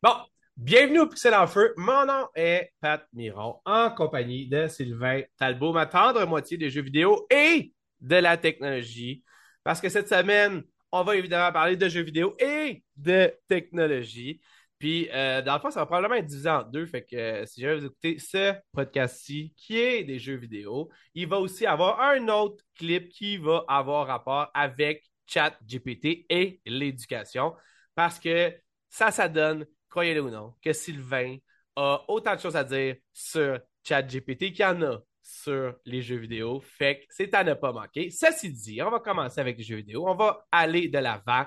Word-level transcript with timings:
Bon, 0.00 0.14
bienvenue 0.56 1.00
au 1.00 1.08
Pixel 1.08 1.34
en 1.34 1.48
Feu. 1.48 1.74
Mon 1.76 2.06
nom 2.06 2.28
est 2.36 2.70
Pat 2.80 3.04
Miron, 3.12 3.60
en 3.64 3.90
compagnie 3.90 4.46
de 4.46 4.68
Sylvain 4.68 5.22
Talbot, 5.36 5.72
ma 5.72 5.86
tendre 5.86 6.24
moitié 6.24 6.56
des 6.56 6.70
jeux 6.70 6.82
vidéo 6.82 7.26
et 7.30 7.72
de 8.00 8.14
la 8.14 8.36
technologie. 8.36 9.24
Parce 9.64 9.80
que 9.80 9.88
cette 9.88 10.08
semaine, 10.08 10.62
on 10.92 11.02
va 11.02 11.16
évidemment 11.16 11.50
parler 11.52 11.76
de 11.76 11.88
jeux 11.88 12.02
vidéo 12.02 12.36
et 12.38 12.84
de 12.96 13.34
technologie. 13.48 14.40
Puis, 14.78 15.08
euh, 15.12 15.42
dans 15.42 15.54
le 15.54 15.60
fond, 15.60 15.72
ça 15.72 15.80
va 15.80 15.86
probablement 15.86 16.14
être 16.14 16.26
divisé 16.26 16.48
en 16.48 16.62
deux. 16.62 16.86
Fait 16.86 17.02
que 17.02 17.16
euh, 17.16 17.46
si 17.46 17.60
jamais 17.60 17.80
vous 17.80 17.86
écoutez 17.86 18.20
ce 18.20 18.54
podcast-ci, 18.70 19.52
qui 19.56 19.80
est 19.80 20.04
des 20.04 20.20
jeux 20.20 20.36
vidéo, 20.36 20.90
il 21.12 21.26
va 21.26 21.40
aussi 21.40 21.66
avoir 21.66 22.00
un 22.00 22.28
autre 22.28 22.62
clip 22.76 23.08
qui 23.08 23.36
va 23.36 23.64
avoir 23.66 24.06
rapport 24.06 24.48
avec 24.54 25.10
ChatGPT 25.26 26.24
et 26.30 26.60
l'éducation. 26.66 27.56
Parce 27.96 28.20
que 28.20 28.54
ça, 28.88 29.10
ça 29.10 29.28
donne 29.28 29.66
croyez-le 29.98 30.22
ou 30.22 30.30
non, 30.30 30.54
que 30.62 30.72
Sylvain 30.72 31.38
a 31.74 32.04
autant 32.06 32.36
de 32.36 32.40
choses 32.40 32.54
à 32.54 32.62
dire 32.62 32.94
sur 33.12 33.58
ChatGPT 33.82 34.52
qu'il 34.52 34.60
y 34.60 34.64
en 34.64 34.80
a 34.82 35.00
sur 35.20 35.74
les 35.84 36.02
jeux 36.02 36.18
vidéo. 36.18 36.60
Fait 36.60 37.00
que 37.00 37.06
c'est 37.10 37.34
à 37.34 37.42
ne 37.42 37.54
pas 37.54 37.72
manquer. 37.72 38.08
Ceci 38.10 38.52
dit, 38.52 38.80
on 38.80 38.90
va 38.90 39.00
commencer 39.00 39.40
avec 39.40 39.58
les 39.58 39.64
jeux 39.64 39.78
vidéo. 39.78 40.08
On 40.08 40.14
va 40.14 40.46
aller 40.52 40.86
de 40.86 40.98
l'avant. 40.98 41.46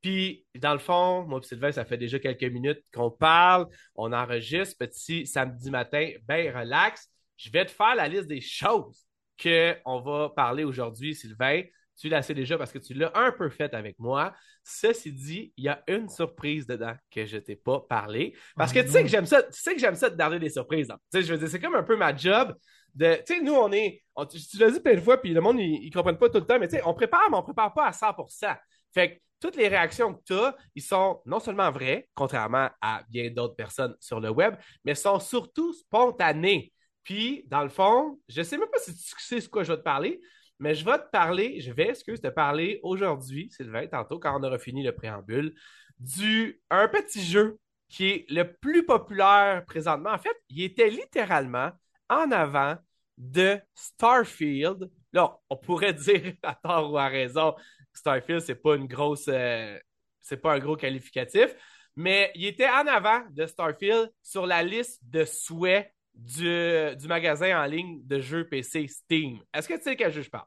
Puis, 0.00 0.46
dans 0.54 0.74
le 0.74 0.78
fond, 0.78 1.24
moi 1.24 1.40
et 1.42 1.46
Sylvain, 1.46 1.72
ça 1.72 1.84
fait 1.84 1.98
déjà 1.98 2.20
quelques 2.20 2.44
minutes 2.44 2.84
qu'on 2.94 3.10
parle. 3.10 3.66
On 3.96 4.12
enregistre 4.12 4.76
petit 4.78 5.26
samedi 5.26 5.68
matin, 5.68 6.08
ben 6.22 6.56
relax. 6.56 7.10
Je 7.36 7.50
vais 7.50 7.66
te 7.66 7.72
faire 7.72 7.96
la 7.96 8.06
liste 8.06 8.28
des 8.28 8.40
choses 8.40 9.08
qu'on 9.42 10.00
va 10.02 10.28
parler 10.36 10.62
aujourd'hui, 10.62 11.16
Sylvain. 11.16 11.62
Tu 11.98 12.08
l'as 12.08 12.18
assez 12.18 12.34
déjà 12.34 12.56
parce 12.56 12.70
que 12.70 12.78
tu 12.78 12.94
l'as 12.94 13.10
un 13.14 13.32
peu 13.32 13.50
fait 13.50 13.74
avec 13.74 13.98
moi. 13.98 14.32
Ceci 14.62 15.12
dit, 15.12 15.52
il 15.56 15.64
y 15.64 15.68
a 15.68 15.82
une 15.88 16.08
surprise 16.08 16.66
dedans 16.66 16.94
que 17.10 17.26
je 17.26 17.38
t'ai 17.38 17.56
pas 17.56 17.80
parlé. 17.80 18.36
Parce 18.56 18.72
que 18.72 18.78
tu 18.80 18.88
sais 18.88 19.02
que 19.02 19.08
j'aime 19.08 19.26
ça, 19.26 19.42
tu 19.42 19.60
sais 19.60 19.74
que 19.74 19.80
j'aime 19.80 19.96
ça 19.96 20.08
de 20.08 20.16
garder 20.16 20.38
des 20.38 20.50
surprises. 20.50 20.88
Tu 20.88 20.94
sais, 21.12 21.22
je 21.22 21.32
veux 21.32 21.38
dire, 21.38 21.48
c'est 21.48 21.60
comme 21.60 21.74
un 21.74 21.82
peu 21.82 21.96
ma 21.96 22.14
job 22.16 22.54
de. 22.94 23.16
Tu 23.26 23.34
sais, 23.34 23.40
nous, 23.40 23.54
on 23.54 23.72
est. 23.72 24.02
tu 24.30 24.58
l'as 24.58 24.70
dit 24.70 24.80
plein 24.80 24.94
de 24.94 25.00
fois, 25.00 25.20
puis 25.20 25.32
le 25.32 25.40
monde, 25.40 25.58
ils, 25.58 25.88
ne 25.88 25.92
comprennent 25.92 26.18
pas 26.18 26.28
tout 26.28 26.38
le 26.38 26.46
temps, 26.46 26.58
mais 26.58 26.68
tu 26.68 26.76
sais, 26.76 26.82
on 26.86 26.94
prépare, 26.94 27.28
mais 27.30 27.36
on 27.36 27.42
prépare 27.42 27.74
pas 27.74 27.86
à 27.86 27.90
100%. 27.90 28.56
Fait 28.94 29.16
que 29.16 29.20
toutes 29.40 29.56
les 29.56 29.68
réactions 29.68 30.14
que 30.14 30.22
tu 30.24 30.34
as, 30.34 30.56
ils 30.74 30.82
sont 30.82 31.20
non 31.26 31.40
seulement 31.40 31.70
vraies, 31.70 32.08
contrairement 32.14 32.68
à 32.80 33.02
bien 33.08 33.30
d'autres 33.30 33.56
personnes 33.56 33.94
sur 34.00 34.20
le 34.20 34.30
web, 34.30 34.54
mais 34.84 34.94
sont 34.94 35.20
surtout 35.20 35.72
spontanées. 35.72 36.72
Puis, 37.04 37.44
dans 37.48 37.62
le 37.62 37.68
fond, 37.70 38.20
je 38.28 38.42
sais 38.42 38.58
même 38.58 38.68
pas 38.68 38.78
si 38.78 38.94
tu 38.94 39.14
sais 39.18 39.40
ce 39.40 39.48
quoi 39.48 39.64
je 39.64 39.72
vais 39.72 39.78
te 39.78 39.82
parler, 39.82 40.20
mais 40.58 40.74
je 40.74 40.84
vais 40.84 40.98
te 40.98 41.10
parler, 41.10 41.60
je 41.60 41.72
vais, 41.72 41.90
excuse, 41.90 42.20
te 42.20 42.28
parler 42.28 42.80
aujourd'hui, 42.82 43.50
Sylvain, 43.50 43.86
tantôt, 43.86 44.18
quand 44.18 44.38
on 44.38 44.42
aura 44.42 44.58
fini 44.58 44.82
le 44.82 44.92
préambule, 44.92 45.54
du 45.98 46.60
un 46.70 46.88
petit 46.88 47.22
jeu 47.24 47.58
qui 47.88 48.08
est 48.08 48.26
le 48.30 48.52
plus 48.52 48.84
populaire 48.84 49.64
présentement. 49.66 50.10
En 50.10 50.18
fait, 50.18 50.36
il 50.50 50.62
était 50.62 50.90
littéralement 50.90 51.70
en 52.08 52.30
avant 52.30 52.76
de 53.16 53.58
Starfield. 53.74 54.90
Là, 55.12 55.38
on 55.48 55.56
pourrait 55.56 55.94
dire 55.94 56.34
à 56.42 56.54
tort 56.54 56.92
ou 56.92 56.98
à 56.98 57.08
raison, 57.08 57.54
Starfield, 57.92 58.40
c'est 58.40 58.54
pas 58.54 58.76
une 58.76 58.86
grosse, 58.86 59.28
euh, 59.28 59.78
c'est 60.20 60.36
pas 60.36 60.54
un 60.54 60.58
gros 60.58 60.76
qualificatif, 60.76 61.54
mais 61.96 62.30
il 62.34 62.46
était 62.46 62.68
en 62.68 62.86
avant 62.86 63.22
de 63.30 63.46
Starfield 63.46 64.12
sur 64.22 64.46
la 64.46 64.62
liste 64.62 65.00
de 65.04 65.24
souhaits 65.24 65.92
du, 66.18 66.96
du, 66.96 67.08
magasin 67.08 67.62
en 67.62 67.64
ligne 67.64 68.00
de 68.04 68.20
jeux 68.20 68.46
PC 68.46 68.88
Steam. 68.88 69.38
Est-ce 69.54 69.68
que 69.68 69.74
tu 69.74 69.82
sais 69.82 69.96
quel 69.96 70.12
jeu 70.12 70.22
je 70.22 70.30
parle? 70.30 70.46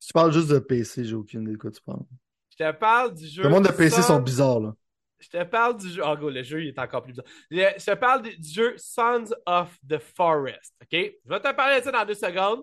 Tu 0.00 0.12
parles 0.12 0.32
juste 0.32 0.48
de 0.48 0.58
PC, 0.58 1.04
j'ai 1.04 1.14
aucune 1.14 1.42
idée 1.42 1.52
de 1.52 1.56
quoi 1.56 1.70
tu 1.70 1.82
parles. 1.82 2.04
Je 2.50 2.64
te 2.64 2.72
parle 2.72 3.14
du 3.14 3.26
jeu. 3.26 3.42
Le 3.42 3.48
monde 3.48 3.66
de 3.66 3.72
PC 3.72 4.02
sont 4.02 4.20
bizarres, 4.20 4.60
là. 4.60 4.74
Je 5.18 5.28
te 5.28 5.42
parle 5.44 5.78
du 5.78 5.88
jeu. 5.88 6.02
Oh, 6.04 6.16
go, 6.16 6.30
le 6.30 6.42
jeu, 6.42 6.62
il 6.62 6.68
est 6.68 6.78
encore 6.78 7.02
plus 7.02 7.12
bizarre. 7.12 7.26
Je 7.50 7.84
te 7.84 7.94
parle 7.94 8.22
du 8.22 8.48
jeu 8.48 8.74
Sons 8.76 9.34
of 9.46 9.76
the 9.88 9.98
Forest. 9.98 10.74
OK? 10.82 10.92
Je 10.92 11.28
vais 11.28 11.40
te 11.40 11.54
parler 11.54 11.80
de 11.80 11.84
ça 11.84 11.90
dans 11.90 12.04
deux 12.04 12.14
secondes. 12.14 12.62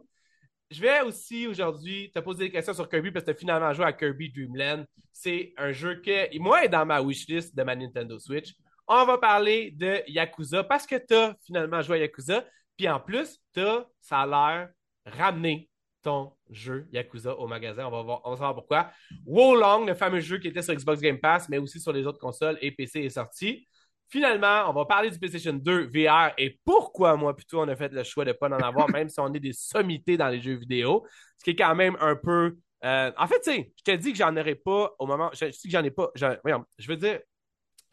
Je 0.69 0.79
vais 0.79 1.01
aussi 1.01 1.47
aujourd'hui 1.47 2.11
te 2.13 2.19
poser 2.19 2.45
des 2.45 2.51
questions 2.51 2.73
sur 2.73 2.87
Kirby 2.87 3.11
parce 3.11 3.25
que 3.25 3.31
tu 3.31 3.35
as 3.35 3.39
finalement 3.39 3.73
joué 3.73 3.85
à 3.85 3.93
Kirby 3.93 4.31
Dreamland. 4.31 4.85
C'est 5.11 5.53
un 5.57 5.71
jeu 5.71 6.01
que, 6.01 6.37
moi, 6.39 6.65
est 6.65 6.69
dans 6.69 6.85
ma 6.85 7.01
wishlist 7.01 7.55
de 7.55 7.63
ma 7.63 7.75
Nintendo 7.75 8.17
Switch 8.17 8.53
on 8.87 9.05
va 9.05 9.17
parler 9.17 9.71
de 9.71 10.01
Yakuza 10.07 10.63
parce 10.63 10.85
que 10.85 10.95
tu 10.95 11.13
as 11.13 11.35
finalement 11.45 11.81
joué 11.81 11.97
à 11.97 11.99
Yakuza. 12.01 12.45
Puis 12.77 12.89
en 12.89 12.99
plus, 12.99 13.39
as, 13.57 13.85
ça 14.01 14.21
a 14.21 14.25
l'air, 14.27 14.69
ramené 15.05 15.69
ton 16.01 16.33
jeu 16.49 16.87
Yakuza 16.91 17.35
au 17.37 17.47
magasin. 17.47 17.87
On 17.87 17.91
va, 17.91 18.01
voir, 18.01 18.21
on 18.25 18.31
va 18.31 18.35
savoir 18.35 18.55
pourquoi. 18.55 18.91
Wolong, 19.25 19.87
le 19.87 19.95
fameux 19.95 20.19
jeu 20.19 20.37
qui 20.37 20.49
était 20.49 20.61
sur 20.61 20.73
Xbox 20.73 21.01
Game 21.01 21.19
Pass, 21.19 21.49
mais 21.49 21.57
aussi 21.57 21.79
sur 21.79 21.93
les 21.93 22.05
autres 22.05 22.19
consoles 22.19 22.57
et 22.61 22.71
PC 22.71 23.01
est 23.01 23.09
sorti. 23.09 23.65
Finalement, 24.09 24.69
on 24.69 24.73
va 24.73 24.85
parler 24.85 25.09
du 25.09 25.17
PlayStation 25.17 25.53
2 25.53 25.87
VR 25.87 26.33
et 26.37 26.59
pourquoi 26.65 27.15
moi 27.15 27.35
plutôt 27.35 27.61
on 27.61 27.67
a 27.67 27.75
fait 27.75 27.91
le 27.91 28.03
choix 28.03 28.25
de 28.25 28.29
ne 28.29 28.33
pas 28.33 28.47
en 28.47 28.51
avoir, 28.51 28.87
même 28.89 29.09
si 29.09 29.19
on 29.19 29.33
est 29.33 29.39
des 29.39 29.53
sommités 29.53 30.17
dans 30.17 30.27
les 30.27 30.39
jeux 30.39 30.55
vidéo. 30.55 31.05
Ce 31.39 31.43
qui 31.43 31.51
est 31.51 31.55
quand 31.55 31.73
même 31.73 31.97
un 31.99 32.15
peu. 32.15 32.55
Euh, 32.83 33.11
en 33.17 33.27
fait, 33.27 33.39
tu 33.39 33.51
sais, 33.51 33.73
je 33.77 33.83
t'ai 33.83 33.97
dit 33.97 34.11
que 34.11 34.17
j'en 34.17 34.35
aurais 34.35 34.55
pas 34.55 34.93
au 34.99 35.07
moment. 35.07 35.31
Je, 35.33 35.45
dis 35.45 35.63
que 35.63 35.69
j'en 35.69 35.83
ai 35.83 35.89
pas. 35.89 36.11
voyons, 36.43 36.65
je 36.77 36.87
veux 36.87 36.97
dire, 36.97 37.21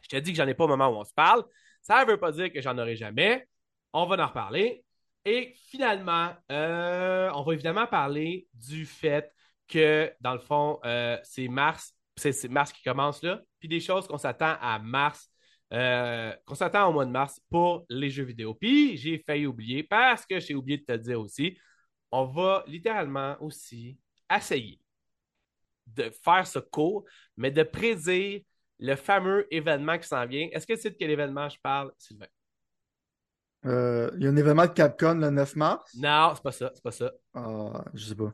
je 0.01 0.07
te 0.09 0.17
dis 0.17 0.31
que 0.31 0.37
j'en 0.37 0.47
ai 0.47 0.53
pas 0.53 0.65
au 0.65 0.67
moment 0.67 0.89
où 0.89 0.95
on 0.95 1.03
se 1.03 1.13
parle. 1.13 1.43
Ça 1.81 2.03
ne 2.03 2.09
veut 2.09 2.19
pas 2.19 2.31
dire 2.31 2.51
que 2.51 2.61
j'en 2.61 2.77
aurai 2.77 2.95
jamais. 2.95 3.47
On 3.93 4.05
va 4.05 4.23
en 4.23 4.27
reparler. 4.27 4.83
Et 5.25 5.53
finalement, 5.67 6.33
euh, 6.51 7.29
on 7.35 7.43
va 7.43 7.53
évidemment 7.53 7.87
parler 7.87 8.47
du 8.53 8.85
fait 8.85 9.31
que, 9.67 10.11
dans 10.19 10.33
le 10.33 10.39
fond, 10.39 10.79
euh, 10.83 11.17
c'est 11.23 11.47
mars, 11.47 11.95
c'est 12.15 12.49
mars 12.49 12.71
qui 12.73 12.83
commence 12.83 13.21
là, 13.21 13.41
puis 13.59 13.69
des 13.69 13.79
choses 13.79 14.07
qu'on 14.07 14.17
s'attend 14.17 14.57
à 14.59 14.79
mars, 14.79 15.29
euh, 15.73 16.35
qu'on 16.45 16.55
s'attend 16.55 16.89
au 16.89 16.93
mois 16.93 17.05
de 17.05 17.11
mars 17.11 17.39
pour 17.49 17.85
les 17.89 18.09
jeux 18.09 18.23
vidéo. 18.23 18.55
Puis 18.55 18.97
j'ai 18.97 19.19
failli 19.19 19.45
oublier, 19.45 19.83
parce 19.83 20.25
que 20.25 20.39
j'ai 20.39 20.55
oublié 20.55 20.79
de 20.79 20.85
te 20.85 20.91
le 20.93 20.99
dire 20.99 21.21
aussi, 21.21 21.57
on 22.11 22.25
va 22.25 22.63
littéralement 22.67 23.37
aussi 23.41 23.97
essayer 24.35 24.79
de 25.87 26.09
faire 26.23 26.47
ce 26.47 26.59
cours, 26.59 27.05
mais 27.37 27.51
de 27.51 27.63
prédire 27.63 28.41
le 28.81 28.95
fameux 28.95 29.47
événement 29.53 29.97
qui 29.97 30.07
s'en 30.07 30.25
vient. 30.25 30.49
Est-ce 30.51 30.67
que 30.67 30.73
tu 30.73 30.81
sais 30.81 30.89
de 30.89 30.95
quel 30.95 31.11
événement 31.11 31.47
je 31.47 31.57
parle, 31.61 31.91
Sylvain? 31.97 32.25
Euh, 33.65 34.09
il 34.17 34.23
y 34.23 34.27
a 34.27 34.31
un 34.31 34.35
événement 34.35 34.65
de 34.65 34.71
Capcom 34.71 35.13
le 35.13 35.29
9 35.29 35.55
mars? 35.55 35.95
Non, 35.95 36.31
c'est 36.35 36.43
pas 36.43 36.51
ça, 36.51 36.71
c'est 36.73 36.83
pas 36.83 36.91
ça. 36.91 37.11
Ah, 37.35 37.85
je 37.93 38.05
sais 38.05 38.15
pas. 38.15 38.33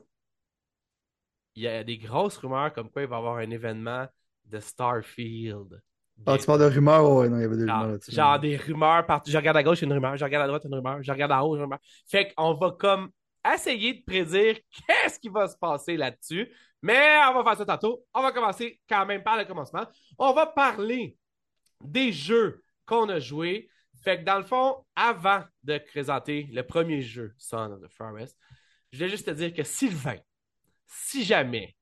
Il 1.56 1.64
y 1.64 1.68
a 1.68 1.84
des 1.84 1.98
grosses 1.98 2.38
rumeurs 2.38 2.72
comme 2.72 2.90
quoi 2.90 3.02
il 3.02 3.08
va 3.10 3.18
y 3.18 3.20
avoir 3.20 3.38
un 3.38 3.50
événement 3.50 4.08
de 4.46 4.60
Starfield. 4.60 5.82
Ah, 6.26 6.38
tu 6.38 6.46
parles 6.46 6.62
de 6.62 6.74
rumeurs? 6.74 7.12
ouais, 7.12 7.30
non, 7.30 7.38
il 7.38 7.42
y 7.42 7.46
avait 7.46 7.58
des 7.58 7.64
rumeurs 7.64 7.88
là-dessus. 7.88 8.12
Genre 8.12 8.40
des 8.40 8.56
rumeurs 8.56 9.06
partout. 9.06 9.30
Je 9.30 9.38
regarde 9.38 9.58
à 9.58 9.64
gauche, 9.64 9.82
une 9.82 9.92
rumeur. 9.92 10.16
Je 10.16 10.24
regarde 10.24 10.46
à 10.46 10.48
droite, 10.48 10.64
une 10.64 10.76
rumeur. 10.76 11.04
Je 11.04 11.12
regarde 11.12 11.32
en 11.34 11.42
haut, 11.42 11.56
une 11.56 11.64
rumeur. 11.64 11.80
Fait 12.08 12.34
qu'on 12.34 12.54
va 12.54 12.72
comme 12.72 13.10
essayer 13.54 13.94
de 13.94 14.04
prédire 14.04 14.58
qu'est-ce 14.88 15.20
qui 15.20 15.30
va 15.30 15.48
se 15.48 15.58
passer 15.58 15.98
là-dessus. 15.98 16.52
Mais 16.82 17.18
on 17.30 17.34
va 17.34 17.44
faire 17.44 17.58
ça 17.58 17.66
tantôt. 17.66 18.06
On 18.14 18.22
va 18.22 18.32
commencer 18.32 18.80
quand 18.88 19.06
même 19.06 19.24
par 19.24 19.38
le 19.38 19.46
commencement. 19.46 19.86
On 20.18 20.34
va 20.34 20.46
parler 20.46 21.18
des 21.82 22.12
jeux 22.12 22.64
qu'on 22.86 23.10
a 23.10 23.20
joués. 23.20 23.70
Fait 24.04 24.20
que 24.20 24.24
dans 24.24 24.38
le 24.38 24.44
fond, 24.44 24.86
avant 24.96 25.44
de 25.64 25.78
présenter 25.80 26.48
le 26.52 26.64
premier 26.64 27.02
jeu, 27.02 27.34
Son 27.38 27.72
of 27.72 27.82
the 27.82 27.92
Forest, 27.92 28.38
je 28.92 29.00
vais 29.00 29.10
juste 29.10 29.26
te 29.26 29.32
dire 29.32 29.54
que 29.54 29.64
Sylvain, 29.64 30.18
si 30.86 31.24
jamais 31.24 31.76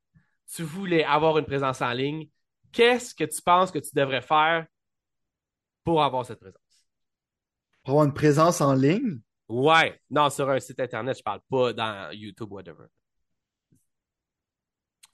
tu 0.53 0.64
voulais 0.64 1.03
avoir 1.03 1.38
une 1.38 1.46
présence 1.46 1.82
en 1.82 1.92
ligne, 1.92 2.30
qu'est-ce 2.72 3.14
que 3.14 3.26
tu 3.26 3.42
penses 3.42 3.72
que 3.72 3.80
tu 3.80 3.90
devrais 3.94 4.22
faire 4.22 4.66
pour 5.84 6.03
avoir 6.03 6.26
cette 6.26 6.40
présence? 6.40 6.62
Pour 7.84 7.92
avoir 7.92 8.06
une 8.06 8.14
présence 8.14 8.62
en 8.62 8.74
ligne? 8.74 9.20
Ouais. 9.48 10.00
Non, 10.10 10.30
sur 10.30 10.50
un 10.50 10.60
site 10.60 10.80
internet, 10.80 11.18
je 11.18 11.24
parle 11.24 11.42
pas 11.50 11.74
dans 11.74 12.12
YouTube, 12.12 12.52
whatever. 12.52 12.86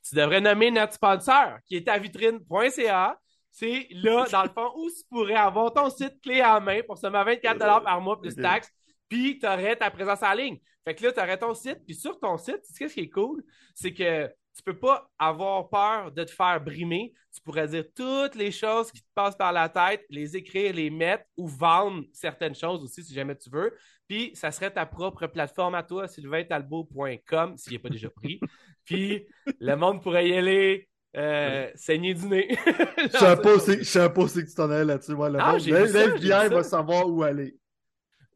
Tu 0.07 0.15
devrais 0.15 0.41
nommer 0.41 0.71
notre 0.71 0.93
sponsor, 0.93 1.59
qui 1.65 1.75
est 1.75 1.87
à 1.87 1.97
vitrine.ca. 1.97 3.19
C'est 3.51 3.87
là, 3.91 4.25
dans 4.31 4.43
le 4.43 4.49
fond, 4.49 4.71
où 4.77 4.89
tu 4.89 5.03
pourrais 5.09 5.35
avoir 5.35 5.73
ton 5.73 5.89
site 5.89 6.21
clé 6.21 6.41
en 6.43 6.61
main 6.61 6.81
pour 6.83 6.97
seulement 6.97 7.23
24 7.23 7.83
par 7.83 8.01
mois 8.01 8.19
plus 8.19 8.35
taxes, 8.35 8.71
puis 9.09 9.37
tu 9.37 9.45
aurais 9.45 9.75
ta 9.75 9.91
présence 9.91 10.23
en 10.23 10.33
ligne. 10.33 10.57
Fait 10.85 10.95
que 10.95 11.03
là, 11.03 11.11
tu 11.11 11.19
aurais 11.19 11.37
ton 11.37 11.53
site, 11.53 11.79
puis 11.85 11.93
sur 11.93 12.19
ton 12.19 12.37
site, 12.37 12.61
tu 12.63 12.73
sais 12.73 12.87
ce 12.87 12.93
qui 12.93 13.01
est 13.01 13.09
cool? 13.09 13.43
C'est 13.75 13.93
que 13.93 14.33
tu 14.55 14.63
peux 14.63 14.77
pas 14.77 15.09
avoir 15.17 15.69
peur 15.69 16.11
de 16.11 16.23
te 16.23 16.31
faire 16.31 16.61
brimer. 16.61 17.13
Tu 17.33 17.41
pourrais 17.41 17.67
dire 17.67 17.85
toutes 17.95 18.35
les 18.35 18.51
choses 18.51 18.91
qui 18.91 19.01
te 19.01 19.07
passent 19.15 19.37
par 19.37 19.53
la 19.53 19.69
tête, 19.69 20.03
les 20.09 20.35
écrire, 20.35 20.73
les 20.73 20.89
mettre 20.89 21.23
ou 21.37 21.47
vendre 21.47 22.03
certaines 22.11 22.55
choses 22.55 22.83
aussi 22.83 23.03
si 23.03 23.13
jamais 23.13 23.35
tu 23.35 23.49
veux. 23.49 23.73
Puis 24.07 24.31
ça 24.35 24.51
serait 24.51 24.71
ta 24.71 24.85
propre 24.85 25.27
plateforme 25.27 25.75
à 25.75 25.83
toi, 25.83 26.07
sylvaintalbot.com, 26.07 27.57
s'il 27.57 27.73
n'est 27.73 27.79
pas 27.79 27.89
déjà 27.89 28.09
pris. 28.09 28.39
Puis 28.85 29.25
le 29.59 29.75
monde 29.75 30.01
pourrait 30.01 30.27
y 30.27 30.33
aller. 30.33 30.87
Euh, 31.17 31.69
saigner 31.75 32.13
du 32.13 32.25
nez. 32.25 32.47
je 32.55 33.07
sais 33.17 33.35
pas 33.35 33.59
si, 33.59 33.83
sais 33.83 34.09
pas 34.09 34.27
si 34.29 34.45
tu 34.45 34.55
t'en 34.55 34.69
allais 34.71 34.85
là-dessus. 34.85 35.11
Moi, 35.11 35.29
le 35.29 35.39
ah, 35.41 35.57
FBI 35.57 36.47
va 36.47 36.63
savoir 36.63 37.05
où 37.09 37.21
aller. 37.21 37.57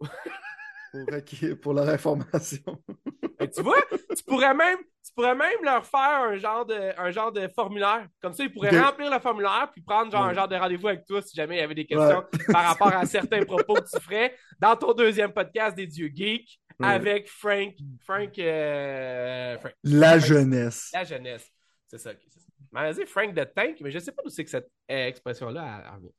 pour, 1.61 1.73
leur 1.73 1.89
information. 1.89 2.83
Et 3.39 3.49
tu 3.49 3.61
vois, 3.61 3.81
tu 4.15 4.23
pourrais 4.25 4.53
même, 4.53 4.77
tu 5.03 5.11
pourrais 5.13 5.35
même 5.35 5.63
leur 5.63 5.85
faire 5.85 6.23
un 6.23 6.37
genre 6.37 6.65
de, 6.65 6.99
un 6.99 7.11
genre 7.11 7.31
de 7.31 7.47
formulaire. 7.49 8.07
Comme 8.21 8.33
ça, 8.33 8.43
ils 8.43 8.51
pourraient 8.51 8.79
remplir 8.79 9.11
le 9.11 9.19
formulaire 9.19 9.69
puis 9.71 9.81
prendre 9.81 10.11
genre 10.11 10.23
un 10.25 10.33
genre 10.33 10.47
de 10.47 10.55
rendez-vous 10.55 10.87
avec 10.87 11.05
toi 11.05 11.21
si 11.21 11.35
jamais 11.35 11.57
il 11.57 11.59
y 11.59 11.63
avait 11.63 11.75
des 11.75 11.85
questions 11.85 12.23
par 12.51 12.63
rapport 12.65 12.93
à 12.93 13.05
certains 13.05 13.43
propos 13.43 13.75
que 13.75 13.89
tu 13.89 14.01
ferais 14.01 14.35
dans 14.59 14.75
ton 14.75 14.93
deuxième 14.93 15.31
podcast 15.33 15.75
des 15.75 15.87
dieux 15.87 16.11
geeks 16.13 16.59
Ouais. 16.79 16.87
avec 16.87 17.29
Frank, 17.29 17.73
Frank, 18.01 18.37
euh, 18.37 19.57
Frank, 19.59 19.73
La 19.83 20.19
jeunesse. 20.19 20.89
la 20.93 21.05
jeunesse. 21.05 21.49
C'est 21.87 21.99
ça. 21.99 22.11
ok, 22.11 22.17
c'est 22.27 22.39
ça. 22.39 22.45
On 22.73 22.79
m'a 22.81 22.91
dit 22.91 23.05
Frank 23.05 23.33
the 23.33 23.53
Tank, 23.53 23.77
mais 23.79 23.91
je 23.91 23.99
sais 23.99 24.11
pas 24.11 24.21
d'où 24.23 24.29
c'est 24.29 24.43
que 24.43 24.49
cette 24.49 24.69
euh, 24.91 25.07
expression-là 25.07 25.97
vient. 26.01 26.09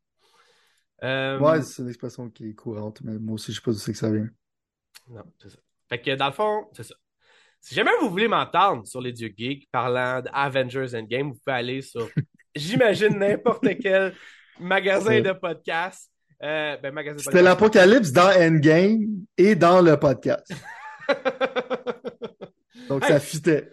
Euh, 1.04 1.38
Ouais, 1.38 1.60
c'est 1.62 1.82
une 1.82 1.88
expression 1.88 2.30
qui 2.30 2.48
est 2.48 2.54
courante, 2.54 3.02
mais 3.02 3.18
moi 3.18 3.34
aussi, 3.34 3.52
je 3.52 3.56
sais 3.56 3.62
pas 3.62 3.72
d'où 3.72 3.78
c'est 3.78 3.92
que 3.92 3.98
ça 3.98 4.10
vient. 4.10 4.28
Non, 5.08 5.22
c'est 5.40 5.50
ça. 5.50 5.58
Fait 5.88 6.00
que 6.00 6.14
dans 6.16 6.26
le 6.26 6.32
fond, 6.32 6.66
c'est 6.72 6.82
ça. 6.82 6.94
Si 7.60 7.74
jamais 7.74 7.90
vous 8.00 8.10
voulez 8.10 8.28
m'entendre 8.28 8.86
sur 8.86 9.00
les 9.00 9.12
dieux 9.12 9.32
geeks 9.36 9.68
parlant 9.70 10.20
d'Avengers 10.20 10.94
Endgame, 10.96 11.28
vous 11.30 11.38
pouvez 11.44 11.56
aller 11.56 11.82
sur, 11.82 12.08
j'imagine, 12.54 13.18
n'importe 13.18 13.66
quel 13.80 14.14
magasin 14.60 15.20
de 15.20 15.32
podcast. 15.32 16.10
Euh, 16.42 16.76
ben, 16.76 16.92
magasin 16.92 17.16
de 17.16 17.20
C'était 17.20 17.38
podcast. 17.38 17.60
l'apocalypse 17.60 18.12
dans 18.12 18.30
Endgame 18.30 19.00
et 19.38 19.54
dans 19.54 19.80
le 19.80 19.96
podcast. 19.98 20.52
Donc, 22.88 23.02
Hey. 23.04 23.08
ça 23.12 23.20
fitait. 23.20 23.70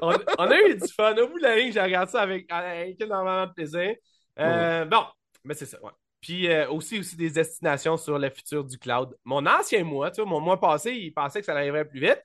on, 0.00 0.12
on 0.38 0.50
a 0.50 0.60
eu 0.68 0.74
du 0.76 0.88
fun. 0.94 1.14
Au 1.16 1.28
bout 1.28 1.38
de 1.38 1.42
la 1.42 1.56
ligne, 1.56 1.72
j'ai 1.72 1.80
regardé 1.80 2.10
ça 2.12 2.20
avec, 2.22 2.46
avec 2.50 3.00
énormément 3.00 3.46
de 3.46 3.52
plaisir. 3.52 3.94
Euh, 4.38 4.84
Bon, 4.84 5.04
mais 5.44 5.54
c'est 5.54 5.66
ça, 5.66 5.82
ouais. 5.82 5.90
Puis 6.22 6.48
euh, 6.48 6.70
aussi, 6.70 6.98
aussi 7.00 7.16
des 7.16 7.28
destinations 7.30 7.98
sur 7.98 8.18
le 8.18 8.30
futur 8.30 8.64
du 8.64 8.78
cloud. 8.78 9.14
Mon 9.24 9.44
ancien 9.44 9.84
mois, 9.84 10.10
tu 10.10 10.22
vois, 10.22 10.30
mon 10.30 10.40
mois 10.40 10.58
passé, 10.58 10.92
il 10.92 11.12
pensait 11.12 11.40
que 11.40 11.46
ça 11.46 11.52
arriverait 11.54 11.84
plus 11.86 12.00
vite, 12.00 12.22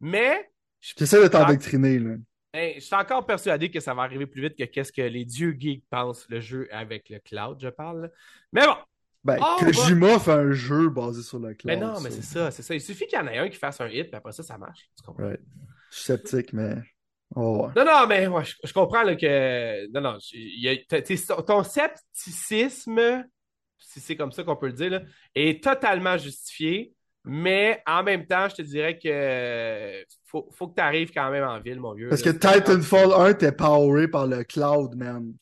mais 0.00 0.50
je 0.80 0.94
J'essaie 0.96 1.22
de 1.22 1.28
t'endoctriner, 1.28 1.98
là. 1.98 2.14
Hey, 2.54 2.76
je 2.76 2.80
suis 2.80 2.96
encore 2.96 3.26
persuadé 3.26 3.70
que 3.70 3.78
ça 3.80 3.92
va 3.92 4.02
arriver 4.02 4.26
plus 4.26 4.40
vite 4.42 4.56
que 4.56 4.64
qu'est-ce 4.64 4.92
que 4.92 5.02
les 5.02 5.24
dieux 5.24 5.54
geeks 5.58 5.84
pensent 5.90 6.26
le 6.30 6.40
jeu 6.40 6.68
avec 6.72 7.08
le 7.10 7.18
cloud, 7.18 7.58
je 7.62 7.68
parle. 7.68 8.02
là. 8.02 8.08
Mais 8.52 8.66
bon, 8.66 8.74
Ben, 9.22 9.36
Oh, 9.40 9.56
Kojima 9.60 10.18
fait 10.18 10.32
un 10.32 10.50
jeu 10.52 10.88
basé 10.88 11.22
sur 11.22 11.38
le 11.38 11.54
cloud. 11.54 11.64
mais 11.66 11.76
non, 11.76 12.00
mais 12.00 12.10
c'est 12.10 12.22
ça, 12.22 12.50
c'est 12.50 12.62
ça. 12.62 12.74
Il 12.74 12.80
suffit 12.80 13.06
qu'il 13.06 13.18
y 13.18 13.22
en 13.22 13.26
ait 13.28 13.38
un 13.38 13.48
qui 13.48 13.56
fasse 13.58 13.80
un 13.80 13.88
hit, 13.88 14.06
puis 14.08 14.16
après 14.16 14.32
ça, 14.32 14.42
ça 14.42 14.56
marche. 14.58 14.88
Tu 14.96 15.04
comprends? 15.04 15.24
Ouais. 15.26 15.38
Je 15.90 15.96
suis 15.96 16.04
sceptique, 16.06 16.52
mais 16.52 16.74
voir. 17.30 17.72
Non, 17.76 17.84
non, 17.84 18.06
mais 18.08 18.26
ouais, 18.26 18.44
je, 18.44 18.54
je 18.64 18.72
comprends 18.72 19.02
là, 19.02 19.14
que. 19.14 19.86
Non, 19.92 20.00
non, 20.00 20.18
y 20.32 20.68
a- 20.68 21.42
ton 21.42 21.62
scepticisme, 21.62 23.24
si 23.80 24.00
c'est 24.00 24.16
comme 24.16 24.32
ça 24.32 24.44
qu'on 24.44 24.56
peut 24.56 24.66
le 24.68 24.72
dire, 24.72 24.90
là, 24.90 25.02
est 25.34 25.62
totalement 25.62 26.16
justifié. 26.16 26.94
Mais 27.24 27.82
en 27.86 28.02
même 28.02 28.26
temps, 28.26 28.48
je 28.48 28.56
te 28.56 28.62
dirais 28.62 28.98
que 28.98 30.04
faut, 30.24 30.48
faut 30.52 30.68
que 30.68 30.76
tu 30.76 30.80
arrives 30.82 31.12
quand 31.12 31.30
même 31.30 31.44
en 31.44 31.60
ville, 31.60 31.78
mon 31.78 31.92
vieux. 31.92 32.08
Parce 32.08 32.22
que. 32.22 32.30
Titanfall 32.30 33.12
1 33.12 33.28
était 33.30 33.52
poweré 33.52 34.08
par 34.08 34.26
le 34.26 34.42
cloud, 34.44 34.94
man. 34.96 35.34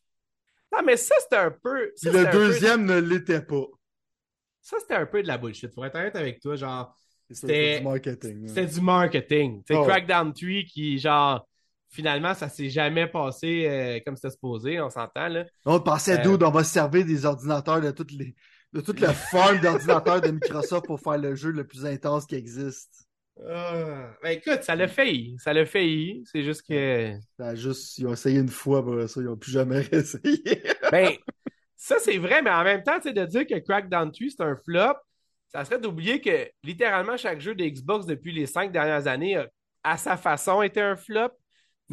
Non, 0.72 0.80
mais 0.84 0.96
ça, 0.96 1.14
c'était 1.20 1.36
un 1.36 1.50
peu. 1.50 1.92
ça, 1.94 2.10
le 2.10 2.24
peu- 2.24 2.32
deuxième 2.32 2.84
ne 2.84 2.98
l'était 2.98 3.42
pas. 3.42 3.64
Ça, 4.60 4.76
c'était 4.80 4.94
un 4.94 5.06
peu 5.06 5.22
de 5.22 5.28
la 5.28 5.38
bullshit. 5.38 5.72
Pour 5.72 5.86
être 5.86 5.94
honnête 5.94 6.16
avec 6.16 6.40
toi, 6.40 6.56
genre, 6.56 6.94
C'était 7.30 7.78
du 7.78 7.84
marketing. 7.84 8.48
c'était 8.48 8.66
du 8.66 8.80
marketing. 8.80 9.62
Oh. 9.70 9.84
Crackdown 9.84 10.32
3 10.34 10.62
qui, 10.64 10.98
genre, 10.98 11.47
finalement, 11.90 12.34
ça 12.34 12.48
s'est 12.48 12.68
jamais 12.70 13.06
passé 13.06 13.66
euh, 13.66 14.00
comme 14.04 14.16
c'était 14.16 14.30
supposé, 14.30 14.80
on 14.80 14.90
s'entend, 14.90 15.28
là. 15.28 15.44
On 15.64 15.80
pensait, 15.80 16.18
Euh, 16.18 16.22
dude, 16.22 16.42
on 16.42 16.50
va 16.50 16.64
se 16.64 16.72
servir 16.72 17.04
des 17.04 17.24
ordinateurs 17.24 17.80
de 17.80 17.90
toutes 17.90 18.12
les 18.12 18.34
de 18.74 18.80
toute 18.82 19.00
la 19.00 19.12
farm 19.14 19.60
d'ordinateurs 19.60 20.20
de 20.20 20.30
Microsoft 20.30 20.86
pour 20.86 21.00
faire 21.00 21.16
le 21.16 21.34
jeu 21.34 21.50
le 21.50 21.66
plus 21.66 21.86
intense 21.86 22.26
qui 22.26 22.34
existe. 22.34 23.08
Ah, 23.48 24.10
ben 24.22 24.30
écoute, 24.30 24.62
ça 24.62 24.74
l'a 24.74 24.88
failli. 24.88 25.36
Ça 25.38 25.52
l'a 25.52 25.64
failli. 25.64 26.22
C'est 26.26 26.42
juste 26.42 26.66
que. 26.68 27.14
Ça 27.38 27.54
juste, 27.54 27.96
ils 27.98 28.06
ont 28.06 28.12
essayé 28.12 28.40
une 28.40 28.48
fois, 28.48 28.84
ça, 29.06 29.20
ils 29.20 29.26
n'ont 29.26 29.36
plus 29.36 29.52
jamais 29.52 29.80
réessayé. 29.92 30.62
Ben, 30.90 31.12
ça, 31.76 31.96
c'est 32.00 32.18
vrai, 32.18 32.42
mais 32.42 32.50
en 32.50 32.64
même 32.64 32.82
temps, 32.82 32.98
de 32.98 33.24
dire 33.24 33.46
que 33.46 33.58
Crackdown 33.58 34.10
3, 34.10 34.26
c'est 34.36 34.42
un 34.42 34.56
flop, 34.56 34.96
ça 35.48 35.64
serait 35.64 35.78
d'oublier 35.78 36.20
que 36.20 36.50
littéralement 36.64 37.16
chaque 37.16 37.40
jeu 37.40 37.54
de 37.54 37.64
Xbox 37.64 38.04
depuis 38.06 38.32
les 38.32 38.46
cinq 38.46 38.72
dernières 38.72 39.06
années 39.06 39.36
a, 39.36 39.48
à 39.84 39.96
sa 39.96 40.16
façon 40.16 40.60
été 40.62 40.80
un 40.80 40.96
flop. 40.96 41.30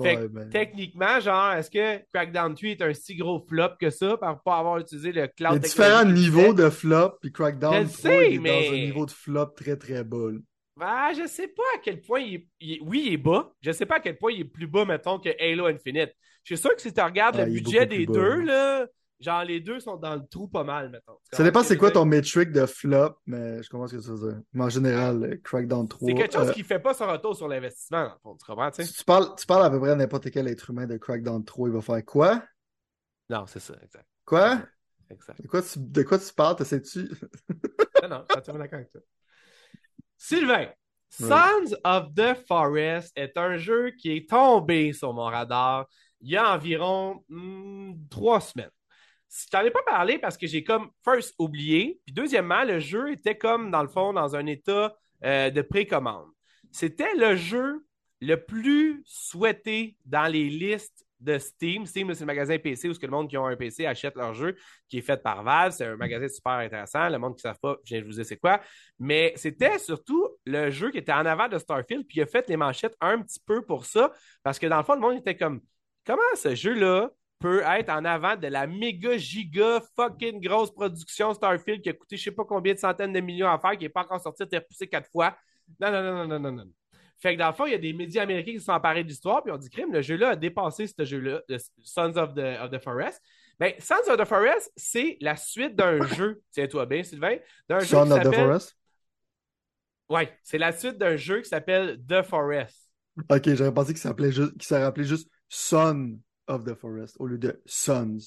Fait 0.02 0.16
que, 0.16 0.22
Ouais, 0.22 0.28
ben, 0.28 0.50
techniquement, 0.50 1.20
genre, 1.22 1.54
est-ce 1.54 1.72
que 1.72 2.04
Crackdown 2.14 2.54
3 2.54 2.70
est 2.72 2.82
un 2.82 2.94
si 2.94 3.16
gros 3.16 3.46
flop 3.48 3.70
que 3.80 3.90
ça 3.90 4.18
par 4.18 4.42
pas 4.44 4.58
avoir 4.58 4.78
utilisé 4.80 5.12
le 5.14 5.22
il 5.22 5.26
y 5.26 5.30
cloud 5.30 5.54
a 5.56 5.60
différents 5.60 6.06
niveaux 6.06 6.54
de 6.54 6.70
flop, 6.70 7.18
puis 7.22 7.32
Crackdown 7.32 7.74
Je 7.76 7.80
le 7.80 7.88
3 7.88 8.02
sais, 8.02 8.34
est 8.34 8.40
mais- 8.40 8.68
dans 8.68 8.74
un 8.74 8.78
niveau 8.78 9.06
de 9.06 9.12
flop 9.12 9.46
très 9.56 9.78
très 9.78 10.04
bas. 10.04 10.32
là. 10.32 10.40
Ah, 10.82 11.12
je 11.18 11.26
sais 11.26 11.48
pas 11.48 11.64
à 11.76 11.80
quel 11.82 12.02
point 12.02 12.20
il 12.20 12.34
est, 12.36 12.48
il 12.60 12.72
est- 12.74 12.80
Oui, 12.82 13.04
il 13.08 13.14
est 13.14 13.18
bas. 13.18 13.54
Je 13.62 13.72
sais 13.72 13.86
pas 13.86 13.96
à 13.96 14.00
quel 14.02 14.18
point 14.18 14.34
il 14.34 14.42
est 14.42 14.46
plus 14.46 14.68
bas, 14.68 14.84
mettons, 14.84 15.18
que 15.20 15.30
Halo 15.42 15.68
Infinite. 15.68 16.12
Je 16.44 16.56
suis 16.56 16.62
sûr 16.62 16.76
que 16.76 16.82
si 16.82 16.94
tu 16.94 17.00
regardes 17.02 17.38
Ah, 17.40 17.46
le 17.46 17.54
budget 17.54 17.86
des 17.86 18.06
bas, 18.06 18.14
deux, 18.14 18.42
là, 18.42 18.86
genre 19.20 19.44
les 19.44 19.60
deux 19.60 19.80
sont 19.80 19.98
dans 19.98 20.16
le 20.16 20.26
trou 20.28 20.48
pas 20.48 20.64
mal, 20.64 20.90
mettons. 20.90 21.18
Tu 21.32 21.38
Ça 21.38 21.44
dépend 21.44 21.64
c'est 21.64 21.78
quoi 21.78 21.92
ton 21.92 22.06
métrique 22.06 22.52
de 22.52 22.66
flop, 22.66 23.18
mais 23.26 23.62
je 23.64 23.70
comprends 23.70 23.88
ce 23.88 23.96
que 23.96 24.02
tu 24.02 24.10
veux 24.10 24.32
dire. 24.32 24.42
Mais 24.54 24.64
en 24.64 24.70
général, 24.70 25.24
euh, 25.24 25.42
Crackdown 25.44 25.88
3. 25.88 26.08
dire? 26.08 26.16
C'est 26.16 26.22
quelque 26.22 26.34
chose 26.34 26.50
euh, 26.50 26.54
qui 26.54 26.64
fait 26.64 26.80
pas 26.80 26.94
son 26.94 27.08
retour 27.08 27.36
sur 27.36 27.48
l'investissement, 27.48 28.04
dans 28.04 28.14
le 28.14 28.20
fond, 28.22 28.36
tu 28.36 28.46
comprends, 28.46 28.72
tu 28.72 28.84
sais? 28.84 28.92
tu 28.92 29.04
parles, 29.04 29.36
tu 29.38 29.46
parles 29.46 29.66
à 29.66 29.70
peu 29.70 29.80
près 29.80 29.92
à 29.92 29.96
n'importe 29.96 30.30
quel 30.32 30.48
être 30.48 30.70
humain 30.70 30.86
de 30.86 30.98
Crackdown 30.98 31.44
3, 31.44 31.70
il 31.70 31.74
va 31.74 31.82
faire 31.82 32.06
quoi? 32.06 32.44
Non, 33.30 33.46
c'est 33.48 33.60
ça, 33.60 33.74
exact. 33.82 34.08
Quoi? 34.26 34.60
Exact. 35.10 35.42
De 35.42 35.48
quoi 35.48 35.62
tu, 35.62 35.80
de 35.80 36.04
quoi 36.04 36.20
tu 36.20 36.34
parles? 36.34 36.56
T'essaies-tu? 36.56 37.10
Non, 38.04 38.10
non, 38.10 38.26
je 38.36 38.42
suis 38.44 38.54
d'accord 38.54 38.74
avec 38.74 38.92
toi. 38.92 39.02
Sylvain, 40.16 40.68
Sons 41.10 41.76
of 41.84 42.14
the 42.14 42.36
Forest 42.48 43.12
est 43.16 43.36
un 43.36 43.58
jeu 43.58 43.92
qui 43.92 44.12
est 44.12 44.30
tombé 44.30 44.94
sur 44.94 45.12
mon 45.14 45.24
radar 45.24 45.88
il 46.22 46.32
y 46.32 46.38
a 46.38 46.54
environ 46.54 47.24
hmm, 47.30 47.94
trois 48.10 48.42
semaines. 48.42 48.72
Je 49.44 49.50
t'en 49.50 49.62
ai 49.62 49.72
pas 49.72 49.84
parlé 49.84 50.18
parce 50.18 50.38
que 50.38 50.48
j'ai 50.48 50.64
comme 50.64 50.90
first 51.04 51.36
oublié, 51.40 52.00
puis 52.06 52.14
deuxièmement, 52.14 52.64
le 52.64 52.80
jeu 52.80 53.12
était 53.12 53.38
comme 53.38 53.70
dans 53.72 53.82
le 53.82 53.90
fond 53.90 54.14
dans 54.14 54.36
un 54.36 54.46
état 54.46 54.96
euh, 55.24 55.50
de 55.50 55.62
précommande. 55.62 56.30
C'était 56.72 57.14
le 57.16 57.36
jeu 57.36 57.86
le 58.22 58.38
plus 58.38 59.04
souhaité 59.06 59.98
dans 60.06 60.32
les 60.32 60.50
listes 60.50 61.06
de 61.20 61.38
Steam. 61.38 61.86
Steam, 61.86 62.14
c'est 62.14 62.22
le 62.22 62.26
magasin 62.28 62.58
PC 62.58 62.90
où 62.90 62.94
ce 62.94 63.00
que 63.00 63.06
le 63.06 63.12
monde 63.12 63.30
qui 63.30 63.38
ont 63.38 63.46
un 63.46 63.56
PC 63.56 63.86
achète 63.86 64.16
leur 64.16 64.34
jeu, 64.34 64.56
qui 64.88 65.00
est 65.00 65.02
fait 65.02 65.22
par 65.22 65.44
Valve. 65.44 65.74
C'est 65.74 65.86
un 65.86 65.96
magasin 65.96 66.28
super 66.28 66.54
intéressant. 66.54 67.10
Le 67.10 67.18
monde 67.18 67.36
qui 67.36 67.46
ne 67.46 67.52
savent 67.52 67.60
pas, 67.60 67.78
je 67.84 67.94
viens 67.94 68.02
de 68.02 68.06
vous 68.06 68.14
dire 68.14 68.26
c'est 68.26 68.38
quoi. 68.38 68.62
Mais 69.00 69.34
c'était 69.36 69.80
surtout 69.80 70.30
le 70.46 70.70
jeu 70.70 70.92
qui 70.92 70.98
était 70.98 71.12
en 71.12 71.26
avant 71.26 71.48
de 71.48 71.58
Starfield, 71.58 72.06
puis 72.08 72.20
il 72.20 72.22
a 72.22 72.26
fait 72.26 72.48
les 72.48 72.58
manchettes 72.58 72.96
un 73.02 73.22
petit 73.22 73.40
peu 73.46 73.62
pour 73.64 73.86
ça, 73.86 74.14
parce 74.44 74.60
que 74.60 74.68
dans 74.68 74.78
le 74.78 74.84
fond, 74.84 74.96
le 74.96 75.02
monde 75.02 75.18
était 75.18 75.36
comme 75.36 75.62
comment 76.06 76.22
ce 76.36 76.56
jeu-là 76.56 77.12
peut 77.46 77.62
être 77.64 77.92
en 77.92 78.04
avant 78.06 78.36
de 78.36 78.48
la 78.48 78.66
méga 78.66 79.18
giga 79.18 79.80
fucking 79.96 80.42
grosse 80.42 80.72
production 80.72 81.32
Starfield 81.32 81.80
qui 81.80 81.90
a 81.90 81.94
coûté 81.94 82.18
je 82.18 82.24
sais 82.24 82.32
pas 82.32 82.44
combien 82.44 82.74
de 82.74 82.80
centaines 82.80 83.14
de 83.14 83.20
millions 83.20 83.48
à 83.48 83.60
faire, 83.60 83.78
qui 83.78 83.84
n'est 83.84 83.90
pas 83.90 84.02
encore 84.02 84.20
sorti, 84.20 84.42
été 84.42 84.58
repoussé 84.58 84.88
quatre 84.88 85.12
fois. 85.12 85.38
Non, 85.80 85.92
non, 85.92 86.02
non, 86.02 86.14
non, 86.16 86.28
non, 86.28 86.40
non, 86.40 86.52
non. 86.52 86.72
Fait 87.20 87.36
que 87.36 87.40
dans 87.40 87.50
le 87.50 87.54
fond, 87.54 87.68
il 87.68 87.74
y 87.74 87.76
a 87.76 87.78
des 87.78 87.94
médias 87.94 88.24
américains 88.24 88.54
qui 88.54 88.60
se 88.60 88.66
sont 88.66 88.72
emparés 88.72 89.04
de 89.04 89.10
l'histoire, 89.10 89.44
puis 89.44 89.52
on 89.52 89.58
dit 89.58 89.70
crime, 89.70 89.94
le 89.94 90.02
jeu-là 90.02 90.30
a 90.30 90.36
dépassé 90.36 90.88
ce 90.88 91.06
jeu-là, 91.06 91.44
Sons 91.84 92.18
of 92.18 92.34
the, 92.34 92.60
of 92.64 92.72
the 92.72 92.80
Forest. 92.80 93.22
Ben, 93.60 93.74
Sons 93.78 94.10
of 94.10 94.18
the 94.18 94.26
Forest, 94.26 94.72
c'est 94.76 95.18
la 95.22 95.36
suite 95.36 95.76
d'un 95.76 96.04
jeu, 96.16 96.42
tiens-toi 96.50 96.88
bien, 96.88 97.04
Sylvain, 97.04 97.38
d'un 97.70 97.80
jeu 97.80 97.86
Son 97.86 98.06
qui 98.06 98.12
of 98.14 98.24
the. 98.24 98.34
Forest? 98.34 98.78
Ouais, 100.10 100.36
c'est 100.44 100.58
la 100.58 100.72
suite 100.72 100.98
d'un 100.98 101.16
jeu 101.16 101.42
qui 101.42 101.50
s'appelle 101.50 102.02
The 102.08 102.24
Forest. 102.24 102.90
Ok, 103.30 103.54
j'aurais 103.54 103.74
pensé 103.74 103.94
qu'il 103.94 104.02
s'appelait 104.02 104.32
juste, 104.32 104.54
qu'il 104.54 104.64
s'est 104.64 104.84
rappelé 104.84 105.06
juste 105.06 105.30
Son 105.48 106.18
of 106.48 106.64
the 106.64 106.74
Forest 106.76 107.16
au 107.20 107.28
lieu 107.28 107.38
de 107.38 107.62
Sons. 107.66 108.18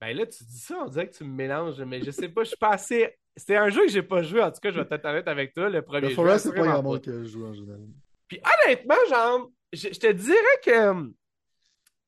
Ben 0.00 0.16
là, 0.16 0.26
tu 0.26 0.44
dis 0.44 0.58
ça, 0.58 0.76
on 0.84 0.88
dirait 0.88 1.08
que 1.08 1.16
tu 1.16 1.24
me 1.24 1.34
mélanges, 1.34 1.80
mais 1.80 2.02
je 2.02 2.10
sais 2.10 2.28
pas, 2.28 2.44
je 2.44 2.48
suis 2.48 2.56
pas 2.56 2.70
assez. 2.70 3.14
C'était 3.36 3.56
un 3.56 3.68
jeu 3.68 3.82
que 3.82 3.90
j'ai 3.90 4.02
pas 4.02 4.22
joué, 4.22 4.42
en 4.42 4.50
tout 4.50 4.60
cas, 4.60 4.70
je 4.70 4.80
vais 4.80 4.86
être 4.88 5.04
honnête 5.04 5.28
avec 5.28 5.54
toi, 5.54 5.68
le 5.68 5.82
premier 5.82 6.10
The. 6.10 6.14
Forest, 6.14 6.46
c'est 6.46 6.54
pas 6.54 6.62
grand 6.62 6.82
monde 6.82 7.00
que 7.00 7.24
je 7.24 7.28
joue 7.28 7.46
en 7.46 7.52
général. 7.52 7.80
Puis 8.28 8.40
honnêtement, 8.64 8.94
genre, 9.08 9.50
je, 9.72 9.88
je 9.88 9.98
te 9.98 10.12
dirais 10.12 10.60
que 10.64 11.10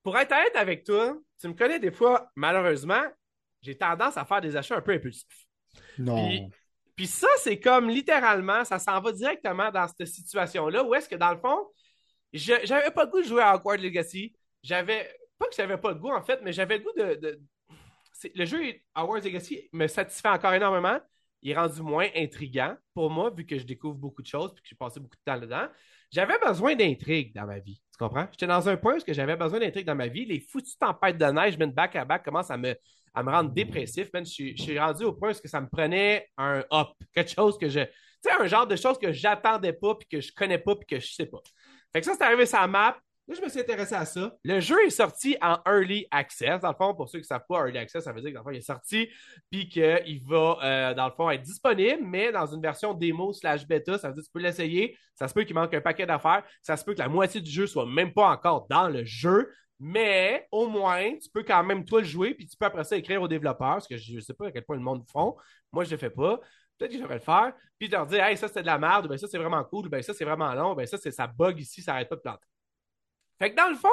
pour 0.03 0.17
être 0.19 0.33
honnête 0.33 0.57
avec 0.57 0.85
toi, 0.85 1.17
tu 1.41 1.49
me 1.49 1.55
connais 1.55 1.81
des 1.81 1.91
fois, 1.91 2.31
malheureusement, 2.37 3.03
j'ai 3.61 3.77
tendance 3.77 4.17
à 4.17 4.25
faire 4.25 4.41
des 4.41 4.57
achats 4.57 4.77
un 4.77 4.81
peu 4.81 4.93
impulsifs. 4.93 5.47
Non. 5.99 6.29
Puis, 6.29 6.43
puis 6.95 7.07
ça, 7.07 7.29
c'est 7.39 7.59
comme 7.59 7.89
littéralement, 7.89 8.65
ça 8.65 8.79
s'en 8.79 9.01
va 9.01 9.13
directement 9.13 9.71
dans 9.71 9.87
cette 9.89 10.07
situation-là 10.07 10.85
où 10.85 10.95
est-ce 10.95 11.09
que 11.09 11.17
dans 11.17 11.33
le 11.33 11.39
fond, 11.39 11.59
je 12.33 12.55
j'avais 12.65 12.91
pas 12.91 13.05
le 13.05 13.11
goût 13.11 13.21
de 13.21 13.27
jouer 13.27 13.43
à 13.43 13.55
Hogwarts 13.55 13.79
Legacy. 13.79 14.35
J'avais, 14.67 15.09
pas 15.39 15.47
que 15.47 15.55
j'avais 15.55 15.79
pas 15.79 15.91
le 15.91 15.99
goût 15.99 16.13
en 16.13 16.23
fait, 16.23 16.41
mais 16.43 16.53
j'avais 16.53 16.79
le 16.79 16.85
goût 16.85 16.93
de. 16.97 17.41
le 18.35 18.45
jeu 18.45 18.75
Hogwarts 18.97 19.23
Legacy 19.23 19.69
me 19.73 19.87
satisfait 19.87 20.29
encore 20.29 20.53
énormément. 20.55 20.99
Il 21.43 21.53
est 21.53 21.57
rendu 21.57 21.83
moins 21.83 22.09
intriguant 22.17 22.77
pour 22.93 23.09
moi, 23.11 23.31
vu 23.31 23.47
que 23.47 23.57
je 23.57 23.65
découvre 23.65 23.95
beaucoup 23.95 24.23
de 24.23 24.27
choses 24.27 24.53
et 24.57 24.61
que 24.61 24.67
j'ai 24.69 24.75
passé 24.75 24.99
beaucoup 24.99 25.17
de 25.17 25.33
temps 25.33 25.39
dedans. 25.39 25.69
J'avais 26.11 26.39
besoin 26.39 26.75
d'intrigue 26.75 27.33
dans 27.35 27.47
ma 27.47 27.61
vie. 27.61 27.81
Tu 27.93 27.99
comprends? 27.99 28.27
J'étais 28.33 28.47
dans 28.47 28.69
un 28.69 28.77
point 28.77 28.97
où 28.97 29.01
j'avais 29.07 29.37
besoin 29.37 29.61
d'intrigue 29.61 29.87
dans 29.87 29.95
ma 29.95 30.09
vie. 30.09 30.25
Les 30.25 30.41
foutues 30.41 30.77
tempêtes 30.79 31.19
de 31.19 31.27
neige, 31.27 31.57
même 31.59 31.73
back 31.73 31.95
à 31.95 32.05
back, 32.05 32.25
commencent 32.25 32.51
à 32.51 32.57
me, 32.57 32.75
à 33.15 33.23
me 33.23 33.31
rendre 33.31 33.51
dépressif. 33.51 34.13
man. 34.13 34.25
Je, 34.25 34.57
je 34.57 34.63
suis 34.63 34.79
rendu 34.79 35.05
au 35.05 35.13
point 35.13 35.31
où 35.31 35.49
ça 35.49 35.61
me 35.61 35.69
prenait 35.69 36.29
un 36.37 36.65
up. 36.73 36.89
Quelque 37.15 37.31
chose 37.31 37.57
que 37.59 37.69
je. 37.69 37.81
Tu 37.81 37.91
sais, 38.23 38.33
un 38.33 38.47
genre 38.47 38.67
de 38.67 38.77
choses 38.77 38.99
que 38.99 39.13
j'attendais 39.13 39.73
pas, 39.73 39.95
puis 39.95 40.09
que 40.09 40.21
je 40.21 40.33
connais 40.33 40.59
pas, 40.59 40.75
puis 40.75 40.87
que 40.87 41.01
je 41.01 41.13
sais 41.13 41.27
pas. 41.27 41.41
Fait 41.93 42.01
que 42.01 42.07
ça, 42.07 42.15
c'est 42.15 42.25
arrivé 42.25 42.47
sur 42.47 42.61
la 42.61 42.67
map. 42.67 42.99
Là, 43.29 43.35
je 43.35 43.43
me 43.43 43.49
suis 43.49 43.59
intéressé 43.59 43.95
à 43.95 44.05
ça. 44.05 44.37
Le 44.45 44.61
jeu 44.61 44.77
est 44.87 44.91
sorti 44.91 45.37
en 45.43 45.59
Early 45.67 46.07
Access. 46.13 46.61
Dans 46.61 46.69
le 46.69 46.77
fond, 46.77 46.95
pour 46.95 47.09
ceux 47.09 47.19
qui 47.19 47.25
ne 47.25 47.27
savent 47.27 47.47
pas, 47.49 47.67
Early 47.67 47.79
Access, 47.79 48.05
ça 48.05 48.13
veut 48.13 48.21
dire 48.21 48.31
que 48.31 48.35
dans 48.35 48.41
le 48.41 48.45
fond, 48.45 48.51
il 48.51 48.59
est 48.59 48.61
sorti, 48.61 49.09
puis 49.51 49.69
qu'il 49.69 50.23
va, 50.25 50.59
euh, 50.63 50.95
dans 50.95 51.07
le 51.07 51.13
fond, 51.13 51.29
être 51.31 51.43
disponible, 51.43 52.03
mais 52.05 52.31
dans 52.31 52.47
une 52.47 52.63
version 52.63 52.95
démo 52.95 53.33
slash 53.33 53.67
bêta. 53.67 53.99
Ça 53.99 54.09
veut 54.09 54.15
dire 54.15 54.23
que 54.23 54.27
tu 54.27 54.33
peux 54.33 54.39
l'essayer. 54.39 54.97
Ça 55.17 55.27
se 55.27 55.35
peut 55.35 55.43
qu'il 55.43 55.57
manque 55.57 55.75
un 55.75 55.81
paquet 55.81 56.07
d'affaires. 56.07 56.45
Ça 56.63 56.77
se 56.77 56.85
peut 56.85 56.95
que 56.95 57.01
la 57.01 57.09
moitié 57.09 57.41
du 57.41 57.51
jeu 57.51 57.67
soit 57.67 57.87
même 57.87 58.13
pas 58.13 58.29
encore 58.29 58.69
dans 58.71 58.89
le 58.89 59.05
jeu. 59.05 59.51
Mais 59.81 60.47
au 60.53 60.69
moins, 60.69 61.17
tu 61.19 61.29
peux 61.29 61.43
quand 61.43 61.65
même 61.65 61.85
toi 61.85 62.01
le 62.01 62.07
jouer, 62.07 62.33
puis 62.33 62.47
tu 62.47 62.57
peux 62.57 62.65
après 62.65 62.85
ça 62.85 62.97
écrire 62.97 63.21
aux 63.21 63.29
développeurs, 63.29 63.75
parce 63.75 63.89
que 63.89 63.97
je 63.97 64.15
ne 64.15 64.21
sais 64.21 64.35
pas 64.35 64.47
à 64.47 64.53
quel 64.53 64.65
point 64.65 64.77
le 64.77 64.83
monde 64.83 65.01
le 65.01 65.11
font. 65.13 65.37
Moi, 65.73 65.85
je 65.85 65.91
ne 65.91 65.95
le 65.97 65.99
fais 65.99 66.11
pas. 66.11 66.41
Peut-être 66.79 66.93
que 66.93 66.97
je 66.97 67.03
devrais 67.03 67.17
le 67.17 67.21
faire. 67.21 67.53
Puis 67.79 67.89
leur 67.89 68.07
dire, 68.07 68.25
hey, 68.25 68.37
ça 68.37 68.49
c'est 68.49 68.63
de 68.63 68.67
la 68.67 68.79
merde, 68.79 69.09
ben 69.09 69.19
ça 69.19 69.27
c'est 69.27 69.39
vraiment 69.39 69.63
cool, 69.65 69.89
ben 69.89 70.03
ça 70.03 70.15
c'est 70.15 70.25
vraiment 70.25 70.55
long, 70.55 70.75
ben 70.75 70.87
ça 70.87 70.97
c'est 70.97 71.11
ça 71.11 71.27
bug 71.27 71.59
ici, 71.61 71.83
ça 71.83 71.93
n'arrête 71.93 72.09
pas 72.09 72.17
de 72.17 72.21
planter. 72.21 72.47
Fait 73.39 73.51
que 73.51 73.57
dans 73.57 73.69
le 73.69 73.77
fond, 73.77 73.89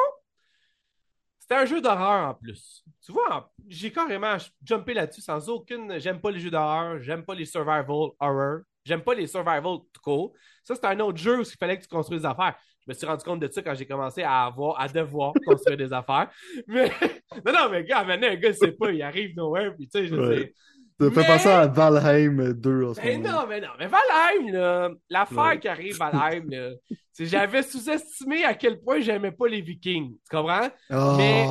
c'était 1.40 1.56
un 1.56 1.66
jeu 1.66 1.82
d'horreur 1.82 2.30
en 2.30 2.34
plus. 2.34 2.84
Tu 3.06 3.12
vois, 3.12 3.52
j'ai 3.68 3.92
carrément 3.92 4.38
jumpé 4.64 4.94
là-dessus 4.94 5.22
sans 5.22 5.50
aucune. 5.50 6.00
J'aime 6.00 6.22
pas 6.22 6.32
les 6.32 6.40
jeux 6.40 6.52
d'horreur, 6.52 7.02
j'aime 7.02 7.26
pas 7.26 7.36
les 7.36 7.46
survival 7.46 7.86
horror, 8.20 8.60
j'aime 8.86 9.02
pas 9.02 9.14
les 9.14 9.28
survival 9.28 9.80
tout 9.92 10.02
court. 10.02 10.34
Ça, 10.64 10.76
c'est 10.76 10.86
un 10.86 11.00
autre 11.02 11.18
jeu 11.18 11.40
où 11.40 11.42
il 11.42 11.58
fallait 11.60 11.78
que 11.78 11.84
tu 11.84 11.90
construises 11.90 12.22
des 12.22 12.28
affaires. 12.28 12.56
Je 12.86 12.92
me 12.92 12.94
suis 12.94 13.06
rendu 13.06 13.24
compte 13.24 13.40
de 13.42 13.52
ça 13.52 13.62
quand 13.62 13.76
j'ai 13.76 13.86
commencé 13.86 14.24
à 14.24 14.46
avoir, 14.46 14.80
à 14.80 14.88
devoir 14.88 15.34
construire 15.46 15.78
des 15.78 15.92
affaires. 15.92 16.30
Mais 16.68 16.90
non, 17.46 17.52
non, 17.54 17.70
mais 17.70 17.84
gars, 17.84 18.04
maintenant, 18.06 18.28
un 18.28 18.36
gars, 18.36 18.54
c'est 18.54 18.72
pas, 18.72 18.92
il 18.92 19.02
arrive 19.02 19.36
nowhere, 19.36 19.76
puis 19.76 19.88
tu 19.88 20.00
sais, 20.00 20.08
je 20.08 20.16
sais. 20.16 20.54
Ça 21.00 21.12
fait 21.12 21.28
penser 21.28 21.50
à 21.50 21.68
Valheim 21.68 22.54
2 22.54 22.86
en 22.86 22.94
ce 22.94 23.02
mais 23.02 23.18
Non, 23.18 23.46
mais 23.48 23.62
non, 23.62 23.70
mais 23.80 23.88
Valheim, 23.88 24.52
là, 24.52 24.90
l'affaire 25.10 25.60
qui 25.60 25.68
arrive, 25.68 25.98
Valheim, 26.00 26.50
là, 26.50 26.70
c'est 27.12 27.26
j'avais 27.26 27.62
sous-estimé 27.62 28.44
à 28.44 28.54
quel 28.56 28.82
point 28.82 29.00
j'aimais 29.00 29.32
pas 29.32 29.48
les 29.48 29.62
Vikings. 29.62 30.14
Tu 30.14 30.36
comprends? 30.36 30.70
Oh. 30.90 31.16
Mais, 31.18 31.46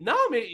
non, 0.00 0.16
mais 0.30 0.48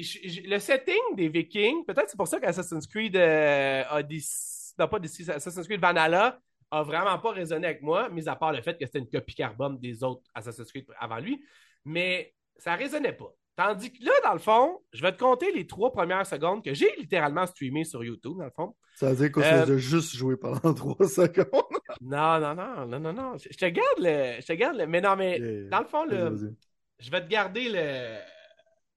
le 0.45 0.59
setting 0.59 1.15
des 1.15 1.29
Vikings, 1.29 1.85
peut-être 1.85 2.09
c'est 2.09 2.17
pour 2.17 2.29
ça 2.29 2.41
qu'Assassin's 2.41 2.87
Creed 2.87 3.17
euh, 3.17 3.85
Odyssey, 3.91 4.75
non 4.79 4.89
pas 4.89 4.97
Odyssey, 4.97 5.31
Assassin's 5.31 5.67
Creed 5.67 5.81
Vanilla 5.81 6.39
a 6.71 6.83
vraiment 6.83 7.19
pas 7.19 7.33
résonné 7.33 7.67
avec 7.67 7.83
moi, 7.83 8.09
mis 8.09 8.29
à 8.29 8.35
part 8.35 8.53
le 8.53 8.63
fait 8.63 8.79
que 8.79 8.87
c'était 8.87 8.99
une 8.99 9.09
copie 9.09 9.35
carbone 9.35 9.79
des 9.79 10.03
autres 10.03 10.23
Assassin's 10.35 10.71
Creed 10.71 10.87
avant 10.99 11.19
lui. 11.19 11.45
Mais 11.85 12.35
ça 12.57 12.75
résonnait 12.75 13.13
pas. 13.13 13.33
Tandis 13.57 13.93
que 13.93 14.05
là, 14.05 14.13
dans 14.25 14.33
le 14.33 14.41
fond, 14.41 14.81
je 14.93 15.01
vais 15.01 15.13
te 15.13 15.19
compter 15.19 15.53
les 15.53 15.67
trois 15.67 15.93
premières 15.93 16.27
secondes 16.27 16.65
que 16.65 16.75
j'ai 16.75 16.91
littéralement 16.97 17.47
streamé 17.47 17.85
sur 17.85 18.03
YouTube, 18.03 18.39
dans 18.39 18.45
le 18.45 18.51
fond. 18.51 18.75
Ça 18.97 19.11
veut 19.11 19.17
dire 19.17 19.33
qu'on 19.33 19.43
euh... 19.43 19.65
de 19.65 19.77
juste 19.77 20.17
jouer 20.17 20.37
pendant 20.37 20.75
trois 20.75 21.07
secondes? 21.07 21.63
non, 22.01 22.41
non, 22.41 22.55
non, 22.55 22.87
non, 22.87 22.99
non, 23.01 23.13
non. 23.13 23.37
Je 23.39 23.57
te 23.57 23.67
garde 23.67 23.99
le. 23.99 24.41
Je 24.41 24.47
te 24.47 24.53
garde 24.55 24.77
le. 24.77 24.87
Mais 24.87 25.01
non, 25.01 25.15
mais 25.15 25.39
dans 25.69 25.81
le 25.81 25.87
fond, 25.87 26.05
le... 26.05 26.57
je 26.99 27.11
vais 27.11 27.23
te 27.23 27.29
garder 27.29 27.69
le. 27.69 28.19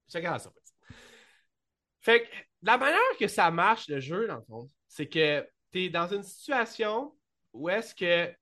Je 0.08 0.14
te 0.14 0.18
garde 0.18 0.36
la 0.36 0.40
surprise. 0.40 0.74
Fait 2.02 2.24
que 2.24 2.28
la 2.64 2.78
manière 2.78 3.00
que 3.20 3.28
ça 3.28 3.52
marche, 3.52 3.88
le 3.90 4.00
jeu, 4.00 4.28
dans 4.28 4.38
le 4.38 4.44
fond, 4.44 4.68
c'est 4.88 5.08
que 5.08 5.48
tu 5.72 5.84
es 5.84 5.90
dans 5.90 6.08
une 6.08 6.24
situation 6.24 7.14
où 7.54 7.70
est-ce 7.70 7.94
que 7.94 8.34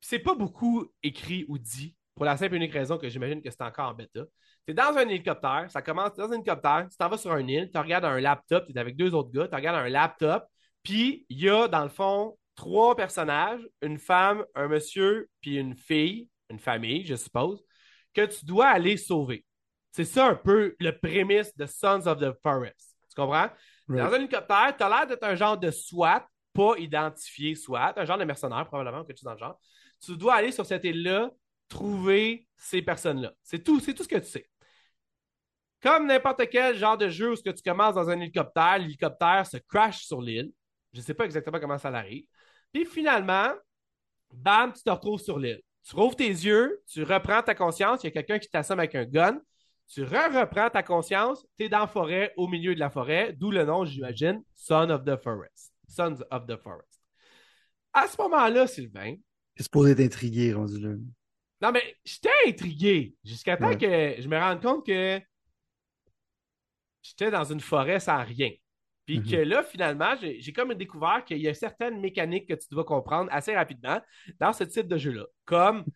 c'est 0.00 0.18
pas 0.18 0.34
beaucoup 0.34 0.92
écrit 1.02 1.46
ou 1.48 1.58
dit 1.58 1.96
pour 2.14 2.24
la 2.24 2.36
simple 2.36 2.54
et 2.54 2.56
unique 2.56 2.72
raison 2.72 2.98
que 2.98 3.08
j'imagine 3.08 3.42
que 3.42 3.50
c'est 3.50 3.62
encore 3.62 3.90
en 3.90 3.94
bêta. 3.94 4.20
Tu 4.66 4.72
es 4.72 4.74
dans 4.74 4.96
un 4.96 5.08
hélicoptère, 5.08 5.66
ça 5.68 5.82
commence 5.82 6.14
dans 6.14 6.30
un 6.30 6.34
hélicoptère, 6.34 6.86
tu 6.90 6.96
t'en 6.96 7.08
vas 7.08 7.18
sur 7.18 7.36
une 7.36 7.48
île, 7.48 7.70
tu 7.72 7.78
regardes 7.78 8.04
un 8.04 8.20
laptop, 8.20 8.66
tu 8.66 8.72
es 8.72 8.78
avec 8.78 8.96
deux 8.96 9.14
autres 9.14 9.30
gars, 9.30 9.48
tu 9.48 9.54
regardes 9.54 9.84
un 9.84 9.88
laptop, 9.88 10.44
puis 10.82 11.26
il 11.28 11.40
y 11.40 11.48
a 11.48 11.68
dans 11.68 11.82
le 11.82 11.88
fond 11.88 12.38
trois 12.54 12.94
personnages, 12.94 13.60
une 13.82 13.98
femme, 13.98 14.44
un 14.54 14.68
monsieur, 14.68 15.28
puis 15.40 15.56
une 15.56 15.76
fille, 15.76 16.28
une 16.50 16.58
famille, 16.58 17.04
je 17.04 17.16
suppose, 17.16 17.62
que 18.14 18.26
tu 18.26 18.44
dois 18.44 18.68
aller 18.68 18.96
sauver. 18.96 19.44
C'est 19.90 20.04
ça 20.04 20.26
un 20.26 20.34
peu 20.34 20.74
le 20.78 20.92
prémisse 20.92 21.56
de 21.56 21.66
Sons 21.66 22.06
of 22.06 22.18
the 22.18 22.32
Forest. 22.42 22.96
Tu 23.08 23.14
comprends? 23.14 23.48
Dans 23.88 24.12
un 24.12 24.14
hélicoptère, 24.14 24.74
tu 24.76 24.82
as 24.82 24.88
l'air 24.88 25.06
d'être 25.06 25.24
un 25.24 25.34
genre 25.34 25.58
de 25.58 25.70
SWAT, 25.70 26.26
pas 26.52 26.74
identifié 26.78 27.54
SWAT, 27.54 27.94
un 27.96 28.04
genre 28.04 28.18
de 28.18 28.24
mercenaire 28.24 28.66
probablement, 28.66 29.04
quelque 29.04 29.18
chose 29.18 29.24
dans 29.24 29.32
le 29.32 29.38
genre. 29.38 29.60
Tu 30.00 30.16
dois 30.16 30.34
aller 30.34 30.52
sur 30.52 30.64
cette 30.64 30.84
île-là, 30.84 31.30
trouver 31.68 32.48
ces 32.56 32.82
personnes-là. 32.82 33.32
C'est 33.42 33.62
tout, 33.62 33.80
c'est 33.80 33.94
tout 33.94 34.02
ce 34.02 34.08
que 34.08 34.18
tu 34.18 34.26
sais. 34.26 34.48
Comme 35.82 36.06
n'importe 36.06 36.48
quel 36.50 36.76
genre 36.76 36.96
de 36.96 37.08
jeu 37.08 37.32
où 37.32 37.36
tu 37.36 37.52
commences 37.64 37.94
dans 37.94 38.08
un 38.08 38.18
hélicoptère, 38.18 38.78
l'hélicoptère 38.78 39.46
se 39.46 39.58
crash 39.58 40.04
sur 40.04 40.22
l'île. 40.22 40.50
Je 40.92 41.00
ne 41.00 41.04
sais 41.04 41.14
pas 41.14 41.24
exactement 41.24 41.60
comment 41.60 41.78
ça 41.78 41.88
arrive. 41.88 42.24
Puis 42.72 42.86
finalement, 42.86 43.52
bam, 44.32 44.72
tu 44.72 44.82
te 44.82 44.90
retrouves 44.90 45.20
sur 45.20 45.38
l'île. 45.38 45.60
Tu 45.82 45.94
rouvres 45.94 46.16
tes 46.16 46.28
yeux, 46.28 46.82
tu 46.86 47.02
reprends 47.02 47.42
ta 47.42 47.54
conscience, 47.54 48.02
il 48.02 48.06
y 48.06 48.08
a 48.08 48.12
quelqu'un 48.12 48.38
qui 48.38 48.48
t'assomme 48.48 48.78
avec 48.78 48.94
un 48.94 49.04
gun, 49.04 49.38
tu 49.86 50.02
re-reprends 50.02 50.70
ta 50.70 50.82
conscience, 50.82 51.46
tu 51.58 51.64
es 51.64 51.68
dans 51.68 51.80
la 51.80 51.86
forêt, 51.86 52.32
au 52.36 52.48
milieu 52.48 52.74
de 52.74 52.80
la 52.80 52.88
forêt, 52.88 53.34
d'où 53.38 53.50
le 53.50 53.64
nom, 53.64 53.84
j'imagine, 53.84 54.42
Son 54.54 54.88
of 54.88 55.04
the 55.04 55.16
Forest. 55.22 55.72
Sons 55.86 56.24
of 56.30 56.46
the 56.46 56.56
Forest. 56.56 57.02
À 57.92 58.08
ce 58.08 58.20
moment-là, 58.22 58.66
Sylvain. 58.66 59.16
C'est 59.56 59.64
supposé 59.64 59.92
être 59.92 60.00
intrigué, 60.00 60.54
rendu 60.54 60.80
là. 60.80 60.94
Non, 61.64 61.72
mais 61.72 61.96
j'étais 62.04 62.28
intrigué 62.46 63.14
jusqu'à 63.24 63.56
temps 63.56 63.74
que 63.74 64.16
je 64.18 64.28
me 64.28 64.38
rende 64.38 64.60
compte 64.60 64.84
que 64.84 65.18
j'étais 67.00 67.30
dans 67.30 67.44
une 67.44 67.60
forêt 67.60 68.00
sans 68.00 68.22
rien. 68.22 68.50
Puis 69.06 69.22
que 69.22 69.36
mhm. 69.36 69.48
là, 69.48 69.62
finalement, 69.62 70.14
j'ai 70.20 70.52
comme 70.52 70.74
découvert 70.74 71.24
qu'il 71.24 71.38
y 71.38 71.48
a 71.48 71.54
certaines 71.54 72.02
mécaniques 72.02 72.46
que 72.46 72.52
tu 72.52 72.66
dois 72.70 72.84
comprendre 72.84 73.30
assez 73.32 73.56
rapidement 73.56 73.98
dans 74.38 74.52
ce 74.52 74.64
type 74.64 74.88
de 74.88 74.98
jeu-là. 74.98 75.24
Comme, 75.46 75.86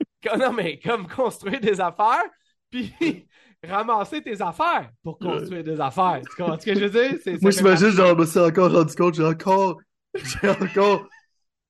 non, 0.38 0.52
mais 0.52 0.78
comme 0.78 1.08
construire 1.08 1.60
des 1.60 1.80
affaires, 1.80 2.28
puis 2.70 2.94
ramasser 3.66 4.20
tes 4.20 4.42
affaires 4.42 4.90
pour 5.02 5.18
construire 5.18 5.64
des 5.64 5.80
affaires. 5.80 6.20
Tu 6.20 6.36
comprends 6.36 6.60
ce 6.60 6.66
que 6.66 6.74
je 6.74 6.84
veux 6.84 6.90
dire? 6.90 7.38
Moi, 7.40 7.50
j'imagine, 7.50 7.88
genre, 7.92 8.10
je 8.10 8.14
me 8.14 8.26
suis 8.26 8.40
encore 8.40 8.70
rendu 8.70 8.94
compte, 8.94 9.14
j'ai 9.14 9.24
encore, 9.24 9.78
j'ai 10.14 10.50
encore 10.50 11.08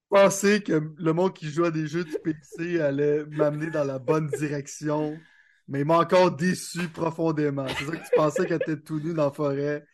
pensé 0.09 0.63
que 0.63 0.93
le 0.97 1.13
monde 1.13 1.35
qui 1.35 1.49
joue 1.51 1.65
à 1.65 1.71
des 1.71 1.87
jeux 1.87 2.05
du 2.05 2.17
PC 2.23 2.81
allait 2.81 3.25
m'amener 3.27 3.71
dans 3.71 3.85
la 3.85 3.99
bonne 3.99 4.27
direction, 4.29 5.19
mais 5.67 5.81
il 5.81 5.87
m'a 5.87 5.99
encore 5.99 6.31
déçu 6.31 6.89
profondément. 6.89 7.67
C'est 7.69 7.85
ça 7.85 7.97
que 7.97 8.05
tu 8.05 8.17
pensais 8.17 8.47
qu'elle 8.47 8.63
était 8.63 8.81
tout 8.81 9.01
nu 9.01 9.15
dans 9.15 9.27
la 9.27 9.31
forêt. 9.31 9.85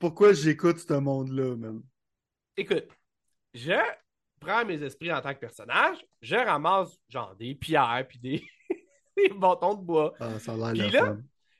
Pourquoi 0.00 0.32
j'écoute 0.32 0.78
ce 0.78 0.94
monde-là, 0.94 1.56
même. 1.56 1.82
Écoute, 2.56 2.88
je 3.54 3.78
prends 4.40 4.64
mes 4.64 4.82
esprits 4.82 5.12
en 5.12 5.20
tant 5.20 5.34
que 5.34 5.40
personnage, 5.40 5.98
je 6.20 6.36
ramasse 6.36 6.98
genre 7.08 7.34
des 7.36 7.54
pierres 7.54 8.04
puis 8.08 8.18
des, 8.18 8.44
des 9.16 9.28
bâtons 9.28 9.74
de 9.74 9.82
bois. 9.82 10.14
Ah, 10.20 10.38
ça 10.38 10.54
a 10.54 10.72
l'air 10.72 10.90
là, 10.92 11.16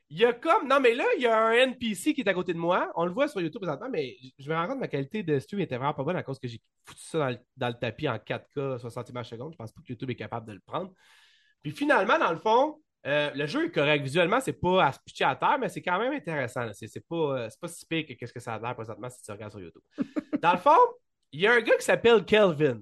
il 0.09 0.19
y 0.19 0.25
a 0.25 0.33
comme. 0.33 0.67
Non, 0.67 0.79
mais 0.79 0.93
là, 0.93 1.05
il 1.17 1.23
y 1.23 1.27
a 1.27 1.37
un 1.37 1.51
NPC 1.51 2.13
qui 2.13 2.21
est 2.21 2.29
à 2.29 2.33
côté 2.33 2.53
de 2.53 2.57
moi. 2.57 2.91
On 2.95 3.05
le 3.05 3.11
voit 3.11 3.27
sur 3.27 3.41
YouTube 3.41 3.61
présentement, 3.61 3.89
mais 3.89 4.15
je 4.39 4.49
me 4.49 4.55
rends 4.55 4.65
compte 4.67 4.75
que 4.75 4.81
ma 4.81 4.87
qualité 4.87 5.23
de 5.23 5.37
stream 5.39 5.59
était 5.61 5.75
vraiment 5.75 5.93
pas 5.93 6.03
bonne 6.03 6.15
à 6.15 6.23
cause 6.23 6.39
que 6.39 6.47
j'ai 6.47 6.61
foutu 6.85 7.01
ça 7.01 7.31
dans 7.57 7.67
le, 7.67 7.73
tapis 7.73 8.07
en 8.07 8.15
4K, 8.15 8.79
60 8.79 9.09
images 9.09 9.29
secondes. 9.29 9.51
Je 9.51 9.57
pense 9.57 9.71
pas 9.71 9.81
que 9.81 9.89
YouTube 9.89 10.09
est 10.09 10.15
capable 10.15 10.47
de 10.47 10.53
le 10.53 10.61
prendre. 10.65 10.93
Puis 11.61 11.71
finalement, 11.71 12.17
dans 12.17 12.31
le 12.31 12.37
fond, 12.37 12.81
euh, 13.05 13.31
le 13.35 13.45
jeu 13.47 13.65
est 13.65 13.71
correct. 13.71 14.01
Visuellement, 14.01 14.39
c'est 14.39 14.53
pas 14.53 14.85
à 14.85 14.91
se 14.93 14.99
pitcher 15.05 15.25
à 15.25 15.35
terre, 15.35 15.57
mais 15.59 15.67
c'est 15.67 15.81
quand 15.81 15.99
même 15.99 16.13
intéressant. 16.13 16.65
C'est 16.73 17.05
pas, 17.07 17.39
euh, 17.39 17.49
pas 17.59 17.67
si 17.67 17.85
pire 17.85 18.05
que 18.05 18.13
qu'est-ce 18.13 18.33
que 18.33 18.39
ça 18.39 18.53
a 18.53 18.59
l'air 18.59 18.75
présentement 18.75 19.09
si 19.09 19.21
tu 19.21 19.31
regardes 19.31 19.51
sur 19.51 19.61
YouTube. 19.61 19.81
dans 20.41 20.53
le 20.53 20.59
fond, 20.59 20.77
il 21.33 21.41
y 21.41 21.47
a 21.47 21.53
un 21.53 21.61
gars 21.61 21.75
qui 21.75 21.85
s'appelle 21.85 22.23
Kelvin, 22.23 22.79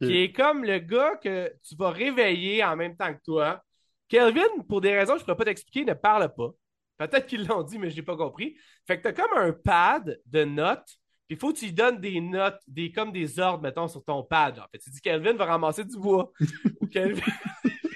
qui 0.00 0.22
est 0.22 0.32
comme 0.32 0.64
le 0.64 0.78
gars 0.78 1.16
que 1.16 1.52
tu 1.62 1.76
vas 1.76 1.90
réveiller 1.90 2.64
en 2.64 2.76
même 2.76 2.96
temps 2.96 3.12
que 3.12 3.20
toi. 3.24 3.62
Kelvin, 4.08 4.62
pour 4.68 4.80
des 4.80 4.96
raisons 4.96 5.14
que 5.14 5.18
je 5.18 5.22
ne 5.22 5.26
pourrais 5.26 5.36
pas 5.36 5.44
t'expliquer, 5.44 5.84
ne 5.84 5.94
parle 5.94 6.32
pas. 6.34 6.50
Peut-être 6.98 7.26
qu'ils 7.26 7.46
l'ont 7.46 7.62
dit, 7.62 7.78
mais 7.78 7.90
je 7.90 7.96
n'ai 7.96 8.02
pas 8.02 8.16
compris. 8.16 8.56
Fait 8.86 8.98
que 8.98 9.02
tu 9.02 9.08
as 9.08 9.12
comme 9.12 9.36
un 9.36 9.52
pad 9.52 10.20
de 10.26 10.44
notes, 10.44 10.98
puis 11.28 11.36
il 11.36 11.38
faut 11.38 11.52
que 11.52 11.58
tu 11.58 11.66
lui 11.66 11.72
donnes 11.72 11.98
des 12.00 12.20
notes, 12.20 12.60
des, 12.66 12.92
comme 12.92 13.12
des 13.12 13.38
ordres, 13.38 13.62
mettons, 13.62 13.88
sur 13.88 14.04
ton 14.04 14.22
pad. 14.22 14.58
En 14.58 14.66
fait, 14.70 14.78
tu 14.78 14.90
dis 14.90 15.00
Kelvin 15.00 15.34
va 15.34 15.46
ramasser 15.46 15.84
du 15.84 15.96
bois. 15.96 16.32
ou 16.80 16.86
Kelvin. 16.86 17.32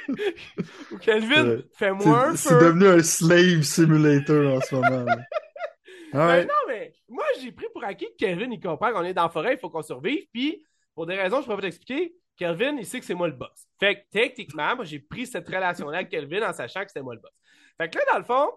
ou 0.92 0.98
Kelvin, 0.98 1.58
fais-moi 1.74 2.28
un 2.28 2.36
C'est 2.36 2.58
devenu 2.58 2.86
un 2.86 3.02
slave 3.02 3.62
simulator 3.62 4.56
en 4.56 4.60
ce 4.60 4.74
moment. 4.74 5.04
Ben 6.12 6.46
non, 6.46 6.54
mais 6.68 6.94
moi, 7.08 7.24
j'ai 7.42 7.52
pris 7.52 7.66
pour 7.74 7.84
acquis 7.84 8.06
que 8.06 8.16
Kelvin, 8.16 8.50
il 8.50 8.60
comprend 8.60 8.90
qu'on 8.90 9.02
est 9.02 9.12
dans 9.12 9.24
la 9.24 9.28
forêt, 9.28 9.54
il 9.54 9.58
faut 9.58 9.68
qu'on 9.68 9.82
survive, 9.82 10.24
puis 10.32 10.64
pour 10.94 11.04
des 11.04 11.14
raisons, 11.14 11.36
je 11.36 11.40
ne 11.40 11.44
pourrais 11.44 11.56
pas 11.56 11.62
t'expliquer, 11.62 12.14
Kelvin, 12.36 12.76
il 12.78 12.86
sait 12.86 13.00
que 13.00 13.04
c'est 13.04 13.14
moi 13.14 13.28
le 13.28 13.34
boss. 13.34 13.66
Fait 13.78 13.96
que 13.96 14.00
techniquement, 14.10 14.76
moi, 14.76 14.84
j'ai 14.84 14.98
pris 14.98 15.26
cette 15.26 15.46
relation-là 15.46 15.98
avec 15.98 16.10
Kelvin 16.10 16.48
en 16.48 16.52
sachant 16.52 16.82
que 16.82 16.88
c'était 16.88 17.02
moi 17.02 17.14
le 17.14 17.20
boss. 17.20 17.32
Fait 17.78 17.90
que 17.90 17.98
là, 17.98 18.04
dans 18.12 18.18
le 18.18 18.24
fond, 18.24 18.50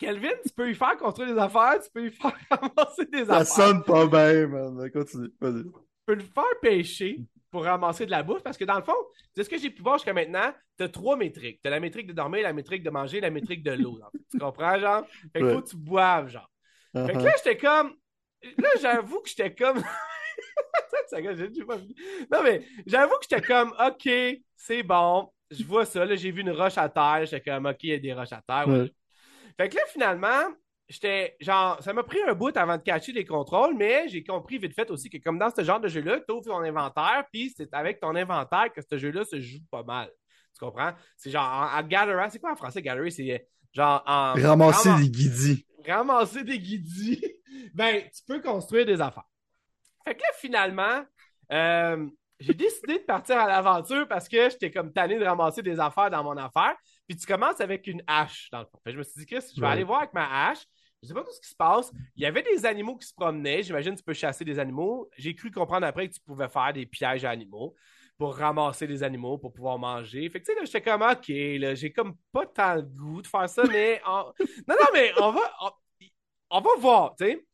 Kelvin, 0.00 0.30
tu 0.42 0.52
peux 0.56 0.66
lui 0.66 0.74
faire 0.74 0.96
construire 0.96 1.34
des 1.34 1.38
affaires, 1.38 1.78
tu 1.82 1.90
peux 1.92 2.00
lui 2.00 2.10
faire 2.10 2.34
ramasser 2.50 3.04
des 3.04 3.22
affaires. 3.22 3.46
Ça 3.46 3.66
sonne 3.66 3.84
pas 3.84 4.06
bien, 4.06 4.46
man. 4.46 4.90
Continue. 4.90 5.30
Vas-y. 5.38 5.64
Tu 5.64 5.70
peux 6.06 6.14
le 6.14 6.20
faire 6.22 6.60
pêcher 6.62 7.20
pour 7.50 7.64
ramasser 7.64 8.06
de 8.06 8.10
la 8.10 8.22
bouffe 8.22 8.42
parce 8.42 8.56
que 8.56 8.64
dans 8.64 8.76
le 8.76 8.82
fond, 8.82 8.96
c'est 9.34 9.44
ce 9.44 9.50
que 9.50 9.58
j'ai 9.58 9.70
pu 9.70 9.82
voir 9.82 9.98
jusqu'à 9.98 10.14
maintenant, 10.14 10.52
tu 10.78 10.84
as 10.84 10.88
trois 10.88 11.16
métriques. 11.16 11.60
Tu 11.62 11.68
as 11.68 11.70
la 11.70 11.80
métrique 11.80 12.06
de 12.06 12.12
dormir, 12.14 12.42
la 12.42 12.54
métrique 12.54 12.82
de 12.82 12.90
manger, 12.90 13.20
la 13.20 13.30
métrique 13.30 13.62
de 13.62 13.72
l'eau. 13.72 14.00
Tu 14.30 14.38
comprends, 14.38 14.78
genre? 14.78 15.04
Fait 15.32 15.40
faut 15.40 15.60
que 15.60 15.68
tu 15.68 15.76
boives, 15.76 16.28
genre. 16.28 16.50
Fait 16.94 17.12
que 17.12 17.18
là, 17.18 17.32
j'étais 17.36 17.58
comme. 17.58 17.94
Là, 18.56 18.68
j'avoue 18.80 19.20
que 19.20 19.28
j'étais 19.28 19.54
comme. 19.54 19.78
non, 22.32 22.42
mais 22.42 22.64
j'avoue 22.86 23.18
que 23.18 23.26
j'étais 23.28 23.42
comme, 23.42 23.74
OK, 23.86 24.08
c'est 24.56 24.82
bon. 24.82 25.30
Je 25.50 25.64
vois 25.64 25.84
ça. 25.84 26.06
Là, 26.06 26.16
j'ai 26.16 26.30
vu 26.30 26.40
une 26.40 26.52
roche 26.52 26.78
à 26.78 26.88
terre. 26.88 27.26
J'étais 27.26 27.50
comme, 27.50 27.66
OK, 27.66 27.82
il 27.82 27.90
y 27.90 27.94
a 27.94 27.98
des 27.98 28.14
roches 28.14 28.32
à 28.32 28.40
terre. 28.46 28.68
Ouais. 28.68 28.90
Fait 29.56 29.68
que 29.68 29.76
là, 29.76 29.82
finalement, 29.92 30.48
j'étais 30.88 31.36
genre, 31.40 31.82
ça 31.82 31.92
m'a 31.92 32.02
pris 32.02 32.18
un 32.26 32.34
bout 32.34 32.56
avant 32.56 32.76
de 32.76 32.82
cacher 32.82 33.12
les 33.12 33.24
contrôles, 33.24 33.74
mais 33.76 34.08
j'ai 34.08 34.24
compris 34.24 34.58
vite 34.58 34.74
fait 34.74 34.90
aussi 34.90 35.08
que 35.08 35.18
comme 35.18 35.38
dans 35.38 35.50
ce 35.54 35.62
genre 35.62 35.80
de 35.80 35.88
jeu-là, 35.88 36.20
tu 36.20 36.32
ouvres 36.32 36.44
ton 36.44 36.60
inventaire, 36.60 37.24
puis 37.32 37.52
c'est 37.56 37.72
avec 37.74 38.00
ton 38.00 38.14
inventaire 38.16 38.72
que 38.72 38.80
ce 38.82 38.98
jeu-là 38.98 39.24
se 39.24 39.40
joue 39.40 39.60
pas 39.70 39.82
mal. 39.82 40.10
Tu 40.58 40.64
comprends? 40.64 40.92
C'est 41.16 41.30
genre 41.30 41.44
en, 41.44 41.78
en 41.78 41.82
gallery, 41.82 42.28
c'est 42.30 42.40
quoi 42.40 42.52
en 42.52 42.56
français 42.56 42.82
gallery? 42.82 43.12
C'est 43.12 43.46
genre 43.72 44.02
en. 44.06 44.34
Ramasser 44.34 44.90
ram- 44.90 45.00
des 45.00 45.08
guidis. 45.10 45.66
ramasser 45.86 46.42
des 46.44 46.58
guidis. 46.58 47.22
ben, 47.74 48.02
tu 48.02 48.22
peux 48.26 48.40
construire 48.40 48.84
des 48.84 49.00
affaires. 49.00 49.24
Fait 50.04 50.14
que 50.14 50.22
là, 50.22 50.28
finalement, 50.38 51.04
euh, 51.52 52.06
j'ai 52.40 52.54
décidé 52.54 52.94
de 52.98 53.04
partir 53.04 53.38
à 53.38 53.46
l'aventure 53.46 54.08
parce 54.08 54.28
que 54.28 54.48
j'étais 54.48 54.70
comme 54.70 54.92
tanné 54.92 55.18
de 55.18 55.24
ramasser 55.24 55.62
des 55.62 55.78
affaires 55.78 56.10
dans 56.10 56.24
mon 56.24 56.36
affaire. 56.36 56.74
Puis 57.10 57.18
tu 57.18 57.26
commences 57.26 57.60
avec 57.60 57.88
une 57.88 58.04
hache, 58.06 58.48
dans 58.52 58.60
le 58.60 58.66
fond. 58.66 58.78
Fait 58.84 58.92
je 58.92 58.98
me 58.98 59.02
suis 59.02 59.18
dit, 59.20 59.26
Chris, 59.26 59.44
je 59.52 59.60
vais 59.60 59.66
Ouais. 59.66 59.72
aller 59.72 59.82
voir 59.82 60.02
avec 60.02 60.14
ma 60.14 60.48
hache. 60.48 60.60
Je 61.02 61.08
sais 61.08 61.14
pas 61.14 61.24
tout 61.24 61.32
ce 61.32 61.40
qui 61.40 61.48
se 61.48 61.56
passe. 61.56 61.90
Il 62.14 62.22
y 62.22 62.26
avait 62.26 62.42
des 62.42 62.64
animaux 62.64 62.96
qui 62.96 63.08
se 63.08 63.14
promenaient. 63.14 63.64
J'imagine 63.64 63.94
que 63.94 63.98
tu 63.98 64.04
peux 64.04 64.12
chasser 64.14 64.44
des 64.44 64.60
animaux. 64.60 65.10
J'ai 65.18 65.34
cru 65.34 65.50
comprendre 65.50 65.86
après 65.86 66.08
que 66.08 66.14
tu 66.14 66.20
pouvais 66.20 66.48
faire 66.48 66.72
des 66.72 66.86
pièges 66.86 67.24
à 67.24 67.30
animaux 67.30 67.74
pour 68.16 68.36
ramasser 68.36 68.86
des 68.86 69.02
animaux 69.02 69.38
pour 69.38 69.52
pouvoir 69.52 69.76
manger. 69.76 70.28
Fait 70.30 70.40
que 70.40 70.44
tu 70.46 70.52
sais, 70.52 70.58
là, 70.60 70.64
j'étais 70.64 70.82
comme, 70.82 71.02
OK, 71.02 71.26
là, 71.28 71.74
j'ai 71.74 71.90
comme 71.90 72.14
pas 72.30 72.46
tant 72.46 72.74
le 72.76 72.82
goût 72.82 73.22
de 73.22 73.26
faire 73.26 73.48
ça, 73.48 73.64
mais... 73.64 74.00
on- 74.06 74.32
Non, 74.68 74.76
non, 74.80 74.86
mais 74.92 75.12
on 75.20 75.32
va... 75.32 75.40
On, 75.62 75.70
on 76.50 76.60
va 76.60 76.70
voir, 76.78 77.16
tu 77.16 77.24
sais. 77.24 77.46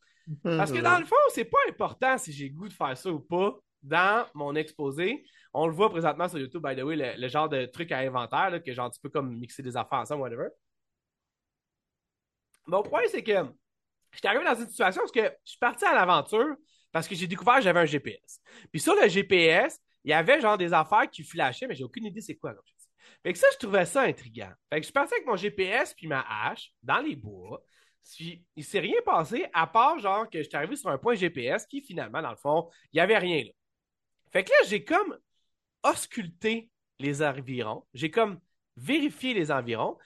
Parce 0.43 0.71
que 0.73 0.79
dans 0.83 0.99
le 0.99 1.07
fond, 1.07 1.17
c'est 1.31 1.45
pas 1.47 1.59
important 1.69 2.19
si 2.19 2.33
j'ai 2.33 2.51
goût 2.51 2.69
de 2.69 2.73
faire 2.75 2.97
ça 2.99 3.11
ou 3.11 3.21
pas 3.21 3.57
dans 3.83 4.27
mon 4.35 4.55
exposé. 4.55 5.25
On 5.59 5.67
le 5.67 5.73
voit 5.73 5.89
présentement 5.89 6.29
sur 6.29 6.39
YouTube, 6.39 6.63
by 6.63 6.77
the 6.77 6.83
way, 6.83 7.17
le, 7.17 7.29
genre 7.29 7.49
de 7.49 7.65
truc 7.65 7.91
à 7.91 8.01
inventaire, 8.01 8.51
là, 8.51 8.61
que 8.61 8.75
genre 8.75 8.91
tu 8.91 9.01
peux 9.01 9.09
comme 9.09 9.39
mixer 9.39 9.63
des 9.63 9.75
affaires 9.75 10.01
ensemble, 10.01 10.21
whatever. 10.21 10.49
Mon 12.67 12.83
point, 12.83 13.01
c'est 13.11 13.23
que 13.23 13.33
j'étais 14.13 14.29
arrivé 14.29 14.45
dans 14.45 14.55
une 14.55 14.69
situation 14.69 15.01
où 15.03 15.11
que 15.11 15.23
je 15.23 15.51
suis 15.51 15.59
parti 15.59 15.87
à 15.87 15.95
l'aventure 15.95 16.57
parce 16.93 17.09
que 17.09 17.15
j'ai 17.15 17.27
découvert 17.27 17.57
que 17.57 17.63
j'avais 17.63 17.81
un 17.81 17.87
GPS. 17.87 18.39
Puis 18.71 18.81
sur 18.81 18.95
le 18.97 19.09
GPS, 19.09 19.81
il 20.05 20.11
y 20.11 20.13
avait 20.13 20.43
genre 20.43 20.59
des 20.59 20.75
affaires 20.75 21.09
qui 21.11 21.23
flashaient, 21.25 21.67
mais 21.67 21.75
j'ai 21.75 21.85
aucune 21.85 22.05
idée 22.05 22.21
c'est 22.21 22.37
quoi. 22.37 22.55
Fait 23.23 23.33
que 23.33 23.39
ça, 23.39 23.47
je 23.55 23.57
trouvais 23.57 23.87
ça 23.87 24.03
intriguant. 24.03 24.53
Fait 24.69 24.77
que 24.77 24.83
je 24.83 24.89
suis 24.89 24.93
parti 24.93 25.15
avec 25.15 25.27
mon 25.27 25.37
GPS 25.37 25.95
puis 25.95 26.07
ma 26.07 26.21
hache 26.29 26.71
dans 26.83 26.99
les 26.99 27.17
bois. 27.17 27.63
Puis, 28.15 28.45
il 28.57 28.65
s'est 28.65 28.81
rien 28.81 29.01
passé 29.07 29.47
à 29.55 29.67
part 29.67 29.99
genre 30.01 30.29
que 30.29 30.43
j'étais 30.43 30.59
arrivé 30.59 30.77
sur 30.77 30.91
un 30.91 30.99
point 30.99 31.15
GPS 31.15 31.67
qui 31.67 31.81
finalement, 31.81 32.21
dans 32.21 32.31
le 32.31 32.37
fond, 32.37 32.69
il 32.93 32.97
n'y 32.97 33.01
avait 33.01 33.17
rien 33.17 33.43
là. 33.43 33.53
Fait 34.31 34.45
que 34.45 34.51
là, 34.51 34.57
j'ai 34.69 34.85
comme 34.85 35.17
ausculté 35.83 36.71
les 36.99 37.23
environs. 37.23 37.87
J'ai 37.95 38.11
comme 38.11 38.41
vérifié 38.77 39.35
les 39.35 39.51
environs. 39.51 39.97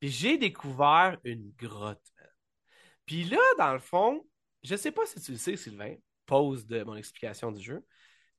Puis 0.00 0.10
j'ai 0.10 0.38
découvert 0.38 1.18
une 1.24 1.52
grotte. 1.58 2.02
Puis 3.06 3.24
là, 3.24 3.38
dans 3.58 3.72
le 3.72 3.78
fond, 3.78 4.26
je 4.62 4.76
sais 4.76 4.92
pas 4.92 5.06
si 5.06 5.20
tu 5.20 5.32
le 5.32 5.38
sais, 5.38 5.56
Sylvain, 5.56 5.94
pause 6.26 6.66
de 6.66 6.82
mon 6.84 6.96
explication 6.96 7.52
du 7.52 7.62
jeu. 7.62 7.84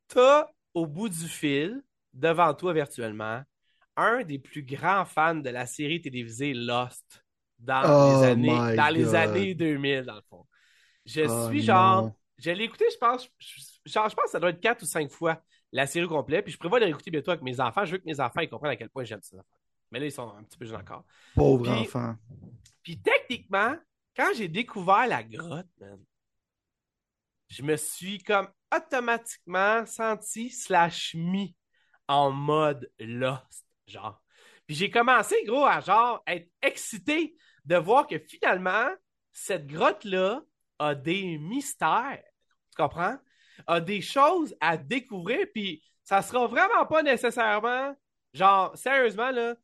T'as 0.08 0.48
au 0.74 0.86
bout 0.86 1.10
du 1.10 1.28
fil, 1.28 1.82
devant 2.14 2.54
toi 2.54 2.74
virtuellement, 2.74 3.42
un 3.96 4.24
des 4.24 4.40
plus 4.40 4.64
grands 4.64 5.06
fans 5.06 5.36
de 5.36 5.50
la 5.50 5.66
série 5.66 6.02
télévisée 6.02 6.54
Lost 6.54 7.24
dans, 7.60 7.84
Oh 7.86 8.22
les, 8.22 8.28
années, 8.28 8.52
my 8.52 8.76
dans 8.76 8.94
les 8.94 9.16
années 9.16 9.56
2000, 9.56 10.04
dans 10.04 10.16
le 10.16 10.22
fond. 10.30 10.46
Je 11.06 11.22
Oh 11.22 11.48
suis 11.50 11.60
non. 11.60 11.66
genre. 11.66 12.12
Je 12.38 12.52
l'ai 12.52 12.66
écouté, 12.66 12.86
je 12.92 12.98
pense. 12.98 13.30
je- 13.40 13.62
Genre, 13.86 14.10
je 14.10 14.16
pense 14.16 14.26
que 14.26 14.32
ça 14.32 14.40
doit 14.40 14.50
être 14.50 14.60
quatre 14.60 14.82
ou 14.82 14.86
cinq 14.86 15.10
fois 15.12 15.42
la 15.76 15.88
série 15.88 16.06
au 16.06 16.10
complet. 16.10 16.42
Puis 16.42 16.54
je 16.54 16.58
prévois 16.58 16.80
de 16.80 16.86
l'écouter 16.86 17.12
bientôt 17.12 17.32
avec 17.32 17.44
mes 17.44 17.60
enfants. 17.60 17.86
Je 17.86 17.92
veux 17.94 17.98
que 17.98 18.06
mes 18.06 18.20
enfants 18.20 18.40
ils 18.42 18.50
comprennent 18.50 18.72
à 18.72 18.76
quel 18.76 18.90
point 18.90 19.04
j'aime 19.04 19.22
ces 19.22 19.36
affaires. 19.36 19.60
Mais 19.92 20.00
là, 20.00 20.06
ils 20.06 20.12
sont 20.12 20.34
un 20.36 20.44
petit 20.44 20.58
peu 20.58 20.66
jeunes 20.66 20.82
encore. 20.82 21.04
Pauvre 21.36 21.64
Puis- 21.64 21.82
enfant. 21.82 22.16
Puis 22.82 23.00
techniquement, 23.02 23.76
quand 24.16 24.32
j'ai 24.36 24.48
découvert 24.48 25.08
la 25.08 25.24
grotte, 25.24 25.68
man, 25.80 26.00
je 27.50 27.62
me 27.62 27.76
suis 27.76 28.20
comme 28.24 28.48
automatiquement 28.76 29.86
senti 29.86 30.50
slash 30.50 31.14
mis 31.16 31.56
en 32.08 32.32
mode 32.32 32.90
lost, 33.00 33.66
genre. 33.88 34.22
Puis 34.66 34.76
j'ai 34.76 34.90
commencé, 34.90 35.36
gros, 35.46 35.66
à 35.66 35.80
genre 35.82 36.24
être 36.26 36.50
excité 36.62 37.36
de 37.66 37.76
voir 37.76 38.08
que 38.08 38.18
finalement, 38.18 38.88
cette 39.32 39.68
grotte-là 39.68 40.42
a 40.80 40.96
des 40.96 41.38
mystères. 41.38 42.24
Tu 42.72 42.76
comprends? 42.82 43.18
A 43.68 43.80
des 43.82 44.02
choses 44.02 44.56
à 44.60 44.78
découvrir, 44.78 45.46
puis 45.54 45.82
ça 46.04 46.22
sera 46.22 46.48
vraiment 46.48 46.86
pas 46.88 47.02
nécessairement, 47.04 47.96
genre, 48.34 48.76
sérieusement, 48.78 49.32
là, 49.32 49.56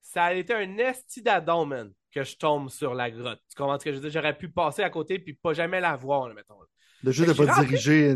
ça 0.00 0.24
a 0.24 0.32
été 0.34 0.52
un 0.54 0.78
esti 0.78 1.22
d'adon, 1.22 1.66
man, 1.66 1.92
que 2.12 2.22
je 2.24 2.36
tombe 2.36 2.68
sur 2.70 2.94
la 2.94 3.10
grotte. 3.10 3.40
Tu 3.48 3.56
comprends 3.56 3.78
ce 3.78 3.84
que 3.84 3.90
je 3.92 3.96
veux 3.96 4.02
dire? 4.02 4.10
J'aurais 4.10 4.36
pu 4.36 4.48
passer 4.48 4.82
à 4.82 4.90
côté 4.90 5.18
puis 5.18 5.32
pas 5.34 5.52
jamais 5.54 5.80
la 5.80 5.96
voir, 5.96 6.28
là, 6.28 6.34
mettons. 6.34 6.60
là. 6.60 6.66
Le 7.02 7.10
jeu 7.12 7.26
de 7.26 7.32
pas 7.32 7.44
rentré- 7.44 7.66
diriger 7.66 8.08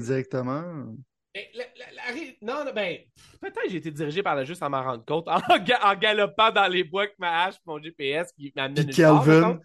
la- 1.55 1.65
la- 1.77 1.93
la 1.95 2.03
ré- 2.15 2.39
non, 2.43 2.65
non, 2.65 2.73
ben, 2.75 2.99
peut-être 3.41 3.63
que 3.63 3.69
j'ai 3.69 3.77
été 3.77 3.91
dirigé 3.91 4.23
par 4.23 4.35
le 4.35 4.45
jeu 4.45 4.55
sans 4.55 4.69
m'en 4.71 4.83
rendre 4.83 5.05
compte, 5.05 5.29
en, 5.29 5.59
ga- 5.59 5.81
en 5.85 5.95
galopant 5.95 6.51
dans 6.51 6.67
les 6.69 6.85
bois 6.85 7.03
avec 7.03 7.19
ma 7.19 7.45
hache 7.45 7.57
mon 7.67 7.81
GPS 7.81 8.33
qui 8.33 8.53
m'amenait 8.57 8.85
Puis 8.85 9.03
part, 9.03 9.25
mettons. 9.41 9.61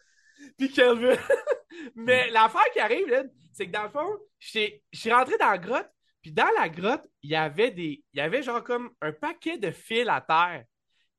Puis 0.58 0.72
Kelvin. 0.72 1.16
Mais 1.96 2.30
l'affaire 2.32 2.66
qui 2.74 2.80
arrive, 2.80 3.30
c'est 3.54 3.68
que 3.68 3.72
dans 3.72 3.84
le 3.84 3.90
fond, 3.90 4.18
je 4.44 4.70
suis 4.94 5.12
rentré 5.12 5.38
dans 5.38 5.50
la 5.50 5.58
grotte, 5.58 5.90
puis 6.22 6.32
dans 6.32 6.50
la 6.58 6.70
grotte, 6.70 7.08
il 7.22 7.32
y 7.32 7.36
avait 7.36 7.72
des. 7.72 8.04
Il 8.14 8.18
y 8.18 8.22
avait 8.22 8.44
genre 8.44 8.64
comme 8.64 8.92
un 9.02 9.12
paquet 9.12 9.58
de 9.58 9.72
fils 9.72 10.08
à 10.08 10.22
terre 10.22 10.66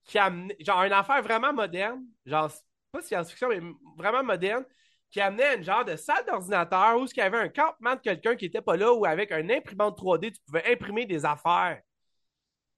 qui 0.04 0.18
amenait. 0.18 0.56
Genre 0.60 0.82
une 0.82 0.92
affaire 0.92 1.22
vraiment 1.22 1.52
moderne, 1.52 2.04
genre 2.26 2.50
pas 2.92 3.02
science-fiction, 3.02 3.48
mais 3.48 3.60
vraiment 3.96 4.22
moderne, 4.22 4.64
qui 5.10 5.20
amenait 5.20 5.56
une 5.56 5.64
genre 5.64 5.84
de 5.84 5.96
salle 5.96 6.24
d'ordinateur 6.26 6.98
où 6.98 7.06
il 7.06 7.16
y 7.16 7.20
avait 7.20 7.38
un 7.38 7.48
campement 7.48 7.94
de 7.94 8.00
quelqu'un 8.00 8.37
qui 8.37 8.46
était 8.46 8.62
pas 8.62 8.76
là, 8.76 8.92
ou 8.92 9.04
avec 9.04 9.32
un 9.32 9.48
imprimante 9.50 9.98
3D, 9.98 10.32
tu 10.32 10.40
pouvais 10.46 10.72
imprimer 10.72 11.06
des 11.06 11.24
affaires. 11.24 11.80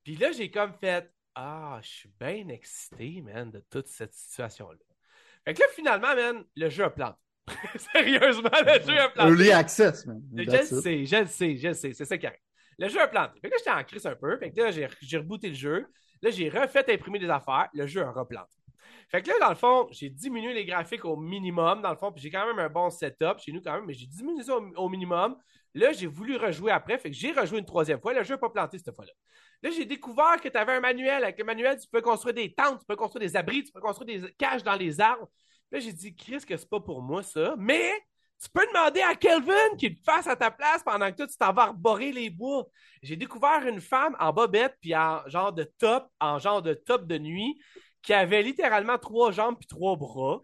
Puis 0.04 0.16
là, 0.16 0.32
j'ai 0.32 0.50
comme 0.50 0.74
fait 0.74 1.10
Ah, 1.34 1.80
je 1.82 1.88
suis 1.88 2.12
bien 2.20 2.48
excité, 2.48 3.20
man, 3.22 3.50
de 3.50 3.64
toute 3.70 3.88
cette 3.88 4.14
situation-là. 4.14 4.78
Fait 5.44 5.54
que 5.54 5.60
là, 5.60 5.66
finalement, 5.74 6.14
man, 6.14 6.44
le 6.56 6.68
jeu 6.68 6.84
a 6.84 6.90
planté. 6.90 7.25
Sérieusement, 7.92 8.50
le 8.52 8.80
jeu 8.80 8.98
a 8.98 9.08
planté. 9.08 9.30
Early 9.30 9.52
access, 9.52 10.06
man. 10.06 10.20
Je 10.34 10.42
le 10.42 10.62
sais, 10.64 11.06
je 11.06 11.16
le 11.16 11.26
sais, 11.26 11.56
je 11.56 11.68
le 11.68 11.74
sais, 11.74 11.92
c'est 11.92 12.04
ça 12.04 12.18
qui 12.18 12.26
arrive. 12.26 12.40
Le 12.78 12.88
jeu 12.88 13.00
a 13.00 13.08
planté. 13.08 13.40
Fait 13.40 13.48
que 13.48 13.54
là, 13.54 13.58
j'étais 13.58 13.70
en 13.70 13.84
crise 13.84 14.06
un 14.06 14.16
peu. 14.16 14.36
Fait 14.38 14.50
que 14.50 14.60
là, 14.60 14.70
j'ai, 14.70 15.16
rebooté 15.16 15.48
le 15.48 15.54
jeu. 15.54 15.86
Là, 16.22 16.30
j'ai 16.30 16.48
refait 16.48 16.92
imprimer 16.92 17.18
des 17.18 17.30
affaires. 17.30 17.68
Le 17.72 17.86
jeu 17.86 18.02
a 18.02 18.10
replanté. 18.10 18.56
Fait 19.08 19.22
que 19.22 19.28
là, 19.28 19.34
dans 19.40 19.48
le 19.48 19.54
fond, 19.54 19.86
j'ai 19.92 20.10
diminué 20.10 20.52
les 20.52 20.64
graphiques 20.64 21.04
au 21.04 21.16
minimum, 21.16 21.80
dans 21.80 21.90
le 21.90 21.96
fond, 21.96 22.10
puis 22.12 22.20
j'ai 22.20 22.30
quand 22.30 22.46
même 22.46 22.58
un 22.58 22.68
bon 22.68 22.90
setup 22.90 23.38
chez 23.38 23.52
nous 23.52 23.62
quand 23.62 23.72
même, 23.72 23.84
mais 23.86 23.94
j'ai 23.94 24.06
diminué 24.06 24.42
ça 24.42 24.56
au, 24.56 24.62
au 24.76 24.88
minimum. 24.88 25.36
Là, 25.74 25.92
j'ai 25.92 26.06
voulu 26.06 26.36
rejouer 26.36 26.72
après, 26.72 26.98
fait 26.98 27.10
que 27.10 27.16
j'ai 27.16 27.32
rejoué 27.32 27.58
une 27.58 27.66
troisième 27.66 28.00
fois. 28.00 28.14
Le 28.14 28.22
jeu 28.24 28.34
n'a 28.34 28.38
pas 28.38 28.48
planté 28.48 28.78
cette 28.78 28.94
fois-là. 28.94 29.12
Là, 29.62 29.70
j'ai 29.70 29.84
découvert 29.84 30.40
que 30.40 30.48
tu 30.48 30.56
avais 30.56 30.72
un 30.72 30.80
manuel. 30.80 31.22
Avec 31.22 31.38
le 31.38 31.44
manuel, 31.44 31.78
tu 31.78 31.86
peux 31.88 32.00
construire 32.00 32.34
des 32.34 32.54
tentes, 32.54 32.80
tu 32.80 32.86
peux 32.86 32.96
construire 32.96 33.20
des 33.20 33.36
abris, 33.36 33.64
tu 33.64 33.72
peux 33.72 33.80
construire 33.80 34.20
des 34.20 34.32
cages 34.32 34.62
dans 34.62 34.74
les 34.74 35.00
arbres. 35.00 35.28
Là, 35.72 35.80
j'ai 35.80 35.92
dit, 35.92 36.14
Chris, 36.14 36.40
que 36.46 36.56
c'est 36.56 36.68
pas 36.68 36.80
pour 36.80 37.02
moi 37.02 37.22
ça, 37.22 37.54
mais 37.58 37.92
tu 38.42 38.48
peux 38.50 38.66
demander 38.66 39.00
à 39.00 39.14
Kelvin 39.14 39.76
qu'il 39.78 39.92
le 39.92 39.98
fasse 40.04 40.26
à 40.26 40.36
ta 40.36 40.50
place 40.50 40.82
pendant 40.84 41.10
que 41.10 41.16
toi, 41.16 41.26
tu 41.26 41.36
t'en 41.36 41.52
vas 41.52 41.62
arborer 41.64 42.12
les 42.12 42.30
bois. 42.30 42.66
J'ai 43.02 43.16
découvert 43.16 43.66
une 43.66 43.80
femme 43.80 44.14
en 44.20 44.32
bobette 44.32 44.76
puis 44.80 44.94
en 44.94 45.26
genre 45.28 45.52
de 45.52 45.64
top, 45.78 46.08
en 46.20 46.38
genre 46.38 46.62
de 46.62 46.74
top 46.74 47.06
de 47.06 47.18
nuit, 47.18 47.58
qui 48.02 48.12
avait 48.12 48.42
littéralement 48.42 48.98
trois 48.98 49.32
jambes 49.32 49.56
puis 49.58 49.66
trois 49.66 49.96
bras. 49.96 50.40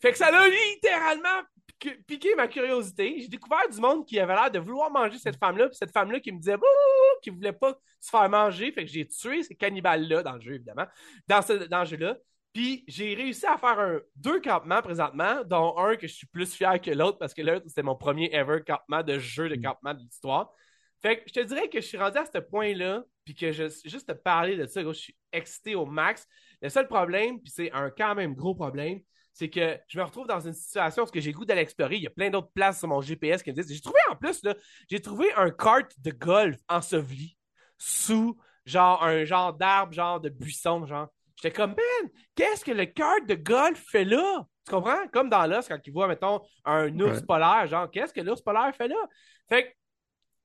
Fait 0.00 0.12
que 0.12 0.18
ça 0.18 0.30
l'a 0.30 0.46
littéralement 0.48 1.42
piqué- 1.78 2.34
ma 2.36 2.48
curiosité. 2.48 3.20
J'ai 3.20 3.28
découvert 3.28 3.68
du 3.70 3.80
monde 3.80 4.06
qui 4.06 4.18
avait 4.18 4.34
l'air 4.34 4.50
de 4.50 4.58
vouloir 4.58 4.90
manger 4.90 5.18
cette 5.18 5.38
femme-là, 5.38 5.68
puis 5.68 5.76
cette 5.76 5.92
femme-là 5.92 6.20
qui 6.20 6.32
me 6.32 6.38
disait 6.38 6.56
qui 7.22 7.30
voulait 7.30 7.52
pas 7.52 7.78
se 8.00 8.10
faire 8.10 8.28
manger. 8.28 8.72
Fait 8.72 8.84
que 8.84 8.90
j'ai 8.90 9.06
tué 9.06 9.42
ces 9.42 9.54
cannibales-là 9.54 10.22
dans 10.22 10.34
le 10.34 10.40
jeu, 10.40 10.54
évidemment, 10.54 10.86
dans 11.28 11.42
ce, 11.42 11.52
dans 11.52 11.80
le 11.80 11.86
jeu-là. 11.86 12.16
Puis 12.56 12.84
j'ai 12.88 13.12
réussi 13.12 13.44
à 13.44 13.58
faire 13.58 13.78
un, 13.78 14.00
deux 14.14 14.40
campements 14.40 14.80
présentement, 14.80 15.44
dont 15.44 15.76
un 15.76 15.94
que 15.94 16.06
je 16.06 16.14
suis 16.14 16.26
plus 16.26 16.54
fier 16.54 16.80
que 16.80 16.90
l'autre 16.90 17.18
parce 17.18 17.34
que 17.34 17.42
l'autre, 17.42 17.66
c'était 17.68 17.82
mon 17.82 17.96
premier 17.96 18.30
ever 18.32 18.62
campement 18.66 19.02
de 19.02 19.18
jeu 19.18 19.50
de 19.50 19.56
campement 19.56 19.92
de 19.92 19.98
l'histoire. 19.98 20.50
Fait 21.02 21.18
que 21.18 21.24
je 21.26 21.34
te 21.34 21.40
dirais 21.40 21.68
que 21.68 21.82
je 21.82 21.86
suis 21.86 21.98
rendu 21.98 22.16
à 22.16 22.24
ce 22.24 22.38
point-là, 22.38 23.04
puis 23.26 23.34
que 23.34 23.52
je, 23.52 23.64
juste 23.84 24.08
te 24.08 24.14
parler 24.14 24.56
de 24.56 24.64
ça, 24.64 24.82
gros, 24.82 24.94
je 24.94 25.00
suis 25.00 25.16
excité 25.34 25.74
au 25.74 25.84
max. 25.84 26.26
Le 26.62 26.70
seul 26.70 26.88
problème, 26.88 27.42
puis 27.42 27.52
c'est 27.54 27.70
un 27.72 27.90
quand 27.90 28.14
même 28.14 28.34
gros 28.34 28.54
problème, 28.54 29.00
c'est 29.34 29.50
que 29.50 29.78
je 29.86 29.98
me 29.98 30.04
retrouve 30.04 30.26
dans 30.26 30.40
une 30.40 30.54
situation 30.54 31.04
où 31.04 31.08
j'ai 31.12 31.32
goût 31.32 31.44
d'aller 31.44 31.60
explorer. 31.60 31.96
Il 31.96 32.04
y 32.04 32.06
a 32.06 32.10
plein 32.10 32.30
d'autres 32.30 32.52
places 32.54 32.78
sur 32.78 32.88
mon 32.88 33.02
GPS 33.02 33.42
qui 33.42 33.50
me 33.50 33.54
disent. 33.54 33.70
J'ai 33.70 33.82
trouvé 33.82 34.00
en 34.10 34.16
plus, 34.16 34.42
là, 34.44 34.54
j'ai 34.88 35.02
trouvé 35.02 35.30
un 35.34 35.50
kart 35.50 35.92
de 36.00 36.10
golf 36.10 36.58
enseveli 36.70 37.36
sous 37.76 38.40
genre 38.64 39.04
un 39.04 39.26
genre 39.26 39.52
d'arbre, 39.52 39.92
genre 39.92 40.20
de 40.20 40.30
buisson, 40.30 40.86
genre. 40.86 41.08
J'étais 41.36 41.54
comme, 41.54 41.70
man, 41.70 42.10
qu'est-ce 42.34 42.64
que 42.64 42.72
le 42.72 42.86
kart 42.86 43.26
de 43.26 43.34
golf 43.34 43.82
fait 43.90 44.04
là? 44.04 44.46
Tu 44.66 44.72
comprends? 44.74 45.06
Comme 45.12 45.28
dans 45.28 45.46
l'os, 45.46 45.68
quand 45.68 45.78
il 45.84 45.92
voit, 45.92 46.08
mettons, 46.08 46.40
un 46.64 46.88
ours 47.00 47.18
Ouais. 47.20 47.26
polaire, 47.26 47.66
genre, 47.68 47.90
qu'est-ce 47.90 48.12
que 48.12 48.20
l'ours 48.20 48.40
polaire 48.42 48.74
fait 48.76 48.88
là? 48.88 48.96
Fait 49.48 49.64
que, 49.64 49.68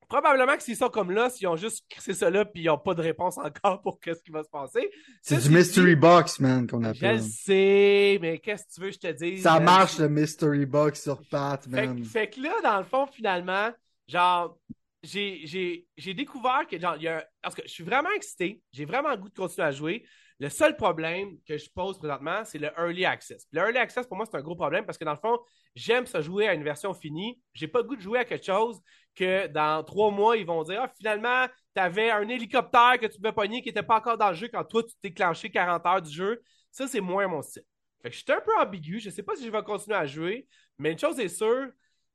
probablement 0.08 0.54
que 0.56 0.62
s'ils 0.62 0.76
sont 0.76 0.90
comme 0.90 1.10
là, 1.10 1.30
s'ils 1.30 1.48
ont 1.48 1.56
juste 1.56 1.84
crissé 1.88 2.12
ça 2.12 2.28
là, 2.30 2.44
puis 2.44 2.62
ils 2.62 2.66
n'ont 2.66 2.76
pas 2.78 2.94
de 2.94 3.00
réponse 3.00 3.38
encore 3.38 3.80
pour 3.80 3.98
qu'est-ce 3.98 4.22
qui 4.22 4.30
va 4.30 4.44
se 4.44 4.50
passer. 4.50 4.90
C'est 5.22 5.42
du 5.42 5.48
mystery 5.50 5.96
box, 5.96 6.38
man, 6.38 6.66
qu'on 6.66 6.82
Je 6.82 6.88
appelle. 6.88 7.16
le 7.16 7.22
sais, 7.22 8.18
mais 8.20 8.38
qu'est-ce 8.38 8.64
que 8.66 8.72
tu 8.74 8.80
veux 8.82 8.88
que 8.88 8.94
je 8.94 8.98
te 9.00 9.12
dise? 9.12 9.42
Ça 9.42 9.58
marche, 9.58 9.98
le 9.98 10.08
mystery 10.10 10.66
box 10.66 11.02
sur 11.02 11.20
Pat, 11.30 11.62
Fait, 11.64 11.86
man. 11.86 11.98
que- 12.00 12.06
fait 12.06 12.28
que 12.28 12.40
là, 12.40 12.52
dans 12.62 12.78
le 12.78 12.84
fond, 12.84 13.06
finalement, 13.06 13.70
genre, 14.06 14.58
j'ai 15.02 15.86
découvert 16.14 16.66
que, 16.70 16.78
genre, 16.78 16.96
il 16.96 17.02
y 17.04 17.08
a. 17.08 17.26
Parce 17.40 17.54
que 17.54 17.62
je 17.64 17.70
suis 17.72 17.82
vraiment 17.84 18.10
excité. 18.14 18.60
J'ai 18.72 18.84
vraiment 18.84 19.10
le 19.10 19.16
goût 19.16 19.28
de 19.28 19.34
continuer 19.34 19.66
à 19.66 19.72
jouer. 19.72 20.04
Le 20.42 20.48
seul 20.48 20.76
problème 20.76 21.38
que 21.46 21.56
je 21.56 21.70
pose 21.70 22.00
présentement, 22.00 22.44
c'est 22.44 22.58
le 22.58 22.66
early 22.76 23.04
access. 23.04 23.46
Le 23.52 23.60
early 23.60 23.78
access, 23.78 24.08
pour 24.08 24.16
moi, 24.16 24.26
c'est 24.28 24.36
un 24.36 24.42
gros 24.42 24.56
problème 24.56 24.84
parce 24.84 24.98
que, 24.98 25.04
dans 25.04 25.12
le 25.12 25.18
fond, 25.18 25.38
j'aime 25.76 26.04
ça 26.04 26.20
jouer 26.20 26.48
à 26.48 26.54
une 26.54 26.64
version 26.64 26.92
finie. 26.94 27.40
J'ai 27.54 27.68
pas 27.68 27.78
le 27.78 27.84
goût 27.84 27.94
de 27.94 28.00
jouer 28.00 28.18
à 28.18 28.24
quelque 28.24 28.44
chose 28.44 28.80
que 29.14 29.46
dans 29.46 29.84
trois 29.84 30.10
mois, 30.10 30.36
ils 30.36 30.44
vont 30.44 30.64
dire 30.64 30.80
Ah, 30.82 30.92
finalement, 30.96 31.46
t'avais 31.74 32.10
un 32.10 32.26
hélicoptère 32.28 32.98
que 33.00 33.06
tu 33.06 33.18
pouvais 33.18 33.32
pogner 33.32 33.62
qui 33.62 33.68
était 33.68 33.84
pas 33.84 33.98
encore 33.98 34.18
dans 34.18 34.30
le 34.30 34.34
jeu 34.34 34.48
quand 34.52 34.64
toi, 34.64 34.82
tu 34.82 34.92
t'es 35.00 35.12
clenché 35.12 35.48
40 35.48 35.86
heures 35.86 36.02
du 36.02 36.10
jeu. 36.10 36.42
Ça, 36.72 36.88
c'est 36.88 37.00
moins 37.00 37.28
mon 37.28 37.40
style. 37.40 37.62
Fait 38.02 38.10
que 38.10 38.16
je 38.16 38.22
suis 38.22 38.32
un 38.32 38.40
peu 38.40 38.50
ambigu. 38.58 38.98
Je 38.98 39.10
sais 39.10 39.22
pas 39.22 39.36
si 39.36 39.46
je 39.46 39.50
vais 39.50 39.62
continuer 39.62 39.96
à 39.96 40.06
jouer, 40.06 40.48
mais 40.76 40.90
une 40.90 40.98
chose 40.98 41.20
est 41.20 41.28
sûre, 41.28 41.68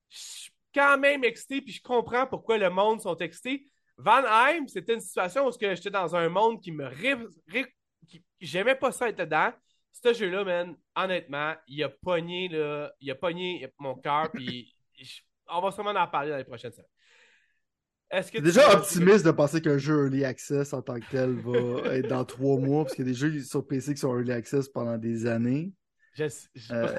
je 0.10 0.18
suis 0.18 0.52
quand 0.76 0.98
même 0.98 1.24
excité, 1.24 1.62
puis 1.62 1.72
je 1.72 1.82
comprends 1.82 2.28
pourquoi 2.28 2.58
le 2.58 2.70
monde 2.70 3.00
sont 3.00 3.16
excités. 3.16 3.64
Vanheim, 3.98 4.68
c'était 4.68 4.96
une 4.96 5.00
situation 5.00 5.48
où 5.48 5.52
j'étais 5.58 5.90
dans 5.90 6.14
un 6.14 6.28
monde 6.28 6.62
qui 6.62 6.74
me 6.74 6.88
ré- 6.88 7.16
qui- 8.08 8.24
J'aimais 8.40 8.76
pas 8.76 8.92
ça 8.92 9.10
être 9.10 9.18
dedans. 9.18 9.52
Ce 9.92 10.14
jeu-là, 10.14 10.44
man, 10.44 10.76
honnêtement, 10.96 11.56
il 11.68 11.84
a 11.84 11.90
pogné, 11.90 12.48
là, 12.50 12.92
il 13.00 13.10
a 13.10 13.16
pogné 13.16 13.68
mon 13.80 13.96
cœur, 13.96 14.30
puis 14.32 14.76
on 15.50 15.62
va 15.62 15.72
sûrement 15.72 15.92
en 15.92 16.08
parler 16.08 16.30
dans 16.32 16.38
les 16.38 16.44
prochaines 16.44 16.72
semaines. 16.72 16.86
Est-ce 18.10 18.32
que 18.32 18.38
déjà 18.40 18.72
optimiste 18.72 19.26
de 19.26 19.32
penser 19.32 19.60
qu'un 19.62 19.78
jeu 19.78 20.06
Early 20.06 20.24
Access 20.24 20.72
en 20.72 20.82
tant 20.82 20.98
que 21.00 21.06
tel 21.12 21.34
va 21.40 21.52
être 21.96 22.08
dans 22.08 22.24
trois 22.24 22.58
mois, 22.58 22.84
parce 22.86 22.96
qu'il 22.96 23.06
y 23.06 23.10
a 23.10 23.12
des 23.12 23.18
jeux 23.18 23.40
sur 23.42 23.66
PC 23.68 23.94
qui 23.96 24.00
sont 24.00 24.16
Early 24.16 24.32
Access 24.32 24.70
pendant 24.70 24.98
des 24.98 25.26
années. 25.26 25.74
Je- 26.14 26.24
Euh, 26.74 26.98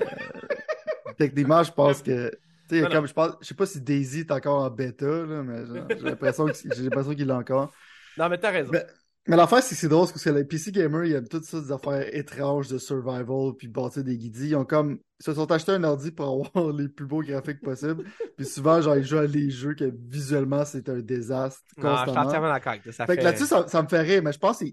techniquement, 1.17 1.63
je 1.63 1.73
pense 1.73 2.03
que. 2.03 2.31
Tu 2.69 2.81
sais, 2.81 2.89
comme 2.91 3.07
je 3.07 3.15
pense, 3.15 3.33
je 3.41 3.47
sais 3.47 3.55
pas 3.55 3.65
si 3.65 3.81
Daisy 3.81 4.21
est 4.21 4.31
encore 4.31 4.63
en 4.63 4.69
bêta, 4.71 5.07
là, 5.07 5.43
mais 5.43 5.65
j'ai 5.97 6.03
l'impression 6.05 6.45
que- 6.47 6.53
j'ai 6.55 6.83
l'impression 6.83 7.15
qu'il 7.15 7.27
l'a 7.27 7.37
encore. 7.39 7.73
Non, 8.19 8.29
mais 8.29 8.37
t'as 8.39 8.51
raison. 8.51 8.71
Mais- 8.73 8.85
Mais 9.29 9.37
l'affaire, 9.37 9.63
c'est 9.63 9.75
que 9.75 9.81
c'est 9.83 9.89
drôle, 9.89 10.09
parce 10.09 10.25
que 10.25 10.31
les 10.31 10.45
PC 10.45 10.73
gamers, 10.73 11.05
ils 11.05 11.13
aiment 11.13 11.29
toutes 11.29 11.45
sortes 11.45 11.67
d'affaires 11.67 12.15
étranges 12.17 12.69
de 12.69 12.79
survival, 12.79 13.53
puis 13.59 13.69
bâtir 13.69 14.03
des 14.03 14.17
guidis. 14.17 14.49
Ils 14.49 14.57
ont 14.57 14.65
comme. 14.65 14.99
Ils 15.21 15.25
se 15.25 15.35
sont 15.35 15.51
achetés 15.53 15.73
un 15.73 15.85
ordi 15.85 16.11
pour 16.11 16.47
avoir 16.55 16.73
les 16.73 16.89
plus 16.89 17.07
beaux 17.07 17.23
graphiques 17.23 17.61
possibles. 17.61 18.05
Puis 18.37 18.47
souvent, 18.47 18.81
genre, 18.81 18.97
ils 18.97 19.05
jouent 19.05 19.19
à 19.19 19.27
des 19.27 19.51
jeux 19.51 19.75
que 19.75 19.93
visuellement, 20.09 20.65
c'est 20.65 20.89
un 20.89 21.01
désastre. 21.01 21.63
Non, 21.77 21.97
je 21.97 22.03
suis 22.03 22.11
entièrement 22.11 22.49
d'accord. 22.49 22.75
Ça 22.91 23.05
Fait 23.05 23.17
que 23.17 23.21
fait- 23.21 23.25
là-dessus, 23.25 23.47
ça, 23.47 23.69
ça 23.69 23.83
me 23.83 23.89
fait 23.89 24.01
rire, 24.01 24.23
mais 24.23 24.33
je 24.33 24.39
pense 24.39 24.61
que 24.61 24.67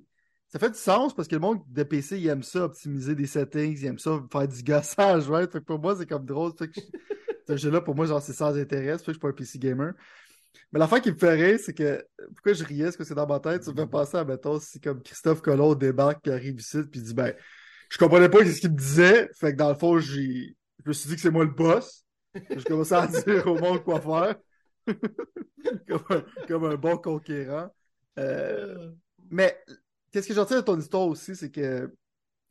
ça 0.48 0.60
fait 0.60 0.70
du 0.70 0.78
sens 0.78 1.14
parce 1.14 1.28
que 1.28 1.36
le 1.36 1.42
monde 1.42 1.62
de 1.68 1.84
PC, 1.84 2.18
il 2.20 2.28
aime 2.28 2.44
ça, 2.44 2.66
optimiser 2.66 3.16
des 3.16 3.26
settings, 3.28 3.78
il 3.78 3.86
aime 3.88 4.00
ça, 4.00 4.24
faire 4.32 4.48
du 4.48 4.64
gossage, 4.64 5.30
right? 5.30 5.52
Fait 5.52 5.60
que 5.60 5.66
pour 5.66 5.80
moi, 5.80 5.96
c'est 5.98 6.06
comme 6.06 6.26
drôle. 6.26 6.54
Fait 6.58 6.68
que 6.68 6.76
je- 6.76 6.82
ce 7.48 7.58
jeu-là, 7.58 7.82
pour 7.82 7.96
moi, 7.96 8.06
genre, 8.06 8.22
c'est 8.22 8.34
sans 8.34 8.56
intérêt, 8.56 8.98
c'est 8.98 9.06
que 9.06 9.12
je 9.12 9.12
suis 9.14 9.20
pas 9.20 9.30
un 9.30 9.34
PC 9.34 9.60
gamer. 9.60 9.94
Mais 10.72 10.80
l'affaire 10.80 11.02
qui 11.02 11.12
me 11.12 11.18
fait 11.18 11.34
rire, 11.34 11.60
c'est 11.64 11.74
que 11.74 12.06
pourquoi 12.34 12.54
je 12.54 12.64
riais, 12.64 12.92
c'est 12.92 12.98
que 12.98 13.04
c'est 13.04 13.16
dans 13.16 13.28
ma 13.28 13.40
tête, 13.40 13.64
ça 13.64 13.72
me 13.72 13.78
fait 13.78 13.88
penser 13.88 14.18
à, 14.18 14.26
mettons, 14.26 14.60
si 14.60 14.80
comme 14.80 15.02
Christophe 15.02 15.42
Colomb 15.42 15.76
débarque 15.76 16.22
puis 16.22 16.32
arrive 16.32 16.60
ici, 16.60 16.80
puis 16.92 17.02
dit, 17.02 17.14
ben, 17.14 17.34
je 17.90 17.98
comprenais 17.98 18.30
pas 18.30 18.46
ce 18.46 18.60
qu'il 18.60 18.72
me 18.72 18.78
disait, 18.78 19.30
fait 19.34 19.54
que 19.54 19.58
dans 19.58 19.70
le 19.70 19.76
fond, 19.76 20.00
j'ai, 20.00 20.56
je 20.84 20.90
me 20.90 20.94
suis 20.94 21.10
dit 21.10 21.16
que 21.16 21.22
c'est 21.22 21.32
moi 21.32 21.44
le 21.44 21.52
boss. 21.52 22.06
Je 22.34 22.64
commençais 22.64 22.96
à 22.96 23.08
dire 23.26 23.48
au 23.48 23.58
monde 23.58 23.84
quoi 23.84 24.02
faire. 24.02 24.36
comme, 25.88 26.04
un, 26.10 26.24
comme 26.48 26.66
un 26.66 26.76
bon 26.76 26.98
conquérant. 26.98 27.70
Euh, 28.20 28.92
mais 29.30 29.58
qu'est-ce 30.12 30.28
que 30.28 30.34
j'en 30.34 30.44
retiens 30.44 30.58
de 30.58 30.62
ton 30.62 30.80
histoire 30.80 31.08
aussi, 31.08 31.36
c'est 31.36 31.52
que 31.52 31.92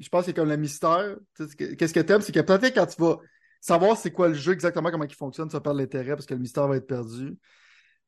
je 0.01 0.09
pense 0.09 0.27
que 0.27 0.33
comme 0.33 0.49
le 0.49 0.57
mystère, 0.57 1.17
qu'est-ce 1.37 1.95
que 1.95 2.01
t'aimes, 2.01 2.21
c'est 2.21 2.33
que 2.33 2.40
peut-être 2.40 2.75
quand 2.75 2.87
tu 2.87 3.01
vas 3.01 3.19
savoir 3.61 3.97
c'est 3.97 4.11
quoi 4.11 4.29
le 4.29 4.35
jeu, 4.35 4.53
exactement 4.53 4.90
comment 4.90 5.05
il 5.05 5.14
fonctionne, 5.14 5.49
vas 5.49 5.61
perdre 5.61 5.81
l'intérêt 5.81 6.11
parce 6.11 6.27
que 6.27 6.35
le 6.35 6.40
mystère 6.40 6.69
va 6.69 6.77
être 6.77 6.87
perdu. 6.87 7.38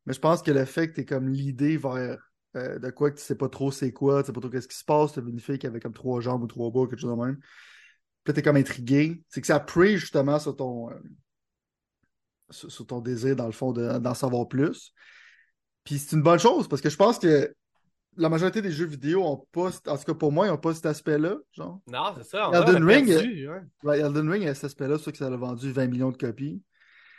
Mais 0.06 0.12
je 0.12 0.20
pense 0.20 0.42
que 0.42 0.50
le 0.50 0.64
fait 0.64 0.88
que 0.88 0.94
tu 0.94 1.00
es 1.02 1.04
comme 1.04 1.28
l'idée 1.28 1.76
vers 1.76 2.18
euh, 2.56 2.78
de 2.78 2.90
quoi 2.90 3.10
que 3.10 3.16
tu 3.18 3.24
sais 3.24 3.34
pas 3.34 3.48
trop 3.48 3.70
c'est 3.70 3.92
quoi, 3.92 4.22
tu 4.22 4.28
sais 4.28 4.32
pas 4.32 4.40
trop 4.40 4.50
qu'est-ce 4.50 4.68
qui 4.68 4.76
se 4.76 4.84
passe, 4.84 5.12
tu 5.12 5.20
une 5.20 5.40
fille 5.40 5.58
qui 5.58 5.66
avait 5.66 5.80
comme 5.80 5.92
trois 5.92 6.20
jambes 6.20 6.42
ou 6.42 6.46
trois 6.46 6.70
bras, 6.70 6.86
quelque 6.86 7.00
chose 7.00 7.16
de 7.16 7.22
même. 7.22 7.38
Puis 8.24 8.34
t'es 8.34 8.42
comme 8.42 8.56
intrigué. 8.56 9.22
C'est 9.28 9.40
que 9.40 9.46
ça 9.46 9.60
prie 9.60 9.98
justement 9.98 10.38
sur 10.38 10.56
ton 10.56 10.90
euh, 10.90 10.94
sur, 12.50 12.70
sur 12.70 12.86
ton 12.86 13.00
désir, 13.00 13.36
dans 13.36 13.46
le 13.46 13.52
fond, 13.52 13.72
de- 13.72 13.98
d'en 13.98 14.14
savoir 14.14 14.48
plus. 14.48 14.92
Puis 15.84 15.98
c'est 15.98 16.16
une 16.16 16.22
bonne 16.22 16.38
chose 16.38 16.68
parce 16.68 16.82
que 16.82 16.90
je 16.90 16.96
pense 16.96 17.18
que 17.18 17.54
la 18.16 18.28
majorité 18.28 18.62
des 18.62 18.72
jeux 18.72 18.86
vidéo 18.86 19.22
ont 19.24 19.46
pas, 19.52 19.70
en 19.86 19.96
tout 19.98 20.04
cas 20.04 20.14
pour 20.14 20.32
moi, 20.32 20.46
ils 20.46 20.50
ont 20.50 20.58
pas 20.58 20.74
cet 20.74 20.86
aspect-là, 20.86 21.36
genre. 21.52 21.80
Non, 21.86 22.14
c'est 22.16 22.24
ça. 22.24 22.48
on 22.48 22.52
Elden 22.54 22.82
a 22.82 22.86
Ring, 22.86 23.06
perdu, 23.08 23.48
ouais. 23.48 23.60
Ouais, 23.82 24.00
Elden 24.00 24.28
Ring 24.30 24.46
a 24.46 24.54
cet 24.54 24.64
aspect-là, 24.64 24.98
sûr 24.98 25.12
que 25.12 25.18
ça 25.18 25.26
a 25.26 25.36
vendu 25.36 25.70
20 25.70 25.86
millions 25.88 26.10
de 26.10 26.16
copies. 26.16 26.62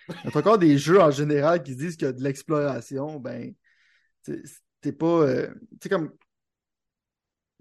Il 0.09 0.15
y 0.29 0.33
a 0.33 0.37
encore 0.37 0.57
des 0.57 0.77
jeux 0.77 1.01
en 1.01 1.11
général 1.11 1.63
qui 1.63 1.75
disent 1.75 1.97
qu'il 1.97 2.05
y 2.05 2.09
a 2.09 2.13
de 2.13 2.23
l'exploration, 2.23 3.19
ben, 3.19 3.53
t'es 4.81 4.91
pas. 4.91 5.05
euh, 5.05 5.47
tu 5.71 5.77
sais, 5.83 5.89
comme. 5.89 6.11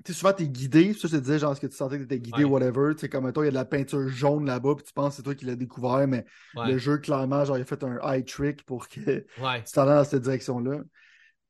Tu 0.05 0.13
souvent, 0.15 0.33
t'es 0.33 0.47
guidé. 0.47 0.93
Ça, 0.93 1.09
je 1.09 1.17
te 1.17 1.21
disais, 1.21 1.39
genre, 1.39 1.53
est-ce 1.53 1.61
que 1.61 1.67
tu 1.67 1.75
sentais 1.77 1.97
que 1.99 2.03
t'étais 2.03 2.21
guidé, 2.21 2.45
Ouais. 2.45 2.51
whatever. 2.51 2.95
Tu 2.95 3.01
sais, 3.01 3.09
comme, 3.09 3.25
mettons, 3.25 3.43
il 3.43 3.47
y 3.47 3.49
a 3.49 3.51
de 3.51 3.57
la 3.57 3.65
peinture 3.65 4.07
jaune 4.09 4.47
là-bas, 4.47 4.75
puis 4.77 4.85
tu 4.85 4.93
penses 4.93 5.11
que 5.11 5.17
c'est 5.17 5.23
toi 5.23 5.35
qui 5.35 5.47
l'as 5.47 5.57
découvert, 5.57 6.07
mais 6.07 6.25
Ouais. 6.55 6.71
le 6.73 6.79
jeu, 6.79 6.99
clairement, 6.99 7.45
genre, 7.45 7.59
il 7.59 7.63
a 7.63 7.65
fait 7.65 7.83
un 7.83 7.99
eye 8.13 8.25
trick 8.25 8.63
pour 8.65 8.89
que 8.89 9.01
Ouais. 9.41 9.63
tu 9.65 9.73
t'en 9.73 9.87
dans 9.87 10.05
cette 10.05 10.23
direction-là. 10.23 10.83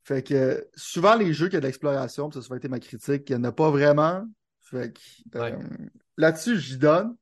Fait 0.05 0.23
que 0.23 0.67
souvent, 0.77 1.17
les 1.17 1.35
jeux 1.35 1.49
qui 1.49 1.57
ont 1.57 1.61
de 1.61 1.67
l'exploration, 1.67 2.29
puis 2.29 2.35
ça 2.35 2.39
a 2.39 2.43
souvent 2.43 2.57
été 2.57 2.69
ma 2.69 2.79
critique, 2.79 3.29
il 3.29 3.37
n'y 3.37 3.41
en 3.41 3.45
a 3.45 3.53
pas 3.53 3.71
vraiment. 3.71 4.25
Fait 4.61 4.95
que 4.95 5.39
euh, 5.39 5.59
là-dessus, 6.17 6.59
j'y 6.59 6.79
donne. 6.79 7.17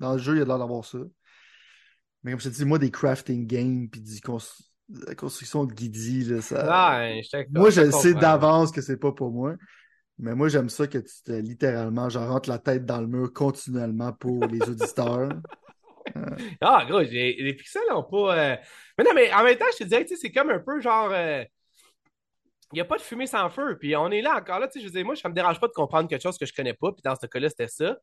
Dans 0.00 0.14
le 0.14 0.18
jeu, 0.18 0.34
il 0.34 0.38
y 0.38 0.40
a 0.40 0.44
de 0.44 0.48
l'air 0.48 0.58
d'avoir 0.58 0.84
ça. 0.84 0.98
Mais 2.22 2.32
comme 2.32 2.40
je 2.40 2.48
te 2.48 2.54
dis, 2.54 2.64
moi, 2.64 2.78
des 2.78 2.90
crafting 2.90 3.46
games, 3.46 3.88
puis 3.88 4.00
du 4.00 4.20
la 5.06 5.14
construction 5.14 5.64
de 5.64 5.72
guidis, 5.72 6.24
là, 6.24 6.40
ça. 6.40 6.66
Ouais, 6.70 7.22
je 7.22 7.38
moi, 7.52 7.70
je 7.70 7.80
le 7.80 7.92
sais 7.92 8.14
d'avance 8.14 8.72
que 8.72 8.80
c'est 8.80 8.96
pas 8.96 9.12
pour 9.12 9.30
moi. 9.30 9.54
Mais 10.18 10.34
moi, 10.34 10.48
j'aime 10.48 10.68
ça 10.68 10.86
que 10.86 10.98
tu 10.98 11.22
te 11.24 11.32
littéralement, 11.32 12.08
genre, 12.10 12.28
rentres 12.28 12.48
la 12.50 12.58
tête 12.58 12.84
dans 12.84 13.00
le 13.00 13.06
mur 13.06 13.32
continuellement 13.32 14.12
pour 14.12 14.48
les 14.48 14.68
auditeurs. 14.68 15.30
Ah, 16.60 16.84
gros, 16.88 17.00
les 17.00 17.54
pixels 17.54 17.82
n'ont 17.90 18.02
pas. 18.02 18.36
euh, 18.38 18.56
Mais 18.98 19.04
non, 19.04 19.10
mais 19.14 19.32
en 19.32 19.44
même 19.44 19.56
temps, 19.56 19.66
je 19.72 19.84
te 19.84 19.88
dirais, 19.88 20.04
tu 20.04 20.14
sais, 20.14 20.20
c'est 20.20 20.32
comme 20.32 20.50
un 20.50 20.58
peu 20.58 20.80
genre. 20.80 21.10
euh, 21.12 21.44
Il 22.72 22.76
n'y 22.76 22.80
a 22.80 22.84
pas 22.84 22.96
de 22.96 23.02
fumée 23.02 23.26
sans 23.26 23.50
feu. 23.50 23.76
Puis 23.78 23.96
on 23.96 24.10
est 24.10 24.22
là 24.22 24.36
encore 24.36 24.60
là, 24.60 24.68
tu 24.68 24.74
sais, 24.74 24.80
je 24.80 24.86
veux 24.86 24.92
dire, 24.92 25.04
moi, 25.04 25.16
ça 25.16 25.28
me 25.28 25.34
dérange 25.34 25.58
pas 25.60 25.66
de 25.68 25.72
comprendre 25.72 26.08
quelque 26.08 26.22
chose 26.22 26.38
que 26.38 26.46
je 26.46 26.52
connais 26.52 26.74
pas. 26.74 26.92
Puis 26.92 27.02
dans 27.02 27.16
ce 27.16 27.26
cas-là, 27.26 27.48
c'était 27.48 27.68
ça. 27.68 27.96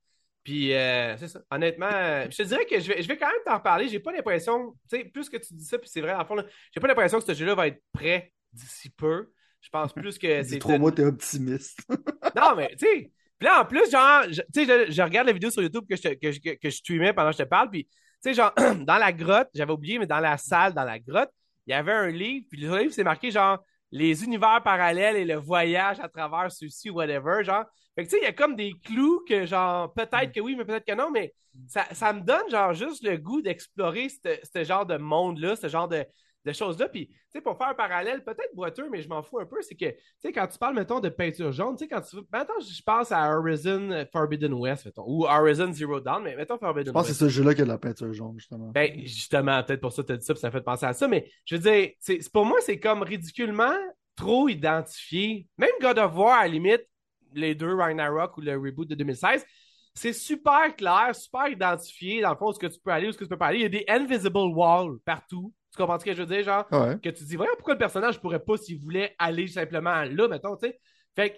Puis 0.48 0.74
euh, 0.74 1.18
c'est 1.18 1.28
ça. 1.28 1.42
Honnêtement, 1.52 1.90
euh, 1.92 2.26
je 2.32 2.38
te 2.38 2.44
dirais 2.44 2.66
que 2.66 2.80
je 2.80 2.88
vais, 2.88 3.02
je 3.02 3.08
vais 3.10 3.18
quand 3.18 3.28
même 3.28 3.36
t'en 3.46 3.60
parler. 3.60 3.90
J'ai 3.90 4.00
pas 4.00 4.14
l'impression, 4.14 4.72
tu 4.90 4.98
sais, 4.98 5.04
plus 5.04 5.28
que 5.28 5.36
tu 5.36 5.54
dis 5.54 5.66
ça, 5.66 5.78
puis 5.78 5.90
c'est 5.92 6.00
vrai, 6.00 6.14
en 6.14 6.24
fond, 6.24 6.38
j'ai 6.74 6.80
pas 6.80 6.88
l'impression 6.88 7.20
que 7.20 7.26
ce 7.26 7.34
jeu-là 7.34 7.54
va 7.54 7.68
être 7.68 7.84
prêt 7.92 8.32
d'ici 8.54 8.90
peu. 8.92 9.30
Je 9.60 9.68
pense 9.68 9.92
plus 9.92 10.18
que 10.18 10.42
c'est. 10.44 10.60
trois 10.60 10.78
mois, 10.78 10.94
t'es 10.94 11.04
optimiste. 11.04 11.82
Non, 12.38 12.56
mais 12.56 12.70
tu 12.80 12.86
sais. 12.86 13.12
Puis 13.38 13.46
là, 13.46 13.62
en 13.62 13.66
plus, 13.66 13.92
genre, 13.92 14.24
tu 14.26 14.36
sais, 14.66 14.86
je, 14.88 14.90
je 14.94 15.02
regarde 15.02 15.28
la 15.28 15.34
vidéo 15.34 15.50
sur 15.50 15.62
YouTube 15.62 15.84
que 15.90 15.98
je, 15.98 16.14
que, 16.14 16.32
je- 16.32 16.40
que 16.40 16.70
je 16.70 16.76
streamais 16.78 17.12
pendant 17.12 17.32
que 17.32 17.38
je 17.38 17.44
te 17.44 17.48
parle. 17.50 17.70
Puis, 17.70 17.84
tu 17.84 17.92
sais, 18.22 18.34
genre, 18.34 18.54
dans 18.86 18.98
la 18.98 19.12
grotte, 19.12 19.50
j'avais 19.54 19.74
oublié, 19.74 20.00
mais 20.00 20.08
dans 20.08 20.22
la 20.22 20.38
salle, 20.38 20.74
dans 20.74 20.86
la 20.86 20.98
grotte, 20.98 21.30
il 21.66 21.72
y 21.72 21.74
avait 21.74 21.92
un 21.92 22.08
livre. 22.10 22.46
Puis 22.50 22.62
le 22.62 22.78
livre, 22.78 22.94
c'est 22.94 23.04
marqué, 23.04 23.32
genre, 23.32 23.60
les 23.92 24.24
univers 24.24 24.62
parallèles 24.64 25.16
et 25.16 25.26
le 25.26 25.36
voyage 25.36 26.00
à 26.00 26.10
travers 26.10 26.52
ceux-ci, 26.52 26.90
whatever, 26.90 27.44
genre. 27.44 27.66
Fait 27.96 28.06
que, 28.06 28.10
tu 28.10 28.16
sais, 28.16 28.22
il 28.22 28.26
y 28.26 28.28
a 28.28 28.34
comme 28.34 28.56
des 28.56 28.74
clous 28.84 29.24
que, 29.28 29.46
genre, 29.46 29.94
peut-être 29.94 30.32
que 30.34 30.40
oui, 30.40 30.56
mais 30.56 30.66
peut-être 30.66 30.86
que 30.86 30.96
non, 30.96 31.10
mais 31.10 31.34
ça, 31.68 31.86
ça 31.94 32.14
me 32.14 32.22
donne, 32.22 32.50
genre, 32.50 32.74
juste 32.74 33.04
le 33.04 33.18
goût 33.18 33.42
d'explorer 33.42 34.10
ce 34.10 34.38
ce 34.44 34.64
genre 34.64 34.86
de 34.86 34.98
monde-là, 34.98 35.56
ce 35.56 35.68
genre 35.68 35.88
de, 35.88 36.06
de 36.46 36.54
choses-là. 36.54 36.88
Puis, 36.88 37.08
tu 37.08 37.16
sais, 37.34 37.42
pour 37.42 37.58
faire 37.58 37.68
un 37.68 37.74
parallèle, 37.74 38.24
peut-être 38.24 38.56
boiteux, 38.56 38.90
mais 38.90 39.02
je 39.02 39.10
m'en 39.10 39.22
fous 39.22 39.40
un 39.40 39.46
peu, 39.46 39.62
c'est 39.62 39.76
que, 39.76 39.90
tu 39.90 39.98
sais, 40.20 40.32
quand 40.32 40.48
tu 40.48 40.58
parles, 40.58 40.76
mettons, 40.76 41.00
de 41.00 41.10
peinture 41.10 41.52
jaune, 41.52 41.76
tu 41.76 41.84
sais, 41.84 41.88
quand 41.90 42.02
tu. 42.02 42.18
Mettons, 42.32 42.60
je 42.60 42.82
pense 42.84 43.12
à 43.12 43.38
Horizon 43.38 44.06
Forbidden 44.12 44.54
West, 44.54 44.86
mettons, 44.86 45.06
ou 45.06 45.26
Horizon 45.26 45.72
Zero 45.72 46.00
Dawn, 46.00 46.24
mais 46.24 46.36
mettons 46.36 46.58
Forbidden 46.58 46.88
Je 46.88 46.92
pense 46.94 47.04
que 47.04 47.10
West. 47.10 47.20
c'est 47.20 47.26
ce 47.26 47.30
jeu-là 47.30 47.54
qui 47.54 47.62
a 47.62 47.66
de 47.66 47.70
la 47.70 47.78
peinture 47.78 48.14
jaune, 48.14 48.36
justement. 48.38 48.70
Ben, 48.70 48.92
justement, 49.02 49.62
peut-être 49.64 49.82
pour 49.82 49.92
ça 49.92 50.04
tu 50.04 50.14
as 50.14 50.18
dit 50.18 50.26
ça, 50.26 50.34
puis 50.34 50.42
ça 50.42 50.52
fait 50.52 50.62
penser 50.62 50.86
à 50.86 50.94
ça, 50.94 51.08
mais 51.08 51.30
je 51.46 51.56
veux 51.56 51.62
dire, 51.62 51.90
pour 52.32 52.46
moi, 52.46 52.60
c'est 52.62 52.80
comme 52.80 53.04
ridiculement 53.04 53.76
trop 54.16 54.50
identifié. 54.50 55.48
Même 55.58 55.70
God 55.82 56.00
of 56.00 56.16
War, 56.16 56.40
à 56.40 56.42
la 56.44 56.48
limite, 56.48 56.88
les 57.34 57.56
deux, 57.56 57.76
Ragnarok 57.76 58.38
ou 58.38 58.42
le 58.42 58.58
reboot 58.58 58.88
de 58.88 58.96
2016, 58.96 59.46
c'est 59.94 60.14
super 60.14 60.76
clair, 60.76 61.16
super 61.16 61.48
identifié, 61.48 62.22
dans 62.22 62.32
le 62.32 62.38
fond, 62.38 62.50
où 62.50 62.54
ce 62.54 62.60
que 62.60 62.68
tu 62.68 62.80
peux 62.80 62.92
aller, 62.92 63.08
où 63.08 63.12
ce 63.12 63.18
que 63.18 63.24
tu 63.24 63.30
peux 63.30 63.38
pas 63.38 63.48
aller. 63.48 63.60
Il 63.60 63.64
y 63.64 63.66
a 63.66 63.70
des 63.70 63.86
invisible 63.88 64.38
walls 64.38 65.00
partout. 65.04 65.54
Tu 65.78 65.84
comprends 65.84 66.00
ce 66.00 66.06
que 66.06 66.14
je 66.14 66.24
veux 66.24 66.26
dire, 66.36 66.44
genre? 66.44 66.66
Ouais. 66.72 66.96
que 67.00 67.10
tu 67.10 67.24
te 67.24 67.30
dis, 67.30 67.36
voyons 67.36 67.52
pourquoi 67.56 67.76
le 67.76 67.78
personnage 67.80 68.20
pourrait 68.20 68.40
pas 68.44 68.58
s'il 68.58 68.80
voulait 68.80 69.14
aller 69.20 69.48
simplement 69.48 70.04
là, 70.04 70.28
mettons, 70.28 70.56
tu 70.58 70.68
sais? 70.68 70.80
Fait 71.16 71.30
que- 71.30 71.38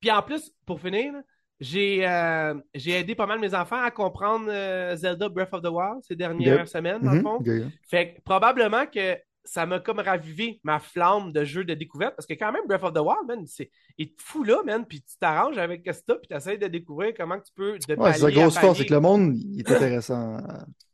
Puis 0.00 0.10
en 0.12 0.22
plus, 0.22 0.52
pour 0.64 0.80
finir, 0.80 1.12
j'ai 1.58 2.06
euh, 2.06 2.54
j'ai 2.74 2.92
aidé 2.92 3.16
pas 3.16 3.26
mal 3.26 3.40
mes 3.40 3.52
enfants 3.54 3.82
à 3.82 3.90
comprendre 3.90 4.46
euh, 4.48 4.94
Zelda 4.94 5.28
Breath 5.28 5.52
of 5.52 5.62
the 5.62 5.66
Wild 5.68 6.04
ces 6.04 6.14
dernières 6.14 6.68
semaines, 6.68 7.02
dans 7.02 7.10
le 7.12 7.18
Mhm. 7.18 7.22
fond. 7.24 7.38
Fait 7.82 8.14
que 8.14 8.20
probablement 8.20 8.86
que 8.86 9.16
ça 9.44 9.66
m'a 9.66 9.80
comme 9.80 9.98
ravivé 9.98 10.60
ma 10.62 10.78
flamme 10.78 11.32
de 11.32 11.42
jeu 11.42 11.64
de 11.64 11.74
découverte 11.74 12.14
parce 12.14 12.26
que 12.26 12.34
quand 12.34 12.52
même 12.52 12.66
Breath 12.68 12.84
of 12.84 12.92
the 12.92 12.98
Wild, 12.98 13.26
man, 13.26 13.44
c'est 13.46 13.70
il 13.96 14.14
te 14.14 14.22
fout 14.22 14.46
là, 14.46 14.62
man, 14.64 14.84
puis 14.86 15.00
tu 15.00 15.16
t'arranges 15.18 15.58
avec 15.58 15.84
ça, 15.92 16.14
puis 16.14 16.28
tu 16.30 16.36
essaies 16.36 16.58
de 16.58 16.68
découvrir 16.68 17.12
comment 17.16 17.40
tu 17.40 17.52
peux 17.52 17.72
de 17.78 17.94
Ouais, 17.96 18.12
c'est 18.12 18.22
la 18.22 18.30
grosse 18.30 18.56
force, 18.58 18.78
c'est 18.78 18.86
que 18.86 18.94
le 18.94 19.00
monde 19.00 19.34
il 19.36 19.58
est 19.60 19.70
intéressant. 19.72 20.36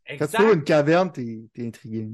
Quand 0.06 0.16
tu 0.16 0.24
Exact. 0.24 0.38
trouves 0.38 0.54
une 0.54 0.64
caverne, 0.64 1.12
t'es 1.12 1.40
es 1.56 1.66
intrigué. 1.66 2.08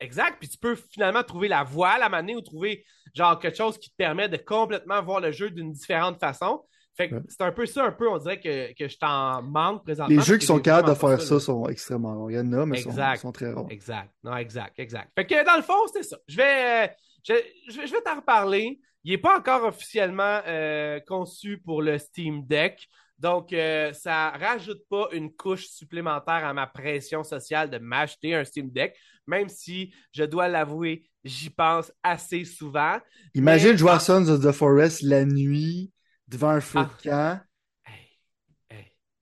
Exact. 0.00 0.36
Puis 0.40 0.48
tu 0.48 0.58
peux 0.58 0.74
finalement 0.74 1.22
trouver 1.22 1.48
la 1.48 1.62
voie 1.64 1.90
à 1.90 2.08
maner 2.08 2.34
ou 2.36 2.40
trouver 2.40 2.84
genre 3.14 3.38
quelque 3.38 3.56
chose 3.56 3.78
qui 3.78 3.90
te 3.90 3.96
permet 3.96 4.28
de 4.28 4.36
complètement 4.36 5.02
voir 5.02 5.20
le 5.20 5.30
jeu 5.32 5.50
d'une 5.50 5.72
différente 5.72 6.18
façon. 6.18 6.62
Fait 6.96 7.08
que 7.08 7.16
Ouais. 7.16 7.22
c'est 7.28 7.42
un 7.42 7.50
peu 7.52 7.66
ça, 7.66 7.84
un 7.86 7.90
peu, 7.92 8.08
on 8.08 8.18
dirait 8.18 8.38
que, 8.40 8.72
que 8.74 8.86
je 8.88 8.96
t'en 8.98 9.42
manque 9.42 9.82
présentement. 9.84 10.14
Les 10.16 10.22
jeux 10.22 10.36
qui 10.38 10.46
sont 10.46 10.60
capables 10.60 10.88
de 10.88 10.94
faire 10.94 11.20
ça 11.20 11.40
sont 11.40 11.66
extrêmement 11.68 12.20
rares. 12.20 12.30
Il 12.30 12.36
y 12.36 12.38
en 12.40 12.52
a, 12.52 12.66
mais 12.66 12.78
sont, 12.80 12.90
Exact. 12.90 13.20
sont 13.20 13.32
très 13.32 13.52
rares. 13.52 13.66
Exact. 13.70 14.10
Non, 14.22 14.36
exact, 14.36 14.78
exact. 14.78 15.10
Fait 15.16 15.26
que 15.26 15.44
dans 15.44 15.56
le 15.56 15.62
fond, 15.62 15.86
c'était 15.88 16.04
ça. 16.04 16.16
Je 16.28 16.36
vais, 16.36 16.96
je, 17.26 17.34
je 17.68 17.80
vais, 17.80 17.86
je 17.88 17.92
vais 17.92 18.00
t'en 18.00 18.16
reparler. 18.16 18.78
Il 19.02 19.10
n'est 19.10 19.18
pas 19.18 19.36
encore 19.38 19.64
officiellement 19.64 20.40
euh, 20.46 21.00
conçu 21.00 21.58
pour 21.58 21.82
le 21.82 21.98
Steam 21.98 22.46
Deck. 22.46 22.88
Donc, 23.24 23.54
euh, 23.54 23.90
ça 23.94 24.32
rajoute 24.32 24.82
pas 24.90 25.08
une 25.12 25.32
couche 25.34 25.64
supplémentaire 25.68 26.44
à 26.44 26.52
ma 26.52 26.66
pression 26.66 27.24
sociale 27.24 27.70
de 27.70 27.78
m'acheter 27.78 28.34
un 28.34 28.44
Steam 28.44 28.70
Deck, 28.70 28.94
même 29.26 29.48
si, 29.48 29.94
je 30.12 30.24
dois 30.24 30.46
l'avouer, 30.46 31.08
j'y 31.24 31.48
pense 31.48 31.90
assez 32.02 32.44
souvent. 32.44 32.98
Imagine 33.32 33.70
Mais- 33.70 33.76
jouer 33.78 33.98
Sons 33.98 34.28
of 34.28 34.42
the 34.44 34.52
Forest 34.52 35.00
la 35.00 35.24
nuit 35.24 35.90
devant 36.28 36.50
un 36.50 36.60
feu 36.60 36.80
Ah. 36.82 36.90
de 37.02 37.02
camp. 37.08 37.40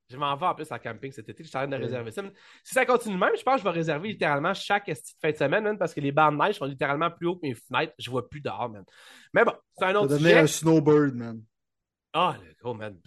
Je 0.08 0.16
m'en 0.16 0.36
vais 0.36 0.46
en 0.46 0.54
plus 0.56 0.70
en 0.72 0.78
camping 0.80 1.12
cet 1.12 1.28
été. 1.28 1.44
Je 1.44 1.48
suis 1.48 1.56
en 1.56 1.60
train 1.60 1.68
de 1.68 1.76
Ouais. 1.76 1.84
réserver 1.84 2.10
ça. 2.10 2.22
Si 2.64 2.74
ça 2.74 2.84
continue 2.84 3.16
même, 3.16 3.30
je 3.38 3.42
pense 3.44 3.54
que 3.54 3.60
je 3.60 3.64
vais 3.64 3.70
réserver 3.70 4.08
littéralement 4.08 4.52
chaque 4.52 4.92
fin 5.22 5.30
de 5.30 5.36
semaine, 5.36 5.62
man, 5.62 5.78
parce 5.78 5.94
que 5.94 6.00
les 6.00 6.10
bancs 6.12 6.32
de 6.32 6.38
neige 6.44 6.56
sont 6.56 6.66
littéralement 6.66 7.10
plus 7.10 7.28
hauts 7.28 7.36
que 7.36 7.46
mes 7.46 7.54
fenêtres. 7.54 7.94
Je 8.00 8.10
vois 8.10 8.28
plus 8.28 8.40
dehors, 8.40 8.68
man. 8.68 8.84
Mais 9.32 9.44
bon, 9.44 9.54
c'est 9.78 9.84
un 9.86 9.94
autre 9.94 10.16
sujet. 10.18 10.38
un 10.40 10.46
snowbird, 10.48 11.14
man. 11.14 11.40
Ah, 12.12 12.36
le 12.44 12.52
gros, 12.60 12.74
man. 12.74 12.98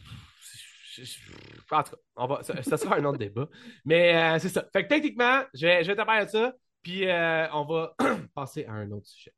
En 1.72 1.84
tout 1.84 1.92
cas, 1.92 1.98
on 2.16 2.28
va, 2.28 2.44
ça, 2.44 2.78
sera 2.78 2.98
un 2.98 3.06
autre 3.06 3.18
débat. 3.18 3.48
Mais 3.86 4.16
euh, 4.16 4.40
c'est 4.40 4.50
ça. 4.50 4.66
Fait 4.74 4.84
que 4.84 4.90
techniquement, 4.90 5.42
je 5.54 5.66
vais, 5.68 5.84
je 5.84 6.28
ça, 6.28 6.54
puis 6.82 7.08
euh, 7.08 7.48
on 7.54 7.66
va 7.66 7.96
passer 8.36 8.66
à 8.66 8.74
un 8.74 8.92
autre 8.92 9.08
sujet. 9.08 9.34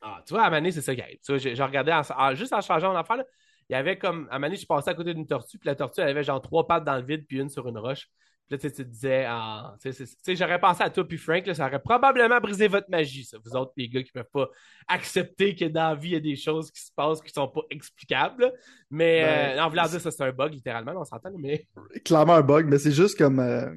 Ah, 0.00 0.22
tu 0.26 0.34
vois, 0.34 0.44
à 0.44 0.50
c'est 0.70 0.80
ça 0.82 0.94
qui 0.94 1.02
arrive. 1.02 1.18
Tu 1.24 1.32
vois, 1.32 1.38
j'ai 1.38 1.62
regardé, 1.62 1.92
en- 1.92 2.34
juste 2.34 2.52
en 2.52 2.60
changeant 2.60 2.92
mon 2.92 2.98
affaire, 2.98 3.24
il 3.68 3.72
y 3.72 3.76
avait 3.76 3.98
comme, 3.98 4.28
à 4.30 4.38
Mané, 4.38 4.56
je 4.56 4.66
passais 4.66 4.90
à 4.90 4.94
côté 4.94 5.12
d'une 5.14 5.26
tortue, 5.26 5.58
puis 5.58 5.66
la 5.66 5.74
tortue, 5.74 6.00
elle 6.00 6.08
avait 6.08 6.24
genre 6.24 6.40
trois 6.40 6.66
pattes 6.66 6.84
dans 6.84 6.96
le 6.96 7.02
vide, 7.02 7.26
puis 7.26 7.38
une 7.40 7.48
sur 7.50 7.66
une 7.68 7.78
roche. 7.78 8.08
Puis 8.48 8.56
là, 8.56 8.58
tu 8.58 8.68
sais, 8.68 8.74
tu 8.74 8.84
te 8.84 8.88
disais, 8.90 9.24
ah, 9.28 9.76
tu 9.82 9.92
sais, 9.92 10.36
j'aurais 10.36 10.58
pensé 10.58 10.82
à 10.82 10.88
toi, 10.88 11.06
puis 11.06 11.18
Frank, 11.18 11.46
là, 11.46 11.54
ça 11.54 11.66
aurait 11.66 11.82
probablement 11.82 12.40
brisé 12.40 12.66
votre 12.66 12.88
magie, 12.90 13.24
ça. 13.24 13.36
Vous 13.44 13.54
autres, 13.54 13.72
les 13.76 13.88
gars 13.90 14.02
qui 14.02 14.10
peuvent 14.10 14.24
pas 14.32 14.48
accepter 14.88 15.54
que 15.54 15.66
dans 15.66 15.90
la 15.90 15.94
vie, 15.94 16.08
il 16.08 16.12
y 16.14 16.16
a 16.16 16.20
des 16.20 16.36
choses 16.36 16.70
qui 16.70 16.80
se 16.80 16.90
passent 16.96 17.20
qui 17.20 17.30
sont 17.32 17.48
pas 17.48 17.60
explicables. 17.68 18.44
là. 18.44 18.50
Mais, 18.90 19.20
Ben, 19.22 19.58
euh, 19.58 19.62
en 19.62 19.68
voulant 19.68 19.86
dire, 19.86 20.00
ça, 20.00 20.10
c'est 20.10 20.22
un 20.24 20.32
bug, 20.32 20.54
littéralement, 20.54 20.92
on 20.96 21.04
s'entend, 21.04 21.30
mais. 21.36 21.68
Clairement 22.04 22.34
un 22.36 22.42
bug, 22.42 22.66
mais 22.66 22.78
c'est 22.78 22.92
juste 22.92 23.18
comme. 23.18 23.38
euh, 23.38 23.70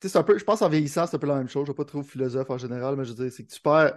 Tu 0.00 0.08
sais, 0.08 0.12
c'est 0.12 0.18
un 0.18 0.22
peu. 0.24 0.36
Je 0.38 0.44
pense 0.44 0.60
en 0.60 0.68
vieillissant, 0.68 1.06
c'est 1.06 1.16
un 1.16 1.18
peu 1.18 1.26
la 1.26 1.36
même 1.38 1.48
chose. 1.48 1.64
Je 1.66 1.70
ne 1.72 1.74
vais 1.74 1.84
pas 1.84 1.88
trop 1.88 2.02
philosophe 2.02 2.50
en 2.50 2.58
général, 2.58 2.96
mais 2.96 3.04
je 3.04 3.12
veux 3.12 3.24
dire, 3.24 3.32
c'est 3.32 3.44
que 3.46 3.52
tu 3.52 3.60
perds. 3.60 3.96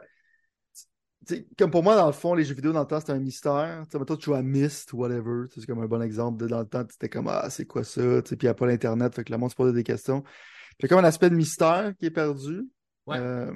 Comme 1.58 1.72
pour 1.72 1.84
moi, 1.84 1.96
dans 1.96 2.08
le 2.08 2.14
fond, 2.14 2.34
les 2.34 2.44
jeux 2.44 2.56
vidéo 2.56 2.72
dans 2.74 2.82
le 2.82 2.88
temps, 2.88 3.00
c'était 3.00 3.14
un 3.14 3.20
mystère. 3.20 3.84
Tu 3.86 3.92
sais, 3.92 4.00
mettons, 4.00 4.16
tu 4.16 4.26
joues 4.26 4.34
à 4.36 4.42
Myst 4.42 4.94
whatever. 4.94 5.46
C'est 5.54 5.66
comme 5.66 5.82
un 5.82 5.88
bon 5.88 6.02
exemple. 6.02 6.38
De, 6.44 6.48
dans 6.48 6.60
le 6.60 6.66
temps, 6.68 6.84
c'était 6.90 7.10
comme 7.10 7.28
Ah, 7.28 7.50
c'est 7.50 7.66
quoi 7.66 7.84
ça? 7.84 8.02
Tu 8.22 8.30
sais, 8.30 8.36
Puis 8.36 8.46
il 8.46 8.48
n'y 8.48 8.50
a 8.50 8.54
pas 8.54 8.66
l'Internet, 8.68 9.14
fait 9.16 9.24
que 9.24 9.32
le 9.32 9.38
monde 9.38 9.50
se 9.50 9.56
posait 9.56 9.74
des 9.74 9.84
questions. 9.84 10.22
Puis 10.22 10.32
il 10.80 10.84
y 10.84 10.86
a 10.86 10.90
comme 10.90 11.00
un 11.06 11.08
aspect 11.08 11.30
de 11.30 11.36
mystère 11.36 11.94
qui 12.00 12.06
est 12.08 12.12
perdu. 12.12 12.68
Ouais. 13.06 13.18
Euh, 13.20 13.54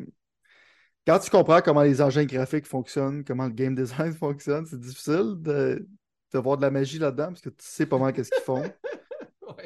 quand 1.07 1.19
tu 1.19 1.29
comprends 1.29 1.61
comment 1.61 1.81
les 1.81 2.01
engins 2.01 2.25
graphiques 2.25 2.67
fonctionnent, 2.67 3.23
comment 3.23 3.45
le 3.45 3.51
game 3.53 3.75
design 3.75 4.13
fonctionne, 4.17 4.65
c'est 4.65 4.79
difficile 4.79 5.35
de, 5.39 5.87
de 6.33 6.39
voir 6.39 6.57
de 6.57 6.61
la 6.61 6.71
magie 6.71 6.99
là-dedans 6.99 7.27
parce 7.27 7.41
que 7.41 7.49
tu 7.49 7.55
sais 7.65 7.85
pas 7.85 7.97
mal 7.97 8.13
qu'est-ce 8.13 8.31
qu'ils 8.31 8.43
font. 8.43 8.63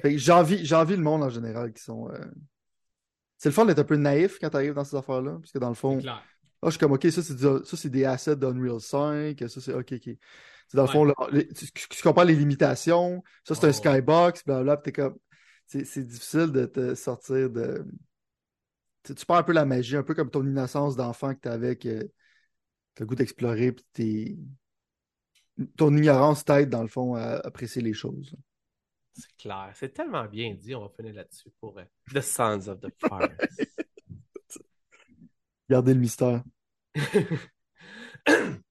Ouais. 0.01 0.17
J'envie, 0.17 0.63
le 0.63 1.03
monde 1.03 1.23
en 1.23 1.29
général 1.29 1.73
qui 1.73 1.83
sont. 1.83 2.09
euh, 2.09 2.17
C'est 3.37 3.49
le 3.49 3.53
fun 3.53 3.65
d'être 3.65 3.79
un 3.79 3.83
peu 3.83 3.97
naïf 3.97 4.39
quand 4.39 4.49
tu 4.49 4.55
arrives 4.55 4.73
dans 4.73 4.85
ces 4.85 4.95
affaires-là. 4.95 5.33
Parce 5.39 5.51
que 5.51 5.59
dans 5.59 5.67
le 5.67 5.75
fond, 5.75 5.97
C'est 5.97 6.03
clair. 6.03 6.23
Ah, 6.63 6.65
je 6.67 6.71
suis 6.71 6.79
comme 6.79 6.91
OK, 6.93 7.03
ça 7.11 7.21
c'est, 7.21 7.35
du- 7.35 7.65
ça, 7.65 7.77
c'est 7.77 7.89
des 7.89 8.05
assets 8.05 8.35
d'Unreal 8.37 8.79
5, 8.81 9.37
ça 9.47 9.61
c'est 9.61 9.73
OK, 9.73 9.93
OK. 9.93 10.09
C'est 10.67 10.77
dans 10.77 10.83
le 10.83 10.87
Ouais. 10.89 11.13
fond, 11.13 11.27
les- 11.31 11.47
tu, 11.49 11.71
tu 11.71 12.01
comprends 12.03 12.23
les 12.23 12.35
limitations, 12.35 13.23
ça 13.43 13.53
c'est 13.55 13.65
un 13.65 13.69
Oh. 13.69 13.73
skybox, 13.73 14.43
blablabla, 14.45 14.77
t'es 14.77 14.91
comme. 14.91 15.17
C'est, 15.65 15.85
c'est 15.85 16.03
difficile 16.03 16.51
de 16.51 16.65
te 16.65 16.95
sortir 16.95 17.49
de. 17.49 17.85
Tu, 19.03 19.15
tu 19.15 19.25
perds 19.25 19.37
un 19.37 19.43
peu 19.43 19.53
la 19.53 19.65
magie, 19.65 19.95
un 19.97 20.03
peu 20.03 20.13
comme 20.13 20.29
ton 20.29 20.45
innocence 20.45 20.95
d'enfant 20.95 21.33
que 21.35 21.39
t'avais, 21.41 21.75
que 21.75 21.99
t'as 22.95 23.03
le 23.03 23.05
goût 23.05 23.15
d'explorer, 23.15 23.71
puis 23.71 23.85
t'es. 23.93 24.37
Ton 25.77 25.95
ignorance 25.95 26.43
t'aide, 26.43 26.69
dans 26.69 26.81
le 26.81 26.87
fond, 26.87 27.15
à 27.15 27.35
apprécier 27.45 27.81
les 27.81 27.93
choses. 27.93 28.35
C'est 29.15 29.35
clair. 29.37 29.71
C'est 29.75 29.93
tellement 29.93 30.25
bien 30.25 30.55
dit. 30.55 30.73
On 30.73 30.81
va 30.81 30.89
finir 30.89 31.13
là-dessus 31.13 31.49
pour 31.59 31.77
euh, 31.77 31.83
The 32.13 32.21
Sons 32.21 32.67
of 32.67 32.79
the 32.81 32.89
Forest. 33.07 33.37
Garder 35.69 35.93
le 35.93 35.99
mystère. 35.99 36.43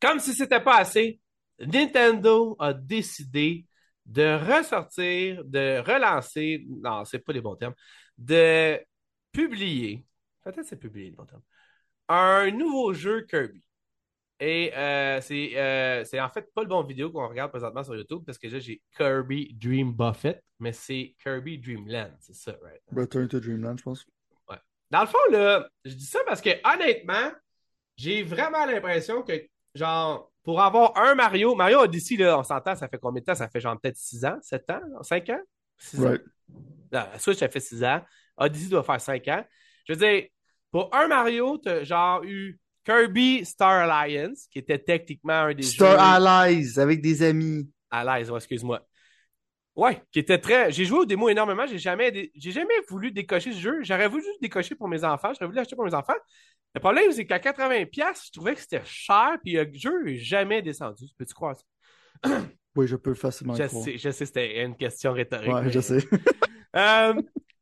Comme 0.00 0.18
si 0.18 0.34
c'était 0.34 0.62
pas 0.62 0.78
assez, 0.78 1.20
Nintendo 1.60 2.56
a 2.58 2.72
décidé 2.72 3.66
de 4.04 4.36
ressortir, 4.36 5.44
de 5.44 5.78
relancer, 5.78 6.66
non, 6.68 7.04
c'est 7.04 7.20
pas 7.20 7.32
les 7.32 7.40
bons 7.40 7.56
termes, 7.56 7.74
de 8.18 8.80
publier, 9.30 10.04
peut-être 10.42 10.66
c'est 10.66 10.76
publier 10.76 11.10
le 11.10 11.16
bon 11.16 11.24
terme, 11.24 11.42
un 12.08 12.50
nouveau 12.50 12.92
jeu 12.92 13.22
Kirby. 13.22 13.62
Et 14.40 14.72
euh, 14.76 15.20
c'est 15.20 15.56
euh, 15.56 16.04
c'est 16.04 16.18
en 16.18 16.28
fait 16.28 16.52
pas 16.52 16.62
le 16.62 16.68
bon 16.68 16.82
vidéo 16.82 17.12
qu'on 17.12 17.28
regarde 17.28 17.52
présentement 17.52 17.84
sur 17.84 17.94
YouTube 17.94 18.24
parce 18.26 18.38
que 18.38 18.48
là 18.48 18.58
j'ai 18.58 18.82
Kirby 18.96 19.54
Dream 19.54 19.92
Buffet, 19.92 20.42
mais 20.58 20.72
c'est 20.72 21.14
Kirby 21.22 21.58
Dreamland, 21.58 22.10
c'est 22.18 22.34
ça, 22.34 22.56
right? 22.60 22.82
Return 22.90 23.28
to 23.28 23.38
Dreamland, 23.38 23.78
je 23.78 23.84
pense. 23.84 24.04
Dans 24.92 25.00
le 25.00 25.06
fond, 25.06 25.18
là, 25.30 25.66
je 25.86 25.94
dis 25.94 26.04
ça 26.04 26.18
parce 26.26 26.42
que 26.42 26.50
honnêtement, 26.70 27.32
j'ai 27.96 28.22
vraiment 28.22 28.66
l'impression 28.66 29.22
que, 29.22 29.32
genre, 29.74 30.30
pour 30.42 30.60
avoir 30.60 30.94
un 30.98 31.14
Mario, 31.14 31.54
Mario 31.54 31.78
Odyssey, 31.78 32.16
là, 32.16 32.38
on 32.38 32.42
s'entend, 32.42 32.76
ça 32.76 32.88
fait 32.88 32.98
combien 32.98 33.20
de 33.20 33.24
temps? 33.24 33.34
Ça 33.34 33.48
fait 33.48 33.58
genre 33.58 33.80
peut-être 33.80 33.96
6 33.96 34.26
ans, 34.26 34.36
7 34.42 34.70
ans, 34.70 34.80
5 35.00 35.30
ans? 35.30 35.40
6 35.78 36.04
ans? 36.04 36.10
Non, 36.10 36.18
la 36.90 37.18
Switch, 37.18 37.38
ça 37.38 37.48
fait 37.48 37.58
6 37.58 37.82
ans. 37.84 38.02
Odyssey 38.36 38.68
doit 38.68 38.82
faire 38.82 39.00
5 39.00 39.26
ans. 39.28 39.42
Je 39.88 39.94
veux 39.94 39.98
dire, 39.98 40.26
pour 40.70 40.94
un 40.94 41.08
Mario, 41.08 41.56
t'as 41.56 41.84
genre 41.84 42.22
eu 42.24 42.60
Kirby 42.84 43.46
Star 43.46 43.90
Alliance, 43.90 44.46
qui 44.50 44.58
était 44.58 44.78
techniquement 44.78 45.32
un 45.44 45.54
des 45.54 45.62
Star 45.62 45.92
jeux... 45.92 46.26
Allies 46.28 46.78
avec 46.78 47.00
des 47.00 47.22
amis. 47.22 47.66
Allies, 47.90 48.28
excuse-moi. 48.30 48.86
Ouais, 49.74 50.02
qui 50.12 50.18
était 50.18 50.38
très. 50.38 50.70
J'ai 50.70 50.84
joué 50.84 50.98
au 51.00 51.04
démo 51.06 51.28
énormément. 51.30 51.66
J'ai 51.66 51.78
jamais, 51.78 52.10
dé- 52.12 52.30
j'ai 52.34 52.50
jamais 52.50 52.74
voulu 52.88 53.10
décocher 53.10 53.52
ce 53.52 53.58
jeu. 53.58 53.78
J'aurais 53.82 54.06
voulu 54.08 54.22
juste 54.22 54.42
décocher 54.42 54.74
pour 54.74 54.86
mes 54.88 55.02
enfants. 55.02 55.32
J'aurais 55.32 55.46
voulu 55.46 55.56
l'acheter 55.56 55.76
pour 55.76 55.84
mes 55.86 55.94
enfants. 55.94 56.12
Le 56.74 56.80
problème, 56.80 57.10
c'est 57.12 57.24
qu'à 57.26 57.38
80$, 57.38 58.26
je 58.26 58.32
trouvais 58.32 58.54
que 58.54 58.60
c'était 58.60 58.82
cher. 58.84 59.36
Puis 59.42 59.52
le 59.54 59.68
jeu 59.72 60.02
n'est 60.04 60.18
jamais 60.18 60.60
descendu. 60.62 61.04
Peux-tu 61.18 61.34
croire 61.34 61.56
ça? 61.56 62.30
Oui, 62.74 62.86
je 62.86 62.96
peux 62.96 63.12
facilement 63.12 63.52
Je 63.54 63.64
croire. 63.64 63.84
sais, 63.84 63.98
je 63.98 64.08
sais, 64.10 64.24
c'était 64.24 64.62
une 64.64 64.74
question 64.74 65.12
rhétorique. 65.12 65.52
Ouais, 65.52 65.62
mais- 65.64 65.70
je 65.70 65.80
sais. 65.80 65.98
Euh, 66.74 67.12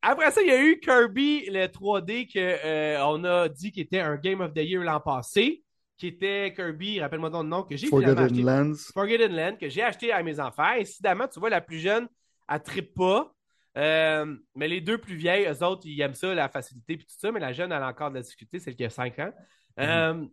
après 0.02 0.30
ça, 0.30 0.40
il 0.40 0.46
y 0.46 0.52
a 0.52 0.62
eu 0.62 0.78
Kirby, 0.78 1.46
le 1.50 1.66
3D, 1.66 2.28
que, 2.32 2.38
euh, 2.38 3.04
on 3.04 3.24
a 3.24 3.48
dit 3.48 3.72
qu'il 3.72 3.82
était 3.82 3.98
un 3.98 4.14
Game 4.14 4.40
of 4.40 4.54
the 4.54 4.58
Year 4.58 4.84
l'an 4.84 5.00
passé, 5.00 5.64
qui 6.00 6.06
était 6.06 6.54
Kirby, 6.56 6.98
rappelle-moi 6.98 7.28
le 7.28 7.42
nom, 7.42 7.62
que 7.62 7.76
j'ai 7.76 7.88
Forgotten. 7.88 8.42
Lands. 8.42 8.90
Forgotten 8.94 9.36
Land, 9.36 9.56
que 9.60 9.68
j'ai 9.68 9.82
acheté 9.82 10.10
à 10.12 10.22
mes 10.22 10.40
enfants. 10.40 10.72
Incidemment, 10.78 11.28
tu 11.28 11.38
vois, 11.38 11.50
la 11.50 11.60
plus 11.60 11.78
jeune, 11.78 12.08
elle 12.48 12.62
trippe 12.62 12.94
pas. 12.94 13.30
Euh, 13.76 14.34
mais 14.54 14.66
les 14.66 14.80
deux 14.80 14.96
plus 14.96 15.14
vieilles, 15.14 15.46
eux 15.46 15.62
autres, 15.62 15.82
ils 15.84 16.00
aiment 16.00 16.14
ça, 16.14 16.34
la 16.34 16.48
facilité 16.48 16.96
puis 16.96 17.06
tout 17.06 17.14
ça, 17.18 17.30
mais 17.30 17.38
la 17.38 17.52
jeune, 17.52 17.70
elle 17.70 17.82
a 17.82 17.88
encore 17.88 18.08
de 18.08 18.14
la 18.14 18.22
difficulté, 18.22 18.58
celle 18.58 18.76
qui 18.76 18.84
a 18.84 18.90
5 18.90 19.18
ans. 19.18 19.32
Euh, 19.78 20.24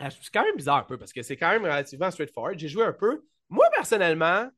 c'est 0.00 0.32
quand 0.32 0.42
même 0.42 0.56
bizarre 0.56 0.78
un 0.78 0.82
peu 0.82 0.98
parce 0.98 1.12
que 1.12 1.22
c'est 1.22 1.36
quand 1.36 1.50
même 1.50 1.62
relativement 1.62 2.10
straightforward. 2.10 2.58
J'ai 2.58 2.68
joué 2.68 2.84
un 2.84 2.92
peu. 2.92 3.24
Moi, 3.48 3.64
personnellement, 3.76 4.50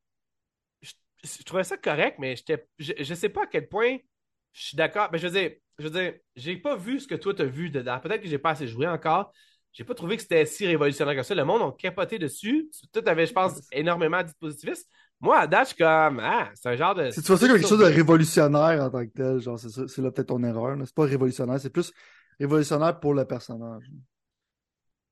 je, 0.80 0.94
je 1.24 1.42
trouvais 1.44 1.62
ça 1.62 1.76
correct, 1.76 2.16
mais 2.18 2.37
je, 2.37 2.92
je 2.98 3.14
sais 3.14 3.28
pas 3.28 3.42
à 3.42 3.46
quel 3.46 3.68
point 3.68 3.98
je 4.52 4.62
suis 4.62 4.76
d'accord. 4.76 5.11
Ben, 5.11 5.18
je 5.18 5.28
veux 5.28 5.40
dire, 5.40 5.52
je 5.78 5.84
veux 5.84 5.90
dire, 5.90 6.14
j'ai 6.37 6.56
pas 6.56 6.74
vu 6.74 7.00
ce 7.00 7.06
que 7.06 7.14
toi 7.14 7.34
t'as 7.34 7.44
vu 7.44 7.68
dedans. 7.68 8.00
Peut-être 8.00 8.22
que 8.22 8.28
j'ai 8.28 8.38
pas 8.38 8.50
assez 8.50 8.66
joué 8.66 8.88
encore. 8.88 9.30
J'ai 9.72 9.85
pas 9.85 9.94
trouvé 9.94 10.16
que 10.16 10.22
c'était 10.22 10.46
si 10.46 10.66
révolutionnaire 10.66 11.14
que 11.14 11.22
ça. 11.22 11.35
Le 11.35 11.44
monde 11.44 11.62
a 11.62 11.72
capoté 11.72 12.18
dessus. 12.18 12.70
Tout 12.92 13.02
avait, 13.07 13.26
je 13.26 13.33
pense, 13.33 13.61
énormément 13.72 14.18
de 14.18 14.24
dispositifs. 14.24 14.85
Moi, 15.20 15.38
à 15.38 15.46
date, 15.46 15.70
je 15.70 15.74
suis 15.74 15.76
comme, 15.85 16.20
ah, 16.20 16.50
c'est 16.54 16.68
un 16.68 16.76
genre 16.76 16.94
de. 16.94 17.11
Si 17.11 17.20
tu 17.20 17.26
vois 17.26 17.37
ça 17.37 17.46
comme 17.48 17.57
quelque 17.57 17.68
chose 17.68 17.78
de 17.81 17.85
révolutionnaire 17.85 18.83
en 18.83 18.90
tant 18.90 19.04
que 19.04 19.12
tel, 19.12 19.40
genre, 19.40 19.59
c'est 19.59 19.88
c'est 19.88 20.02
là 20.02 20.11
peut-être 20.11 20.28
ton 20.28 20.42
erreur. 20.44 20.76
là. 20.76 20.85
C'est 20.87 20.94
pas 20.94 21.04
révolutionnaire, 21.04 21.61
c'est 21.61 21.70
plus 21.70 21.92
révolutionnaire 22.38 22.98
pour 23.00 23.14
le 23.14 23.24
personnage. 23.24 23.85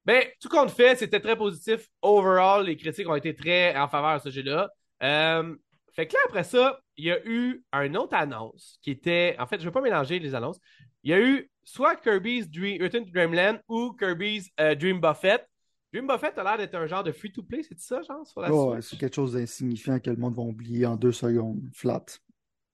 Ben, 0.05 0.25
tout 0.40 0.49
compte 0.49 0.71
fait, 0.71 0.97
c'était 0.97 1.19
très 1.19 1.35
positif. 1.37 1.88
Overall, 2.01 2.64
les 2.66 2.77
critiques 2.77 3.09
ont 3.09 3.16
été 3.16 3.35
très 3.35 3.77
en 3.77 3.88
faveur 3.88 4.19
de 4.19 4.23
ce 4.23 4.31
jeu-là. 4.31 4.71
Euh, 5.03 5.57
fait 5.95 6.07
que 6.07 6.14
là, 6.14 6.21
après 6.27 6.45
ça, 6.45 6.79
il 6.97 7.07
y 7.07 7.11
a 7.11 7.19
eu 7.27 7.64
une 7.73 7.97
autre 7.97 8.14
annonce 8.14 8.79
qui 8.83 8.92
était. 8.92 9.35
En 9.40 9.47
fait, 9.47 9.57
je 9.57 9.62
ne 9.62 9.69
vais 9.71 9.73
pas 9.73 9.81
mélanger 9.81 10.21
les 10.21 10.37
annonces. 10.37 10.61
Il 11.03 11.11
y 11.11 11.14
a 11.14 11.21
eu 11.21 11.51
soit 11.66 11.96
Kirby's 11.96 12.48
Dream, 12.48 12.81
Return 12.81 13.05
to 13.05 13.11
Dreamland 13.11 13.61
ou 13.68 13.92
Kirby's 13.92 14.48
euh, 14.61 14.74
Dream 14.74 15.00
Buffet. 15.00 15.44
Dream 15.92 16.07
Buffet 16.07 16.38
a 16.38 16.42
l'air 16.44 16.59
d'être 16.59 16.74
un 16.76 16.87
genre 16.87 17.02
de 17.02 17.12
free-to-play, 17.12 17.62
c'est 17.62 17.79
ça, 17.79 18.02
genre, 18.02 18.26
sur 18.26 18.40
la 18.40 18.52
Oh, 18.52 18.72
ouais, 18.72 18.83
c'est 18.83 18.96
quelque 18.96 19.16
chose 19.16 19.33
d'insignifiant 19.33 19.98
que 19.98 20.11
le 20.11 20.16
monde 20.16 20.35
va 20.35 20.42
oublier 20.42 20.87
en 20.87 20.96
deux 20.96 21.12
secondes. 21.12 21.61
Flat. 21.74 22.05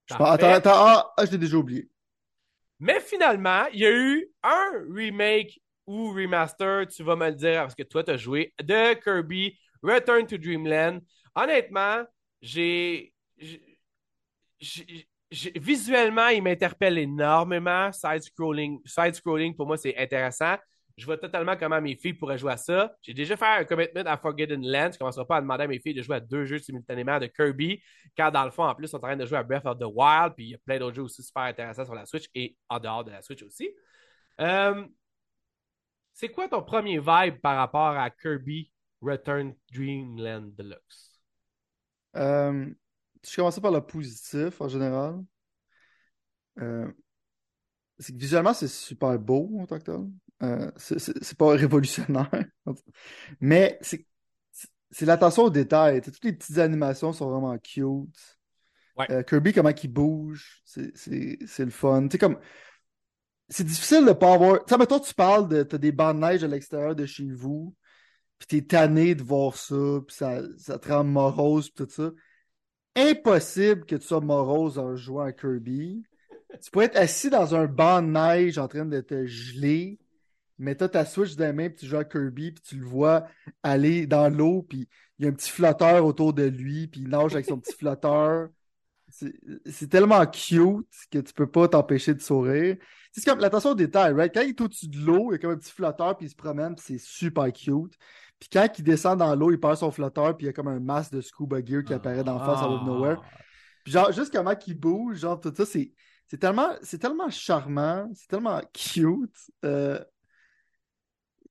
Je. 0.05 0.13
Attends, 0.13 0.47
attends, 0.47 0.71
ah, 0.73 1.13
ah, 1.17 1.25
je 1.25 1.31
l'ai 1.31 1.37
déjà 1.37 1.57
oublié. 1.57 1.89
Mais 2.79 2.99
finalement, 2.99 3.65
il 3.73 3.79
y 3.79 3.85
a 3.85 3.91
eu 3.91 4.29
un 4.43 4.85
remake 4.91 5.59
ou 5.87 6.11
remaster, 6.13 6.87
tu 6.87 7.03
vas 7.03 7.15
me 7.15 7.29
le 7.29 7.35
dire, 7.35 7.61
parce 7.61 7.75
que 7.75 7.83
toi, 7.83 8.03
tu 8.03 8.11
as 8.11 8.17
joué, 8.17 8.53
de 8.61 8.93
Kirby 9.01 9.57
Return 9.81 10.27
to 10.27 10.37
Dreamland. 10.37 11.01
Honnêtement, 11.35 12.03
j'ai- 12.41 13.13
Visuellement, 15.55 16.27
il 16.27 16.43
m'interpelle 16.43 16.97
énormément. 16.97 17.91
Side-scrolling, 17.91 18.79
side-scrolling, 18.85 19.55
pour 19.55 19.67
moi, 19.67 19.77
c'est 19.77 19.97
intéressant. 19.97 20.55
Je 20.95 21.05
vois 21.05 21.17
totalement 21.17 21.57
comment 21.57 21.81
mes 21.81 21.95
filles 21.95 22.13
pourraient 22.13 22.37
jouer 22.37 22.53
à 22.53 22.57
ça. 22.57 22.93
J'ai 23.01 23.15
déjà 23.15 23.35
fait 23.35 23.45
un 23.45 23.63
commitment 23.63 24.03
à 24.05 24.15
Forgotten 24.15 24.61
Land. 24.61 24.89
Je 24.91 24.95
ne 24.95 24.97
commencerai 24.99 25.25
pas 25.25 25.37
à 25.37 25.41
demander 25.41 25.63
à 25.63 25.67
mes 25.67 25.79
filles 25.79 25.95
de 25.95 26.03
jouer 26.03 26.17
à 26.17 26.19
deux 26.19 26.45
jeux 26.45 26.59
simultanément 26.59 27.19
de 27.19 27.25
Kirby, 27.25 27.81
quand 28.15 28.29
dans 28.29 28.45
le 28.45 28.51
fond, 28.51 28.63
en 28.63 28.75
plus, 28.75 28.85
ils 28.85 28.89
sont 28.89 28.97
en 28.97 29.01
train 29.01 29.15
de 29.15 29.25
jouer 29.25 29.39
à 29.39 29.43
Breath 29.43 29.65
of 29.65 29.79
the 29.79 29.85
Wild, 29.85 30.33
puis 30.35 30.45
il 30.45 30.49
y 30.51 30.55
a 30.55 30.59
plein 30.59 30.77
d'autres 30.77 30.95
jeux 30.95 31.01
aussi 31.01 31.23
super 31.23 31.43
intéressants 31.43 31.85
sur 31.85 31.95
la 31.95 32.05
Switch 32.05 32.25
et 32.35 32.55
en 32.69 32.79
dehors 32.79 33.03
de 33.03 33.09
la 33.09 33.23
Switch 33.23 33.41
aussi. 33.41 33.71
Euh, 34.39 34.85
c'est 36.13 36.29
quoi 36.29 36.47
ton 36.47 36.61
premier 36.61 36.99
vibe 36.99 37.39
par 37.41 37.57
rapport 37.57 37.97
à 37.97 38.11
Kirby 38.11 38.71
Return 39.01 39.55
Dreamland 39.71 40.53
Deluxe? 40.55 41.19
Euh, 42.15 42.69
je 43.27 43.35
commençais 43.35 43.61
par 43.61 43.71
le 43.71 43.81
positif 43.81 44.59
en 44.61 44.67
général. 44.67 45.23
Euh, 46.59 46.91
c'est 47.99 48.13
que 48.13 48.17
visuellement, 48.17 48.53
c'est 48.53 48.67
super 48.67 49.17
beau 49.19 49.51
en 49.59 49.65
tant 49.65 49.79
que 49.79 49.83
tel. 49.83 50.09
Euh, 50.41 50.71
c'est- 50.75 51.37
pas 51.37 51.51
révolutionnaire. 51.51 52.29
Mais 53.39 53.79
c'est 53.81 55.05
l'attention 55.05 55.43
aux 55.43 55.49
détails. 55.49 56.01
Toutes 56.01 56.23
les 56.23 56.33
petites 56.33 56.57
animations 56.57 57.13
sont 57.13 57.29
vraiment 57.29 57.57
cute. 57.57 58.39
Ouais. 58.97 59.11
Euh, 59.11 59.23
Kirby, 59.23 59.53
comment 59.53 59.69
il 59.69 59.91
bouge, 59.91 60.61
c'est 60.65 61.59
le 61.59 61.71
fun. 61.71 62.07
Tu 62.07 62.17
comme. 62.17 62.39
C'est 63.49 63.63
difficile 63.65 64.05
de 64.05 64.13
pas 64.13 64.33
avoir. 64.33 64.63
Tu 64.65 64.71
sais, 64.73 64.77
mettons, 64.77 64.99
tu 64.99 65.13
parles 65.13 65.47
de. 65.47 65.63
T'as 65.63 65.77
des 65.77 65.91
bancs 65.91 66.15
de 66.15 66.21
neige 66.21 66.43
à 66.43 66.47
l'extérieur 66.47 66.95
de 66.95 67.05
chez 67.05 67.29
vous, 67.31 67.75
puis 68.37 68.47
t'es 68.47 68.61
tanné 68.67 69.15
de 69.15 69.23
voir 69.23 69.55
ça, 69.55 69.75
puis 70.07 70.15
ça, 70.15 70.41
ça 70.57 70.79
te 70.79 70.89
rend 70.89 71.03
morose, 71.03 71.69
puis 71.69 71.85
tout 71.85 71.91
ça. 71.91 72.11
Impossible 72.95 73.85
que 73.85 73.95
tu 73.95 74.05
sois 74.05 74.21
morose 74.21 74.77
en 74.77 74.95
jouant 74.95 75.23
à 75.23 75.31
Kirby. 75.31 76.03
Tu 76.61 76.71
pourrais 76.71 76.85
être 76.85 76.97
assis 76.97 77.29
dans 77.29 77.55
un 77.55 77.65
banc 77.65 78.01
de 78.01 78.07
neige 78.07 78.57
en 78.59 78.67
train 78.67 78.85
de 78.85 79.01
te 79.01 79.25
geler, 79.25 79.99
mais 80.59 80.75
t'as 80.75 80.89
ta 80.89 81.05
Switch 81.05 81.35
dans 81.35 81.45
les 81.45 81.53
mains, 81.53 81.69
puis 81.69 81.79
tu 81.79 81.85
joues 81.87 81.97
à 81.97 82.05
Kirby, 82.05 82.51
puis 82.51 82.63
tu 82.63 82.75
le 82.75 82.85
vois 82.85 83.25
aller 83.63 84.05
dans 84.05 84.29
l'eau, 84.29 84.61
puis 84.61 84.87
il 85.17 85.25
y 85.25 85.27
a 85.27 85.31
un 85.31 85.33
petit 85.33 85.49
flotteur 85.49 86.05
autour 86.05 86.33
de 86.33 86.43
lui, 86.43 86.87
puis 86.87 87.01
il 87.01 87.09
nage 87.09 87.33
avec 87.33 87.45
son 87.47 87.59
petit 87.59 87.73
flotteur. 87.73 88.49
C'est 89.09 89.33
c'est 89.65 89.89
tellement 89.89 90.25
cute 90.25 90.87
que 91.11 91.19
tu 91.19 91.33
peux 91.33 91.49
pas 91.49 91.67
t'empêcher 91.67 92.13
de 92.13 92.21
sourire. 92.21 92.77
C'est 93.11 93.25
comme 93.25 93.39
l'attention 93.39 93.71
aux 93.71 93.75
détails, 93.75 94.13
right? 94.13 94.33
Quand 94.33 94.41
il 94.41 94.49
est 94.49 94.61
au-dessus 94.61 94.87
de 94.87 94.99
l'eau, 94.99 95.31
il 95.31 95.33
y 95.33 95.35
a 95.35 95.37
comme 95.39 95.51
un 95.51 95.57
petit 95.57 95.71
flotteur, 95.71 96.17
puis 96.17 96.27
il 96.27 96.29
se 96.29 96.35
promène, 96.35 96.75
puis 96.75 96.85
c'est 96.87 96.99
super 96.99 97.51
cute. 97.51 97.97
Puis 98.43 98.49
quand 98.59 98.67
il 98.77 98.83
descend 98.83 99.17
dans 99.19 99.33
l'eau, 99.35 99.51
il 99.51 99.59
perd 99.59 99.77
son 99.77 99.89
flotteur, 99.89 100.35
puis 100.35 100.45
il 100.45 100.47
y 100.47 100.49
a 100.49 100.53
comme 100.53 100.67
un 100.67 100.81
masque 100.81 101.13
de 101.13 101.21
scuba 101.21 101.63
gear 101.63 101.81
qui 101.81 101.93
apparaît 101.93 102.25
d'en 102.25 102.39
face 102.39 102.61
out 102.61 102.71
of 102.71 102.85
nowhere. 102.85 103.17
Puis 103.85 103.93
genre, 103.93 104.11
juste 104.11 104.33
comment 104.33 104.53
il 104.67 104.77
bouge, 104.77 105.19
genre 105.19 105.39
tout 105.39 105.53
ça, 105.55 105.65
c'est 105.65 105.93
c'est 106.27 106.37
tellement, 106.37 106.69
c'est 106.81 106.97
tellement 106.97 107.29
charmant, 107.29 108.09
c'est 108.13 108.27
tellement 108.27 108.59
cute 108.73 109.35
euh, 109.63 109.97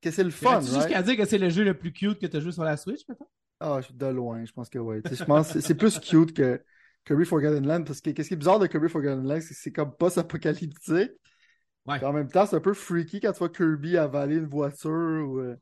que 0.02 0.10
c'est 0.10 0.24
le 0.24 0.30
fun, 0.30 0.60
Fun, 0.60 0.60
right? 0.60 0.74
jusqu'à 0.74 1.02
dire 1.02 1.16
que 1.16 1.24
c'est 1.24 1.38
le 1.38 1.48
jeu 1.48 1.64
le 1.64 1.72
plus 1.78 1.92
cute 1.92 2.18
que 2.18 2.26
tu 2.26 2.36
as 2.36 2.40
joué 2.40 2.52
sur 2.52 2.64
la 2.64 2.76
Switch, 2.76 3.00
maintenant? 3.08 3.28
Ah, 3.60 3.76
je 3.80 3.86
suis 3.86 3.94
de 3.94 4.06
loin, 4.06 4.44
je 4.44 4.52
pense 4.52 4.68
que 4.68 4.78
oui. 4.78 5.00
Tu 5.02 5.14
je 5.14 5.24
pense 5.24 5.52
que 5.52 5.60
c'est- 5.60 5.74
plus 5.74 5.98
cute 5.98 6.34
que 6.34 6.62
Kirby 7.06 7.24
Forgotten 7.24 7.66
Land, 7.66 7.84
parce 7.84 8.00
que 8.02 8.10
qu'est-ce 8.10 8.28
qui 8.28 8.34
est 8.34 8.36
bizarre 8.36 8.58
de 8.58 8.66
Kirby 8.66 8.88
Forgotten 8.88 9.26
Land, 9.26 9.40
c'est 9.40 9.54
que 9.54 9.54
c'est 9.54 9.72
comme 9.72 9.94
post-apocalyptique. 9.96 11.12
Ouais. 11.86 12.04
En 12.04 12.12
même 12.12 12.28
temps, 12.28 12.46
c'est 12.46 12.56
un 12.56 12.60
peu 12.60 12.74
freaky 12.74 13.20
quand 13.20 13.32
tu 13.32 13.38
vois 13.38 13.48
Kirby 13.48 13.96
avaler 13.96 14.36
une 14.36 14.46
voiture. 14.46 14.90
Ou, 14.90 15.38
euh, 15.40 15.56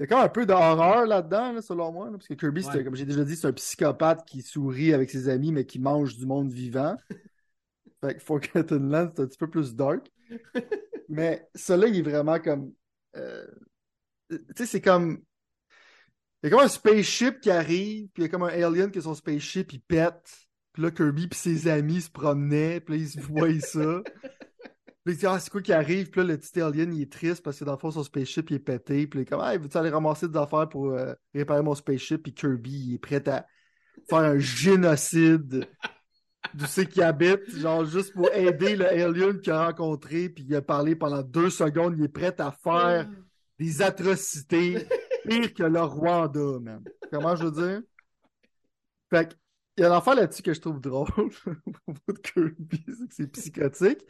Il 0.00 0.04
y 0.04 0.06
a 0.06 0.06
quand 0.06 0.16
même 0.16 0.24
un 0.24 0.28
peu 0.30 0.46
d'horreur 0.46 1.04
là-dedans, 1.06 1.52
là, 1.52 1.60
selon 1.60 1.92
moi. 1.92 2.06
là, 2.06 2.12
parce 2.12 2.26
que 2.26 2.32
Kirby, 2.32 2.64
Ouais. 2.66 2.82
comme 2.82 2.96
j'ai 2.96 3.04
déjà 3.04 3.22
dit, 3.22 3.36
c'est 3.36 3.46
un 3.46 3.52
psychopathe 3.52 4.24
qui 4.26 4.40
sourit 4.40 4.94
avec 4.94 5.10
ses 5.10 5.28
amis, 5.28 5.52
mais 5.52 5.66
qui 5.66 5.78
mange 5.78 6.16
du 6.16 6.24
monde 6.24 6.50
vivant. 6.50 6.96
Fait 8.02 8.14
que 8.14 8.20
Forgotten 8.22 8.88
Land, 8.90 9.10
c'est 9.14 9.22
un 9.22 9.26
petit 9.26 9.36
peu 9.36 9.50
plus 9.50 9.74
dark. 9.74 10.10
mais 11.10 11.46
celui-là, 11.54 11.88
il 11.88 11.98
est 11.98 12.02
vraiment 12.02 12.38
comme. 12.40 12.72
euh, 13.16 13.46
Tu 14.30 14.38
sais, 14.56 14.64
c'est 14.66 14.80
comme. 14.80 15.20
Il 16.42 16.46
y 16.48 16.52
a 16.52 16.56
comme 16.56 16.64
un 16.64 16.68
spaceship 16.68 17.40
qui 17.40 17.50
arrive, 17.50 18.08
puis 18.14 18.22
il 18.22 18.22
y 18.22 18.24
a 18.24 18.28
comme 18.30 18.44
un 18.44 18.48
alien 18.48 18.90
qui 18.90 18.98
a 18.98 19.02
son 19.02 19.14
spaceship, 19.14 19.74
il 19.74 19.80
pète. 19.82 20.46
Puis 20.72 20.82
là, 20.82 20.90
Kirby 20.90 21.28
puis 21.28 21.38
ses 21.38 21.68
amis 21.68 22.00
se 22.00 22.10
promenaient, 22.10 22.80
puis 22.80 22.94
là, 22.96 23.00
ils 23.02 23.08
se 23.10 23.20
voient 23.20 23.60
ça. 23.60 24.00
Puis 25.04 25.14
il 25.14 25.18
dit, 25.18 25.26
ah, 25.26 25.38
c'est 25.38 25.50
quoi 25.50 25.62
qui 25.62 25.72
arrive? 25.72 26.10
Puis 26.10 26.20
là, 26.20 26.26
le 26.26 26.38
petit 26.38 26.60
alien, 26.60 26.92
il 26.94 27.02
est 27.02 27.12
triste 27.12 27.42
parce 27.42 27.58
que 27.58 27.64
dans 27.64 27.72
le 27.72 27.78
fond, 27.78 27.90
son 27.90 28.02
spaceship, 28.02 28.50
il 28.50 28.56
est 28.56 28.58
pété. 28.58 29.06
Puis 29.06 29.20
il 29.20 29.22
est 29.22 29.26
comme, 29.26 29.40
ah, 29.40 29.56
veux-tu 29.56 29.76
aller 29.76 29.90
ramasser 29.90 30.28
des 30.28 30.38
affaires 30.38 30.68
pour 30.68 30.90
euh, 30.90 31.14
réparer 31.34 31.62
mon 31.62 31.74
spaceship? 31.74 32.22
Puis 32.22 32.34
Kirby, 32.34 32.88
il 32.88 32.94
est 32.94 32.98
prêt 32.98 33.26
à 33.28 33.46
faire 34.08 34.18
un 34.18 34.38
génocide 34.38 35.66
d'où 36.54 36.66
c'est 36.66 36.86
qu'il 36.86 37.02
habite, 37.02 37.50
genre 37.56 37.84
juste 37.84 38.12
pour 38.12 38.30
aider 38.32 38.76
le 38.76 38.86
alien 38.86 39.40
qu'il 39.40 39.52
a 39.52 39.66
rencontré. 39.66 40.28
Puis 40.28 40.44
il 40.48 40.54
a 40.54 40.62
parlé 40.62 40.94
pendant 40.94 41.22
deux 41.22 41.50
secondes, 41.50 41.94
il 41.96 42.04
est 42.04 42.08
prêt 42.08 42.34
à 42.40 42.50
faire 42.50 43.08
des 43.58 43.82
atrocités 43.82 44.86
pires 45.26 45.54
que 45.54 45.62
le 45.62 45.82
Rwanda, 45.82 46.58
man. 46.60 46.82
Comment 47.12 47.36
je 47.36 47.44
veux 47.44 47.50
dire? 47.50 47.80
Fait 49.10 49.28
que, 49.28 49.34
y 49.80 49.84
a 49.84 49.92
un 49.92 49.96
affaire 49.96 50.14
là-dessus 50.14 50.42
que 50.42 50.52
je 50.52 50.60
trouve 50.60 50.80
drôle 50.80 51.08
au 51.66 51.72
propos 51.72 52.12
de 52.12 52.18
Kirby, 52.18 52.84
c'est 52.86 53.08
que 53.08 53.14
c'est 53.14 53.26
psychotique, 53.28 54.00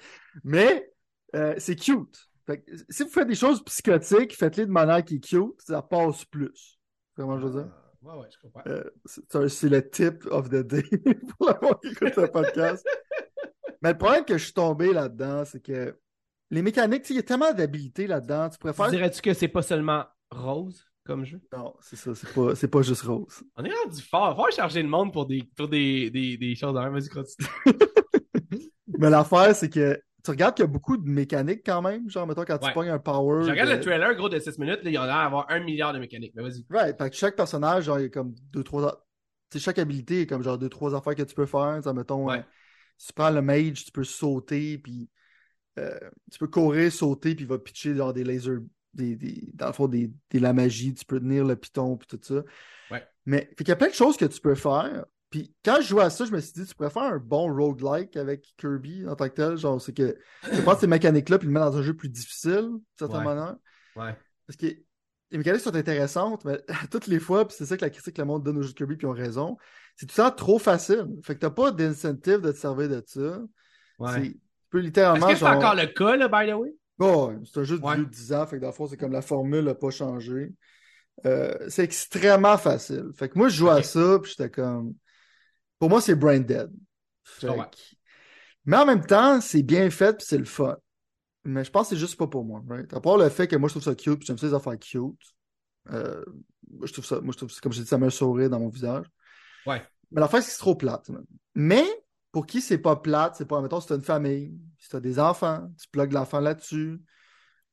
mais 0.44 0.92
euh, 1.34 1.54
c'est 1.58 1.76
cute. 1.76 2.28
Fait 2.46 2.60
que, 2.60 2.72
si 2.88 3.02
vous 3.04 3.10
faites 3.10 3.28
des 3.28 3.34
choses 3.34 3.62
psychotiques, 3.64 4.36
faites-les 4.36 4.66
de 4.66 4.70
manière 4.70 5.04
qui 5.04 5.16
est 5.16 5.20
cute, 5.20 5.60
ça 5.60 5.82
passe 5.82 6.24
plus. 6.24 6.78
Comment 7.16 7.38
je 7.38 7.46
veux 7.46 7.62
dire? 7.62 7.72
Ouais, 8.02 8.14
ouais, 8.14 8.28
je 8.32 8.38
comprends. 8.38 8.62
Euh, 8.66 9.48
c'est 9.48 9.68
le 9.68 9.88
tip 9.88 10.26
of 10.30 10.48
the 10.48 10.66
day 10.66 10.82
pour 11.38 11.48
le 11.48 11.66
monde 11.66 11.80
qui 11.82 11.88
écoute 11.88 12.16
le 12.16 12.28
podcast. 12.28 12.86
Mais 13.82 13.92
le 13.92 13.98
problème 13.98 14.24
que 14.24 14.38
je 14.38 14.44
suis 14.44 14.52
tombé 14.52 14.92
là-dedans, 14.92 15.44
c'est 15.44 15.60
que 15.60 15.98
les 16.50 16.62
mécaniques, 16.62 17.08
il 17.10 17.16
y 17.16 17.18
a 17.18 17.22
tellement 17.22 17.52
d'habilités 17.52 18.06
là-dedans. 18.06 18.48
Tu 18.48 18.58
préfères. 18.58 18.88
Dirais-tu 18.88 19.20
que 19.22 19.34
c'est 19.34 19.48
pas 19.48 19.62
seulement 19.62 20.04
rose? 20.30 20.89
Comme 21.04 21.24
jeu? 21.24 21.40
Non, 21.52 21.74
c'est 21.80 21.96
ça, 21.96 22.14
c'est 22.14 22.32
pas, 22.32 22.54
c'est 22.54 22.68
pas 22.68 22.82
juste 22.82 23.02
rose. 23.02 23.42
On 23.56 23.64
est 23.64 23.72
rendu 23.72 24.00
fort. 24.02 24.36
Faut 24.36 24.50
charger 24.54 24.82
le 24.82 24.88
monde 24.88 25.12
pour 25.12 25.26
des, 25.26 25.42
pour 25.56 25.68
des, 25.68 26.10
des, 26.10 26.36
des 26.36 26.54
choses. 26.54 26.76
Hein. 26.76 26.90
Vas-y, 26.90 27.08
continue. 27.08 27.48
Mais 28.98 29.08
l'affaire, 29.10 29.54
c'est 29.54 29.70
que 29.70 30.00
tu 30.22 30.30
regardes 30.30 30.54
qu'il 30.54 30.64
y 30.64 30.68
a 30.68 30.70
beaucoup 30.70 30.96
de 30.96 31.08
mécaniques 31.08 31.62
quand 31.64 31.80
même. 31.80 32.08
Genre, 32.10 32.26
mettons, 32.26 32.44
quand 32.44 32.58
tu 32.58 32.70
pognes 32.72 32.90
un 32.90 32.98
power. 32.98 33.44
Je 33.44 33.50
regarde 33.50 33.70
de- 33.70 33.74
le 33.76 33.80
trailer, 33.80 34.14
gros, 34.14 34.28
de 34.28 34.38
6 34.38 34.58
minutes. 34.58 34.82
Là, 34.82 34.90
il 34.90 34.94
y 34.94 34.98
en 34.98 35.02
a 35.02 35.06
l'air 35.06 35.16
d'avoir 35.24 35.46
un 35.50 35.60
milliard 35.60 35.92
de 35.94 35.98
mécaniques. 35.98 36.32
Mais 36.34 36.42
vas-y. 36.42 36.64
Right. 36.68 36.98
Fait 36.98 37.10
que 37.10 37.16
chaque 37.16 37.36
personnage, 37.36 37.84
genre, 37.84 37.98
il 37.98 38.02
y 38.02 38.06
a 38.06 38.08
comme 38.10 38.34
deux, 38.52 38.62
trois. 38.62 39.06
Tu 39.50 39.58
sais, 39.58 39.64
chaque 39.64 39.78
habilité 39.78 40.22
est 40.22 40.26
comme 40.26 40.42
genre 40.42 40.58
deux, 40.58 40.68
trois 40.68 40.94
affaires 40.94 41.14
que 41.14 41.22
tu 41.22 41.34
peux 41.34 41.46
faire. 41.46 41.80
Ça, 41.82 41.92
mettons, 41.94 42.26
Ouais. 42.26 42.38
euh, 42.38 42.42
si 42.98 43.06
tu 43.08 43.12
prends 43.14 43.30
le 43.30 43.40
mage, 43.40 43.84
tu 43.86 43.92
peux 43.92 44.04
sauter, 44.04 44.76
puis 44.78 45.08
euh, 45.78 45.98
tu 46.30 46.38
peux 46.38 46.48
courir, 46.48 46.92
sauter, 46.92 47.34
puis 47.34 47.44
il 47.44 47.48
va 47.48 47.58
pitcher 47.58 47.94
genre 47.96 48.12
des 48.12 48.22
lasers, 48.24 48.58
des, 48.94 49.16
des, 49.16 49.50
dans 49.54 49.66
le 49.68 49.72
fond, 49.72 49.88
des, 49.88 50.12
des 50.30 50.38
la 50.40 50.52
magie, 50.52 50.94
tu 50.94 51.04
peux 51.04 51.20
tenir 51.20 51.44
le 51.44 51.56
piton, 51.56 51.96
puis 51.96 52.06
tout 52.08 52.18
ça. 52.22 52.42
Ouais. 52.90 53.06
Mais, 53.26 53.48
qu'il 53.56 53.68
y 53.68 53.72
a 53.72 53.76
plein 53.76 53.88
de 53.88 53.94
choses 53.94 54.16
que 54.16 54.24
tu 54.24 54.40
peux 54.40 54.54
faire. 54.54 55.04
Puis 55.30 55.54
quand 55.64 55.76
je 55.80 55.86
jouais 55.86 56.02
à 56.02 56.10
ça, 56.10 56.24
je 56.24 56.32
me 56.32 56.40
suis 56.40 56.52
dit, 56.54 56.66
tu 56.66 56.74
pourrais 56.74 56.90
faire 56.90 57.02
un 57.04 57.18
bon 57.18 57.54
roguelike 57.54 58.16
avec 58.16 58.52
Kirby 58.56 59.06
en 59.06 59.14
tant 59.14 59.28
que 59.28 59.34
tel. 59.34 59.56
Genre, 59.56 59.80
c'est 59.80 59.92
que 59.96 60.16
tu 60.52 60.62
prends 60.62 60.76
ces 60.76 60.88
mécaniques-là, 60.88 61.38
puis 61.38 61.46
le 61.46 61.52
mettre 61.54 61.70
dans 61.70 61.76
un 61.78 61.82
jeu 61.82 61.94
plus 61.94 62.08
difficile, 62.08 62.70
de 62.72 62.80
certaine 62.98 63.18
Ouais. 63.18 63.24
manière. 63.24 63.56
Ouais. 63.94 64.16
Parce 64.46 64.56
que 64.56 64.66
les 64.66 65.38
mécaniques 65.38 65.60
sont 65.62 65.76
intéressantes, 65.76 66.44
mais 66.44 66.60
toutes 66.90 67.06
les 67.06 67.20
fois, 67.20 67.46
puis 67.46 67.56
c'est 67.56 67.66
ça 67.66 67.76
que 67.76 67.82
la 67.84 67.90
critique 67.90 68.16
que 68.16 68.20
le 68.22 68.26
monde 68.26 68.42
donne 68.42 68.58
aux 68.58 68.62
jeux 68.62 68.70
de 68.70 68.74
Kirby, 68.74 68.96
puis 68.96 69.06
ils 69.06 69.10
ont 69.10 69.14
raison, 69.14 69.56
c'est 69.94 70.06
tout 70.06 70.14
ça 70.16 70.32
trop 70.32 70.58
facile. 70.58 71.06
Fait 71.22 71.34
que 71.36 71.40
t'as 71.40 71.50
pas 71.50 71.70
d'incentive 71.70 72.40
de 72.40 72.50
te 72.50 72.56
servir 72.56 72.88
de 72.88 73.00
ça. 73.06 73.40
Tu 74.16 74.40
peux 74.70 74.78
Est-ce 74.78 74.86
littéralement. 74.86 75.28
que 75.28 75.34
c'est 75.34 75.40
genre- 75.40 75.56
encore 75.56 75.76
le 75.76 75.86
cas, 75.86 76.16
là, 76.16 76.26
by 76.26 76.50
the 76.50 76.54
way? 76.56 76.74
Oh, 77.00 77.32
c'est 77.44 77.60
un 77.60 77.64
jeu 77.64 77.78
de 77.78 77.84
Ouais. 77.84 77.96
vieux 77.96 78.04
de 78.04 78.10
10 78.10 78.32
ans, 78.32 78.46
fait 78.46 78.56
que 78.56 78.60
dans 78.60 78.68
le 78.68 78.72
fond, 78.74 78.86
c'est 78.86 78.96
comme 78.96 79.12
la 79.12 79.22
formule 79.22 79.64
n'a 79.64 79.74
pas 79.74 79.90
changé. 79.90 80.52
Euh, 81.26 81.54
c'est 81.68 81.84
extrêmement 81.84 82.56
facile. 82.58 83.10
Fait 83.14 83.28
que 83.28 83.38
moi, 83.38 83.48
je 83.48 83.56
jouais 83.56 83.70
à 83.72 83.82
ça, 83.82 84.18
puis 84.22 84.30
j'étais 84.36 84.50
comme. 84.50 84.94
Pour 85.78 85.90
moi, 85.90 86.00
c'est 86.00 86.14
brain 86.14 86.40
dead. 86.40 86.70
Mais 88.66 88.76
en 88.76 88.86
même 88.86 89.04
temps, 89.04 89.40
c'est 89.40 89.62
bien 89.62 89.90
fait, 89.90 90.16
puis 90.18 90.26
c'est 90.28 90.38
le 90.38 90.44
fun. 90.44 90.76
Mais 91.44 91.64
je 91.64 91.70
pense 91.70 91.88
que 91.88 91.94
c'est 91.94 92.00
juste 92.00 92.16
pas 92.16 92.26
pour 92.26 92.44
moi. 92.44 92.62
Right? 92.68 92.92
À 92.92 93.00
part 93.00 93.16
le 93.16 93.28
fait 93.30 93.48
que 93.48 93.56
moi, 93.56 93.68
je 93.68 93.74
trouve 93.74 93.82
ça 93.82 93.94
cute, 93.94 94.18
puis 94.18 94.26
j'aime 94.26 94.38
ça 94.38 94.46
les 94.46 94.54
affaires 94.54 94.78
cute. 94.78 95.14
Euh, 95.90 96.22
moi, 96.70 96.86
je 96.86 96.92
trouve 96.92 97.04
ça, 97.06 97.20
moi, 97.20 97.32
je 97.32 97.38
trouve 97.38 97.50
ça, 97.50 97.60
comme 97.62 97.72
j'ai 97.72 97.82
dit, 97.82 97.88
ça 97.88 97.98
met 97.98 98.06
un 98.06 98.10
sourire 98.10 98.50
dans 98.50 98.60
mon 98.60 98.68
visage. 98.68 99.06
Ouais. 99.66 99.82
Mais 100.10 100.20
l'affaire, 100.20 100.42
c'est 100.42 100.58
trop 100.58 100.74
plate. 100.74 101.10
Mais 101.54 101.84
pour 102.32 102.46
qui 102.46 102.60
c'est 102.60 102.78
pas 102.78 102.96
plate, 102.96 103.34
c'est 103.36 103.46
pas, 103.46 103.60
mettons, 103.60 103.80
si 103.80 103.88
t'as 103.88 103.96
une 103.96 104.02
famille, 104.02 104.58
si 104.78 104.88
t'as 104.88 105.00
des 105.00 105.18
enfants, 105.18 105.68
tu 105.80 105.88
plugues 105.88 106.12
l'enfant 106.12 106.40
là-dessus, 106.40 107.00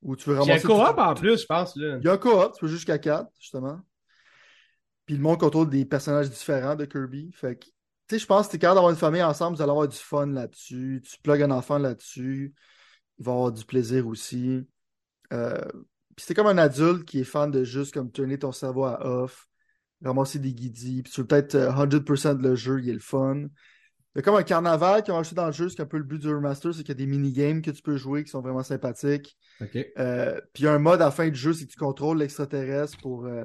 ou 0.01 0.15
tu 0.15 0.29
veux 0.29 0.35
Il 0.41 0.47
y 0.47 0.51
a 0.51 0.55
un 0.55 0.59
ramasser. 0.59 0.67
co-op 0.67 0.97
en 0.97 1.13
plus, 1.13 1.41
je 1.41 1.45
pense. 1.45 1.75
Là. 1.75 1.97
Il 2.01 2.05
y 2.05 2.09
a 2.09 2.13
un 2.13 2.17
co-op, 2.17 2.53
tu 2.53 2.61
peux 2.61 2.67
jusqu'à 2.67 2.97
4, 2.97 3.29
justement. 3.39 3.79
Puis 5.05 5.15
le 5.15 5.21
monde 5.21 5.39
contrôle 5.39 5.69
des 5.69 5.85
personnages 5.85 6.29
différents 6.29 6.75
de 6.75 6.85
Kirby. 6.85 7.31
Fait 7.33 7.55
que, 7.57 7.65
tu 7.65 7.71
sais, 8.09 8.19
je 8.19 8.25
pense 8.25 8.47
que 8.47 8.53
t'es 8.53 8.59
capable 8.59 8.75
d'avoir 8.77 8.91
une 8.91 8.97
famille 8.97 9.23
ensemble, 9.23 9.55
vous 9.55 9.61
allez 9.61 9.71
avoir 9.71 9.87
du 9.87 9.97
fun 9.97 10.27
là-dessus. 10.27 11.01
Tu 11.09 11.17
plugues 11.21 11.43
un 11.43 11.51
enfant 11.51 11.77
là-dessus, 11.77 12.53
il 13.19 13.25
va 13.25 13.31
avoir 13.33 13.51
du 13.51 13.63
plaisir 13.65 14.07
aussi. 14.07 14.67
Euh, 15.33 15.61
puis 16.15 16.25
c'est 16.25 16.33
comme 16.33 16.47
un 16.47 16.57
adulte 16.57 17.05
qui 17.05 17.19
est 17.19 17.23
fan 17.23 17.51
de 17.51 17.63
juste 17.63 17.93
comme 17.93 18.11
tourner 18.11 18.39
ton 18.39 18.51
cerveau 18.51 18.85
à 18.85 19.05
off, 19.05 19.47
ramasser 20.03 20.39
des 20.39 20.53
guidis, 20.53 21.03
puis 21.03 21.11
tu 21.11 21.21
veux 21.21 21.27
peut-être 21.27 21.55
euh, 21.55 21.71
100% 21.71 22.35
de 22.35 22.47
le 22.47 22.55
jeu, 22.55 22.79
il 22.81 22.89
est 22.89 22.93
le 22.93 22.99
fun. 22.99 23.45
Il 24.17 24.21
y 24.21 24.21
a 24.21 24.23
comme 24.23 24.35
un 24.35 24.41
carnaval 24.41 25.03
qui 25.03 25.11
ont 25.11 25.19
acheté 25.19 25.35
dans 25.35 25.45
le 25.45 25.51
jeu, 25.51 25.69
c'est 25.69 25.79
un 25.79 25.85
peu 25.85 25.99
le 25.99 26.03
but 26.03 26.19
du 26.19 26.33
remaster, 26.33 26.73
c'est 26.73 26.79
qu'il 26.79 26.89
y 26.89 26.91
a 26.91 26.95
des 26.95 27.05
mini-games 27.05 27.61
que 27.61 27.69
tu 27.69 27.83
peux 27.83 27.97
jouer 27.97 28.23
qui 28.23 28.31
sont 28.31 28.41
vraiment 28.41 28.63
sympathiques. 28.63 29.37
Euh, 29.99 30.41
puis 30.53 30.63
il 30.63 30.65
y 30.65 30.67
a 30.67 30.73
un 30.73 30.79
mode 30.79 31.03
à 31.03 31.05
la 31.05 31.11
fin 31.11 31.29
du 31.29 31.35
jeu, 31.35 31.53
c'est 31.53 31.67
que 31.67 31.71
tu 31.71 31.77
contrôles 31.77 32.17
l'extraterrestre 32.17 32.97
pour 32.97 33.27
euh, 33.27 33.43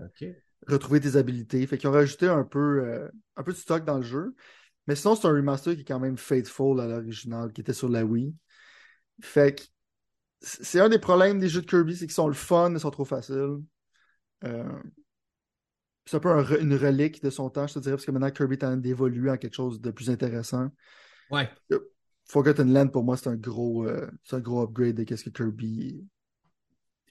retrouver 0.67 0.99
tes 0.99 1.17
habilités. 1.17 1.67
Fait 1.67 1.77
qu'ils 1.77 1.91
ont 1.91 1.93
rajouté 1.93 2.27
un 2.27 2.45
peu, 2.45 2.85
euh, 2.87 3.07
un 3.37 3.43
peu 3.43 3.53
de 3.53 3.59
stock 3.59 3.85
dans 3.85 3.99
le 3.99 4.03
jeu. 4.03 4.35
Mais 4.87 4.97
sinon, 4.97 5.15
c'est 5.15 5.29
un 5.29 5.33
remaster 5.33 5.75
qui 5.75 5.83
est 5.83 5.85
quand 5.85 6.01
même 6.01 6.17
faithful 6.17 6.81
à 6.81 6.87
l'original, 6.87 7.53
qui 7.53 7.61
était 7.61 7.75
sur 7.75 7.91
la 7.91 8.07
Wii. 8.07 8.35
Fait 9.21 9.59
que 9.59 9.65
c'est 10.41 10.81
un 10.81 10.89
des 10.89 10.99
problèmes 10.99 11.39
des 11.39 11.51
jeux 11.51 11.61
de 11.61 11.67
Kirby, 11.67 11.97
c'est 11.97 12.07
qu'ils 12.07 12.15
sont 12.15 12.29
le 12.29 12.33
fun, 12.33 12.71
mais 12.71 12.79
ils 12.79 12.81
sont 12.81 12.91
trop 12.91 13.05
faciles. 13.05 13.59
C'est 16.05 16.17
un 16.17 16.21
peu 16.21 16.31
un 16.31 16.45
une 16.59 16.75
relique 16.75 17.23
de 17.23 17.31
son 17.31 17.49
temps, 17.49 17.67
je 17.67 17.75
te 17.75 17.79
dirais, 17.79 17.95
parce 17.95 18.05
que 18.05 18.11
maintenant 18.11 18.31
Kirby 18.31 18.55
est 18.55 18.65
en 18.65 18.69
train 18.69 18.77
d'évoluer 18.77 19.31
en 19.31 19.37
quelque 19.37 19.55
chose 19.55 19.81
de 19.81 19.91
plus 19.91 20.11
intéressant. 20.11 20.69
Ouais. 21.31 21.49
Forgotten 22.27 22.73
Land, 22.73 22.89
pour 22.89 23.05
moi, 23.05 23.17
c'est 23.17 23.29
un 23.29 23.37
gros, 23.37 23.87
euh, 23.87 24.11
c'est 24.25 24.37
un 24.37 24.41
gros 24.41 24.63
upgrade 24.63 24.97
de 24.97 25.17
ce 25.17 25.25
que 25.25 25.31
Kirby 25.31 26.05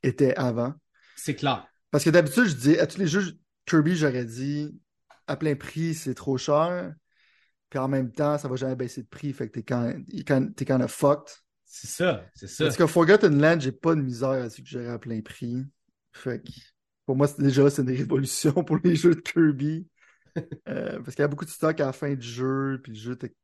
était 0.03 0.35
avant. 0.35 0.73
C'est 1.15 1.35
clair. 1.35 1.67
Parce 1.91 2.03
que 2.03 2.09
d'habitude, 2.09 2.45
je 2.45 2.55
dis 2.55 2.79
à 2.79 2.87
tous 2.87 2.97
les 2.97 3.07
jeux 3.07 3.37
Kirby, 3.65 3.95
j'aurais 3.95 4.25
dit 4.25 4.71
à 5.27 5.37
plein 5.37 5.55
prix, 5.55 5.93
c'est 5.93 6.13
trop 6.15 6.37
cher. 6.37 6.93
Puis 7.69 7.79
en 7.79 7.87
même 7.87 8.11
temps, 8.11 8.37
ça 8.37 8.47
va 8.47 8.55
jamais 8.55 8.75
baisser 8.75 9.03
de 9.03 9.07
prix. 9.07 9.31
Fait 9.31 9.47
que 9.47 9.59
t'es 9.59 9.63
quand 9.63 9.93
t'es 10.55 10.65
kind 10.65 10.81
of 10.81 10.91
fucked. 10.91 11.29
C'est 11.63 11.87
ça, 11.87 12.25
c'est 12.35 12.47
ça. 12.47 12.65
Parce 12.65 12.75
que 12.75 12.85
Forgotten 12.85 13.39
Land, 13.41 13.61
j'ai 13.61 13.71
pas 13.71 13.95
de 13.95 14.01
misère 14.01 14.29
à 14.29 14.49
suggérer 14.49 14.89
à 14.89 14.99
plein 14.99 15.21
prix. 15.21 15.65
Fait 16.11 16.41
que 16.41 16.51
pour 17.11 17.17
moi, 17.17 17.27
c'est 17.27 17.41
déjà 17.41 17.69
c'est 17.69 17.81
une 17.81 17.89
révolution 17.89 18.53
pour 18.63 18.77
les 18.81 18.95
jeux 18.95 19.15
de 19.15 19.19
Kirby. 19.19 19.85
Euh, 20.69 21.01
parce 21.01 21.13
qu'il 21.13 21.23
y 21.23 21.25
a 21.25 21.27
beaucoup 21.27 21.43
de 21.43 21.49
stock 21.49 21.77
à 21.81 21.87
la 21.87 21.91
fin 21.91 22.13
du 22.13 22.25
jeu. 22.25 22.79
Puis 22.81 22.93
le 22.93 22.97
jeu, 22.97 23.17
t'es- 23.17 23.35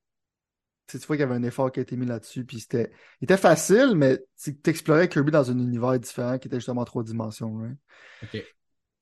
tu 0.90 0.98
vois 1.00 1.18
qu'il 1.18 1.20
y 1.20 1.24
avait 1.24 1.36
un 1.36 1.44
effort 1.44 1.70
qui 1.70 1.82
a 1.82 1.84
été 1.84 1.98
mis 1.98 2.06
là-dessus. 2.06 2.46
Puis 2.46 2.62
c'était. 2.62 2.94
Il 3.20 3.26
était 3.26 3.36
facile, 3.36 3.92
mais 3.94 4.24
tu 4.42 4.56
explorais 4.68 5.10
Kirby 5.10 5.32
dans 5.32 5.52
un 5.52 5.60
univers 5.60 6.00
différent 6.00 6.38
qui 6.38 6.48
était 6.48 6.56
justement 6.56 6.84
en 6.84 6.86
trois 6.86 7.04
dimensions. 7.04 7.62
Fait 8.32 8.46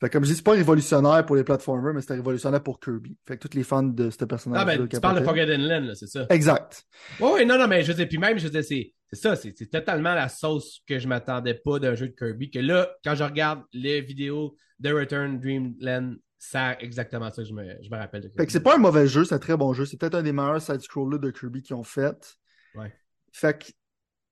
que 0.01 0.07
comme 0.07 0.23
je 0.23 0.31
dis, 0.31 0.35
c'est 0.37 0.43
pas 0.43 0.53
révolutionnaire 0.53 1.23
pour 1.27 1.35
les 1.35 1.43
platformers, 1.43 1.93
mais 1.93 2.01
c'était 2.01 2.15
révolutionnaire 2.15 2.63
pour 2.63 2.79
Kirby. 2.79 3.15
Fait 3.27 3.37
que 3.37 3.47
tous 3.47 3.55
les 3.55 3.63
fans 3.63 3.83
de 3.83 4.09
ce 4.09 4.25
personnage 4.25 4.63
Ah, 4.63 4.65
ben, 4.65 4.87
tu 4.87 4.99
parles 4.99 5.19
de 5.19 5.23
Forgotten 5.25 5.61
Land, 5.61 5.81
là, 5.81 5.93
c'est 5.93 6.07
ça. 6.07 6.25
Exact. 6.31 6.87
Oui, 7.19 7.29
oui, 7.35 7.45
non, 7.45 7.59
non, 7.59 7.67
mais 7.67 7.83
je 7.83 7.93
sais, 7.93 8.07
puis 8.07 8.17
même, 8.17 8.39
je 8.39 8.47
sais, 8.47 8.63
c'est 8.63 8.94
c'est 9.11 9.19
ça, 9.21 9.35
c'est 9.35 9.53
c'est 9.57 9.67
totalement 9.69 10.13
la 10.13 10.29
sauce 10.29 10.81
que 10.87 10.99
je 10.99 11.07
m'attendais 11.07 11.53
pas 11.53 11.79
d'un 11.79 11.95
jeu 11.95 12.07
de 12.09 12.13
Kirby. 12.13 12.49
Que 12.49 12.59
là, 12.59 12.89
quand 13.03 13.15
je 13.15 13.23
regarde 13.23 13.63
les 13.73 14.01
vidéos 14.01 14.55
de 14.79 14.91
Return 14.93 15.39
Dreamland, 15.39 16.15
c'est 16.37 16.77
exactement 16.79 17.31
ça 17.31 17.41
que 17.43 17.47
je 17.47 17.53
me, 17.53 17.63
je 17.81 17.89
me 17.89 17.97
rappelle 17.97 18.21
de 18.21 18.29
Fait 18.29 18.45
que 18.45 18.51
c'est 18.51 18.59
pas 18.61 18.75
un 18.75 18.79
mauvais 18.79 19.07
jeu, 19.07 19.23
c'est 19.25 19.35
un 19.35 19.39
très 19.39 19.57
bon 19.57 19.73
jeu. 19.73 19.85
C'est 19.85 19.97
peut-être 19.97 20.15
un 20.15 20.23
des 20.23 20.33
meilleurs 20.33 20.61
side-scrollers 20.61 21.19
de 21.19 21.31
Kirby 21.31 21.61
qu'ils 21.61 21.75
ont 21.75 21.83
fait. 21.83 22.37
Ouais. 22.75 22.93
Fait 23.31 23.57
que 23.57 23.71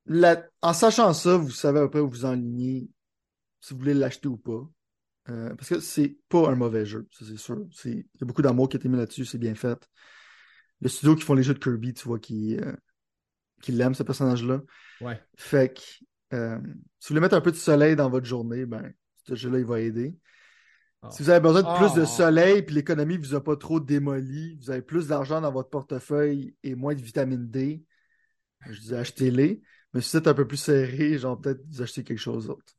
la- 0.05 0.45
en 0.61 0.73
sachant 0.73 1.13
ça, 1.13 1.37
vous 1.37 1.49
savez 1.49 1.79
à 1.79 1.83
peu 1.83 1.89
près 1.89 1.99
où 2.01 2.09
vous 2.09 2.25
enlignez 2.25 2.89
si 3.61 3.73
vous 3.73 3.79
voulez 3.79 3.93
l'acheter 3.93 4.27
ou 4.27 4.37
pas. 4.37 4.69
Euh, 5.29 5.55
parce 5.55 5.69
que 5.69 5.79
c'est 5.79 6.17
pas 6.27 6.49
un 6.49 6.55
mauvais 6.55 6.85
jeu, 6.85 7.07
ça 7.11 7.25
c'est 7.25 7.37
sûr. 7.37 7.65
C'est- 7.71 7.91
Il 7.91 8.19
y 8.19 8.23
a 8.23 8.25
beaucoup 8.25 8.41
d'amour 8.41 8.67
qui 8.67 8.75
a 8.75 8.79
été 8.79 8.89
mis 8.89 8.97
là-dessus, 8.97 9.23
c'est 9.25 9.37
bien 9.37 9.55
fait. 9.55 9.79
Le 10.81 10.89
studio 10.89 11.15
qui 11.15 11.23
font 11.23 11.33
les 11.33 11.43
jeux 11.43 11.53
de 11.53 11.59
Kirby, 11.59 11.93
tu 11.93 12.05
vois, 12.05 12.19
qui, 12.19 12.57
euh, 12.57 12.73
qui 13.63 13.71
l'aime, 13.71 13.95
ce 13.95 14.03
personnage-là. 14.03 14.61
Ouais. 15.01 15.19
Fait 15.35 15.73
que 15.73 15.81
euh, 16.35 16.59
si 16.99 17.07
vous 17.07 17.13
voulez 17.13 17.21
mettre 17.21 17.35
un 17.35 17.41
peu 17.41 17.51
de 17.51 17.55
soleil 17.57 17.95
dans 17.95 18.09
votre 18.09 18.25
journée, 18.25 18.65
ben, 18.65 18.91
ce 19.27 19.35
jeu-là, 19.35 19.59
il 19.59 19.65
va 19.65 19.79
aider. 19.79 20.15
Ah. 21.01 21.09
Si 21.11 21.23
vous 21.23 21.29
avez 21.29 21.39
besoin 21.39 21.61
de 21.63 21.77
plus 21.77 21.93
de 21.93 22.03
Oh. 22.03 22.05
soleil, 22.05 22.61
puis 22.63 22.75
l'économie 22.75 23.17
vous 23.17 23.35
a 23.35 23.43
pas 23.43 23.55
trop 23.55 23.79
démoli, 23.79 24.57
vous 24.57 24.69
avez 24.69 24.81
plus 24.81 25.07
d'argent 25.07 25.41
dans 25.41 25.51
votre 25.51 25.69
portefeuille 25.69 26.55
et 26.63 26.75
moins 26.75 26.95
de 26.95 27.01
vitamine 27.01 27.49
D, 27.49 27.83
je 28.69 28.79
dis 28.79 28.95
achetez-les. 28.95 29.61
Mais 29.93 30.01
si 30.01 30.09
c'est 30.09 30.27
un 30.27 30.33
peu 30.33 30.47
plus 30.47 30.57
serré, 30.57 31.17
genre 31.17 31.39
peut-être 31.39 31.61
vous 31.69 31.81
achetez 31.81 32.03
quelque 32.03 32.17
chose 32.17 32.47
d'autre. 32.47 32.73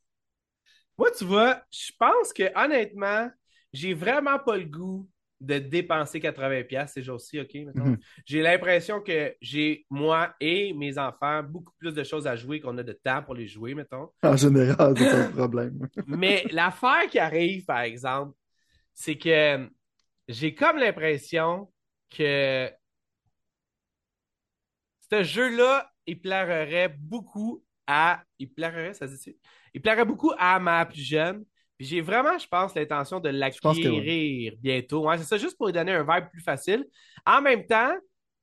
Moi, 0.98 1.10
tu 1.10 1.24
vois, 1.24 1.62
je 1.70 1.92
pense 1.98 2.32
que 2.32 2.44
honnêtement, 2.56 3.30
j'ai 3.72 3.94
vraiment 3.94 4.38
pas 4.38 4.56
le 4.56 4.64
goût 4.64 5.08
de 5.40 5.58
dépenser 5.58 6.20
80$ 6.20 6.86
ces 6.88 7.02
jours-ci, 7.02 7.40
OK? 7.40 7.54
Mhm. 7.54 7.98
J'ai 8.24 8.40
l'impression 8.40 9.00
que 9.00 9.34
j'ai, 9.40 9.84
moi 9.90 10.34
et 10.40 10.72
mes 10.72 10.98
enfants, 10.98 11.42
beaucoup 11.42 11.72
plus 11.78 11.92
de 11.92 12.02
choses 12.04 12.26
à 12.26 12.36
jouer 12.36 12.60
qu'on 12.60 12.76
a 12.78 12.82
de 12.82 12.92
temps 12.92 13.22
pour 13.22 13.34
les 13.34 13.46
jouer, 13.46 13.74
mettons. 13.74 14.10
En 14.22 14.36
général, 14.36 14.94
c'est 14.96 15.10
pas 15.10 15.18
un 15.18 15.30
problème. 15.30 15.88
Mais 16.06 16.44
l'affaire 16.50 17.08
qui 17.10 17.18
arrive, 17.18 17.64
par 17.64 17.80
exemple, 17.80 18.34
c'est 18.94 19.16
que 19.16 19.68
j'ai 20.28 20.54
comme 20.54 20.78
l'impression 20.78 21.70
que 22.10 22.70
ce 25.10 25.22
jeu-là, 25.22 25.90
il 26.06 26.20
plairait 26.20 26.94
beaucoup 26.98 27.62
à. 27.86 28.22
Il 28.38 28.52
plairait, 28.52 28.94
ça 28.94 29.06
se 29.06 29.16
dit 29.16 29.36
Il 29.74 29.82
plairait 29.82 30.04
beaucoup 30.04 30.32
à 30.38 30.58
ma 30.58 30.84
plus 30.86 31.02
jeune. 31.02 31.44
Puis 31.84 31.90
j'ai 31.90 32.00
vraiment, 32.00 32.38
je 32.38 32.48
pense, 32.48 32.74
l'intention 32.74 33.20
de 33.20 33.28
l'acquérir 33.28 34.54
bientôt. 34.58 35.06
C'est 35.18 35.24
ça, 35.24 35.36
juste 35.36 35.58
pour 35.58 35.66
lui 35.66 35.74
donner 35.74 35.92
un 35.92 36.02
vibe 36.02 36.30
plus 36.30 36.40
facile. 36.40 36.86
En 37.26 37.42
même 37.42 37.66
temps, 37.66 37.92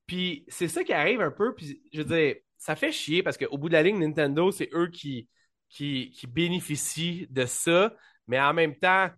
puis 0.06 0.44
c'est 0.46 0.68
ça 0.68 0.84
qui 0.84 0.92
arrive 0.92 1.20
un 1.20 1.32
peu. 1.32 1.52
Puis 1.52 1.82
je 1.92 2.02
veux 2.02 2.04
dire, 2.04 2.36
ça 2.56 2.76
fait 2.76 2.92
chier 2.92 3.24
parce 3.24 3.36
qu'au 3.36 3.58
bout 3.58 3.68
de 3.68 3.72
la 3.72 3.82
ligne, 3.82 3.98
Nintendo, 3.98 4.52
c'est 4.52 4.68
eux 4.74 4.86
qui, 4.92 5.28
qui, 5.68 6.10
qui 6.10 6.28
bénéficient 6.28 7.26
de 7.30 7.44
ça. 7.44 7.92
Mais 8.28 8.40
en 8.40 8.54
même 8.54 8.76
temps, 8.76 9.10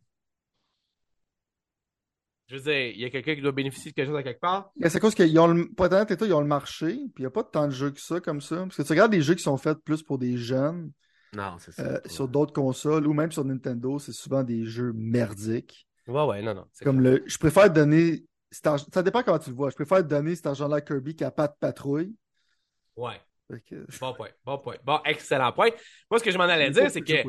je 2.47 2.57
veux 2.57 2.63
dire, 2.63 2.93
il 2.95 3.01
y 3.03 3.05
a 3.05 3.11
quelqu'un 3.11 3.35
qui 3.35 3.43
doit 3.43 3.53
bénéficier 3.53 3.91
de 3.91 3.95
quelque 3.95 4.09
chose 4.09 4.17
à 4.17 4.23
quelque 4.23 4.41
part. 4.41 4.71
C'est 4.87 5.01
cause 5.01 5.15
qu'ils 5.15 5.39
ont 5.39 5.49
le, 5.49 5.69
ils 5.69 6.33
ont 6.33 6.41
le 6.41 6.47
marché, 6.47 6.95
puis 6.95 7.13
il 7.19 7.23
n'y 7.23 7.27
a 7.27 7.31
pas 7.31 7.45
tant 7.45 7.67
de 7.67 7.73
jeux 7.73 7.91
que 7.91 8.01
ça 8.01 8.21
comme 8.21 8.41
ça. 8.41 8.57
Parce 8.57 8.79
que 8.79 8.83
tu 8.85 8.89
regardes 8.89 9.13
des 9.13 9.21
jeux 9.21 9.35
qui 9.35 9.43
sont 9.43 9.59
faits 9.59 9.77
plus 9.85 10.03
pour 10.03 10.17
des 10.17 10.39
jeunes, 10.39 10.93
Non, 11.37 11.57
c'est 11.59 11.79
euh, 11.81 11.99
sur 12.07 12.29
d'autres 12.29 12.53
consoles, 12.53 13.07
ou 13.07 13.13
même 13.13 13.33
sur 13.33 13.45
Nintendo, 13.45 13.99
c'est 13.99 14.13
souvent 14.13 14.43
des 14.43 14.65
jeux 14.65 14.93
merdiques. 14.95 15.87
Ouais, 16.07 16.25
ouais, 16.25 16.43
non, 16.43 16.55
non. 16.55 16.67
c'est 16.73 16.85
Comme 16.85 17.01
clair. 17.01 17.13
le. 17.15 17.25
Je 17.27 17.39
préfère 17.39 17.71
donner. 17.71 18.25
argent- 18.65 18.87
Ça 18.93 19.03
dépend 19.03 19.23
comment 19.23 19.39
tu 19.39 19.51
le 19.51 19.57
vois. 19.57 19.71
Je 19.71 19.75
préfère 19.75 20.05
donner 20.05 20.35
cet 20.37 20.47
argent-là 20.47 20.77
à 20.77 20.81
Kirby 20.81 21.17
qu'à 21.17 21.31
Pat 21.31 21.55
Patrouille. 21.59 22.15
Ouais, 22.97 23.21
que- 23.69 23.87
bon 24.01 24.15
point, 24.15 24.29
bon 24.45 24.59
point. 24.59 24.77
Bon, 24.85 25.01
excellent 25.05 25.53
point. 25.53 25.71
Moi, 26.11 26.19
ce 26.21 26.25
que 26.25 26.31
je 26.31 26.39
m'en 26.39 26.45
allais 26.45 26.71
dire, 26.71 26.91
c'est 26.91 27.01
que. 27.01 27.23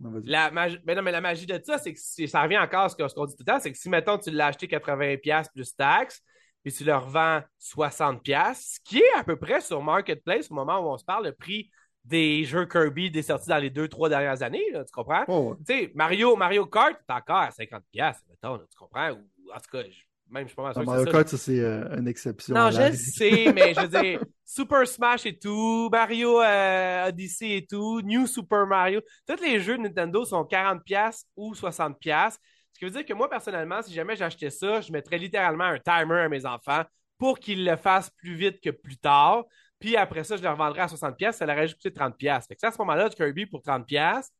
Non, 0.00 0.20
la 0.24 0.50
magie, 0.50 0.78
mais 0.84 0.94
non, 0.94 1.02
mais 1.02 1.12
la 1.12 1.20
magie 1.20 1.46
de 1.46 1.60
ça, 1.64 1.78
c'est 1.78 1.92
que 1.92 1.98
si- 2.00 2.28
ça 2.28 2.42
revient 2.42 2.58
encore 2.58 2.82
à 2.84 2.88
ce 2.88 2.96
que- 2.96 3.06
ce 3.08 3.14
qu'on 3.14 3.26
dit 3.26 3.34
tout 3.34 3.44
le 3.46 3.52
temps, 3.52 3.60
c'est 3.60 3.72
que 3.72 3.78
si, 3.78 3.88
mettons, 3.88 4.18
tu 4.18 4.30
l'as 4.30 4.46
acheté 4.46 4.66
80$ 4.68 5.48
plus 5.54 5.74
taxes, 5.74 6.20
puis 6.62 6.72
tu 6.72 6.84
le 6.84 6.94
revends 6.96 7.42
60$, 7.58 8.60
ce 8.74 8.78
qui 8.84 8.98
est 8.98 9.12
à 9.16 9.24
peu 9.24 9.36
près 9.36 9.60
sur 9.60 9.82
Marketplace 9.82 10.50
au 10.50 10.54
moment 10.54 10.80
où 10.80 10.92
on 10.92 10.98
se 10.98 11.04
parle, 11.04 11.26
le 11.26 11.32
prix 11.32 11.70
des 12.06 12.44
jeux 12.44 12.66
Kirby 12.66 13.10
des 13.10 13.22
sorties 13.22 13.48
dans 13.48 13.58
les 13.58 13.70
deux, 13.70 13.88
trois 13.88 14.08
dernières 14.08 14.42
années, 14.42 14.64
là, 14.72 14.84
tu 14.84 14.92
comprends? 14.92 15.24
Oh, 15.28 15.50
ouais. 15.50 15.56
Tu 15.66 15.86
sais, 15.86 15.92
Mario, 15.94 16.36
Mario 16.36 16.66
Kart, 16.66 16.96
t'es 17.06 17.14
encore 17.14 17.36
à 17.36 17.50
50$, 17.50 17.80
mettons, 18.28 18.54
là, 18.54 18.62
tu 18.70 18.76
comprends? 18.78 19.10
Ou, 19.10 19.50
en 19.52 19.58
tout 19.58 19.70
cas, 19.72 19.82
même, 20.28 20.44
je 20.44 20.48
suis 20.48 20.56
pas 20.56 20.62
mal 20.62 20.72
sûr 20.72 20.82
que 20.82 20.86
Mario. 20.86 21.04
Kart, 21.06 21.28
ça, 21.28 21.36
c'est 21.36 21.60
euh, 21.60 21.96
une 21.98 22.08
exception. 22.08 22.54
Non, 22.54 22.70
je 22.70 22.92
sais, 22.92 23.52
mais 23.54 23.74
je 23.74 23.80
veux 23.80 23.88
dire, 23.88 24.20
Super 24.44 24.86
Smash 24.86 25.26
et 25.26 25.36
tout, 25.36 25.88
Mario 25.90 26.40
euh, 26.40 27.08
Odyssey 27.08 27.56
et 27.56 27.66
tout, 27.66 28.00
New 28.02 28.26
Super 28.26 28.66
Mario, 28.66 29.00
tous 29.26 29.42
les 29.42 29.60
jeux 29.60 29.76
de 29.76 29.82
Nintendo 29.82 30.24
sont 30.24 30.42
40$ 30.42 31.24
ou 31.36 31.54
60$. 31.54 32.30
Ce 32.72 32.78
qui 32.78 32.84
veut 32.84 32.90
dire 32.90 33.04
que 33.04 33.14
moi, 33.14 33.28
personnellement, 33.28 33.82
si 33.82 33.94
jamais 33.94 34.16
j'achetais 34.16 34.50
ça, 34.50 34.80
je 34.80 34.92
mettrais 34.92 35.18
littéralement 35.18 35.64
un 35.64 35.78
timer 35.78 36.20
à 36.20 36.28
mes 36.28 36.44
enfants 36.44 36.82
pour 37.18 37.38
qu'ils 37.38 37.64
le 37.64 37.76
fassent 37.76 38.10
plus 38.10 38.34
vite 38.34 38.60
que 38.60 38.70
plus 38.70 38.98
tard. 38.98 39.44
Puis 39.78 39.96
après 39.96 40.24
ça, 40.24 40.36
je 40.36 40.42
le 40.42 40.48
revendrais 40.48 40.80
à 40.82 40.86
60$, 40.88 41.32
ça 41.32 41.44
leur 41.46 41.56
aurait 41.56 41.68
juste 41.68 41.76
coûté 41.80 41.90
30$. 41.90 42.46
Fait 42.46 42.54
que 42.54 42.60
ça, 42.60 42.68
à 42.68 42.72
ce 42.72 42.78
moment-là, 42.78 43.10
Kirby 43.10 43.46
pour 43.46 43.60
30$, 43.62 44.30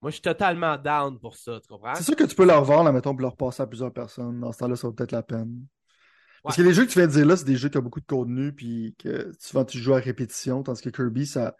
moi, 0.00 0.10
je 0.10 0.14
suis 0.16 0.22
totalement 0.22 0.76
down 0.76 1.18
pour 1.18 1.34
ça, 1.36 1.58
tu 1.60 1.66
comprends? 1.68 1.94
C'est 1.94 2.04
sûr 2.04 2.14
que 2.16 2.24
tu 2.24 2.34
peux 2.36 2.44
leur 2.44 2.62
vendre, 2.62 2.92
mettons, 2.92 3.12
pour 3.12 3.22
leur 3.22 3.36
passer 3.36 3.62
à 3.62 3.66
plusieurs 3.66 3.92
personnes. 3.92 4.40
Dans 4.40 4.52
ce 4.52 4.58
temps-là, 4.58 4.76
ça 4.76 4.86
vaut 4.86 4.92
peut-être 4.92 5.12
la 5.12 5.22
peine. 5.22 5.66
Parce 6.42 6.58
Ouais. 6.58 6.62
que 6.62 6.68
les 6.68 6.74
jeux 6.74 6.84
que 6.84 6.90
tu 6.90 6.98
viens 6.98 7.06
de 7.08 7.12
dire 7.12 7.24
là, 7.24 7.36
c'est 7.36 7.46
des 7.46 7.56
jeux 7.56 7.70
qui 7.70 7.78
ont 7.78 7.82
beaucoup 7.82 8.00
de 8.00 8.06
contenu, 8.06 8.52
puis 8.52 8.94
que 8.98 9.32
souvent 9.40 9.64
tu 9.64 9.78
joues 9.78 9.94
à 9.94 9.98
répétition, 9.98 10.62
tandis 10.62 10.82
que 10.82 10.90
Kirby, 10.90 11.26
ça, 11.26 11.56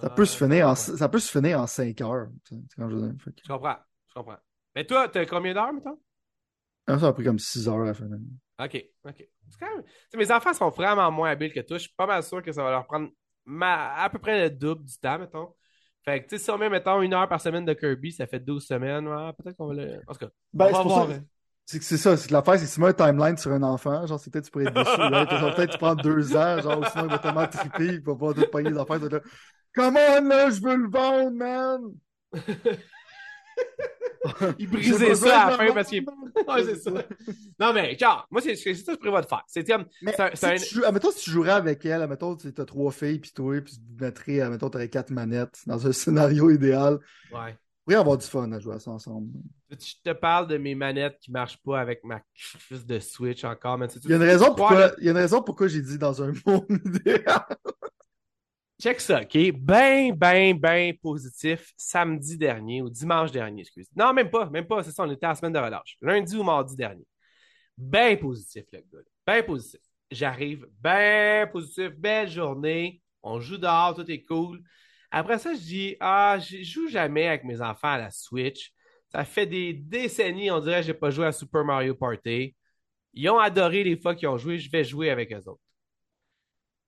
ça, 0.00 0.08
peut, 0.10 0.22
Ouais, 0.22 0.26
se 0.26 0.36
finir 0.36 0.68
en, 0.68 0.76
ça 0.76 1.08
peut 1.08 1.18
se 1.18 1.30
finir 1.30 1.60
en 1.60 1.66
5 1.66 2.00
heures. 2.02 2.28
tu 2.44 2.54
sais, 2.54 2.62
c'est 2.70 2.76
quand 2.76 2.88
je 2.88 2.94
veux 2.94 3.02
dire. 3.10 3.20
Fait 3.20 3.32
que- 3.32 3.40
Je 3.42 3.48
comprends, 3.52 3.76
je 4.08 4.14
comprends. 4.14 4.38
Mais 4.76 4.86
toi, 4.86 5.08
t'as 5.08 5.26
combien 5.26 5.52
d'heures, 5.54 5.72
mettons? 5.72 5.98
Ah, 6.86 6.98
ça 7.00 7.08
a 7.08 7.12
pris 7.12 7.24
comme 7.24 7.40
6 7.40 7.68
heures 7.68 7.80
à 7.82 7.86
la 7.86 7.94
fin. 7.94 8.06
OK, 8.60 8.84
OK. 9.06 9.28
Quand 9.60 9.76
même... 9.76 9.84
tu 10.10 10.16
mes 10.18 10.30
enfants 10.32 10.52
sont 10.52 10.68
vraiment 10.70 11.10
moins 11.10 11.30
habiles 11.30 11.52
que 11.52 11.60
toi. 11.60 11.76
Je 11.78 11.82
suis 11.84 11.94
pas 11.96 12.06
mal 12.06 12.22
sûr 12.22 12.42
que 12.42 12.52
ça 12.52 12.62
va 12.62 12.70
leur 12.70 12.86
prendre 12.86 13.08
ma- 13.44 13.94
à 13.94 14.10
peu 14.10 14.18
près 14.18 14.40
le 14.42 14.50
double 14.50 14.84
du 14.84 14.98
temps, 14.98 15.18
mettons. 15.18 15.54
Fait 16.04 16.22
que, 16.22 16.28
tu 16.28 16.38
sais, 16.38 16.44
si 16.44 16.50
on 16.50 16.58
met, 16.58 16.68
mettons, 16.68 17.02
une 17.02 17.14
heure 17.14 17.28
par 17.28 17.40
semaine 17.40 17.64
de 17.64 17.72
Kirby, 17.74 18.12
ça 18.12 18.26
fait 18.26 18.40
12 18.40 18.66
semaines. 18.66 19.06
Ouais, 19.06 19.32
peut-être 19.34 19.56
qu'on 19.56 19.66
va 19.68 19.74
le... 19.74 20.00
En 20.06 20.12
tout 20.12 20.18
cas, 20.20 20.28
Ben, 20.52 20.66
on 20.66 20.68
c'est 20.68 20.74
va 20.74 20.82
pour 20.82 20.88
voir. 20.92 21.08
ça- 21.08 21.20
C'est 21.66 21.78
que 21.78 21.84
c'est 21.84 21.96
ça, 21.98 22.16
c'est 22.16 22.28
que 22.28 22.32
l'affaire, 22.32 22.54
c'est 22.54 22.60
que 22.64 22.66
si 22.68 22.74
tu 22.74 22.80
mets 22.80 22.88
un 22.88 22.92
timeline 22.94 23.36
sur 23.36 23.52
un 23.52 23.62
enfant, 23.62 24.06
genre, 24.06 24.18
c'est 24.18 24.30
peut-être 24.32 24.46
tu 24.46 24.50
pourrais 24.50 24.64
être 24.66 24.74
déçu, 24.74 24.96
peut-être 24.96 25.72
te 25.72 25.76
prendre 25.78 26.02
deux 26.02 26.34
ans, 26.36 26.60
genre, 26.62 26.78
ou 26.80 26.84
sinon 26.86 27.04
il 27.04 27.10
va 27.10 27.18
tellement 27.18 27.46
triper, 27.46 27.84
il 27.86 28.00
va 28.02 28.16
pas 28.16 28.32
tout 28.34 28.46
pogner 28.50 28.70
les 28.70 28.78
affaires, 28.78 28.98
là, 28.98 29.20
Come 29.74 29.96
on, 29.96 30.22
là, 30.28 30.50
je 30.50 30.60
veux 30.62 30.76
le 30.76 30.88
vendre, 30.90 31.30
man! 31.32 31.80
Il 34.58 34.68
brisait 34.70 35.14
ça 35.14 35.42
à 35.42 35.50
la 35.50 35.56
fin 35.56 35.72
parce 35.72 35.88
qu'il... 35.88 36.04
Ouais, 36.48 36.64
c'est 36.64 36.76
ça. 36.76 36.90
Non, 37.58 37.72
mais, 37.72 37.96
genre, 37.98 38.26
moi, 38.30 38.40
c'est 38.40 38.54
c'est 38.56 38.74
ça 38.74 38.92
que 38.92 38.96
je 38.96 39.00
prévois 39.00 39.20
de 39.22 39.26
faire. 39.26 39.42
C'est 39.46 39.64
comme... 39.64 39.86
Mais 40.02 40.12
C'est 40.16 40.22
un- 40.22 40.30
si 40.30 40.36
c'est 40.36 40.46
un- 40.46 40.56
tu 40.56 40.74
joues, 40.76 40.84
admettons, 40.84 41.10
si 41.10 41.24
tu 41.24 41.30
jouerais 41.30 41.50
avec 41.52 41.84
elle, 41.86 42.02
admettons, 42.02 42.36
tu 42.36 42.48
as 42.56 42.64
trois 42.64 42.90
filles, 42.92 43.18
puis 43.18 43.32
toi, 43.32 43.60
puis 43.60 43.74
tu 43.74 43.80
mettrais, 44.04 44.40
admettons, 44.40 44.70
t'aurais 44.70 44.88
quatre 44.88 45.10
manettes, 45.10 45.60
dans 45.66 45.86
un 45.86 45.92
scénario 45.92 46.50
idéal, 46.50 46.98
Ouais. 47.32 47.56
pourrait 47.84 47.96
avoir 47.96 48.16
du 48.18 48.26
fun 48.26 48.50
à 48.52 48.58
jouer 48.60 48.74
à 48.76 48.78
ça 48.80 48.90
ensemble. 48.90 49.28
Je 49.70 49.76
te 50.02 50.12
parle 50.16 50.46
de 50.48 50.56
mes 50.56 50.74
manettes 50.74 51.18
qui 51.20 51.30
marchent 51.30 51.58
pas 51.62 51.78
avec 51.80 52.02
ma 52.04 52.20
crise 52.34 52.86
de 52.86 52.98
Switch 53.00 53.44
encore. 53.44 53.76
mais 53.78 53.88
tu- 53.88 53.98
Il 54.04 54.10
y 54.10 54.12
a 54.12 54.16
une 54.16 54.22
tu- 54.22 54.28
raison 54.28 54.46
tu 54.50 54.54
pourquoi, 54.56 54.92
il 54.98 55.04
y 55.04 55.08
a 55.08 55.10
une 55.10 55.16
raison 55.18 55.42
pourquoi 55.42 55.68
j'ai 55.68 55.82
dit 55.82 55.98
dans 55.98 56.22
un 56.22 56.32
monde 56.46 56.66
idéal. 56.84 57.44
Check 58.80 59.00
ça, 59.00 59.22
OK? 59.22 59.52
Ben, 59.58 60.12
ben, 60.14 60.56
ben 60.56 60.96
positif 60.98 61.72
samedi 61.76 62.38
dernier 62.38 62.80
ou 62.80 62.88
dimanche 62.88 63.32
dernier, 63.32 63.62
excuse. 63.62 63.88
Non, 63.96 64.12
même 64.12 64.30
pas, 64.30 64.48
même 64.50 64.66
pas, 64.66 64.84
c'est 64.84 64.92
ça, 64.92 65.02
on 65.02 65.10
était 65.10 65.26
en 65.26 65.34
semaine 65.34 65.52
de 65.52 65.58
relâche. 65.58 65.96
Lundi 66.00 66.36
ou 66.36 66.44
mardi 66.44 66.76
dernier. 66.76 67.04
Ben 67.76 68.18
positif, 68.18 68.64
le 68.72 68.80
gars. 68.80 69.04
Ben 69.26 69.44
positif. 69.44 69.80
J'arrive, 70.10 70.66
ben 70.80 71.48
positif, 71.50 71.90
belle 71.96 72.28
journée. 72.28 73.02
On 73.22 73.40
joue 73.40 73.58
dehors, 73.58 73.94
tout 73.94 74.08
est 74.10 74.24
cool. 74.24 74.62
Après 75.10 75.38
ça, 75.38 75.54
je 75.54 75.60
dis, 75.60 75.96
ah, 76.00 76.38
je 76.38 76.62
joue 76.62 76.88
jamais 76.88 77.26
avec 77.28 77.44
mes 77.44 77.60
enfants 77.60 77.88
à 77.88 77.98
la 77.98 78.10
Switch. 78.10 78.72
Ça 79.08 79.24
fait 79.24 79.46
des 79.46 79.72
décennies, 79.72 80.50
on 80.50 80.60
dirait, 80.60 80.80
que 80.80 80.86
j'ai 80.86 80.94
pas 80.94 81.10
joué 81.10 81.26
à 81.26 81.32
Super 81.32 81.64
Mario 81.64 81.94
Party. 81.94 82.54
Ils 83.14 83.30
ont 83.30 83.38
adoré 83.38 83.84
les 83.84 83.96
fois 83.96 84.14
qu'ils 84.14 84.28
ont 84.28 84.38
joué, 84.38 84.58
je 84.58 84.70
vais 84.70 84.84
jouer 84.84 85.10
avec 85.10 85.32
eux 85.32 85.42
autres. 85.48 85.62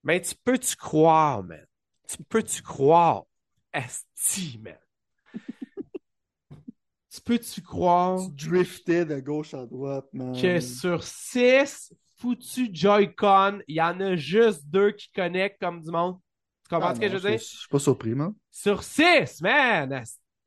Mais 0.04 0.20
tu 0.20 0.34
peux-tu 0.44 0.76
croire, 0.76 1.42
man? 1.42 1.66
Tu 2.10 2.22
peux-tu 2.24 2.62
croire? 2.62 3.24
Esti, 3.72 4.60
man? 4.60 4.74
tu 7.10 7.20
peux-tu 7.24 7.62
croire 7.62 8.18
Tu 8.36 8.48
driftais 8.48 9.04
de 9.04 9.20
gauche 9.20 9.54
à 9.54 9.64
droite, 9.64 10.06
man? 10.12 10.32
que 10.40 10.58
sur 10.58 11.04
six 11.04 11.94
foutus 12.16 12.68
Joy-Con, 12.72 13.60
il 13.68 13.76
y 13.76 13.80
en 13.80 14.00
a 14.00 14.16
juste 14.16 14.66
deux 14.66 14.90
qui 14.90 15.10
connectent 15.12 15.60
comme 15.60 15.80
du 15.80 15.90
monde? 15.90 16.18
Tu 16.64 16.74
comprends 16.74 16.90
Ah, 16.90 16.94
ce 16.96 17.00
que 17.00 17.06
non, 17.06 17.12
je 17.12 17.18
veux 17.18 17.30
dire? 17.30 17.38
Je 17.38 17.44
suis 17.44 17.68
pas 17.68 17.78
surpris, 17.78 18.14
man. 18.14 18.34
Sur 18.50 18.82
six, 18.82 19.40
man! 19.40 20.02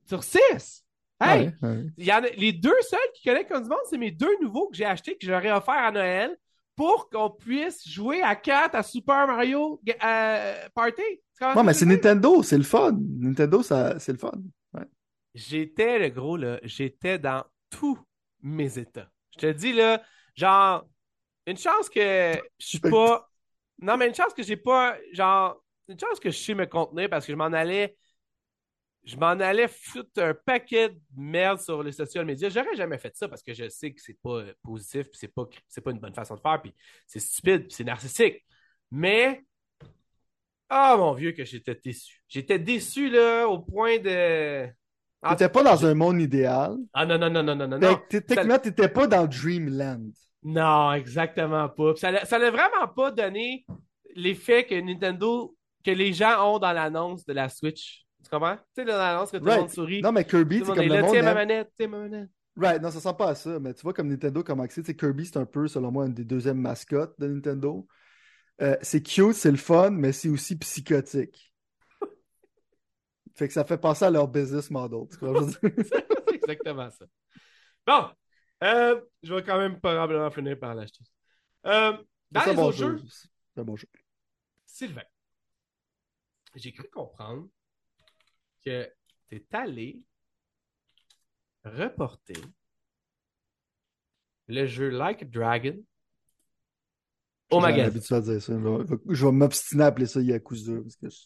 Sur 0.06 0.22
six! 0.22 0.84
Hey! 1.22 1.54
Ouais, 1.62 1.70
ouais. 1.70 1.86
Il 1.98 2.06
y 2.06 2.12
en 2.12 2.24
a, 2.24 2.30
les 2.30 2.52
deux 2.52 2.82
seuls 2.82 3.00
qui 3.16 3.24
connectent 3.24 3.50
comme 3.50 3.64
du 3.64 3.70
monde, 3.70 3.80
c'est 3.90 3.98
mes 3.98 4.12
deux 4.12 4.38
nouveaux 4.42 4.68
que 4.68 4.76
j'ai 4.76 4.86
achetés, 4.86 5.18
que 5.18 5.26
j'aurais 5.26 5.52
offert 5.52 5.76
à 5.76 5.92
Noël 5.92 6.38
pour 6.76 7.10
qu'on 7.10 7.30
puisse 7.30 7.88
jouer 7.88 8.22
à 8.22 8.36
4 8.36 8.76
à 8.76 8.84
Super 8.84 9.28
Mario 9.28 9.80
euh, 10.04 10.68
Party. 10.74 11.02
Non, 11.42 11.64
mais 11.64 11.74
c'est? 11.74 11.86
Nintendo, 11.86 12.44
c'est 12.44 12.58
le 12.58 12.64
fun. 12.64 12.98
Nintendo, 13.20 13.64
ça, 13.64 14.00
c'est 14.00 14.12
le 14.12 14.18
fun. 14.18 14.32
J'étais, 15.34 15.98
le 15.98 16.10
gros, 16.10 16.38
là, 16.38 16.60
j'étais 16.64 17.18
dans 17.18 17.44
tous 17.70 18.00
mes 18.42 18.78
états. 18.78 19.10
Je 19.34 19.40
te 19.40 19.52
dis, 19.52 19.74
là, 19.74 20.02
genre, 20.36 20.88
une 21.48 21.58
chance 21.58 21.90
que 21.90 22.40
je 22.60 22.66
suis 22.66 22.80
pas. 22.80 23.28
Non, 23.82 23.98
mais 23.98 24.08
une 24.08 24.14
chance 24.16 24.34
que 24.34 24.44
j'ai 24.44 24.56
pas. 24.56 24.96
Genre, 25.14 25.62
une 25.90 26.00
chance 26.00 26.20
que 26.20 26.30
je 26.30 26.38
sais 26.38 26.54
me 26.54 26.68
contenir 26.68 27.10
parce 27.10 27.26
que 27.26 27.34
je 27.34 27.38
m'en 27.38 27.46
allais. 27.46 27.98
Je 29.04 29.18
m'en 29.18 29.32
allais 29.32 29.68
foutre 29.68 30.22
un 30.22 30.34
paquet 30.34 30.90
de 30.90 31.00
merde 31.18 31.60
sur 31.60 31.84
les 31.84 31.92
social 31.92 32.24
media. 32.24 32.48
J'aurais 32.50 32.76
jamais 32.76 32.98
fait 33.00 33.14
ça 33.18 33.28
parce 33.28 33.42
que 33.44 33.54
je 33.54 33.68
sais 33.68 33.92
que 33.92 34.00
c'est 34.00 34.18
pas 34.22 34.38
euh, 34.38 34.54
positif, 34.64 35.10
puis 35.10 35.18
c'est 35.20 35.28
pas, 35.28 35.46
c'est 35.68 35.82
pas 35.82 35.92
une 35.92 36.00
bonne 36.00 36.14
façon 36.14 36.36
de 36.36 36.40
faire, 36.40 36.62
puis 36.62 36.74
c'est 37.06 37.20
stupide, 37.20 37.64
puis 37.64 37.74
c'est 37.74 37.84
narcissique. 37.84 38.46
Mais, 38.92 39.44
ah 40.76 40.96
mon 40.98 41.14
vieux, 41.14 41.32
que 41.32 41.46
j'étais 41.46 41.80
déçu. 41.84 42.22
J'étais 42.28 42.60
déçu, 42.60 43.10
là, 43.10 43.48
au 43.48 43.60
point 43.60 44.00
de. 44.00 44.68
Ah, 45.22 45.36
T'étais 45.36 45.50
pas 45.50 45.64
dans 45.64 45.86
un 45.86 45.94
monde 45.94 46.20
idéal. 46.20 46.76
Ah 46.94 47.06
non, 47.06 47.18
non, 47.18 47.30
non, 47.30 47.44
non, 47.44 47.56
non, 47.56 47.68
non, 47.68 48.00
Techniquement, 48.10 48.60
t'étais 48.60 48.90
pas 48.90 49.08
dans 49.08 49.26
Dreamland. 49.26 50.12
Non, 50.44 50.92
exactement 50.94 51.70
pas. 51.70 51.94
Puis 51.94 52.02
Ça 52.02 52.12
n'a 52.12 52.52
vraiment 52.52 52.88
pas 52.94 53.12
donné 53.12 53.66
l'effet 54.16 54.66
que 54.66 54.76
Nintendo, 54.76 55.56
que 55.84 55.92
les 55.92 56.12
gens 56.12 56.54
ont 56.56 56.60
dans 56.60 56.74
l'annonce 56.74 57.26
de 57.26 57.34
la 57.34 57.48
Switch. 57.50 58.06
Tu 58.24 58.30
comprends? 58.30 58.56
Tu 58.56 58.82
sais, 58.82 58.86
dans 58.86 58.98
l'annonce 58.98 59.32
que 59.32 59.38
tout 59.38 59.46
le 59.46 59.50
Right. 59.50 59.62
monde 59.62 59.70
sourit. 59.72 60.02
Non, 60.02 60.12
mais 60.12 60.26
Kirby, 60.26 60.60
c'est 60.60 60.66
comme 60.66 60.80
est 60.80 60.88
le 60.88 60.96
là, 60.96 61.02
monde. 61.02 61.12
tiens 61.12 61.24
ma 61.24 61.34
manette, 61.34 61.72
tiens 61.78 61.88
ma 61.88 62.00
manette. 62.00 62.30
Right, 62.56 62.82
non, 62.82 62.92
ça 62.92 63.00
sent 63.00 63.16
pas 63.18 63.30
à 63.30 63.36
ça, 63.36 63.60
mais 63.60 63.74
tu 63.74 63.82
vois 63.82 63.94
comme 63.94 64.10
Nintendo 64.10 64.44
comme 64.44 64.60
accès, 64.60 64.82
tu 64.82 64.88
sais, 64.88 64.96
Kirby, 64.96 65.26
c'est 65.26 65.38
un 65.38 65.46
peu, 65.46 65.68
selon 65.68 65.92
moi, 65.92 66.06
une 66.06 66.14
des 66.14 66.24
deuxièmes 66.24 66.60
mascottes 66.60 67.16
de 67.20 67.28
Nintendo. 67.28 67.88
Euh, 68.62 68.78
c'est 68.82 69.02
cute, 69.02 69.34
c'est 69.34 69.52
le 69.52 69.58
fun, 69.58 69.90
mais 69.92 70.12
c'est 70.12 70.30
aussi 70.30 70.56
psychotique. 70.58 71.54
fait 73.36 73.48
que 73.48 73.54
ça 73.54 73.66
fait 73.66 73.78
penser 73.78 74.06
à 74.06 74.10
leur 74.10 74.28
business 74.28 74.70
model. 74.70 75.06
C'est 75.22 76.36
exactement 76.36 76.90
ça. 76.92 77.06
Bon, 77.86 78.10
euh, 78.64 79.02
je 79.24 79.34
vais 79.34 79.44
quand 79.44 79.58
même 79.58 79.80
probablement 79.80 80.30
finir 80.32 80.58
par 80.60 80.76
l'acheter. 80.76 81.04
Euh, 81.66 81.98
dans 82.32 82.42
C'est 82.42 82.50
un 82.50 82.52
les 82.52 82.56
bon 82.56 82.64
autres 82.68 82.78
jeu. 82.78 82.98
jeux, 82.98 83.04
C'est 83.54 83.62
un 83.62 83.64
bon 83.64 83.76
jeu. 83.76 83.88
Sylvain, 84.66 85.04
j'ai 86.56 86.72
cru 86.74 86.90
comprendre 86.90 87.48
que 88.66 88.92
tu 89.30 89.36
es 89.36 89.46
allé 89.52 90.02
reporter 91.66 92.42
le 94.48 94.66
jeu 94.68 94.90
Like 94.90 95.22
a 95.22 95.26
Dragon 95.26 95.84
au 97.58 97.60
magasin. 97.60 97.84
l'habitude 97.84 98.16
à 98.16 98.22
dire 98.22 98.42
ça. 98.42 98.54
Je 99.10 99.26
vais, 99.26 99.32
m'obstiner 99.32 99.84
à 99.84 99.88
appeler 99.88 100.06
ça 100.06 100.22
Yakuza. 100.22 100.74
Parce 100.82 100.96
que 100.96 101.10
je- 101.10 101.18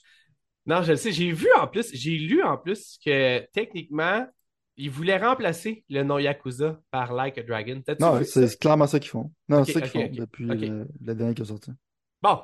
Non, 0.65 0.81
je 0.83 0.91
le 0.91 0.97
sais. 0.97 1.11
J'ai 1.11 1.31
vu 1.31 1.47
en 1.59 1.67
plus, 1.67 1.89
j'ai 1.93 2.17
lu 2.17 2.43
en 2.43 2.57
plus 2.57 2.97
que 3.03 3.45
techniquement, 3.51 4.27
ils 4.75 4.91
voulaient 4.91 5.17
remplacer 5.17 5.83
le 5.89 6.03
nom 6.03 6.19
Yakuza 6.19 6.79
par 6.91 7.13
Like 7.13 7.37
a 7.37 7.43
Dragon. 7.43 7.81
Non, 7.99 8.23
c'est 8.23 8.59
clairement 8.59 8.87
ça 8.87 8.99
qu'ils 8.99 9.09
font. 9.09 9.31
Non, 9.49 9.63
c'est 9.63 9.73
ça 9.73 9.81
qu'ils 9.81 9.89
font 9.91 10.07
depuis 10.13 10.45
le, 10.45 10.87
le 11.03 11.15
dernier 11.15 11.33
qui 11.33 11.41
est 11.41 11.45
sorti. 11.45 11.71
Bon. 12.21 12.41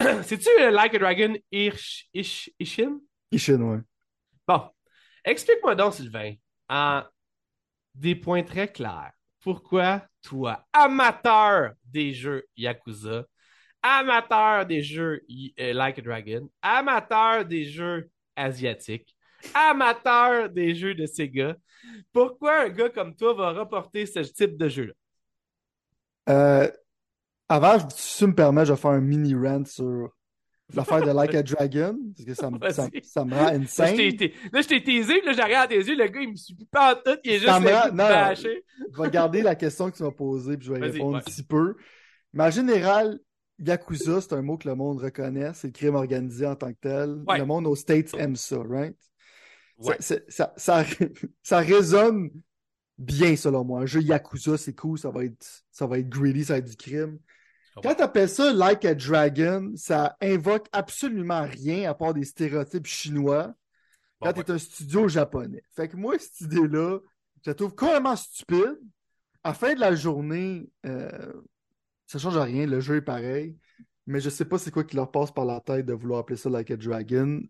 C'est-tu 0.22 0.48
le 0.58 0.70
Like 0.70 0.94
a 0.94 0.98
Dragon 0.98 1.34
Ish, 1.52 2.08
Ish, 2.14 2.50
Ishin? 2.58 3.00
Ishin, 3.30 3.60
ouais. 3.60 3.80
Bon. 4.48 4.62
Explique-moi 5.24 5.74
donc, 5.74 5.92
Sylvain, 5.94 6.34
en 6.70 7.02
des 7.94 8.14
points 8.14 8.42
très 8.42 8.68
clairs, 8.72 9.12
pourquoi 9.40 10.02
toi, 10.22 10.66
amateur 10.72 11.72
des 11.84 12.12
jeux 12.12 12.44
Yakuza, 12.56 13.24
amateur 13.82 14.66
des 14.66 14.82
jeux 14.82 15.22
euh, 15.58 15.72
Like 15.72 15.98
a 15.98 16.02
Dragon, 16.02 16.48
amateur 16.62 17.44
des 17.44 17.64
jeux 17.64 18.10
asiatiques, 18.36 19.16
amateur 19.54 20.50
des 20.50 20.74
jeux 20.74 20.94
de 20.94 21.06
Sega, 21.06 21.56
pourquoi 22.12 22.62
un 22.62 22.68
gars 22.68 22.90
comme 22.90 23.14
toi 23.14 23.34
va 23.34 23.52
reporter 23.52 24.06
ce 24.06 24.20
type 24.20 24.56
de 24.56 24.68
jeu-là? 24.68 24.92
Euh, 26.28 26.70
avant, 27.48 27.78
si 27.90 28.18
tu 28.18 28.26
me 28.26 28.34
permets, 28.34 28.66
je 28.66 28.72
vais 28.72 28.78
faire 28.78 28.92
un 28.92 29.00
mini 29.00 29.34
rant 29.34 29.64
sur 29.64 30.10
l'affaire 30.74 31.02
de 31.02 31.10
Like 31.10 31.34
a 31.34 31.42
Dragon, 31.42 31.98
parce 32.16 32.26
que 32.26 32.34
ça 32.34 32.50
me, 32.50 32.58
ça, 33.02 33.24
me 33.24 33.34
rend 33.34 33.48
insane. 33.48 33.96
là, 33.96 34.62
je 34.62 34.68
t'ai 34.68 34.82
teasé, 34.82 35.20
là, 35.22 35.32
j'ai 35.32 35.42
regardé 35.42 35.76
tes 35.76 35.88
yeux, 35.88 35.96
le 35.96 36.08
gars, 36.08 36.20
il 36.20 36.30
me 36.30 36.36
suit 36.36 36.56
pas 36.70 36.94
en 36.94 36.96
tout, 36.96 37.18
il 37.24 37.32
est 37.32 37.38
juste 37.38 37.60
me 37.60 37.90
non. 37.92 38.34
Je 38.34 39.02
vais 39.02 39.10
garder 39.10 39.42
la 39.42 39.54
question 39.54 39.90
que 39.90 39.96
tu 39.96 40.02
m'as 40.02 40.10
posée, 40.10 40.56
puis 40.56 40.66
je 40.66 40.72
vais 40.72 40.80
répondre 40.80 41.12
ouais. 41.12 41.18
un 41.18 41.22
petit 41.22 41.42
peu. 41.42 41.76
Mais 42.32 42.44
en 42.44 42.50
général, 42.50 43.18
Yakuza, 43.58 44.20
c'est 44.20 44.32
un 44.32 44.42
mot 44.42 44.56
que 44.56 44.68
le 44.68 44.74
monde 44.74 44.98
reconnaît, 44.98 45.52
c'est 45.54 45.68
le 45.68 45.72
crime 45.72 45.94
organisé 45.94 46.46
en 46.46 46.56
tant 46.56 46.72
que 46.72 46.78
tel. 46.80 47.22
Ouais. 47.26 47.38
Le 47.38 47.44
monde 47.44 47.66
aux 47.66 47.76
States 47.76 48.14
aime 48.18 48.36
ça, 48.36 48.58
right? 48.68 48.96
Ouais. 49.78 49.96
Ça, 50.00 50.52
ça, 50.56 50.84
ça 51.42 51.58
résonne 51.58 52.30
bien, 52.98 53.36
selon 53.36 53.64
moi. 53.64 53.80
Un 53.80 53.86
jeu 53.86 54.00
Yakuza, 54.00 54.56
c'est 54.56 54.74
cool, 54.74 54.98
ça 54.98 55.10
va 55.10 55.24
être, 55.24 55.64
ça 55.70 55.86
va 55.86 55.98
être 55.98 56.08
greedy, 56.08 56.44
ça 56.44 56.54
va 56.54 56.58
être 56.58 56.70
du 56.70 56.76
crime. 56.76 57.18
Quand 57.82 57.94
tu 57.94 58.02
appelles 58.02 58.28
ça 58.28 58.52
Like 58.52 58.84
a 58.84 58.94
Dragon, 58.94 59.72
ça 59.76 60.16
invoque 60.20 60.66
absolument 60.72 61.42
rien 61.44 61.90
à 61.90 61.94
part 61.94 62.14
des 62.14 62.24
stéréotypes 62.24 62.86
chinois 62.86 63.54
Bon, 64.20 64.26
quand 64.28 64.36
ouais. 64.38 64.44
tu 64.44 64.50
es 64.50 64.54
un 64.54 64.58
studio 64.58 65.08
japonais. 65.08 65.62
Fait 65.74 65.88
que 65.88 65.96
moi, 65.96 66.14
cette 66.18 66.42
idée-là, 66.42 66.98
je 67.44 67.50
la 67.50 67.54
trouve 67.54 67.74
complètement 67.74 68.16
stupide. 68.16 68.78
À 69.42 69.48
la 69.50 69.54
fin 69.54 69.74
de 69.74 69.80
la 69.80 69.94
journée, 69.94 70.68
euh, 70.84 71.32
ça 72.06 72.18
change 72.18 72.36
rien, 72.36 72.66
le 72.66 72.80
jeu 72.80 72.96
est 72.96 73.02
pareil. 73.02 73.56
Mais 74.06 74.20
je 74.20 74.28
sais 74.28 74.44
pas 74.44 74.58
c'est 74.58 74.70
quoi 74.70 74.84
qui 74.84 74.96
leur 74.96 75.10
passe 75.10 75.30
par 75.30 75.44
la 75.46 75.60
tête 75.60 75.86
de 75.86 75.94
vouloir 75.94 76.20
appeler 76.20 76.36
ça 76.36 76.50
Like 76.50 76.70
a 76.70 76.76
Dragon. 76.76 77.40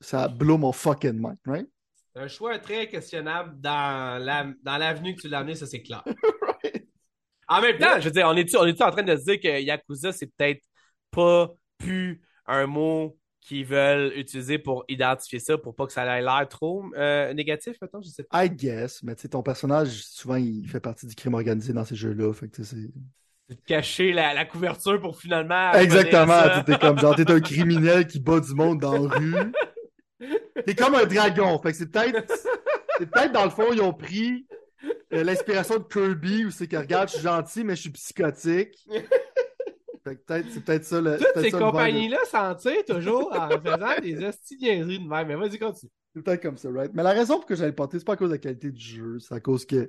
Ça 0.00 0.28
blow 0.28 0.56
mon 0.56 0.72
fucking 0.72 1.14
mind, 1.14 1.36
right? 1.46 1.68
Un 2.14 2.28
choix 2.28 2.58
très 2.58 2.88
questionnable 2.88 3.60
dans 3.60 4.22
la- 4.22 4.52
dans 4.62 4.76
l'avenue 4.78 5.14
que 5.14 5.22
tu 5.22 5.28
l'as 5.28 5.38
amené, 5.38 5.54
ça 5.54 5.66
c'est 5.66 5.82
clair. 5.82 6.04
En 7.50 7.60
même 7.60 7.78
temps, 7.78 7.98
je 7.98 8.04
veux 8.04 8.10
dire, 8.12 8.26
on 8.28 8.36
est-tu 8.36 8.56
est 8.56 8.82
en 8.82 8.90
train 8.92 9.02
de 9.02 9.16
se 9.16 9.24
dire 9.24 9.40
que 9.40 9.60
Yakuza, 9.60 10.12
c'est 10.12 10.26
peut-être 10.26 10.62
pas 11.10 11.50
plus 11.78 12.22
un 12.46 12.66
mot 12.66 13.18
qu'ils 13.40 13.64
veulent 13.64 14.12
utiliser 14.16 14.58
pour 14.58 14.84
identifier 14.88 15.40
ça, 15.40 15.58
pour 15.58 15.74
pas 15.74 15.86
que 15.86 15.92
ça 15.92 16.04
ait 16.04 16.22
l'air 16.22 16.46
trop 16.48 16.84
euh, 16.96 17.32
négatif, 17.34 17.76
mettons, 17.82 18.00
je 18.02 18.08
sais 18.08 18.22
pas. 18.22 18.44
I 18.44 18.50
guess, 18.50 19.02
mais 19.02 19.16
tu 19.16 19.22
sais, 19.22 19.28
ton 19.28 19.42
personnage, 19.42 20.04
souvent, 20.04 20.36
il 20.36 20.68
fait 20.68 20.78
partie 20.78 21.06
du 21.06 21.14
crime 21.16 21.34
organisé 21.34 21.72
dans 21.72 21.84
ces 21.84 21.96
jeux-là. 21.96 22.32
Fait 22.32 22.48
que 22.48 22.62
c'est. 22.62 22.76
De 23.48 23.56
cacher 23.66 24.12
la, 24.12 24.32
la 24.32 24.44
couverture 24.44 25.00
pour 25.00 25.18
finalement. 25.18 25.72
Exactement, 25.72 26.62
t'es 26.64 26.78
comme 26.78 27.00
genre, 27.00 27.16
t'es 27.16 27.28
un 27.28 27.40
criminel 27.40 28.06
qui 28.06 28.20
bat 28.20 28.38
du 28.38 28.54
monde 28.54 28.78
dans 28.78 28.92
la 28.92 29.08
rue. 29.16 29.34
T'es 30.64 30.76
comme 30.76 30.94
un 30.94 31.04
dragon, 31.04 31.58
fait 31.60 31.72
que 31.72 31.78
c'est 31.78 31.90
peut-être, 31.90 32.32
c'est 32.98 33.10
peut-être 33.10 33.32
dans 33.32 33.44
le 33.44 33.50
fond, 33.50 33.72
ils 33.72 33.80
ont 33.80 33.92
pris 33.92 34.46
l'inspiration 35.10 35.78
de 35.78 35.84
Kirby 35.84 36.44
où 36.44 36.50
c'est 36.50 36.66
que 36.66 36.76
regarde, 36.76 37.08
je 37.08 37.14
suis 37.14 37.22
gentil, 37.22 37.64
mais 37.64 37.76
je 37.76 37.82
suis 37.82 37.90
psychotique. 37.90 38.78
Peut-être, 40.02 40.46
c'est 40.50 40.64
peut-être 40.64 40.84
ça 40.84 41.00
le. 41.00 41.18
Toutes 41.18 41.42
ces 41.42 41.50
compagnies-là 41.50 42.18
s'en 42.24 42.54
tirent 42.54 42.84
toujours 42.86 43.30
en 43.32 43.50
faisant 43.50 44.00
des 44.02 44.24
hosties 44.24 44.56
de 44.56 45.08
même. 45.08 45.28
Mais 45.28 45.36
vas-y, 45.36 45.58
continue. 45.58 45.92
C'est 46.14 46.22
peut-être 46.22 46.42
comme 46.42 46.56
ça, 46.56 46.70
right? 46.70 46.90
Mais 46.94 47.02
la 47.02 47.12
raison 47.12 47.36
pour 47.36 47.46
que 47.46 47.54
j'allais 47.54 47.68
le 47.68 47.74
porter, 47.74 47.98
c'est 47.98 48.04
pas 48.04 48.14
à 48.14 48.16
cause 48.16 48.30
de 48.30 48.34
la 48.34 48.38
qualité 48.38 48.72
du 48.72 48.80
jeu, 48.80 49.18
c'est 49.20 49.34
à 49.34 49.40
cause 49.40 49.64
que 49.64 49.88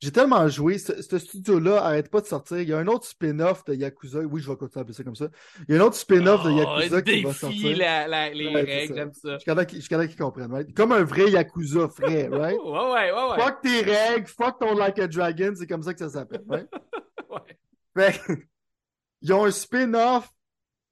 j'ai 0.00 0.10
tellement 0.12 0.46
joué. 0.48 0.76
Ce, 0.78 1.00
ce 1.00 1.18
studio-là 1.18 1.82
arrête 1.84 2.10
pas 2.10 2.20
de 2.20 2.26
sortir. 2.26 2.58
Il 2.60 2.68
y 2.68 2.72
a 2.72 2.78
un 2.78 2.86
autre 2.88 3.06
spin-off 3.06 3.64
de 3.64 3.74
Yakuza. 3.74 4.20
Oui, 4.20 4.40
je 4.42 4.50
vais 4.50 4.56
continuer 4.56 4.80
à 4.80 4.82
appeler 4.82 4.94
ça 4.94 5.04
comme 5.04 5.14
ça. 5.16 5.28
Il 5.68 5.74
y 5.74 5.78
a 5.78 5.82
un 5.82 5.86
autre 5.86 5.96
spin-off 5.96 6.44
de 6.44 6.50
Yakuza 6.50 6.96
Oh, 6.98 7.02
qui 7.02 7.22
va 7.22 7.32
sortir. 7.32 7.76
la, 7.78 8.06
la- 8.08 8.30
les 8.30 8.46
Ouais, 8.48 8.62
règles, 8.62 8.94
j'aime 8.94 9.12
ça. 9.14 9.32
Je 9.34 9.38
suis 9.38 9.44
capable 9.46 9.66
qu'ils- 10.06 10.16
comprennent, 10.16 10.52
right? 10.52 10.74
Comme 10.74 10.92
un 10.92 11.04
vrai 11.04 11.30
Yakuza 11.30 11.88
frais, 11.88 12.28
right? 12.32 12.58
Ouais, 12.62 12.70
ouais, 12.70 13.12
ouais, 13.12 13.30
ouais. 13.30 13.40
Fuck 13.42 13.60
tes 13.62 13.80
règles, 13.82 14.26
fuck 14.26 14.58
ton 14.58 14.74
Like 14.76 14.98
a 14.98 15.06
Dragon, 15.08 15.52
c'est 15.56 15.66
comme 15.66 15.82
ça 15.82 15.92
que 15.94 16.00
ça 16.00 16.10
s'appelle, 16.10 16.44
right? 16.48 16.68
Ouais. 17.30 17.56
Fait 17.96 18.20
ils 19.22 19.32
ont 19.32 19.44
un 19.44 19.50
spin-off, 19.50 20.28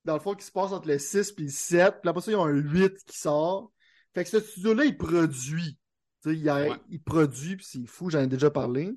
dans 0.04 0.14
le 0.14 0.20
fond, 0.20 0.34
qui 0.34 0.44
se 0.46 0.50
passe 0.50 0.72
entre 0.72 0.88
le 0.88 0.98
6 0.98 1.34
et 1.38 1.42
le 1.42 1.48
7. 1.48 1.94
Puis 2.00 2.08
après 2.08 2.22
ça, 2.22 2.30
ils 2.32 2.36
ont 2.36 2.44
un 2.46 2.50
8 2.56 2.94
qui 3.06 3.18
sort. 3.18 3.70
Fait 4.14 4.24
que 4.24 4.30
ce 4.30 4.40
studio-là, 4.40 4.84
il 4.86 4.96
produit. 4.96 5.78
Tu 6.22 6.30
sais, 6.30 6.36
il, 6.36 6.48
a- 6.48 6.62
Ouais. 6.70 6.76
il 6.90 7.02
produit, 7.02 7.56
puis 7.56 7.66
c'est 7.68 7.86
fou, 7.86 8.10
j'en 8.10 8.20
ai 8.20 8.26
déjà 8.26 8.50
parlé. 8.50 8.94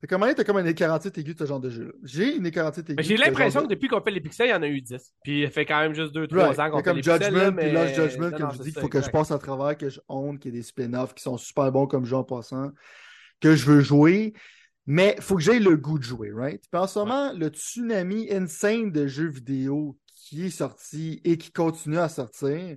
Fait 0.00 0.06
que 0.08 0.14
comment 0.14 0.32
t'as 0.34 0.44
comme 0.44 0.56
un 0.58 0.66
écarantite 0.66 1.16
aigu 1.16 1.32
de 1.34 1.38
ce 1.38 1.46
genre 1.46 1.60
de 1.60 1.70
jeu-là? 1.70 1.92
J'ai 2.02 2.36
une 2.36 2.44
écarantite 2.46 2.90
aiguë. 2.90 3.02
J'ai 3.02 3.16
l'impression 3.16 3.62
que 3.62 3.68
depuis 3.68 3.88
qu'on 3.88 4.00
fait 4.02 4.10
les 4.10 4.20
pixels, 4.20 4.48
il 4.48 4.50
y 4.50 4.54
en 4.54 4.62
a 4.62 4.66
eu 4.68 4.80
10. 4.82 5.14
Puis 5.22 5.42
il 5.42 5.50
fait 5.50 5.64
quand 5.64 5.80
même 5.80 5.94
juste 5.94 6.12
2-3 6.14 6.34
Right. 6.48 6.58
ans 6.60 6.70
qu'on 6.70 6.76
fait 6.78 6.82
comme 6.82 6.96
les 6.96 7.02
pixels. 7.02 7.22
Judgment 7.22 7.38
là, 7.38 7.52
puis 7.52 7.56
mais... 7.66 7.72
Lost 7.72 7.94
Judgment, 7.94 8.24
Non, 8.24 8.30
comme 8.36 8.40
non, 8.46 8.50
je 8.50 8.62
dis, 8.62 8.72
qu'il 8.72 8.80
faut 8.82 8.88
que 8.88 9.00
je 9.02 9.10
passe 9.10 9.30
à 9.30 9.38
travers, 9.38 9.76
que 9.78 9.88
je 9.88 10.00
honte, 10.08 10.40
qu'il 10.40 10.52
y 10.52 10.56
ait 10.56 10.60
des 10.60 10.64
spin-offs 10.64 11.14
qui 11.14 11.22
sont 11.22 11.38
super 11.38 11.72
bons 11.72 11.86
comme 11.86 12.04
jeu 12.04 12.16
en 12.16 12.24
passant, 12.24 12.70
que 13.40 13.54
je 13.56 13.64
veux 13.64 13.80
jouer, 13.80 14.34
mais 14.86 15.16
faut 15.20 15.36
que 15.36 15.42
j'aie 15.42 15.58
le 15.60 15.76
goût 15.76 15.98
de 15.98 16.04
jouer, 16.04 16.32
right? 16.34 16.62
Puis 16.70 16.80
en 16.80 16.86
ce 16.86 16.98
moment, 16.98 17.32
le 17.32 17.48
tsunami 17.48 18.30
insane 18.30 18.90
de 18.92 19.06
jeux 19.06 19.28
vidéo 19.30 19.98
qui 20.14 20.44
est 20.46 20.50
sorti 20.50 21.22
et 21.24 21.38
qui 21.38 21.50
continue 21.50 21.98
à 21.98 22.08
sortir, 22.10 22.76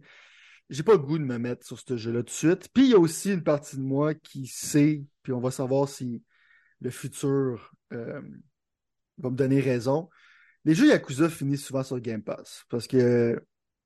j'ai 0.70 0.84
pas 0.84 0.94
le 0.94 0.98
goût 1.00 1.18
de 1.18 1.24
me 1.24 1.38
mettre 1.38 1.66
sur 1.66 1.80
ce 1.80 1.96
jeu-là 1.98 2.20
tout 2.20 2.26
de 2.26 2.30
suite. 2.32 2.70
Puis 2.74 2.86
il 2.86 2.90
y 2.92 2.94
a 2.94 3.00
aussi 3.00 3.32
une 3.34 3.44
partie 3.44 3.78
de 3.78 3.82
moi 3.82 4.14
qui 4.14 4.48
sait, 4.48 5.04
puis 5.24 5.34
on 5.34 5.40
va 5.40 5.52
savoir 5.52 5.88
si 5.88 6.24
le 6.82 6.90
futur 6.90 7.72
euh, 7.94 8.22
va 9.18 9.30
me 9.30 9.36
donner 9.36 9.60
raison. 9.60 10.10
Les 10.66 10.76
jeux 10.76 10.88
Yakuza 10.88 11.30
finissent 11.30 11.66
souvent 11.66 11.84
sur 11.84 12.00
Game 12.00 12.22
Pass 12.22 12.66
parce 12.70 12.88
que 12.88 13.42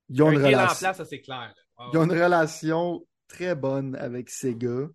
ils 0.10 0.22
ont 0.24 0.30
Un 0.30 0.32
une 0.34 0.38
relation. 0.44 0.78
place, 0.80 0.98
ça 0.98 1.06
c'est 1.06 1.22
clair. 1.22 1.54
là. 1.80 1.86
Ils 1.94 1.98
ont 1.98 2.04
une 2.04 2.12
relation 2.12 3.06
très 3.28 3.56
bonne 3.56 3.96
avec 3.96 4.30
Sega. 4.30 4.88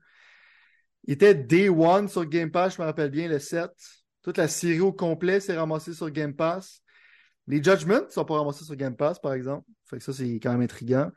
Il 1.05 1.13
était 1.15 1.35
Day 1.35 1.69
One 1.69 2.09
sur 2.09 2.27
Game 2.27 2.51
Pass, 2.51 2.77
je 2.77 2.83
me 2.83 2.87
rappelle 2.87 3.11
bien, 3.11 3.29
le 3.29 3.39
7. 3.39 3.71
Toute 4.23 4.39
la 4.39 4.49
série 4.49 4.81
au 4.81 4.93
complet 4.93 5.39
s'est 5.39 5.57
ramassée 5.57 5.95
sur 5.95 6.11
Game 6.11 6.35
Pass. 6.35 6.83
Les 7.47 7.63
Judgments 7.63 8.03
ne 8.05 8.11
sont 8.11 8.25
pas 8.25 8.39
ramassés 8.39 8.65
sur 8.65 8.75
Game 8.75 8.97
Pass, 8.97 9.21
par 9.21 9.33
exemple. 9.35 9.65
Fait 9.89 9.99
que 9.99 10.03
ça, 10.03 10.13
c'est 10.13 10.29
quand 10.41 10.51
même 10.51 10.63
intriguant. 10.63 11.13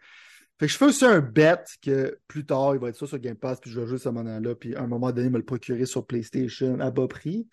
Fait 0.59 0.67
que 0.67 0.71
je 0.73 0.77
fais 0.77 0.85
aussi 0.85 1.05
un 1.05 1.21
bet 1.21 1.63
que 1.81 2.19
plus 2.27 2.45
tard, 2.45 2.75
il 2.75 2.81
va 2.81 2.89
être 2.89 2.97
ça 2.97 3.07
sur 3.07 3.17
Game 3.17 3.37
Pass, 3.37 3.59
puis 3.61 3.71
je 3.71 3.79
vais 3.79 3.87
jouer 3.87 3.97
ce 3.97 4.09
moment-là, 4.09 4.55
puis 4.55 4.75
à 4.75 4.81
un 4.81 4.87
moment 4.87 5.11
donné, 5.11 5.29
me 5.29 5.37
le 5.37 5.45
procurer 5.45 5.85
sur 5.85 6.05
PlayStation 6.05 6.79
à 6.81 6.91
bas 6.91 7.07
prix. 7.07 7.47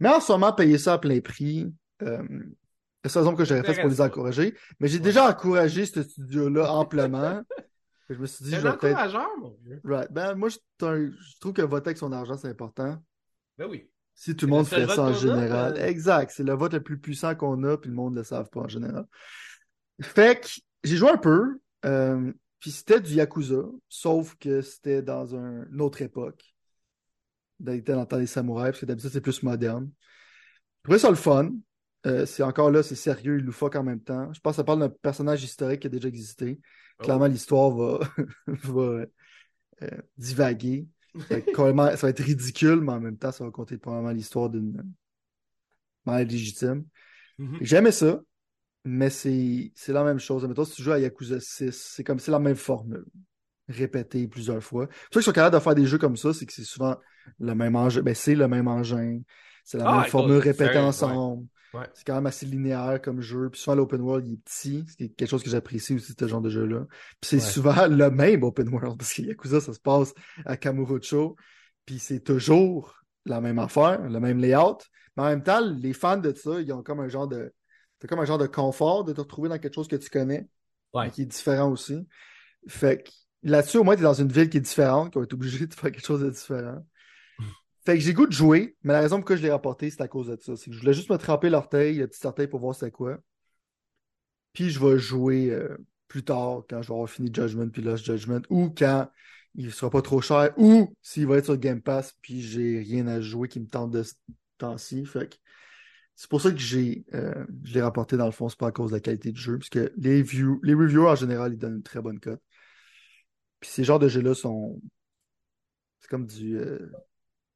Mais 0.00 0.08
en 0.08 0.20
ce 0.20 0.32
moment, 0.32 0.52
payer 0.52 0.76
ça 0.78 0.94
à 0.94 0.98
plein 0.98 1.20
prix, 1.20 1.72
euh, 2.02 2.22
c'est 3.04 3.14
la 3.14 3.20
raison 3.22 3.34
que 3.36 3.44
j'aurais 3.44 3.62
fait 3.62 3.80
pour 3.80 3.88
les 3.88 4.00
encourager. 4.00 4.54
Mais 4.80 4.88
j'ai 4.88 4.98
Ouais. 4.98 5.04
déjà 5.04 5.30
encouragé 5.30 5.86
ce 5.86 6.02
studio-là 6.02 6.72
amplement. 6.72 7.40
Je 8.10 8.16
me 8.16 8.26
suis 8.26 8.44
dit, 8.44 8.50
je 8.50 8.56
vais 8.56 8.70
encourageur, 8.70 9.28
mon 9.40 9.56
vieux. 9.64 9.80
Right. 9.84 10.10
Ben, 10.10 10.34
moi, 10.34 10.48
je, 10.48 10.56
trouve 11.40 11.52
que 11.52 11.62
voter 11.62 11.90
avec 11.90 11.98
son 11.98 12.10
argent, 12.10 12.36
c'est 12.36 12.48
important. 12.48 13.00
Ben 13.56 13.68
oui. 13.70 13.88
Si 14.16 14.34
tout 14.34 14.46
le 14.46 14.50
monde 14.50 14.66
fait 14.66 14.84
ça 14.88 15.02
en 15.02 15.06
a, 15.06 15.12
général. 15.12 15.78
Exact. 15.78 16.32
C'est 16.34 16.42
le 16.42 16.54
vote 16.54 16.72
le 16.74 16.82
plus 16.82 16.98
puissant 16.98 17.36
qu'on 17.36 17.62
a, 17.62 17.76
puis 17.76 17.88
le 17.88 17.94
monde 17.94 18.14
ne 18.14 18.18
le 18.18 18.24
savent 18.24 18.50
pas 18.50 18.62
en 18.62 18.68
général. 18.68 19.06
Fait 20.02 20.40
que 20.40 20.48
j'ai 20.82 20.96
joué 20.96 21.10
un 21.10 21.18
peu, 21.18 21.60
euh, 21.84 22.32
puis 22.60 22.70
c'était 22.70 23.00
du 23.00 23.14
Yakuza, 23.14 23.62
sauf 23.88 24.36
que 24.36 24.60
c'était 24.60 25.02
dans 25.02 25.34
un- 25.34 25.66
une 25.70 25.80
autre 25.80 26.02
époque. 26.02 26.54
Il 27.60 27.68
était 27.70 27.92
dans 27.92 28.00
le 28.00 28.06
temps 28.06 28.18
des 28.18 28.26
samouraïs, 28.26 28.70
parce 28.72 28.80
que 28.80 28.86
d'habitude, 28.86 29.10
c'est 29.10 29.20
plus 29.20 29.42
moderne. 29.42 29.90
Je 30.78 30.82
trouvais 30.84 30.98
ça 30.98 31.10
le 31.10 31.16
fun. 31.16 31.50
Euh, 32.06 32.24
c'est 32.24 32.42
encore 32.42 32.70
là, 32.70 32.82
c'est 32.82 32.94
sérieux 32.94 33.38
et 33.38 33.40
loufoque 33.42 33.76
en 33.76 33.82
même 33.82 34.00
temps. 34.00 34.32
Je 34.32 34.40
pense 34.40 34.52
que 34.52 34.56
ça 34.56 34.64
parle 34.64 34.80
d'un 34.80 34.88
personnage 34.88 35.44
historique 35.44 35.80
qui 35.80 35.86
a 35.86 35.90
déjà 35.90 36.08
existé. 36.08 36.58
Oh. 36.98 37.02
Clairement, 37.02 37.26
l'histoire 37.26 37.70
va, 37.70 38.00
va 38.46 39.04
euh, 39.82 39.90
divaguer. 40.16 40.86
Que 41.28 41.40
carrément, 41.54 41.88
ça 41.90 42.06
va 42.06 42.10
être 42.10 42.22
ridicule, 42.22 42.80
mais 42.80 42.92
en 42.92 43.00
même 43.00 43.18
temps, 43.18 43.32
ça 43.32 43.44
va 43.44 43.50
compter 43.50 43.76
probablement 43.76 44.12
l'histoire 44.12 44.48
d'une 44.48 44.82
mère 46.06 46.24
légitime. 46.24 46.84
Mhm. 47.38 47.58
Que 47.58 47.64
J'aimais 47.64 47.92
ça, 47.92 48.20
mais 48.84 49.10
c'est 49.10 49.72
la 49.88 50.04
même 50.04 50.18
chose. 50.20 50.46
Mettons, 50.46 50.64
si 50.64 50.76
tu 50.76 50.82
joues 50.82 50.92
à 50.92 50.98
Yakuza 50.98 51.40
6, 51.40 51.70
c'est 51.72 52.04
comme 52.04 52.18
c'est 52.18 52.30
la 52.30 52.38
même 52.38 52.56
formule, 52.56 53.04
répétée 53.68 54.26
plusieurs 54.28 54.62
fois. 54.62 54.86
Ça 54.90 55.08
qu'ils 55.12 55.22
sont 55.22 55.32
capables 55.32 55.54
de 55.56 55.60
faire 55.60 55.74
des 55.74 55.86
jeux 55.86 55.98
comme 55.98 56.16
ça, 56.16 56.32
c'est 56.32 56.46
que 56.46 56.52
c'est 56.52 56.64
souvent 56.64 56.96
le 57.38 57.54
même 57.54 57.76
engin. 57.76 58.02
Ben, 58.02 58.14
c'est 58.14 58.34
le 58.34 58.48
même 58.48 58.68
engin, 58.68 59.20
c'est 59.64 59.78
la 59.78 59.88
Ah, 59.88 60.00
même 60.00 60.10
formule 60.10 60.38
répétée 60.38 60.74
ouais. 60.74 60.78
ensemble. 60.78 61.46
Ouais. 61.72 61.86
C'est 61.94 62.04
quand 62.04 62.16
même 62.16 62.26
assez 62.26 62.46
linéaire 62.46 63.00
comme 63.00 63.20
jeu. 63.20 63.48
Puis 63.48 63.60
souvent, 63.60 63.76
l'open 63.76 64.00
world, 64.00 64.26
il 64.26 64.32
est 64.34 64.36
petit. 64.44 64.84
C'est 64.98 65.08
quelque 65.10 65.28
chose 65.28 65.44
que 65.44 65.50
j'apprécie 65.50 65.94
aussi, 65.94 66.14
ce 66.18 66.26
genre 66.26 66.40
de 66.40 66.50
jeu-là. 66.50 66.84
Puis 67.20 67.28
c'est 67.30 67.36
Ouais. 67.36 67.42
souvent 67.42 67.86
le 67.86 68.10
même 68.10 68.42
open 68.42 68.68
world, 68.70 68.98
parce 68.98 69.12
que 69.14 69.22
Yakuza, 69.22 69.60
ça 69.60 69.72
se 69.72 69.78
passe 69.78 70.12
à 70.44 70.56
Kamurocho. 70.56 71.36
Puis 71.86 72.00
c'est 72.00 72.20
toujours 72.20 72.96
la 73.24 73.40
même 73.40 73.60
affaire, 73.60 74.02
le 74.08 74.18
même 74.18 74.38
layout. 74.38 74.78
Mais 75.16 75.22
en 75.22 75.26
même 75.26 75.42
temps, 75.44 75.60
les 75.60 75.92
fans 75.92 76.16
de 76.16 76.32
ça, 76.34 76.60
ils 76.60 76.72
ont 76.72 76.82
comme 76.82 76.98
un 77.00 77.08
genre 77.08 77.28
de. 77.28 77.52
T'as 78.00 78.08
comme 78.08 78.18
un 78.20 78.24
genre 78.24 78.38
de 78.38 78.46
confort 78.46 79.04
de 79.04 79.12
te 79.12 79.20
retrouver 79.20 79.48
dans 79.48 79.58
quelque 79.58 79.74
chose 79.74 79.88
que 79.88 79.96
tu 79.96 80.10
connais, 80.10 80.48
Ouais. 80.92 81.10
qui 81.10 81.22
est 81.22 81.26
différent 81.26 81.70
aussi. 81.70 82.06
Fait 82.66 83.04
que 83.04 83.10
là-dessus, 83.42 83.78
au 83.78 83.84
moins, 83.84 83.94
tu 83.94 84.00
es 84.00 84.04
dans 84.04 84.14
une 84.14 84.32
ville 84.32 84.50
qui 84.50 84.56
est 84.56 84.60
différente, 84.60 85.12
qu'on 85.12 85.20
va 85.20 85.24
être 85.24 85.34
obligé 85.34 85.66
de 85.66 85.74
faire 85.74 85.92
quelque 85.92 86.04
chose 86.04 86.20
de 86.22 86.30
différent. 86.30 86.84
Fait 87.86 87.94
que 87.96 88.00
j'ai 88.04 88.12
goût 88.12 88.26
de 88.26 88.32
jouer, 88.32 88.76
mais 88.82 88.92
la 88.92 89.00
raison 89.00 89.16
pour 89.20 89.24
laquelle 89.30 89.38
je 89.38 89.42
l'ai 89.44 89.52
rapporté, 89.52 89.88
c'est 89.90 90.02
à 90.02 90.08
cause 90.08 90.26
de 90.28 90.36
ça. 90.40 90.56
C'est 90.56 90.70
que 90.70 90.76
je 90.76 90.80
voulais 90.80 90.92
juste 90.92 91.10
me 91.10 91.16
tremper 91.16 91.48
l'orteil, 91.48 91.96
le 91.96 92.08
petit 92.08 92.26
orteil 92.26 92.46
pour 92.46 92.60
voir 92.60 92.74
c'est 92.74 92.90
quoi. 92.90 93.18
Puis 94.52 94.70
je 94.70 94.84
vais 94.84 94.98
jouer 94.98 95.50
euh, 95.50 95.76
plus 96.08 96.24
tard, 96.24 96.64
quand 96.68 96.82
je 96.82 96.88
vais 96.88 96.94
avoir 96.94 97.08
fini 97.08 97.30
Judgment 97.32 97.68
puis 97.68 97.82
Lost 97.82 98.04
Judgment, 98.04 98.42
ou 98.50 98.70
quand 98.76 99.08
il 99.54 99.72
sera 99.72 99.90
pas 99.90 100.02
trop 100.02 100.20
cher, 100.20 100.52
ou 100.56 100.94
s'il 101.02 101.26
va 101.26 101.38
être 101.38 101.46
sur 101.46 101.56
Game 101.56 101.80
Pass, 101.80 102.14
puis 102.20 102.42
j'ai 102.42 102.80
rien 102.80 103.06
à 103.06 103.20
jouer 103.20 103.48
qui 103.48 103.60
me 103.60 103.66
tente 103.68 103.90
de 103.90 104.02
ce 104.02 104.14
temps-ci. 104.58 105.04
Fait 105.06 105.28
que 105.28 105.36
c'est 106.20 106.28
pour 106.28 106.42
ça 106.42 106.50
que 106.52 106.58
j'ai 106.58 107.06
euh, 107.14 107.46
je 107.64 107.72
l'ai 107.72 107.80
rapporté 107.80 108.18
dans 108.18 108.26
le 108.26 108.30
fond, 108.30 108.50
c'est 108.50 108.58
pas 108.58 108.66
à 108.66 108.72
cause 108.72 108.90
de 108.90 108.96
la 108.96 109.00
qualité 109.00 109.32
du 109.32 109.40
jeu, 109.40 109.56
parce 109.56 109.70
que 109.70 109.90
les, 109.96 110.20
view, 110.20 110.60
les 110.62 110.74
reviewers 110.74 111.08
en 111.08 111.14
général, 111.14 111.54
ils 111.54 111.58
donnent 111.58 111.76
une 111.76 111.82
très 111.82 112.02
bonne 112.02 112.20
cote. 112.20 112.42
Puis 113.58 113.70
ces 113.70 113.84
genres 113.84 113.98
de 113.98 114.06
jeux-là 114.06 114.34
sont. 114.34 114.82
C'est 116.00 116.10
comme 116.10 116.26
du. 116.26 116.58
euh, 116.58 116.90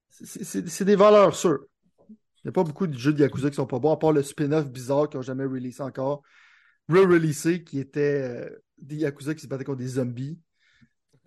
c'est- 0.08 0.82
des 0.84 0.96
valeurs 0.96 1.36
sûres. 1.36 1.66
Il 2.08 2.46
n'y 2.46 2.48
a 2.48 2.52
pas 2.52 2.64
beaucoup 2.64 2.86
de 2.86 2.96
jeux 2.96 3.12
de 3.12 3.20
Yakuza 3.20 3.50
qui 3.50 3.56
sont 3.56 3.66
pas 3.66 3.78
bons, 3.78 3.92
à 3.92 3.98
part 3.98 4.12
le 4.12 4.22
spin-off 4.22 4.70
bizarre 4.70 5.10
qu'ils 5.10 5.18
n'ont 5.18 5.22
jamais 5.22 5.44
releasé 5.44 5.82
encore. 5.82 6.22
Re-releasé, 6.88 7.64
qui 7.64 7.78
était 7.78 8.22
euh, 8.22 8.48
des 8.78 8.96
Yakuza 8.96 9.34
qui 9.34 9.42
se 9.42 9.46
battaient 9.46 9.64
contre 9.64 9.80
des 9.80 9.88
zombies. 9.88 10.40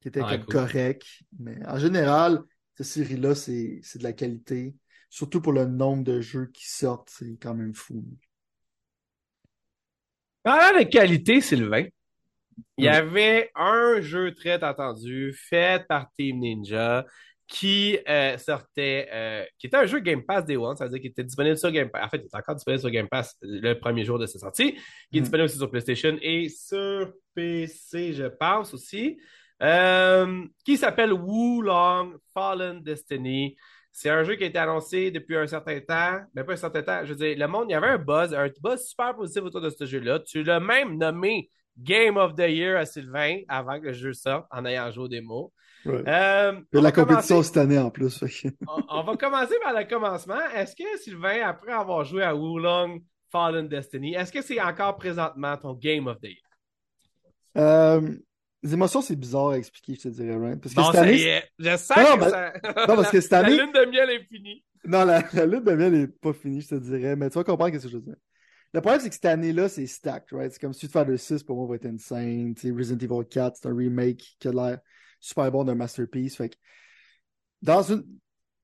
qui 0.00 0.08
était 0.08 0.22
Ah, 0.24 0.38
comme 0.38 0.46
cool. 0.46 0.54
correct. 0.54 1.04
Mais 1.38 1.58
en 1.66 1.78
général, 1.78 2.40
cette 2.76 2.86
série-là, 2.86 3.34
c'est 3.34 3.80
c'est 3.82 3.98
de 3.98 4.04
la 4.04 4.14
qualité. 4.14 4.74
Surtout 5.10 5.40
pour 5.40 5.52
le 5.52 5.64
nombre 5.66 6.04
de 6.04 6.20
jeux 6.20 6.46
qui 6.52 6.68
sortent, 6.68 7.10
c'est 7.10 7.38
quand 7.40 7.54
même 7.54 7.74
fou. 7.74 8.04
Parlant 10.42 10.78
de 10.78 10.84
qualité, 10.84 11.40
Sylvain, 11.40 11.84
il 12.76 12.84
y 12.84 12.88
avait 12.88 13.50
un 13.54 14.00
jeu 14.00 14.34
très 14.34 14.62
attendu 14.62 15.32
fait 15.32 15.86
par 15.86 16.10
Team 16.12 16.40
Ninja 16.40 17.04
qui 17.46 17.98
euh, 18.08 18.36
sortait, 18.36 19.08
euh, 19.12 19.44
qui 19.58 19.68
était 19.68 19.76
un 19.78 19.86
jeu 19.86 20.00
Game 20.00 20.22
Pass 20.22 20.44
Day 20.44 20.56
One, 20.56 20.76
c'est-à-dire 20.76 21.00
qu'il 21.00 21.10
était 21.10 21.24
disponible 21.24 21.56
sur 21.56 21.70
Game 21.72 21.88
Pass. 21.90 22.04
En 22.04 22.08
fait, 22.10 22.18
il 22.18 22.24
est 22.26 22.34
encore 22.36 22.54
disponible 22.54 22.80
sur 22.80 22.90
Game 22.90 23.08
Pass 23.08 23.36
le 23.40 23.74
premier 23.74 24.04
jour 24.04 24.18
de 24.18 24.26
sa 24.26 24.38
sortie. 24.38 24.76
Il 25.10 25.18
est 25.18 25.20
Mm. 25.20 25.22
disponible 25.24 25.44
aussi 25.46 25.56
sur 25.56 25.70
PlayStation 25.70 26.18
et 26.20 26.48
sur 26.50 27.12
PC, 27.34 28.12
je 28.12 28.24
pense 28.26 28.74
aussi. 28.74 29.18
Euh, 29.62 30.44
qui 30.64 30.76
s'appelle 30.76 31.12
Wulong 31.12 32.16
Fallen 32.34 32.82
Destiny. 32.82 33.56
C'est 34.00 34.10
un 34.10 34.22
jeu 34.22 34.36
qui 34.36 34.44
a 34.44 34.46
été 34.46 34.60
annoncé 34.60 35.10
depuis 35.10 35.36
un 35.36 35.48
certain 35.48 35.80
temps, 35.80 36.20
mais 36.32 36.44
pas 36.44 36.52
un 36.52 36.56
certain 36.56 36.82
temps. 36.82 37.00
Je 37.02 37.14
veux 37.14 37.16
dire, 37.16 37.36
le 37.36 37.48
monde, 37.48 37.64
il 37.68 37.72
y 37.72 37.74
avait 37.74 37.88
un 37.88 37.98
buzz, 37.98 38.32
un 38.32 38.48
buzz 38.62 38.86
super 38.86 39.16
positif 39.16 39.42
autour 39.42 39.60
de 39.60 39.70
ce 39.70 39.84
jeu-là. 39.86 40.20
Tu 40.20 40.44
l'as 40.44 40.60
même 40.60 40.96
nommé 40.96 41.50
Game 41.76 42.16
of 42.16 42.36
the 42.36 42.48
Year 42.48 42.76
à 42.78 42.86
Sylvain 42.86 43.40
avant 43.48 43.80
que 43.80 43.86
le 43.86 43.92
jeu 43.92 44.12
sorte 44.12 44.46
en 44.52 44.64
ayant 44.66 44.88
joué 44.92 45.02
au 45.04 45.08
démo. 45.08 45.52
Ouais. 45.84 46.04
Euh, 46.06 46.52
Il 46.72 46.76
y 46.76 46.78
on 46.78 46.78
a 46.78 46.82
la 46.84 46.92
compétition 46.92 47.36
commencer- 47.38 47.42
cette 47.48 47.56
année 47.56 47.78
en 47.80 47.90
plus. 47.90 48.22
on 48.88 49.02
va 49.02 49.16
commencer 49.16 49.56
par 49.64 49.76
le 49.76 49.84
commencement. 49.88 50.40
Est-ce 50.54 50.76
que 50.76 50.96
Sylvain, 51.02 51.42
après 51.44 51.72
avoir 51.72 52.04
joué 52.04 52.22
à 52.22 52.36
Wulong 52.36 53.00
Fallen 53.32 53.66
Destiny, 53.66 54.14
est-ce 54.14 54.30
que 54.32 54.42
c'est 54.42 54.60
encore 54.60 54.96
présentement 54.96 55.56
ton 55.56 55.74
Game 55.74 56.06
of 56.06 56.20
the 56.20 56.26
Year? 56.28 56.36
Euh, 57.56 58.00
les 58.62 58.72
émotions, 58.74 59.00
c'est 59.02 59.16
bizarre 59.16 59.50
à 59.50 59.58
expliquer, 59.58 59.94
je 59.94 60.00
te 60.02 60.08
dirais, 60.08 60.36
right? 60.36 60.60
Parce 60.60 60.74
que 60.74 60.80
Bon, 60.80 60.86
cette 60.92 61.00
année. 61.00 61.42
Je 61.58 61.76
sens 61.76 61.96
Non, 61.96 62.14
que 62.16 62.20
ben- 62.20 62.30
ça... 62.30 62.52
non, 62.88 62.96
parce 62.96 63.10
que 63.10 63.20
cette 63.20 63.32
année- 63.34 63.56
la 63.56 63.62
lune 63.64 63.72
de 63.72 63.90
miel 63.90 64.10
est 64.10 64.24
finie. 64.24 64.64
Non, 64.84 65.04
la, 65.04 65.22
la 65.32 65.46
lutte 65.46 65.64
de 65.64 65.72
miel 65.72 65.92
n'est 65.92 66.08
pas 66.08 66.32
finie, 66.32 66.60
je 66.60 66.68
te 66.68 66.74
dirais, 66.76 67.14
mais 67.16 67.28
tu 67.30 67.34
vas 67.34 67.44
comprendre 67.44 67.74
ce 67.76 67.82
que 67.82 67.88
je 67.88 67.96
veux 67.96 68.02
dire. 68.02 68.16
Le 68.74 68.80
problème, 68.80 69.00
c'est 69.00 69.08
que 69.08 69.14
cette 69.14 69.24
année-là, 69.24 69.68
c'est 69.68 69.86
stacked, 69.86 70.36
right? 70.36 70.52
C'est 70.52 70.60
comme 70.60 70.72
Street 70.74 70.88
Fighter 70.88 71.16
6, 71.16 71.42
pour 71.42 71.56
moi, 71.56 71.66
va 71.68 71.74
être 71.76 71.86
insane. 71.86 72.54
Tu 72.54 72.68
sais, 72.68 72.70
Resident 72.74 72.98
Evil 72.98 73.26
4, 73.28 73.56
c'est 73.56 73.68
un 73.68 73.74
remake 73.76 74.36
qui 74.38 74.48
a 74.48 74.52
l'air 74.52 74.78
super 75.20 75.50
bon 75.50 75.64
d'un 75.64 75.74
masterpiece. 75.74 76.36
Fait 76.36 76.50
que, 76.50 76.56
dans 77.62 77.82
une. 77.82 78.04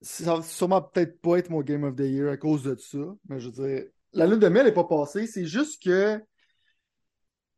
Ça 0.03 0.35
va 0.37 0.43
sûrement 0.43 0.83
peut-être 0.83 1.19
pas 1.23 1.39
être 1.39 1.49
mon 1.49 1.63
Game 1.63 1.85
of 1.85 1.97
the 1.97 2.01
Year 2.01 2.31
à 2.31 2.37
cause 2.37 2.63
de 2.65 2.77
ça, 2.79 2.99
mais 3.29 3.41
je 3.41 3.49
veux 3.49 3.67
dire, 3.67 3.85
la 4.13 4.27
lune 4.27 4.39
de 4.39 4.49
miel 4.49 4.67
n'est 4.67 4.73
pas 4.73 4.85
passée, 4.85 5.27
c'est 5.27 5.47
juste 5.47 5.83
que. 5.83 6.21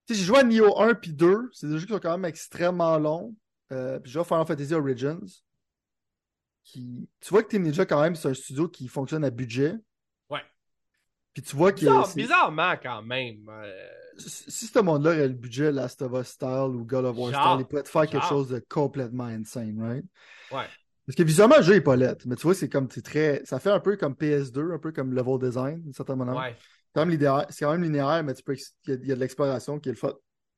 Tu 0.07 0.15
sais, 0.15 0.21
j'ai 0.21 0.25
joué 0.27 0.39
à 0.39 0.43
Nioh 0.45 0.79
1 0.81 0.95
puis 0.95 1.13
2, 1.13 1.49
c'est 1.53 1.67
des 1.69 1.79
jeux 1.79 1.87
qui 1.87 1.93
sont 1.93 1.99
quand 1.99 2.13
même 2.17 2.25
extrêmement 2.25 2.97
longs. 2.99 3.35
Euh, 3.73 3.99
puis 3.99 4.11
j'ai 4.11 4.15
joué 4.15 4.23
à 4.23 4.25
Final 4.25 4.47
Fantasy 4.47 4.75
Origins 4.75 5.21
qui. 6.65 7.09
Tu 7.21 7.29
vois 7.31 7.43
que 7.43 7.49
Team 7.49 7.63
Ninja, 7.63 7.87
quand 7.87 8.01
même, 8.01 8.15
c'est 8.17 8.29
un 8.29 8.35
studio 8.35 8.69
qui 8.69 8.89
fonctionne 8.89 9.25
à 9.25 9.31
budget. 9.31 9.75
Ouais. 10.31 10.41
Puis 11.33 11.43
tu 11.43 11.57
vois 11.57 11.73
que. 11.73 11.81
Bizarre- 11.81 12.15
bizarrement, 12.15 12.75
quand 12.83 13.03
même. 13.03 13.49
euh, 13.49 13.73
Si 14.19 14.51
si 14.51 14.67
ce 14.67 14.79
monde-là 14.79 15.11
avait 15.11 15.29
le 15.29 15.35
budget 15.35 15.71
Last 15.73 16.01
of 16.03 16.13
Us 16.13 16.29
style 16.29 16.49
ou 16.75 16.85
God 16.85 17.05
of 17.05 17.17
War 17.17 17.33
Genre. 17.33 17.43
style, 17.43 17.61
il 17.61 17.67
pourrait 17.69 17.83
te 17.83 17.89
faire 17.89 18.07
quelque 18.07 18.27
chose 18.29 18.49
de 18.49 18.65
complètement 18.69 19.25
insane, 19.25 19.81
right? 19.83 20.05
Ouais. 20.51 20.67
Parce 21.07 21.15
que 21.17 21.23
visuellement, 21.23 21.57
le 21.59 21.63
jeu 21.63 21.75
est 21.75 21.81
pas 21.83 21.95
laid, 21.95 22.17
mais 22.27 22.35
tu 22.35 22.43
vois, 22.43 22.55
c'est 22.55 22.69
comme, 22.69 22.89
c'est 22.91 23.03
très. 23.05 23.41
Ça 23.45 23.61
fait 23.61 23.71
un 23.71 23.79
peu 23.79 23.97
comme 23.97 24.15
PS2, 24.15 24.73
un 24.75 24.79
peu 24.79 24.91
comme 24.91 25.15
level 25.15 25.39
design, 25.39 25.81
d'une 25.83 25.93
certaine 25.93 26.17
manière. 26.17 26.35
Ouais. 26.37 26.57
C'est 26.97 27.01
quand 27.03 27.07
même 27.07 27.11
linéaire, 27.19 27.47
c'est 27.51 27.65
quand 27.67 27.73
même 27.73 27.83
linéaire, 27.83 28.25
mais 28.25 28.33
tu 28.33 28.43
peux, 28.43 28.55
il 28.55 28.91
y 28.91 28.93
a, 28.93 28.95
il 28.95 29.07
y 29.07 29.13
a 29.13 29.15
de 29.17 29.21
l'exploration 29.21 29.79
qui 29.79 29.91
est 29.91 29.93
le 29.93 29.99
fun. 29.99 30.15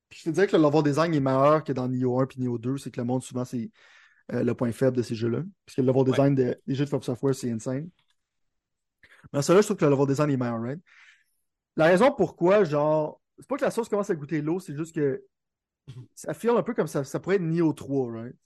Puis 0.08 0.20
je 0.20 0.30
te 0.30 0.30
dirais 0.30 0.46
que 0.46 0.56
le 0.56 0.62
level 0.62 0.84
design 0.84 1.12
est 1.12 1.18
meilleur 1.18 1.64
que 1.64 1.72
dans 1.72 1.88
Nioh 1.88 2.20
1 2.20 2.26
puis 2.26 2.40
Nioh 2.40 2.58
2, 2.58 2.78
c'est 2.78 2.92
que 2.92 3.00
le 3.00 3.04
monde, 3.04 3.24
souvent, 3.24 3.44
c'est 3.44 3.72
euh, 4.32 4.44
le 4.44 4.54
point 4.54 4.70
faible 4.70 4.96
de 4.96 5.02
ces 5.02 5.16
jeux-là. 5.16 5.42
Parce 5.66 5.74
que 5.74 5.80
le 5.80 5.88
level 5.88 6.04
design 6.04 6.34
de- 6.36 6.60
des 6.64 6.74
jeux 6.76 6.84
de 6.84 6.88
From 6.90 7.02
Software, 7.02 7.34
c'est 7.34 7.50
insane. 7.50 7.90
Mais 9.32 9.42
celui-là, 9.42 9.62
je 9.62 9.66
trouve 9.66 9.76
que 9.78 9.84
le 9.84 9.90
level 9.90 10.06
design 10.06 10.30
est 10.30 10.36
meilleur, 10.36 10.60
right? 10.60 10.80
La 11.76 11.86
raison 11.86 12.12
pourquoi, 12.12 12.62
genre, 12.62 13.20
c'est 13.38 13.48
pas 13.48 13.56
que 13.56 13.64
la 13.64 13.72
sauce 13.72 13.88
commence 13.88 14.10
à 14.10 14.14
goûter 14.14 14.40
l'eau, 14.40 14.60
c'est 14.60 14.76
juste 14.76 14.94
que 14.94 15.24
ça 16.14 16.34
file 16.34 16.50
un 16.50 16.62
peu 16.62 16.74
comme 16.74 16.86
ça, 16.86 17.04
ça 17.04 17.18
pourrait 17.20 17.36
être 17.36 17.42
Nioh 17.42 17.72
3, 17.72 18.12
right? 18.12 18.36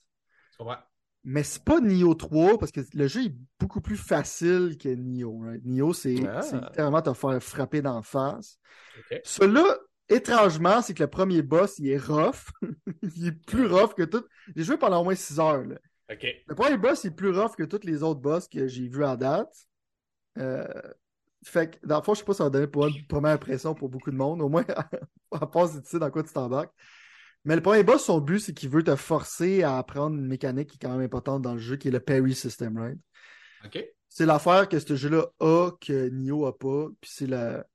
Comprends? 0.57 0.77
Mais 1.23 1.43
c'est 1.43 1.63
pas 1.63 1.79
Nioh 1.79 2.15
3 2.15 2.57
parce 2.57 2.71
que 2.71 2.81
le 2.93 3.07
jeu 3.07 3.25
est 3.25 3.35
beaucoup 3.59 3.79
plus 3.81 3.95
facile 3.97 4.77
que 4.77 4.89
Nioh, 4.89 5.39
right? 5.39 5.63
Nioh, 5.63 5.93
c'est 5.93 6.15
Ah. 6.27 6.41
littéralement 6.67 7.01
te 7.01 7.13
faire 7.13 7.41
frapper 7.41 7.81
d'en 7.81 8.01
face. 8.01 8.57
Celui-là, 9.23 9.77
étrangement, 10.09 10.81
c'est 10.81 10.93
que 10.93 11.03
le 11.03 11.09
premier 11.09 11.41
boss, 11.41 11.79
il 11.79 11.87
est 11.89 11.97
rough. 11.97 12.49
il 13.15 13.27
est 13.27 13.45
plus 13.45 13.67
rough 13.67 13.93
que 13.95 14.03
tout. 14.03 14.25
J'ai 14.55 14.63
joué 14.63 14.77
pendant 14.77 14.99
au 15.01 15.03
moins 15.05 15.15
6 15.15 15.39
heures. 15.39 15.63
là. 15.63 15.75
Le 16.47 16.55
premier 16.55 16.77
boss 16.77 17.05
est 17.05 17.11
plus 17.15 17.29
rough 17.37 17.55
que 17.55 17.63
tous 17.63 17.85
les 17.85 18.03
autres 18.03 18.19
boss 18.19 18.47
que 18.49 18.67
j'ai 18.67 18.87
vus 18.89 19.05
à 19.05 19.15
date. 19.15 19.53
Euh, 20.37 20.67
fait 21.45 21.71
que, 21.79 21.87
dans 21.87 21.97
le 21.97 22.03
fond, 22.03 22.13
je 22.13 22.19
sais 22.19 22.25
pas 22.25 22.33
si 22.33 22.37
ça 22.39 22.43
va 22.45 22.49
donner 22.49 22.67
pour 22.67 22.87
une 22.87 23.05
première 23.07 23.31
impression 23.31 23.73
pour 23.73 23.87
beaucoup 23.89 24.11
de 24.11 24.15
monde. 24.17 24.41
Au 24.41 24.49
moins, 24.49 24.65
à 25.31 25.47
part 25.47 25.69
si 25.69 25.81
tu 25.81 25.89
sais 25.89 25.99
dans 25.99 26.11
quoi 26.11 26.23
tu 26.23 26.33
t'embarques. 26.33 26.73
Mais 27.45 27.55
le 27.55 27.61
premier 27.61 27.83
boss, 27.83 28.05
son 28.05 28.19
but, 28.21 28.39
c'est 28.39 28.53
qu'il 28.53 28.69
veut 28.69 28.83
te 28.83 28.95
forcer 28.95 29.63
à 29.63 29.77
apprendre 29.77 30.15
une 30.15 30.27
mécanique 30.27 30.69
qui 30.69 30.75
est 30.77 30.79
quand 30.79 30.93
même 30.95 31.05
importante 31.05 31.41
dans 31.41 31.53
le 31.53 31.59
jeu, 31.59 31.75
qui 31.75 31.89
est 31.89 31.91
le 31.91 31.99
parry 31.99 32.33
system, 32.33 32.77
right? 32.77 32.97
OK. 33.65 33.83
C'est 34.07 34.25
l'affaire 34.25 34.69
que 34.69 34.79
ce 34.79 34.95
jeu-là 34.95 35.27
a 35.39 35.71
que 35.81 36.09
Nioh 36.09 36.45
a 36.45 36.57
pas. 36.57 36.87
Puis 37.01 37.11
c'est 37.13 37.27
la. 37.27 37.65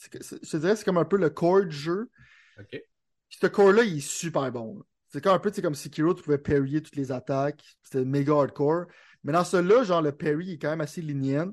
Je 0.00 0.18
te 0.18 0.56
dirais, 0.56 0.74
c'est 0.74 0.84
comme 0.84 0.98
un 0.98 1.04
peu 1.04 1.18
le 1.18 1.30
core 1.30 1.66
du 1.66 1.76
jeu. 1.76 2.10
OK. 2.58 2.70
Puis 2.70 3.38
ce 3.40 3.46
core-là, 3.46 3.84
il 3.84 3.98
est 3.98 4.00
super 4.00 4.50
bon. 4.50 4.82
C'est 5.08 5.26
un 5.26 5.38
peu 5.38 5.50
comme 5.50 5.74
Sekiro, 5.74 6.14
tu 6.14 6.22
pouvais 6.22 6.38
parryer 6.38 6.82
toutes 6.82 6.96
les 6.96 7.12
attaques. 7.12 7.62
C'était 7.82 8.04
méga 8.04 8.32
hardcore. 8.32 8.86
Mais 9.24 9.32
dans 9.32 9.44
celui-là, 9.44 9.84
genre, 9.84 10.02
le 10.02 10.12
parry 10.12 10.46
il 10.46 10.52
est 10.54 10.58
quand 10.58 10.70
même 10.70 10.80
assez 10.80 11.02
lenient. 11.02 11.52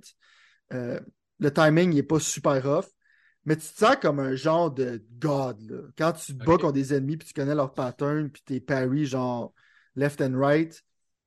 Euh, 0.74 1.00
le 1.40 1.54
timing, 1.54 1.94
il 1.94 2.00
est 2.00 2.04
pas 2.04 2.20
super 2.20 2.64
rough. 2.64 2.88
Mais 3.46 3.56
tu 3.56 3.68
te 3.68 3.78
sens 3.78 3.96
comme 4.02 4.20
un 4.20 4.36
genre 4.36 4.72
de 4.72 5.04
god. 5.18 5.60
Là. 5.70 5.82
Quand 5.98 6.14
tu 6.14 6.34
te 6.38 6.44
bats 6.44 6.58
contre 6.58 6.74
des 6.74 6.94
ennemis, 6.94 7.18
puis 7.18 7.28
tu 7.28 7.34
connais 7.34 7.56
leur 7.56 7.74
pattern, 7.74 8.30
puis 8.30 8.42
tes 8.44 8.60
parry, 8.60 9.06
genre 9.06 9.54
left 9.96 10.22
and 10.22 10.38
right, 10.38 10.84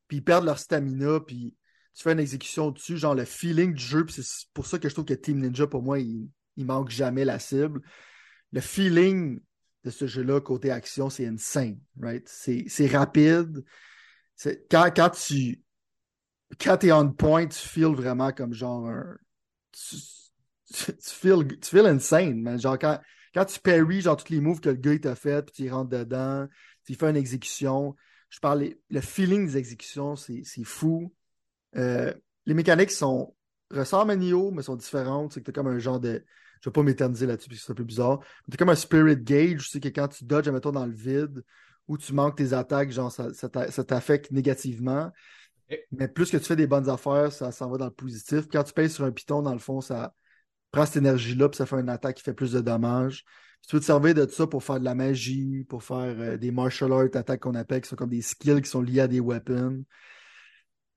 puis 0.09 0.19
ils 0.19 0.25
perdent 0.25 0.45
leur 0.45 0.59
stamina, 0.59 1.21
puis 1.21 1.55
tu 1.95 2.03
fais 2.03 2.13
une 2.13 2.21
exécution 2.21 2.71
dessus, 2.71 2.97
genre 2.97 3.15
le 3.15 3.25
feeling 3.25 3.75
du 3.75 3.83
jeu, 3.83 4.05
puis 4.05 4.23
c'est 4.23 4.47
pour 4.55 4.67
ça 4.67 4.79
que 4.79 4.89
je 4.89 4.95
trouve 4.95 5.05
que 5.05 5.15
Team 5.15 5.41
Ninja, 5.41 5.67
pour 5.67 5.83
moi, 5.83 5.99
il, 5.99 6.29
il 6.57 6.67
manque 6.67 6.91
jamais 6.91 7.25
la 7.25 7.39
cible. 7.39 7.81
Le 8.53 8.61
feeling 8.61 9.41
de 9.85 9.91
ce 9.91 10.07
jeu-là, 10.07 10.41
côté 10.41 10.71
action, 10.71 11.11
c'est 11.11 11.27
insane, 11.27 11.79
right? 12.01 12.27
C'est 12.29 12.87
rapide. 12.87 13.65
Quand, 14.71 14.91
quand 14.95 15.11
tu 15.11 15.63
quand 16.61 16.77
t'es 16.77 16.93
on 16.93 17.11
point, 17.11 17.47
tu 17.47 17.59
feels 17.59 17.95
vraiment 17.95 18.33
comme 18.33 18.53
genre 18.53 18.87
un. 18.87 19.17
Tu, 19.73 19.97
tu, 20.73 20.97
tu 20.97 21.11
feels, 21.11 21.47
tu 21.61 21.71
feels 21.71 21.87
insane, 21.87 22.41
man. 22.43 22.61
Genre 22.61 22.79
quand, 22.79 23.01
quand 23.35 23.45
tu 23.45 23.61
parry, 23.61 24.01
genre 24.01 24.17
tous 24.17 24.33
les 24.33 24.41
moves 24.41 24.61
que 24.61 24.71
le 24.71 24.77
gars 24.77 24.93
il 24.95 25.01
t'a 25.01 25.15
fait, 25.15 25.43
puis 25.45 25.65
tu 25.65 25.71
rentres 25.73 25.91
dedans, 25.91 26.49
tu 26.87 26.95
fais 26.95 27.11
une 27.11 27.17
exécution. 27.17 27.97
Je 28.31 28.39
parle, 28.41 28.71
le 28.91 29.01
feeling 29.01 29.47
des 29.47 29.57
exécutions, 29.59 30.17
c'est 30.17 30.43
c'est 30.45 30.65
fou. 30.65 31.13
Euh, 31.77 32.13
les 32.47 32.55
mécaniques 32.55 32.91
sont 32.91 33.35
ressemblent 33.71 34.13
à 34.13 34.17
Nioh, 34.17 34.51
mais 34.51 34.63
sont 34.63 34.77
différentes. 34.77 35.33
C'est 35.33 35.41
que 35.41 35.47
t'as 35.47 35.53
comme 35.53 35.69
un 35.69 35.79
genre 35.79 36.01
de. 36.01 36.25
Je 36.61 36.69
vais 36.71 36.73
pas 36.73 36.83
m'éterniser 36.83 37.27
là-dessus 37.27 37.49
parce 37.49 37.61
que 37.61 37.67
c'est 37.67 37.73
un 37.73 37.77
peu 37.77 37.85
bizarre. 37.85 38.21
T'as 38.51 38.57
comme 38.57 38.69
un 38.69 38.75
spirit 38.75 39.17
gauge, 39.17 39.65
tu 39.65 39.71
sais 39.71 39.81
que 39.81 39.89
quand 39.89 40.09
tu 40.09 40.25
dodges, 40.25 40.49
mettons, 40.51 40.71
dans 40.73 40.87
le 40.87 40.93
vide, 40.93 41.45
ou 41.89 41.99
tu 41.99 42.13
manques 42.15 42.37
tes 42.37 42.53
attaques, 42.53 42.91
genre 42.93 43.11
ça, 43.11 43.33
ça 43.35 43.49
t'a- 43.49 43.71
ça 43.71 43.85
t'affecte 43.85 44.31
négativement. 44.31 45.11
Mais 45.93 46.09
plus 46.09 46.31
que 46.31 46.37
tu 46.37 46.45
fais 46.45 46.57
des 46.57 46.67
bonnes 46.67 46.89
affaires, 46.89 47.33
ça 47.33 47.53
s'en 47.53 47.71
va 47.71 47.79
dans 47.79 47.87
le 47.87 47.91
positif. 47.93 48.43
Puis 48.43 48.51
quand 48.59 48.65
tu 48.65 48.73
payes 48.73 48.91
sur 48.91 49.05
un 49.05 49.13
piton, 49.13 49.43
dans 49.43 49.53
le 49.53 49.59
fond, 49.59 49.81
ça 49.81 50.15
prend 50.73 50.87
cette 50.87 50.97
énergie-là, 50.97 51.49
puis 51.49 51.57
ça 51.59 51.67
fait 51.67 51.77
une 51.77 51.89
attaque 51.89 52.17
qui 52.17 52.23
fait 52.25 52.35
plus 52.35 52.53
de 52.53 52.61
dommages. 52.61 53.25
Puis 53.25 53.69
tu 53.69 53.77
peux 53.77 53.81
te 53.81 53.85
servir 53.85 54.15
de 54.15 54.27
ça 54.27 54.47
pour 54.47 54.65
faire 54.65 54.81
de 54.81 54.85
la 54.85 54.95
magie, 54.97 55.65
pour 55.69 55.85
faire 55.85 56.19
euh, 56.19 56.37
des 56.37 56.51
martial 56.51 56.93
art 56.93 57.03
attaques 57.15 57.41
qu'on 57.41 57.55
appelle, 57.55 57.83
qui 57.83 57.89
sont 57.89 57.97
comme 57.97 58.11
des 58.11 58.23
skills 58.23 58.63
qui 58.63 58.69
sont 58.71 58.83
liés 58.83 59.01
à 59.01 59.09
des 59.09 59.21
weapons. 59.21 59.85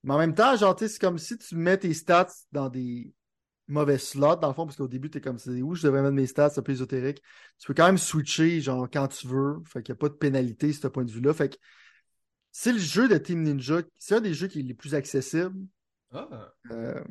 Mais 0.02 0.14
en 0.14 0.18
même 0.18 0.34
temps, 0.34 0.56
genre, 0.56 0.76
c'est 0.78 0.98
comme 0.98 1.18
si 1.18 1.38
tu 1.38 1.56
mets 1.56 1.78
tes 1.78 1.92
stats 1.94 2.32
dans 2.52 2.68
des 2.68 3.12
mauvais 3.68 3.98
slots, 3.98 4.36
dans 4.36 4.48
le 4.48 4.54
fond, 4.54 4.64
parce 4.64 4.76
qu'au 4.76 4.88
début, 4.88 5.10
t'es 5.10 5.20
comme, 5.20 5.38
c'est 5.38 5.62
où 5.62 5.74
je 5.74 5.82
devrais 5.82 6.02
mettre 6.02 6.14
mes 6.14 6.26
stats, 6.26 6.50
c'est 6.50 6.60
un 6.60 6.62
peu 6.62 6.72
ésotérique. 6.72 7.20
Tu 7.58 7.66
peux 7.66 7.74
quand 7.74 7.86
même 7.86 7.98
switcher, 7.98 8.60
genre, 8.60 8.88
quand 8.92 9.08
tu 9.08 9.26
veux. 9.26 9.56
Fait 9.66 9.82
qu'il 9.82 9.92
n'y 9.92 9.96
a 9.96 10.00
pas 10.00 10.08
de 10.08 10.14
pénalité, 10.14 10.72
ce 10.72 10.86
point 10.88 11.04
de 11.04 11.10
vue-là. 11.10 11.34
Fait 11.34 11.48
que 11.50 11.56
c'est 12.52 12.72
le 12.72 12.78
jeu 12.78 13.08
de 13.08 13.18
Team 13.18 13.42
Ninja, 13.42 13.82
c'est 13.98 14.14
un 14.14 14.20
des 14.20 14.32
jeux 14.32 14.46
qui 14.46 14.60
est 14.60 14.62
les 14.62 14.74
plus 14.74 14.94
accessibles 14.94 15.66
Ah. 16.12 16.52
euh, 16.70 17.02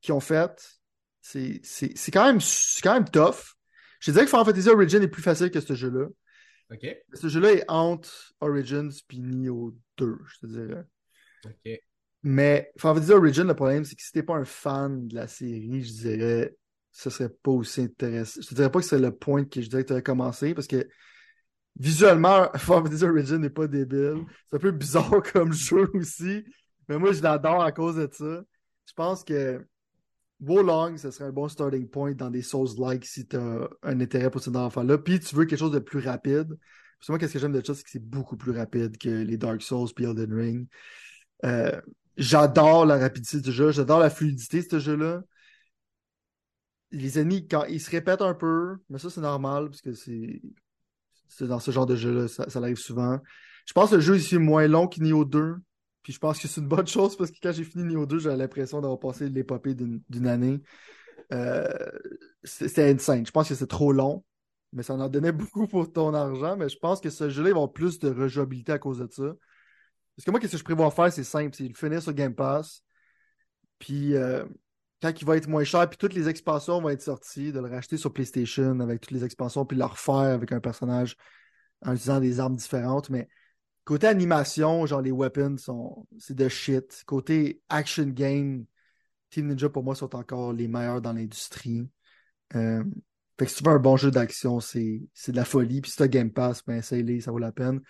qu'ils 0.00 0.14
ont 0.14 0.20
fait. 0.20 0.80
C'est 1.22 1.60
c'est- 1.62 1.96
c'est 1.96 2.10
quand, 2.10 2.26
même- 2.26 2.40
quand 2.82 2.94
même 2.94 3.08
tough. 3.08 3.54
Je 4.00 4.06
te 4.06 4.10
dirais 4.10 4.24
que 4.24 4.30
Final 4.30 4.44
Fantasy 4.44 4.68
Origin 4.68 5.02
est 5.02 5.08
plus 5.08 5.22
facile 5.22 5.50
que 5.50 5.60
ce 5.60 5.74
jeu-là. 5.74 6.06
OK. 6.72 6.86
Ce 7.14 7.28
jeu-là 7.28 7.52
est 7.52 7.64
entre 7.68 8.34
Origins 8.40 8.90
puis 9.08 9.20
Nioh 9.20 9.74
2, 9.96 10.18
je 10.26 10.38
te 10.40 10.46
dirais. 10.46 10.84
OK. 11.46 11.80
Mais 12.24 12.72
Final 12.76 12.96
Fantasy 12.96 13.12
Origin, 13.12 13.46
le 13.46 13.54
problème, 13.54 13.84
c'est 13.84 13.94
que 13.96 14.02
si 14.02 14.12
t'es 14.12 14.22
pas 14.22 14.34
un 14.36 14.44
fan 14.44 15.06
de 15.08 15.14
la 15.14 15.26
série, 15.28 15.82
je 15.82 15.92
dirais 15.92 16.56
ce 16.94 17.08
serait 17.08 17.30
pas 17.30 17.52
aussi 17.52 17.80
intéressant. 17.82 18.40
Je 18.42 18.48
te 18.48 18.54
dirais 18.54 18.70
pas 18.70 18.80
que 18.80 18.84
c'est 18.86 18.98
le 18.98 19.12
point 19.16 19.44
que 19.44 19.62
je 19.62 19.68
dirais 19.68 19.82
que 19.82 19.86
tu 19.88 19.92
aurais 19.94 20.02
commencé 20.02 20.52
parce 20.54 20.66
que 20.66 20.86
visuellement, 21.78 22.50
Final 22.56 22.82
Fantasy 22.84 23.04
Origin 23.04 23.38
n'est 23.38 23.50
pas 23.50 23.66
débile. 23.66 24.24
C'est 24.50 24.56
un 24.56 24.60
peu 24.60 24.70
bizarre 24.72 25.22
comme 25.32 25.52
jeu 25.52 25.88
aussi. 25.94 26.44
Mais 26.88 26.98
moi, 26.98 27.12
je 27.12 27.22
l'adore 27.22 27.62
à 27.62 27.72
cause 27.72 27.96
de 27.96 28.08
ça. 28.12 28.42
Je 28.86 28.92
pense 28.94 29.24
que 29.24 29.64
Wolong, 30.42 30.96
ce 30.96 31.10
serait 31.10 31.26
un 31.26 31.32
bon 31.32 31.48
starting 31.48 31.88
point 31.88 32.12
dans 32.12 32.30
des 32.30 32.42
Souls-like 32.42 33.04
si 33.04 33.26
tu 33.26 33.36
as 33.36 33.68
un 33.82 34.00
intérêt 34.00 34.30
pour 34.30 34.42
cet 34.42 34.56
enfant-là. 34.56 34.98
Puis 34.98 35.20
tu 35.20 35.36
veux 35.36 35.44
quelque 35.44 35.58
chose 35.58 35.72
de 35.72 35.78
plus 35.78 36.00
rapide. 36.00 36.58
Parce 36.98 37.08
moi, 37.08 37.18
qu'est-ce 37.18 37.32
que 37.32 37.38
j'aime 37.38 37.52
de 37.52 37.64
ça, 37.64 37.74
c'est 37.74 37.82
que 37.82 37.90
c'est 37.90 38.04
beaucoup 38.04 38.36
plus 38.36 38.52
rapide 38.52 38.98
que 38.98 39.08
les 39.08 39.36
Dark 39.36 39.62
Souls 39.62 39.88
puis 39.94 40.04
Elden 40.04 40.32
Ring. 40.32 40.68
Euh, 41.44 41.80
j'adore 42.16 42.86
la 42.86 42.98
rapidité 42.98 43.40
du 43.40 43.52
jeu, 43.52 43.72
j'adore 43.72 44.00
la 44.00 44.10
fluidité 44.10 44.62
de 44.62 44.68
ce 44.68 44.78
jeu-là. 44.78 45.22
Les 46.90 47.18
ennemis, 47.18 47.48
quand 47.48 47.64
ils 47.64 47.80
se 47.80 47.90
répètent 47.90 48.22
un 48.22 48.34
peu, 48.34 48.76
mais 48.90 48.98
ça, 48.98 49.10
c'est 49.10 49.20
normal, 49.20 49.70
parce 49.70 49.80
que 49.80 49.92
c'est 49.94 50.42
dans 51.40 51.60
ce 51.60 51.70
genre 51.70 51.86
de 51.86 51.96
jeu-là, 51.96 52.28
ça, 52.28 52.46
arrive 52.56 52.76
souvent. 52.76 53.18
Je 53.66 53.72
pense 53.72 53.90
que 53.90 53.96
le 53.96 54.00
jeu 54.00 54.16
ici 54.16 54.34
est 54.34 54.38
moins 54.38 54.66
long 54.66 54.86
que 54.86 55.00
Nioh 55.00 55.24
2. 55.24 55.56
Puis 56.02 56.12
je 56.12 56.18
pense 56.18 56.38
que 56.38 56.48
c'est 56.48 56.60
une 56.60 56.68
bonne 56.68 56.86
chose 56.86 57.16
parce 57.16 57.30
que 57.30 57.36
quand 57.42 57.52
j'ai 57.52 57.64
fini 57.64 57.84
Nioh 57.84 58.06
2, 58.06 58.18
j'avais 58.18 58.36
l'impression 58.36 58.80
d'avoir 58.80 58.98
passé 58.98 59.28
l'épopée 59.28 59.74
d'une 59.74 60.26
année. 60.26 60.60
Euh, 61.32 61.68
C'était 62.44 62.90
insane. 62.90 63.24
Je 63.26 63.30
pense 63.30 63.48
que 63.48 63.54
c'est 63.54 63.66
trop 63.66 63.92
long, 63.92 64.24
mais 64.72 64.82
ça 64.82 64.94
en 64.94 65.08
donnait 65.08 65.32
beaucoup 65.32 65.66
pour 65.66 65.92
ton 65.92 66.12
argent. 66.14 66.56
Mais 66.56 66.68
je 66.68 66.78
pense 66.78 67.00
que 67.00 67.10
ce 67.10 67.30
jeu-là, 67.30 67.50
il 67.50 67.52
va 67.52 67.58
avoir 67.58 67.72
plus 67.72 67.98
de 67.98 68.10
rejouabilité 68.10 68.72
à 68.72 68.78
cause 68.78 68.98
de 68.98 69.08
ça. 69.10 69.34
Parce 70.16 70.26
que 70.26 70.30
moi, 70.30 70.40
qu'est-ce 70.40 70.52
que 70.52 70.58
je 70.58 70.64
prévois 70.64 70.90
faire, 70.90 71.12
c'est 71.12 71.24
simple, 71.24 71.54
c'est 71.54 71.66
le 71.66 71.74
finir 71.74 72.02
sur 72.02 72.12
Game 72.12 72.34
Pass. 72.34 72.82
Puis 73.78 74.14
euh, 74.14 74.44
quand 75.00 75.12
il 75.20 75.24
va 75.26 75.36
être 75.36 75.48
moins 75.48 75.64
cher, 75.64 75.88
puis 75.88 75.98
toutes 75.98 76.14
les 76.14 76.28
expansions 76.28 76.80
vont 76.80 76.90
être 76.90 77.02
sorties, 77.02 77.52
de 77.52 77.60
le 77.60 77.68
racheter 77.68 77.96
sur 77.96 78.12
PlayStation 78.12 78.78
avec 78.80 79.00
toutes 79.00 79.10
les 79.12 79.24
expansions, 79.24 79.64
puis 79.64 79.76
le 79.76 79.84
refaire 79.84 80.14
avec 80.14 80.52
un 80.52 80.60
personnage 80.60 81.16
en 81.84 81.92
utilisant 81.92 82.20
des 82.20 82.40
armes 82.40 82.56
différentes. 82.56 83.10
Mais 83.10 83.28
côté 83.84 84.06
animation, 84.06 84.86
genre 84.86 85.00
les 85.00 85.10
weapons 85.10 85.56
sont 85.58 86.06
c'est 86.18 86.36
de 86.36 86.48
shit. 86.48 87.02
Côté 87.06 87.60
action 87.68 88.06
game, 88.06 88.64
Team 89.30 89.48
Ninja 89.48 89.68
pour 89.68 89.82
moi 89.84 89.94
sont 89.94 90.14
encore 90.14 90.52
les 90.52 90.68
meilleurs 90.68 91.00
dans 91.00 91.12
l'industrie. 91.12 91.88
Euh, 92.54 92.84
fait 93.38 93.46
que 93.46 93.50
si 93.50 93.58
tu 93.58 93.64
veux 93.64 93.74
un 93.74 93.78
bon 93.78 93.96
jeu 93.96 94.10
d'action, 94.10 94.60
c'est 94.60 95.00
de 95.28 95.36
la 95.36 95.44
folie. 95.44 95.80
Puis 95.80 95.90
si 95.90 95.96
tu 95.96 96.02
as 96.02 96.08
Game 96.08 96.30
Pass, 96.30 96.64
ben 96.64 96.76
essaye-les, 96.76 97.20
ça 97.20 97.30
vaut 97.30 97.38
la 97.38 97.52
peine. 97.52 97.80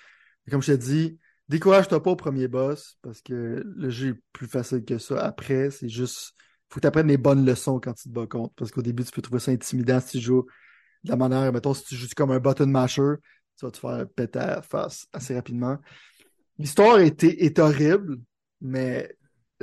Et 0.47 0.51
comme 0.51 0.63
je 0.63 0.73
te 0.73 0.79
dis, 0.79 1.19
décourage-toi 1.49 2.03
pas 2.03 2.11
au 2.11 2.17
premier 2.17 2.49
boss 2.49 2.99
parce 3.03 3.21
que 3.21 3.63
le 3.65 3.91
jeu 3.91 4.11
est 4.11 4.23
plus 4.33 4.47
facile 4.47 4.85
que 4.85 4.99
ça. 4.99 5.25
Après, 5.25 5.71
c'est 5.71 5.89
juste 5.89 6.35
faut 6.73 6.77
que 6.77 6.81
tu 6.81 6.87
apprennes 6.87 7.09
les 7.09 7.19
bonnes 7.19 7.45
leçons 7.45 7.81
quand 7.81 7.93
tu 7.93 8.05
te 8.05 8.09
bats 8.09 8.27
contre. 8.27 8.55
Parce 8.55 8.71
qu'au 8.71 8.81
début, 8.81 9.05
tu 9.05 9.13
peux 9.13 9.21
trouver 9.21 9.41
ça 9.41 9.51
intimidant 9.51 10.01
si 10.01 10.19
tu 10.19 10.21
joues 10.21 10.47
de 11.05 11.11
la 11.11 11.17
manière, 11.17 11.53
mettons, 11.53 11.75
si 11.75 11.85
tu 11.85 11.97
joues 11.97 12.09
comme 12.17 12.31
un 12.31 12.39
button 12.39 12.67
masher, 12.67 13.17
tu 13.59 13.65
vas 13.67 13.71
te 13.71 13.79
faire 13.79 14.07
péter 14.15 14.39
à 14.39 14.47
la 14.57 14.63
face 14.63 15.07
assez 15.13 15.35
rapidement. 15.35 15.79
L'histoire 16.59 16.99
est, 16.99 17.23
est 17.25 17.59
horrible, 17.59 18.19
mais 18.61 19.15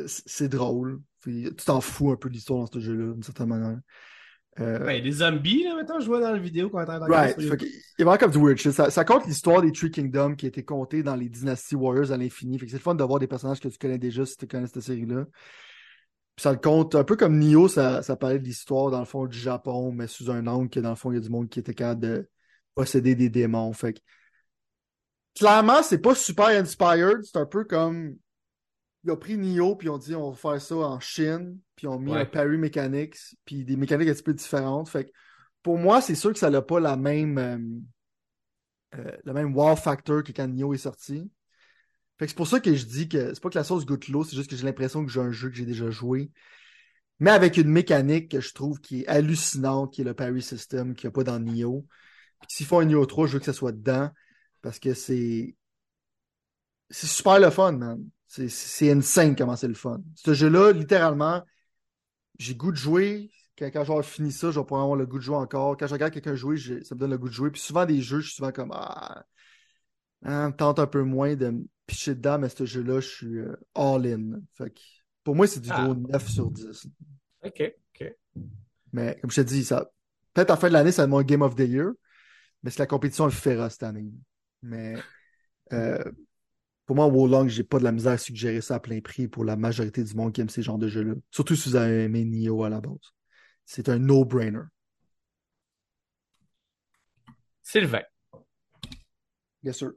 c'est 0.06 0.50
drôle. 0.50 1.02
Puis, 1.22 1.50
tu 1.58 1.66
t'en 1.66 1.82
fous 1.82 2.12
un 2.12 2.16
peu 2.16 2.30
de 2.30 2.34
l'histoire 2.34 2.60
dans 2.60 2.72
ce 2.72 2.80
jeu-là, 2.80 3.14
d'une 3.14 3.24
certaine 3.24 3.48
manière. 3.48 3.80
Euh, 4.60 4.80
Ben, 4.80 5.02
des 5.02 5.12
zombies, 5.12 5.64
là, 5.64 5.76
maintenant, 5.76 6.00
je 6.00 6.06
vois 6.08 6.20
dans 6.20 6.32
la 6.32 6.40
vidéo 6.40 6.70
qu'on 6.70 6.80
est 6.80 6.84
en 6.84 6.86
train 6.86 7.00
de 7.00 7.12
Right. 7.12 7.36
il 7.38 7.46
y 7.46 7.52
a 7.52 8.06
vraiment 8.06 8.18
comme 8.18 8.32
du 8.32 8.38
weird 8.40 8.58
shit. 8.58 8.72
Ça, 8.72 8.90
ça 8.90 9.06
compte 9.06 9.26
l'histoire 9.26 9.62
des 9.62 9.72
Three 9.72 9.92
Kingdoms 9.92 10.36
qui 10.36 10.46
a 10.46 10.50
été 10.50 10.64
contée 10.64 11.04
dans 11.04 11.16
les 11.16 11.30
Dynasty 11.30 11.76
Warriors 11.76 12.12
à 12.12 12.18
l'infini. 12.18 12.58
Fait 12.58 12.66
que 12.66 12.72
c'est 12.72 12.78
le 12.78 12.84
fun 12.84 12.96
de 12.96 13.04
voir 13.04 13.20
des 13.20 13.28
personnages 13.28 13.60
que 13.60 13.68
tu 13.68 13.78
connais 13.78 13.98
déjà 13.98 14.26
si 14.26 14.36
tu 14.38 14.48
connais 14.48 14.68
cette 14.68 14.82
série-là. 14.82 15.26
Puis 16.36 16.44
ça 16.44 16.52
le 16.52 16.58
compte 16.58 16.96
un 16.96 17.04
peu 17.04 17.16
comme 17.16 17.38
Nioh, 17.38 17.68
ça, 17.68 18.02
ça 18.02 18.16
parlait 18.16 18.40
de 18.40 18.46
l'histoire 18.46 18.92
dans 18.92 19.00
le 19.00 19.06
fond 19.06 19.26
du 19.28 19.38
Japon, 19.38 19.92
mais 19.92 20.08
sous 20.08 20.32
un 20.32 20.48
angle 20.48 20.70
que 20.70 20.80
dans 20.80 20.90
le 20.90 20.96
fond, 20.96 21.12
il 21.12 21.16
y 21.16 21.18
a 21.18 21.22
du 21.22 21.30
monde 21.30 21.50
qui 21.50 21.60
était 21.60 21.74
capable 21.74 22.02
de 22.02 22.30
posséder 22.80 23.16
des 23.16 23.30
démons. 23.30 23.74
Fait 23.74 23.94
que 23.94 24.00
clairement, 25.36 25.84
c'est 25.84 26.00
pas 26.02 26.16
super 26.16 26.48
inspired. 26.48 27.24
C'est 27.24 27.38
un 27.38 27.46
peu 27.46 27.64
comme 27.66 28.16
ils 29.04 29.12
ont 29.12 29.18
pris 29.18 29.38
Nioh 29.38 29.76
puis 29.76 29.88
ils 29.88 29.92
ont 29.92 29.98
dit 29.98 30.16
on 30.16 30.32
va 30.32 30.36
faire 30.36 30.62
ça 30.62 30.76
en 30.76 31.00
Chine, 31.00 31.58
puis 31.76 31.86
ils 31.86 31.90
ont 31.90 32.00
mis 32.00 32.12
Ouais. 32.12 32.22
un 32.22 32.26
parry 32.26 32.58
mechanics, 32.58 33.18
puis 33.46 33.64
des 33.66 33.76
mécaniques 33.78 34.10
un 34.10 34.14
petit 34.14 34.24
peu 34.24 34.34
différentes. 34.34 34.90
Fait 34.90 35.06
que 35.06 35.12
pour 35.64 35.78
moi, 35.78 36.02
c'est 36.02 36.16
sûr 36.16 36.32
que 36.34 36.40
ça 36.40 36.50
n'a 36.50 36.62
pas 36.62 36.80
la 36.80 36.96
même 36.98 37.38
euh, 37.38 37.58
euh, 38.96 39.18
le 39.24 39.34
même 39.34 39.56
wow 39.56 39.76
factor 39.76 40.24
que 40.24 40.32
quand 40.32 40.48
Nioh 40.48 40.74
est 40.74 40.78
sorti. 40.78 41.30
Fait 42.18 42.26
que 42.26 42.32
c'est 42.32 42.36
pour 42.38 42.48
ça 42.48 42.60
que 42.60 42.74
je 42.74 42.86
dis 42.86 43.08
que 43.08 43.34
c'est 43.34 43.42
pas 43.42 43.50
que 43.50 43.58
la 43.58 43.64
sauce 43.64 43.86
goûte 43.86 44.08
l'eau, 44.10 44.24
c'est 44.24 44.36
juste 44.36 44.50
que 44.50 44.56
j'ai 44.56 44.66
l'impression 44.66 45.06
que 45.06 45.12
j'ai 45.12 45.22
un 45.22 45.32
jeu 45.32 45.50
que 45.50 45.56
j'ai 45.56 45.66
déjà 45.66 45.90
joué. 45.90 46.32
Mais 47.20 47.32
avec 47.32 47.58
une 47.58 47.70
mécanique 47.70 48.32
que 48.32 48.42
je 48.42 48.54
trouve 48.54 48.80
qui 48.82 49.02
est 49.02 49.08
hallucinante, 49.08 49.94
qui 49.94 50.02
est 50.02 50.06
le 50.06 50.14
parry 50.14 50.42
system, 50.42 50.96
qu'il 50.96 51.08
n'y 51.08 51.14
a 51.14 51.16
pas 51.16 51.24
dans 51.24 51.40
Nioh. 51.40 51.86
S'ils 52.48 52.66
font 52.66 52.80
un 52.80 52.86
Nioh 52.86 53.06
3, 53.06 53.28
je 53.28 53.34
veux 53.34 53.40
que 53.40 53.46
ça 53.46 53.54
soit 53.54 53.72
dedans. 53.72 54.10
Parce 54.62 54.80
que 54.80 54.94
c'est. 54.94 55.56
C'est 56.90 57.08
super 57.08 57.40
le 57.40 57.50
fun, 57.50 57.74
man. 57.74 58.04
C'est- 58.28 58.92
insane 58.92 59.36
comment 59.36 59.56
c'est 59.56 59.68
le 59.68 59.74
fun. 59.74 60.02
Ce 60.16 60.34
jeu-là, 60.34 60.72
littéralement, 60.72 61.44
j'ai 62.38 62.56
goût 62.56 62.72
de 62.72 62.78
jouer. 62.78 63.32
Quand, 63.58 63.66
quand 63.68 63.82
je 63.84 63.88
vais 63.88 63.94
avoir 63.94 64.06
fini 64.06 64.32
ça, 64.32 64.52
je 64.52 64.60
vais 64.60 64.66
pouvoir 64.66 64.84
avoir 64.84 64.98
le 64.98 65.06
goût 65.06 65.18
de 65.18 65.24
jouer 65.24 65.36
encore. 65.36 65.78
Quand 65.78 65.88
je 65.88 65.94
regarde 65.94 66.14
quelqu'un 66.14 66.36
jouer, 66.36 66.58
ça 66.58 66.96
me 66.96 67.00
donne 67.00 67.12
le 67.12 67.18
goût 67.18 67.28
de 67.28 67.34
jouer. 67.34 67.52
Puis 67.52 67.62
souvent, 67.62 67.86
des 67.86 68.02
jeux, 68.02 68.20
je 68.22 68.28
suis 68.28 68.36
souvent 68.36 68.52
comme 68.52 68.72
Ah, 68.74 69.26
hein, 70.24 70.50
me 70.50 70.56
tente 70.56 70.80
un 70.80 70.88
peu 70.88 71.04
moins 71.04 71.36
de 71.36 71.50
me 71.50 71.64
pitcher 71.86 72.16
dedans, 72.16 72.40
mais 72.40 72.50
ce 72.50 72.66
jeu-là, 72.66 73.00
je 73.02 73.08
suis 73.08 73.38
euh, 73.40 73.56
all-in. 73.76 74.40
Pour 75.24 75.36
moi, 75.36 75.48
c'est 75.48 75.60
du 75.60 75.70
Ah. 75.72 75.84
gros 75.84 75.96
9 75.96 76.28
sur 76.30 76.50
10. 76.52 76.88
OK, 77.44 77.74
OK. 77.96 78.16
Mais 78.94 79.18
comme 79.22 79.32
je 79.32 79.42
te 79.42 79.48
dis, 79.48 79.64
ça, 79.64 79.92
peut-être 80.34 80.52
à 80.52 80.54
la 80.54 80.60
fin 80.60 80.68
de 80.70 80.74
l'année, 80.74 80.92
ça 80.92 81.02
va 81.02 81.06
être 81.06 81.10
mon 81.12 81.22
Game 81.22 81.42
of 81.42 81.56
the 81.56 81.62
Year. 81.68 81.92
Mais 82.64 82.72
c'est 82.72 82.80
la 82.80 82.88
compétition 82.88 83.26
le 83.26 83.32
féroce 83.32 83.74
cette 83.74 83.84
année. 83.84 84.12
Mais 84.62 84.96
euh, 85.72 86.04
pour 86.86 86.96
moi, 86.96 87.08
Wolong, 87.08 87.48
j'ai 87.48 87.64
pas 87.64 87.80
de 87.80 87.84
la 87.84 87.92
misère 87.92 88.14
à 88.14 88.18
suggérer 88.18 88.62
ça 88.62 88.76
à 88.76 88.80
plein 88.80 89.00
prix 89.00 89.28
pour 89.28 89.46
la 89.46 89.56
majorité 89.56 90.04
du 90.04 90.14
monde 90.16 90.34
qui 90.34 90.42
aime 90.42 90.50
ces 90.50 90.64
genres 90.64 90.78
de 90.78 90.88
jeux-là. 90.88 91.14
Surtout 91.32 91.56
si 91.56 91.70
vous 91.70 91.76
avez 91.76 92.04
aimé 92.04 92.26
Nioh 92.26 92.64
à 92.64 92.70
la 92.70 92.82
base. 92.82 93.14
C'est 93.66 93.90
un 93.90 94.00
no-brainer. 94.00 94.64
Sylvain. 97.62 98.04
Bien 99.62 99.74
sûr. 99.74 99.94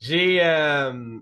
J'ai 0.00 0.44
euh, 0.44 1.20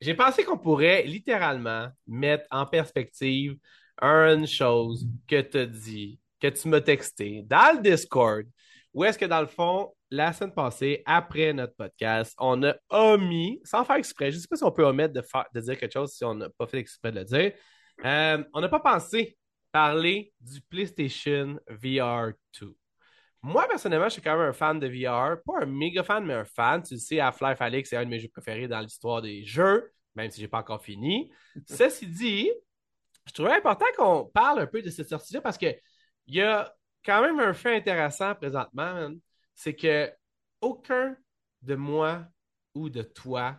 j'ai 0.00 0.14
pensé 0.14 0.44
qu'on 0.44 0.58
pourrait 0.58 1.04
littéralement 1.04 1.88
mettre 2.06 2.46
en 2.50 2.66
perspective 2.66 3.56
une 4.02 4.46
chose 4.46 5.08
que 5.26 5.40
tu 5.40 5.58
as 5.58 5.66
dit, 5.66 6.18
que 6.50 6.60
tu 6.60 6.68
m'as 6.68 6.82
texté 6.82 7.42
dans 7.46 7.74
le 7.76 7.80
Discord, 7.80 8.44
où 8.92 9.02
est-ce 9.02 9.18
que 9.18 9.24
dans 9.24 9.40
le 9.40 9.46
fond, 9.46 9.94
la 10.10 10.32
semaine 10.34 10.52
passée, 10.52 11.02
après 11.06 11.54
notre 11.54 11.74
podcast, 11.74 12.34
on 12.38 12.62
a 12.64 12.74
omis, 12.90 13.60
sans 13.64 13.82
faire 13.82 13.96
exprès, 13.96 14.30
je 14.30 14.36
ne 14.36 14.42
sais 14.42 14.48
pas 14.48 14.56
si 14.56 14.64
on 14.64 14.70
peut 14.70 14.84
omettre 14.84 15.14
de, 15.14 15.22
faire, 15.22 15.46
de 15.54 15.60
dire 15.60 15.78
quelque 15.78 15.94
chose 15.94 16.12
si 16.12 16.22
on 16.22 16.34
n'a 16.34 16.50
pas 16.50 16.66
fait 16.66 16.78
exprès 16.78 17.12
de 17.12 17.20
le 17.20 17.24
dire, 17.24 17.52
euh, 18.04 18.44
on 18.52 18.60
n'a 18.60 18.68
pas 18.68 18.80
pensé 18.80 19.38
parler 19.72 20.34
du 20.38 20.60
PlayStation 20.60 21.58
VR 21.66 22.32
2. 22.60 22.76
Moi, 23.40 23.66
personnellement, 23.66 24.08
je 24.08 24.14
suis 24.14 24.22
quand 24.22 24.36
même 24.36 24.48
un 24.48 24.52
fan 24.52 24.78
de 24.78 24.86
VR. 24.86 25.42
Pas 25.44 25.62
un 25.62 25.66
méga 25.66 26.02
fan, 26.02 26.24
mais 26.24 26.32
un 26.34 26.44
fan. 26.44 26.82
Tu 26.82 26.94
le 26.94 27.00
sais, 27.00 27.20
Half-Life 27.20 27.60
Alyx, 27.60 27.90
c'est 27.90 27.96
un 27.96 28.04
de 28.04 28.10
mes 28.10 28.18
jeux 28.18 28.28
préférés 28.28 28.68
dans 28.68 28.80
l'histoire 28.80 29.20
des 29.20 29.44
jeux, 29.44 29.92
même 30.14 30.30
si 30.30 30.40
j'ai 30.40 30.48
pas 30.48 30.58
encore 30.58 30.82
fini. 30.82 31.30
Ceci 31.68 32.06
dit, 32.06 32.50
je 33.26 33.32
trouvais 33.32 33.52
important 33.52 33.86
qu'on 33.96 34.24
parle 34.26 34.60
un 34.60 34.66
peu 34.66 34.80
de 34.80 34.90
cette 34.90 35.08
sortie-là 35.08 35.40
parce 35.42 35.58
que 35.58 35.74
il 36.26 36.34
y 36.36 36.42
a 36.42 36.74
quand 37.04 37.22
même 37.22 37.40
un 37.40 37.52
fait 37.54 37.76
intéressant 37.76 38.34
présentement. 38.34 39.10
C'est 39.54 39.74
que 39.74 40.10
aucun 40.60 41.16
de 41.62 41.74
moi 41.74 42.24
ou 42.74 42.88
de 42.90 43.02
toi 43.02 43.56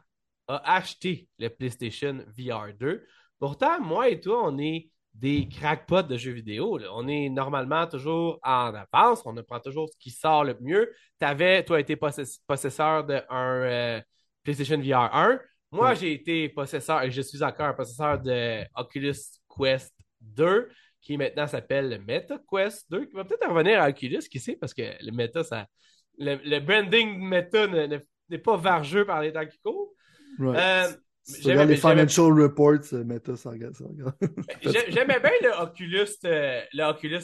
a 0.47 0.75
acheté 0.75 1.27
le 1.39 1.49
PlayStation 1.49 2.23
VR 2.37 2.73
2. 2.77 3.05
Pourtant, 3.39 3.79
moi 3.81 4.09
et 4.09 4.19
toi, 4.19 4.41
on 4.45 4.57
est 4.57 4.89
des 5.13 5.47
crackpots 5.47 6.03
de 6.03 6.17
jeux 6.17 6.33
vidéo. 6.33 6.77
là. 6.77 6.87
On 6.93 7.07
est 7.07 7.29
normalement 7.29 7.87
toujours 7.87 8.37
en 8.43 8.73
avance. 8.73 9.21
On 9.25 9.35
apprend 9.37 9.59
toujours 9.59 9.87
ce 9.89 9.97
qui 9.97 10.09
sort 10.11 10.43
le 10.43 10.57
mieux. 10.59 10.91
T'avais, 11.19 11.63
toi, 11.63 11.79
été 11.79 11.95
possess- 11.95 12.39
possesseur 12.45 13.05
d'un 13.05 13.23
euh, 13.31 14.01
PlayStation 14.43 14.77
VR 14.81 15.15
1. 15.15 15.39
Moi, 15.71 15.89
Ouais. 15.89 15.95
j'ai 15.95 16.13
été 16.13 16.49
possesseur, 16.49 17.01
et 17.03 17.11
je 17.11 17.21
suis 17.21 17.41
encore 17.43 17.67
un 17.67 17.73
possesseur 17.73 18.19
de 18.19 18.63
Oculus 18.75 19.15
Quest 19.57 19.93
2, 20.21 20.69
qui 21.05 21.15
maintenant 21.17 21.45
s'appelle 21.47 21.87
le 21.89 21.99
Meta 21.99 22.37
Quest 22.51 22.89
2, 22.91 23.05
qui 23.05 23.13
va 23.15 23.23
peut-être 23.23 23.47
revenir 23.47 23.79
à 23.81 23.87
Oculus, 23.89 24.23
qui 24.29 24.39
sait, 24.39 24.57
parce 24.59 24.73
que 24.73 24.81
le 24.81 25.11
Meta, 25.11 25.43
ça, 25.43 25.67
le, 26.17 26.35
le 26.43 26.59
branding 26.59 27.19
Meta 27.19 27.67
ne- 27.67 27.85
ne- 27.85 27.99
n'est 28.29 28.39
pas 28.39 28.57
vargeux 28.57 29.05
par 29.05 29.21
les 29.21 29.31
temps 29.31 29.45
qui 29.45 29.59
courent. 29.59 29.93
Right. 30.39 30.57
Euh, 30.59 30.97
Si 31.23 31.47
les 31.47 31.75
financial 31.77 32.31
reports, 32.41 32.93
euh, 32.93 33.03
Meta, 33.03 33.35
ça 33.35 33.51
regarde 33.51 33.75
ça. 33.75 33.85
regarde. 33.85 34.15
J'ai- 34.63 34.91
J'aimais 34.91 35.19
bien 35.19 35.31
le 35.43 35.61
Oculus, 35.63 36.07
euh, 36.25 36.61
le 36.73 36.83
Oculus 36.83 37.23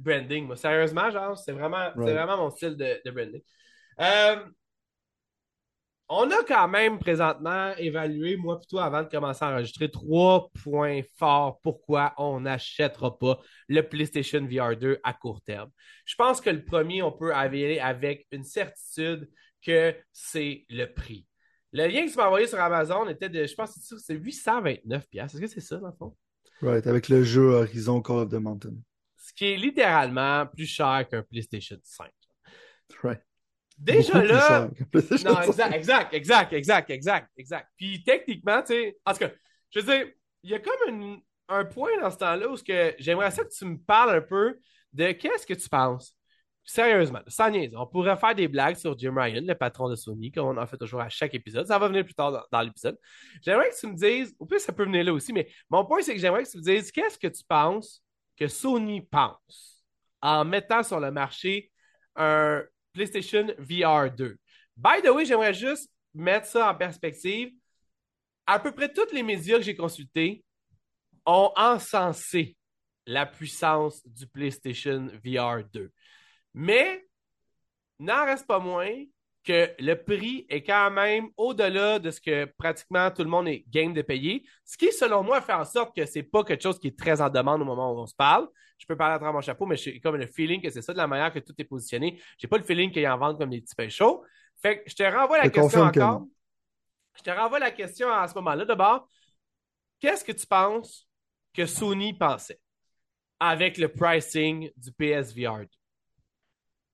branding. 0.00 0.46
Moi. 0.46 0.56
Sérieusement, 0.56 1.10
genre, 1.10 1.36
c'est 1.38 1.52
vraiment, 1.52 1.90
Right. 1.96 2.14
vraiment 2.14 2.36
mon 2.38 2.50
style 2.50 2.76
de, 2.76 3.00
de 3.04 3.10
branding. 3.10 3.42
Euh, 4.00 4.36
on 6.08 6.30
a 6.30 6.42
quand 6.44 6.68
même 6.68 6.98
présentement 6.98 7.74
évalué, 7.76 8.36
moi 8.36 8.58
plutôt 8.58 8.78
avant 8.78 9.02
de 9.02 9.08
commencer 9.08 9.44
à 9.44 9.52
enregistrer, 9.52 9.90
trois 9.90 10.50
points 10.62 11.02
forts 11.18 11.60
pourquoi 11.60 12.14
on 12.16 12.40
n'achètera 12.40 13.18
pas 13.18 13.40
le 13.68 13.82
PlayStation 13.82 14.46
VR 14.46 14.76
2 14.76 14.98
à 15.04 15.12
court 15.12 15.42
terme. 15.42 15.70
Je 16.06 16.14
pense 16.14 16.40
que 16.40 16.50
le 16.50 16.64
premier, 16.64 17.02
on 17.02 17.12
peut 17.12 17.34
avérer 17.34 17.78
avec 17.78 18.26
une 18.32 18.44
certitude 18.44 19.28
que 19.62 19.94
c'est 20.12 20.64
le 20.70 20.86
prix. 20.86 21.26
Le 21.72 21.86
lien 21.86 22.06
que 22.06 22.10
tu 22.10 22.16
m'as 22.16 22.26
envoyé 22.26 22.46
sur 22.46 22.58
Amazon 22.58 23.06
était 23.08 23.28
de, 23.28 23.46
je 23.46 23.54
pense 23.54 23.74
que 23.74 23.98
c'est 23.98 24.14
829 24.14 25.06
pièces. 25.08 25.34
Est-ce 25.34 25.40
que 25.42 25.46
c'est 25.46 25.60
ça, 25.60 25.76
dans 25.76 25.88
le 25.88 25.92
fond? 25.92 26.16
Right, 26.62 26.86
avec 26.86 27.08
le 27.08 27.22
jeu 27.22 27.52
Horizon 27.52 28.00
Call 28.00 28.16
of 28.16 28.30
the 28.30 28.34
Mountain. 28.34 28.74
Ce 29.16 29.32
qui 29.34 29.52
est 29.52 29.56
littéralement 29.56 30.46
plus 30.46 30.66
cher 30.66 31.06
qu'un 31.08 31.22
PlayStation 31.22 31.76
5. 31.82 32.10
Right. 33.02 33.20
Déjà 33.78 34.22
là, 34.24 34.68
non, 34.92 35.00
5. 35.00 35.72
exact, 35.72 35.72
exact, 35.74 36.12
exact, 36.12 36.52
exact, 36.52 36.90
exact, 36.90 37.30
exact. 37.36 37.68
Puis 37.76 38.02
techniquement, 38.02 38.60
tu 38.62 38.74
sais, 38.74 38.96
en 39.06 39.12
tout 39.12 39.18
cas, 39.20 39.30
je 39.70 39.80
veux 39.80 39.86
dire, 39.96 40.06
il 40.42 40.50
y 40.50 40.54
a 40.54 40.58
comme 40.58 40.88
une- 40.88 41.20
un 41.48 41.64
point 41.64 41.90
dans 42.00 42.10
ce 42.10 42.18
temps-là 42.18 42.48
où 42.48 42.56
ce 42.56 42.64
que 42.64 42.94
j'aimerais 42.98 43.30
ça 43.30 43.42
que 43.44 43.48
tu 43.50 43.64
me 43.64 43.78
parles 43.78 44.16
un 44.16 44.20
peu 44.20 44.58
de 44.92 45.12
qu'est-ce 45.12 45.46
que 45.46 45.54
tu 45.54 45.68
penses. 45.68 46.14
Sérieusement, 46.64 47.20
sans 47.28 47.48
niaiser, 47.48 47.74
on 47.76 47.86
pourrait 47.86 48.16
faire 48.18 48.34
des 48.34 48.46
blagues 48.48 48.76
sur 48.76 48.98
Jim 48.98 49.14
Ryan, 49.16 49.40
le 49.42 49.54
patron 49.54 49.88
de 49.88 49.94
Sony, 49.94 50.30
comme 50.30 50.48
on 50.48 50.60
en 50.60 50.66
fait 50.66 50.76
toujours 50.76 51.00
à 51.00 51.08
chaque 51.08 51.32
épisode. 51.34 51.66
Ça 51.66 51.78
va 51.78 51.88
venir 51.88 52.04
plus 52.04 52.12
tard 52.14 52.30
dans, 52.30 52.42
dans 52.52 52.60
l'épisode. 52.60 52.98
J'aimerais 53.42 53.70
que 53.70 53.78
tu 53.80 53.86
me 53.86 53.94
dises, 53.94 54.36
ou 54.38 54.44
plus 54.44 54.58
ça 54.60 54.72
peut 54.74 54.84
venir 54.84 55.02
là 55.04 55.14
aussi, 55.14 55.32
mais 55.32 55.48
mon 55.70 55.86
point, 55.86 56.02
c'est 56.02 56.12
que 56.14 56.20
j'aimerais 56.20 56.42
que 56.44 56.50
tu 56.50 56.58
me 56.58 56.62
dises 56.62 56.92
qu'est-ce 56.92 57.18
que 57.18 57.28
tu 57.28 57.42
penses 57.48 58.02
que 58.36 58.46
Sony 58.48 59.00
pense 59.00 59.82
en 60.20 60.44
mettant 60.44 60.82
sur 60.82 61.00
le 61.00 61.10
marché 61.10 61.70
un 62.16 62.62
PlayStation 62.98 63.54
VR 63.58 64.10
2. 64.10 64.36
By 64.76 65.00
the 65.02 65.12
way, 65.14 65.24
j'aimerais 65.24 65.54
juste 65.54 65.88
mettre 66.14 66.46
ça 66.46 66.70
en 66.70 66.74
perspective. 66.74 67.52
À 68.46 68.58
peu 68.58 68.72
près 68.72 68.92
tous 68.92 69.12
les 69.12 69.22
médias 69.22 69.58
que 69.58 69.62
j'ai 69.62 69.76
consultés 69.76 70.42
ont 71.24 71.52
encensé 71.56 72.56
la 73.06 73.24
puissance 73.24 74.04
du 74.06 74.26
PlayStation 74.26 75.10
VR 75.24 75.62
2. 75.72 75.92
Mais, 76.54 77.06
n'en 77.98 78.24
reste 78.24 78.46
pas 78.46 78.58
moins 78.58 78.94
que 79.48 79.70
le 79.78 79.94
prix 79.94 80.44
est 80.50 80.62
quand 80.62 80.90
même 80.90 81.30
au-delà 81.38 81.98
de 81.98 82.10
ce 82.10 82.20
que 82.20 82.44
pratiquement 82.44 83.10
tout 83.10 83.22
le 83.22 83.30
monde 83.30 83.48
est 83.48 83.64
game 83.70 83.94
de 83.94 84.02
payer. 84.02 84.44
Ce 84.66 84.76
qui, 84.76 84.92
selon 84.92 85.22
moi, 85.22 85.40
fait 85.40 85.54
en 85.54 85.64
sorte 85.64 85.96
que 85.96 86.04
c'est 86.04 86.22
pas 86.22 86.44
quelque 86.44 86.62
chose 86.62 86.78
qui 86.78 86.88
est 86.88 86.98
très 86.98 87.22
en 87.22 87.30
demande 87.30 87.62
au 87.62 87.64
moment 87.64 87.94
où 87.94 87.98
on 87.98 88.06
se 88.06 88.14
parle. 88.14 88.46
Je 88.76 88.84
peux 88.84 88.94
parler 88.94 89.14
à 89.14 89.18
travers 89.18 89.32
mon 89.32 89.40
chapeau, 89.40 89.64
mais 89.64 89.76
j'ai 89.76 90.00
comme 90.00 90.16
le 90.16 90.26
feeling 90.26 90.60
que 90.60 90.68
c'est 90.68 90.82
ça 90.82 90.92
de 90.92 90.98
la 90.98 91.06
manière 91.06 91.32
que 91.32 91.38
tout 91.38 91.54
est 91.56 91.64
positionné. 91.64 92.20
J'ai 92.36 92.46
pas 92.46 92.58
le 92.58 92.62
feeling 92.62 92.92
qu'il 92.92 93.00
y 93.00 93.08
en 93.08 93.16
vente 93.16 93.38
comme 93.38 93.48
des 93.48 93.62
petits 93.62 93.74
pains 93.74 93.88
chauds. 93.88 94.22
Fait 94.60 94.82
que 94.82 94.90
je 94.90 94.94
te 94.94 95.02
renvoie 95.02 95.38
la 95.38 95.44
Je 95.44 95.48
question 95.48 95.90
que 95.90 95.98
encore. 95.98 96.26
Je 97.16 97.22
te 97.22 97.30
renvoie 97.30 97.58
la 97.58 97.70
question 97.70 98.12
à 98.12 98.28
ce 98.28 98.34
moment-là. 98.34 98.66
D'abord, 98.66 99.08
qu'est-ce 99.98 100.26
que 100.26 100.32
tu 100.32 100.46
penses 100.46 101.08
que 101.54 101.64
Sony 101.64 102.12
pensait 102.12 102.60
avec 103.40 103.78
le 103.78 103.88
pricing 103.88 104.70
du 104.76 104.92
PSVR 104.92 105.60
2? 105.60 105.68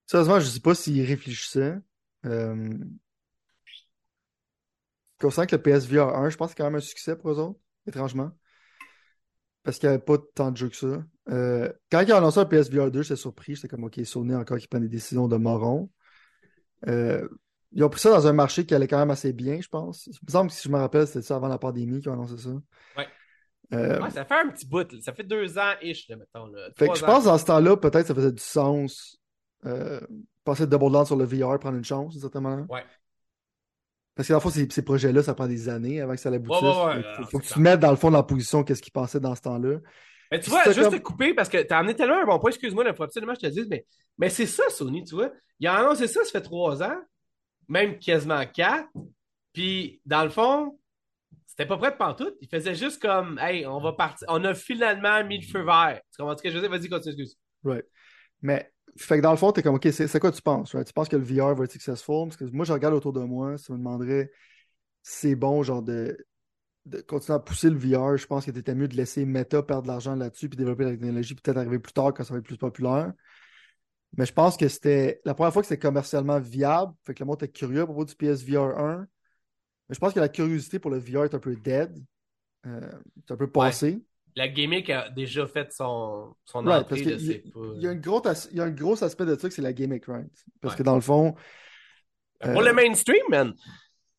Sérieusement, 0.06 0.38
je 0.38 0.46
sais 0.46 0.60
pas 0.60 0.76
s'ils 0.76 1.04
réfléchissaient. 1.04 1.78
Euh... 2.26 2.68
Considérant 5.20 5.46
que 5.46 5.56
le 5.56 5.62
PSVR 5.62 6.14
1, 6.16 6.30
je 6.30 6.36
pense 6.36 6.48
que 6.48 6.50
c'est 6.52 6.56
quand 6.58 6.64
même 6.70 6.74
un 6.76 6.80
succès 6.80 7.16
pour 7.16 7.30
eux 7.30 7.38
autres, 7.38 7.58
étrangement. 7.86 8.30
Parce 9.62 9.78
qu'il 9.78 9.88
n'y 9.88 9.94
avait 9.94 10.02
pas 10.04 10.18
tant 10.34 10.50
de 10.50 10.56
jeux 10.56 10.68
que 10.68 10.76
ça. 10.76 11.02
Euh, 11.30 11.72
Quand 11.90 12.00
ils 12.02 12.12
ont 12.12 12.16
annoncé 12.16 12.38
un 12.40 12.44
PSVR 12.44 12.90
2, 12.90 13.02
j'étais 13.02 13.16
surpris. 13.16 13.54
J'étais 13.54 13.68
comme, 13.68 13.84
OK, 13.84 13.98
Sony 14.04 14.34
encore 14.34 14.58
qui 14.58 14.68
prend 14.68 14.80
des 14.80 14.88
décisions 14.88 15.26
de 15.28 15.36
moron. 15.36 15.90
Euh, 16.86 17.26
Ils 17.72 17.82
ont 17.82 17.88
pris 17.88 18.00
ça 18.00 18.10
dans 18.10 18.26
un 18.26 18.34
marché 18.34 18.66
qui 18.66 18.74
allait 18.74 18.88
quand 18.88 18.98
même 18.98 19.10
assez 19.10 19.32
bien, 19.32 19.58
je 19.60 19.68
pense. 19.68 20.06
Il 20.06 20.12
me 20.26 20.30
semble 20.30 20.50
que 20.50 20.56
si 20.56 20.68
je 20.68 20.72
me 20.72 20.78
rappelle, 20.78 21.06
c'était 21.06 21.22
ça 21.22 21.36
avant 21.36 21.48
la 21.48 21.58
pandémie 21.58 22.00
qu'ils 22.00 22.10
ont 22.10 22.14
annoncé 22.14 22.36
ça. 22.36 22.50
Ouais. 22.98 23.08
Euh, 23.72 24.00
Ouais, 24.02 24.10
ça 24.10 24.26
fait 24.26 24.34
un 24.34 24.50
petit 24.50 24.66
bout. 24.66 24.92
là. 24.92 24.98
Ça 25.00 25.14
fait 25.14 25.22
deux 25.24 25.56
ans-ish, 25.56 26.10
mettons. 26.10 26.46
Là. 26.48 26.68
Fait 26.76 26.88
que 26.88 26.94
je 26.96 27.02
ans. 27.02 27.06
pense 27.06 27.24
dans 27.24 27.38
ce 27.38 27.44
temps-là, 27.46 27.76
peut-être 27.78 28.06
ça 28.08 28.14
faisait 28.14 28.32
du 28.32 28.42
sens 28.42 29.18
euh, 29.66 30.00
passer 30.44 30.66
de 30.66 30.70
Double 30.70 30.92
Down 30.92 31.06
sur 31.06 31.16
le 31.16 31.24
VR, 31.24 31.58
prendre 31.58 31.76
une 31.76 31.84
chance, 31.84 32.12
d'une 32.12 32.20
certaine 32.20 32.42
manière. 32.42 32.70
Ouais. 32.70 32.84
Parce 34.14 34.28
que 34.28 34.32
dans 34.32 34.38
le 34.38 34.42
fond, 34.42 34.50
ces, 34.50 34.68
ces 34.70 34.82
projets-là, 34.82 35.22
ça 35.22 35.34
prend 35.34 35.48
des 35.48 35.68
années 35.68 36.00
avant 36.00 36.12
que 36.14 36.20
ça 36.20 36.30
l'aboutisse. 36.30 36.62
Ouais, 36.62 36.68
ouais, 36.68 36.84
ouais, 36.96 37.02
Fait 37.16 37.22
que 37.24 37.28
faut, 37.30 37.38
que 37.38 37.44
tu 37.44 37.54
te 37.54 37.58
mettes 37.58 37.80
dans 37.80 37.90
le 37.90 37.96
fond 37.96 38.10
de 38.10 38.16
la 38.16 38.22
position 38.22 38.62
qu'est-ce 38.62 38.82
qui 38.82 38.90
passait 38.92 39.20
dans 39.20 39.34
ce 39.34 39.42
temps-là. 39.42 39.78
Mais 40.30 40.38
tu 40.38 40.44
Puis 40.44 40.50
vois, 40.50 40.64
juste 40.64 40.82
comme- 40.82 40.98
te 40.98 41.02
couper 41.02 41.34
parce 41.34 41.48
que 41.48 41.58
t'as 41.62 41.78
amené 41.78 41.94
tellement 41.94 42.20
un 42.20 42.24
bon 42.24 42.38
point, 42.38 42.50
excuse-moi, 42.50 42.84
il 42.86 42.94
faut 42.94 43.02
absolument 43.02 43.34
que 43.34 43.40
je 43.42 43.48
te 43.48 43.52
dise, 43.52 43.66
mais, 43.68 43.84
mais 44.18 44.30
c'est 44.30 44.46
ça, 44.46 44.64
Sony, 44.70 45.04
tu 45.04 45.14
vois. 45.16 45.30
Ils 45.60 45.68
ont 45.68 45.72
annoncé 45.72 46.06
ça, 46.06 46.24
ça 46.24 46.30
fait 46.30 46.42
trois 46.42 46.82
ans, 46.82 46.96
même 47.68 47.98
quasiment 47.98 48.44
quatre. 48.46 48.88
Puis, 49.52 50.00
dans 50.04 50.24
le 50.24 50.30
fond, 50.30 50.78
c'était 51.46 51.66
pas 51.66 51.76
prêt 51.76 51.92
de 51.92 51.96
pantoute. 51.96 52.34
Ils 52.40 52.48
faisaient 52.48 52.74
juste 52.74 53.00
comme, 53.00 53.38
hey, 53.40 53.66
on 53.66 53.80
va 53.80 53.92
partir. 53.92 54.26
On 54.30 54.42
a 54.44 54.54
finalement 54.54 55.24
mis 55.24 55.38
le 55.38 55.46
feu 55.46 55.62
vert. 55.62 56.00
Tu 56.10 56.18
comprends 56.18 56.36
ce 56.36 56.42
que 56.42 56.50
je 56.50 56.54
veux 56.58 56.60
dire? 56.60 56.70
Vas-y, 56.70 56.88
continue, 56.88 57.14
excuse. 57.14 57.36
Right. 57.62 57.84
Mais, 58.42 58.72
fait 58.96 59.16
que 59.16 59.22
dans 59.22 59.30
le 59.30 59.36
fond, 59.36 59.52
t'es 59.52 59.62
comme, 59.62 59.74
OK, 59.74 59.88
c'est 59.90 60.20
quoi 60.20 60.30
tu 60.30 60.42
penses? 60.42 60.74
right? 60.74 60.86
Tu 60.86 60.92
penses 60.92 61.08
que 61.08 61.16
le 61.16 61.24
VR 61.24 61.54
va 61.54 61.64
être 61.64 61.72
successful? 61.72 62.28
Parce 62.28 62.36
que 62.36 62.44
moi, 62.44 62.64
je 62.64 62.72
regarde 62.72 62.94
autour 62.94 63.12
de 63.12 63.20
moi, 63.20 63.58
ça 63.58 63.72
me 63.72 63.78
demanderait 63.78 64.30
si 65.02 65.28
c'est 65.28 65.34
bon, 65.34 65.62
genre, 65.62 65.82
de, 65.82 66.16
de 66.86 67.00
continuer 67.00 67.36
à 67.36 67.40
pousser 67.40 67.70
le 67.70 67.76
VR. 67.76 68.16
Je 68.16 68.26
pense 68.26 68.44
que 68.44 68.50
t'étais 68.50 68.74
mieux 68.74 68.88
de 68.88 68.96
laisser 68.96 69.24
Meta 69.24 69.62
perdre 69.62 69.82
de 69.82 69.88
l'argent 69.88 70.14
là-dessus 70.14 70.48
puis 70.48 70.56
développer 70.56 70.84
la 70.84 70.90
technologie, 70.92 71.34
puis 71.34 71.42
peut-être 71.42 71.58
arriver 71.58 71.78
plus 71.78 71.92
tard 71.92 72.14
quand 72.14 72.24
ça 72.24 72.34
va 72.34 72.38
être 72.38 72.46
plus 72.46 72.56
populaire. 72.56 73.12
Mais 74.16 74.26
je 74.26 74.32
pense 74.32 74.56
que 74.56 74.68
c'était 74.68 75.20
la 75.24 75.34
première 75.34 75.52
fois 75.52 75.62
que 75.62 75.68
c'était 75.68 75.80
commercialement 75.80 76.38
viable. 76.38 76.92
Fait 77.02 77.14
que 77.14 77.22
le 77.22 77.26
monde 77.26 77.42
était 77.42 77.52
curieux 77.52 77.82
à 77.82 77.84
propos 77.84 78.04
du 78.04 78.14
PSVR 78.14 78.78
1. 78.78 79.06
Mais 79.88 79.94
je 79.94 79.98
pense 79.98 80.12
que 80.12 80.20
la 80.20 80.28
curiosité 80.28 80.78
pour 80.78 80.90
le 80.90 80.98
VR 80.98 81.24
est 81.24 81.34
un 81.34 81.40
peu 81.40 81.56
dead. 81.56 81.98
Euh, 82.66 82.90
c'est 83.26 83.34
un 83.34 83.36
peu 83.36 83.50
passé. 83.50 84.02
La 84.36 84.48
gimmick 84.48 84.90
a 84.90 85.10
déjà 85.10 85.46
fait 85.46 85.72
son, 85.72 86.34
son 86.44 86.64
Right, 86.64 86.82
entrée, 86.82 87.02
parce 87.04 87.22
pas. 87.22 87.60
Il 87.76 87.82
y 87.82 87.86
a 87.86 87.90
un 87.90 87.94
gros, 87.94 88.26
as- 88.26 88.48
il 88.50 88.58
y 88.58 88.60
a 88.60 88.64
un 88.64 88.70
gros 88.70 89.02
aspect 89.04 89.26
de 89.26 89.36
ça 89.36 89.48
que 89.48 89.54
c'est 89.54 89.62
la 89.62 89.72
gimmick, 89.72 90.06
right? 90.06 90.26
Parce 90.60 90.74
Ouais. 90.74 90.78
que 90.78 90.82
dans 90.82 90.96
le 90.96 91.00
fond, 91.00 91.34
Pour 92.40 92.60
euh, 92.60 92.64
le 92.64 92.72
mainstream, 92.72 93.22
man. 93.30 93.54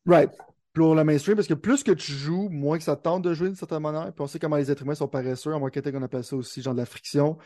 right, 0.06 0.30
pour 0.72 0.94
le 0.94 1.04
mainstream, 1.04 1.36
parce 1.36 1.48
que 1.48 1.54
plus 1.54 1.82
que 1.82 1.92
tu 1.92 2.12
joues, 2.12 2.48
moins 2.48 2.78
que 2.78 2.84
ça 2.84 2.96
te 2.96 3.02
tente 3.02 3.22
de 3.22 3.34
jouer 3.34 3.48
d'une 3.48 3.56
certaine 3.56 3.80
manière. 3.82 4.04
Puis 4.12 4.22
on 4.22 4.26
sait 4.26 4.38
comment 4.38 4.56
les 4.56 4.70
êtres 4.70 4.82
humains 4.82 4.94
sont 4.94 5.08
paresseux, 5.08 5.52
en 5.54 5.60
marketing, 5.60 5.92
on 5.96 6.02
appelle 6.02 6.24
ça 6.24 6.36
aussi 6.36 6.62
genre 6.62 6.74
de 6.74 6.80
la 6.80 6.86
friction. 6.86 7.36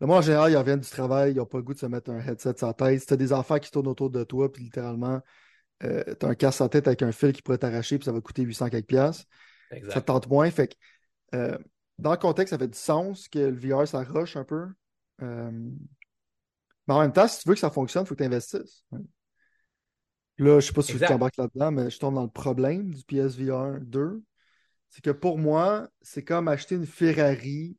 Le 0.00 0.06
monde 0.06 0.18
en 0.18 0.22
général, 0.22 0.50
ils 0.52 0.56
reviennent 0.56 0.80
du 0.80 0.88
travail, 0.90 1.32
ils 1.32 1.36
n'ont 1.36 1.46
pas 1.46 1.58
le 1.58 1.64
goût 1.64 1.74
de 1.74 1.78
se 1.78 1.86
mettre 1.86 2.10
un 2.10 2.18
headset 2.20 2.54
sur 2.56 2.66
la 2.68 2.74
tête. 2.74 3.00
Si 3.00 3.06
tu 3.06 3.14
as 3.14 3.16
des 3.16 3.32
enfants 3.32 3.58
qui 3.58 3.70
tournent 3.70 3.88
autour 3.88 4.10
de 4.10 4.22
toi, 4.24 4.50
puis 4.50 4.64
littéralement, 4.64 5.20
euh, 5.84 6.02
tu 6.18 6.26
as 6.26 6.28
un 6.28 6.34
casque 6.34 6.58
sans 6.58 6.68
tête 6.68 6.86
avec 6.86 7.02
un 7.02 7.12
fil 7.12 7.32
qui 7.32 7.42
pourrait 7.42 7.58
t'arracher, 7.58 7.98
puis 7.98 8.04
ça 8.04 8.12
va 8.12 8.20
coûter 8.20 8.42
800 8.42 8.68
quelques 8.68 8.86
piastres. 8.86 9.24
Ça 9.88 10.00
te 10.00 10.06
tente 10.06 10.28
moins. 10.28 10.50
Fait 10.50 10.68
que, 10.68 10.74
euh, 11.34 11.56
dans 11.98 12.12
le 12.12 12.16
contexte, 12.16 12.50
ça 12.50 12.58
fait 12.58 12.68
du 12.68 12.78
sens 12.78 13.28
que 13.28 13.38
le 13.38 13.56
VR, 13.56 13.86
ça 13.86 14.02
rush 14.02 14.36
un 14.36 14.44
peu. 14.44 14.66
Euh, 15.22 15.50
mais 16.88 16.94
en 16.94 17.00
même 17.00 17.12
temps, 17.12 17.28
si 17.28 17.40
tu 17.40 17.48
veux 17.48 17.54
que 17.54 17.60
ça 17.60 17.70
fonctionne, 17.70 18.04
il 18.04 18.06
faut 18.06 18.14
que 18.14 18.22
tu 18.22 18.26
investisses. 18.26 18.84
Ouais. 18.90 19.00
Là, 20.38 20.60
je 20.60 20.66
sais 20.66 20.72
pas 20.72 20.82
si 20.82 20.92
Exact. 20.92 21.08
tu 21.08 21.12
embarques 21.12 21.36
là-dedans, 21.36 21.70
mais 21.70 21.90
je 21.90 21.98
tombe 21.98 22.14
dans 22.14 22.24
le 22.24 22.30
problème 22.30 22.92
du 22.94 23.04
PSVR 23.04 23.80
2. 23.80 24.22
C'est 24.88 25.02
que 25.02 25.10
pour 25.10 25.38
moi, 25.38 25.88
c'est 26.00 26.24
comme 26.24 26.48
acheter 26.48 26.74
une 26.74 26.86
Ferrari 26.86 27.76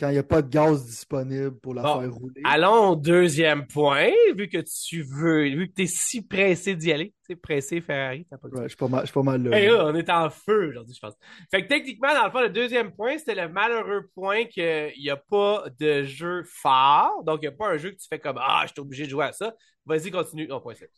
quand 0.00 0.08
il 0.08 0.12
n'y 0.12 0.18
a 0.18 0.22
pas 0.22 0.40
de 0.40 0.48
gaz 0.48 0.86
disponible 0.86 1.60
pour 1.60 1.74
la 1.74 1.82
Bon, 1.82 2.00
faire 2.00 2.14
rouler. 2.14 2.40
Allons 2.44 2.88
au 2.90 2.96
deuxième 2.96 3.66
point, 3.66 4.10
vu 4.34 4.48
que 4.48 4.58
tu 4.58 5.02
veux, 5.02 5.42
vu 5.44 5.68
que 5.68 5.74
tu 5.74 5.82
es 5.82 5.86
si 5.86 6.22
pressé 6.22 6.74
d'y 6.74 6.90
aller. 6.90 7.14
Tu 7.26 7.34
sais, 7.34 7.36
pressé 7.36 7.82
Ferrari, 7.82 8.26
t'as 8.30 8.38
pas 8.38 8.48
le 8.48 8.56
Ouais, 8.56 8.62
je 8.62 8.68
suis 8.68 8.76
pas 8.78 8.88
mal, 8.88 9.00
je 9.02 9.06
suis 9.06 9.12
pas 9.12 9.22
mal 9.22 9.42
là. 9.42 9.58
Hey, 9.58 9.68
là, 9.68 9.84
on 9.84 9.94
est 9.94 10.08
en 10.08 10.30
feu 10.30 10.70
aujourd'hui, 10.70 10.94
je 10.94 11.00
pense. 11.00 11.14
Fait 11.50 11.62
que 11.62 11.68
techniquement, 11.68 12.14
dans 12.14 12.24
le 12.24 12.30
fond, 12.30 12.40
le 12.40 12.48
deuxième 12.48 12.92
point, 12.92 13.18
c'était 13.18 13.34
le 13.34 13.50
malheureux 13.50 14.08
point 14.14 14.46
qu'il 14.46 14.94
n'y 14.98 15.10
a 15.10 15.18
pas 15.18 15.66
de 15.78 16.02
jeu 16.04 16.44
phare. 16.46 17.12
Donc, 17.24 17.40
il 17.42 17.48
n'y 17.48 17.54
a 17.54 17.56
pas 17.56 17.68
un 17.68 17.76
jeu 17.76 17.90
que 17.90 17.96
tu 17.96 18.08
fais 18.08 18.18
comme 18.18 18.38
Ah, 18.40 18.62
je 18.66 18.72
suis 18.72 18.80
obligé 18.80 19.04
de 19.04 19.10
jouer 19.10 19.26
à 19.26 19.32
ça. 19.32 19.54
Vas-y, 19.84 20.10
continue. 20.10 20.48
Oh, 20.50 20.60
point 20.60 20.74
sept. 20.74 20.90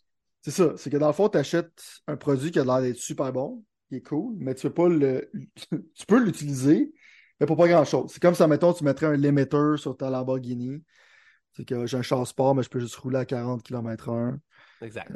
C'est 0.42 0.52
ça. 0.52 0.74
C'est 0.76 0.90
que 0.90 0.96
dans 0.96 1.08
le 1.08 1.12
fond, 1.12 1.28
tu 1.28 1.38
achètes 1.38 2.00
un 2.06 2.16
produit 2.16 2.52
qui 2.52 2.60
a 2.60 2.64
l'air 2.64 2.80
d'être 2.80 2.98
super 2.98 3.32
bon, 3.32 3.64
qui 3.88 3.96
est 3.96 4.02
cool, 4.02 4.36
mais 4.38 4.54
tu 4.54 4.68
peux 4.68 4.74
pas 4.74 4.88
le. 4.88 5.28
tu 5.94 6.06
peux 6.06 6.22
l'utiliser, 6.22 6.92
mais 7.42 7.46
pour 7.46 7.56
pas 7.56 7.66
grand-chose. 7.66 8.10
C'est 8.12 8.22
comme 8.22 8.36
ça, 8.36 8.46
mettons, 8.46 8.72
tu 8.72 8.84
mettrais 8.84 9.06
un 9.06 9.16
limiter 9.16 9.76
sur 9.76 9.96
ta 9.96 10.08
Lamborghini. 10.10 10.80
C'est 11.54 11.64
que 11.66 11.86
j'ai 11.86 11.96
un 11.96 12.02
char 12.02 12.24
sport, 12.24 12.54
mais 12.54 12.62
je 12.62 12.68
peux 12.70 12.78
juste 12.78 12.94
rouler 12.94 13.18
à 13.18 13.24
40 13.24 13.64
km/h. 13.64 14.38
Exact. 14.80 15.10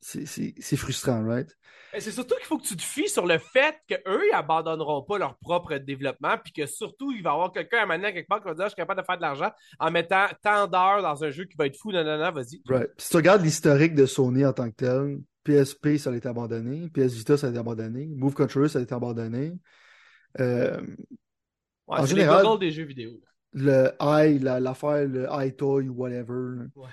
C'est- 0.00 0.24
C'est 0.58 0.76
frustrant, 0.76 1.22
right? 1.26 1.54
C'est 1.98 2.12
surtout 2.12 2.34
qu'il 2.36 2.46
faut 2.46 2.56
que 2.56 2.66
tu 2.66 2.76
te 2.76 2.82
fies 2.82 3.08
sur 3.10 3.26
le 3.26 3.36
fait 3.36 3.74
qu'eux, 3.86 4.22
ils 4.30 4.34
abandonneront 4.34 5.02
pas 5.02 5.18
leur 5.18 5.36
propre 5.36 5.76
développement, 5.76 6.36
puis 6.42 6.52
que 6.54 6.64
surtout, 6.64 7.12
il 7.12 7.22
va 7.22 7.30
y 7.30 7.32
avoir 7.34 7.52
quelqu'un 7.52 7.80
à 7.82 7.86
maintenant, 7.86 8.10
quelque 8.10 8.26
part, 8.26 8.40
qui 8.40 8.46
va 8.46 8.54
dire 8.54 8.64
Je 8.64 8.68
suis 8.70 8.76
capable 8.76 9.00
de 9.02 9.04
faire 9.04 9.16
de 9.18 9.22
l'argent 9.22 9.50
en 9.78 9.90
mettant 9.90 10.24
tant 10.42 10.66
d'heures 10.66 11.02
dans 11.02 11.22
un 11.22 11.30
jeu 11.30 11.44
qui 11.44 11.56
va 11.58 11.66
être 11.66 11.76
fou, 11.76 11.92
non, 11.92 12.02
non, 12.02 12.16
non, 12.16 12.32
vas-y. 12.32 12.62
Right. 12.66 12.88
Si 12.96 13.10
tu 13.10 13.16
regardes 13.16 13.42
l'historique 13.42 13.94
de 13.94 14.06
Sony 14.06 14.46
en 14.46 14.54
tant 14.54 14.70
que 14.70 14.76
tel, 14.76 15.18
PSP, 15.44 15.98
ça 15.98 16.10
a 16.10 16.14
été 16.16 16.28
abandonné. 16.28 16.88
PS 16.88 17.12
Vita, 17.12 17.36
ça 17.36 17.48
a 17.48 17.50
été 17.50 17.58
abandonné. 17.58 18.06
Move 18.16 18.32
Controller, 18.34 18.68
ça 18.68 18.78
a 18.78 18.82
été 18.82 18.94
abandonné. 18.94 19.52
Euh, 20.38 20.80
Ouais, 21.90 21.98
En 21.98 22.06
c'est 22.06 22.10
général- 22.16 22.46
les 22.52 22.58
des 22.58 22.70
jeux 22.72 22.84
vidéo. 22.84 23.20
le 23.52 23.90
i, 24.00 24.38
la- 24.38 24.60
l'affaire, 24.60 25.06
le 25.08 25.26
iToy 25.30 25.88
ou 25.88 25.94
whatever, 25.94 26.56
là, 26.56 26.64
Ouais. 26.76 26.88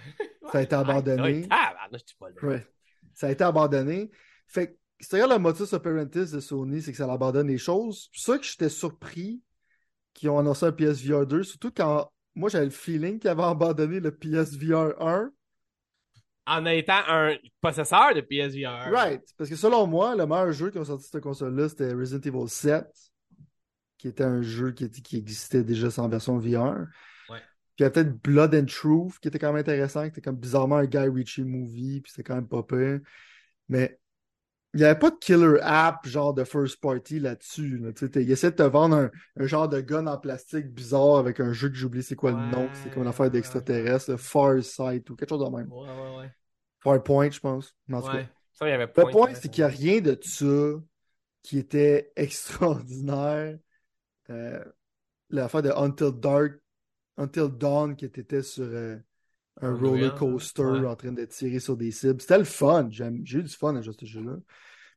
ça 0.52 0.58
a 0.58 0.62
été 0.64 0.74
abandonné. 0.76 1.48
Ah, 1.50 1.74
bah, 1.92 1.98
je 2.00 2.06
suis 2.08 2.18
pas 2.18 2.30
là. 2.30 2.36
Ouais. 2.48 2.68
Ça 3.14 3.28
a 3.28 3.32
été 3.32 3.44
abandonné. 3.44 4.10
Fait 4.48 4.68
que, 4.72 4.78
si 5.00 5.10
tu 5.10 5.16
regardes 5.16 5.34
le 5.34 5.40
motus 5.40 5.72
operandi 5.74 6.20
de 6.32 6.40
Sony, 6.40 6.82
c'est 6.82 6.92
que 6.92 6.98
ça 6.98 7.12
abandonne 7.12 7.48
les 7.48 7.58
choses. 7.60 8.10
C'est 8.12 8.26
pour 8.26 8.34
ça 8.36 8.40
que 8.40 8.46
j'étais 8.46 8.70
surpris 8.70 9.42
qu'ils 10.16 10.30
ont 10.30 10.40
annoncé 10.40 10.66
un 10.66 10.72
PSVR 10.72 11.28
2, 11.28 11.44
surtout 11.44 11.72
quand 11.72 12.12
moi 12.34 12.50
j'avais 12.50 12.66
le 12.66 12.72
feeling 12.72 13.20
qu'ils 13.20 13.30
avaient 13.30 13.44
abandonné 13.44 14.00
le 14.00 14.12
PSVR 14.12 14.96
1. 15.00 15.30
En 16.50 16.66
étant 16.66 17.02
un 17.08 17.36
possesseur 17.60 18.16
de 18.16 18.22
PSVR. 18.22 18.90
Right. 18.92 19.22
Parce 19.38 19.50
que 19.50 19.56
selon 19.58 19.86
moi, 19.86 20.16
le 20.16 20.26
meilleur 20.26 20.52
jeu 20.54 20.72
qui 20.72 20.78
a 20.78 20.86
sorti 20.86 21.06
cette 21.12 21.22
console-là, 21.22 21.68
c'était 21.68 21.92
Resident 21.94 22.22
Evil 22.22 22.48
7, 22.50 22.86
qui 23.98 24.08
était 24.08 24.24
un 24.24 24.42
jeu 24.42 24.72
qui, 24.72 24.84
était- 24.86 25.02
qui 25.02 25.18
existait 25.18 25.64
déjà 25.64 25.90
sans 25.92 26.08
version 26.10 26.38
VR. 26.38 26.88
Ouais. 27.30 27.40
Puis 27.76 27.80
il 27.80 27.84
y 27.84 27.86
a 27.86 27.90
peut-être 27.90 28.22
Blood 28.24 28.56
and 28.56 28.66
Truth 28.66 29.20
qui 29.20 29.28
était 29.28 29.40
quand 29.40 29.48
même 29.52 29.60
intéressant, 29.62 30.02
qui 30.04 30.08
était 30.10 30.22
comme 30.22 30.38
bizarrement 30.38 30.78
un 30.78 30.86
Guy 30.86 30.98
Ritchie 31.10 31.44
movie, 31.44 32.02
puis 32.02 32.12
c'était 32.12 32.24
quand 32.24 32.36
même 32.36 32.48
pas 32.48 32.64
pire. 32.64 33.00
Mais 33.70 34.00
il 34.74 34.80
n'y 34.82 34.86
avait 34.86 35.00
pas 35.00 35.10
de 35.10 35.16
killer 35.16 35.60
app 35.62 36.06
genre 36.08 36.34
de 36.34 36.44
first 36.44 36.80
party 36.82 37.20
là-dessus. 37.20 37.78
Là. 37.80 37.90
Il 38.16 38.32
essaie 38.32 38.52
de 38.52 38.56
te 38.58 38.64
vendre 38.64 38.96
un, 38.98 39.12
un 39.38 39.48
genre 39.48 39.68
de 39.70 39.82
gun 39.82 40.06
en 40.08 40.18
plastique 40.18 40.68
bizarre 40.74 41.18
avec 41.18 41.40
un 41.40 41.54
jeu 41.54 41.70
que 41.70 41.76
j'oublie 41.76 42.04
c'est 42.04 42.16
quoi 42.16 42.32
le 42.32 42.38
nom. 42.38 42.70
C'est 42.74 42.92
comme 42.92 43.04
une 43.04 43.10
affaire 43.10 43.26
Ouais, 43.26 43.32
d'extraterrestre, 43.32 44.12
le 44.12 44.18
Farsight 44.18 45.10
ou 45.10 45.16
quelque 45.16 45.30
chose 45.30 45.44
de 45.50 45.56
même. 45.58 45.72
Ouais, 45.72 45.88
ouais, 45.90 46.18
ouais. 46.20 46.32
Farpoint, 46.84 47.30
je 47.32 47.40
pense. 47.40 47.76
En 47.92 48.02
tout 48.02 48.08
cas, 48.08 48.14
Ouais. 48.18 48.30
Ça, 48.54 48.68
il 48.68 48.72
y 48.72 48.74
avait 48.74 48.86
Le 48.88 48.92
point, 48.92 49.12
point, 49.12 49.26
ouais, 49.28 49.36
c'est 49.36 49.50
qu'il 49.50 49.64
n'y 49.64 49.70
a 49.72 49.74
rien 49.74 50.02
de 50.02 50.18
ça 50.22 50.46
qui 51.44 51.58
était 51.60 52.12
extraordinaire. 52.16 53.58
Euh, 54.30 54.64
L'affaire 55.30 55.62
de 55.62 55.72
Until 55.72 56.12
Dark, 56.12 56.54
Until 57.18 57.50
Dawn, 57.50 57.96
qui 57.96 58.06
était 58.06 58.44
sur 58.44 58.64
euh, 58.64 58.98
un 59.62 59.76
roller 59.76 60.16
coaster 60.16 60.64
ouais. 60.64 60.88
en 60.88 60.96
train 60.96 61.12
de 61.12 61.26
tirer 61.26 61.60
sur 61.60 61.76
des 61.76 61.92
cibles. 61.92 62.22
C'était 62.22 62.38
le 62.38 62.44
fun. 62.44 62.88
J'ai 62.92 63.08
eu 63.08 63.44
du 63.44 63.54
fun 63.54 63.76
à 63.76 63.82
jouer 63.82 63.94
ce 64.00 64.06
jeu-là. 64.06 64.38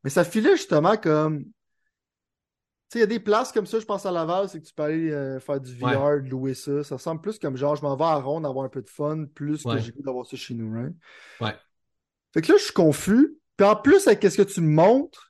Mais 0.05 0.11
ça 0.11 0.25
filait 0.25 0.57
justement 0.57 0.97
comme. 0.97 1.45
Tu 1.45 2.99
sais, 2.99 2.99
il 2.99 3.03
y 3.03 3.05
a 3.05 3.07
des 3.07 3.21
places 3.21 3.53
comme 3.53 3.67
ça, 3.67 3.79
je 3.79 3.85
pense 3.85 4.05
à 4.05 4.11
Laval, 4.11 4.49
c'est 4.49 4.61
que 4.61 4.67
tu 4.67 4.75
peux 4.75 4.83
aller 4.83 5.13
euh, 5.13 5.39
faire 5.39 5.61
du 5.61 5.73
VR, 5.77 6.17
louer 6.17 6.55
ça. 6.55 6.83
Ça 6.83 6.97
ressemble 6.97 7.21
plus 7.21 7.39
comme 7.39 7.57
genre, 7.57 7.77
je 7.77 7.83
m'en 7.83 7.95
vais 7.95 8.05
à 8.05 8.17
Ronde 8.17 8.45
avoir 8.45 8.65
un 8.65 8.69
peu 8.69 8.83
de 8.83 8.91
fun, 8.91 9.27
plus 9.33 9.63
que 9.63 9.79
j'ai 9.79 9.93
goût 9.93 10.03
d'avoir 10.03 10.27
ça 10.27 10.37
chez 10.37 10.55
nous, 10.55 10.73
right? 10.73 10.95
Ouais. 11.41 11.55
Fait 12.35 12.43
que 12.43 12.51
là, 12.53 12.59
je 12.59 12.65
suis 12.65 12.73
confus. 12.73 13.37
Puis 13.57 13.67
en 13.67 13.77
plus, 13.77 14.07
avec 14.07 14.23
ce 14.23 14.37
que 14.37 14.43
tu 14.43 14.61
me 14.61 14.75
montres, 14.75 15.30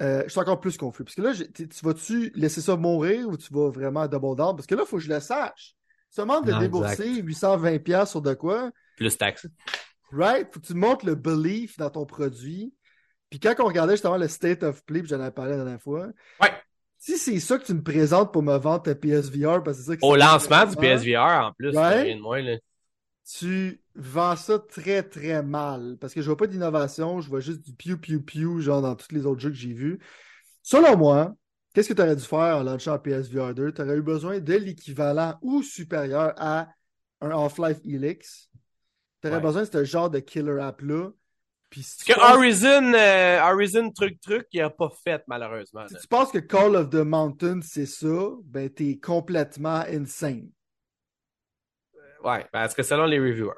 euh, 0.00 0.22
je 0.24 0.28
suis 0.30 0.40
encore 0.40 0.60
plus 0.60 0.76
confus. 0.76 1.04
Parce 1.04 1.14
que 1.16 1.22
là, 1.22 1.32
tu 1.34 1.68
tu 1.68 1.84
vas-tu 1.84 2.32
laisser 2.34 2.60
ça 2.60 2.76
mourir 2.76 3.28
ou 3.28 3.36
tu 3.36 3.52
vas 3.52 3.70
vraiment 3.70 4.06
double 4.08 4.36
down? 4.36 4.56
Parce 4.56 4.66
que 4.66 4.74
là, 4.74 4.82
il 4.84 4.88
faut 4.88 4.96
que 4.96 5.02
je 5.02 5.08
le 5.12 5.20
sache. 5.20 5.74
Tu 6.14 6.20
demandes 6.20 6.46
de 6.46 6.52
Non, 6.52 6.60
débourser 6.60 7.08
exact. 7.18 7.24
820$ 7.24 8.06
sur 8.06 8.22
de 8.22 8.34
quoi? 8.34 8.70
Plus 8.96 9.16
taxe. 9.16 9.46
Right? 10.12 10.48
Faut 10.52 10.60
que 10.60 10.66
tu 10.66 10.74
montres 10.74 11.04
le 11.06 11.14
belief 11.14 11.76
dans 11.76 11.90
ton 11.90 12.06
produit. 12.06 12.72
Puis 13.30 13.40
quand 13.40 13.54
on 13.58 13.64
regardait 13.64 13.94
justement 13.94 14.16
le 14.16 14.28
state 14.28 14.62
of 14.62 14.84
play, 14.84 15.00
puis 15.00 15.08
j'en 15.08 15.18
avais 15.20 15.32
parlé 15.32 15.52
la 15.52 15.56
dernière 15.64 15.80
fois, 15.82 16.06
Ouais. 16.40 16.52
si 16.98 17.18
c'est 17.18 17.40
ça 17.40 17.58
que 17.58 17.64
tu 17.64 17.74
me 17.74 17.82
présentes 17.82 18.32
pour 18.32 18.42
me 18.44 18.56
vendre 18.56 18.82
ta 18.84 18.94
PSVR, 18.94 19.62
parce 19.64 19.78
que 19.78 19.82
c'est 19.82 19.90
ça 19.92 19.96
que 19.96 20.04
Au 20.06 20.14
lancement 20.14 20.66
du 20.66 20.76
PSVR, 20.76 21.46
en 21.48 21.52
plus, 21.52 21.76
Ouais. 21.76 22.02
rien 22.02 22.16
de 22.16 22.20
moins, 22.20 22.42
là. 22.42 22.56
tu 23.38 23.80
vends 23.94 24.36
ça 24.36 24.58
très 24.58 25.02
très 25.02 25.42
mal. 25.42 25.96
Parce 26.00 26.14
que 26.14 26.20
je 26.22 26.26
vois 26.26 26.36
pas 26.36 26.46
d'innovation, 26.46 27.20
je 27.20 27.28
vois 27.28 27.40
juste 27.40 27.60
du 27.62 27.72
piou 27.72 27.96
piou 27.98 28.20
piou, 28.22 28.60
genre 28.60 28.82
dans 28.82 28.96
tous 28.96 29.12
les 29.12 29.26
autres 29.26 29.40
jeux 29.40 29.50
que 29.50 29.56
j'ai 29.56 29.72
vus. 29.72 29.98
Selon 30.62 30.96
moi, 30.96 31.34
qu'est-ce 31.74 31.88
que 31.88 31.94
tu 31.94 32.02
aurais 32.02 32.16
dû 32.16 32.24
faire 32.24 32.56
en 32.58 32.62
lançant 32.62 32.98
PSVR 32.98 33.54
2? 33.54 33.72
Tu 33.72 33.82
aurais 33.82 33.96
eu 33.96 34.02
besoin 34.02 34.40
de 34.40 34.54
l'équivalent 34.54 35.38
ou 35.42 35.62
supérieur 35.62 36.32
à 36.36 36.68
un 37.20 37.30
Half-Life 37.30 37.80
Helix. 37.84 38.50
Tu 39.22 39.28
aurais 39.28 39.36
Ouais. 39.36 39.42
besoin 39.42 39.62
de 39.62 39.68
ce 39.70 39.84
genre 39.84 40.10
de 40.10 40.18
killer 40.18 40.60
app-là. 40.60 41.10
Puis 41.70 41.82
si 41.82 42.04
que 42.04 42.12
penses- 42.14 42.36
Horizon, 42.36 42.92
euh, 42.94 43.40
Horizon 43.42 43.90
truc 43.90 44.20
truc, 44.20 44.46
il 44.52 44.60
a 44.60 44.70
pas 44.70 44.90
fait, 45.02 45.22
malheureusement. 45.26 45.86
si 45.88 45.94
là. 45.94 46.00
tu 46.00 46.06
penses 46.06 46.30
que 46.30 46.38
Call 46.38 46.76
of 46.76 46.90
the 46.90 46.96
Mountain, 46.96 47.60
c'est 47.62 47.86
ça, 47.86 48.28
ben 48.44 48.68
t'es 48.70 48.98
complètement 48.98 49.82
insane. 49.88 50.48
Ouais, 52.22 52.46
parce 52.52 52.74
que 52.74 52.82
selon 52.82 53.06
les 53.06 53.18
reviewers. 53.18 53.54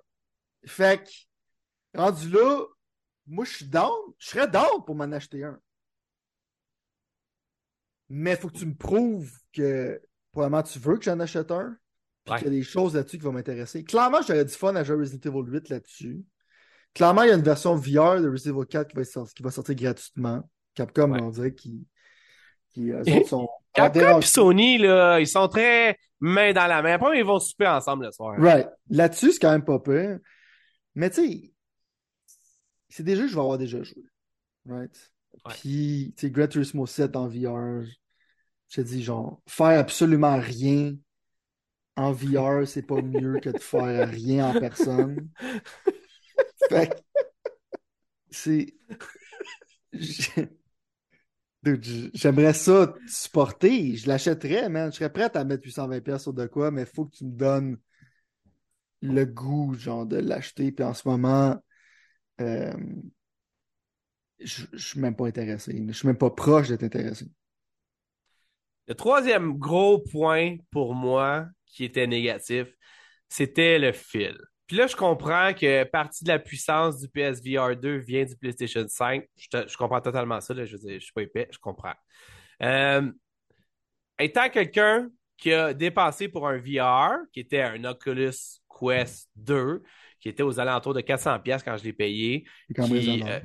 Fait 0.67 1.03
que, 1.03 1.99
rendu 1.99 2.29
là, 2.31 2.65
moi, 3.27 3.45
je 3.45 3.57
suis 3.57 3.67
down. 3.67 3.93
Je 4.19 4.29
serais 4.29 4.49
down 4.49 4.85
pour 4.85 4.95
m'en 4.95 5.11
acheter 5.13 5.45
un. 5.45 5.59
Mais 8.09 8.33
il 8.33 8.37
faut 8.37 8.49
que 8.49 8.59
tu 8.59 8.67
me 8.67 8.75
prouves 8.75 9.33
que, 9.53 10.01
probablement, 10.33 10.63
tu 10.63 10.79
veux 10.79 10.97
que 10.97 11.05
j'en 11.05 11.19
achète 11.21 11.51
un. 11.51 11.77
Puis 12.25 12.33
Ouais. 12.33 12.39
qu'il 12.39 12.49
y 12.49 12.57
a 12.57 12.59
des 12.59 12.63
choses 12.65 12.95
là-dessus 12.95 13.19
qui 13.19 13.25
vont 13.25 13.33
m'intéresser. 13.33 13.85
Clairement, 13.85 14.21
j'aurais 14.27 14.45
du 14.45 14.53
fun 14.53 14.75
à 14.75 14.83
jouer 14.83 14.97
Resident 14.97 15.31
Evil 15.31 15.49
8 15.53 15.69
là-dessus. 15.69 16.25
Clairement, 16.95 17.23
il 17.23 17.29
y 17.29 17.33
a 17.33 17.35
une 17.35 17.43
version 17.43 17.77
VR 17.77 18.21
de 18.21 18.29
Resident 18.29 18.59
Evil 18.59 18.67
4 18.67 18.89
qui 18.89 18.97
va, 18.97 19.05
sortir, 19.05 19.35
qui 19.35 19.43
va 19.43 19.51
sortir 19.51 19.75
gratuitement. 19.77 20.49
Capcom, 20.75 21.13
Ouais. 21.13 21.21
on 21.23 21.31
dirait 21.31 21.55
qu'ils. 21.55 21.85
Qui, 22.71 22.93
sont. 23.27 23.49
Capcom 23.73 24.19
et 24.19 24.23
Sony, 24.23 24.79
là, 24.79 25.19
ils 25.21 25.27
sont 25.27 25.49
très 25.49 25.99
main 26.21 26.53
dans 26.53 26.67
la 26.67 26.83
main. 26.83 26.95
Après, 26.95 27.19
ils 27.19 27.25
vont 27.25 27.39
souper 27.39 27.67
ensemble 27.67 28.07
le 28.07 28.13
soir. 28.13 28.35
Right. 28.39 28.69
Là-dessus, 28.91 29.33
c'est 29.33 29.39
quand 29.39 29.53
même 29.53 29.65
pas 29.65 29.79
pire. 29.79 30.19
Mais 30.97 31.11
tu 31.11 31.17
sais, 31.17 31.53
c'est 32.89 33.03
des 33.05 33.15
jeux 33.15 33.25
que 33.25 33.29
je 33.29 33.35
vais 33.35 33.41
avoir 33.41 33.59
déjà 33.59 33.83
joué. 33.83 34.03
Right? 34.67 35.13
Ouais. 35.45 35.53
Puis, 35.55 36.15
tu 36.17 36.23
sais, 36.23 36.31
Gran 36.31 36.49
Turismo 36.49 36.87
7 36.87 37.15
en 37.15 37.29
VR, 37.29 37.85
je 38.69 38.77
te 38.77 38.81
dis, 38.81 39.03
genre, 39.03 39.41
faire 39.47 39.79
absolument 39.79 40.39
rien 40.41 40.97
en 41.97 42.13
VR, 42.13 42.67
c'est 42.67 42.83
pas 42.83 43.03
mieux 43.03 43.39
que 43.41 43.51
de 43.51 43.59
faire 43.59 44.09
rien 44.09 44.49
en 44.49 44.59
personne. 44.59 45.29
Fait 46.69 46.89
que, 46.89 46.97
c'est. 48.31 48.75
J'aimerais 52.15 52.55
ça 52.55 52.87
te 52.87 53.11
supporter. 53.11 53.97
Je 53.97 54.09
l'achèterais, 54.09 54.69
man. 54.69 54.91
Je 54.91 54.97
serais 54.99 55.13
prêt 55.13 55.31
à 55.35 55.45
mettre 55.45 55.67
820$ 55.67 56.19
sur 56.19 56.33
de 56.33 56.47
quoi, 56.47 56.71
mais 56.71 56.83
il 56.83 56.87
faut 56.87 57.05
que 57.07 57.17
tu 57.17 57.25
me 57.25 57.33
donnes 57.33 57.79
le 59.13 59.27
goût, 59.27 59.75
genre, 59.75 60.07
de 60.07 60.17
l'acheter. 60.17 60.73
Puis 60.73 60.85
en 60.85 60.95
ce 60.95 61.09
moment, 61.09 61.57
euh, 62.41 62.73
je 64.41 64.65
je 64.73 64.89
suis 64.89 65.01
même 65.01 65.17
pas 65.17 65.27
intéressé. 65.27 65.85
Je 65.89 65.93
suis 65.93 66.07
même 66.07 66.19
pas 66.19 66.31
proche 66.31 66.69
d'être 66.69 66.85
intéressé. 66.85 67.27
Le 68.89 68.95
troisième 68.95 69.59
gros 69.59 69.99
point 69.99 70.57
pour 70.71 70.95
moi 70.95 71.47
qui 71.67 71.85
était 71.85 72.07
négatif, 72.07 72.69
c'était 73.29 73.79
le 73.79 73.93
fil. 73.93 74.37
Puis 74.67 74.77
là, 74.77 74.87
je 74.87 74.97
comprends 74.97 75.55
que 75.55 75.85
partie 75.85 76.25
de 76.25 76.29
la 76.29 76.39
puissance 76.39 76.99
du 77.01 77.09
PSVR 77.09 77.77
2 77.77 77.99
vient 77.99 78.25
du 78.25 78.37
PlayStation 78.37 78.85
5. 78.87 79.25
Je, 79.37 79.67
je 79.69 79.77
comprends 79.77 80.01
totalement 80.01 80.41
ça. 80.41 80.55
Là. 80.55 80.65
Je 80.65 80.73
veux 80.73 80.79
dire, 80.79 80.99
je 80.99 81.05
suis 81.05 81.13
pas 81.13 81.23
épais, 81.23 81.49
je 81.53 81.59
comprends. 81.59 81.95
Euh, 82.63 83.11
étant 84.19 84.49
quelqu'un 84.49 85.09
qui 85.37 85.53
a 85.53 85.75
dépassé 85.75 86.29
pour 86.29 86.49
un 86.49 86.59
VR, 86.59 87.19
qui 87.33 87.41
était 87.41 87.63
un 87.63 87.85
Oculus 87.85 88.61
Quest 88.79 89.29
2, 89.37 89.83
qui 90.21 90.29
était 90.29 90.43
aux 90.43 90.59
alentours 90.59 90.95
de 90.95 91.01
400$ 91.01 91.43
pièces 91.43 91.63
quand 91.63 91.77
je 91.77 91.85
l'ai 91.85 91.93
payé, 91.93 92.45
quand 92.75 92.91
euh, 92.91 93.41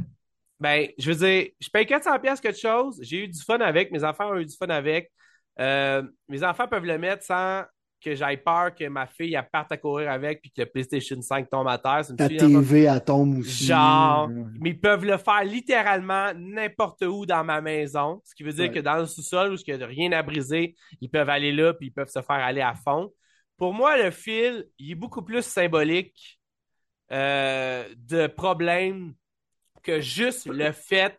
ben, 0.59 0.88
je 0.97 1.11
veux 1.11 1.27
dire, 1.27 1.49
je 1.59 1.69
paye 1.69 1.86
400 1.86 2.19
pièces 2.19 2.39
quelque 2.39 2.59
chose, 2.59 2.99
j'ai 3.01 3.23
eu 3.23 3.27
du 3.27 3.41
fun 3.41 3.59
avec, 3.59 3.91
mes 3.91 4.03
enfants 4.03 4.29
ont 4.32 4.38
eu 4.38 4.45
du 4.45 4.55
fun 4.55 4.67
avec. 4.67 5.11
Euh, 5.59 6.03
mes 6.29 6.43
enfants 6.43 6.67
peuvent 6.67 6.86
le 6.86 6.97
mettre 6.97 7.23
sans 7.23 7.63
que 8.03 8.15
j'aille 8.15 8.38
peur 8.38 8.73
que 8.73 8.88
ma 8.88 9.05
fille 9.05 9.36
elle 9.36 9.47
parte 9.51 9.71
à 9.71 9.77
courir 9.77 10.09
avec 10.11 10.41
puis 10.41 10.51
que 10.51 10.61
le 10.61 10.65
PlayStation 10.67 11.21
5 11.21 11.49
tombe 11.49 11.67
à 11.67 11.77
terre. 11.77 12.01
Ta 12.17 12.27
TV, 12.27 12.84
elle 12.84 13.03
tombe 13.03 13.38
aussi. 13.38 13.65
Genre, 13.65 14.27
mais 14.59 14.71
ils 14.71 14.79
peuvent 14.79 15.05
le 15.05 15.17
faire 15.17 15.43
littéralement 15.43 16.32
n'importe 16.36 17.03
où 17.03 17.25
dans 17.25 17.43
ma 17.43 17.61
maison. 17.61 18.21
Ce 18.25 18.34
qui 18.34 18.43
veut 18.43 18.53
dire 18.53 18.65
Ouais. 18.65 18.71
que 18.71 18.79
dans 18.79 18.97
le 18.97 19.05
sous-sol 19.05 19.53
où 19.53 19.55
il 19.67 19.75
n'y 19.75 19.84
a 19.84 19.86
rien 19.86 20.11
à 20.13 20.23
briser, 20.23 20.75
ils 20.99 21.09
peuvent 21.09 21.29
aller 21.29 21.51
là 21.51 21.73
puis 21.73 21.88
ils 21.88 21.91
peuvent 21.91 22.09
se 22.09 22.21
faire 22.21 22.38
aller 22.38 22.61
à 22.61 22.73
fond. 22.73 23.11
Pour 23.62 23.76
moi, 23.76 23.95
le 23.95 24.09
fil, 24.09 24.68
il 24.80 24.89
est 24.89 24.95
beaucoup 24.95 25.22
plus 25.22 25.43
symbolique 25.43 26.41
euh, 27.12 27.88
de 27.95 28.26
problèmes 28.26 29.14
que 29.84 30.01
juste 30.01 30.47
le 30.47 30.72
fait 30.72 31.16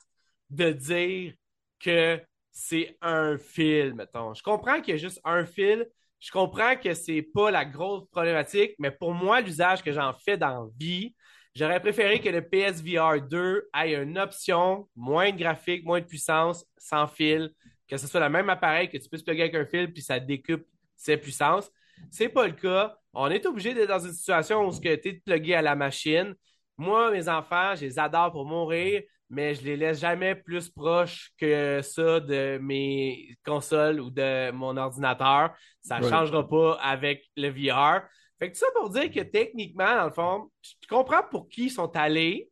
de 0.50 0.72
dire 0.72 1.34
que 1.78 2.20
c'est 2.50 2.98
un 3.00 3.38
fil, 3.38 3.94
mettons. 3.94 4.34
Je 4.34 4.42
comprends 4.42 4.80
qu'il 4.80 4.94
y 4.94 4.96
a 4.96 5.00
juste 5.00 5.20
un 5.22 5.46
fil. 5.46 5.88
Je 6.18 6.32
comprends 6.32 6.74
que 6.74 6.94
c'est 6.94 7.22
pas 7.22 7.52
la 7.52 7.64
grosse 7.64 8.08
problématique, 8.10 8.74
mais 8.80 8.90
pour 8.90 9.14
moi, 9.14 9.40
l'usage 9.40 9.80
que 9.80 9.92
j'en 9.92 10.12
fais 10.12 10.36
dans 10.36 10.68
vie, 10.80 11.14
j'aurais 11.54 11.78
préféré 11.78 12.20
que 12.20 12.28
le 12.28 12.42
PSVR 12.42 13.22
2 13.22 13.68
ait 13.84 13.94
une 13.94 14.18
option, 14.18 14.88
moins 14.96 15.30
de 15.30 15.38
graphique, 15.38 15.84
moins 15.84 16.00
de 16.00 16.06
puissance, 16.06 16.66
sans 16.76 17.06
fil, 17.06 17.52
que 17.86 17.96
ce 17.96 18.08
soit 18.08 18.18
le 18.18 18.28
même 18.28 18.50
appareil, 18.50 18.88
que 18.88 18.98
tu 18.98 19.08
puisses 19.08 19.22
plugger 19.22 19.42
avec 19.42 19.54
un 19.54 19.64
fil, 19.64 19.92
puis 19.92 20.02
ça 20.02 20.18
décupe 20.18 20.66
ses 20.96 21.16
puissances. 21.16 21.70
C'est 22.10 22.28
pas 22.28 22.46
le 22.46 22.52
cas. 22.52 22.96
On 23.14 23.28
est 23.30 23.44
obligé 23.46 23.74
d'être 23.74 23.88
dans 23.88 23.98
une 24.04 24.12
situation 24.12 24.66
où 24.66 24.72
tu 24.78 24.88
es 24.88 24.96
plugué 25.24 25.54
à 25.54 25.62
la 25.62 25.74
machine. 25.74 26.34
Moi, 26.78 27.10
mes 27.10 27.28
enfants, 27.28 27.74
je 27.74 27.82
les 27.82 27.98
adore 27.98 28.32
pour 28.32 28.44
mourir, 28.46 29.02
mais 29.28 29.54
je 29.54 29.62
les 29.62 29.76
laisse 29.76 30.00
jamais 30.00 30.34
plus 30.34 30.68
proches 30.70 31.30
que 31.38 31.80
ça 31.82 32.20
de 32.20 32.58
mes 32.60 33.36
consoles 33.44 34.00
ou 34.00 34.10
de 34.10 34.50
mon 34.52 34.76
ordinateur. 34.76 35.50
Ça 35.80 35.98
ne 35.98 36.04
Ouais. 36.04 36.10
changera 36.10 36.46
pas 36.48 36.74
avec 36.82 37.24
le 37.36 37.48
VR. 37.48 38.02
Fait 38.38 38.48
que 38.50 38.54
tout 38.58 38.60
ça 38.64 38.66
pour 38.74 38.90
dire 38.90 39.10
que 39.10 39.20
techniquement, 39.20 39.94
dans 39.94 40.06
le 40.06 40.12
fond, 40.12 40.50
je 40.62 40.88
comprends 40.88 41.22
pour 41.30 41.48
qui 41.48 41.66
ils 41.66 41.70
sont 41.70 41.94
allés, 41.96 42.50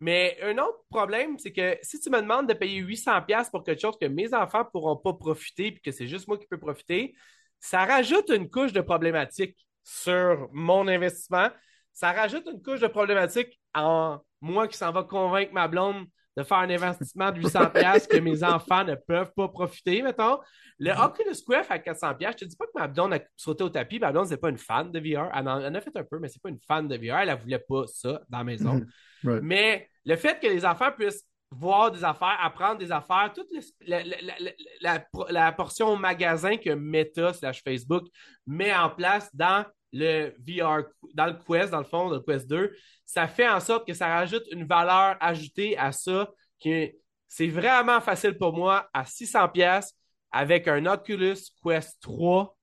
mais 0.00 0.38
un 0.42 0.56
autre 0.58 0.80
problème, 0.90 1.38
c'est 1.38 1.52
que 1.52 1.76
si 1.82 1.98
tu 2.00 2.10
me 2.10 2.20
demandes 2.20 2.46
de 2.48 2.54
payer 2.54 2.80
800$ 2.82 3.50
pour 3.50 3.64
quelque 3.64 3.80
chose 3.80 3.96
que 4.00 4.06
mes 4.06 4.32
enfants 4.34 4.60
ne 4.60 4.64
pourront 4.70 4.96
pas 4.96 5.14
profiter 5.14 5.72
puis 5.72 5.80
que 5.80 5.90
c'est 5.90 6.06
juste 6.06 6.28
moi 6.28 6.38
qui 6.38 6.46
peux 6.46 6.58
profiter, 6.58 7.14
ça 7.64 7.86
rajoute 7.86 8.28
une 8.28 8.50
couche 8.50 8.74
de 8.74 8.82
problématique 8.82 9.56
sur 9.82 10.50
mon 10.52 10.86
investissement. 10.86 11.48
Ça 11.94 12.12
rajoute 12.12 12.46
une 12.46 12.60
couche 12.60 12.80
de 12.80 12.88
problématique 12.88 13.58
en 13.74 14.18
moi 14.42 14.68
qui 14.68 14.76
s'en 14.76 14.92
va 14.92 15.02
convaincre 15.02 15.54
ma 15.54 15.66
blonde 15.66 16.04
de 16.36 16.42
faire 16.42 16.58
un 16.58 16.68
investissement 16.68 17.32
de 17.32 17.40
800$ 17.40 18.06
que 18.06 18.18
mes 18.18 18.44
enfants 18.44 18.84
ne 18.84 18.96
peuvent 18.96 19.32
pas 19.34 19.48
profiter, 19.48 20.02
mettons. 20.02 20.40
Le 20.78 20.90
Oculus 20.90 21.36
Quest 21.48 21.70
à 21.70 21.78
400$, 21.78 22.32
je 22.32 22.36
te 22.36 22.44
dis 22.44 22.56
pas 22.56 22.66
que 22.66 22.78
ma 22.78 22.86
blonde 22.86 23.14
a 23.14 23.20
sauté 23.34 23.64
au 23.64 23.70
tapis. 23.70 23.98
Ma 23.98 24.12
blonde, 24.12 24.26
c'est 24.26 24.36
pas 24.36 24.50
une 24.50 24.58
fan 24.58 24.92
de 24.92 24.98
VR. 24.98 25.30
Elle 25.34 25.48
en, 25.48 25.60
elle 25.60 25.74
a 25.74 25.80
fait 25.80 25.96
un 25.96 26.04
peu, 26.04 26.18
mais 26.18 26.28
c'est 26.28 26.42
pas 26.42 26.50
une 26.50 26.60
fan 26.60 26.86
de 26.86 26.96
VR. 26.96 27.20
Elle 27.20 27.30
ne 27.30 27.36
voulait 27.36 27.64
pas 27.66 27.86
ça 27.86 28.20
dans 28.28 28.38
la 28.38 28.44
maison. 28.44 28.82
Right. 29.24 29.42
Mais 29.42 29.88
le 30.04 30.16
fait 30.16 30.38
que 30.38 30.48
les 30.48 30.66
enfants 30.66 30.92
puissent 30.92 31.26
voir 31.50 31.90
des 31.92 32.02
affaires, 32.04 32.36
apprendre 32.42 32.78
des 32.78 32.90
affaires, 32.90 33.32
toute 33.34 33.48
le- 33.52 33.60
la, 33.86 34.02
la- 34.02 34.20
la- 34.22 34.34
la- 34.80 34.98
la- 34.98 35.32
la 35.32 35.52
portion 35.52 35.96
magasin 35.96 36.56
que 36.56 36.70
Meta 36.70 37.32
slash 37.32 37.62
Facebook 37.62 38.04
met 38.46 38.74
en 38.74 38.90
place 38.90 39.34
dans 39.34 39.64
le 39.92 40.34
VR, 40.40 40.82
dans 41.14 41.26
le 41.26 41.34
Quest, 41.34 41.70
dans 41.70 41.78
le 41.78 41.84
fond, 41.84 42.08
dans 42.08 42.16
le 42.16 42.20
Quest 42.22 42.48
2, 42.48 42.74
ça 43.06 43.28
fait 43.28 43.48
en 43.48 43.60
sorte 43.60 43.86
que 43.86 43.94
ça 43.94 44.08
rajoute 44.08 44.42
une 44.50 44.66
valeur 44.66 45.16
ajoutée 45.20 45.78
à 45.78 45.92
ça, 45.92 46.28
qui 46.58 46.92
c'est 47.28 47.46
vraiment 47.48 48.00
facile 48.00 48.36
pour 48.36 48.52
moi 48.52 48.88
à 48.92 49.04
600 49.04 49.48
pièces 49.50 49.92
avec 50.32 50.66
un 50.66 50.84
Oculus 50.86 51.36
Quest 51.64 52.00
3 52.02 52.56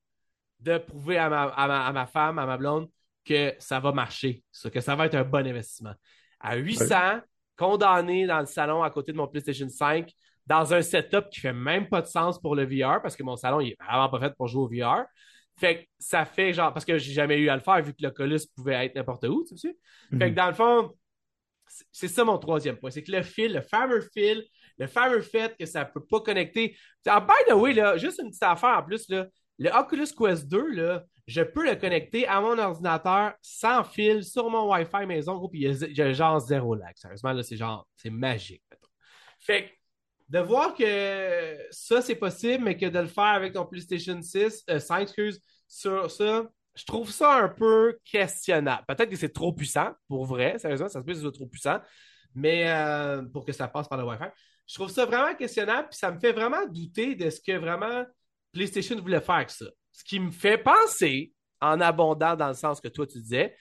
de 0.60 0.76
prouver 0.78 1.16
à 1.16 1.28
ma, 1.30 1.44
à 1.44 1.66
ma- 1.66 1.86
à 1.86 1.92
ma 1.92 2.06
femme, 2.06 2.38
à 2.38 2.44
ma 2.46 2.56
blonde, 2.58 2.88
que 3.24 3.54
ça 3.58 3.80
va 3.80 3.92
marcher, 3.92 4.44
que 4.72 4.80
ça 4.80 4.94
va 4.94 5.06
être 5.06 5.14
un 5.14 5.24
bon 5.24 5.46
investissement. 5.46 5.94
À 6.38 6.56
800, 6.56 7.20
condamné 7.56 8.26
dans 8.26 8.40
le 8.40 8.46
salon 8.46 8.82
à 8.82 8.90
côté 8.90 9.12
de 9.12 9.16
mon 9.16 9.28
PlayStation 9.28 9.68
5, 9.68 10.10
dans 10.46 10.74
un 10.74 10.82
setup 10.82 11.28
qui 11.30 11.40
fait 11.40 11.52
même 11.52 11.88
pas 11.88 12.02
de 12.02 12.06
sens 12.06 12.40
pour 12.40 12.56
le 12.56 12.64
VR, 12.64 13.00
parce 13.00 13.14
que 13.16 13.22
mon 13.22 13.36
salon, 13.36 13.60
il 13.60 13.70
est 13.70 13.76
vraiment 13.82 14.08
pas 14.08 14.18
fait 14.18 14.34
pour 14.36 14.48
jouer 14.48 14.62
au 14.62 14.68
VR. 14.68 15.04
Fait 15.56 15.84
que 15.84 15.88
ça 15.98 16.24
fait 16.24 16.52
genre, 16.52 16.72
parce 16.72 16.84
que 16.84 16.98
j'ai 16.98 17.12
jamais 17.12 17.38
eu 17.38 17.48
à 17.48 17.54
le 17.54 17.62
faire, 17.62 17.80
vu 17.82 17.92
que 17.92 18.02
l'Oculus 18.02 18.40
pouvait 18.56 18.86
être 18.86 18.94
n'importe 18.96 19.24
où, 19.24 19.44
tu 19.46 19.56
sais. 19.56 19.76
Fait 20.18 20.30
que 20.30 20.34
dans 20.34 20.46
le 20.48 20.54
fond, 20.54 20.96
c'est- 21.90 22.08
ça 22.08 22.24
mon 22.24 22.38
troisième 22.38 22.76
point. 22.76 22.90
C'est 22.90 23.02
que 23.02 23.12
le 23.12 23.22
fil, 23.22 23.52
le 23.52 23.60
fameux 23.60 24.00
fil, 24.12 24.44
le 24.78 24.86
fameux 24.86 25.20
fait 25.20 25.56
que 25.58 25.66
ça 25.66 25.84
peut 25.84 26.04
pas 26.04 26.20
connecter. 26.20 26.76
Ah, 27.06 27.20
by 27.20 27.34
the 27.48 27.54
way, 27.54 27.72
là, 27.74 27.96
juste 27.96 28.20
une 28.22 28.28
petite 28.28 28.42
affaire 28.42 28.78
en 28.78 28.82
plus, 28.82 29.08
là, 29.08 29.26
le 29.58 29.70
Oculus 29.70 30.08
Quest 30.16 30.48
2, 30.48 30.70
là, 30.70 31.04
je 31.26 31.42
peux 31.42 31.64
le 31.64 31.76
connecter 31.76 32.26
à 32.26 32.40
mon 32.40 32.58
ordinateur 32.58 33.34
sans 33.40 33.84
fil 33.84 34.24
sur 34.24 34.50
mon 34.50 34.70
Wi-Fi 34.72 35.06
maison, 35.06 35.36
gros, 35.36 35.48
puis 35.48 35.66
j'ai 35.72 36.14
genre 36.14 36.40
zéro 36.40 36.74
lag. 36.74 36.92
Sérieusement, 36.96 37.32
là, 37.32 37.42
c'est 37.42 37.56
genre, 37.56 37.86
c'est 37.96 38.10
magique. 38.10 38.62
Fait 39.38 39.64
que 39.64 39.70
de 40.28 40.38
voir 40.38 40.74
que 40.74 41.58
ça, 41.70 42.00
c'est 42.00 42.14
possible, 42.14 42.64
mais 42.64 42.76
que 42.76 42.86
de 42.86 42.98
le 42.98 43.06
faire 43.06 43.24
avec 43.24 43.52
ton 43.52 43.66
PlayStation 43.66 44.20
6, 44.20 44.64
euh, 44.70 44.78
5, 44.78 45.02
excuse, 45.02 45.40
sur 45.68 46.10
ça, 46.10 46.48
je 46.74 46.84
trouve 46.84 47.10
ça 47.10 47.34
un 47.34 47.48
peu 47.48 47.98
questionnable. 48.04 48.84
Peut-être 48.88 49.10
que 49.10 49.16
c'est 49.16 49.32
trop 49.32 49.52
puissant, 49.52 49.90
pour 50.08 50.24
vrai, 50.24 50.58
sérieusement, 50.58 50.88
ça 50.88 51.00
se 51.00 51.04
peut 51.04 51.12
que 51.12 51.16
ce 51.16 51.22
soit 51.22 51.32
trop 51.32 51.46
puissant, 51.46 51.78
mais 52.34 52.70
euh, 52.70 53.22
pour 53.22 53.44
que 53.44 53.52
ça 53.52 53.68
passe 53.68 53.88
par 53.88 53.98
le 53.98 54.04
Wi-Fi. 54.04 54.24
Je 54.66 54.74
trouve 54.74 54.90
ça 54.90 55.04
vraiment 55.04 55.34
questionnable, 55.34 55.88
puis 55.90 55.98
ça 55.98 56.10
me 56.10 56.18
fait 56.18 56.32
vraiment 56.32 56.66
douter 56.66 57.14
de 57.14 57.28
ce 57.28 57.40
que 57.40 57.56
vraiment 57.58 58.04
PlayStation 58.52 58.98
voulait 59.00 59.20
faire 59.20 59.36
avec 59.36 59.50
ça. 59.50 59.66
Ce 59.92 60.04
qui 60.04 60.20
me 60.20 60.30
fait 60.30 60.58
penser, 60.58 61.32
en 61.60 61.80
abondant 61.80 62.36
dans 62.36 62.48
le 62.48 62.54
sens 62.54 62.80
que 62.80 62.88
toi 62.88 63.06
tu 63.06 63.18
disais, 63.18 63.54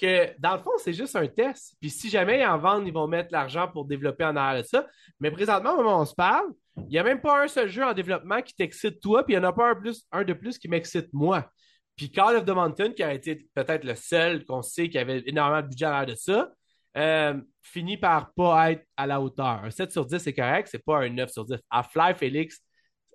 que 0.00 0.30
dans 0.38 0.56
le 0.56 0.62
fond, 0.62 0.70
c'est 0.78 0.92
juste 0.92 1.14
un 1.16 1.26
test. 1.26 1.76
Puis 1.80 1.90
si 1.90 2.08
jamais 2.08 2.40
ils 2.40 2.46
en 2.46 2.58
vendent, 2.58 2.86
ils 2.86 2.92
vont 2.92 3.06
mettre 3.06 3.30
l'argent 3.32 3.68
pour 3.68 3.84
développer 3.84 4.24
en 4.24 4.34
arrière 4.34 4.62
de 4.62 4.66
ça. 4.66 4.86
Mais 5.18 5.30
présentement, 5.30 5.74
au 5.74 5.76
moment 5.78 5.98
où 5.98 6.02
on 6.02 6.06
se 6.06 6.14
parle, 6.14 6.46
il 6.76 6.88
n'y 6.88 6.98
a 6.98 7.02
même 7.02 7.20
pas 7.20 7.44
un 7.44 7.48
seul 7.48 7.68
jeu 7.68 7.84
en 7.84 7.92
développement 7.92 8.40
qui 8.40 8.54
t'excite 8.54 9.00
toi, 9.00 9.24
puis 9.24 9.34
il 9.34 9.38
n'y 9.38 9.44
en 9.44 9.48
a 9.48 9.52
pas 9.52 9.74
un, 10.12 10.24
de 10.24 10.32
plus 10.32 10.58
qui 10.58 10.68
m'excite 10.68 11.12
moi. 11.12 11.50
Puis 11.96 12.10
Call 12.10 12.36
of 12.36 12.46
the 12.46 12.50
Mountain, 12.50 12.92
qui 12.92 13.02
a 13.02 13.12
été 13.12 13.46
peut-être 13.54 13.84
le 13.84 13.94
seul 13.94 14.46
qu'on 14.46 14.62
sait 14.62 14.88
qui 14.88 14.96
avait 14.96 15.22
énormément 15.26 15.60
de 15.60 15.68
budget 15.68 15.84
à 15.84 15.90
l'arrière 15.90 16.14
de 16.14 16.18
ça, 16.18 16.50
euh, 16.96 17.38
finit 17.62 17.98
par 17.98 18.32
pas 18.32 18.72
être 18.72 18.84
à 18.96 19.06
la 19.06 19.20
hauteur. 19.20 19.64
Un 19.64 19.70
7 19.70 19.92
sur 19.92 20.06
10, 20.06 20.18
c'est 20.18 20.32
correct, 20.32 20.68
c'est 20.70 20.84
pas 20.84 21.00
un 21.00 21.10
9 21.10 21.30
sur 21.30 21.44
10. 21.44 21.58
Half-Life, 21.68 22.16
Felix, 22.16 22.58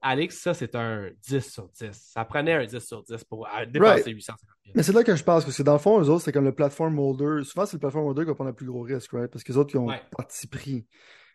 Alex, 0.08 0.38
ça, 0.40 0.54
c'est 0.54 0.76
un 0.76 1.10
10 1.28 1.52
sur 1.52 1.68
10. 1.70 1.90
Ça 1.94 2.24
prenait 2.26 2.54
un 2.54 2.66
10 2.66 2.80
sur 2.80 3.02
10 3.04 3.24
pour 3.24 3.48
euh, 3.48 3.66
dépasser 3.66 4.04
Right. 4.04 4.16
850 4.16 4.50
Mais 4.76 4.84
c'est 4.84 4.94
là 4.94 5.04
que 5.04 5.16
je 5.16 5.24
pense, 5.24 5.44
parce 5.44 5.58
que 5.58 5.64
dans 5.64 5.74
le 5.74 5.80
fond, 5.80 6.00
eux 6.00 6.10
autres, 6.10 6.24
c'est 6.24 6.32
comme 6.32 6.44
le 6.46 6.54
platform 6.54 7.00
holder. 7.00 7.44
Souvent, 7.44 7.66
c'est 7.66 7.78
le 7.78 7.80
platform 7.80 8.06
holder 8.06 8.22
qui 8.22 8.28
va 8.28 8.36
prendre 8.36 8.52
le 8.52 8.56
plus 8.56 8.68
gros 8.68 8.82
risque, 8.82 9.12
right? 9.14 9.32
Parce 9.32 9.44
que 9.44 9.52
les 9.52 9.58
autres, 9.58 9.74
ils 9.74 9.80
ont 9.80 9.88
Ouais. 9.88 10.02
parti 10.12 10.46
pris. 10.48 10.86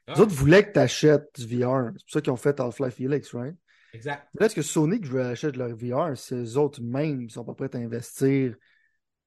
Les 0.06 0.14
Ouais. 0.14 0.20
autres 0.20 0.32
voulaient 0.34 0.66
que 0.66 0.72
tu 0.72 0.78
achètes 0.78 1.28
du 1.40 1.46
VR. 1.58 1.90
C'est 1.96 2.04
pour 2.04 2.10
ça 2.12 2.20
qu'ils 2.20 2.32
ont 2.32 2.36
fait 2.36 2.60
Half-Life 2.60 3.00
Helix, 3.00 3.34
right? 3.34 3.56
Exact. 3.92 4.28
Mais 4.34 4.40
là, 4.40 4.46
est-ce 4.46 4.54
que 4.54 4.62
Sony 4.62 5.00
que 5.00 5.06
je 5.06 5.12
veux 5.12 5.22
acheter 5.22 5.50
leur 5.58 5.74
VR, 5.74 6.16
c'est 6.16 6.36
eux 6.36 6.56
autres 6.56 6.80
mêmes 6.80 7.26
qui 7.26 7.34
sont 7.34 7.44
pas 7.44 7.54
prêts 7.54 7.74
à 7.74 7.78
investir 7.78 8.54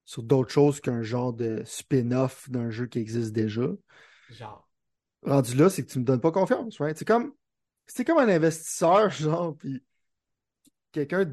sur 0.05 0.23
d'autres 0.23 0.51
choses 0.51 0.79
qu'un 0.79 1.01
genre 1.01 1.33
de 1.33 1.63
spin-off 1.65 2.49
d'un 2.49 2.69
jeu 2.69 2.85
qui 2.85 2.99
existe 2.99 3.33
déjà? 3.33 3.67
Genre. 4.29 4.69
rendu 5.21 5.55
là, 5.55 5.69
c'est 5.69 5.85
que 5.85 5.91
tu 5.91 5.99
me 5.99 6.05
donnes 6.05 6.21
pas 6.21 6.31
confiance, 6.31 6.79
right? 6.79 6.97
C'est 6.97 7.05
comme, 7.05 7.33
c'est 7.87 8.05
comme 8.05 8.17
un 8.17 8.29
investisseur, 8.29 9.09
genre, 9.11 9.55
puis 9.57 9.83
quelqu'un, 10.91 11.25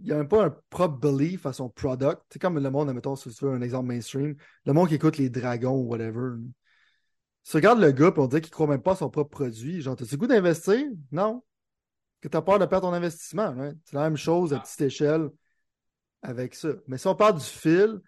il 0.00 0.12
a 0.12 0.16
même 0.16 0.28
pas 0.28 0.44
un 0.46 0.56
propre 0.70 0.98
belief 0.98 1.46
à 1.46 1.52
son 1.52 1.68
product. 1.68 2.20
C'est 2.30 2.40
comme 2.40 2.58
le 2.58 2.70
monde, 2.70 2.88
admettons, 2.88 3.16
si 3.16 3.30
tu 3.30 3.44
veux 3.44 3.52
un 3.52 3.62
exemple 3.62 3.86
mainstream, 3.86 4.36
le 4.66 4.72
monde 4.72 4.88
qui 4.88 4.96
écoute 4.96 5.18
les 5.18 5.30
dragons 5.30 5.76
ou 5.76 5.86
whatever. 5.86 6.36
Si 7.44 7.52
tu 7.52 7.56
regardes 7.58 7.80
le 7.80 7.92
gars, 7.92 8.10
puis 8.10 8.20
on 8.22 8.26
dirait 8.26 8.40
qu'il 8.40 8.50
croit 8.50 8.66
même 8.66 8.82
pas 8.82 8.92
à 8.92 8.96
son 8.96 9.10
propre 9.10 9.30
produit, 9.30 9.80
genre, 9.82 9.96
t'as-tu 9.96 10.16
goût 10.16 10.26
d'investir? 10.26 10.82
Non. 11.12 11.42
Que 12.20 12.28
t'as 12.28 12.40
peur 12.42 12.58
de 12.58 12.66
perdre 12.66 12.88
ton 12.88 12.94
investissement? 12.94 13.54
C'est 13.84 13.94
la 13.94 14.02
même 14.02 14.16
chose 14.16 14.52
à 14.52 14.56
Ah. 14.56 14.60
petite 14.60 14.80
échelle 14.80 15.28
avec 16.22 16.54
ça. 16.54 16.70
Mais 16.88 16.96
si 16.98 17.06
on 17.06 17.14
parle 17.14 17.38
du 17.38 17.44
fil, 17.44 18.00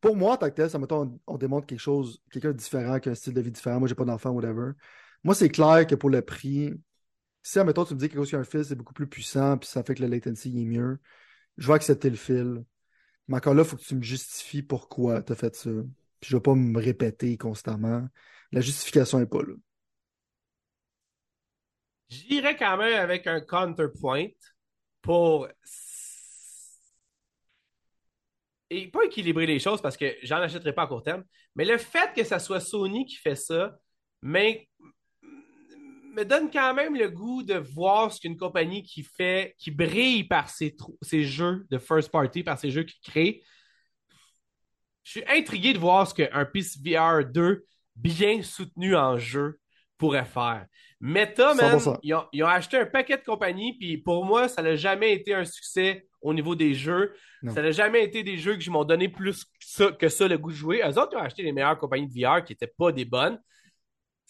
pour 0.00 0.16
moi, 0.16 0.36
tant 0.38 0.48
que 0.48 0.54
tel, 0.54 0.70
ça 0.70 0.78
mettons, 0.78 1.20
on, 1.26 1.34
on 1.34 1.38
démontre 1.38 1.66
quelque 1.66 1.80
chose, 1.80 2.22
quelqu'un 2.30 2.52
de 2.52 2.56
différent, 2.56 3.00
qui 3.00 3.08
a 3.08 3.12
un 3.12 3.14
style 3.16 3.34
de 3.34 3.40
vie 3.40 3.50
différent. 3.50 3.80
Moi, 3.80 3.88
j'ai 3.88 3.94
pas 3.96 4.04
d'enfant, 4.04 4.30
whatever. 4.30 4.72
Moi, 5.24 5.34
c'est 5.34 5.48
clair 5.48 5.86
que 5.86 5.96
pour 5.96 6.10
le 6.10 6.22
prix, 6.22 6.72
si, 7.48 7.58
admettons, 7.58 7.86
tu 7.86 7.94
me 7.94 7.98
dis 7.98 8.08
quelque 8.08 8.18
chose 8.18 8.28
qui 8.28 8.36
a 8.36 8.40
un 8.40 8.44
fil, 8.44 8.62
c'est 8.62 8.74
beaucoup 8.74 8.92
plus 8.92 9.06
puissant, 9.06 9.56
puis 9.56 9.66
ça 9.66 9.82
fait 9.82 9.94
que 9.94 10.02
le 10.02 10.08
latency 10.08 10.50
il 10.50 10.60
est 10.62 10.64
mieux, 10.66 10.98
je 11.56 11.66
vais 11.66 11.72
accepter 11.72 12.10
le 12.10 12.16
fil. 12.16 12.62
Mais 13.26 13.38
encore 13.38 13.54
là, 13.54 13.62
il 13.62 13.68
faut 13.68 13.76
que 13.76 13.82
tu 13.82 13.96
me 13.96 14.02
justifies 14.02 14.62
pourquoi 14.62 15.22
tu 15.22 15.32
as 15.32 15.34
fait 15.34 15.54
ça. 15.56 15.70
Puis 16.20 16.30
je 16.30 16.36
vais 16.36 16.42
pas 16.42 16.54
me 16.54 16.78
répéter 16.78 17.38
constamment. 17.38 18.06
La 18.52 18.60
justification 18.60 19.18
n'est 19.18 19.26
pas 19.26 19.42
là. 19.42 19.54
J'irais 22.10 22.56
quand 22.56 22.76
même 22.76 23.00
avec 23.00 23.26
un 23.26 23.40
counterpoint 23.40 24.26
pour. 25.00 25.48
Et 28.68 28.88
pas 28.88 29.04
équilibrer 29.04 29.46
les 29.46 29.58
choses 29.58 29.80
parce 29.80 29.96
que 29.96 30.16
j'en 30.22 30.36
achèterai 30.36 30.74
pas 30.74 30.82
à 30.82 30.86
court 30.86 31.02
terme, 31.02 31.24
mais 31.54 31.64
le 31.64 31.78
fait 31.78 32.12
que 32.14 32.24
ça 32.24 32.38
soit 32.38 32.60
Sony 32.60 33.06
qui 33.06 33.16
fait 33.16 33.36
ça 33.36 33.78
mais, 34.22 34.67
me 36.18 36.24
donne 36.24 36.50
quand 36.50 36.74
même 36.74 36.96
le 36.96 37.08
goût 37.08 37.42
de 37.42 37.54
voir 37.54 38.12
ce 38.12 38.20
qu'une 38.20 38.36
compagnie 38.36 38.82
qui 38.82 39.02
fait, 39.02 39.54
qui 39.58 39.70
brille 39.70 40.24
par 40.24 40.48
ses, 40.48 40.76
ses 41.02 41.22
jeux 41.22 41.66
de 41.70 41.78
first 41.78 42.10
party, 42.10 42.42
par 42.42 42.58
ses 42.58 42.70
jeux 42.70 42.82
qu'il 42.82 43.00
crée. 43.00 43.42
Je 45.04 45.12
suis 45.12 45.24
intrigué 45.28 45.72
de 45.72 45.78
voir 45.78 46.08
ce 46.08 46.14
qu'un 46.14 46.44
PSVR 46.44 47.24
2 47.24 47.64
bien 47.94 48.42
soutenu 48.42 48.96
en 48.96 49.16
jeu 49.16 49.60
pourrait 49.96 50.24
faire. 50.24 50.66
Meta, 51.00 51.54
man, 51.54 51.78
100%. 51.78 51.98
ils 52.02 52.14
ont, 52.14 52.24
ils 52.32 52.42
ont 52.42 52.48
acheté 52.48 52.76
un 52.76 52.86
paquet 52.86 53.16
de 53.16 53.22
compagnies, 53.22 53.78
puis 53.78 53.98
pour 53.98 54.24
moi, 54.24 54.48
ça 54.48 54.62
n'a 54.62 54.74
jamais 54.74 55.12
été 55.12 55.34
un 55.34 55.44
succès 55.44 56.08
au 56.20 56.34
niveau 56.34 56.56
des 56.56 56.74
jeux. 56.74 57.14
Non. 57.42 57.54
Ça 57.54 57.62
n'a 57.62 57.70
jamais 57.70 58.04
été 58.04 58.24
des 58.24 58.36
jeux 58.36 58.56
qui 58.56 58.70
m'ont 58.70 58.84
donné 58.84 59.08
plus 59.08 59.44
que 59.44 59.50
ça, 59.60 59.92
que 59.92 60.08
ça 60.08 60.26
le 60.26 60.36
goût 60.36 60.50
de 60.50 60.56
jouer. 60.56 60.82
Eux 60.84 60.98
autres, 60.98 61.10
ils 61.12 61.16
ont 61.16 61.22
acheté 61.22 61.42
les 61.44 61.52
meilleures 61.52 61.78
compagnies 61.78 62.08
de 62.08 62.12
VR 62.12 62.42
qui 62.42 62.52
n'étaient 62.52 62.72
pas 62.76 62.90
des 62.90 63.04
bonnes. 63.04 63.38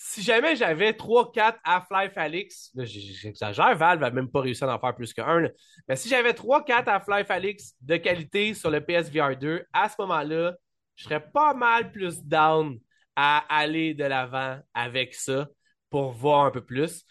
Si 0.01 0.23
jamais 0.23 0.55
j'avais 0.55 0.93
3-4 0.93 1.57
Half-Life 1.65 2.17
Alix, 2.17 2.71
j'exagère, 2.77 3.77
Valve 3.77 4.01
n'a 4.01 4.11
même 4.11 4.31
pas 4.31 4.41
réussi 4.41 4.63
à 4.63 4.73
en 4.73 4.79
faire 4.79 4.95
plus 4.95 5.13
qu'un. 5.13 5.49
Mais 5.89 5.97
si 5.97 6.09
j'avais 6.09 6.33
3-4 6.33 6.89
Half-Life 6.89 7.31
Alix 7.31 7.75
de 7.81 7.97
qualité 7.97 8.55
sur 8.55 8.71
le 8.71 8.81
PSVR 8.81 9.37
2, 9.37 9.65
à 9.73 9.89
ce 9.89 9.97
moment-là, 9.99 10.55
je 10.95 11.03
serais 11.03 11.21
pas 11.33 11.53
mal 11.53 11.91
plus 11.91 12.23
down 12.23 12.79
à 13.17 13.39
aller 13.49 13.93
de 13.95 14.05
l'avant 14.05 14.61
avec 14.73 15.15
ça 15.15 15.49
pour 15.91 16.13
voir 16.13 16.45
un 16.45 16.53
peu 16.53 16.65
plus. 16.65 17.05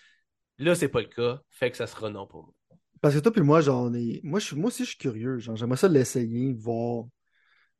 Là, 0.58 0.74
c'est 0.74 0.88
pas 0.88 1.02
le 1.02 1.08
cas, 1.08 1.42
fait 1.50 1.70
que 1.72 1.76
ça 1.76 1.88
sera 1.88 2.10
non 2.10 2.26
pour 2.26 2.44
moi. 2.44 2.54
Parce 3.02 3.14
que 3.14 3.20
toi 3.20 3.34
puis 3.34 3.42
moi, 3.42 3.68
on 3.70 3.94
est... 3.94 4.22
moi, 4.24 4.40
je... 4.40 4.56
moi 4.56 4.68
aussi, 4.68 4.86
je 4.86 4.90
suis 4.92 4.98
curieux. 4.98 5.40
J'aimerais 5.40 5.76
ça 5.78 5.90
l'essayer, 5.90 6.54
voir 6.54 7.04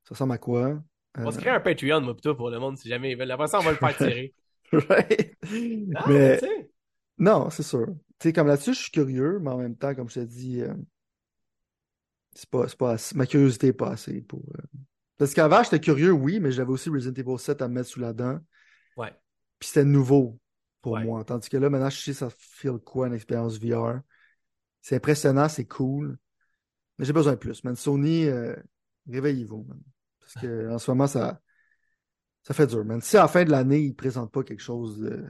ça 0.04 0.16
ressemble 0.16 0.34
à 0.34 0.38
quoi. 0.38 0.82
On 1.18 1.32
se 1.32 1.38
Euh, 1.38 1.42
créer 1.42 1.54
un 1.54 1.60
Patreon, 1.60 2.02
moi, 2.02 2.14
plutôt, 2.14 2.36
pour 2.36 2.50
le 2.50 2.60
monde, 2.60 2.78
si 2.78 2.88
jamais 2.90 3.12
ils 3.12 3.18
veulent. 3.18 3.32
Après 3.32 3.48
ça, 3.48 3.60
on 3.60 3.64
va 3.64 3.72
le 3.72 3.78
faire 3.78 3.96
tirer. 3.98 4.34
right? 4.90 5.36
Non, 5.94 6.20
Mais 6.20 6.32
mais 6.32 6.38
tu 6.38 6.46
sais, 6.46 6.72
non, 7.20 7.50
c'est 7.50 7.64
sûr. 7.64 7.88
Tu 8.20 8.30
sais, 8.30 8.34
comme 8.34 8.48
là-dessus, 8.48 8.74
je 8.74 8.82
suis 8.84 8.92
curieux, 8.92 9.40
mais 9.40 9.52
en 9.52 9.58
même 9.60 9.78
temps, 9.78 9.96
comme 9.96 10.10
je 10.10 10.16
te 10.16 10.26
dis, 10.26 10.62
euh, 10.62 10.74
c'est 12.34 12.50
pas, 12.78 12.92
assez- 12.92 13.16
ma 13.16 13.26
curiosité 13.26 13.68
n'est 13.68 13.74
pas 13.74 13.90
assez 13.92 14.22
pour. 14.22 14.42
euh, 14.56 14.62
Parce 15.18 15.34
qu'avant, 15.34 15.64
j'étais 15.64 15.80
curieux, 15.80 16.12
oui, 16.12 16.40
mais 16.40 16.52
j'avais 16.52 16.72
aussi 16.72 16.90
Resident 16.90 17.14
Evil 17.22 17.40
7 17.40 17.62
à 17.62 17.68
me 17.68 17.76
mettre 17.76 17.90
sous 17.90 18.00
la 18.00 18.14
dent. 18.14 18.40
ouais. 18.98 19.14
Puis 19.60 19.70
c'était 19.70 19.86
nouveau 19.86 20.40
pour 20.82 20.98
Ouais. 20.98 21.00
moi. 21.00 21.24
Tandis 21.24 21.50
que 21.50 21.58
là, 21.58 21.70
maintenant, 21.70 21.90
je 21.90 22.00
sais 22.00 22.14
ça 22.14 22.30
feel 22.30 22.78
quoi 22.80 23.08
une 23.08 23.14
expérience 23.14 23.58
VR. 23.60 24.02
C'est 24.82 24.96
impressionnant, 24.98 25.50
c'est 25.50 25.66
cool. 25.68 26.18
Mais 27.00 27.06
j'ai 27.06 27.14
besoin 27.14 27.34
de 27.34 27.40
plus. 27.40 27.64
Man, 27.64 27.76
Sony, 27.76 28.26
euh, 28.28 28.56
réveillez-vous. 29.10 29.68
Parce 30.22 30.36
que 30.38 30.72
en 30.74 30.80
ce 30.80 30.92
moment, 30.92 31.08
ça, 31.08 31.42
ça 32.48 32.54
fait 32.54 32.68
dur, 32.68 32.86
man. 32.86 33.02
Si 33.02 33.18
à 33.18 33.24
la 33.24 33.28
fin 33.28 33.44
de 33.44 33.52
l'année, 33.52 33.82
ils 33.82 33.90
ne 33.90 33.94
présentent 33.94 34.32
pas 34.32 34.42
quelque 34.42 34.62
chose 34.64 35.00
de. 35.00 35.28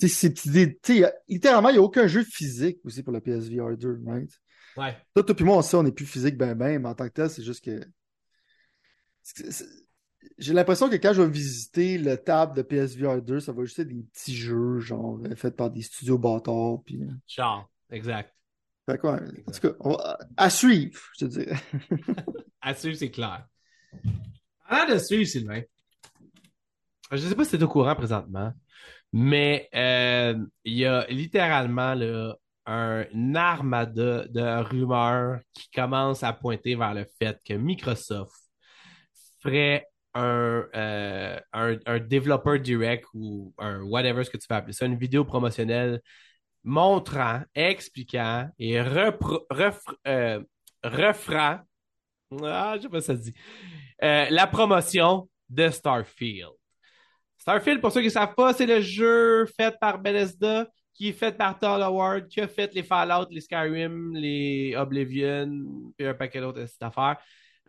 Tu 0.00 0.08
sais, 0.08 0.34
littéralement, 1.28 1.68
il 1.68 1.74
n'y 1.74 1.78
a 1.78 1.82
aucun 1.82 2.08
jeu 2.08 2.24
physique 2.24 2.80
aussi 2.84 3.04
pour 3.04 3.12
la 3.12 3.20
PSVR 3.20 3.76
2, 3.76 4.00
right? 4.04 4.28
Ouais. 4.76 4.96
Toi, 5.14 5.22
toi 5.22 5.36
puis 5.36 5.44
moi, 5.44 5.58
on 5.58 5.62
sait, 5.62 5.76
on 5.76 5.84
n'est 5.84 5.92
plus 5.92 6.04
physique 6.04 6.36
ben 6.36 6.56
ben, 6.56 6.82
mais 6.82 6.88
en 6.88 6.96
tant 6.96 7.06
que 7.06 7.12
tel, 7.12 7.30
c'est 7.30 7.44
juste 7.44 7.64
que. 7.64 7.80
j'ai 10.36 10.52
l'impression 10.52 10.90
que 10.90 10.96
quand 10.96 11.12
je 11.12 11.22
vais 11.22 11.30
visiter 11.30 11.96
le 11.96 12.16
table 12.16 12.56
de 12.56 12.62
PSVR 12.62 13.22
2, 13.22 13.38
ça 13.38 13.52
va 13.52 13.62
juste 13.64 13.78
être 13.78 13.86
des 13.86 14.02
petits 14.02 14.34
jeux, 14.34 14.80
genre, 14.80 15.20
euh, 15.26 15.36
faits 15.36 15.54
par 15.54 15.70
des 15.70 15.82
studios 15.82 16.18
bâtards. 16.18 16.82
Puis... 16.84 17.00
euh, 17.04 17.12
Genre, 17.28 17.70
exact. 17.88 18.34
Fait 18.90 18.98
quoi, 18.98 19.20
en 19.46 19.52
tout 19.52 19.60
cas, 19.60 19.74
on 19.78 19.90
va- 19.90 20.18
à 20.36 20.50
suivre, 20.50 21.00
je 21.16 21.24
te 21.24 21.30
dirais. 21.30 21.56
À 22.60 22.74
suivre, 22.74 22.96
c'est 22.96 23.10
clair. 23.10 23.46
Parlant 24.68 24.94
de 24.94 24.98
suivre, 24.98 25.24
Sylvain, 25.24 25.62
je 27.10 27.16
sais 27.18 27.34
pas 27.34 27.44
si 27.44 27.56
t'es 27.56 27.62
au 27.62 27.68
courant 27.68 27.94
présentement, 27.94 28.52
mais 29.12 29.68
euh, 29.74 30.36
il 30.64 30.74
y 30.74 30.86
a 30.86 31.06
littéralement 31.06 31.94
là, 31.94 32.34
un 32.66 33.34
armada 33.34 34.26
de 34.26 34.62
rumeurs 34.62 35.40
qui 35.52 35.70
commence 35.70 36.22
à 36.22 36.32
pointer 36.32 36.74
vers 36.74 36.94
le 36.94 37.04
fait 37.18 37.38
que 37.44 37.54
Microsoft 37.54 38.34
ferait 39.42 39.86
un, 40.14 40.64
euh, 40.74 41.40
un, 41.52 41.98
développeur 41.98 42.58
direct 42.60 43.06
ou 43.14 43.52
un 43.58 43.82
whatever 43.82 44.24
ce 44.24 44.30
que 44.30 44.38
tu 44.38 44.46
veux 44.48 44.56
appeler 44.56 44.72
ça, 44.72 44.86
une 44.86 44.96
vidéo 44.96 45.24
promotionnelle 45.24 46.00
montrant, 46.62 47.42
expliquant 47.54 48.48
et 48.58 48.80
repro- 48.80 49.44
euh, 50.06 50.42
referant 50.82 51.58
ah, 52.44 52.74
je 52.76 52.82
sais 52.82 52.88
pas 52.88 53.00
ça 53.00 53.14
dit. 53.14 53.34
Euh, 54.02 54.26
la 54.30 54.46
promotion 54.46 55.28
de 55.48 55.68
Starfield. 55.68 56.52
Starfield, 57.38 57.80
pour 57.80 57.92
ceux 57.92 58.00
qui 58.00 58.06
ne 58.06 58.12
savent 58.12 58.34
pas, 58.34 58.52
c'est 58.52 58.66
le 58.66 58.80
jeu 58.80 59.46
fait 59.46 59.76
par 59.78 59.98
Bethesda, 59.98 60.66
qui 60.94 61.08
est 61.08 61.12
fait 61.12 61.36
par 61.36 61.58
Todd 61.58 61.82
Howard, 61.82 62.28
qui 62.28 62.40
a 62.40 62.48
fait 62.48 62.72
les 62.74 62.82
Fallout, 62.82 63.26
les 63.30 63.40
Skyrim, 63.40 64.14
les 64.14 64.74
Oblivion, 64.76 65.92
et 65.98 66.06
un 66.06 66.14
paquet 66.14 66.40
d'autres 66.40 66.66
affaires. 66.80 67.18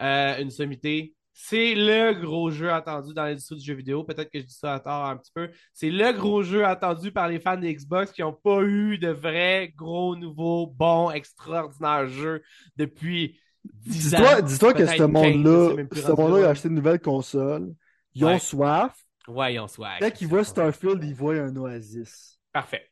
Euh, 0.02 0.42
une 0.42 0.52
sommité. 0.52 1.14
C'est 1.34 1.76
le 1.76 2.14
gros 2.14 2.50
jeu 2.50 2.72
attendu 2.72 3.14
dans 3.14 3.26
l'industrie 3.26 3.58
du 3.58 3.66
jeu 3.66 3.74
vidéo. 3.74 4.06
Peut-être 4.06 4.32
que 4.32 4.40
je 4.40 4.46
dis 4.46 4.54
ça 4.54 4.76
à 4.76 4.80
tort 4.80 5.06
un 5.06 5.18
petit 5.18 5.32
peu. 5.36 5.50
C'est 5.74 5.90
le 5.90 6.14
gros 6.14 6.44
jeu 6.44 6.66
attendu 6.66 7.12
par 7.12 7.28
les 7.28 7.42
fans 7.42 7.58
de 7.58 7.68
Xbox 7.68 8.14
qui 8.14 8.22
n'ont 8.22 8.32
pas 8.32 8.62
eu 8.62 8.98
de 8.98 9.10
vrais 9.10 9.74
gros, 9.76 10.16
nouveaux, 10.16 10.68
bons, 10.68 11.12
extraordinaires 11.12 12.08
jeux 12.08 12.42
depuis 12.78 13.28
10 13.28 13.34
ans. 13.34 13.45
Dis-toi, 13.86 14.42
dis-toi 14.42 14.74
que 14.74 14.86
ce 14.86 14.92
15, 14.92 14.92
je 14.94 14.98
sais 14.98 15.08
monde-là, 15.08 15.70
ce 15.94 16.12
monde-là, 16.12 16.48
a 16.48 16.50
acheté 16.52 16.68
une 16.68 16.76
nouvelle 16.76 17.00
console. 17.00 17.74
Ils 18.14 18.26
ont 18.26 18.28
Ouais. 18.30 18.40
soif. 18.40 18.94
Ouais, 19.28 19.54
ils 19.56 19.60
ont 19.60 19.68
swag. 19.68 20.02
Dès 20.02 20.12
qu'ils 20.12 20.28
voient 20.28 20.44
Starfield, 20.44 21.04
ils 21.04 21.16
voient 21.16 21.36
un 21.36 21.56
oasis. 21.56 22.40
Parfait. 22.54 22.90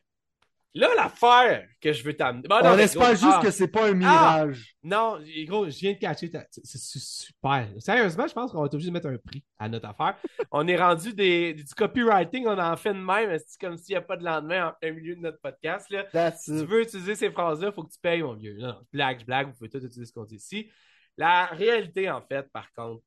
Là, 0.76 0.90
l'affaire 0.95 1.68
que 1.80 1.94
je 1.94 2.04
veux 2.04 2.16
t'amener. 2.16 2.48
Bon, 2.48 2.56
On 2.64 2.78
espère 2.80 3.14
gros, 3.14 3.16
juste 3.16 3.38
ah, 3.38 3.41
que 3.44 3.52
c'est 3.52 3.68
pas 3.68 3.90
un 3.90 3.94
mirage. 3.94 4.76
Non, 4.82 5.20
gros, 5.45 5.70
je 5.70 5.78
viens 5.78 5.94
de 5.94 6.00
catcher. 6.00 6.32
ta- 6.32 6.48
C'est 6.50 6.80
super. 6.80 7.70
Sérieusement, 7.78 8.26
je 8.28 8.34
pense 8.34 8.52
qu'on 8.52 8.60
va 8.60 8.66
être 8.66 8.74
obligé 8.74 8.90
de 8.90 8.94
mettre 8.94 9.08
un 9.08 9.18
prix 9.18 9.44
à 9.60 9.70
notre 9.70 9.88
affaire. 9.88 10.18
on 10.52 10.68
est 10.68 10.76
rendu 10.76 11.14
des, 11.14 11.54
du 11.54 11.64
copywriting, 11.76 12.48
on 12.48 12.58
en 12.58 12.76
fait 12.76 12.94
de 12.94 12.98
même. 13.00 13.38
C'est 13.48 13.60
comme 13.62 13.78
s'il 13.78 13.94
n'y 13.94 13.98
a 13.98 14.02
pas 14.02 14.18
de 14.18 14.24
lendemain 14.24 14.70
en 14.70 14.74
plein 14.82 14.94
milieu 14.94 15.16
de 15.16 15.22
notre 15.22 15.40
podcast. 15.40 15.91
Là. 15.91 16.06
That's 16.06 16.44
Si 16.45 16.52
tu 16.52 16.66
veux 16.66 16.82
utiliser 16.82 17.14
ces 17.14 17.30
phrases-là, 17.30 17.68
il 17.68 17.74
faut 17.74 17.84
que 17.84 17.94
tu 17.94 18.00
payes, 18.00 18.24
mon 18.24 18.34
vieux. 18.34 18.58
Non, 18.58 18.70
non, 18.70 18.82
blague, 18.91 19.20
je 19.20 19.26
blague, 19.26 19.48
vous 19.48 19.54
pouvez 19.54 19.70
tout 19.70 19.78
utiliser 19.78 20.06
ce 20.06 20.12
qu'on 20.12 20.26
dit 20.26 20.38
ici. 20.38 20.70
La 21.18 21.45
réalité, 21.45 22.10
en 22.10 22.22
fait, 22.22 22.52
par 22.52 22.74
contre, 22.74 23.04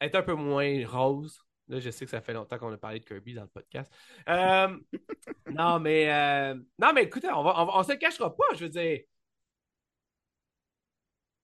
est 0.00 0.14
un 0.14 0.22
peu 0.22 0.34
moins 0.34 0.82
rose. 0.86 1.38
Là, 1.72 1.80
je 1.80 1.90
sais 1.90 2.04
que 2.04 2.10
ça 2.10 2.20
fait 2.20 2.32
longtemps 2.34 2.58
qu'on 2.58 2.72
a 2.72 2.76
parlé 2.78 3.00
de 3.00 3.04
Kirby 3.04 3.34
dans 3.34 3.42
le 3.42 3.48
podcast. 3.48 3.90
Euh, 4.28 4.76
non, 5.50 5.80
mais 5.80 6.12
euh, 6.12 6.54
non, 6.78 6.92
mais 6.94 7.04
écoutez, 7.04 7.28
on, 7.30 7.42
va, 7.42 7.54
on, 7.60 7.64
va- 7.66 7.72
on 7.78 7.82
se 7.82 7.92
le 7.92 7.98
cachera 7.98 8.34
pas. 8.36 8.44
Je 8.54 8.64
veux 8.64 8.68
dire, 8.70 9.00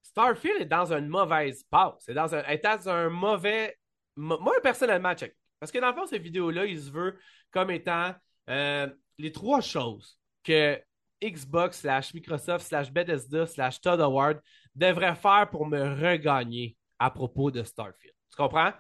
Starfield 0.02 0.62
est 0.62 0.66
dans 0.66 0.92
une 0.92 1.08
mauvaise 1.08 1.62
passe. 1.70 1.94
C'est 2.00 2.14
dans 2.14 2.34
un, 2.34 2.42
est 2.44 2.62
dans 2.62 2.88
un 2.88 3.08
mauvais. 3.08 3.76
mo- 4.16 4.38
Moi, 4.40 4.54
personnellement, 4.62 5.14
check. 5.14 5.34
Parce 5.60 5.72
que 5.72 5.78
dans 5.78 5.88
le 5.88 5.94
fond, 5.94 6.06
cette 6.06 6.22
vidéo-là, 6.22 6.66
il 6.66 6.80
se 6.80 6.90
veut 6.90 7.18
comme 7.50 7.70
étant 7.70 8.14
euh, 8.48 8.88
les 9.18 9.32
trois 9.32 9.60
choses 9.60 10.18
que 10.44 10.80
Xbox 11.22 11.80
slash 11.80 12.14
Microsoft 12.14 12.66
slash 12.66 12.92
Bethesda 12.92 13.46
slash 13.46 13.80
Todd 13.80 14.00
Howard 14.00 14.40
devrait 14.74 15.16
faire 15.16 15.48
pour 15.50 15.66
me 15.66 15.80
regagner 16.00 16.76
à 16.98 17.10
propos 17.10 17.50
de 17.50 17.62
Starfield. 17.62 18.14
Tu 18.30 18.36
comprends? 18.36 18.72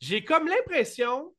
J'ai 0.00 0.24
comme 0.24 0.46
l'impression 0.46 1.34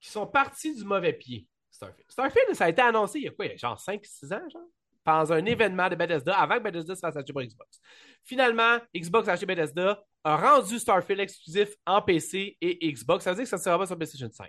qu'ils 0.00 0.12
sont 0.12 0.26
partis 0.26 0.74
du 0.74 0.84
mauvais 0.84 1.12
pied, 1.12 1.46
Starfield. 1.70 2.10
Starfield, 2.10 2.54
ça 2.54 2.66
a 2.66 2.68
été 2.68 2.82
annoncé 2.82 3.18
il 3.20 3.24
y 3.24 3.28
a 3.28 3.30
quoi? 3.30 3.46
Il 3.46 3.50
y 3.50 3.54
a 3.54 3.56
genre 3.56 3.78
5-6 3.78 4.32
ans, 4.32 4.48
genre? 4.52 4.62
Dans 5.04 5.32
un 5.32 5.44
événement 5.44 5.88
de 5.88 5.96
Bethesda 5.96 6.38
avant 6.38 6.58
que 6.58 6.62
Bethesda 6.62 6.94
se 6.94 7.00
fasse 7.00 7.16
acheter 7.16 7.32
par 7.32 7.42
Xbox. 7.42 7.80
Finalement, 8.22 8.78
Xbox 8.94 9.26
a 9.26 9.32
acheté 9.32 9.46
Bethesda, 9.46 10.00
a 10.22 10.36
rendu 10.36 10.78
Starfield 10.78 11.20
exclusif 11.20 11.74
en 11.86 12.00
PC 12.02 12.56
et 12.60 12.92
Xbox. 12.92 13.24
Ça 13.24 13.30
veut 13.30 13.36
dire 13.36 13.44
que 13.44 13.50
ça 13.50 13.56
ne 13.56 13.62
sera 13.62 13.78
pas 13.78 13.86
sur 13.86 13.96
PlayStation 13.96 14.30
5. 14.30 14.48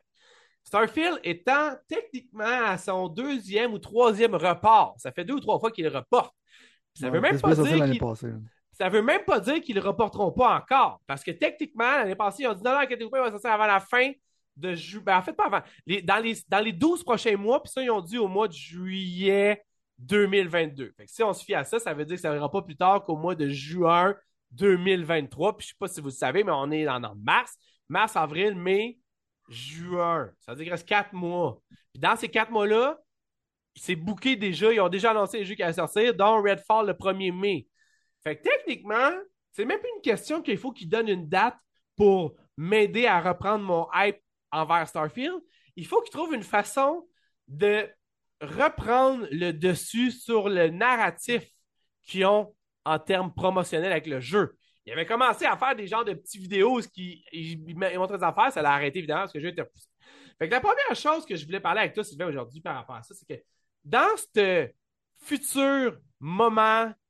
Starfield 0.63 1.19
étant 1.23 1.75
techniquement 1.87 2.65
à 2.67 2.77
son 2.77 3.07
deuxième 3.07 3.73
ou 3.73 3.79
troisième 3.79 4.35
report. 4.35 4.95
Ça 4.97 5.11
fait 5.11 5.25
deux 5.25 5.33
ou 5.33 5.39
trois 5.39 5.59
fois 5.59 5.71
qu'il 5.71 5.87
reporte. 5.87 6.33
Ça 6.93 7.09
veut 7.09 7.19
Ouais, 7.19 7.31
même 7.31 7.41
pas 7.41 7.55
dire 7.55 7.63
ça 8.73 8.89
veut 8.89 9.01
même 9.01 9.23
pas 9.25 9.39
dire 9.39 9.61
qu'ils 9.61 9.75
ne 9.75 9.81
le 9.81 9.87
reporteront 9.87 10.31
pas 10.31 10.57
encore. 10.57 10.99
Parce 11.07 11.23
que 11.23 11.31
techniquement, 11.31 11.97
l'année 11.97 12.15
passée, 12.15 12.43
ils 12.43 12.47
ont 12.47 12.53
dit 12.53 12.63
non, 12.63 12.71
non, 12.71 12.81
il 12.81 13.09
va 13.11 13.31
sortir 13.31 13.51
avant 13.51 13.67
la 13.67 13.79
fin 13.79 14.11
de 14.57 14.73
juillet. 14.73 15.03
Ben, 15.05 15.17
en 15.17 15.21
fait, 15.21 15.33
pas 15.33 15.45
avant. 15.45 15.61
Dans, 16.03 16.23
les, 16.23 16.37
dans 16.47 16.59
les 16.59 16.73
12 16.73 17.03
prochains 17.03 17.37
mois, 17.37 17.61
puis 17.61 17.71
ça, 17.71 17.81
ils 17.81 17.91
ont 17.91 18.01
dit 18.01 18.17
au 18.17 18.27
mois 18.27 18.47
de 18.47 18.53
juillet 18.53 19.63
2022. 19.99 20.93
Fait 20.97 21.05
que 21.05 21.11
si 21.11 21.23
on 21.23 21.33
se 21.33 21.43
fie 21.43 21.55
à 21.55 21.63
ça, 21.63 21.79
ça 21.79 21.93
veut 21.93 22.05
dire 22.05 22.15
que 22.15 22.21
ça 22.21 22.31
verra 22.31 22.51
pas 22.51 22.61
plus 22.61 22.75
tard 22.75 23.03
qu'au 23.03 23.15
mois 23.15 23.35
de 23.35 23.47
juin 23.49 24.15
2023. 24.51 25.57
Puis 25.57 25.67
je 25.67 25.69
sais 25.71 25.77
pas 25.79 25.87
si 25.87 26.01
vous 26.01 26.07
le 26.07 26.13
savez, 26.13 26.43
mais 26.43 26.51
on 26.53 26.71
est 26.71 26.87
en, 26.87 27.03
en 27.03 27.15
mars. 27.15 27.55
Mars, 27.89 28.15
avril, 28.15 28.55
mai, 28.55 28.97
juin. 29.49 30.29
Ça 30.39 30.51
veut 30.51 30.57
dire 30.57 30.65
qu'il 30.65 30.73
reste 30.73 30.87
quatre 30.87 31.13
mois. 31.13 31.59
Puis 31.91 32.01
dans 32.01 32.15
ces 32.15 32.29
quatre 32.29 32.51
mois-là, 32.51 32.99
c'est 33.75 33.95
booké 33.95 34.35
déjà. 34.35 34.71
Ils 34.71 34.81
ont 34.81 34.89
déjà 34.89 35.11
annoncé 35.11 35.39
les 35.39 35.45
jeux 35.45 35.55
qui 35.55 35.63
allaient 35.63 35.73
sortir, 35.73 36.13
dont 36.13 36.41
Redfall 36.41 36.87
le 36.87 36.93
1er 36.93 37.31
mai. 37.31 37.67
Fait 38.23 38.37
que 38.37 38.43
techniquement, 38.43 39.11
c'est 39.51 39.65
même 39.65 39.79
plus 39.79 39.89
une 39.95 40.01
question 40.01 40.41
qu'il 40.41 40.57
faut 40.57 40.71
qu'ils 40.71 40.89
donnent 40.89 41.09
une 41.09 41.27
date 41.27 41.57
pour 41.95 42.35
m'aider 42.57 43.05
à 43.05 43.21
reprendre 43.21 43.63
mon 43.63 43.87
hype 43.93 44.17
envers 44.51 44.87
Starfield. 44.87 45.35
Il 45.75 45.85
faut 45.85 46.01
qu'ils 46.01 46.11
trouvent 46.11 46.33
une 46.33 46.43
façon 46.43 47.07
de 47.47 47.87
reprendre 48.41 49.27
le 49.31 49.51
dessus 49.51 50.11
sur 50.11 50.49
le 50.49 50.69
narratif 50.69 51.43
qu'ils 52.03 52.25
ont 52.25 52.55
en 52.85 52.99
termes 52.99 53.33
promotionnels 53.33 53.91
avec 53.91 54.07
le 54.07 54.19
jeu. 54.19 54.57
Ils 54.85 54.93
avaient 54.93 55.05
commencé 55.05 55.45
à 55.45 55.55
faire 55.55 55.75
des 55.75 55.87
genres 55.87 56.03
de 56.03 56.13
petites 56.13 56.41
vidéos, 56.41 56.81
ce 56.81 56.87
qui 56.89 57.23
montraient 57.95 58.17
des 58.17 58.23
affaires, 58.23 58.51
ça 58.51 58.61
l'a 58.61 58.73
arrêté 58.73 58.99
évidemment 58.99 59.21
parce 59.21 59.33
que 59.33 59.37
le 59.37 59.45
jeu 59.45 59.51
était 59.51 59.61
repoussé. 59.61 59.87
Fait 60.37 60.47
que 60.47 60.53
la 60.53 60.59
première 60.59 60.95
chose 60.95 61.25
que 61.25 61.35
je 61.35 61.45
voulais 61.45 61.61
parler 61.61 61.81
avec 61.81 61.93
toi, 61.93 62.03
Sylvain, 62.03 62.27
aujourd'hui 62.27 62.59
par 62.59 62.75
rapport 62.75 62.95
à 62.95 63.03
ça, 63.03 63.13
c'est 63.13 63.25
que 63.25 63.41
dans 63.85 64.17
ce 64.17 64.69
futur 65.19 65.97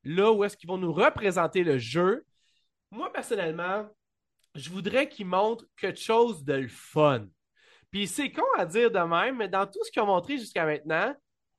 moment-là 0.05 0.31
où 0.31 0.43
est-ce 0.43 0.57
qu'ils 0.57 0.69
vont 0.69 0.77
nous 0.77 0.93
représenter 0.93 1.63
le 1.63 1.77
jeu, 1.77 2.25
moi, 2.91 3.11
personnellement, 3.11 3.87
je 4.55 4.69
voudrais 4.69 5.09
qu'ils 5.09 5.25
montrent 5.25 5.65
quelque 5.77 5.99
chose 5.99 6.43
de 6.43 6.53
le 6.53 6.67
fun. 6.67 7.25
Puis 7.91 8.07
c'est 8.07 8.31
con 8.31 8.43
à 8.57 8.65
dire 8.65 8.91
de 8.91 8.99
même, 8.99 9.37
mais 9.37 9.47
dans 9.47 9.65
tout 9.65 9.83
ce 9.83 9.91
qu'ils 9.91 10.01
ont 10.01 10.07
montré 10.07 10.37
jusqu'à 10.37 10.65
maintenant, 10.65 11.15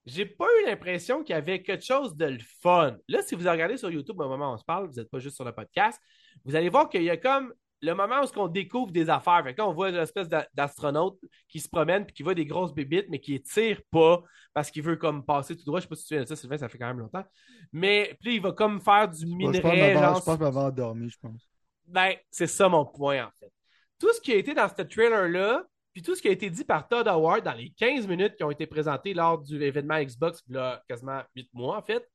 j'ai 0.06 0.26
pas 0.26 0.46
eu 0.60 0.66
l'impression 0.66 1.22
qu'il 1.22 1.34
y 1.34 1.38
avait 1.38 1.62
quelque 1.62 1.84
chose 1.84 2.14
de 2.16 2.26
le 2.26 2.40
fun. 2.60 2.96
Là, 3.08 3.22
si 3.22 3.34
vous 3.34 3.48
regardez 3.48 3.76
sur 3.76 3.90
YouTube 3.90 4.20
au 4.20 4.28
moment 4.28 4.50
où 4.50 4.54
on 4.54 4.58
se 4.58 4.64
parle, 4.64 4.86
vous 4.86 4.94
n'êtes 4.94 5.10
pas 5.10 5.18
juste 5.18 5.36
sur 5.36 5.44
le 5.44 5.52
podcast, 5.52 6.00
vous 6.44 6.54
allez 6.54 6.68
voir 6.68 6.88
qu'il 6.88 7.02
y 7.02 7.10
a 7.10 7.16
comme 7.16 7.54
le 7.85 7.94
moment 7.94 8.20
où 8.23 8.39
on 8.40 8.48
découvre 8.48 8.90
des 8.93 9.11
affaires. 9.11 9.43
Fait 9.44 9.55
que 9.55 9.61
là, 9.61 9.69
on 9.69 9.73
voit 9.73 9.90
une 9.90 9.97
espèce 9.97 10.28
d'a- 10.28 10.48
d'astronaute 10.55 11.19
qui 11.48 11.61
se 11.61 11.69
promène 11.69 12.05
puis 12.06 12.15
qui 12.15 12.23
voit 12.23 12.35
des 12.35 12.47
grosses 12.47 12.73
bébites, 12.74 13.06
mais 13.09 13.20
qui 13.20 13.40
tire 13.43 13.81
pas 13.90 14.23
parce 14.52 14.70
qu'il 14.70 14.82
veut 14.82 14.97
comme 14.97 15.24
passer 15.24 15.56
tout 15.56 15.65
droit. 15.65 15.81
Je 15.81 15.85
sais 15.85 15.89
pas 15.89 15.97
si 15.97 16.02
tu 16.02 16.09
te 16.09 16.09
souviens 16.15 16.23
de 16.23 16.28
ça, 16.28 16.36
Sylvain, 16.36 16.59
ça 16.59 16.69
fait 16.69 16.78
quand 16.78 16.86
même 16.86 17.01
longtemps. 17.01 17.24
Mais 17.73 18.16
puis 18.20 18.31
là, 18.31 18.35
il 18.36 18.40
va 18.43 18.52
comme 18.52 18.81
faire 18.81 19.09
du 19.09 19.27
Moi, 19.27 19.52
je 19.52 19.61
pense 19.61 19.73
minerai. 19.73 19.93
m'avoir- 19.94 20.12
genre, 20.15 20.20
je 20.20 20.24
pense 20.24 20.39
m'avoir 20.39 20.65
endormi, 20.66 21.11
je 21.11 21.19
pense. 21.20 21.48
ben, 21.86 22.15
c'est 22.31 22.47
ça 22.47 22.69
mon 22.69 22.86
point, 22.86 23.27
en 23.27 23.31
fait. 23.40 23.52
Tout 23.98 24.12
ce 24.12 24.20
qui 24.20 24.32
a 24.32 24.36
été 24.36 24.55
dans 24.55 24.69
ce 24.69 24.82
trailer-là, 24.82 25.65
puis 25.93 26.02
tout 26.02 26.15
ce 26.15 26.23
qui 26.23 26.28
a 26.28 26.32
été 26.32 26.51
dit 26.51 26.65
par 26.65 26.89
Todd 26.89 27.06
Howard 27.06 27.44
dans 27.44 27.52
les 27.52 27.70
15 27.70 28.06
minutes 28.06 28.36
qui 28.36 28.44
ont 28.44 28.51
été 28.51 28.66
présentées 28.66 29.15
lors 29.15 29.39
du 29.39 29.62
événement 29.62 30.01
Xbox, 30.02 30.43
il 30.48 30.55
y 30.55 30.59
a 30.59 30.82
quasiment 30.89 31.23
8 31.36 31.48
mois, 31.52 31.77
en 31.78 31.82
fait, 31.82 32.09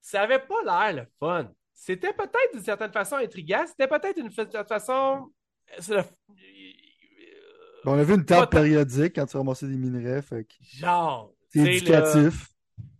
ça 0.00 0.22
avait 0.22 0.38
pas 0.38 0.62
l'air 0.64 1.04
le 1.04 1.08
fun. 1.18 1.50
C'était 1.78 2.12
peut-être 2.14 2.52
d'une 2.54 2.62
certaine 2.64 2.90
façon 2.90 3.16
intriguant, 3.16 3.64
c'était 3.66 3.86
peut-être 3.86 4.16
d'une 4.16 4.30
fa- 4.32 4.64
façon. 4.64 5.30
c'est 5.78 5.94
le- 5.94 6.02
Bon, 7.84 7.92
on 7.92 7.98
a 7.98 8.02
vu 8.02 8.14
une 8.14 8.24
table 8.24 8.48
périodique 8.48 9.14
quand 9.14 9.26
tu 9.26 9.36
ramassais 9.36 9.68
des 9.68 9.76
minerais, 9.76 10.20
fait 10.22 10.44
que 10.44 10.54
Genre. 10.60 11.32
c'est 11.48 11.74
éducatif. 11.76 12.48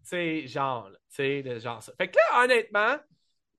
Sais, 0.03 0.47
genre, 0.47 0.91
le 1.19 1.59
genre 1.59 1.83
ça. 1.83 1.93
Fait 1.99 2.09
que 2.09 2.17
là, 2.17 2.45
honnêtement, 2.45 2.97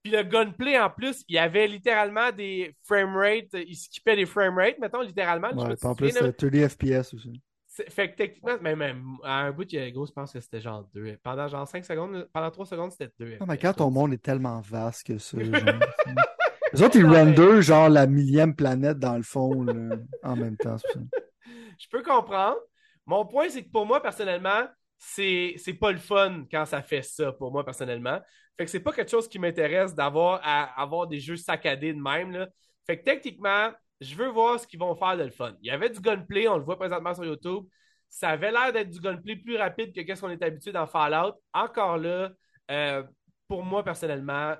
puis 0.03 0.13
le 0.13 0.23
gunplay 0.23 0.79
en 0.79 0.89
plus, 0.89 1.25
il 1.27 1.35
y 1.35 1.39
avait 1.39 1.67
littéralement 1.67 2.31
des 2.31 2.73
framerates, 2.83 3.47
il 3.53 3.75
skippait 3.75 4.15
des 4.15 4.25
framerates, 4.25 4.77
mettons, 4.79 5.01
littéralement. 5.01 5.49
Ouais, 5.53 5.75
en 5.83 5.95
plus, 5.95 6.13
là. 6.13 6.27
euh, 6.27 6.31
30 6.31 6.69
FPS 6.69 7.13
aussi. 7.13 7.41
Fait 7.89 8.11
que 8.11 8.15
techniquement, 8.17 8.57
même, 8.61 8.79
même 8.79 9.03
à 9.23 9.41
un 9.41 9.51
bout, 9.51 9.71
il 9.71 9.79
y 9.79 9.81
a 9.81 9.89
gros, 9.91 10.05
je 10.05 10.11
pense 10.11 10.33
que 10.33 10.39
c'était 10.39 10.61
genre 10.61 10.87
2. 10.93 11.17
Pendant 11.23 11.47
genre 11.47 11.67
5 11.67 11.85
secondes, 11.85 12.27
pendant 12.33 12.49
3 12.51 12.65
secondes, 12.65 12.91
c'était 12.91 13.11
2. 13.19 13.37
Non, 13.39 13.45
mais 13.47 13.57
quand 13.57 13.73
ton 13.73 13.91
monde 13.91 14.13
est 14.13 14.21
tellement 14.21 14.59
vaste 14.61 15.05
que 15.05 15.17
ça, 15.17 15.37
genre, 15.43 15.51
Les 16.73 16.81
autres, 16.81 16.97
ils 16.97 17.05
Ouais. 17.05 17.21
render 17.23 17.61
genre 17.61 17.87
la 17.89 18.07
millième 18.07 18.53
planète 18.55 18.99
dans 18.99 19.15
le 19.15 19.23
fond 19.23 19.63
là, 19.63 19.95
en 20.23 20.35
même 20.35 20.57
temps. 20.57 20.77
ça. 20.77 20.87
Je 21.79 21.87
peux 21.89 22.01
comprendre. 22.03 22.57
Mon 23.05 23.25
point, 23.25 23.47
c'est 23.49 23.63
que 23.63 23.69
pour 23.71 23.85
moi, 23.85 24.01
personnellement, 24.01 24.67
c'est 24.97 25.53
c'est 25.57 25.75
pas 25.75 25.91
le 25.91 25.97
fun 25.99 26.45
quand 26.51 26.65
ça 26.65 26.81
fait 26.81 27.03
ça, 27.03 27.31
pour 27.31 27.51
moi, 27.51 27.63
personnellement. 27.63 28.19
Fait 28.57 28.65
que 28.65 28.71
c'est 28.71 28.79
pas 28.81 28.91
quelque 28.91 29.11
chose 29.11 29.27
qui 29.29 29.39
m'intéresse 29.39 29.93
d'avoir 29.93 30.41
à 30.43 30.63
avoir 30.81 31.07
des 31.07 31.19
jeux 31.19 31.37
saccadés 31.37 31.93
de 31.93 32.01
même. 32.01 32.31
Là. 32.31 32.47
Fait 32.85 32.97
que 32.99 33.03
techniquement, 33.03 33.69
je 34.01 34.15
veux 34.15 34.29
voir 34.29 34.59
ce 34.59 34.67
qu'ils 34.67 34.79
vont 34.79 34.95
faire 34.95 35.17
de 35.17 35.23
le 35.23 35.31
fun. 35.31 35.55
Il 35.61 35.67
y 35.67 35.71
avait 35.71 35.89
du 35.89 35.99
gunplay, 35.99 36.47
on 36.47 36.57
le 36.57 36.63
voit 36.63 36.77
présentement 36.77 37.13
sur 37.13 37.25
YouTube. 37.25 37.65
Ça 38.09 38.29
avait 38.29 38.51
l'air 38.51 38.71
d'être 38.71 38.89
du 38.89 38.99
gunplay 38.99 39.35
plus 39.35 39.57
rapide 39.57 39.93
que 39.93 40.15
ce 40.15 40.21
qu'on 40.21 40.29
est 40.29 40.43
habitué 40.43 40.71
dans 40.71 40.87
Fallout. 40.87 41.33
Encore 41.53 41.97
là, 41.97 42.31
euh, 42.71 43.03
pour 43.47 43.63
moi, 43.63 43.83
personnellement, 43.83 44.55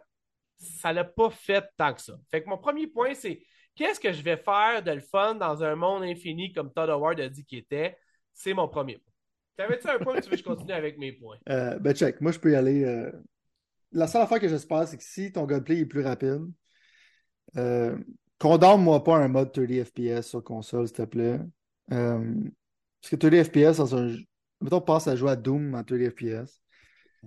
ça 0.58 0.92
l'a 0.92 1.04
pas 1.04 1.30
fait 1.30 1.66
tant 1.78 1.94
que 1.94 2.02
ça. 2.02 2.14
Fait 2.32 2.44
que 2.44 2.50
mon 2.50 2.58
premier 2.58 2.88
point, 2.88 3.14
c'est 3.14 3.42
qu'est-ce 3.76 4.00
que 4.00 4.12
je 4.12 4.22
vais 4.22 4.38
faire 4.38 4.82
de 4.84 4.92
le 4.92 5.02
fun 5.02 5.36
dans 5.36 5.64
un 5.64 5.76
monde 5.76 6.04
infini 6.04 6.52
comme 6.52 6.74
Todd 6.74 6.90
Howard 6.90 7.20
a 7.20 7.30
dit 7.30 7.46
qu'il 7.46 7.60
était? 7.60 7.98
C'est 8.34 8.54
mon 8.54 8.68
premier 8.68 8.98
point. 8.98 9.14
T'avais-tu 9.56 9.88
un 9.88 10.00
point 10.00 10.18
ou 10.18 10.22
tu 10.22 10.30
veux 10.30 10.36
que 10.36 10.38
je 10.38 10.44
continue 10.44 10.72
avec 10.74 10.98
mes 10.98 11.12
points? 11.12 11.38
Euh, 11.50 11.80
ben 11.80 11.96
check, 11.96 12.22
moi 12.22 12.32
je 12.32 12.40
peux 12.40 12.52
y 12.52 12.56
aller. 12.56 12.84
euh, 12.84 13.12
La 13.92 14.08
seule 14.08 14.22
affaire 14.22 14.40
que 14.40 14.48
j'espère, 14.48 14.88
c'est 14.88 14.98
que 14.98 15.04
si 15.04 15.32
ton 15.32 15.46
gunplay 15.46 15.80
est 15.80 15.86
plus 15.86 16.04
rapide, 16.04 16.44
condamne-moi 18.40 19.04
pas 19.04 19.18
un 19.18 19.28
mode 19.28 19.52
30 19.52 19.84
FPS 19.84 20.28
sur 20.28 20.44
console, 20.44 20.88
s'il 20.88 20.98
te 20.98 21.02
plaît. 21.04 21.40
Euh, 21.92 22.34
Parce 23.02 23.12
que 23.12 23.16
30 23.16 23.44
FPS 23.44 23.78
dans 23.78 23.96
un. 23.96 24.16
Mettons, 24.62 24.82
passe 24.82 25.08
à 25.08 25.16
jouer 25.16 25.32
à 25.32 25.36
Doom 25.36 25.76
en 25.76 25.84
30 25.84 26.10
FPS. 26.10 26.62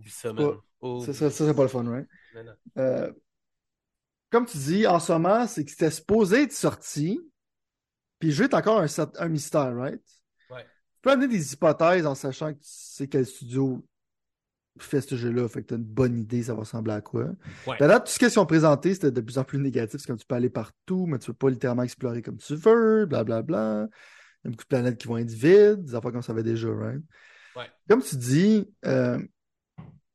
Ça. 0.06 0.30
Oublie 0.32 1.04
Ça, 1.04 1.12
ça, 1.12 1.30
ça, 1.30 1.46
c'est 1.46 1.54
pas 1.54 1.62
le 1.62 1.68
fun, 1.68 1.88
right? 1.88 2.06
Euh, 2.78 3.12
comme 4.30 4.46
tu 4.46 4.58
dis, 4.58 4.86
en 4.86 5.00
ce 5.00 5.12
moment, 5.12 5.46
c'est 5.46 5.64
que 5.64 5.70
c'était 5.70 5.90
supposé 5.90 6.44
être 6.44 6.52
sorti, 6.52 7.20
puis 8.18 8.30
jeu 8.30 8.44
est 8.44 8.54
encore 8.54 8.80
un, 8.80 9.28
mystère, 9.28 9.74
right? 9.76 10.00
Ouais. 10.50 10.62
Tu 10.62 11.00
peux 11.02 11.10
amener 11.10 11.28
des 11.28 11.52
hypothèses 11.52 12.06
en 12.06 12.14
sachant 12.14 12.52
que 12.52 12.58
tu 12.58 12.68
sais 12.68 13.08
quel 13.08 13.26
studio 13.26 13.84
fait 14.84 15.00
ce 15.00 15.14
jeu-là, 15.16 15.48
fait 15.48 15.62
que 15.62 15.68
tu 15.68 15.74
as 15.74 15.76
une 15.76 15.84
bonne 15.84 16.18
idée, 16.18 16.42
ça 16.42 16.54
va 16.54 16.60
ressembler 16.60 16.92
à 16.94 17.00
quoi. 17.00 17.24
Ouais. 17.66 17.74
Puis 17.76 17.84
à 17.84 17.88
date, 17.88 18.06
tout 18.06 18.12
ce 18.12 18.18
qu'ils 18.18 18.38
ont 18.38 18.46
présenté, 18.46 18.94
c'était 18.94 19.10
de 19.10 19.20
plus 19.20 19.38
en 19.38 19.44
plus 19.44 19.58
négatif. 19.58 20.00
C'est 20.00 20.06
comme 20.06 20.18
tu 20.18 20.26
peux 20.26 20.34
aller 20.34 20.50
partout, 20.50 21.06
mais 21.06 21.18
tu 21.18 21.26
peux 21.28 21.34
pas 21.34 21.50
littéralement 21.50 21.82
explorer 21.82 22.22
comme 22.22 22.38
tu 22.38 22.54
veux, 22.56 23.06
blablabla. 23.06 23.88
Il 24.42 24.46
y 24.46 24.48
a 24.48 24.50
beaucoup 24.50 24.64
de 24.64 24.68
planètes 24.68 24.98
qui 24.98 25.06
vont 25.08 25.18
être 25.18 25.30
vides, 25.30 25.84
des 25.84 25.94
affaires 25.94 26.12
qu'on 26.12 26.22
savait 26.22 26.42
déjà, 26.42 26.68
right? 26.74 27.02
Ouais. 27.56 27.70
Comme 27.88 28.02
tu 28.02 28.16
dis, 28.16 28.68
euh, 28.86 29.20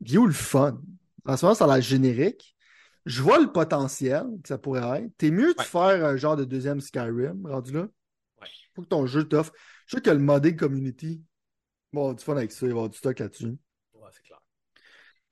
il 0.02 0.16
est 0.16 0.18
où 0.18 0.26
le 0.26 0.34
fun? 0.34 0.80
En 1.26 1.38
ce 1.38 1.46
moment, 1.46 1.56
ça 1.56 1.66
a 1.66 1.68
l'air 1.74 1.82
générique. 1.82 2.56
Je 3.06 3.22
vois 3.22 3.40
le 3.40 3.52
potentiel 3.52 4.24
que 4.42 4.48
ça 4.48 4.58
pourrait 4.58 5.04
être. 5.04 5.12
T'es 5.18 5.30
mieux 5.30 5.54
de 5.54 5.60
Ouais. 5.60 5.66
faire 5.66 6.06
un 6.06 6.18
genre 6.18 6.36
de 6.36 6.44
deuxième 6.44 6.82
Skyrim, 6.82 7.46
rendu 7.46 7.72
là. 7.74 7.82
Ouais. 7.82 8.48
Faut 8.76 8.82
que 8.82 8.88
ton 8.88 9.06
jeu 9.06 9.24
t'offre. 9.26 9.54
Je 9.86 9.98
sais 9.98 10.02
que 10.02 10.10
le 10.10 10.18
modding 10.18 10.56
community, 10.56 11.22
bon, 11.94 12.14
du 12.14 12.24
fun 12.24 12.36
avec 12.36 12.52
ça, 12.52 12.66
il 12.66 12.70
va 12.70 12.70
y 12.70 12.72
avoir 12.72 12.90
du 12.90 12.98
stock 12.98 13.20
là-dessus. 13.20 13.56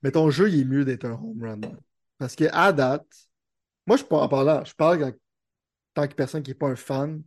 Mais 0.04 0.10
ton 0.10 0.30
jeu, 0.30 0.50
il 0.50 0.60
est 0.60 0.64
mieux 0.64 0.84
d'être 0.84 1.06
un 1.06 1.12
home 1.12 1.42
run. 1.42 1.60
Parce 2.18 2.36
que 2.36 2.44
à 2.52 2.72
date, 2.74 3.06
moi, 3.86 3.96
je 3.96 4.04
parle 4.04 4.24
en 4.24 4.28
parlant, 4.28 4.64
je 4.64 4.74
parle 4.74 5.02
en 5.02 5.12
tant 5.94 6.06
que 6.06 6.14
personne 6.14 6.42
qui 6.42 6.50
n'est 6.50 6.54
pas 6.54 6.68
un 6.68 6.76
fan 6.76 7.22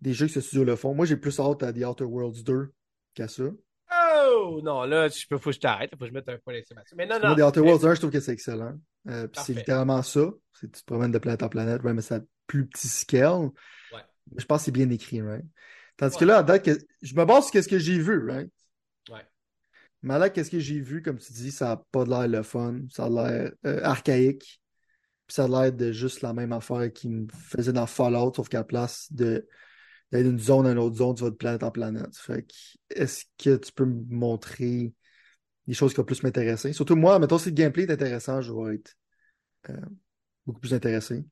des 0.00 0.14
jeux 0.14 0.26
que 0.26 0.32
ce 0.32 0.40
studio 0.40 0.64
le 0.64 0.74
font. 0.74 0.94
Moi, 0.94 1.04
j'ai 1.04 1.18
plus 1.18 1.38
hâte 1.38 1.62
à 1.62 1.72
The 1.74 1.84
Outer 1.84 2.04
Worlds 2.04 2.42
2 2.42 2.72
qu'à 3.12 3.28
ça. 3.28 3.44
Oh! 3.44 4.60
Non, 4.62 4.84
là, 4.84 5.08
je 5.08 5.26
peux, 5.28 5.36
faut 5.36 5.50
que 5.50 5.56
je 5.56 5.60
t'arrête. 5.60 5.90
Faut 5.92 5.98
que 5.98 6.06
je 6.06 6.12
mette 6.12 6.28
un 6.30 6.38
point 6.38 6.54
d'exclamation. 6.54 6.96
Mais 6.96 7.06
non, 7.06 7.18
non. 7.20 7.28
Moi, 7.28 7.36
The 7.36 7.40
Outer 7.42 7.60
mais- 7.60 7.66
Worlds 7.68 7.86
1, 7.86 7.94
je 7.94 8.00
trouve 8.00 8.10
que 8.10 8.20
c'est 8.20 8.32
excellent. 8.32 8.78
Euh, 9.08 9.28
c'est 9.34 9.52
littéralement 9.52 10.02
ça. 10.02 10.30
C'est 10.54 10.72
tu 10.72 10.80
te 10.80 10.86
promènes 10.86 11.12
de 11.12 11.18
planète 11.18 11.42
en 11.42 11.50
planète, 11.50 11.82
ouais, 11.82 11.92
mais 11.92 12.00
c'est 12.00 12.14
à 12.14 12.20
plus 12.46 12.66
petit 12.66 12.88
scale. 12.88 13.50
Ouais. 13.92 14.00
Je 14.34 14.44
pense 14.46 14.62
que 14.62 14.64
c'est 14.64 14.70
bien 14.72 14.88
écrit, 14.88 15.20
right? 15.20 15.44
Tandis 15.98 16.16
que 16.16 16.24
là, 16.24 16.38
à 16.38 16.42
date, 16.42 16.64
que- 16.64 16.78
je 17.02 17.14
me 17.14 17.24
base 17.26 17.50
sur 17.50 17.62
ce 17.62 17.68
que 17.68 17.78
j'ai 17.78 17.98
vu, 17.98 18.30
right? 18.30 18.50
Ouais. 19.10 19.26
Là, 20.02 20.30
qu'est-ce 20.30 20.50
que 20.50 20.60
j'ai 20.60 20.80
vu, 20.80 21.02
comme 21.02 21.18
tu 21.18 21.32
dis, 21.32 21.50
ça 21.50 21.66
n'a 21.66 21.82
pas 21.90 22.04
l'air 22.04 22.28
le 22.28 22.42
fun. 22.42 22.80
Ça 22.90 23.06
a 23.06 23.10
l'air 23.10 23.52
euh, 23.66 23.80
archaïque. 23.82 24.60
Puis 25.26 25.34
ça 25.34 25.44
a 25.44 25.48
l'air 25.48 25.72
de 25.72 25.90
juste 25.90 26.22
la 26.22 26.32
même 26.32 26.52
affaire 26.52 26.92
qui 26.92 27.08
me 27.08 27.26
faisait 27.32 27.72
dans 27.72 27.86
Fallout, 27.86 28.32
sauf 28.34 28.48
qu'à 28.48 28.58
la 28.58 28.64
place 28.64 29.12
d'aller 29.12 29.42
d'une 30.12 30.38
zone 30.38 30.66
à 30.66 30.72
une 30.72 30.78
autre 30.78 30.96
zone, 30.96 31.16
tu 31.16 31.24
vas 31.24 31.30
de 31.30 31.34
planète 31.34 31.64
en 31.64 31.72
planète. 31.72 32.16
Fait 32.16 32.42
que, 32.42 32.54
est-ce 32.90 33.24
que 33.36 33.56
tu 33.56 33.72
peux 33.72 33.86
me 33.86 34.04
montrer 34.08 34.94
des 35.66 35.74
choses 35.74 35.92
qui 35.92 35.96
vont 35.96 36.04
plus 36.04 36.22
m'intéresser? 36.22 36.72
Surtout 36.72 36.94
moi, 36.94 37.18
mettons, 37.18 37.38
si 37.38 37.48
le 37.48 37.54
gameplay 37.56 37.84
est 37.84 37.90
intéressant, 37.90 38.40
je 38.40 38.52
vais 38.52 38.76
être 38.76 38.94
euh, 39.70 39.80
beaucoup 40.46 40.60
plus 40.60 40.74
intéressé. 40.74 41.24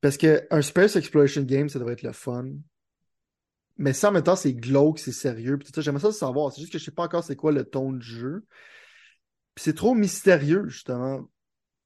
Parce 0.00 0.16
que 0.16 0.46
un 0.50 0.62
Space 0.62 0.94
Exploration 0.94 1.42
Game, 1.42 1.68
ça 1.68 1.80
devrait 1.80 1.94
être 1.94 2.02
le 2.02 2.12
fun. 2.12 2.46
Mais 3.82 3.92
ça, 3.92 4.10
en 4.10 4.12
même 4.12 4.22
temps, 4.22 4.36
c'est 4.36 4.54
glauque, 4.54 5.00
c'est 5.00 5.10
sérieux. 5.10 5.58
Puis 5.58 5.68
j'aimerais 5.78 6.00
ça 6.02 6.06
le 6.06 6.12
savoir. 6.12 6.52
C'est 6.52 6.60
juste 6.60 6.72
que 6.72 6.78
je 6.78 6.84
sais 6.84 6.92
pas 6.92 7.02
encore 7.02 7.24
c'est 7.24 7.34
quoi 7.34 7.50
le 7.50 7.64
ton 7.64 7.92
du 7.92 8.06
jeu. 8.06 8.44
Puis 9.56 9.64
c'est 9.64 9.74
trop 9.74 9.94
mystérieux, 9.94 10.68
justement, 10.68 11.28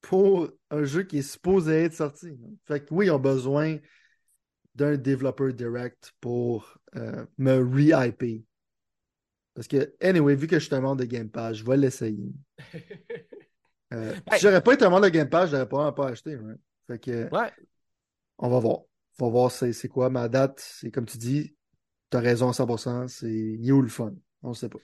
pour 0.01 0.47
un 0.69 0.83
jeu 0.83 1.01
qui 1.01 1.17
est 1.17 1.21
supposé 1.23 1.85
être 1.85 1.95
sorti. 1.95 2.37
Fait 2.67 2.85
que 2.85 2.93
oui, 2.93 3.07
ils 3.07 3.11
ont 3.11 3.17
besoin 3.17 3.77
d'un 4.75 4.95
développeur 4.95 5.51
direct 5.53 6.13
pour 6.21 6.77
euh, 6.95 7.25
me 7.39 7.57
re-hyper. 7.63 8.41
Parce 9.55 9.67
que, 9.67 9.95
anyway, 9.99 10.35
vu 10.35 10.45
que 10.45 10.59
je 10.59 10.65
suis 10.65 10.75
un 10.75 10.81
membre 10.81 10.97
de 11.01 11.05
Game 11.05 11.29
Pass, 11.31 11.57
je 11.57 11.65
vais 11.65 11.77
l'essayer. 11.77 12.31
Euh, 13.93 14.13
Hey. 14.29 14.37
Si 14.37 14.39
j'aurais 14.41 14.61
pas 14.61 14.73
été 14.73 14.83
un 14.83 14.89
membre 14.89 15.05
de 15.05 15.09
Game 15.09 15.29
Pass, 15.29 15.49
j'aurais 15.49 15.69
pas 15.69 15.93
pas 15.93 16.09
acheté. 16.09 16.35
right? 16.35 16.59
Fait 16.87 16.99
que, 16.99 17.33
Ouais. 17.33 17.49
on 18.37 18.49
va 18.49 18.59
voir. 18.59 18.79
On 19.17 19.27
va 19.27 19.31
voir 19.31 19.49
c'est 19.51 19.87
quoi. 19.87 20.09
Ma 20.09 20.27
date, 20.27 20.59
c'est 20.59 20.91
comme 20.91 21.05
tu 21.05 21.17
dis, 21.17 21.55
t'as 22.09 22.19
raison 22.19 22.49
à 22.49 22.53
100%, 22.53 23.07
c'est 23.07 23.31
il 23.31 23.67
est 23.67 23.71
où 23.71 23.81
le 23.81 23.89
fun? 23.89 24.13
On 24.43 24.53
sait 24.53 24.69
pas. 24.69 24.79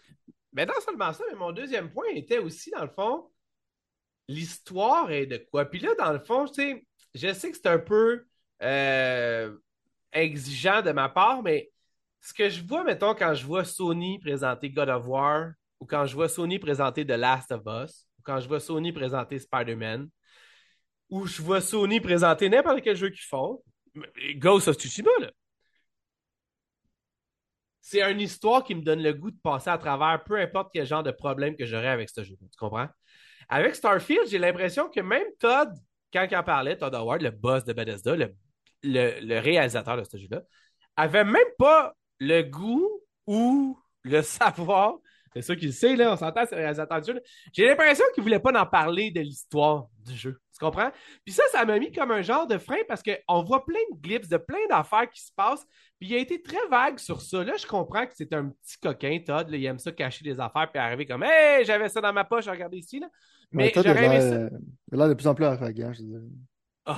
Mais 0.53 0.65
non 0.65 0.73
seulement 0.85 1.13
ça, 1.13 1.23
mais 1.29 1.37
mon 1.37 1.51
deuxième 1.51 1.91
point 1.91 2.07
était 2.13 2.37
aussi, 2.37 2.69
dans 2.71 2.83
le 2.83 2.89
fond, 2.89 3.29
l'histoire 4.27 5.11
est 5.11 5.25
de 5.25 5.37
quoi? 5.37 5.65
Puis 5.65 5.79
là, 5.79 5.95
dans 5.97 6.11
le 6.11 6.19
fond, 6.19 6.45
tu 6.45 6.53
sais, 6.55 6.85
je 7.15 7.33
sais 7.33 7.51
que 7.51 7.57
c'est 7.57 7.67
un 7.67 7.79
peu 7.79 8.25
euh, 8.61 9.55
exigeant 10.11 10.81
de 10.81 10.91
ma 10.91 11.09
part, 11.09 11.43
mais 11.43 11.71
ce 12.21 12.33
que 12.33 12.49
je 12.49 12.63
vois, 12.63 12.83
mettons, 12.83 13.13
quand 13.15 13.33
je 13.33 13.45
vois 13.45 13.65
Sony 13.65 14.19
présenter 14.19 14.69
God 14.69 14.89
of 14.89 15.05
War, 15.07 15.51
ou 15.79 15.85
quand 15.85 16.05
je 16.05 16.15
vois 16.15 16.29
Sony 16.29 16.59
présenter 16.59 17.05
The 17.05 17.11
Last 17.11 17.51
of 17.51 17.63
Us, 17.65 18.07
ou 18.19 18.21
quand 18.23 18.39
je 18.39 18.47
vois 18.47 18.59
Sony 18.59 18.93
présenter 18.93 19.39
Spider-Man, 19.39 20.09
ou 21.09 21.25
je 21.25 21.41
vois 21.41 21.61
Sony 21.61 21.99
présenter 21.99 22.47
n'importe 22.49 22.81
quel 22.81 22.95
jeu 22.95 23.09
qu'ils 23.09 23.25
font, 23.25 23.61
Ghost 24.35 24.67
of 24.67 24.77
Tsushima, 24.77 25.11
là. 25.19 25.31
C'est 27.85 28.01
une 28.09 28.21
histoire 28.21 28.63
qui 28.63 28.75
me 28.75 28.81
donne 28.81 29.03
le 29.03 29.13
goût 29.13 29.29
de 29.29 29.37
passer 29.43 29.69
à 29.69 29.77
travers 29.77 30.23
peu 30.23 30.39
importe 30.39 30.69
quel 30.73 30.85
genre 30.85 31.03
de 31.03 31.11
problème 31.11 31.57
que 31.57 31.65
j'aurais 31.65 31.89
avec 31.89 32.09
ce 32.09 32.23
jeu. 32.23 32.35
Tu 32.39 32.57
comprends? 32.57 32.87
Avec 33.49 33.75
Starfield, 33.75 34.27
j'ai 34.29 34.39
l'impression 34.39 34.87
que 34.89 35.01
même 35.01 35.25
Todd, 35.37 35.73
quand 36.13 36.25
il 36.31 36.37
en 36.37 36.43
parlait, 36.43 36.77
Todd 36.77 36.95
Howard, 36.95 37.21
le 37.21 37.31
boss 37.31 37.65
de 37.65 37.73
Bethesda, 37.73 38.15
le, 38.15 38.33
le, 38.83 39.19
le 39.19 39.39
réalisateur 39.39 39.97
de 39.97 40.03
ce 40.05 40.15
jeu-là, 40.15 40.43
avait 40.95 41.25
même 41.25 41.43
pas 41.59 41.93
le 42.19 42.41
goût 42.43 42.89
ou 43.27 43.77
le 44.03 44.21
savoir. 44.23 44.95
C'est 45.35 45.41
ça 45.41 45.55
qu'il 45.55 45.73
sait, 45.73 45.95
là, 45.95 46.13
on 46.13 46.15
s'entend, 46.17 46.43
c'est 46.47 46.55
réalisateur 46.55 47.01
du 47.01 47.13
jeu. 47.13 47.21
J'ai 47.53 47.67
l'impression 47.67 48.05
qu'il 48.13 48.23
voulait 48.23 48.39
pas 48.39 48.51
en 48.59 48.65
parler 48.65 49.11
de 49.11 49.21
l'histoire 49.21 49.85
du 50.05 50.15
jeu. 50.15 50.39
Tu 50.53 50.59
comprends? 50.63 50.91
Puis 51.25 51.33
ça, 51.33 51.43
ça 51.51 51.65
m'a 51.65 51.79
mis 51.79 51.91
comme 51.91 52.11
un 52.11 52.21
genre 52.21 52.45
de 52.45 52.57
frein 52.59 52.77
parce 52.87 53.01
qu'on 53.01 53.41
voit 53.43 53.65
plein 53.65 53.79
de 53.91 53.99
glips, 53.99 54.27
de 54.29 54.37
plein 54.37 54.59
d'affaires 54.69 55.09
qui 55.09 55.21
se 55.21 55.31
passent. 55.35 55.65
Puis 55.99 56.09
il 56.09 56.15
a 56.15 56.19
été 56.19 56.41
très 56.41 56.67
vague 56.69 56.99
sur 56.99 57.21
ça. 57.21 57.43
Là, 57.43 57.53
je 57.57 57.65
comprends 57.65 58.05
que 58.05 58.11
c'est 58.15 58.31
un 58.33 58.49
petit 58.49 58.77
coquin, 58.81 59.19
Todd. 59.25 59.49
là, 59.49 59.57
il 59.57 59.65
aime 59.65 59.79
ça 59.79 59.91
cacher 59.91 60.23
des 60.23 60.39
affaires 60.39 60.69
puis 60.71 60.79
arriver 60.79 61.05
comme 61.07 61.23
Hey, 61.23 61.65
j'avais 61.65 61.89
ça 61.89 61.99
dans 62.01 62.13
ma 62.13 62.23
poche, 62.23 62.47
regardez 62.47 62.77
ici. 62.77 62.99
Là. 62.99 63.07
Mais 63.51 63.65
Ouais, 63.65 63.71
t'as 63.71 63.81
j'aurais 63.83 64.05
aimé 64.05 64.19
ça. 64.21 64.27
euh, 64.35 64.49
t'as 64.91 64.97
l'air 64.97 65.09
de 65.09 65.13
plus 65.15 65.27
en 65.27 65.33
plus 65.35 65.45
arrogant, 65.45 65.91
je 65.93 66.01
dirais. 66.03 66.21
Oh. 66.87 66.93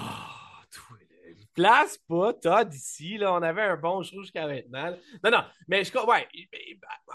Place 1.55 1.97
pas 2.09 2.33
Todd 2.33 2.73
ici. 2.73 3.17
Là. 3.17 3.33
On 3.33 3.41
avait 3.41 3.61
un 3.61 3.77
bon 3.77 4.03
show 4.03 4.21
jusqu'à 4.21 4.45
maintenant. 4.45 4.91
Non, 5.23 5.31
non, 5.31 5.43
mais 5.67 5.83
je. 5.83 5.91
Ouais. 6.05 6.27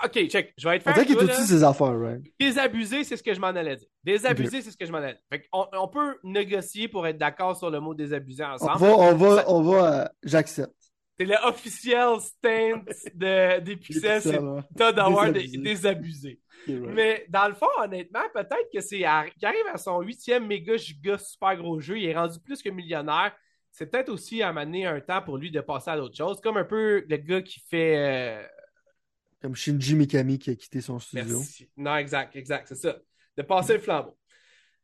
Ok, 0.04 0.26
check. 0.28 0.54
Je 0.56 0.68
vais 0.68 0.76
être 0.76 0.82
On 0.82 0.92
faire. 0.94 1.04
dirait 1.04 1.06
qu'il 1.18 1.26
de 1.26 1.32
ses 1.32 1.62
affaires, 1.62 1.98
right? 2.00 2.22
Désabusé, 2.40 3.04
c'est 3.04 3.16
ce 3.18 3.22
que 3.22 3.34
je 3.34 3.40
m'en 3.40 3.48
allais 3.48 3.76
dire. 3.76 3.86
Désabusé, 4.02 4.62
c'est 4.62 4.70
ce 4.70 4.76
que 4.76 4.86
je 4.86 4.92
m'en 4.92 4.98
allais 4.98 5.12
dire. 5.12 5.22
Fait 5.30 5.46
on, 5.52 5.66
on 5.74 5.88
peut 5.88 6.16
négocier 6.24 6.88
pour 6.88 7.06
être 7.06 7.18
d'accord 7.18 7.56
sur 7.56 7.70
le 7.70 7.80
mot 7.80 7.94
désabusé 7.94 8.42
On 8.44 8.52
ensemble. 8.54 8.78
va, 8.80 8.88
on 8.96 9.14
va, 9.14 9.36
Ça- 9.36 9.44
on 9.50 9.62
va, 9.62 10.02
euh, 10.02 10.08
j'accepte. 10.22 10.74
C'est 11.18 11.26
le 11.26 11.36
officiel 11.46 12.18
stand 12.20 12.84
de, 13.14 13.60
des 13.60 13.76
pixels, 13.76 14.22
c'est. 14.22 14.38
Todd 14.78 14.98
Howard 14.98 15.32
Désabusé. 15.34 16.40
Mais 16.66 17.26
dans 17.28 17.46
le 17.48 17.54
fond, 17.54 17.66
honnêtement, 17.82 18.22
peut-être 18.34 18.70
que 18.72 18.80
c'est 18.80 18.96
qu'il 18.98 19.04
arrive 19.06 19.66
à 19.72 19.76
son 19.76 20.00
huitième 20.00 20.46
méga 20.46 20.76
giga 20.78 21.18
super 21.18 21.56
gros 21.56 21.78
jeu, 21.78 21.98
il 21.98 22.06
est 22.06 22.16
rendu 22.16 22.38
plus 22.40 22.62
que 22.62 22.70
millionnaire. 22.70 23.32
C'est 23.72 23.86
peut-être 23.90 24.08
aussi 24.08 24.42
à 24.42 24.52
m'amener 24.52 24.86
un 24.86 25.00
temps 25.00 25.22
pour 25.22 25.38
lui 25.38 25.50
de 25.50 25.60
passer 25.60 25.90
à 25.90 25.96
d'autres 25.96 26.16
choses, 26.16 26.40
comme 26.40 26.56
un 26.56 26.64
peu 26.64 27.04
le 27.08 27.16
gars 27.16 27.42
qui 27.42 27.60
fait. 27.60 27.96
euh, 28.42 28.46
Comme 29.40 29.54
Shinji 29.54 29.94
Mikami 29.94 30.38
qui 30.38 30.50
a 30.50 30.54
quitté 30.54 30.80
son 30.80 30.98
studio. 30.98 31.38
Merci. 31.38 31.70
Non, 31.76 31.96
exact, 31.96 32.36
exact, 32.36 32.68
c'est 32.68 32.74
ça. 32.74 32.96
De 33.36 33.42
passer 33.42 33.74
le 33.74 33.78
flambeau. 33.80 34.16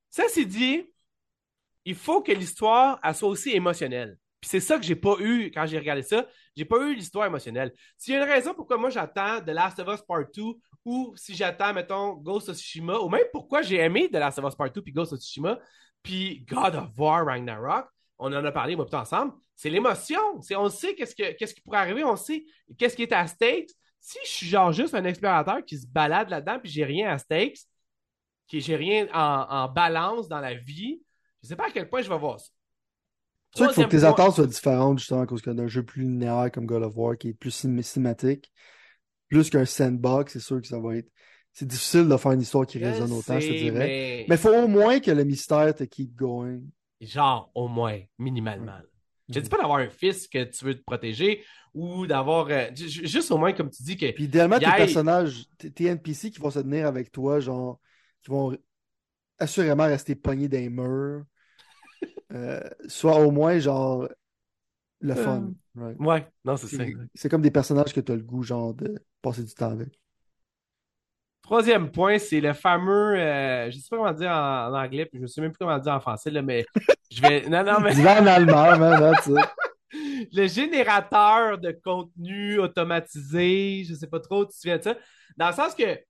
Ça, 0.08 0.24
c'est 0.28 0.44
dit. 0.44 0.84
il 1.84 1.94
faut 1.94 2.22
que 2.22 2.32
l'histoire 2.32 2.98
soit 3.14 3.28
aussi 3.28 3.50
émotionnelle. 3.50 4.18
Puis 4.40 4.50
c'est 4.50 4.60
ça 4.60 4.76
que 4.78 4.84
j'ai 4.84 4.96
pas 4.96 5.16
eu 5.20 5.50
quand 5.50 5.66
j'ai 5.66 5.78
regardé 5.78 6.02
ça. 6.02 6.26
J'ai 6.56 6.64
pas 6.64 6.78
eu 6.78 6.94
l'histoire 6.94 7.26
émotionnelle. 7.26 7.72
S'il 7.96 8.14
y 8.14 8.16
a 8.16 8.22
une 8.24 8.30
raison 8.30 8.54
pourquoi 8.54 8.76
moi 8.76 8.90
j'attends 8.90 9.40
The 9.40 9.48
Last 9.50 9.78
of 9.78 9.88
Us 9.88 10.02
Part 10.06 10.26
2 10.34 10.42
ou 10.84 11.12
si 11.16 11.34
j'attends, 11.34 11.72
mettons, 11.74 12.14
Ghost 12.14 12.48
of 12.48 12.56
Tsushima, 12.56 12.98
ou 13.00 13.08
même 13.08 13.24
pourquoi 13.32 13.62
j'ai 13.62 13.76
aimé 13.76 14.08
The 14.08 14.16
Last 14.16 14.38
of 14.38 14.44
Us 14.46 14.54
Part 14.54 14.70
2 14.72 14.82
puis 14.82 14.92
Ghost 14.92 15.12
of 15.12 15.18
Tsushima, 15.20 15.58
puis 16.02 16.44
God 16.48 16.76
of 16.76 16.88
War 16.96 17.24
Ragnarok, 17.26 17.88
on 18.18 18.32
en 18.32 18.44
a 18.44 18.52
parlé, 18.52 18.76
moi, 18.76 18.86
tout 18.86 18.96
ensemble, 18.96 19.32
c'est 19.54 19.70
l'émotion. 19.70 20.40
C'est, 20.40 20.56
on 20.56 20.68
sait 20.68 20.94
qu'est-ce, 20.94 21.14
que, 21.14 21.36
qu'est-ce 21.36 21.54
qui 21.54 21.60
pourrait 21.60 21.78
arriver, 21.78 22.04
on 22.04 22.16
sait 22.16 22.44
qu'est-ce 22.78 22.96
qui 22.96 23.02
est 23.02 23.12
à 23.12 23.26
stakes. 23.26 23.70
Si 24.00 24.18
je 24.24 24.30
suis 24.30 24.46
genre 24.46 24.72
juste 24.72 24.94
un 24.94 25.04
explorateur 25.04 25.64
qui 25.64 25.78
se 25.78 25.86
balade 25.86 26.30
là-dedans 26.30 26.58
puis 26.62 26.70
j'ai 26.70 26.84
rien 26.84 27.10
à 27.10 27.18
stakes, 27.18 27.58
que 28.50 28.60
j'ai 28.60 28.76
rien 28.76 29.08
en, 29.12 29.46
en 29.48 29.68
balance 29.68 30.28
dans 30.28 30.40
la 30.40 30.54
vie, 30.54 31.02
je 31.42 31.48
sais 31.48 31.56
pas 31.56 31.66
à 31.66 31.70
quel 31.70 31.88
point 31.88 32.02
je 32.02 32.08
vais 32.08 32.18
voir 32.18 32.38
ça. 32.38 32.46
C'est 33.52 33.64
sûr 33.64 33.66
qu'il 33.72 33.82
faut 33.82 33.88
que 33.88 33.96
tes 33.96 34.00
point- 34.00 34.10
attentes 34.10 34.34
soient 34.34 34.46
différentes, 34.46 34.98
justement, 34.98 35.22
à 35.22 35.26
cause 35.26 35.42
d'un 35.42 35.66
jeu 35.66 35.82
plus 35.82 36.02
linéaire 36.02 36.50
comme 36.52 36.66
God 36.66 36.82
of 36.82 36.92
War, 36.96 37.16
qui 37.16 37.28
est 37.30 37.34
plus 37.34 37.50
cin- 37.64 37.82
cinématique, 37.82 38.52
plus 39.28 39.50
qu'un 39.50 39.64
sandbox, 39.64 40.34
c'est 40.34 40.40
sûr 40.40 40.60
que 40.60 40.66
ça 40.66 40.78
va 40.78 40.96
être. 40.96 41.08
C'est 41.52 41.66
difficile 41.66 42.06
de 42.06 42.16
faire 42.18 42.32
une 42.32 42.42
histoire 42.42 42.66
qui 42.66 42.78
résonne 42.78 43.10
autant, 43.12 43.40
je 43.40 43.48
te 43.48 43.52
dirais. 43.52 43.78
Mais... 43.78 44.26
Mais 44.28 44.34
il 44.34 44.38
faut 44.38 44.54
au 44.54 44.68
moins 44.68 45.00
que 45.00 45.10
le 45.10 45.24
mystère 45.24 45.74
te 45.74 45.84
keep 45.84 46.14
going. 46.14 46.60
Genre, 47.00 47.50
au 47.54 47.68
moins, 47.68 47.98
minimalement. 48.18 48.78
Je 49.28 49.40
dis 49.40 49.48
pas 49.48 49.58
d'avoir 49.58 49.78
un 49.78 49.88
fils 49.88 50.28
que 50.28 50.44
tu 50.44 50.64
veux 50.64 50.74
te 50.74 50.82
protéger 50.82 51.44
ou 51.74 52.06
d'avoir. 52.06 52.46
euh, 52.48 52.68
ju- 52.74 52.88
ju- 52.88 53.06
juste 53.06 53.30
au 53.30 53.38
moins, 53.38 53.52
comme 53.52 53.70
tu 53.70 53.82
dis, 53.82 53.96
que. 53.96 54.10
Puis 54.12 54.24
idéalement, 54.24 54.58
tes 54.58 54.64
personnages, 54.72 55.46
tes 55.58 55.84
NPC 55.86 56.30
qui 56.30 56.38
vont 56.40 56.50
se 56.50 56.60
tenir 56.60 56.86
avec 56.86 57.10
toi, 57.12 57.40
genre, 57.40 57.80
qui 58.22 58.30
vont 58.30 58.56
assurément 59.38 59.84
rester 59.84 60.14
pognés 60.14 60.48
dans 60.48 60.58
les 60.58 60.70
murs, 60.70 61.24
euh, 62.32 62.60
soit 62.88 63.18
au 63.20 63.30
moins, 63.30 63.58
genre, 63.58 64.08
le 65.00 65.14
fun. 65.14 65.52
right? 65.76 65.98
Ouais, 66.00 66.26
non, 66.44 66.56
c'est 66.56 66.68
ça. 66.68 66.84
C'est 66.84 66.94
c'est 67.14 67.28
comme 67.28 67.42
des 67.42 67.50
personnages 67.50 67.92
que 67.92 68.00
tu 68.00 68.12
as 68.12 68.16
le 68.16 68.22
goût, 68.22 68.42
genre, 68.42 68.74
de 68.74 68.98
passer 69.22 69.44
du 69.44 69.54
temps 69.54 69.70
avec. 69.70 70.00
Troisième 71.46 71.92
point, 71.92 72.18
c'est 72.18 72.40
le 72.40 72.52
fameux. 72.54 73.14
euh, 73.14 73.70
je 73.70 73.78
sais 73.78 73.86
pas 73.88 73.98
comment 73.98 74.12
dire 74.12 74.30
en, 74.30 74.66
en 74.66 74.74
anglais, 74.74 75.06
puis 75.06 75.20
je 75.20 75.26
sais 75.26 75.40
même 75.40 75.52
plus 75.52 75.58
comment 75.58 75.78
dire 75.78 75.92
en 75.92 76.00
français, 76.00 76.28
là, 76.30 76.42
mais 76.42 76.66
je 77.08 77.22
vais. 77.22 77.48
Non, 77.48 77.62
non, 77.62 77.78
mais. 77.80 77.94
Dis-le 77.94 78.08
en 78.08 78.26
allemand, 78.26 78.76
man, 78.76 79.00
hein, 79.00 79.12
tu 79.22 79.32
sais. 79.32 80.28
le 80.32 80.48
générateur 80.48 81.56
de 81.58 81.70
contenu 81.70 82.58
automatisé, 82.58 83.84
je 83.88 83.94
sais 83.94 84.08
pas 84.08 84.18
trop, 84.18 84.44
tu 84.44 84.50
te 84.50 84.56
souviens 84.56 84.78
de 84.78 84.82
ça? 84.82 84.96
Dans 85.36 85.46
le 85.48 85.54
sens 85.54 85.72
que, 85.76 86.00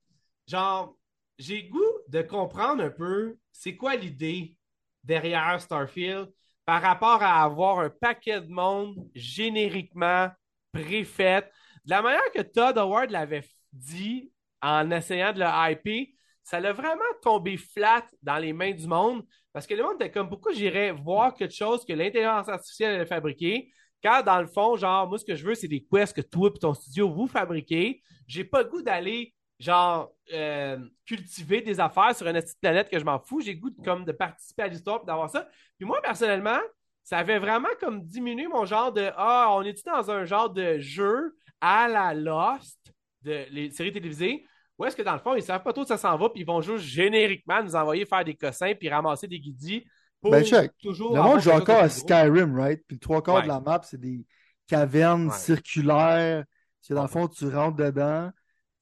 genre, 0.49 0.97
j'ai 1.39 1.65
goût 1.65 1.93
de 2.09 2.23
comprendre 2.23 2.83
un 2.83 2.91
peu 2.91 3.37
c'est 3.53 3.77
quoi 3.77 3.95
l'idée 3.95 4.57
derrière 5.05 5.61
Starfield 5.61 6.31
par 6.65 6.81
rapport 6.81 7.23
à 7.23 7.43
avoir 7.43 7.81
un 7.81 7.91
paquet 7.91 8.41
de 8.41 8.49
monde 8.49 8.97
génériquement 9.15 10.31
préfait. 10.73 11.43
De 11.85 11.91
la 11.91 12.01
manière 12.01 12.33
que 12.35 12.41
Todd 12.41 12.79
Howard 12.79 13.11
l'avait 13.11 13.45
dit 13.71 14.33
en 14.67 14.91
essayant 14.91 15.33
de 15.33 15.41
le 15.41 15.47
hyper, 15.47 16.07
ça 16.43 16.61
l'a 16.61 16.73
vraiment 16.73 17.03
tombé 17.23 17.57
flat 17.57 18.05
dans 18.23 18.39
les 18.39 18.53
mains 18.53 18.73
du 18.73 18.87
monde 18.87 19.25
parce 19.53 19.67
que 19.67 19.75
le 19.75 19.83
monde 19.83 19.95
était 19.95 20.11
comme 20.11 20.29
pourquoi 20.29 20.53
j'irais 20.53 20.93
voir 20.93 21.35
quelque 21.35 21.55
chose 21.55 21.85
que 21.85 21.93
l'intelligence 21.93 22.49
artificielle 22.49 23.01
a 23.01 23.07
fabriqué 23.07 23.73
quand 24.03 24.23
dans 24.23 24.41
le 24.41 24.47
fond, 24.47 24.77
genre, 24.77 25.09
moi 25.09 25.19
ce 25.19 25.25
que 25.25 25.35
je 25.35 25.45
veux, 25.45 25.55
c'est 25.55 25.69
des 25.69 25.85
quests 25.85 26.15
que 26.15 26.21
toi 26.21 26.51
et 26.55 26.59
ton 26.59 26.75
studio 26.75 27.09
vous 27.11 27.27
fabriquez. 27.27 28.03
J'ai 28.27 28.45
pas 28.45 28.63
le 28.63 28.69
goût 28.69 28.83
d'aller 28.83 29.35
genre 29.59 30.13
euh, 30.33 30.79
cultiver 31.07 31.63
des 31.63 31.81
affaires 31.81 32.15
sur 32.15 32.27
une 32.27 32.41
petite 32.41 32.61
planète 32.61 32.91
que 32.91 32.99
je 32.99 33.05
m'en 33.05 33.19
fous. 33.19 33.41
J'ai 33.41 33.55
goût 33.55 33.71
de, 33.71 33.83
comme 33.83 34.05
de 34.05 34.13
participer 34.13 34.65
à 34.65 34.69
l'histoire 34.69 35.01
et 35.03 35.07
d'avoir 35.07 35.31
ça. 35.31 35.49
Puis 35.79 35.87
moi, 35.87 36.01
personnellement, 36.03 36.61
ça 37.03 37.19
avait 37.19 37.39
vraiment 37.39 37.69
comme 37.81 38.05
diminué 38.05 38.47
mon 38.49 38.65
genre 38.67 38.93
de 38.93 39.11
Ah, 39.17 39.49
on 39.53 39.63
est-tu 39.63 39.83
dans 39.85 40.11
un 40.11 40.25
genre 40.25 40.51
de 40.51 40.79
jeu 40.79 41.37
à 41.61 41.89
la 41.89 42.15
Lost 42.15 42.93
de 43.23 43.47
les 43.51 43.71
séries 43.71 43.93
télévisées? 43.93 44.45
Ou 44.79 44.85
est-ce 44.85 44.97
que 44.97 45.03
dans 45.03 45.15
le 45.15 45.21
fond, 45.21 45.35
ils 45.35 45.43
savent 45.43 45.63
pas 45.63 45.73
trop 45.73 45.83
où 45.83 45.87
ça 45.87 45.97
s'en 45.97 46.17
va, 46.19 46.29
puis 46.31 46.43
ils 46.43 46.47
vont 46.47 46.61
juste 46.61 46.85
génériquement 46.85 47.63
nous 47.63 47.75
envoyer 47.77 48.05
faire 48.05 48.25
des 48.25 48.35
cossins 48.35 48.75
puis 48.75 48.89
ramasser 48.89 49.27
des 49.27 49.41
guidis 49.41 49.85
pour 50.21 50.31
Ben, 50.33 50.45
check. 50.45 50.73
toujours. 50.83 51.15
Le 51.17 51.23
monde 51.23 51.41
joue 51.41 51.51
encore 51.51 51.79
à. 51.81 51.89
Skyrim, 51.89 52.55
right? 52.59 52.83
Puis 52.87 52.97
le 52.97 53.01
trois 53.01 53.23
quarts 53.23 53.37
Ouais. 53.37 53.43
de 53.43 53.49
la 53.49 53.61
map, 53.61 53.81
c'est 53.85 54.01
des 54.01 54.25
cavernes 54.67 55.29
Ouais. 55.29 55.35
circulaires. 55.37 56.45
C'est 56.81 56.95
dans 56.95 57.03
le 57.03 57.09
fond, 57.09 57.27
tu 57.29 57.49
rentres 57.49 57.77
dedans, 57.77 58.31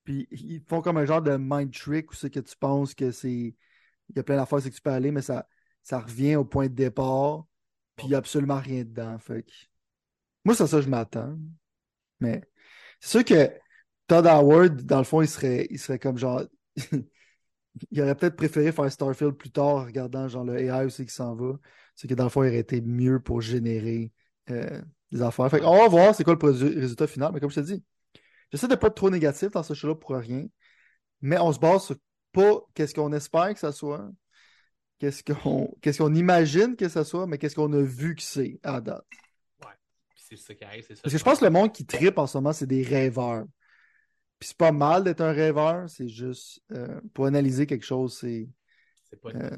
puis 0.04 0.26
ils 0.30 0.62
font 0.68 0.80
comme 0.82 0.96
un 0.98 1.06
genre 1.06 1.22
de 1.22 1.36
mind 1.38 1.72
trick 1.72 2.10
où 2.10 2.14
c'est 2.14 2.30
que 2.30 2.40
tu 2.40 2.56
penses 2.56 2.94
que 2.94 3.10
c'est. 3.10 3.54
Il 4.10 4.16
y 4.16 4.18
a 4.18 4.22
plein 4.22 4.36
d'affaires, 4.36 4.60
c'est 4.60 4.70
que 4.70 4.74
tu 4.74 4.82
peux 4.82 4.90
aller, 4.90 5.10
mais 5.10 5.22
ça, 5.22 5.46
ça 5.82 5.98
revient 6.00 6.36
au 6.36 6.44
point 6.44 6.66
de 6.66 6.74
départ, 6.74 7.44
puis 7.96 8.06
il 8.06 8.08
n'y 8.10 8.14
a 8.14 8.18
absolument 8.18 8.58
rien 8.60 8.84
dedans. 8.84 9.18
Fait 9.18 9.42
que... 9.42 9.50
Moi, 10.44 10.54
c'est 10.54 10.66
ça 10.66 10.80
je 10.82 10.88
m'attends. 10.88 11.38
Mais 12.20 12.42
c'est 13.00 13.10
sûr 13.18 13.24
que 13.24 13.50
Todd 14.06 14.26
Howard, 14.26 14.82
dans 14.82 14.98
le 14.98 15.04
fond, 15.04 15.22
il 15.22 15.28
serait, 15.28 15.66
il 15.70 15.78
serait 15.78 15.98
comme 15.98 16.18
genre. 16.18 16.42
il 17.90 18.02
aurait 18.02 18.14
peut-être 18.14 18.36
préféré 18.36 18.72
faire 18.72 18.90
Starfield 18.90 19.34
plus 19.34 19.50
tard 19.50 19.66
en 19.66 19.84
regardant 19.84 20.28
genre 20.28 20.44
le 20.44 20.58
AI 20.58 20.84
aussi 20.84 21.06
qui 21.06 21.12
s'en 21.12 21.34
va. 21.34 21.54
C'est 21.94 22.08
que 22.08 22.14
dans 22.14 22.24
le 22.24 22.30
fond, 22.30 22.42
il 22.42 22.48
aurait 22.48 22.58
été 22.58 22.80
mieux 22.80 23.20
pour 23.20 23.40
générer 23.40 24.12
euh, 24.50 24.80
des 25.10 25.22
affaires. 25.22 25.50
Fait 25.50 25.62
on 25.64 25.76
va 25.76 25.88
voir 25.88 26.14
c'est 26.14 26.24
quoi 26.24 26.34
le 26.40 26.48
résultat 26.50 27.06
final. 27.06 27.30
Mais 27.32 27.40
comme 27.40 27.50
je 27.50 27.60
te 27.60 27.60
dis, 27.60 27.82
j'essaie 28.50 28.68
de 28.68 28.74
pas 28.74 28.88
être 28.88 28.94
trop 28.94 29.10
négatif 29.10 29.50
dans 29.50 29.62
ce 29.62 29.74
show-là 29.74 29.94
pour 29.94 30.10
rien. 30.10 30.46
Mais 31.20 31.38
on 31.38 31.52
se 31.52 31.58
base 31.58 31.84
sur 31.84 31.96
pas 32.32 32.60
qu'est-ce 32.74 32.94
qu'on 32.94 33.12
espère 33.12 33.54
que 33.54 33.60
ça 33.60 33.72
soit, 33.72 34.10
qu'est-ce 34.98 35.22
qu'on 35.22 35.72
qu'est-ce 35.80 35.98
qu'on 35.98 36.14
imagine 36.14 36.76
que 36.76 36.88
ça 36.88 37.04
soit, 37.04 37.26
mais 37.26 37.38
qu'est-ce 37.38 37.54
qu'on 37.54 37.72
a 37.72 37.80
vu 37.80 38.14
que 38.16 38.22
c'est 38.22 38.58
à 38.62 38.80
date. 38.80 39.06
Puis 40.10 40.22
c'est 40.28 40.36
ça 40.36 40.54
qui 40.54 40.64
arrive, 40.64 40.84
c'est 40.86 40.96
ça. 40.96 41.02
Parce 41.02 41.12
que 41.12 41.18
je 41.18 41.24
pense 41.24 41.38
que 41.38 41.44
le 41.44 41.50
monde 41.50 41.72
qui 41.72 41.86
tripe 41.86 42.18
en 42.18 42.26
ce 42.26 42.36
moment, 42.36 42.52
c'est 42.52 42.66
des 42.66 42.82
rêveurs. 42.82 43.44
Puis 44.44 44.50
c'est 44.50 44.58
pas 44.58 44.72
mal 44.72 45.04
d'être 45.04 45.22
un 45.22 45.32
rêveur, 45.32 45.88
c'est 45.88 46.06
juste 46.06 46.60
euh, 46.70 47.00
pour 47.14 47.24
analyser 47.24 47.66
quelque 47.66 47.86
chose, 47.86 48.18
c'est 48.18 48.46
c'est 49.04 49.18
pas 49.18 49.30
une 49.30 49.40
euh, 49.42 49.56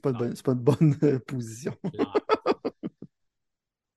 pas, 0.00 0.12
pas 0.12 0.26
une 0.26 0.54
bonne 0.60 1.18
position. 1.26 1.74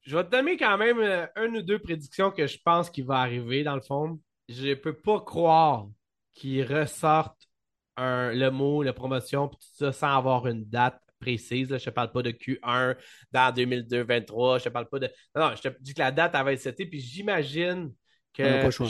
Je 0.02 0.18
vais 0.18 0.24
te 0.24 0.32
donner 0.32 0.58
quand 0.58 0.80
même 0.80 0.98
euh, 0.98 1.28
une 1.36 1.58
ou 1.58 1.62
deux 1.62 1.78
prédictions 1.78 2.32
que 2.32 2.48
je 2.48 2.58
pense 2.66 2.90
qu'il 2.90 3.06
va 3.06 3.18
arriver 3.20 3.64
dans 3.64 3.76
le 3.76 3.82
fond. 3.82 4.20
Je 4.50 4.74
peux 4.74 4.94
pas 4.94 5.22
croire 5.22 5.88
qu'ils 6.34 6.64
ressortent 6.64 7.48
un- 7.96 8.34
le 8.34 8.50
mot, 8.50 8.82
la 8.82 8.94
promotion, 8.94 9.48
puis 9.48 9.58
tout 9.60 9.76
ça 9.86 9.92
sans 9.92 10.18
avoir 10.18 10.48
une 10.48 10.66
date 10.66 11.00
précise. 11.20 11.70
là. 11.70 11.78
Je 11.78 11.86
te 11.86 11.92
parle 11.92 12.12
pas 12.12 12.24
de 12.24 12.32
Q1 12.32 12.96
dans 13.32 13.54
2023. 13.54 14.58
Je 14.58 14.64
te 14.64 14.70
parle 14.70 14.90
pas 14.90 14.98
de. 14.98 15.08
Non, 15.36 15.50
non, 15.50 15.56
je 15.56 15.70
te 15.70 15.82
dis 15.82 15.94
que 15.94 16.00
la 16.00 16.12
date 16.12 16.34
être 16.34 16.60
setée, 16.62 16.88
puis 16.88 17.00
j'imagine 17.00 17.94
que. 18.34 18.42
On 18.42 18.50
n'a 18.50 18.58
pas 18.58 18.66
le 18.66 18.72
choix. 18.72 18.88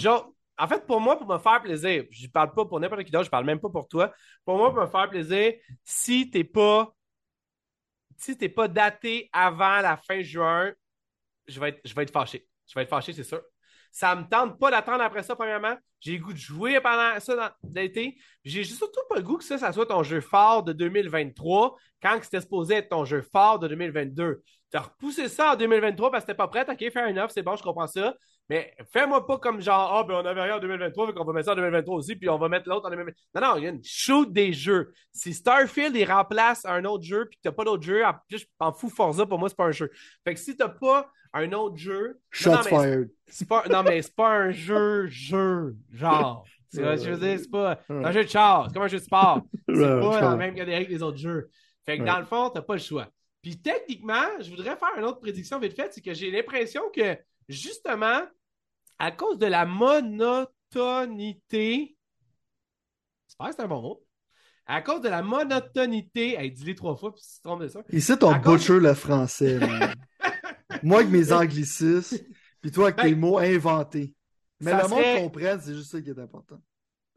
En 0.57 0.67
fait, 0.67 0.85
pour 0.85 0.99
moi, 0.99 1.17
pour 1.17 1.27
me 1.27 1.39
faire 1.39 1.61
plaisir, 1.61 2.05
je 2.11 2.27
parle 2.27 2.53
pas 2.53 2.65
pour 2.65 2.79
n'importe 2.79 3.03
qui 3.03 3.11
d'autre, 3.11 3.25
je 3.25 3.29
parle 3.29 3.45
même 3.45 3.59
pas 3.59 3.69
pour 3.69 3.87
toi. 3.87 4.13
Pour 4.45 4.57
moi, 4.57 4.71
pour 4.71 4.81
me 4.81 4.87
faire 4.87 5.09
plaisir, 5.09 5.53
si 5.83 6.29
t'es 6.29 6.43
pas 6.43 6.93
si 8.17 8.37
t'es 8.37 8.49
pas 8.49 8.67
daté 8.67 9.29
avant 9.33 9.81
la 9.81 9.97
fin 9.97 10.21
juin, 10.21 10.71
je 11.47 11.59
vais 11.59 11.69
être, 11.69 11.81
je 11.83 11.95
vais 11.95 12.03
être 12.03 12.11
fâché. 12.13 12.47
Je 12.67 12.75
vais 12.75 12.83
être 12.83 12.89
fâché, 12.89 13.13
c'est 13.13 13.23
sûr. 13.23 13.41
Ça 13.91 14.15
me 14.15 14.23
tente 14.23 14.59
pas 14.59 14.71
d'attendre 14.71 15.01
après 15.01 15.23
ça, 15.23 15.35
premièrement. 15.35 15.75
J'ai 15.99 16.17
le 16.17 16.23
goût 16.23 16.31
de 16.31 16.37
jouer 16.37 16.79
pendant 16.79 17.19
ça 17.19 17.57
l'été. 17.73 18.17
J'ai 18.45 18.63
surtout 18.63 19.01
pas 19.09 19.17
le 19.17 19.23
goût 19.23 19.37
que 19.37 19.43
ça, 19.43 19.57
ça 19.57 19.73
soit 19.73 19.87
ton 19.87 20.03
jeu 20.03 20.21
fort 20.21 20.63
de 20.63 20.71
2023 20.71 21.75
quand 22.01 22.19
c'était 22.21 22.41
supposé 22.41 22.75
être 22.75 22.89
ton 22.89 23.05
jeu 23.05 23.21
fort 23.21 23.59
de 23.59 23.67
2022. 23.67 24.41
T'as 24.69 24.79
repoussé 24.79 25.27
ça 25.27 25.53
en 25.53 25.55
2023 25.57 26.11
parce 26.11 26.23
que 26.23 26.27
t'étais 26.27 26.37
pas 26.37 26.47
prêt. 26.47 26.65
OK, 26.67 26.91
fair 26.91 27.07
enough, 27.09 27.29
c'est 27.31 27.43
bon, 27.43 27.55
je 27.57 27.63
comprends 27.63 27.87
ça. 27.87 28.15
Mais 28.49 28.73
fais-moi 28.91 29.25
pas 29.25 29.37
comme 29.37 29.61
genre, 29.61 29.93
ah, 29.93 30.03
ben 30.03 30.15
on 30.15 30.25
avait 30.25 30.41
rien 30.41 30.57
en 30.57 30.59
2023, 30.59 31.07
fait 31.07 31.13
qu'on 31.13 31.23
va 31.23 31.33
mettre 31.33 31.45
ça 31.45 31.53
en 31.53 31.55
2023 31.55 31.95
aussi, 31.95 32.15
puis 32.15 32.27
on 32.27 32.37
va 32.37 32.49
mettre 32.49 32.67
l'autre 32.67 32.85
en 32.87 32.89
2023. 32.89 33.41
Non, 33.41 33.47
non, 33.47 33.57
il 33.57 33.63
y 33.63 33.67
a 33.67 33.69
une 33.69 33.83
shoot 33.83 34.31
des 34.31 34.51
jeux. 34.51 34.91
Si 35.13 35.33
Starfield, 35.33 35.95
il 35.95 36.11
remplace 36.11 36.65
un 36.65 36.83
autre 36.83 37.03
jeu, 37.03 37.27
puis 37.29 37.37
que 37.37 37.41
t'as 37.43 37.53
pas 37.53 37.63
d'autre 37.63 37.83
jeu, 37.83 38.03
je 38.29 38.43
m'en 38.59 38.73
fous, 38.73 38.89
Forza, 38.89 39.25
pour 39.25 39.39
moi, 39.39 39.47
c'est 39.47 39.55
pas 39.55 39.65
un 39.65 39.71
jeu. 39.71 39.89
Fait 40.25 40.33
que 40.33 40.39
si 40.39 40.57
t'as 40.57 40.69
pas 40.69 41.09
un 41.33 41.51
autre 41.53 41.77
jeu. 41.77 42.19
Shots 42.29 42.51
non, 42.51 42.57
non, 42.57 42.63
mais 42.63 42.69
fired. 42.69 43.09
c'est 43.27 43.47
pas, 43.47 43.63
non, 43.69 43.83
mais 43.83 44.01
c'est 44.01 44.15
pas 44.15 44.29
un 44.29 44.51
jeu, 44.51 45.07
jeu, 45.07 45.75
genre. 45.91 46.45
C'est 46.69 46.83
Ouais, 46.83 46.97
je 46.97 47.09
veux 47.09 47.17
dire, 47.17 47.37
c'est 47.39 47.51
pas 47.51 47.79
c'est 47.87 48.05
un 48.05 48.11
jeu 48.11 48.23
de 48.23 48.29
char, 48.29 48.67
c'est 48.67 48.73
comme 48.73 48.83
un 48.83 48.87
jeu 48.87 48.99
de 48.99 49.03
sport. 49.03 49.41
C'est 49.73 49.75
Ouais, 49.75 49.99
pas 49.99 50.21
la 50.21 50.35
même 50.35 50.55
catégorie 50.55 50.85
que 50.85 50.91
les 50.91 51.03
autres 51.03 51.17
jeux. 51.17 51.49
Fait 51.85 51.97
que 51.97 52.03
dans 52.03 52.19
le 52.19 52.25
fond, 52.25 52.49
t'as 52.49 52.61
pas 52.61 52.73
le 52.75 52.79
choix. 52.79 53.07
Puis 53.41 53.59
techniquement, 53.59 54.23
je 54.39 54.49
voudrais 54.49 54.75
faire 54.77 54.91
une 54.97 55.03
autre 55.03 55.19
prédiction 55.19 55.59
vite 55.59 55.75
faite, 55.75 55.93
c'est 55.93 56.01
que 56.01 56.13
j'ai 56.13 56.31
l'impression 56.31 56.83
que 56.95 57.17
justement, 57.47 58.21
à 58.99 59.11
cause 59.11 59.37
de 59.37 59.45
la 59.47 59.65
monotonité, 59.65 60.47
j'espère 63.27 63.47
que 63.49 63.55
c'est 63.55 63.61
un 63.63 63.67
bon 63.67 63.81
mot, 63.81 64.03
à 64.65 64.81
cause 64.81 65.01
de 65.01 65.09
la 65.09 65.21
monotonité, 65.21 66.35
hey, 66.39 66.51
dis-les 66.51 66.75
trois 66.75 66.95
fois, 66.95 67.13
puis 67.13 67.21
si 67.23 67.35
tu 67.35 67.41
te 67.41 67.47
trompes 67.47 67.61
de 67.61 67.67
ça, 67.67 67.81
Ici, 67.91 68.13
on 68.21 68.29
À 68.31 68.39
cause- 68.39 68.59
butcher 68.59 68.79
le 68.79 68.93
français. 68.93 69.59
man. 69.59 69.93
Moi, 70.83 70.99
avec 70.99 71.11
mes 71.11 71.31
anglicismes, 71.33 72.17
puis 72.61 72.71
toi, 72.71 72.85
avec 72.87 72.95
tes 72.97 73.11
Ben, 73.13 73.19
mots 73.19 73.37
inventés. 73.39 74.15
Mais 74.59 74.71
le 74.73 74.87
monde 74.87 74.99
serait- 74.99 75.21
comprenne, 75.21 75.59
c'est 75.61 75.73
juste 75.73 75.91
ça 75.91 76.01
qui 76.01 76.09
est 76.09 76.19
important. 76.19 76.61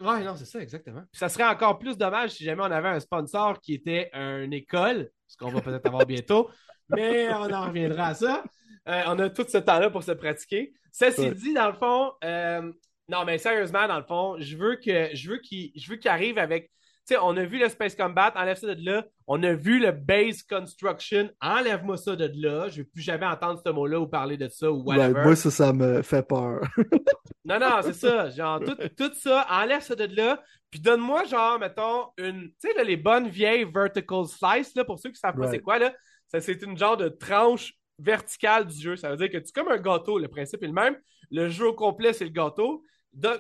Ouais, 0.01 0.25
non, 0.25 0.35
c'est 0.37 0.45
ça, 0.47 0.61
exactement. 0.61 1.03
Puis 1.13 1.19
ça 1.19 1.29
serait 1.29 1.45
encore 1.45 1.79
plus 1.79 1.97
dommage 1.97 2.31
si 2.31 2.43
jamais 2.45 2.63
on 2.63 2.71
avait 2.71 2.89
un 2.89 3.01
sponsor 3.01 3.61
qui 3.61 3.75
était 3.75 4.11
une 4.15 4.53
école, 4.53 5.11
ce 5.27 5.37
qu'on 5.37 5.51
va 5.53 5.61
peut-être 5.61 5.87
avoir 5.87 6.05
bientôt. 6.05 6.51
Mais 6.89 7.33
on 7.33 7.51
en 7.53 7.67
reviendra 7.69 8.09
à 8.09 8.15
ça. 8.15 8.45
Euh, 8.89 9.03
on 9.07 9.19
a 9.19 9.31
tout 9.31 9.45
ce 9.49 9.59
temps-là 9.59 9.91
pour 9.91 10.03
se 10.03 10.13
pratiquer. 10.13 10.73
Ceci 10.93 11.21
Ouais. 11.23 11.31
dit, 11.35 11.55
dans 11.55 11.69
le 11.69 11.75
fond, 11.75 12.13
euh, 12.23 12.73
non, 13.09 13.25
mais 13.25 13.39
sérieusement, 13.39 13.87
dans 13.89 13.99
le 13.99 14.05
fond, 14.05 14.37
je 14.39 14.57
veux 14.57 14.77
que 14.77 15.11
je 15.15 15.31
veux 15.31 15.39
qu'il 15.39 15.73
je 15.77 15.91
veux 15.91 15.97
qu'il 15.97 16.11
arrive 16.11 16.39
avec. 16.39 16.71
Tu 17.07 17.15
sais, 17.15 17.21
on 17.21 17.37
a 17.37 17.45
vu 17.45 17.59
le 17.59 17.69
Space 17.69 17.95
Combat, 17.95 18.33
enlève 18.35 18.57
ça 18.57 18.75
de 18.75 18.83
là. 18.83 19.05
On 19.27 19.43
a 19.43 19.53
vu 19.53 19.79
le 19.79 19.91
Base 19.93 20.43
Construction, 20.43 21.29
enlève-moi 21.43 21.99
ça 21.99 22.17
de 22.17 22.31
là. 22.37 22.69
Je 22.71 22.79
veux 22.81 22.87
plus 22.89 23.03
jamais 23.03 23.27
entendre 23.27 23.61
ce 23.65 23.71
mot-là 23.71 24.01
ou 24.01 24.07
parler 24.07 24.39
de 24.39 24.49
ça 24.49 24.73
ou 24.73 24.83
whatever. 24.85 25.23
moi, 25.23 25.37
ça, 25.37 25.51
ça 25.51 25.73
me 25.73 26.03
fait 26.03 26.27
peur. 26.27 26.61
Non, 27.47 27.59
non, 27.61 27.81
c'est 27.83 27.93
ça. 27.93 28.31
Genre, 28.31 28.59
tout, 28.61 28.75
tout 28.97 29.13
ça, 29.13 29.47
enlève 29.51 29.83
ça 29.83 29.95
de 29.95 30.05
là. 30.17 30.43
Puis 30.71 30.81
donne-moi, 30.81 31.25
genre, 31.25 31.59
mettons, 31.59 32.07
une. 32.17 32.49
Tu 32.59 32.71
sais, 32.75 32.85
les 32.85 32.97
bonnes 32.97 33.29
vieilles 33.29 33.65
vertical 33.71 34.25
slice, 34.25 34.75
là, 34.75 34.83
pour 34.87 34.99
ceux 34.99 35.11
qui 35.11 35.17
savent 35.21 35.37
pas 35.37 35.49
c'est 35.51 35.59
quoi, 35.61 35.79
là, 35.79 35.93
ça, 36.29 36.41
c'est 36.41 36.63
une 36.63 36.79
genre 36.79 36.97
de 36.97 37.11
tranche 37.11 37.75
verticale 37.99 38.67
du 38.67 38.81
jeu. 38.81 38.97
Ça 38.97 39.11
veut 39.11 39.17
dire 39.17 39.31
que 39.31 39.39
tu 39.39 39.53
comme 39.53 39.69
un 39.69 39.79
gâteau, 39.79 40.19
le 40.19 40.29
principe 40.29 40.63
est 40.63 40.67
le 40.69 40.73
même. 40.73 40.97
Le 41.31 41.49
jeu 41.49 41.69
au 41.69 41.73
complet, 41.75 42.13
c'est 42.13 42.25
le 42.25 42.31
gâteau. 42.31 42.83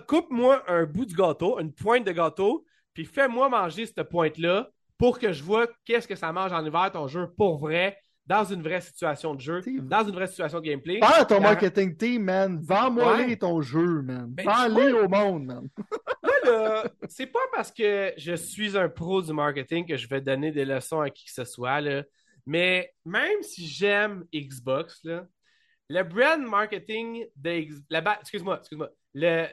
Coupe-moi 0.07 0.63
un 0.69 0.85
bout 0.85 1.05
du 1.05 1.15
gâteau, 1.15 1.59
une 1.59 1.73
pointe 1.73 2.05
de 2.07 2.13
gâteau, 2.13 2.65
puis 2.93 3.05
fais-moi 3.05 3.49
manger 3.49 3.87
cette 3.87 4.03
pointe-là 4.05 4.71
pour 4.99 5.19
que 5.19 5.33
je 5.33 5.43
vois 5.43 5.67
qu'est-ce 5.85 6.07
que 6.07 6.15
ça 6.15 6.33
mange 6.33 6.53
en 6.53 6.65
hiver, 6.65 6.91
ton 6.93 7.09
jeu, 7.09 7.27
pour 7.37 7.59
vrai, 7.59 7.99
dans 8.27 8.45
une 8.45 8.63
vraie 8.63 8.81
situation 8.81 9.35
de 9.35 9.41
jeu, 9.41 9.61
dans 9.83 10.05
une 10.05 10.15
vraie 10.15 10.29
situation 10.29 10.61
de 10.61 10.65
gameplay. 10.65 10.99
Parle 11.01 11.23
à 11.23 11.25
ton 11.25 11.41
marketing 11.41 11.97
team, 11.97 12.23
man. 12.25 12.61
Vends-moi 12.63 13.17
Ouais. 13.17 13.37
ton 13.37 13.61
jeu, 13.61 14.01
man. 14.03 14.27
Ben, 14.29 14.47
Vends-les 14.47 14.93
au 14.93 15.09
monde, 15.09 15.45
man. 15.47 15.69
Là, 16.23 16.33
là, 16.45 16.85
c'est 17.09 17.27
pas 17.27 17.41
parce 17.53 17.71
que 17.73 18.13
je 18.17 18.35
suis 18.35 18.79
un 18.79 18.89
pro 18.89 19.21
du 19.21 19.33
marketing 19.33 19.87
que 19.87 19.97
je 19.97 20.09
vais 20.09 20.21
donner 20.21 20.53
des 20.53 20.65
leçons 20.65 21.01
à 21.01 21.11
qui 21.11 21.25
que 21.27 21.33
ce 21.33 21.45
soit, 21.45 21.81
là. 21.81 22.03
Mais 22.47 22.93
même 23.05 23.43
si 23.43 23.67
j'aime 23.67 24.27
Xbox, 24.35 25.01
là, 25.05 25.27
le 25.89 26.03
brand 26.03 26.41
marketing 26.43 27.27
de 27.37 27.51
X- 27.51 27.83
la 27.91 28.01
ba- 28.01 28.19
excuse-moi, 28.21 28.59
excuse-moi, 28.59 28.91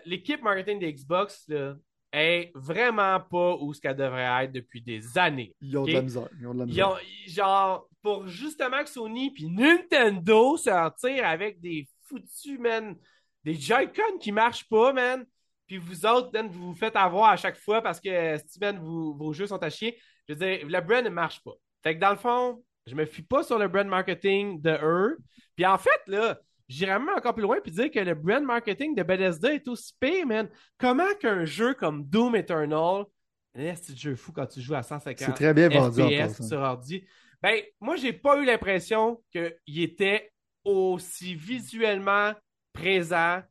l'équipe 0.06 0.42
marketing 0.42 0.80
de 0.80 0.88
Xbox 0.88 1.46
là, 1.48 1.76
est 2.14 2.52
vraiment 2.56 3.20
pas 3.22 3.56
où 3.56 3.74
ce 3.74 3.80
qu'elle 3.80 3.96
devrait 3.96 4.44
être 4.46 4.52
depuis 4.52 4.82
des 4.82 5.18
années. 5.18 5.56
Ils 5.62 5.78
ont 5.78 5.86
de 5.86 5.94
la 5.94 6.02
misère. 6.02 6.28
Ils 6.40 6.48
ont 6.48 6.54
de 6.54 6.60
la 6.60 6.66
Ils 6.66 6.70
misère. 6.70 6.90
ont, 6.90 6.98
genre, 7.28 7.88
pour 8.02 8.28
justement 8.28 8.84
que 8.84 8.90
Sony 8.90 9.32
puis 9.34 9.48
Nintendo 9.50 10.58
sortir 10.58 11.26
avec 11.26 11.62
des 11.62 11.88
foutus, 12.08 12.60
man, 12.60 12.96
des 13.44 13.54
Joy-Con 13.54 14.18
qui 14.20 14.32
marchent 14.34 14.68
pas, 14.68 14.92
man, 14.92 15.26
puis 15.68 15.78
vous 15.78 16.06
autres, 16.06 16.32
man, 16.34 16.50
vous 16.50 16.68
vous 16.74 16.76
faites 16.76 16.96
avoir 16.98 17.30
à 17.30 17.38
chaque 17.38 17.58
fois 17.58 17.82
parce 17.82 18.02
que, 18.02 18.36
man, 18.60 18.78
vous- 18.80 19.16
vos 19.16 19.32
jeux 19.32 19.48
sont 19.48 19.62
à 19.64 19.70
chier. 19.70 19.98
Je 20.28 20.34
veux 20.34 20.40
dire, 20.40 20.68
le 20.68 20.82
brand 20.82 21.04
ne 21.06 21.10
marche 21.10 21.42
pas. 21.44 21.54
Fait 21.84 21.96
que 21.96 22.02
dans 22.02 22.12
le 22.12 22.18
fond, 22.18 22.62
je 22.88 22.96
me 22.96 23.06
fie 23.06 23.22
pas 23.22 23.44
sur 23.44 23.58
le 23.58 23.68
brand 23.68 23.88
marketing 23.88 24.62
de 24.62 24.78
eux. 24.82 25.18
Puis 25.56 25.66
en 25.66 25.78
fait, 25.78 26.02
là, 26.08 26.40
j'irais 26.68 27.00
même 27.00 27.10
encore 27.16 27.34
plus 27.34 27.44
loin 27.44 27.58
puis 27.62 27.72
dire 27.72 27.92
que 27.92 28.00
le 28.00 28.16
brand 28.16 28.44
marketing 28.44 28.96
de 28.96 29.04
Bethesda 29.04 29.54
est 29.54 29.68
aussi 29.68 29.94
pire, 30.00 30.26
man. 30.26 30.50
Comment 30.78 31.14
qu'un 31.20 31.46
jeu 31.46 31.74
comme 31.74 32.04
Doom 32.06 32.36
Eternal, 32.36 33.06
c'est 33.54 33.92
un 33.92 33.96
jeu 33.96 34.16
fou 34.16 34.32
quand 34.32 34.48
tu 34.48 34.62
joues 34.62 34.76
à 34.76 34.84
150 34.84 35.18
C'est 35.20 35.34
très 35.34 35.54
bien 35.54 35.70
vendu 35.70 36.02
en 36.02 36.10
FPS 36.10 36.48
sur 36.48 36.60
ordi. 36.60 37.06
Ben, 37.42 37.60
moi, 37.80 37.96
j'ai 37.96 38.14
pas 38.14 38.38
eu 38.38 38.46
l'impression 38.46 39.22
qu'il 39.32 39.82
était 39.82 40.32
aussi 40.64 41.36
visuellement 41.36 42.34
présent 42.72 43.42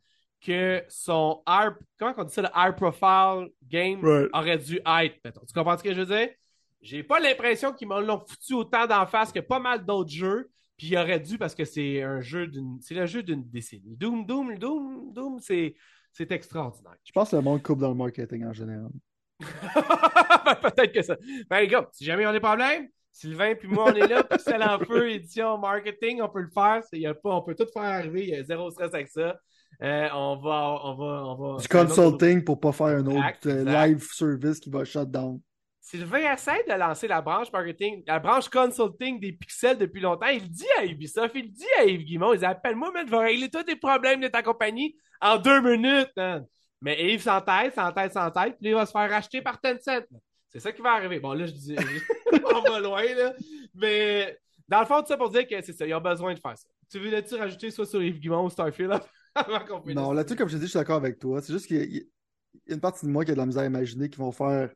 que 0.41 0.83
son 0.89 1.43
comment 1.99 2.15
on 2.17 2.25
dit 2.25 2.33
ça, 2.33 2.43
le 2.43 2.49
high 2.55 2.75
profile 2.75 3.51
game 3.63 4.03
Right. 4.03 4.31
aurait 4.33 4.59
dû 4.59 4.77
être. 4.87 5.17
Tu 5.23 5.53
comprends 5.55 5.77
ce 5.77 5.83
que 5.83 5.93
je 5.93 6.01
veux 6.01 6.07
dire? 6.07 6.29
J'ai 6.83 7.03
pas 7.03 7.21
l'impression 7.21 7.73
qu'ils 7.73 7.89
m'en 7.89 8.01
l'ont 8.01 8.21
foutu 8.27 8.55
autant 8.55 8.87
d'en 8.87 9.07
face 9.07 9.33
que 9.33 9.41
pas 9.41 9.59
mal 9.61 9.85
d'autres 9.85 10.11
jeux. 10.11 10.51
Puis 10.77 10.89
il 10.89 10.97
aurait 10.97 11.21
dû 11.21 11.37
parce 11.37 11.55
que 11.55 11.65
c'est 11.67 12.03
un 12.03 12.21
jeu 12.21 12.47
d'une. 12.47 12.79
C'est 12.81 12.95
le 12.95 13.05
jeu 13.05 13.23
d'une 13.23 13.43
décennie. 13.51 13.97
Doom, 13.97 14.25
Doom, 14.25 14.57
Doom, 14.59 15.13
Doom, 15.13 15.39
c'est, 15.41 15.75
c'est 16.13 16.33
extraordinaire. 16.33 16.97
Je 17.05 17.13
pense 17.13 17.31
que 17.33 17.37
le 17.37 17.43
monde 17.43 17.63
coupe 17.63 17.81
dans 17.81 17.91
le 17.91 17.95
marketing 17.95 18.47
en 18.47 18.53
général. 18.55 18.89
Ben, 19.41 20.55
Peut-être 20.63 20.93
que 20.93 21.03
ça. 21.03 21.17
Ben, 21.51 21.61
les 21.61 21.69
gars, 21.69 21.87
si 21.93 22.05
jamais 22.05 22.25
on 22.27 22.31
a 22.31 22.33
des 22.33 22.41
problèmes, 22.41 22.89
Sylvain 23.13 23.55
puis 23.57 23.69
moi, 23.69 23.87
on 23.91 23.95
est 23.95 24.07
là. 24.07 24.23
Pixel 24.31 24.63
en 24.63 24.79
feu, 24.79 25.11
édition, 25.11 25.59
marketing, 25.59 26.23
on 26.23 26.29
peut 26.31 26.41
le 26.43 26.49
faire. 26.51 26.83
Y 26.93 27.07
a 27.07 27.15
pas, 27.15 27.35
on 27.35 27.43
peut 27.43 27.55
tout 27.55 27.67
faire 27.71 27.83
arriver. 27.83 28.23
Il 28.23 28.29
y 28.31 28.35
a 28.37 28.43
zéro 28.43 28.71
stress 28.71 28.95
avec 28.95 29.09
ça. 29.09 29.39
Euh, 29.83 30.09
on 30.15 30.37
va. 30.37 30.81
On 30.85 30.95
va, 30.95 31.25
on 31.27 31.35
va 31.35 31.59
Du 31.61 31.67
un 31.77 31.81
autre- 31.81 31.95
consulting 31.95 32.43
pour 32.43 32.59
pas 32.59 32.73
faire 32.73 32.87
un 32.87 33.07
autre 33.07 33.17
Exact, 33.19 33.47
euh, 33.47 33.61
exact. 33.61 33.87
live 33.87 34.07
service 34.13 34.61
qui 34.61 34.71
va 34.71 34.85
shut 34.87 35.11
down. 35.11 35.41
Sylvain 35.81 36.33
essaie 36.33 36.63
de 36.69 36.75
lancer 36.75 37.09
la 37.09 37.23
branche 37.23 37.51
marketing, 37.53 38.03
la 38.07 38.19
branche 38.19 38.49
consulting 38.49 39.19
des 39.19 39.33
pixels 39.33 39.79
depuis 39.79 40.01
longtemps. 40.01 40.27
Il 40.27 40.49
dit 40.49 40.67
à 40.79 40.85
Ubisoft, 40.85 41.35
il 41.35 41.51
dit 41.51 41.65
à 41.79 41.85
Yves 41.85 42.05
Guimond. 42.05 42.35
Il 42.35 42.41
dit 42.41 42.45
Appelle-moi, 42.45 42.93
man, 42.93 43.07
je 43.07 43.11
vais 43.11 43.19
régler 43.19 43.49
tous 43.49 43.63
tes 43.63 43.77
problèmes 43.77 44.21
de 44.21 44.29
ta 44.29 44.43
compagnie 44.43 44.95
en 45.21 45.39
deux 45.39 45.61
minutes. 45.61 46.13
man. 46.17 46.47
Mais 46.83 47.13
Yves 47.13 47.23
s'entête, 47.23 47.75
s'entête, 47.75 48.13
s'entête, 48.13 48.57
puis 48.61 48.71
il 48.71 48.75
va 48.75 48.87
se 48.87 48.93
faire 48.93 49.09
racheter 49.09 49.43
par 49.43 49.61
Tencent. 49.61 50.05
C'est 50.49 50.61
ça 50.61 50.73
qui 50.73 50.83
va 50.83 50.93
arriver. 50.93 51.21
Bon, 51.21 51.33
là, 51.33 51.47
je 51.47 51.53
dis, 51.53 51.77
on 52.55 52.61
va 52.63 52.81
loin, 52.81 53.03
là. 53.15 53.33
Mais 53.75 54.39
dans 54.69 54.81
le 54.81 54.87
fond, 54.87 55.01
tout 55.01 55.09
ça 55.09 55.17
pour 55.17 55.31
dire 55.31 55.47
que 55.47 55.61
c'est 55.63 55.73
ça, 55.73 55.87
ils 55.87 55.95
ont 55.95 56.01
besoin 56.01 56.35
de 56.35 56.39
faire 56.41 56.57
ça. 56.57 56.67
Tu 56.91 56.99
veux-tu 56.99 57.35
rajouter 57.37 57.71
soit 57.71 57.87
sur 57.87 58.03
Yves 58.03 58.19
Guimond 58.19 58.45
ou 58.45 58.51
Starfield? 58.51 59.01
Avant 59.35 59.61
qu'on? 59.61 59.83
Non, 59.93 60.13
là-dessus, 60.13 60.37
comme 60.37 60.49
je 60.49 60.55
te 60.55 60.61
dis, 60.61 60.67
je 60.67 60.71
suis 60.71 60.79
d'accord 60.79 60.97
avec 60.97 61.19
toi. 61.19 61.41
C'est 61.41 61.53
juste 61.53 61.67
qu'il 61.67 61.97
y 61.97 61.99
a 62.71 62.75
une 62.75 62.81
partie 62.81 63.07
de 63.07 63.11
moi 63.11 63.25
qui 63.25 63.31
a 63.31 63.35
de 63.35 63.39
la 63.39 63.47
misère 63.47 63.63
à 63.63 63.67
imaginer 63.67 64.09
qu'ils 64.09 64.19
vont 64.19 64.33
faire. 64.33 64.71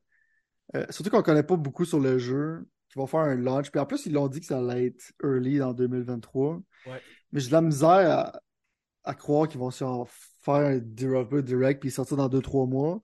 Euh, 0.77 0.85
surtout 0.91 1.11
qu'on 1.11 1.23
connaît 1.23 1.43
pas 1.43 1.57
beaucoup 1.57 1.85
sur 1.85 2.01
le 2.01 2.19
jeu, 2.19 2.67
qu'ils 2.89 3.01
vont 3.01 3.07
faire 3.07 3.21
un 3.21 3.35
launch. 3.37 3.71
Puis 3.71 3.81
en 3.81 3.87
plus, 3.87 4.07
ils 4.07 4.13
l'ont 4.13 4.29
dit 4.29 4.41
que 4.41 4.47
ça 4.47 4.59
allait 4.59 4.87
être 4.87 5.13
early 5.23 5.61
en 5.63 5.73
2023. 5.73 6.61
Ouais. 6.87 7.01
Mais 7.33 7.41
j'ai 7.41 7.49
de 7.49 7.53
la 7.53 7.61
misère 7.63 7.89
à, 8.19 8.41
à 9.05 9.15
croire 9.15 9.49
qu'ils 9.49 9.61
vont 9.61 9.71
faire 9.71 10.55
un 10.55 10.79
developer 10.79 11.43
direct 11.43 11.81
puis 11.81 11.91
sortir 11.91 12.17
dans 12.17 12.29
2-3 12.29 12.69
mois. 12.69 13.01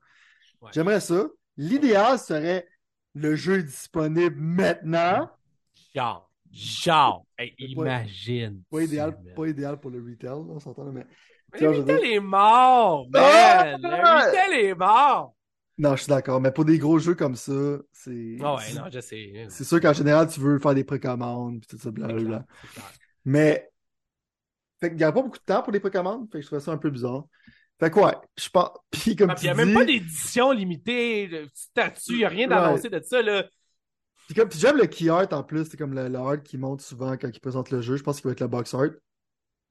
Ouais. 0.60 0.70
J'aimerais 0.72 1.00
ça. 1.00 1.26
L'idéal 1.56 2.18
serait 2.18 2.66
le 3.14 3.34
jeu 3.34 3.58
est 3.58 3.64
disponible 3.64 4.36
maintenant. 4.36 5.28
Genre, 5.94 6.30
genre, 6.52 7.26
Hey, 7.36 7.54
C'est 7.58 7.74
pas- 7.74 7.82
imagine. 7.82 8.62
Pas 8.70 8.82
idéal, 8.82 9.18
man. 9.24 9.34
pas 9.34 9.46
idéal 9.48 9.80
pour 9.80 9.90
le 9.90 9.98
retail, 10.00 10.30
on 10.30 10.60
s'entend, 10.60 10.84
là, 10.84 10.92
mais. 10.92 11.06
Mais 11.52 11.58
vois, 11.66 11.70
le 11.72 11.78
retail 11.80 12.12
est 12.12 12.20
mort, 12.20 13.08
man! 13.10 13.22
Ah! 13.22 13.76
Le 13.78 13.88
retail 13.88 14.60
est 14.66 14.74
mort! 14.74 15.34
Non, 15.80 15.96
je 15.96 16.02
suis 16.02 16.10
d'accord, 16.10 16.40
mais 16.42 16.52
pour 16.52 16.66
des 16.66 16.78
gros 16.78 16.98
jeux 16.98 17.14
comme 17.14 17.36
ça, 17.36 17.52
c'est. 17.92 18.36
Ah 18.42 18.56
ouais, 18.56 18.74
non, 18.74 18.84
je 18.92 19.00
sais. 19.00 19.46
C'est 19.48 19.64
sûr 19.64 19.80
qu'en 19.80 19.94
général, 19.94 20.28
tu 20.28 20.38
veux 20.40 20.58
faire 20.58 20.74
des 20.74 20.84
précommandes, 20.84 21.60
puis 21.60 21.68
tout 21.68 21.78
ça, 21.82 21.90
blablabla. 21.90 22.44
Mais, 23.24 23.70
fait 24.80 24.88
qu'il 24.88 24.98
n'y 24.98 25.04
a 25.04 25.12
pas 25.12 25.22
beaucoup 25.22 25.38
de 25.38 25.44
temps 25.44 25.62
pour 25.62 25.72
les 25.72 25.80
précommandes, 25.80 26.26
fait 26.30 26.38
que 26.38 26.42
je 26.42 26.46
trouvais 26.46 26.60
ça 26.60 26.72
un 26.72 26.78
peu 26.78 26.90
bizarre. 26.90 27.24
Fait 27.78 27.90
que 27.90 27.98
ouais, 28.00 28.12
je 28.36 28.48
pense. 28.50 28.70
Puis 28.90 29.16
comme 29.16 29.30
Ah, 29.30 29.34
tu 29.34 29.46
il 29.46 29.46
n'y 29.46 29.50
a 29.50 29.54
dis, 29.54 29.70
même 29.70 29.74
pas 29.74 29.84
d'édition 29.84 30.52
limitée, 30.52 31.28
de 31.28 31.48
statut, 31.54 32.12
il 32.12 32.18
n'y 32.18 32.24
a 32.24 32.28
rien 32.28 32.46
d'annoncé 32.48 32.90
de 32.90 33.00
ça, 33.00 33.22
là. 33.22 33.44
puis 34.26 34.34
comme 34.34 34.50
j'aime 34.52 34.76
le 34.76 34.86
key 34.86 35.08
art 35.08 35.26
en 35.32 35.42
plus, 35.42 35.64
c'est 35.68 35.76
comme 35.76 35.94
le, 35.94 36.08
le 36.08 36.18
art 36.18 36.42
qui 36.42 36.56
monte 36.58 36.80
souvent 36.82 37.16
quand 37.16 37.28
il 37.32 37.40
présente 37.40 37.70
le 37.70 37.80
jeu. 37.80 37.96
Je 37.96 38.02
pense 38.02 38.16
qu'il 38.20 38.26
va 38.26 38.32
être 38.32 38.40
le 38.40 38.48
box 38.48 38.74
art. 38.74 38.90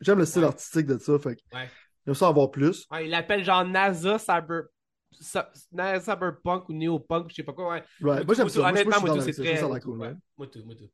J'aime 0.02 0.20
le 0.20 0.26
style 0.26 0.44
Ouais. 0.44 0.48
artistique 0.48 0.86
de 0.88 0.98
ça, 0.98 1.18
fait 1.20 1.36
que 1.36 1.42
Ouais. 1.54 1.70
j'aime 2.06 2.16
ça 2.16 2.30
en 2.30 2.34
voir 2.34 2.52
plus. 2.52 2.90
Ouais, 2.92 3.06
il 3.06 3.12
l'appelle 3.12 3.44
genre 3.44 3.66
NASA 3.66 4.18
Cyber... 4.20 4.64
Cyberpunk 5.12 6.70
ou 6.70 6.74
Neopunk, 6.74 7.30
je 7.30 7.36
sais 7.36 7.44
pas 7.44 7.54
quoi, 7.54 7.70
ouais. 7.72 7.84
Ouais, 8.02 8.24
moi 8.24 8.36
j'aime 8.36 8.50
ça. 8.50 8.70
Honnêtement, 8.70 9.02
moi, 9.02 9.22
c'est 9.22 9.34
très... 9.34 9.62
moi, 9.62 9.80
tout. 9.80 9.96
Moi, 9.96 10.48
tout, 10.48 10.64
moi, 10.66 10.76
tout. 10.76 10.90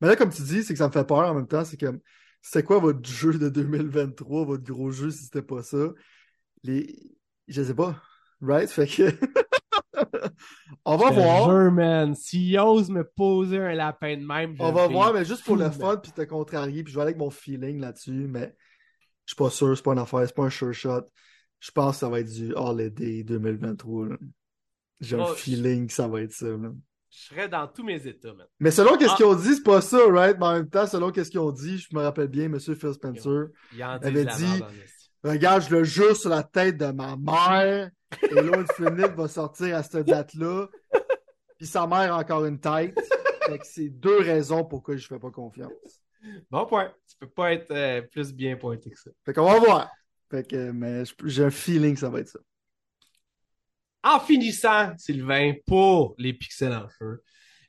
Mais 0.00 0.08
là, 0.08 0.16
comme 0.16 0.30
tu 0.30 0.42
dis, 0.42 0.62
c'est 0.62 0.72
que 0.72 0.78
ça 0.78 0.88
me 0.88 0.92
fait 0.92 1.06
peur 1.06 1.18
en 1.18 1.34
même 1.34 1.46
temps. 1.48 1.64
C'est 1.64 1.78
comme, 1.78 2.00
c'était 2.40 2.62
quoi 2.62 2.78
votre 2.78 3.06
jeu 3.08 3.38
de 3.38 3.48
2023, 3.48 4.44
votre 4.44 4.64
gros 4.64 4.90
jeu, 4.90 5.10
si 5.10 5.24
c'était 5.24 5.42
pas 5.42 5.62
ça? 5.62 5.88
Les... 6.62 6.96
Je 7.48 7.62
sais 7.62 7.74
pas. 7.74 8.00
Right? 8.40 8.70
Fait 8.70 8.86
que. 8.86 9.10
On 10.84 10.96
va 10.96 11.10
voir. 11.10 11.70
man, 11.72 12.14
s'il 12.14 12.58
ose 12.58 12.88
me 12.88 13.04
poser 13.04 13.58
un 13.58 13.74
lapin 13.74 14.16
de 14.16 14.24
même, 14.24 14.56
On 14.58 14.72
va 14.72 14.86
voir, 14.86 15.12
mais 15.12 15.24
juste 15.24 15.44
pour 15.44 15.56
le 15.56 15.70
fun, 15.70 15.98
puis 15.98 16.12
te 16.12 16.22
contrarier, 16.22 16.82
puis 16.82 16.92
je 16.92 16.96
vais 16.96 17.02
aller 17.02 17.10
avec 17.10 17.18
mon 17.18 17.30
feeling 17.30 17.80
là-dessus, 17.80 18.26
mais 18.28 18.54
je 19.26 19.34
suis 19.34 19.36
pas 19.36 19.50
sûr, 19.50 19.76
c'est 19.76 19.82
pas 19.82 19.92
une 19.92 19.98
affaire, 19.98 20.22
c'est 20.26 20.34
pas 20.34 20.44
un 20.44 20.50
sure 20.50 20.72
shot. 20.72 21.02
Je 21.60 21.70
pense 21.70 21.96
que 21.96 22.00
ça 22.00 22.08
va 22.08 22.20
être 22.20 22.32
du 22.32 22.52
Holiday 22.54 23.22
2023. 23.22 24.08
là. 24.08 24.16
J'ai 25.00 25.16
un 25.16 25.24
Oh, 25.24 25.34
feeling 25.34 25.86
que 25.86 25.92
ça 25.92 26.08
va 26.08 26.22
être 26.22 26.32
ça. 26.32 26.46
là. 26.48 26.70
Je 27.10 27.18
serais 27.18 27.48
dans 27.48 27.66
tous 27.66 27.82
mes 27.82 28.06
états, 28.06 28.32
man. 28.32 28.46
Mais 28.60 28.70
selon 28.70 28.96
qu'est-ce 28.96 29.12
Ah. 29.12 29.16
qu'ils 29.16 29.26
ont 29.26 29.34
dit, 29.34 29.54
c'est 29.56 29.62
pas 29.62 29.80
ça, 29.80 29.98
right? 30.08 30.36
Mais 30.38 30.46
en 30.46 30.52
même 30.54 30.70
temps, 30.70 30.86
selon 30.86 31.10
qu'est-ce 31.10 31.30
qu'ils 31.30 31.40
ont 31.40 31.50
dit, 31.50 31.78
je 31.78 31.88
me 31.94 32.02
rappelle 32.02 32.28
bien, 32.28 32.48
Monsieur 32.48 32.74
Phil 32.74 32.92
Spencer. 32.92 33.48
Il 33.72 33.82
avait 33.82 34.24
dit. 34.26 34.62
Regarde, 35.24 35.62
je 35.68 35.74
le 35.76 35.84
jure 35.84 36.16
sur 36.16 36.30
la 36.30 36.42
tête 36.42 36.76
de 36.78 36.86
ma 36.86 37.16
mère. 37.16 37.90
Halo 38.30 38.54
Infinite 38.60 39.14
va 39.16 39.28
sortir 39.28 39.76
à 39.76 39.82
cette 39.82 40.06
date-là. 40.06 40.68
Puis 41.58 41.66
sa 41.66 41.86
mère 41.86 42.14
a 42.14 42.18
encore 42.20 42.44
une 42.46 42.58
tête. 42.58 42.98
Fait 43.46 43.58
que 43.58 43.66
c'est 43.66 43.88
deux 43.90 44.20
raisons 44.20 44.64
pourquoi 44.64 44.96
je 44.96 45.06
fais 45.06 45.18
pas 45.18 45.30
confiance. 45.30 45.72
Bon 46.50 46.64
point. 46.66 46.90
Tu 47.08 47.16
peux 47.18 47.28
pas 47.28 47.52
être 47.52 47.70
euh, 47.70 48.02
plus 48.02 48.32
bien 48.32 48.56
pointé 48.56 48.90
que 48.90 48.98
ça. 48.98 49.10
Fait 49.24 49.32
qu'on 49.34 49.44
va 49.44 49.58
voir. 49.58 49.90
Fait 50.30 50.48
que, 50.48 50.70
mais 50.70 51.02
j'ai 51.24 51.44
un 51.44 51.50
feeling 51.50 51.94
que 51.94 52.00
ça 52.00 52.08
va 52.10 52.20
être 52.20 52.28
ça. 52.28 52.38
En 54.02 54.18
finissant, 54.18 54.92
Sylvain, 54.96 55.54
pour 55.66 56.14
les 56.18 56.32
pixels 56.32 56.72
en 56.72 56.88
feu, 56.88 57.22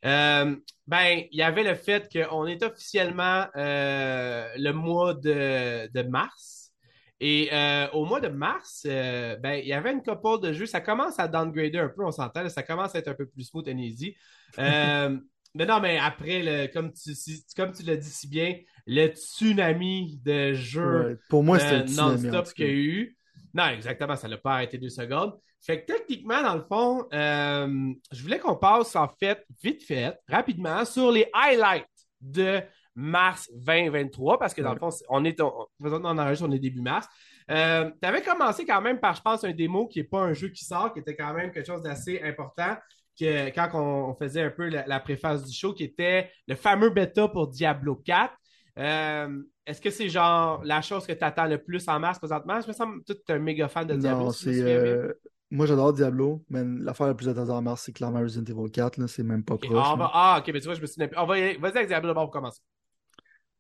Euh, 0.04 0.56
ben, 0.88 1.24
il 1.32 1.38
y 1.38 1.44
avait 1.44 1.62
le 1.64 1.76
fait 1.76 2.12
qu'on 2.12 2.48
est 2.48 2.64
officiellement 2.64 3.46
euh, 3.56 4.50
le 4.58 4.72
mois 4.72 5.14
de, 5.14 5.88
de 5.94 6.02
mars. 6.04 6.72
Et 7.20 7.50
euh, 7.54 7.88
au 7.92 8.06
mois 8.06 8.20
de 8.20 8.28
mars, 8.30 8.82
ben, 8.86 9.54
il 9.62 9.68
y 9.68 9.74
avait 9.74 9.92
une 9.94 10.02
couple 10.02 10.42
de 10.42 10.54
jeux. 10.54 10.66
Ça 10.66 10.82
commence 10.82 11.20
à 11.20 11.28
downgrader 11.28 11.78
un 11.78 11.90
peu, 11.90 12.04
on 12.04 12.10
s'entend. 12.12 12.50
Ça 12.50 12.64
commence 12.64 12.96
à 12.96 13.00
être 13.00 13.10
un 13.10 13.14
peu 13.14 13.28
plus 13.28 13.44
smooth 13.44 13.70
and 13.70 13.78
easy. 13.78 14.16
Mais 15.54 15.66
non, 15.66 15.80
mais 15.82 15.98
après, 15.98 16.42
le, 16.44 16.68
comme 16.74 16.94
tu, 16.94 17.14
si- 17.14 17.46
comme 17.56 17.74
tu 17.74 17.84
l'as 17.84 17.98
dit 17.98 18.10
si 18.10 18.28
bien, 18.28 18.56
le 18.86 19.08
tsunami 19.08 20.20
de 20.24 20.54
jeux 20.54 21.08
Ouais, 21.10 21.18
Pour 21.30 21.44
moi, 21.44 21.60
c'était 21.60 21.76
euh, 21.76 21.96
non-stop 21.96 22.54
qu'il 22.54 22.66
y 22.66 22.70
a 22.70 22.74
eu. 22.74 23.18
Non, 23.54 23.68
exactement, 23.68 24.16
ça 24.16 24.28
l'a 24.28 24.38
pas 24.38 24.54
arrêté 24.54 24.78
deux 24.78 24.90
secondes. 24.90 25.38
Fait 25.64 25.82
que 25.84 25.94
techniquement, 25.94 26.42
dans 26.42 26.56
le 26.56 26.64
fond, 26.64 27.06
euh, 27.14 27.94
je 28.12 28.22
voulais 28.24 28.40
qu'on 28.40 28.56
passe 28.56 28.96
en 28.96 29.08
fait, 29.08 29.46
vite 29.64 29.84
fait, 29.84 30.18
rapidement, 30.28 30.84
sur 30.86 31.12
les 31.12 31.30
highlights 31.34 31.86
de 32.20 32.62
mars 32.96 33.50
2023, 33.54 34.40
parce 34.40 34.54
que 34.54 34.62
dans 34.62 34.70
Ouais. 34.70 34.76
le 34.76 34.80
fond, 34.80 34.90
on 35.10 35.24
est, 35.24 35.40
on, 35.42 35.68
on 35.84 36.18
enregistre, 36.18 36.48
on 36.48 36.52
est 36.52 36.60
début 36.60 36.82
mars. 36.82 37.08
Euh, 37.50 37.90
tu 38.02 38.08
avais 38.08 38.22
commencé 38.22 38.66
quand 38.66 38.82
même 38.82 39.00
par, 39.00 39.16
je 39.16 39.22
pense, 39.22 39.44
un 39.44 39.52
démo 39.52 39.88
qui 39.88 40.00
n'est 40.00 40.06
pas 40.08 40.20
un 40.22 40.34
jeu 40.34 40.50
qui 40.50 40.64
sort, 40.66 40.94
qui 40.94 41.00
était 41.00 41.16
quand 41.16 41.34
même 41.34 41.52
quelque 41.52 41.68
chose 41.68 41.82
d'assez 41.84 42.22
important, 42.24 42.76
que, 43.20 43.50
quand 43.50 43.70
on, 43.74 44.10
on 44.10 44.16
faisait 44.16 44.42
un 44.44 44.50
peu 44.50 44.68
la, 44.70 44.86
la 44.88 45.00
préface 45.00 45.46
du 45.46 45.54
show, 45.56 45.74
qui 45.74 45.84
était 45.84 46.32
le 46.48 46.56
fameux 46.56 46.90
bêta 46.90 47.28
pour 47.28 47.48
Diablo 47.50 47.96
4. 47.96 48.34
Euh, 48.82 49.44
Est-ce 49.66 49.80
que 49.80 49.90
c'est 49.90 50.10
genre 50.10 50.62
la 50.64 50.82
chose 50.82 51.06
que 51.06 51.14
tu 51.14 51.24
attends 51.24 51.46
le 51.46 51.58
plus 51.60 51.88
en 51.88 52.00
mars 52.00 52.18
présentement? 52.20 52.60
Je 52.62 52.68
me 52.68 52.74
sens 52.74 52.88
que 53.08 53.14
tu 53.14 53.20
es 53.30 53.34
un 53.34 53.40
méga 53.40 53.68
fan 53.68 53.88
de 53.88 53.96
Diablo. 53.96 54.26
Non, 54.26 54.32
si 54.32 54.46
c'est. 54.46 54.62
euh, 54.64 55.14
Moi, 55.52 55.66
j'adore 55.66 55.94
Diablo, 55.94 56.44
mais 56.50 56.64
l'affaire 56.64 57.08
la 57.08 57.14
plus 57.14 57.30
attendue 57.30 57.52
en 57.52 57.62
mars, 57.62 57.84
c'est 57.86 57.92
clairement 57.92 58.22
Resident 58.22 58.46
Evil 58.46 58.72
4. 58.72 58.98
là, 58.98 59.08
C'est 59.08 59.24
même 59.24 59.44
pas 59.44 59.54
Ok, 59.56 59.66
proche. 59.68 59.86
ah, 59.86 59.96
va- 59.96 60.12
ah, 60.14 60.38
ok, 60.40 60.52
mais 60.54 60.60
tu 60.60 60.66
vois, 60.66 60.76
je 60.76 60.82
me 60.82 60.88
suis. 60.88 61.02
On 61.18 61.26
va 61.26 61.38
y- 61.40 61.58
Vas-y 61.58 61.72
avec 61.78 61.88
Diablo 61.88 62.08
d'abord 62.10 62.24
pour 62.24 62.32
commencer. 62.32 62.62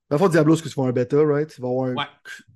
Dans 0.10 0.15
le 0.15 0.19
fond, 0.19 0.27
Diablo, 0.27 0.56
c'est 0.56 0.64
qu'ils 0.64 0.72
font 0.73 0.88
un 0.88 0.91
bêta, 0.91 1.23
right? 1.23 1.53
Il 1.57 1.61
va 1.61 1.68
y 1.68 1.72
avoir 1.72 1.89
un, 1.89 1.95
Ouais. 1.95 2.06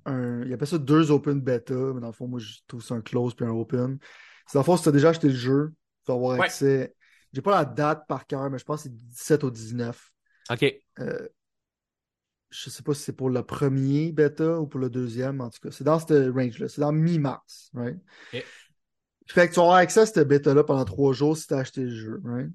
un- 0.06 0.42
Il 0.44 0.52
appelle 0.52 0.68
ça 0.68 0.78
deux 0.78 1.10
open 1.10 1.40
bêta, 1.40 1.74
mais 1.74 2.00
dans 2.00 2.08
le 2.08 2.12
fond, 2.12 2.26
moi, 2.26 2.38
je 2.40 2.54
trouve 2.66 2.82
ça 2.82 2.94
un 2.94 3.00
close 3.00 3.34
puis 3.34 3.46
un 3.46 3.50
open. 3.50 3.98
C'est 4.46 4.54
dans 4.58 4.60
le 4.60 4.64
fond, 4.64 4.76
si 4.76 4.82
tu 4.82 4.88
as 4.88 4.92
déjà 4.92 5.10
acheté 5.10 5.28
le 5.28 5.34
jeu, 5.34 5.72
tu 6.04 6.12
vas 6.12 6.14
avoir 6.14 6.38
Ouais. 6.38 6.44
accès. 6.46 6.94
J'ai 7.32 7.42
pas 7.42 7.52
la 7.52 7.64
date 7.64 8.06
par 8.08 8.26
cœur, 8.26 8.50
mais 8.50 8.58
je 8.58 8.64
pense 8.64 8.78
que 8.78 8.82
c'est 8.84 8.94
du 8.94 9.04
17 9.04 9.44
au 9.44 9.50
19. 9.50 10.10
Ok. 10.50 10.64
Euh, 11.00 11.28
je 12.50 12.70
sais 12.70 12.82
pas 12.82 12.94
si 12.94 13.02
c'est 13.02 13.12
pour 13.12 13.30
le 13.30 13.42
premier 13.42 14.12
bêta 14.12 14.60
ou 14.60 14.66
pour 14.66 14.80
le 14.80 14.90
deuxième, 14.90 15.40
en 15.40 15.50
tout 15.50 15.60
cas. 15.60 15.70
C'est 15.70 15.84
dans 15.84 15.98
ce 15.98 16.30
range-là. 16.30 16.68
C'est 16.68 16.80
dans 16.80 16.92
mi-mars, 16.92 17.70
right? 17.74 17.98
Fait 19.28 19.48
que 19.48 19.54
tu 19.54 19.56
vas 19.56 19.62
avoir 19.62 19.76
accès 19.78 20.00
à 20.00 20.06
cette 20.06 20.26
bêta-là 20.26 20.62
pendant 20.62 20.84
trois 20.84 21.12
jours 21.12 21.36
si 21.36 21.48
tu 21.48 21.54
as 21.54 21.58
acheté 21.58 21.82
le 21.82 21.90
jeu, 21.90 22.20
right? 22.24 22.50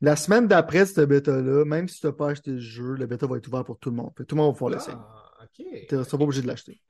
La 0.00 0.16
semaine 0.16 0.46
d'après 0.46 0.86
cette 0.86 1.08
bêta-là, 1.08 1.64
même 1.64 1.88
si 1.88 2.00
tu 2.00 2.06
n'as 2.06 2.12
pas 2.12 2.30
acheté 2.30 2.52
le 2.52 2.58
jeu, 2.58 2.94
le 2.94 3.06
bêta 3.06 3.26
va 3.26 3.36
être 3.36 3.48
ouvert 3.48 3.64
pour 3.64 3.78
tout 3.78 3.90
le 3.90 3.96
monde. 3.96 4.12
Fait 4.16 4.22
que 4.22 4.28
tout 4.28 4.34
le 4.34 4.42
monde 4.42 4.52
va 4.52 4.56
pouvoir 4.56 4.72
l'essayer. 4.72 4.96
Ah. 4.96 5.46
Tu 5.52 5.94
ne 5.94 6.04
seras 6.04 6.18
pas 6.18 6.24
obligé 6.24 6.42
de 6.42 6.46
l'acheter. 6.46 6.80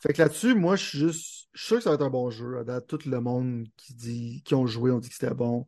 Fait 0.00 0.12
que 0.12 0.20
là-dessus, 0.20 0.54
moi, 0.54 0.76
je 0.76 0.84
suis 0.84 0.98
juste. 0.98 1.48
Je 1.52 1.60
suis 1.60 1.68
sûr 1.68 1.76
que 1.76 1.82
ça 1.82 1.90
va 1.90 1.94
être 1.94 2.02
un 2.02 2.10
bon 2.10 2.30
jeu. 2.30 2.58
À 2.58 2.64
date, 2.64 2.86
tout 2.86 2.98
le 3.06 3.20
monde 3.20 3.66
qui 3.76 3.94
dit, 3.94 4.42
qui 4.44 4.54
ont 4.54 4.66
joué 4.66 4.90
ont 4.90 4.98
dit 4.98 5.08
que 5.08 5.14
c'était 5.14 5.34
bon. 5.34 5.66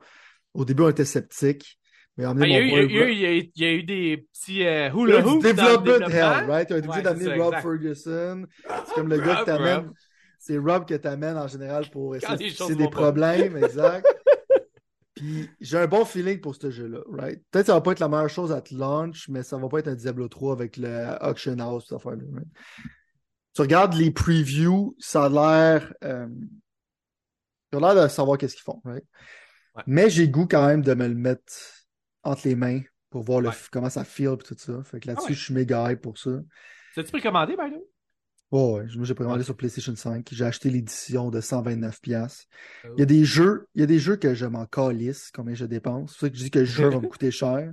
Au 0.55 0.64
début, 0.64 0.82
on 0.82 0.88
était 0.88 1.05
sceptiques. 1.05 1.78
Mais 2.16 2.26
emmener 2.26 2.46
il, 2.46 2.52
y 2.52 2.56
a 2.56 2.60
eu, 2.60 2.70
mon 2.70 2.76
il, 2.76 2.92
y 2.92 2.96
a 2.96 3.00
boy 3.00 3.08
eu, 3.08 3.12
il, 3.12 3.20
y 3.20 3.26
a 3.26 3.32
eu, 3.32 3.50
il 3.54 3.62
y 3.62 3.66
a 3.66 3.72
eu 3.72 3.82
des 3.82 4.28
petits 4.32 4.64
euh, 4.64 4.90
hula 4.90 5.26
hoops 5.26 5.42
development 5.42 6.08
hell, 6.08 6.48
right? 6.48 6.68
Tu 6.68 6.74
as 6.74 6.78
été 6.78 6.88
obligé 6.88 7.02
d'amener 7.02 7.40
Rob 7.40 7.54
exact. 7.54 7.62
Ferguson. 7.62 8.46
C'est 8.86 8.94
comme 8.94 9.08
le 9.08 9.18
gars 9.18 9.34
Rob, 9.34 9.38
qui 9.38 9.44
t'amène. 9.44 9.76
Rob. 9.76 9.94
C'est 10.38 10.58
Rob 10.58 10.86
que 10.86 10.94
t'amène 10.94 11.36
en 11.36 11.48
général 11.48 11.90
pour 11.90 12.14
essayer 12.14 12.36
de 12.36 12.74
des 12.74 12.88
problèmes, 12.88 13.56
exact. 13.56 14.06
Puis 15.14 15.48
j'ai 15.60 15.78
un 15.78 15.86
bon 15.86 16.04
feeling 16.04 16.40
pour 16.40 16.54
ce 16.54 16.70
jeu-là, 16.70 17.00
right? 17.08 17.40
Peut-être 17.50 17.64
que 17.64 17.66
ça 17.66 17.74
va 17.74 17.80
pas 17.80 17.92
être 17.92 18.00
la 18.00 18.08
meilleure 18.08 18.30
chose 18.30 18.52
à 18.52 18.60
te 18.60 18.74
launch, 18.74 19.28
mais 19.28 19.42
ça 19.42 19.56
va 19.56 19.68
pas 19.68 19.78
être 19.78 19.88
un 19.88 19.94
Diablo 19.94 20.28
3 20.28 20.52
avec 20.52 20.76
le 20.76 21.16
Auction 21.20 21.58
House, 21.60 21.86
cette 21.88 21.96
affaire-là, 21.96 22.24
right? 22.32 22.48
Tu 23.54 23.62
regardes 23.62 23.94
les 23.94 24.10
previews, 24.10 24.96
ça 24.98 25.24
a 25.24 25.28
l'air. 25.28 25.94
Euh... 26.04 26.28
ça 27.72 27.78
a 27.78 27.80
l'air 27.80 28.04
de 28.04 28.08
savoir 28.08 28.38
qu'est-ce 28.38 28.54
qu'ils 28.54 28.64
font, 28.64 28.82
right? 28.84 29.04
Ouais. 29.76 29.82
Mais 29.86 30.10
j'ai 30.10 30.28
goût 30.28 30.46
quand 30.46 30.66
même 30.66 30.82
de 30.82 30.94
me 30.94 31.08
le 31.08 31.14
mettre 31.14 31.52
entre 32.24 32.48
les 32.48 32.55
mains 32.55 32.80
pour 33.10 33.22
voir 33.22 33.40
le, 33.40 33.48
Ouais. 33.48 33.55
comment 33.70 33.90
ça 33.90 34.05
feel 34.05 34.32
et 34.34 34.36
tout 34.38 34.55
ça. 34.59 34.82
Fait 34.84 35.01
que 35.01 35.06
là-dessus, 35.09 35.26
Ah 35.26 35.30
ouais. 35.30 35.34
je 35.36 35.44
suis 35.44 35.55
méga 35.55 35.92
hype 35.92 36.01
pour 36.01 36.18
ça. 36.18 36.30
T'as-tu 36.94 37.10
précommandé, 37.12 37.52
by 37.56 37.70
the 37.70 37.74
way? 37.74 37.84
Oh, 38.51 38.76
ouais, 38.78 38.86
moi 38.96 39.05
j'ai 39.05 39.14
précommandé 39.14 39.42
sur 39.42 39.56
PlayStation 39.56 39.96
5. 39.96 40.28
J'ai 40.30 40.44
acheté 40.44 40.70
l'édition 40.70 41.30
de 41.30 41.40
129$. 41.40 42.01
piastres. 42.01 42.44
Oh. 42.84 42.88
Il 42.96 43.01
y 43.01 43.02
a 43.02 43.06
des 43.06 43.24
jeux, 43.24 43.66
il 43.74 43.80
y 43.80 43.84
a 43.84 43.86
des 43.86 43.98
jeux 43.98 44.16
que 44.16 44.34
je 44.34 44.46
m'en 44.46 44.66
calisse, 44.66 45.30
combien 45.32 45.55
je 45.55 45.64
dépense. 45.64 46.12
C'est 46.12 46.18
pour 46.18 46.20
ça 46.26 46.30
que 46.30 46.36
je 46.36 46.42
dis 46.44 46.51
que 46.51 46.59
le 46.60 46.64
jeu 46.64 46.88
va 46.88 47.01
me 47.01 47.09
coûter 47.09 47.30
cher. 47.32 47.72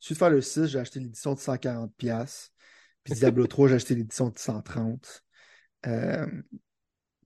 Suite 0.00 0.16
de 0.16 0.18
faire 0.18 0.30
le 0.30 0.40
6, 0.40 0.66
j'ai 0.68 0.78
acheté 0.78 1.00
l'édition 1.00 1.34
de 1.34 1.38
140$. 1.38 1.90
piastres. 1.98 2.50
Puis 3.04 3.14
Diablo 3.14 3.46
3, 3.46 3.68
j'ai 3.68 3.74
acheté 3.74 3.94
l'édition 3.94 4.28
de 4.30 4.34
130$. 4.34 5.20
Euh, 5.86 6.26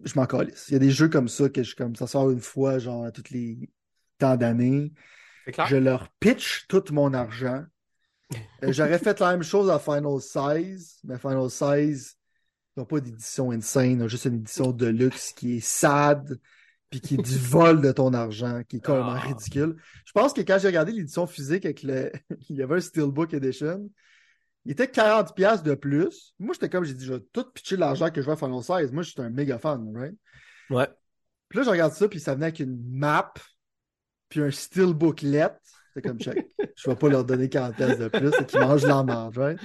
je 0.03 0.12
m'en 0.16 0.27
calisse. 0.27 0.66
Il 0.69 0.73
y 0.73 0.77
a 0.77 0.81
des 0.81 0.91
jeux 0.91 1.09
comme 1.09 1.28
ça 1.28 1.49
que 1.49 1.62
je 1.62 1.74
comme 1.77 1.95
ça 1.95 2.07
sort 2.07 2.31
une 2.31 2.41
fois, 2.41 2.78
genre 2.78 3.05
à 3.05 3.12
toutes 3.12 3.31
les 3.31 3.70
temps 4.19 4.37
d'années. 4.37 4.93
Clair? 5.51 5.66
Je 5.66 5.77
leur 5.77 6.09
pitch 6.20 6.66
tout 6.68 6.85
mon 6.93 7.12
argent. 7.14 7.64
Euh, 8.35 8.36
J'aurais 8.72 8.98
fait 8.98 9.18
la 9.20 9.32
même 9.32 9.43
chose 9.43 9.70
à 9.70 9.78
Final 9.78 10.20
16, 10.20 10.98
mais 11.05 11.18
Final 11.18 11.51
16, 11.51 12.16
ils 12.77 12.81
n'ont 12.81 12.86
pas 12.86 13.01
d'édition 13.01 13.51
insane, 13.51 13.98
ils 13.98 14.02
ont 14.02 14.09
juste 14.09 14.27
une 14.27 14.36
édition 14.36 14.72
de 14.72 14.86
luxe 14.86 15.32
qui 15.32 15.56
est 15.56 15.60
sad, 15.64 16.39
puis 16.90 17.01
qui 17.01 17.14
est 17.14 17.22
du 17.22 17.36
vol 17.39 17.81
de 17.81 17.93
ton 17.93 18.12
argent, 18.14 18.62
qui 18.68 18.77
est 18.77 18.81
complètement 18.85 19.12
Ah. 19.16 19.20
ridicule. 19.20 19.77
Je 20.05 20.12
pense 20.12 20.32
que 20.32 20.40
quand 20.43 20.59
j'ai 20.60 20.68
regardé 20.68 20.93
l'édition 20.93 21.27
physique 21.27 21.64
avec 21.64 21.82
le. 21.82 22.12
il 22.48 22.56
y 22.56 22.62
avait 22.62 22.77
un 22.77 22.81
Steelbook 22.81 23.35
Edition, 23.35 23.90
il 24.64 24.72
était 24.72 24.86
40$ 24.86 25.32
piastres 25.35 25.64
de 25.64 25.74
plus. 25.74 26.35
Moi, 26.39 26.52
j'étais 26.55 26.68
comme, 26.68 26.85
j'ai 26.85 26.94
dit, 26.94 27.05
je 27.05 27.14
vais 27.14 27.24
tout 27.32 27.44
pitcher 27.52 27.77
l'argent 27.77 28.10
que 28.10 28.20
je 28.20 28.27
vais 28.27 28.32
à 28.32 28.36
Final 28.36 28.62
16. 28.62 28.93
Moi, 28.93 29.02
je 29.02 29.10
suis 29.10 29.20
un 29.22 29.31
méga 29.31 29.59
fan, 29.59 29.90
right? 29.97 30.14
Ouais. 30.68 30.89
Puis 31.48 31.59
là, 31.59 31.64
je 31.64 31.70
regarde 31.70 31.93
ça, 31.93 32.06
puis 32.09 32.20
ça 32.20 32.35
venait 32.35 32.47
avec 32.47 32.60
une 32.60 32.78
map, 32.93 33.32
puis 34.31 34.40
un 34.40 34.51
steelbooklet. 34.51 35.51
C'est 35.93 36.02
comme, 36.02 36.20
check, 36.20 36.47
je 36.77 36.89
vais 36.89 36.97
pas 36.97 37.09
leur 37.09 37.24
donner 37.24 37.48
40 37.48 37.74
pièces 37.74 37.98
de 37.98 38.07
plus, 38.07 38.28
et 38.28 38.44
qu'ils 38.47 38.61
mangent 38.61 38.86
la 38.86 39.02
marge, 39.02 39.36
right? 39.36 39.59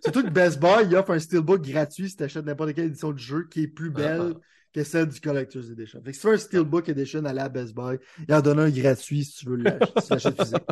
Surtout 0.00 0.22
que 0.22 0.30
Best 0.30 0.60
Buy, 0.60 0.86
il 0.86 0.96
offre 0.96 1.10
un 1.10 1.18
steelbook 1.18 1.60
gratuit 1.60 2.08
si 2.08 2.16
tu 2.16 2.22
achètes 2.22 2.46
n'importe 2.46 2.72
quelle 2.72 2.86
édition 2.86 3.10
du 3.10 3.22
jeu 3.22 3.48
qui 3.50 3.64
est 3.64 3.68
plus 3.68 3.90
belle 3.90 4.34
que 4.72 4.84
celle 4.84 5.08
du 5.08 5.20
Collector's 5.20 5.68
Edition. 5.70 6.00
Fait 6.02 6.12
que 6.12 6.16
si 6.16 6.20
tu 6.20 6.28
veux 6.28 6.34
un 6.34 6.38
steelbook 6.38 6.88
edition 6.88 7.24
à 7.24 7.32
la 7.32 7.48
Best 7.48 7.74
Buy, 7.74 7.98
il 8.26 8.32
en 8.32 8.40
donne 8.40 8.60
un 8.60 8.70
gratuit 8.70 9.24
si 9.24 9.38
tu 9.38 9.46
veux 9.46 9.56
l'acheter, 9.56 10.18
si 10.18 10.32
physique. 10.32 10.64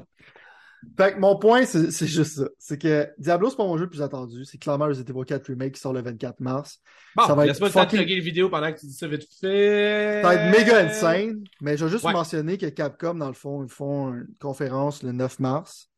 Fait 0.97 1.15
que 1.15 1.19
mon 1.20 1.36
point, 1.39 1.65
c'est 1.66 2.07
juste 2.07 2.36
ça. 2.39 2.48
C'est 2.59 2.81
que 2.81 3.09
Diablo, 3.19 3.51
c'est 3.51 3.57
pas 3.57 3.65
mon 3.66 3.77
jeu 3.77 3.85
le 3.85 3.90
plus 3.90 4.01
attendu. 4.02 4.44
C'est 4.47 4.57
clairement 4.59 4.86
Resident 4.86 5.12
Evil 5.15 5.27
4 5.27 5.47
Remake 5.48 5.74
qui 5.74 5.81
sort 5.81 5.93
le 5.93 6.01
24 6.02 6.40
mars. 6.40 6.78
Bon, 7.16 7.27
Ça 7.27 7.35
va 7.35 7.47
être 7.47 7.61
de 7.61 7.69
fucking- 7.69 8.01
les 8.07 8.20
vidéos 8.20 8.48
pendant 8.48 8.73
que 8.73 8.81
tu 8.81 8.86
dis 8.86 8.94
ça 8.94 9.07
vite 9.07 9.27
fait. 9.40 10.20
Ça 10.23 10.28
va 10.28 10.35
être 10.36 10.59
méga 10.59 10.78
insane, 10.86 11.44
mais 11.61 11.77
je 11.77 11.85
vais 11.85 11.90
juste 11.90 12.05
Ouais. 12.05 12.12
mentionner 12.12 12.57
que 12.57 12.66
Capcom, 12.66 13.15
dans 13.15 13.28
le 13.28 13.35
fond, 13.35 13.62
ils 13.62 13.69
font 13.70 14.15
une 14.15 14.28
conférence 14.40 15.02
le 15.02 15.12
9 15.12 15.39
mars. 15.39 15.89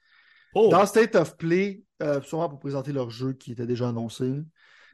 Oh, 0.54 0.68
Dans 0.70 0.84
State 0.84 1.14
of 1.14 1.36
Play, 1.36 1.82
euh, 2.02 2.20
sûrement 2.22 2.48
pour 2.48 2.58
présenter 2.58 2.92
leur 2.92 3.08
jeu 3.10 3.32
qui 3.34 3.52
était 3.52 3.66
déjà 3.66 3.88
annoncé. 3.88 4.24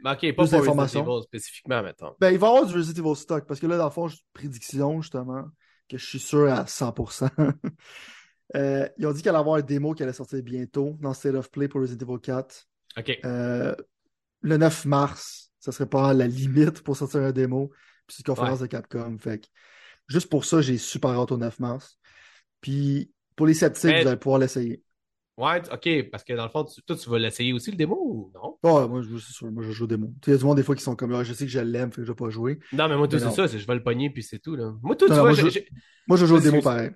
mais 0.04 0.10
ok, 0.12 0.20
pas 0.36 0.46
plus 0.46 0.64
pour 0.64 0.76
Resident. 0.76 1.02
Evil 1.02 1.22
spécifiquement, 1.24 1.82
mettons. 1.82 2.14
Ben, 2.20 2.30
il 2.30 2.38
va 2.38 2.46
y 2.46 2.50
avoir 2.50 2.66
du 2.66 2.74
Resident 2.76 3.04
Evil 3.04 3.16
stock, 3.16 3.46
parce 3.46 3.58
que 3.58 3.66
là, 3.66 3.76
dans 3.78 3.86
le 3.86 3.90
fond, 3.90 4.06
j'ai 4.06 4.16
une 4.18 4.32
prédiction, 4.34 5.00
justement, 5.02 5.44
que 5.88 5.96
je 5.98 6.04
suis 6.06 6.20
sûr 6.20 6.52
à 6.52 6.66
100%. 6.66 7.28
Euh, 8.56 8.88
ils 8.98 9.06
ont 9.06 9.12
dit 9.12 9.20
qu'il 9.20 9.28
allait 9.28 9.38
avoir 9.38 9.56
un 9.56 9.62
démo 9.62 9.92
qui 9.94 10.02
allait 10.02 10.12
sortir 10.12 10.42
bientôt 10.42 10.96
dans 11.00 11.12
State 11.14 11.34
of 11.34 11.50
Play 11.50 11.68
pour 11.68 11.80
Resident 11.80 12.06
Evil 12.06 12.20
4. 12.20 12.66
Ok. 12.98 13.18
Euh, 13.24 13.74
le 14.40 14.56
9 14.56 14.84
mars, 14.86 15.50
ça 15.58 15.72
serait 15.72 15.88
pas 15.88 16.14
la 16.14 16.26
limite 16.26 16.82
pour 16.82 16.96
sortir 16.96 17.20
un 17.20 17.32
démo. 17.32 17.68
Puis 18.06 18.16
c'est 18.16 18.26
une 18.26 18.34
conférence 18.34 18.60
de 18.60 18.66
Capcom. 18.66 19.18
Fait 19.18 19.38
que 19.40 19.46
juste 20.06 20.30
pour 20.30 20.44
ça, 20.44 20.60
j'ai 20.62 20.78
super 20.78 21.10
hâte 21.10 21.32
au 21.32 21.36
9 21.36 21.58
mars. 21.60 21.98
Puis 22.60 23.10
pour 23.36 23.46
les 23.46 23.54
sceptiques, 23.54 23.90
Mais- 23.90 24.02
vous 24.02 24.08
allez 24.08 24.16
pouvoir 24.18 24.38
l'essayer. 24.40 24.82
Ouais, 25.36 25.62
ok, 25.72 26.10
parce 26.10 26.24
que 26.24 26.32
dans 26.32 26.42
le 26.42 26.50
fond, 26.50 26.64
tu- 26.64 26.82
toi, 26.82 26.96
tu 26.96 27.08
vas 27.08 27.16
l'essayer 27.20 27.52
aussi, 27.52 27.70
le 27.70 27.76
démo, 27.76 27.96
ou 27.96 28.32
non? 28.34 28.58
Oh, 28.60 28.88
moi, 28.88 29.02
je- 29.02 29.18
c'est 29.18 29.32
sûr, 29.32 29.48
moi, 29.52 29.62
je 29.62 29.70
joue 29.70 29.84
au 29.84 29.86
démo. 29.86 30.08
Tu 30.20 30.24
sais, 30.24 30.30
Il 30.30 30.34
y 30.34 30.34
a 30.34 30.38
du 30.38 30.44
monde 30.44 30.56
des 30.56 30.64
fois 30.64 30.74
qui 30.74 30.82
sont 30.82 30.96
comme, 30.96 31.14
Ah, 31.14 31.22
je 31.22 31.32
sais 31.32 31.44
que 31.44 31.50
je 31.52 31.60
l'aime, 31.60 31.92
fait 31.92 32.00
que 32.00 32.06
je 32.06 32.10
vais 32.10 32.16
pas 32.16 32.28
jouer. 32.28 32.58
Non, 32.72 32.88
mais 32.88 32.96
moi, 32.96 33.06
tout, 33.06 33.20
c'est 33.20 33.30
ça, 33.30 33.46
c'est 33.46 33.60
je 33.60 33.66
vais 33.68 33.74
le 33.76 33.82
pogner, 33.84 34.10
puis 34.10 34.24
c'est 34.24 34.40
tout, 34.40 34.56
là. 34.56 34.74
Moi, 34.82 34.96
tout, 34.96 35.04
tu 35.06 35.12
Non, 35.12 35.18
vois, 35.18 35.24
moi, 35.30 35.34
je- 35.34 35.48
j'ai- 35.48 35.68
Moi, 36.08 36.16
je 36.16 36.26
joue 36.26 36.36
au 36.36 36.40
démo 36.40 36.60
pareil. 36.60 36.90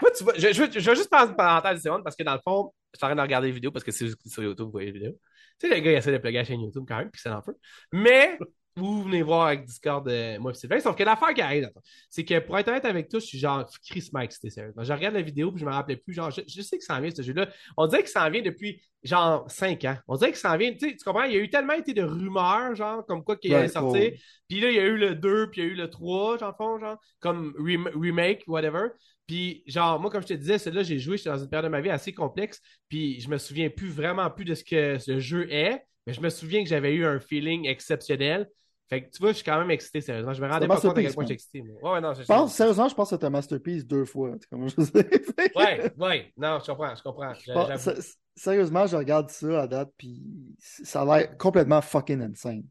Moi, 0.00 0.10
tu 0.16 0.24
vois, 0.24 0.34
je, 0.36 0.48
je, 0.52 0.78
je 0.80 0.90
vais 0.90 0.96
juste 0.96 1.10
prendre 1.10 1.30
une 1.30 1.36
parenthèse 1.36 1.76
une 1.76 1.82
seconde 1.82 2.04
parce 2.04 2.16
que 2.16 2.22
dans 2.22 2.34
le 2.34 2.40
fond, 2.42 2.72
je 2.92 2.98
suis 2.98 3.04
en 3.04 3.08
train 3.08 3.16
de 3.16 3.20
regarder 3.20 3.48
les 3.48 3.52
vidéos 3.52 3.70
parce 3.70 3.84
que 3.84 3.92
c'est 3.92 4.08
sur 4.26 4.42
YouTube, 4.42 4.66
vous 4.66 4.72
voyez 4.72 4.86
les 4.92 4.98
vidéos. 4.98 5.18
Tu 5.58 5.68
sais, 5.68 5.74
le 5.74 5.80
gars, 5.80 5.92
il 5.92 5.96
essaie 5.96 6.12
de 6.12 6.18
plugger 6.18 6.38
la 6.38 6.44
chaîne 6.44 6.60
YouTube 6.62 6.84
quand 6.88 6.96
même, 6.98 7.10
puis 7.10 7.20
c'est 7.22 7.28
en 7.30 7.42
feu. 7.42 7.54
Mais, 7.92 8.38
Ou 8.78 9.02
venez 9.02 9.20
voir 9.22 9.48
avec 9.48 9.64
Discord 9.64 10.08
euh, 10.08 10.38
moi 10.38 10.52
et 10.52 10.54
Sylvain. 10.54 10.80
Sauf 10.80 10.96
que 10.96 11.02
l'affaire 11.02 11.34
qui 11.34 11.42
arrive, 11.42 11.68
c'est 12.08 12.24
que 12.24 12.38
pour 12.38 12.56
être 12.56 12.68
honnête 12.68 12.84
avec 12.84 13.08
toi, 13.08 13.20
je 13.20 13.26
suis 13.26 13.38
genre 13.38 13.68
Chris 13.86 14.08
Mike, 14.12 14.32
c'était 14.32 14.48
sérieux. 14.48 14.72
Je 14.78 14.92
regarde 14.92 15.14
la 15.14 15.22
vidéo 15.22 15.50
puis 15.50 15.60
je 15.60 15.66
me 15.66 15.70
rappelais 15.72 15.96
plus, 15.96 16.14
genre, 16.14 16.30
je, 16.30 16.40
je 16.46 16.62
sais 16.62 16.78
que 16.78 16.84
ça 16.84 16.94
en 16.96 17.00
vient 17.00 17.10
ce 17.10 17.20
jeu-là. 17.22 17.48
On 17.76 17.86
dirait 17.88 18.02
que 18.04 18.08
ça 18.08 18.24
en 18.24 18.30
vient 18.30 18.40
depuis 18.42 18.80
genre 19.02 19.50
5 19.50 19.84
ans. 19.84 19.96
On 20.08 20.16
dirait 20.16 20.32
que 20.32 20.38
ça 20.38 20.52
en 20.52 20.56
vient, 20.56 20.72
tu 20.72 20.96
comprends? 21.04 21.24
Il 21.24 21.32
y 21.32 21.36
a 21.36 21.40
eu 21.40 21.50
tellement 21.50 21.72
été 21.74 21.92
de 21.92 22.02
rumeurs, 22.02 22.74
genre, 22.74 23.04
comme 23.06 23.24
quoi 23.24 23.36
qu'il 23.36 23.50
Ouais, 23.50 23.58
allait 23.58 23.68
sortir. 23.68 24.00
ouais. 24.00 24.18
Puis 24.48 24.60
là, 24.60 24.70
il 24.70 24.76
y 24.76 24.78
a 24.78 24.86
eu 24.86 24.96
le 24.96 25.14
2, 25.16 25.50
puis 25.50 25.60
il 25.60 25.66
y 25.66 25.68
a 25.68 25.72
eu 25.72 25.74
le 25.76 25.90
3, 25.90 26.38
genre, 26.38 26.56
fond, 26.56 26.78
genre, 26.78 26.96
comme 27.18 27.52
rem- 27.58 27.90
remake, 27.94 28.44
whatever. 28.46 28.90
Puis, 29.30 29.62
genre, 29.64 30.00
moi, 30.00 30.10
comme 30.10 30.22
je 30.22 30.26
te 30.26 30.34
disais, 30.34 30.58
celui-là, 30.58 30.82
j'ai 30.82 30.98
joué, 30.98 31.16
j'étais 31.16 31.30
dans 31.30 31.38
une 31.38 31.48
période 31.48 31.66
de 31.66 31.70
ma 31.70 31.80
vie 31.80 31.88
assez 31.88 32.12
complexe, 32.12 32.60
puis 32.88 33.20
je 33.20 33.28
me 33.28 33.38
souviens 33.38 33.70
plus 33.70 33.88
vraiment 33.88 34.28
plus 34.28 34.44
de 34.44 34.56
ce 34.56 34.64
que 34.64 34.98
ce 34.98 35.20
jeu 35.20 35.46
est, 35.52 35.86
mais 36.04 36.12
je 36.12 36.20
me 36.20 36.30
souviens 36.30 36.64
que 36.64 36.68
j'avais 36.68 36.92
eu 36.92 37.06
un 37.06 37.20
feeling 37.20 37.68
exceptionnel. 37.68 38.50
Fait 38.88 39.04
que 39.04 39.10
tu 39.10 39.20
vois, 39.20 39.30
je 39.30 39.36
suis 39.36 39.44
quand 39.44 39.56
même 39.60 39.70
excité, 39.70 40.00
sérieusement. 40.00 40.32
Je 40.32 40.42
me 40.42 40.48
rendais 40.48 40.66
pas 40.66 40.80
compte 40.80 40.98
à 40.98 41.02
quel 41.02 41.14
point 41.14 41.22
j'étais 41.22 41.34
excité. 41.34 41.60
Ouais, 41.60 41.92
ouais, 41.92 42.00
non, 42.00 42.12
je, 42.12 42.24
pense, 42.24 42.52
sérieusement, 42.52 42.88
je 42.88 42.94
pense 42.96 43.10
que 43.10 43.16
c'est 43.16 43.24
un 43.24 43.30
masterpiece 43.30 43.86
deux 43.86 44.04
fois. 44.04 44.32
comment 44.50 44.66
je 44.66 44.82
sais. 44.82 45.08
Ouais, 45.54 45.92
ouais, 45.96 46.32
non, 46.36 46.58
je 46.58 46.66
comprends, 46.66 46.92
je 46.96 47.02
comprends. 47.04 47.32
Je 47.34 48.00
Sérieusement, 48.34 48.88
je 48.88 48.96
regarde 48.96 49.30
ça 49.30 49.62
à 49.62 49.66
date, 49.68 49.92
puis 49.96 50.20
ça 50.58 51.02
a 51.02 51.04
l'air 51.04 51.38
complètement 51.38 51.80
fucking 51.80 52.20
insane. 52.20 52.64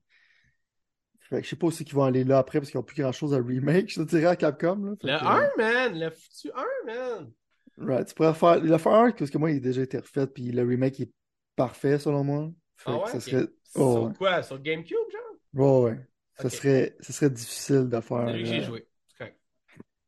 Fait 1.29 1.37
que 1.37 1.43
je 1.43 1.49
sais 1.49 1.55
pas 1.55 1.67
aussi 1.67 1.85
qu'ils 1.85 1.95
vont 1.95 2.03
aller 2.03 2.23
là 2.23 2.39
après 2.39 2.59
parce 2.59 2.71
qu'ils 2.71 2.79
n'ont 2.79 2.83
plus 2.83 3.01
grand 3.01 3.11
chose 3.11 3.33
à 3.33 3.37
remake, 3.37 3.91
je 3.91 4.01
te 4.01 4.07
dirais 4.09 4.25
à 4.25 4.35
Capcom. 4.35 4.83
Là. 4.83 4.91
Le 5.01 5.19
que, 5.19 5.25
1, 5.25 5.51
man, 5.57 5.99
le 5.99 6.09
foutu 6.09 6.51
1, 6.55 6.85
man. 6.85 7.31
right, 7.77 8.07
tu 8.07 8.13
pourrais 8.15 8.33
faire 8.33 8.59
le 8.59 8.77
faire 8.77 8.91
un 8.93 9.11
parce 9.11 9.29
que 9.29 9.37
moi, 9.37 9.51
il 9.51 9.57
a 9.57 9.59
déjà 9.59 9.81
été 9.83 9.97
refait, 9.97 10.27
puis 10.27 10.51
le 10.51 10.63
remake 10.63 10.99
est 11.01 11.11
parfait 11.55 11.99
selon 11.99 12.23
moi. 12.23 12.49
Fait 12.77 12.91
Ah 12.91 12.97
ouais? 12.97 13.11
ça 13.11 13.19
serait. 13.19 13.47
Sur 13.63 13.81
Oh, 13.81 14.07
ouais. 14.07 14.13
quoi? 14.17 14.41
Sur 14.41 14.59
GameCube, 14.59 14.97
genre? 15.11 15.83
Ouais, 15.83 15.91
ouais. 15.91 15.99
Ça 16.39 16.49
serait, 16.49 16.95
ça 17.01 17.13
serait 17.13 17.29
difficile 17.29 17.87
de 17.89 17.99
faire. 17.99 18.27
C'est 18.27 18.33
lui 18.33 18.43
que 18.43 18.49
j'ai 18.49 18.59
euh, 18.61 18.63
joué. 18.63 18.87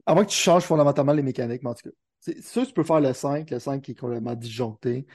À 0.06 0.16
moins 0.16 0.26
que 0.26 0.32
tu 0.32 0.38
changes 0.38 0.64
fondamentalement 0.64 1.14
les 1.14 1.22
mécaniques, 1.22 1.62
mais 1.64 1.70
en 1.70 1.74
tout 1.76 1.90
cas. 1.90 1.96
C'est 2.20 2.42
sûr 2.44 2.66
tu 2.68 2.74
peux 2.74 2.84
faire 2.84 3.00
le 3.02 3.14
5, 3.14 3.50
le 3.50 3.60
5 3.60 3.82
qui 3.82 3.92
est 3.92 3.96
complètement 3.96 4.36
disjoncté. 4.36 5.06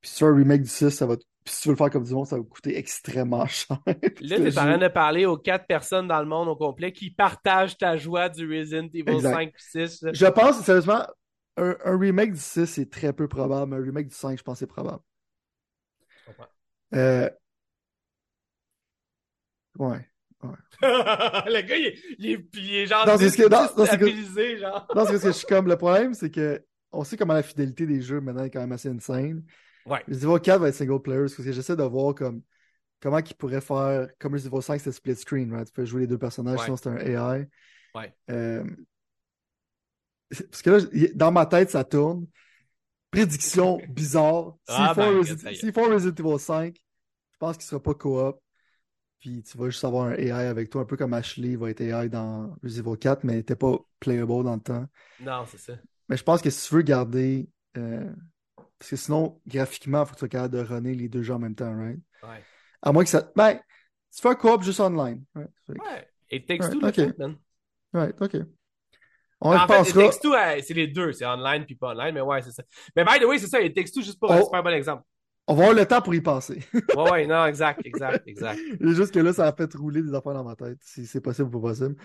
Puis 0.00 0.10
fais 0.10 0.24
un 0.24 0.34
remake 0.34 0.62
du 0.62 0.68
6, 0.68 0.90
ça 0.90 1.06
va. 1.06 1.16
te- 1.16 1.24
Puis 1.44 1.52
si 1.54 1.60
tu 1.62 1.68
veux 1.68 1.72
le 1.74 1.76
faire 1.78 1.90
comme 1.90 2.04
du 2.04 2.12
monde, 2.14 2.26
ça 2.26 2.36
va 2.38 2.42
coûter 2.42 2.78
extrêmement 2.78 3.46
cher. 3.48 3.78
Là, 3.86 3.94
t'es 4.38 4.48
en 4.48 4.62
train 4.62 4.78
de 4.78 4.88
parler 4.88 5.26
aux 5.26 5.36
quatre 5.36 5.66
personnes 5.66 6.08
dans 6.08 6.20
le 6.20 6.26
monde 6.26 6.48
au 6.48 6.56
complet 6.56 6.90
qui 6.92 7.10
partagent 7.10 7.76
ta 7.76 7.96
joie 7.98 8.28
du 8.30 8.46
Resident 8.50 8.88
Evil 8.94 9.10
Exact. 9.14 9.32
5 9.34 9.48
et 9.48 9.86
6. 9.88 10.02
là. 10.02 10.12
Je 10.14 10.26
pense, 10.26 10.60
sérieusement, 10.62 11.06
un, 11.58 11.76
un 11.84 11.98
remake 11.98 12.32
du 12.32 12.40
6 12.40 12.66
c'est 12.66 12.90
très 12.90 13.12
peu 13.12 13.28
probable, 13.28 13.70
mais 13.72 13.76
un 13.76 13.84
remake 13.84 14.08
du 14.08 14.14
5, 14.14 14.38
je 14.38 14.42
pense 14.42 14.58
c'est 14.58 14.66
probable. 14.66 15.02
Je 16.08 16.26
comprends. 16.32 16.46
Euh... 16.94 17.28
Ouais. 19.78 20.08
le 20.82 21.60
gars, 21.62 21.76
il 21.76 21.86
est, 21.86 21.98
il 22.18 22.26
est, 22.32 22.46
il 22.54 22.74
est 22.74 22.86
genre 22.86 23.06
c'est 23.18 23.30
ce 23.30 23.36
que- 23.38 23.48
que- 23.48 23.76
déstabilisé, 23.80 24.58
genre. 24.58 24.86
Non, 24.94 25.04
parce 25.04 25.10
que 25.10 25.18
je 25.18 25.30
suis 25.30 25.46
comme. 25.46 25.68
Le 25.68 25.76
problème, 25.76 26.12
c'est 26.12 26.30
que 26.30 26.62
on 26.92 27.02
sait 27.02 27.16
comment 27.16 27.32
la 27.32 27.42
fidélité 27.42 27.86
des 27.86 28.02
jeux 28.02 28.20
maintenant 28.20 28.44
est 28.44 28.50
quand 28.50 28.60
même 28.60 28.72
assez 28.72 28.90
insane. 28.90 29.42
Ouais. 29.86 30.02
Resident 30.08 30.32
Evil 30.36 30.42
4 30.42 30.60
va 30.60 30.68
être 30.68 30.74
single 30.74 31.00
player 31.02 31.20
parce 31.20 31.34
que 31.34 31.52
j'essaie 31.52 31.76
de 31.76 31.82
voir 31.82 32.14
comme 32.14 32.42
comment 33.00 33.18
ils 33.18 33.34
pourraient 33.34 33.60
faire. 33.60 34.08
Comme 34.18 34.32
Resident 34.32 34.56
Evil 34.56 34.62
5, 34.62 34.78
c'était 34.78 34.92
split 34.92 35.16
screen, 35.16 35.52
right? 35.52 35.66
Tu 35.66 35.72
peux 35.72 35.84
jouer 35.84 36.02
les 36.02 36.06
deux 36.06 36.18
personnages, 36.18 36.58
Ouais. 36.60 36.64
sinon 36.64 36.76
c'est 36.76 36.88
un 36.88 36.96
AI. 36.96 37.48
Ouais. 37.94 38.14
Euh, 38.30 38.64
Parce 40.50 40.62
que 40.62 40.70
là, 40.70 40.78
dans 41.14 41.30
ma 41.32 41.46
tête, 41.46 41.70
ça 41.70 41.84
tourne. 41.84 42.26
Prédiction 43.10 43.80
bizarre. 43.88 44.56
S'ils 44.68 44.74
Ah, 44.78 44.94
font, 44.94 45.12
ben, 45.12 45.20
Resi- 45.22 45.72
font 45.72 45.88
Resident 45.88 46.14
Evil 46.28 46.38
5, 46.40 46.76
je 47.32 47.38
pense 47.38 47.56
qu'il 47.56 47.66
sera 47.66 47.80
pas 47.80 47.94
co-op. 47.94 48.40
Puis 49.20 49.42
tu 49.42 49.56
vas 49.56 49.70
juste 49.70 49.84
avoir 49.84 50.06
un 50.08 50.14
AI 50.14 50.30
avec 50.48 50.70
toi, 50.70 50.82
un 50.82 50.84
peu 50.84 50.96
comme 50.96 51.14
Ashley 51.14 51.54
va 51.56 51.70
être 51.70 51.80
AI 51.80 52.08
dans 52.08 52.56
Resident 52.62 52.90
Evil 52.90 52.98
4, 52.98 53.24
mais 53.24 53.34
n'était 53.34 53.54
pas 53.56 53.78
playable 54.00 54.42
dans 54.44 54.54
le 54.56 54.60
temps. 54.60 54.86
Non, 55.20 55.44
c'est 55.46 55.58
ça. 55.58 55.74
Mais 56.08 56.16
je 56.16 56.24
pense 56.24 56.42
que 56.42 56.50
si 56.50 56.68
tu 56.68 56.74
veux 56.74 56.82
garder. 56.82 57.48
euh, 57.76 58.10
Parce 58.84 58.90
que 58.90 58.96
sinon, 58.96 59.40
graphiquement, 59.46 60.02
il 60.02 60.06
faut 60.06 60.10
que 60.10 60.16
tu 60.16 60.18
sois 60.20 60.28
capable 60.28 60.54
de 60.54 60.60
runner 60.60 60.94
les 60.94 61.08
deux 61.08 61.22
jeux 61.22 61.32
en 61.32 61.38
même 61.38 61.54
temps, 61.54 61.74
right? 61.74 61.98
Ouais. 62.22 62.42
À 62.82 62.92
moins 62.92 63.02
que 63.02 63.08
ça. 63.08 63.30
Ben, 63.34 63.54
tu 64.14 64.20
fais 64.20 64.28
un 64.28 64.34
co-op 64.34 64.62
juste 64.62 64.78
online. 64.78 65.24
Right, 65.34 65.48
Ouais. 65.70 66.06
Et 66.28 66.44
Takes 66.44 66.60
Ouais, 66.64 66.70
Two, 66.70 66.80
le 66.80 66.88
ok. 66.88 66.94
fait, 66.94 67.18
man. 67.18 67.36
right, 67.94 68.20
ok. 68.20 68.36
On 69.40 69.54
y 69.54 69.56
en 69.56 69.66
fait. 69.66 69.88
It 69.88 69.94
Takes 69.94 70.20
Two, 70.20 70.34
euh, 70.34 70.60
c'est 70.62 70.74
les 70.74 70.86
deux. 70.88 71.12
C'est 71.12 71.24
online 71.24 71.64
puis 71.64 71.76
pas 71.76 71.92
online, 71.94 72.12
mais 72.12 72.20
ouais, 72.20 72.42
c'est 72.42 72.50
ça. 72.50 72.62
Mais 72.94 73.04
by 73.06 73.18
the 73.18 73.24
way, 73.24 73.38
c'est 73.38 73.46
ça. 73.46 73.58
It 73.62 73.74
Takes 73.74 73.90
Two, 73.90 74.02
juste 74.02 74.20
pour 74.20 74.30
un 74.30 74.40
Oh. 74.40 74.44
super 74.44 74.62
bon 74.62 74.74
exemple. 74.74 75.02
On 75.46 75.54
va 75.54 75.62
avoir 75.64 75.78
le 75.78 75.86
temps 75.86 76.02
pour 76.02 76.14
y 76.14 76.20
penser. 76.20 76.62
Ouais, 76.94 77.10
ouais, 77.10 77.26
non, 77.26 77.46
exact, 77.46 77.80
exact, 77.86 78.22
exact. 78.26 78.58
C'est 78.80 78.94
juste 78.94 79.14
que 79.14 79.20
là, 79.20 79.32
ça 79.32 79.46
a 79.48 79.52
fait 79.54 79.72
rouler 79.74 80.02
des 80.02 80.12
affaires 80.12 80.34
dans 80.34 80.44
ma 80.44 80.56
tête, 80.56 80.78
si 80.82 81.06
c'est 81.06 81.22
possible 81.22 81.48
ou 81.48 81.60
pas 81.60 81.68
possible. 81.70 81.96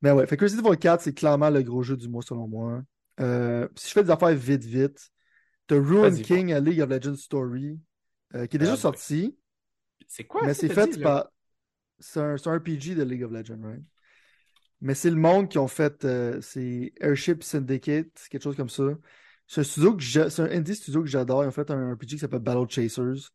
Mais 0.00 0.10
ouais, 0.12 0.26
fait 0.26 0.38
que 0.38 0.44
Resident 0.46 0.66
Evil 0.70 0.78
4, 0.78 1.02
c'est 1.02 1.12
clairement 1.14 1.50
le 1.50 1.62
gros 1.62 1.82
jeu 1.82 1.96
du 1.98 2.08
mois 2.08 2.22
selon 2.22 2.48
moi. 2.48 2.80
Euh, 3.20 3.68
si 3.76 3.88
je 3.88 3.92
fais 3.92 4.02
des 4.04 4.10
affaires 4.10 4.34
vite, 4.34 4.64
vite, 4.64 5.10
t'as 5.66 5.76
Ruin 5.80 6.18
King 6.18 6.52
à 6.52 6.60
League 6.60 6.80
of 6.80 6.90
Legends 6.90 7.16
Story, 7.16 7.78
euh, 8.34 8.46
qui 8.46 8.56
est 8.56 8.58
déjà 8.58 8.72
Ah, 8.72 8.76
sorti, 8.76 9.36
C'est 10.06 10.24
quoi 10.24 10.42
mais 10.44 10.54
c'est 10.54 10.68
fait 10.68 10.86
dit, 10.92 10.98
par. 11.02 11.30
C'est 12.00 12.20
un, 12.20 12.34
un 12.34 12.56
RPG 12.58 12.94
de 12.96 13.02
League 13.04 13.22
of 13.24 13.32
Legends, 13.32 13.60
right? 13.62 13.82
Mais 14.80 14.94
c'est 14.94 15.10
le 15.10 15.16
monde 15.16 15.48
qui 15.48 15.58
ont 15.58 15.68
fait. 15.68 16.04
euh, 16.04 16.40
c'est 16.40 16.92
Airship 17.00 17.42
Syndicate, 17.42 18.08
quelque 18.30 18.42
chose 18.42 18.56
comme 18.56 18.68
ça. 18.68 18.84
C'est 19.46 19.60
un 19.60 19.64
studio 19.64 19.96
que 19.96 20.02
j'a- 20.02 20.30
c'est 20.30 20.42
un 20.42 20.50
indie 20.50 20.74
studio 20.74 21.02
que 21.02 21.08
j'adore. 21.08 21.44
Ils 21.44 21.48
ont 21.48 21.50
fait 21.52 21.70
un 21.70 21.92
RPG 21.94 22.06
qui 22.16 22.18
s'appelle 22.18 22.40
Battle 22.40 22.68
Chasers. 22.68 23.30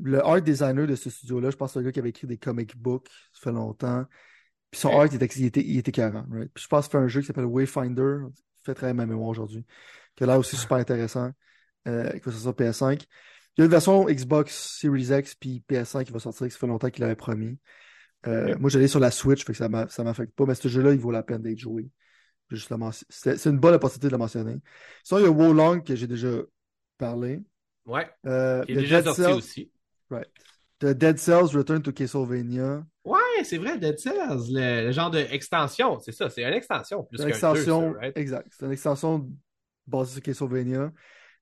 Le 0.00 0.24
art 0.24 0.42
designer 0.42 0.86
de 0.86 0.96
ce 0.96 1.10
studio-là, 1.10 1.50
je 1.50 1.56
pense 1.56 1.70
que 1.70 1.74
c'est 1.74 1.80
un 1.80 1.82
gars 1.84 1.92
qui 1.92 1.98
avait 2.00 2.08
écrit 2.10 2.26
des 2.26 2.38
comic 2.38 2.76
books, 2.76 3.08
ça 3.32 3.40
fait 3.42 3.52
longtemps. 3.52 4.04
Puis 4.70 4.80
son 4.80 4.90
art, 4.98 5.06
il 5.06 5.16
était, 5.22 5.26
il 5.38 5.46
était, 5.46 5.64
il 5.64 5.78
était 5.78 5.92
carré, 5.92 6.18
right? 6.30 6.50
Puis 6.54 6.64
je 6.64 6.68
pense 6.68 6.86
qu'il 6.88 6.92
fait 6.92 7.04
un 7.04 7.08
jeu 7.08 7.20
qui 7.20 7.26
s'appelle 7.28 7.46
Wayfinder, 7.46 8.18
fait 8.64 8.74
très 8.74 8.94
ma 8.94 9.06
mémoire 9.06 9.28
aujourd'hui, 9.30 9.64
qui 10.16 10.24
a 10.24 10.26
l'air 10.26 10.38
aussi 10.38 10.56
super 10.56 10.78
intéressant, 10.78 11.30
euh, 11.88 12.10
qui 12.10 12.20
va 12.20 12.32
sortir 12.32 12.40
sur 12.40 12.52
PS5. 12.52 13.02
Il 13.56 13.60
y 13.60 13.62
a 13.62 13.64
une 13.66 13.70
version 13.70 14.04
Xbox 14.06 14.78
Series 14.80 15.08
X 15.18 15.34
puis 15.34 15.62
PS5 15.68 16.04
qui 16.04 16.12
va 16.12 16.18
sortir, 16.18 16.46
qui 16.46 16.52
ça 16.52 16.58
fait 16.58 16.66
longtemps 16.66 16.90
qu'il 16.90 17.02
l'avait 17.02 17.16
promis. 17.16 17.58
Euh, 18.26 18.56
Moi, 18.58 18.70
j'allais 18.70 18.88
sur 18.88 19.00
la 19.00 19.10
Switch, 19.10 19.44
fait 19.44 19.52
que 19.52 19.58
ça 19.58 19.68
ça 19.88 20.04
m'affecte 20.04 20.34
pas, 20.34 20.46
mais 20.46 20.54
ce 20.54 20.68
jeu-là, 20.68 20.92
il 20.92 20.98
vaut 21.00 21.10
la 21.10 21.22
peine 21.22 21.42
d'être 21.42 21.58
joué. 21.58 21.88
C'est 23.08 23.46
une 23.46 23.58
bonne 23.58 23.74
opportunité 23.74 24.08
de 24.08 24.12
le 24.12 24.18
mentionner. 24.18 24.58
Sinon, 25.04 25.20
il 25.20 25.24
y 25.24 25.26
a 25.26 25.30
Wolong 25.30 25.82
que 25.84 25.94
j'ai 25.94 26.06
déjà 26.06 26.28
parlé. 26.98 27.40
Ouais. 27.86 28.08
Euh, 28.26 28.62
Qui 28.64 28.72
est 28.72 28.76
déjà 28.76 28.96
Dead 29.02 29.04
sorti 29.06 29.22
Cells, 29.22 29.32
aussi. 29.34 29.70
right. 30.10 30.28
The 30.80 30.86
Dead 30.86 31.18
Cells 31.18 31.54
Return 31.54 31.80
to 31.82 31.92
Castlevania. 31.92 32.84
Ouais, 33.04 33.18
c'est 33.44 33.58
vrai, 33.58 33.78
Dead 33.78 33.98
Cells, 33.98 34.50
le, 34.50 34.86
le 34.86 34.92
genre 34.92 35.10
d'extension, 35.10 35.98
c'est 36.00 36.12
ça, 36.12 36.28
c'est 36.28 36.42
une 36.42 36.52
extension 36.54 37.04
plus 37.04 37.18
qu'un 37.18 37.28
extension, 37.28 37.88
2, 37.90 37.94
ça, 37.94 38.00
right? 38.00 38.16
exact. 38.18 38.48
C'est 38.58 38.66
une 38.66 38.72
extension 38.72 39.28
basée 39.86 40.14
sur 40.14 40.22
Castlevania. 40.22 40.92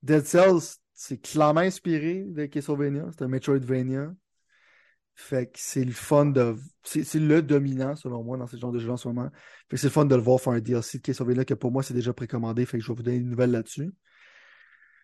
Dead 0.03 0.25
Cells, 0.27 0.79
c'est 0.93 1.19
clairement 1.19 1.61
inspiré 1.61 2.25
de 2.27 2.47
Castlevania. 2.47 3.07
C'est 3.13 3.25
un 3.25 3.29
Metroidvania. 3.29 4.13
Fait 5.15 5.47
que 5.47 5.59
c'est 5.59 5.85
le 5.85 5.93
fun 5.93 6.27
de. 6.27 6.57
C'est 6.83 7.15
le 7.17 7.43
dominant, 7.43 7.95
selon 7.95 8.25
moi, 8.25 8.39
dans 8.39 8.47
ce 8.47 8.57
genre 8.57 8.73
de 8.73 8.79
jeu 8.79 8.91
en 8.91 8.97
ce 8.97 9.09
moment. 9.09 9.29
Fait 9.69 9.77
que 9.77 9.77
c'est 9.77 9.89
le 9.89 9.93
fun 9.93 10.07
de 10.07 10.15
le 10.15 10.23
voir 10.23 10.41
faire 10.41 10.55
un 10.55 10.61
DLC 10.61 10.99
de 10.99 11.03
Castlevania 11.03 11.45
que 11.45 11.55
pour 11.55 11.71
moi, 11.71 11.83
c'est 11.83 11.95
déjà 11.95 12.13
précommandé. 12.13 12.65
Fait 12.65 12.79
que 12.79 12.85
je 12.85 12.89
vais 12.89 12.97
vous 12.97 13.03
donner 13.03 13.19
une 13.19 13.29
nouvelle 13.29 13.51
là-dessus. 13.51 13.91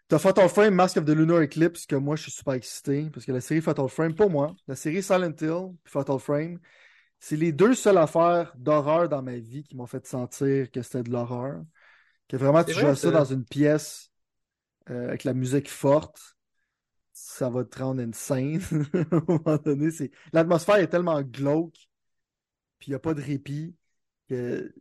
T'as 0.09 0.19
Fatal 0.19 0.49
Frame, 0.49 0.75
Mask 0.75 0.99
of 0.99 1.05
the 1.05 1.11
Lunar 1.11 1.43
Eclipse, 1.43 1.85
que 1.85 1.97
moi, 1.97 2.15
je 2.15 2.23
suis 2.23 2.33
super 2.33 2.55
excité. 2.55 3.11
Parce 3.13 3.27
que 3.27 3.33
la 3.33 3.41
série 3.41 3.61
Fatal 3.61 3.89
Frame, 3.89 4.15
pour 4.15 4.31
moi, 4.31 4.55
la 4.69 4.77
série 4.77 5.03
Silent 5.03 5.35
Hill 5.41 5.75
puis 5.83 5.93
Fatal 5.93 6.19
Frame, 6.21 6.59
c'est 7.19 7.37
les 7.37 7.53
deux 7.53 7.75
seules 7.75 7.99
affaires 7.99 8.53
d'horreur 8.57 9.09
dans 9.09 9.23
ma 9.23 9.37
vie 9.37 9.65
qui 9.65 9.77
m'ont 9.77 9.87
fait 9.87 10.07
sentir 10.07 10.71
que 10.71 10.81
c'était 10.83 11.03
de 11.03 11.11
l'horreur. 11.11 11.61
Que 12.29 12.37
vraiment, 12.37 12.65
tu 12.65 12.73
joues 12.73 12.95
ça 12.95 13.11
dans 13.11 13.25
une 13.25 13.45
pièce 13.45 14.11
euh, 14.91 15.09
avec 15.09 15.25
la 15.25 15.35
musique 15.35 15.71
forte, 15.71 16.37
ça 17.13 17.49
va 17.49 17.65
te 17.65 17.79
rendre 17.79 18.03
insane. 18.03 18.61
à 18.95 19.17
un 19.17 19.23
moment 19.27 19.57
donné, 19.59 19.91
c'est... 19.91 20.11
l'atmosphère 20.33 20.77
est 20.77 20.89
tellement 20.89 21.23
glauque, 21.23 21.89
puis 22.79 22.89
il 22.89 22.91
n'y 22.91 22.97
a 22.97 23.01
pas 23.01 23.15
de 23.15 23.23
répit, 23.23 23.75
que 24.29 24.75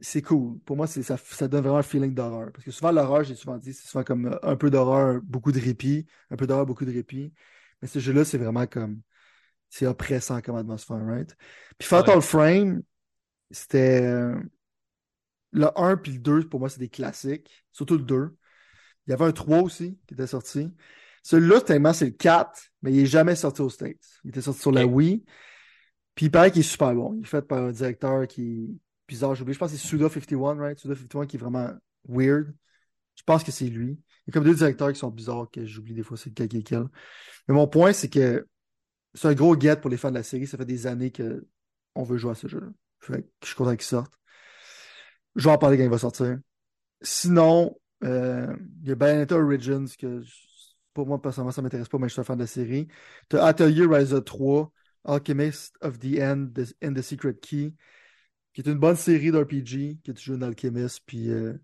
c'est 0.00 0.22
cool. 0.22 0.58
Pour 0.60 0.76
moi, 0.76 0.86
c'est, 0.86 1.02
ça, 1.02 1.16
ça 1.16 1.48
donne 1.48 1.62
vraiment 1.62 1.78
un 1.78 1.82
feeling 1.82 2.14
d'horreur. 2.14 2.52
Parce 2.52 2.64
que 2.64 2.70
souvent, 2.70 2.92
l'horreur, 2.92 3.24
j'ai 3.24 3.34
souvent 3.34 3.58
dit, 3.58 3.72
c'est 3.72 3.88
souvent 3.88 4.04
comme 4.04 4.26
euh, 4.26 4.38
un 4.42 4.56
peu 4.56 4.70
d'horreur, 4.70 5.20
beaucoup 5.22 5.52
de 5.52 5.60
répit, 5.60 6.06
un 6.30 6.36
peu 6.36 6.46
d'horreur, 6.46 6.66
beaucoup 6.66 6.84
de 6.84 6.92
répit. 6.92 7.32
Mais 7.82 7.88
ce 7.88 7.98
jeu-là, 7.98 8.24
c'est 8.24 8.38
vraiment 8.38 8.66
comme, 8.66 9.00
c'est 9.68 9.86
oppressant 9.86 10.40
comme 10.40 10.56
atmosphère, 10.56 11.04
right? 11.04 11.36
Puis 11.78 11.88
Fatal 11.88 12.16
Ouais. 12.16 12.22
Frame, 12.22 12.82
c'était, 13.50 14.02
euh, 14.02 14.40
le 15.52 15.68
1 15.76 15.96
puis 15.96 16.12
le 16.12 16.18
2, 16.18 16.48
pour 16.48 16.60
moi, 16.60 16.68
c'est 16.68 16.80
des 16.80 16.88
classiques. 16.88 17.64
Surtout 17.72 17.96
le 17.96 18.04
2. 18.04 18.36
Il 19.06 19.10
y 19.10 19.14
avait 19.14 19.24
un 19.24 19.32
3 19.32 19.62
aussi 19.62 19.98
qui 20.06 20.14
était 20.14 20.26
sorti. 20.26 20.70
Celui-là, 21.22 21.60
tellement 21.60 21.92
c'est 21.92 22.06
le 22.06 22.10
4, 22.12 22.70
mais 22.82 22.92
il 22.92 23.00
est 23.00 23.06
jamais 23.06 23.34
sorti 23.34 23.62
aux 23.62 23.70
States. 23.70 24.20
Il 24.24 24.30
était 24.30 24.40
sorti 24.40 24.60
sur 24.60 24.72
la. 24.72 24.86
Wii. 24.86 25.24
Puis 26.14 26.26
il 26.26 26.30
paraît 26.30 26.50
qu'il 26.50 26.60
est 26.60 26.62
super 26.64 26.94
bon. 26.94 27.14
Il 27.14 27.22
est 27.22 27.26
fait 27.26 27.42
par 27.42 27.64
un 27.64 27.70
directeur 27.70 28.26
qui 28.26 28.42
est 28.42 28.68
bizarre. 29.06 29.34
J'ai 29.34 29.42
oublié. 29.42 29.54
Je 29.54 29.58
pense 29.58 29.72
que 29.72 29.78
c'est 29.78 29.96
Suda51, 29.96 30.58
right? 30.58 30.78
Suda51 30.78 31.26
qui 31.26 31.36
est 31.36 31.40
vraiment 31.40 31.70
weird. 32.08 32.54
Je 33.14 33.22
pense 33.22 33.44
que 33.44 33.52
c'est 33.52 33.66
lui. 33.66 33.98
Il 34.26 34.28
y 34.28 34.30
a 34.30 34.32
comme 34.32 34.44
deux 34.44 34.54
directeurs 34.54 34.92
qui 34.92 34.98
sont 34.98 35.10
bizarres 35.10 35.50
que 35.50 35.64
j'oublie 35.64 35.94
des 35.94 36.02
fois 36.02 36.16
c'est 36.16 36.30
lequel 36.30 36.48
qui. 36.48 36.74
Mais 36.74 37.54
mon 37.54 37.66
point, 37.66 37.92
c'est 37.92 38.08
que 38.08 38.46
c'est 39.14 39.28
un 39.28 39.34
gros 39.34 39.58
get 39.58 39.76
pour 39.76 39.90
les 39.90 39.96
fans 39.96 40.10
de 40.10 40.16
la 40.16 40.22
série. 40.22 40.46
Ça 40.46 40.58
fait 40.58 40.64
des 40.64 40.86
années 40.86 41.10
que 41.10 41.46
on 41.94 42.02
veut 42.02 42.18
jouer 42.18 42.32
à 42.32 42.34
ce 42.34 42.46
jeu-là. 42.46 42.68
Je 43.00 43.46
suis 43.46 43.56
content 43.56 43.74
qu'il 43.74 43.82
sorte. 43.82 44.17
Je 45.38 45.44
vais 45.44 45.50
en 45.50 45.58
parler 45.58 45.78
quand 45.78 45.84
il 45.84 45.90
va 45.90 45.98
sortir. 45.98 46.38
Sinon, 47.00 47.78
euh, 48.04 48.54
il 48.82 48.88
y 48.88 48.92
a 48.92 48.96
Bayonetta 48.96 49.36
Origins 49.36 49.86
que 49.96 50.22
pour 50.92 51.06
moi, 51.06 51.22
personnellement, 51.22 51.52
ça 51.52 51.62
m'intéresse 51.62 51.88
pas, 51.88 51.98
mais 51.98 52.08
je 52.08 52.14
suis 52.14 52.20
un 52.20 52.24
fan 52.24 52.36
de 52.36 52.42
la 52.42 52.48
série. 52.48 52.88
T'as 53.28 53.46
Atelier 53.46 53.86
Rise 53.86 54.20
3, 54.26 54.72
Alchemist 55.04 55.76
of 55.80 56.00
the 56.00 56.18
End 56.18 56.50
and 56.82 56.94
the 56.94 57.02
Secret 57.02 57.34
Key, 57.40 57.72
qui 58.52 58.60
est 58.60 58.66
une 58.66 58.80
bonne 58.80 58.96
série 58.96 59.30
d'RPG, 59.30 60.00
que 60.04 60.10
tu 60.10 60.24
joues 60.24 60.34
un 60.34 60.42
alchimiste, 60.42 61.02
puis 61.06 61.30
euh, 61.30 61.54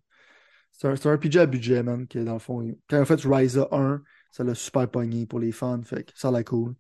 c'est 0.71 0.87
un, 0.87 1.15
RPG 1.15 1.39
à 1.39 1.47
budget, 1.47 1.83
man, 1.83 2.07
que 2.07 2.21
dans 2.21 2.35
le 2.35 2.39
fond, 2.39 2.65
quand 2.89 3.01
ont 3.01 3.05
fait 3.05 3.21
Rise 3.25 3.59
1, 3.73 4.03
ça 4.31 4.45
l'a 4.45 4.55
super 4.55 4.89
pogné 4.89 5.27
pour 5.27 5.41
les 5.41 5.51
fans, 5.51 5.83
fait 5.83 6.05
que 6.05 6.13
ça 6.15 6.29
a 6.29 6.31
l'air 6.31 6.45
cool. 6.45 6.77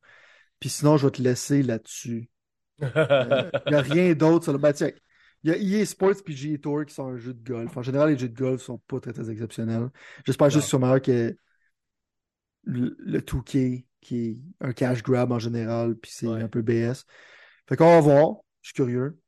Puis 0.61 0.69
sinon, 0.69 0.97
je 0.97 1.07
vais 1.07 1.12
te 1.12 1.23
laisser 1.23 1.65
là-dessus. 1.65 2.31
Euh, 2.83 3.51
Il 3.66 3.71
n'y 3.71 3.77
a 3.77 3.83
rien 3.83 4.15
d'autre 4.15 4.45
sur 4.45 4.53
le. 4.53 4.59
Ben, 4.59 4.73
il 5.45 5.51
y 5.51 5.75
a 5.77 5.81
EA 5.83 5.85
Sports 5.87 6.23
puis 6.25 6.35
GA 6.35 6.59
Tour 6.59 6.85
qui 6.87 6.95
sont 6.95 7.07
un 7.07 7.16
jeu 7.19 7.35
de 7.35 7.43
golf. 7.45 7.77
En 7.77 7.83
général, 7.83 8.11
les 8.11 8.19
jeux 8.19 8.29
de 8.29 8.37
golf 8.39 8.62
sont 8.62 8.79
pas 8.79 9.01
très, 9.01 9.12
très 9.12 9.31
exceptionnels. 9.31 9.91
J'espère 10.27 10.51
juste 10.51 10.73
meilleurs 10.75 11.03
que 11.03 11.37
le, 12.65 12.97
le 12.99 13.21
2K, 13.21 13.85
qui 14.01 14.19
est 14.29 14.39
un 14.61 14.73
cash 14.73 15.03
grab 15.03 15.33
en 15.33 15.39
général, 15.39 15.97
puis 15.97 16.11
c'est 16.15 16.27
Ouais. 16.27 16.43
un 16.43 16.49
peu 16.49 16.62
BS. 16.62 17.05
Fait 17.69 17.77
qu'on 17.77 17.87
va 17.87 18.01
voir. 18.01 18.37
Je 18.62 18.69
suis 18.69 18.75
curieux. 18.75 19.19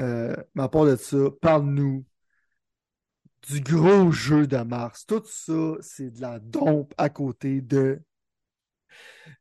Euh, 0.00 0.34
mais 0.54 0.62
à 0.64 0.68
part 0.68 0.86
de 0.86 0.96
ça, 0.96 1.18
parle-nous 1.40 2.04
du 3.48 3.60
gros 3.60 4.10
jeu 4.12 4.46
de 4.46 4.56
mars. 4.58 5.06
Tout 5.06 5.22
ça, 5.24 5.74
c'est 5.80 6.10
de 6.10 6.20
la 6.20 6.38
dompe 6.38 6.92
à 6.98 7.08
côté 7.08 7.60
de. 7.60 8.00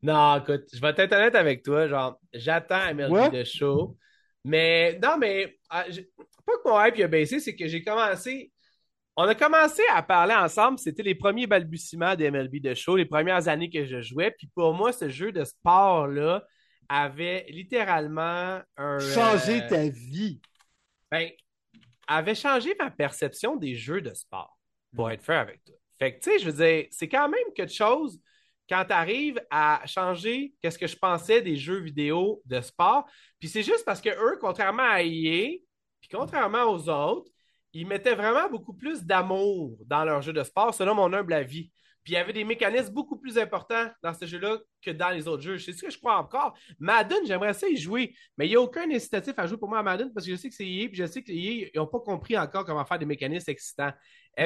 Non, 0.02 0.38
écoute, 0.42 0.66
je 0.74 0.80
vais 0.80 0.90
être 0.90 1.14
honnête 1.14 1.36
avec 1.36 1.64
toi. 1.64 1.88
Genre, 1.88 2.20
j'attends 2.34 2.94
MLB 2.94 3.12
Ouais. 3.12 3.30
de 3.32 3.44
show. 3.44 3.98
Mais 4.46 5.00
non, 5.02 5.18
mais 5.18 5.58
ah, 5.70 5.86
pas 6.46 6.54
que 6.54 6.70
mon 6.70 6.84
hype 6.84 7.04
a 7.04 7.08
baissé, 7.08 7.40
c'est 7.40 7.56
que 7.56 7.68
j'ai 7.68 7.84
commencé. 7.84 8.52
On 9.16 9.24
a 9.24 9.36
commencé 9.36 9.82
à 9.94 10.02
parler 10.02 10.34
ensemble. 10.34 10.80
C'était 10.80 11.04
les 11.04 11.16
premiers 11.16 11.46
balbutiements 11.46 12.16
de 12.16 12.30
MLB 12.30 12.62
de 12.62 12.74
show, 12.74 12.96
les 12.96 13.06
premières 13.06 13.48
années 13.48 13.70
que 13.70 13.86
je 13.86 14.02
jouais. 14.02 14.32
Puis 14.32 14.48
pour 14.56 14.74
moi, 14.74 14.94
ce 14.94 15.10
jeu 15.10 15.32
de 15.32 15.44
sport-là 15.44 16.44
avait 16.88 17.46
littéralement 17.50 18.62
un. 18.78 19.00
Changer 19.00 19.62
euh, 19.62 19.70
ta 19.70 19.90
vie. 19.90 20.40
ben, 21.12 21.30
avait 22.08 22.36
changé 22.36 22.76
ma 22.80 22.90
perception 22.90 23.56
des 23.56 23.76
jeux 23.76 24.02
de 24.02 24.14
sport, 24.14 24.58
pour 24.96 25.12
être 25.12 25.22
fair 25.22 25.40
avec 25.40 25.64
toi. 25.64 25.76
Fait 26.00 26.16
que, 26.16 26.24
tu 26.24 26.32
sais, 26.32 26.40
je 26.40 26.50
veux 26.50 26.66
dire, 26.66 26.88
c'est 26.92 27.10
quand 27.10 27.30
même 27.30 27.54
quelque 27.56 27.74
chose 27.74 28.20
quand 28.70 28.86
tu 28.86 28.94
arrives 28.94 29.42
à 29.50 29.82
changer 29.86 30.54
qu'est-ce 30.62 30.78
que 30.78 30.88
je 30.88 30.96
pensais 30.96 31.42
des 31.42 31.56
jeux 31.56 31.80
vidéo 31.80 32.42
de 32.46 32.62
sport. 32.62 33.06
Puis 33.40 33.50
c'est 33.50 33.64
juste 33.64 33.84
parce 33.84 34.00
que 34.00 34.10
eux, 34.10 34.38
contrairement 34.40 34.84
à 34.84 35.02
EA, 35.02 35.58
puis 36.00 36.10
contrairement 36.12 36.66
aux 36.66 36.88
autres, 36.88 37.32
ils 37.74 37.88
mettaient 37.88 38.16
vraiment 38.16 38.50
beaucoup 38.50 38.74
plus 38.74 39.04
d'amour 39.04 39.78
dans 39.86 40.04
leurs 40.04 40.22
jeux 40.22 40.34
de 40.34 40.44
sport, 40.44 40.74
selon 40.74 40.96
mon 40.96 41.12
humble 41.14 41.34
avis. 41.34 41.72
Puis 42.04 42.14
il 42.14 42.16
y 42.16 42.18
avait 42.18 42.34
des 42.34 42.44
mécanismes 42.44 42.94
beaucoup 42.94 43.18
plus 43.18 43.38
importants 43.38 43.88
dans 44.02 44.14
ce 44.14 44.26
jeu-là 44.26 44.58
que 44.82 44.92
dans 44.92 45.10
les 45.10 45.28
autres 45.28 45.44
jeux. 45.44 45.58
C'est 45.60 45.74
ce 45.74 45.82
que 45.82 45.92
je 45.92 45.98
crois 45.98 46.18
encore. 46.18 46.58
Madden, 46.80 47.26
j'aimerais 47.26 47.54
ça 47.54 47.68
y 47.68 47.76
jouer, 47.76 48.16
mais 48.38 48.48
il 48.48 48.50
n'y 48.50 48.56
a 48.56 48.62
aucun 48.62 48.90
incitatif 48.90 49.34
à 49.38 49.46
jouer 49.46 49.58
pour 49.58 49.68
moi 49.68 49.80
à 49.80 49.84
Madden 49.84 50.12
parce 50.14 50.26
que 50.26 50.32
je 50.32 50.38
sais 50.38 50.50
que 50.50 50.56
c'est 50.56 50.68
EA, 50.68 50.88
puis 50.88 50.98
je 50.98 51.06
sais 51.06 51.22
que 51.22 51.78
n'ont 51.78 51.88
pas 51.88 52.00
compris 52.00 52.38
encore 52.38 52.66
comment 52.66 52.86
faire 52.86 53.00
des 53.00 53.06
mécanismes 53.06 53.52
excitants. 53.52 53.92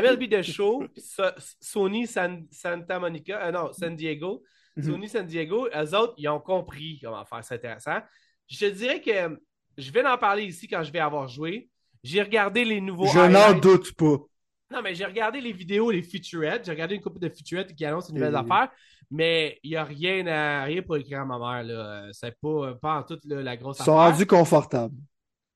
MLB 0.02 0.28
de 0.28 0.42
show, 0.42 0.84
So- 0.98 1.24
Sony 1.60 2.08
San- 2.08 2.46
Santa 2.52 3.00
Monica, 3.00 3.46
euh, 3.48 3.52
non, 3.52 3.72
San 3.74 3.96
Diego, 3.96 4.44
Mhm. 4.76 4.84
Sony 4.84 5.08
San 5.10 5.26
Diego, 5.26 5.68
eux 5.68 5.96
autres, 5.96 6.14
ils 6.18 6.28
ont 6.30 6.40
compris 6.40 7.00
comment 7.04 7.24
faire 7.26 7.44
ça 7.44 7.56
intéressant. 7.56 8.00
Je 8.50 8.58
te 8.60 8.66
dirais 8.72 9.02
que 9.02 9.40
je 9.78 9.92
vais 9.92 10.06
en 10.06 10.18
parler 10.18 10.44
ici 10.46 10.68
quand 10.68 10.84
je 10.84 10.92
vais 10.92 11.00
avoir 11.00 11.28
joué. 11.28 11.70
J'ai 12.04 12.22
regardé 12.22 12.66
les 12.66 12.82
nouveaux 12.82 13.06
Je 13.08 13.20
n'en 13.20 13.54
doute 13.58 13.94
pas. 13.94 14.18
Non, 14.72 14.82
mais 14.82 14.96
j'ai 14.96 15.06
regardé 15.06 15.40
les 15.40 15.52
vidéos, 15.54 15.92
les 15.92 16.02
featurettes. 16.02 16.66
J'ai 16.66 16.72
regardé 16.72 16.96
une 16.96 17.02
couple 17.02 17.20
de 17.20 17.30
featurettes 17.30 17.76
qui 17.76 17.86
annoncent 17.86 18.10
une 18.10 18.16
nouvelle 18.16 18.36
affaire. 18.36 18.70
Mais 19.12 19.60
il 19.64 19.70
n'y 19.72 19.76
a 19.76 19.84
rien, 19.84 20.26
à, 20.26 20.64
rien 20.64 20.82
pour 20.82 20.98
écrire 20.98 21.22
à 21.22 21.26
ma 21.26 21.38
mère. 21.38 21.64
là. 21.64 22.08
C'est 22.12 22.36
pas, 22.42 22.74
pas 22.82 22.96
en 23.00 23.04
toute 23.04 23.24
là, 23.26 23.44
la 23.44 23.56
grosse 23.56 23.78
Ils 23.80 23.84
sont 23.84 23.96
affaire. 23.98 24.12
rendus 24.14 24.26
confortables. 24.26 24.96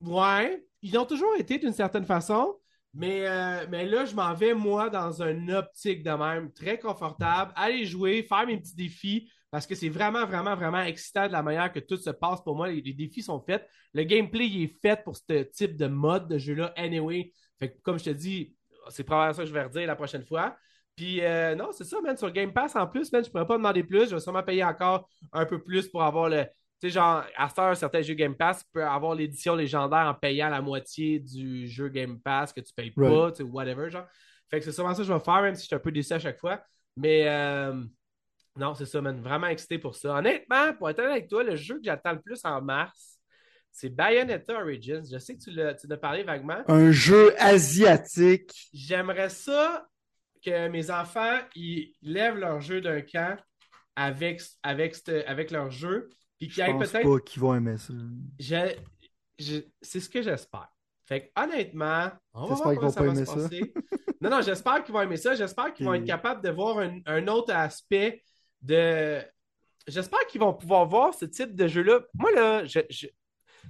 Ouais, 0.02 0.64
ils 0.84 0.96
ont 0.98 1.06
toujours 1.06 1.36
été 1.40 1.58
d'une 1.58 1.74
certaine 1.74 2.06
façon, 2.06 2.56
mais, 2.98 3.28
euh, 3.28 3.68
mais 3.70 3.86
là, 3.86 4.06
je 4.06 4.16
m'en 4.16 4.34
vais, 4.34 4.56
moi, 4.56 4.90
dans 4.90 5.22
une 5.22 5.52
optique 5.52 6.02
de 6.02 6.10
même, 6.10 6.52
très 6.52 6.80
confortable, 6.80 7.52
aller 7.56 7.86
jouer, 7.86 8.24
faire 8.24 8.48
mes 8.48 8.58
petits 8.58 8.76
défis, 8.76 9.32
parce 9.52 9.68
que 9.68 9.76
c'est 9.76 9.90
vraiment, 9.90 10.26
vraiment, 10.26 10.56
vraiment 10.56 10.82
excitant 10.82 11.28
de 11.28 11.32
la 11.32 11.44
manière 11.44 11.72
que 11.72 11.80
tout 11.80 11.98
se 11.98 12.10
passe 12.10 12.42
pour 12.42 12.56
moi. 12.56 12.70
Les, 12.70 12.82
défis 12.82 13.22
sont 13.22 13.40
faits. 13.40 13.70
Le 13.94 14.02
gameplay 14.02 14.48
il 14.48 14.64
est 14.64 14.82
fait 14.82 15.04
pour 15.04 15.16
ce 15.16 15.44
type 15.44 15.78
de 15.78 15.86
mode 15.86 16.28
de 16.28 16.40
jeu-là, 16.40 16.74
anyway. 16.76 17.32
Fait 17.60 17.72
que, 17.72 17.80
comme 17.84 18.00
je 18.00 18.06
te 18.06 18.10
dis, 18.10 18.56
c'est 18.90 19.04
probablement 19.04 19.36
ça 19.36 19.44
que 19.44 19.48
je 19.48 19.54
vais 19.54 19.64
redire 19.64 19.86
la 19.86 19.96
prochaine 19.96 20.24
fois. 20.24 20.58
Puis, 20.96 21.22
euh, 21.22 21.54
non, 21.54 21.70
c'est 21.74 21.84
ça, 21.84 22.02
man. 22.02 22.18
Sur 22.18 22.32
Game 22.32 22.52
Pass, 22.52 22.76
en 22.76 22.88
plus, 22.88 23.12
man, 23.12 23.24
je 23.24 23.30
pourrais 23.30 23.46
pas 23.46 23.58
demander 23.58 23.84
plus. 23.84 24.10
Je 24.10 24.16
vais 24.16 24.20
sûrement 24.20 24.42
payer 24.42 24.64
encore 24.64 25.08
un 25.32 25.46
peu 25.46 25.62
plus 25.62 25.88
pour 25.88 26.02
avoir 26.02 26.30
le, 26.30 26.48
tu 26.80 26.88
sais, 26.88 26.94
genre, 26.94 27.24
à 27.36 27.50
cette 27.50 27.60
heure, 27.60 27.76
certains 27.78 28.02
jeux 28.02 28.14
Game 28.14 28.36
Pass 28.36 28.64
peuvent 28.72 28.84
avoir 28.84 29.16
l'édition 29.16 29.56
légendaire 29.56 30.08
en 30.08 30.14
payant 30.14 30.50
la 30.50 30.62
moitié 30.62 31.20
du 31.20 31.68
jeu 31.68 31.90
Game 31.90 32.20
Pass 32.20 32.54
que 32.54 32.62
tu 32.62 32.74
payes 32.76 32.92
pas, 32.92 33.32
tu 33.32 33.38
sais, 33.38 33.44
whatever, 33.44 33.90
genre. 33.90 34.06
Fait 34.50 34.60
que 34.60 34.66
c'est 34.66 34.72
sûrement 34.72 34.94
ça 34.94 35.02
que 35.02 35.08
je 35.08 35.14
vais 35.14 35.20
faire, 35.20 35.42
même 35.42 35.56
si 35.56 35.64
je 35.64 35.68
suis 35.68 35.76
un 35.76 35.80
peu 35.80 35.92
déçu 35.92 36.14
à 36.14 36.20
chaque 36.20 36.40
fois. 36.40 36.62
Mais 36.96 37.28
euh, 37.28 37.84
non, 38.56 38.74
c'est 38.76 38.86
ça, 38.86 39.02
man. 39.02 39.20
Vraiment 39.22 39.48
excité 39.48 39.78
pour 39.78 39.96
ça. 39.96 40.16
Honnêtement, 40.16 40.74
pour 40.74 40.90
être 40.90 41.00
honnête 41.00 41.12
avec 41.12 41.28
toi, 41.28 41.44
le 41.44 41.56
jeu 41.56 41.76
que 41.76 41.84
j'attends 41.84 42.14
le 42.14 42.22
plus 42.22 42.40
en 42.44 42.62
mars, 42.62 43.20
c'est 43.72 43.90
Bayonetta 43.90 44.60
Origins. 44.60 45.04
Je 45.12 45.18
sais 45.20 45.36
que 45.36 45.44
tu 45.44 45.52
l'as 45.52 45.76
tu 45.76 45.88
en 45.88 45.92
as 45.92 45.98
parlé 45.98 46.24
vaguement. 46.24 46.64
Un 46.68 46.92
jeu 46.92 47.36
asiatique. 47.40 48.70
J'aimerais 48.74 49.30
ça 49.30 49.88
que 50.44 50.68
mes 50.70 50.90
enfants 50.90 51.40
ils 51.56 51.94
lèvent 52.02 52.38
leur 52.38 52.62
jeu 52.62 52.82
d'un 52.82 53.02
camp 53.02 53.38
avec, 53.96 54.42
avec, 54.64 54.96
avec 55.28 55.52
leur 55.52 55.70
jeu, 55.72 56.10
puis 56.40 56.48
qu'il 56.48 56.56
Je 56.56 56.62
y 56.62 56.64
ait 56.64 56.74
pense 56.74 56.92
peut-être 56.92 57.10
pas 57.10 57.20
qu'ils 57.20 57.42
vont 57.42 57.56
aimer 57.56 57.78
ça. 57.78 57.94
je- 58.40 58.76
je- 59.40 59.62
c'est 59.82 60.00
ce 60.00 60.10
que 60.10 60.22
j'espère. 60.22 60.70
Fait 61.06 61.28
que, 61.34 61.42
honnêtement, 61.42 62.10
on 62.34 62.46
va 62.48 62.56
voir 62.56 62.76
comment 62.76 62.90
ça 62.90 63.02
va 63.04 63.16
se 63.16 63.26
ça? 63.26 63.34
passer. 63.36 63.74
non, 64.22 64.30
non, 64.30 64.42
j'espère 64.42 64.84
qu'ils 64.84 64.94
vont 64.94 65.02
aimer 65.02 65.16
ça. 65.18 65.36
J'espère 65.36 65.74
qu'ils 65.74 65.86
vont 65.86 65.94
être 65.94 66.06
capables 66.06 66.44
de 66.44 66.50
voir 66.50 66.80
un, 66.80 67.00
un 67.06 67.28
autre 67.28 67.54
aspect 67.54 68.24
de. 68.62 69.22
J'espère 69.88 70.26
qu'ils 70.28 70.42
vont 70.42 70.54
pouvoir 70.54 70.86
voir 70.86 71.14
ce 71.14 71.24
type 71.26 71.56
de 71.56 71.66
jeu-là. 71.68 72.02
Moi, 72.14 72.32
là, 72.34 72.66
je, 72.66 72.80
je, 72.90 73.08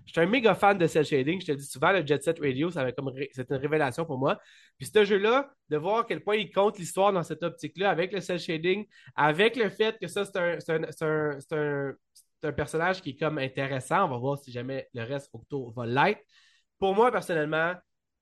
je 0.06 0.11
suis 0.11 0.19
un 0.19 0.26
méga 0.26 0.56
fan 0.56 0.76
de 0.80 0.88
cel 0.88 1.06
shading. 1.06 1.39
Je 1.41 1.45
te 1.45 1.52
le 1.52 1.57
dis 1.60 1.65
souvent, 1.68 1.91
le 1.91 2.03
Jet 2.03 2.23
Set 2.23 2.39
Radio, 2.39 2.72
ça 2.72 2.81
avait 2.81 2.94
comme 2.94 3.10
ré- 3.10 3.30
c'est 3.34 3.48
une 3.52 3.57
révélation 3.57 4.03
pour 4.03 4.18
moi. 4.18 4.39
Puis 4.80 4.89
ce 4.91 5.06
jeu-là, 5.06 5.52
de 5.69 5.77
voir 5.77 5.99
à 5.99 6.03
quel 6.06 6.23
point 6.23 6.38
il 6.38 6.52
compte 6.52 6.80
l'histoire 6.80 7.14
dans 7.14 7.22
cette 7.22 7.44
optique-là, 7.44 7.91
avec 7.91 8.14
le 8.14 8.19
cel 8.22 8.39
shading, 8.39 8.88
avec 9.15 9.56
le 9.57 9.69
fait 9.69 9.95
que 10.02 10.07
ça, 10.07 10.26
c'est 10.26 10.38
un, 10.38 10.60
c'est 10.60 10.73
un, 10.73 10.88
c'est 10.91 11.06
un, 11.06 11.38
c'est 11.39 11.53
un, 11.56 11.94
c'est 12.42 12.48
un 12.48 12.54
personnage 12.54 13.02
qui 13.02 13.12
est 13.12 13.18
comme 13.18 13.38
intéressant. 13.38 14.06
On 14.06 14.10
va 14.10 14.18
voir 14.18 14.38
si 14.38 14.52
jamais 14.52 14.88
le 14.94 15.04
reste 15.04 15.30
autour 15.34 15.72
va 15.74 15.86
l'être. 15.86 16.22
Pour 16.80 16.96
moi, 16.96 17.12
personnellement, 17.12 17.74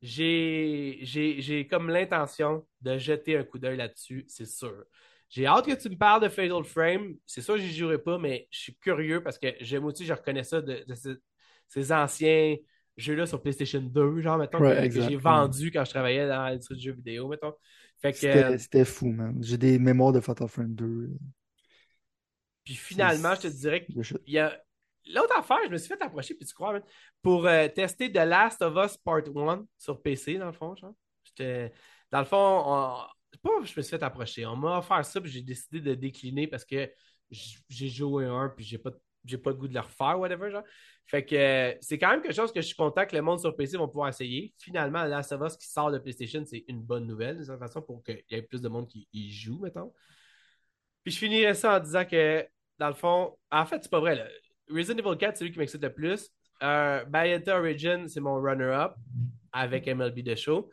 j'ai 0.02 1.68
comme 1.70 1.90
l'intention 1.90 2.66
de 2.82 2.98
jeter 2.98 3.38
un 3.38 3.44
coup 3.44 3.60
d'œil 3.60 3.78
là-dessus, 3.78 4.26
c'est 4.28 4.46
sûr. 4.46 4.84
J'ai 5.30 5.46
hâte 5.48 5.66
que 5.66 5.74
tu 5.74 5.90
me 5.90 5.98
parles 5.98 6.22
de 6.24 6.30
Fatal 6.30 6.64
Frame. 6.64 7.16
C'est 7.26 7.42
sûr 7.42 7.56
que 7.56 7.62
j'y 7.62 7.76
jouerai 7.76 7.98
pas, 7.98 8.18
mais 8.18 8.48
je 8.52 8.60
suis 8.60 8.76
curieux 8.78 9.24
parce 9.24 9.38
que 9.40 9.48
j'aime 9.60 9.86
aussi, 9.86 10.06
je 10.06 10.14
reconnais 10.14 10.44
ça 10.44 10.62
de, 10.62 10.86
de 10.88 10.96
ce- 10.96 11.20
ces 11.68 11.92
anciens 11.92 12.56
jeux-là 12.98 13.26
sur 13.26 13.42
PlayStation 13.42 13.82
2, 13.82 14.22
genre, 14.22 14.38
mettons, 14.38 14.62
Ouais, 14.62 14.90
que, 14.90 15.02
j'ai 15.02 15.16
vendu 15.18 15.72
quand 15.72 15.84
je 15.84 15.90
travaillais 15.90 16.28
dans 16.28 16.44
l'industrie 16.44 16.76
du 16.76 16.84
jeu 16.84 16.94
vidéo, 16.94 17.28
mettons. 17.28 17.54
Euh, 18.24 18.54
c'était 18.60 18.86
fou, 18.86 19.08
man. 19.12 19.38
J'ai 19.44 19.58
des 19.58 19.80
mémoires 19.80 20.12
de 20.14 20.20
Fatal 20.20 20.48
Frame 20.48 20.76
2. 20.76 21.10
Puis 22.66 22.76
finalement, 22.76 23.36
je 23.36 23.42
te 23.42 23.48
dirais 23.48 23.86
que 23.86 23.94
De 23.94 24.04
shit. 24.04 24.18
il 24.28 24.34
y 24.34 24.40
a 24.40 24.60
l'autre 25.14 25.38
affaire, 25.38 25.60
je 25.66 25.70
me 25.72 25.78
suis 25.78 25.88
fait 25.88 26.02
approcher, 26.02 26.34
puis 26.34 26.46
tu 26.48 26.54
crois, 26.54 26.74
man, 26.74 26.84
pour 27.22 27.46
euh, 27.46 27.68
tester 27.70 28.12
The 28.12 28.18
Last 28.26 28.62
of 28.64 28.76
Us 28.84 28.98
Part 28.98 29.22
1 29.36 29.66
sur 29.78 30.02
PC, 30.02 30.38
dans 30.38 30.48
le 30.48 30.52
fond, 30.54 30.76
genre. 30.76 30.94
Dans 32.12 32.20
le 32.20 32.26
fond, 32.26 32.64
on- 32.66 33.06
pas 33.44 33.50
je 33.58 33.74
me 33.78 33.82
suis 33.82 33.84
fait 33.84 34.02
approcher. 34.02 34.46
On 34.46 34.56
m'a 34.56 34.78
offert 34.80 35.04
ça, 35.06 35.20
puis 35.22 35.30
j'ai 35.30 35.42
décidé 35.42 35.82
de 35.82 35.94
décliner 35.94 36.48
parce 36.48 36.64
que 36.66 36.90
j'ai 37.30 37.88
joué 37.90 38.26
un, 38.26 38.50
puis 38.50 38.64
j'ai 38.66 38.78
pas, 38.78 38.92
j'ai 39.26 39.38
pas 39.38 39.50
le 39.52 39.58
goût 39.58 39.68
de 39.68 39.74
le 39.74 39.80
refaire, 39.82 40.18
whatever, 40.20 40.50
genre. 40.50 40.64
Fait 41.06 41.24
que 41.26 41.36
euh, 41.36 41.74
c'est 41.82 42.00
quand 42.00 42.10
même 42.10 42.22
quelque 42.22 42.34
chose 42.36 42.52
que 42.52 42.62
je 42.62 42.66
suis 42.68 42.76
content 42.76 43.06
que 43.06 43.16
le 43.16 43.22
monde 43.22 43.40
sur 43.40 43.56
PC 43.56 43.78
vont 43.78 43.88
pouvoir 43.90 44.10
essayer. 44.10 44.54
Finalement, 44.58 45.04
The 45.06 45.10
Last 45.10 45.32
of 45.34 45.42
Us 45.46 45.58
qui 45.58 45.68
sort 45.68 45.92
de 45.92 46.00
PlayStation, 46.00 46.44
c'est 46.46 46.64
une 46.68 46.82
bonne 46.82 47.06
nouvelle, 47.06 47.38
de 47.40 47.46
toute 47.46 47.60
façon, 47.60 47.82
pour 47.82 48.02
qu'il 48.04 48.24
y 48.32 48.36
ait 48.36 48.42
plus 48.42 48.62
de 48.62 48.70
monde 48.70 48.88
qui 48.88 49.08
y 49.14 49.32
joue, 49.32 49.60
mettons. 49.60 49.94
Puis 51.04 51.14
je 51.14 51.20
finirais 51.20 51.54
ça 51.54 51.78
en 51.78 51.80
disant 51.80 52.06
que, 52.06 52.48
dans 52.80 52.88
le 52.88 52.94
fond, 52.94 53.38
en 53.52 53.66
fait, 53.66 53.80
c'est 53.84 53.92
pas 53.92 54.00
vrai. 54.00 54.16
Là. 54.16 54.26
Resident 54.70 54.98
Evil 54.98 55.18
4, 55.18 55.38
c'est 55.38 55.44
lui 55.46 55.52
qui 55.52 55.60
m'excite 55.60 55.82
le 55.82 55.94
plus. 55.94 56.30
Euh, 56.64 57.04
Origin, 57.48 58.08
c'est 58.08 58.22
mon 58.22 58.42
runner-up 58.42 58.94
avec 59.52 59.88
MLB 59.88 60.24
The 60.24 60.36
Show. 60.36 60.70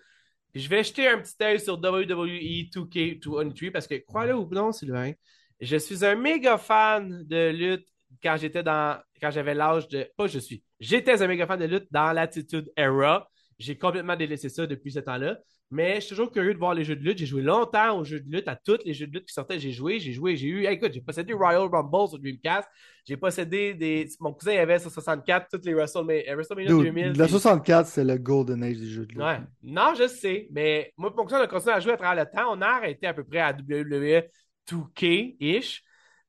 Je 0.54 0.68
vais 0.68 0.84
jeter 0.84 1.08
un 1.08 1.18
petit 1.18 1.34
œil 1.42 1.60
sur 1.60 1.74
WWE 1.74 2.68
2K23 2.70 3.70
parce 3.70 3.86
que, 3.86 3.94
crois-le 4.06 4.34
ou 4.34 4.48
non, 4.50 4.72
Sylvain, 4.72 5.12
je 5.60 5.76
suis 5.76 6.04
un 6.04 6.14
méga 6.14 6.58
fan 6.58 7.24
de 7.24 7.50
lutte 7.50 7.86
quand 8.22 8.36
j'étais 8.36 8.62
dans. 8.62 9.00
Quand 9.20 9.30
j'avais 9.30 9.54
l'âge 9.54 9.88
de. 9.88 10.06
Pas 10.16 10.26
je 10.26 10.38
suis. 10.38 10.62
J'étais 10.80 11.22
un 11.22 11.26
méga 11.26 11.46
fan 11.46 11.58
de 11.58 11.64
lutte 11.64 11.86
dans 11.90 12.12
l'attitude 12.12 12.70
era. 12.76 13.28
J'ai 13.58 13.78
complètement 13.78 14.16
délaissé 14.16 14.48
ça 14.48 14.66
depuis 14.66 14.92
ce 14.92 14.98
temps-là. 14.98 15.38
Mais 15.72 15.96
je 15.96 16.00
suis 16.00 16.08
toujours 16.10 16.30
curieux 16.30 16.52
de 16.52 16.58
voir 16.58 16.74
les 16.74 16.84
jeux 16.84 16.94
de 16.94 17.02
lutte. 17.02 17.16
J'ai 17.18 17.26
joué 17.26 17.40
longtemps 17.42 17.98
aux 17.98 18.04
jeux 18.04 18.20
de 18.20 18.30
lutte, 18.30 18.46
à 18.46 18.56
tous 18.56 18.78
les 18.84 18.92
jeux 18.92 19.06
de 19.06 19.12
lutte 19.14 19.26
qui 19.26 19.32
sortaient. 19.32 19.58
J'ai 19.58 19.72
joué, 19.72 19.98
j'ai 19.98 20.12
joué, 20.12 20.36
j'ai 20.36 20.46
eu. 20.48 20.66
écoute, 20.66 20.92
j'ai 20.92 21.00
possédé 21.00 21.32
Royal 21.32 21.62
Rumble 21.62 22.08
sur 22.10 22.18
Dreamcast. 22.18 22.68
J'ai 23.06 23.16
possédé 23.16 23.74
des. 23.74 24.06
Mon 24.20 24.32
cousin 24.34 24.52
avait 24.58 24.78
sur 24.78 24.90
64 24.90 25.48
toutes 25.50 25.64
les 25.64 25.74
WrestleMania, 25.74 26.34
WrestleMania 26.36 26.68
Dude, 26.68 26.82
2000. 26.84 27.06
la 27.16 27.24
puis- 27.24 27.32
64, 27.32 27.86
c'est 27.86 28.04
le 28.04 28.18
golden 28.18 28.62
age 28.62 28.76
des 28.76 28.86
jeux 28.86 29.06
de 29.06 29.12
lutte. 29.12 29.22
Ouais. 29.22 29.38
Non, 29.62 29.94
je 29.98 30.06
sais, 30.06 30.46
mais 30.52 30.92
moi, 30.96 31.12
mon 31.16 31.24
cousin, 31.24 31.40
on 31.40 31.42
a 31.44 31.46
continué 31.48 31.74
à 31.74 31.80
jouer 31.80 31.92
à 31.92 31.96
travers 31.96 32.24
le 32.24 32.30
temps. 32.30 32.52
On 32.52 32.60
a 32.60 32.66
arrêté 32.66 33.06
à 33.06 33.14
peu 33.14 33.24
près 33.24 33.40
à 33.40 33.52
WWE 33.52 34.22
2K-ish. 34.70 35.82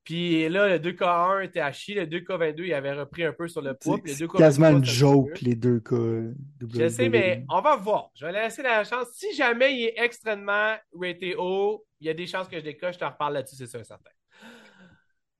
Puis 0.04 0.50
là, 0.50 0.68
le 0.68 0.80
2K1 0.80 1.46
était 1.46 1.62
à 1.62 1.72
chier. 1.72 1.96
Le 1.96 2.06
2K22, 2.06 2.66
il 2.66 2.74
avait 2.74 2.94
repris 2.94 3.24
un 3.24 3.32
peu 3.32 3.48
sur 3.48 3.62
le 3.62 3.74
poids. 3.74 3.98
C'est 4.06 4.26
2K23, 4.26 4.38
quasiment 4.38 4.70
une 4.70 4.84
joke, 4.84 5.40
les 5.42 5.56
deux 5.56 5.80
cas. 5.80 5.96
Je 5.96 6.90
sais, 6.90 7.08
mais 7.10 7.46
on 7.50 7.62
va 7.62 7.76
voir. 7.78 8.10
Je 8.16 8.26
vais 8.26 8.34
laisser 8.34 8.62
la 8.64 8.84
chance. 8.84 9.08
Si 9.14 9.34
jamais 9.34 9.74
il 9.74 9.86
est 9.86 9.94
extrêmement 9.98 10.76
raté 10.94 11.36
haut, 11.38 11.86
il 12.02 12.08
y 12.08 12.10
a 12.10 12.14
des 12.14 12.28
chances 12.28 12.50
que 12.50 12.58
je 12.58 12.64
décoche. 12.64 12.96
Je 12.96 13.00
te 13.00 13.06
reparle 13.06 13.36
là-dessus, 13.36 13.56
c'est 13.56 13.68
sûr 13.68 13.80
et 13.80 13.86
certain. 13.86 14.10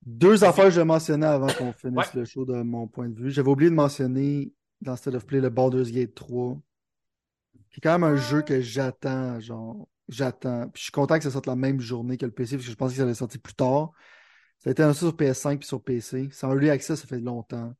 Deux 0.06 0.44
affaires 0.44 0.64
que 0.64 0.70
je 0.70 0.80
vais 0.80 0.84
mentionner 0.84 1.26
avant 1.26 1.46
qu'on 1.48 1.72
finisse 1.74 2.14
Ouais. 2.14 2.20
le 2.20 2.24
show 2.24 2.44
de 2.44 2.62
mon 2.62 2.86
point 2.86 3.08
de 3.08 3.18
vue. 3.18 3.30
J'avais 3.30 3.48
oublié 3.48 3.70
de 3.70 3.74
mentionner 3.74 4.52
dans 4.80 4.96
State 4.96 5.14
of 5.14 5.26
Play 5.26 5.40
le 5.40 5.48
Baldur's 5.50 5.90
Gate 5.90 6.14
3, 6.14 6.58
qui 7.70 7.78
est 7.78 7.80
quand 7.82 7.98
même 7.98 8.04
un 8.04 8.16
jeu 8.16 8.42
que 8.42 8.60
j'attends, 8.60 9.40
genre, 9.40 9.88
j'attends. 10.08 10.68
Puis 10.68 10.80
je 10.80 10.82
suis 10.84 10.92
content 10.92 11.16
que 11.16 11.24
ça 11.24 11.30
sorte 11.30 11.46
la 11.46 11.56
même 11.56 11.80
journée 11.80 12.18
que 12.18 12.26
le 12.26 12.32
PC, 12.32 12.56
parce 12.56 12.66
que 12.66 12.70
je 12.72 12.76
pensais 12.76 12.92
que 12.92 12.96
ça 12.98 13.02
allait 13.04 13.14
sortir 13.14 13.40
plus 13.40 13.54
tard. 13.54 13.92
Ça 14.64 14.70
a 14.70 14.72
été 14.72 14.82
annoncé 14.82 15.00
sur 15.00 15.16
PS5 15.16 15.58
puis 15.58 15.68
sur 15.68 15.82
PC. 15.82 16.28
C'est 16.32 16.46
en 16.46 16.52
early 16.52 16.70
access, 16.70 17.00
ça 17.00 17.06
fait 17.06 17.20
longtemps. 17.20 17.74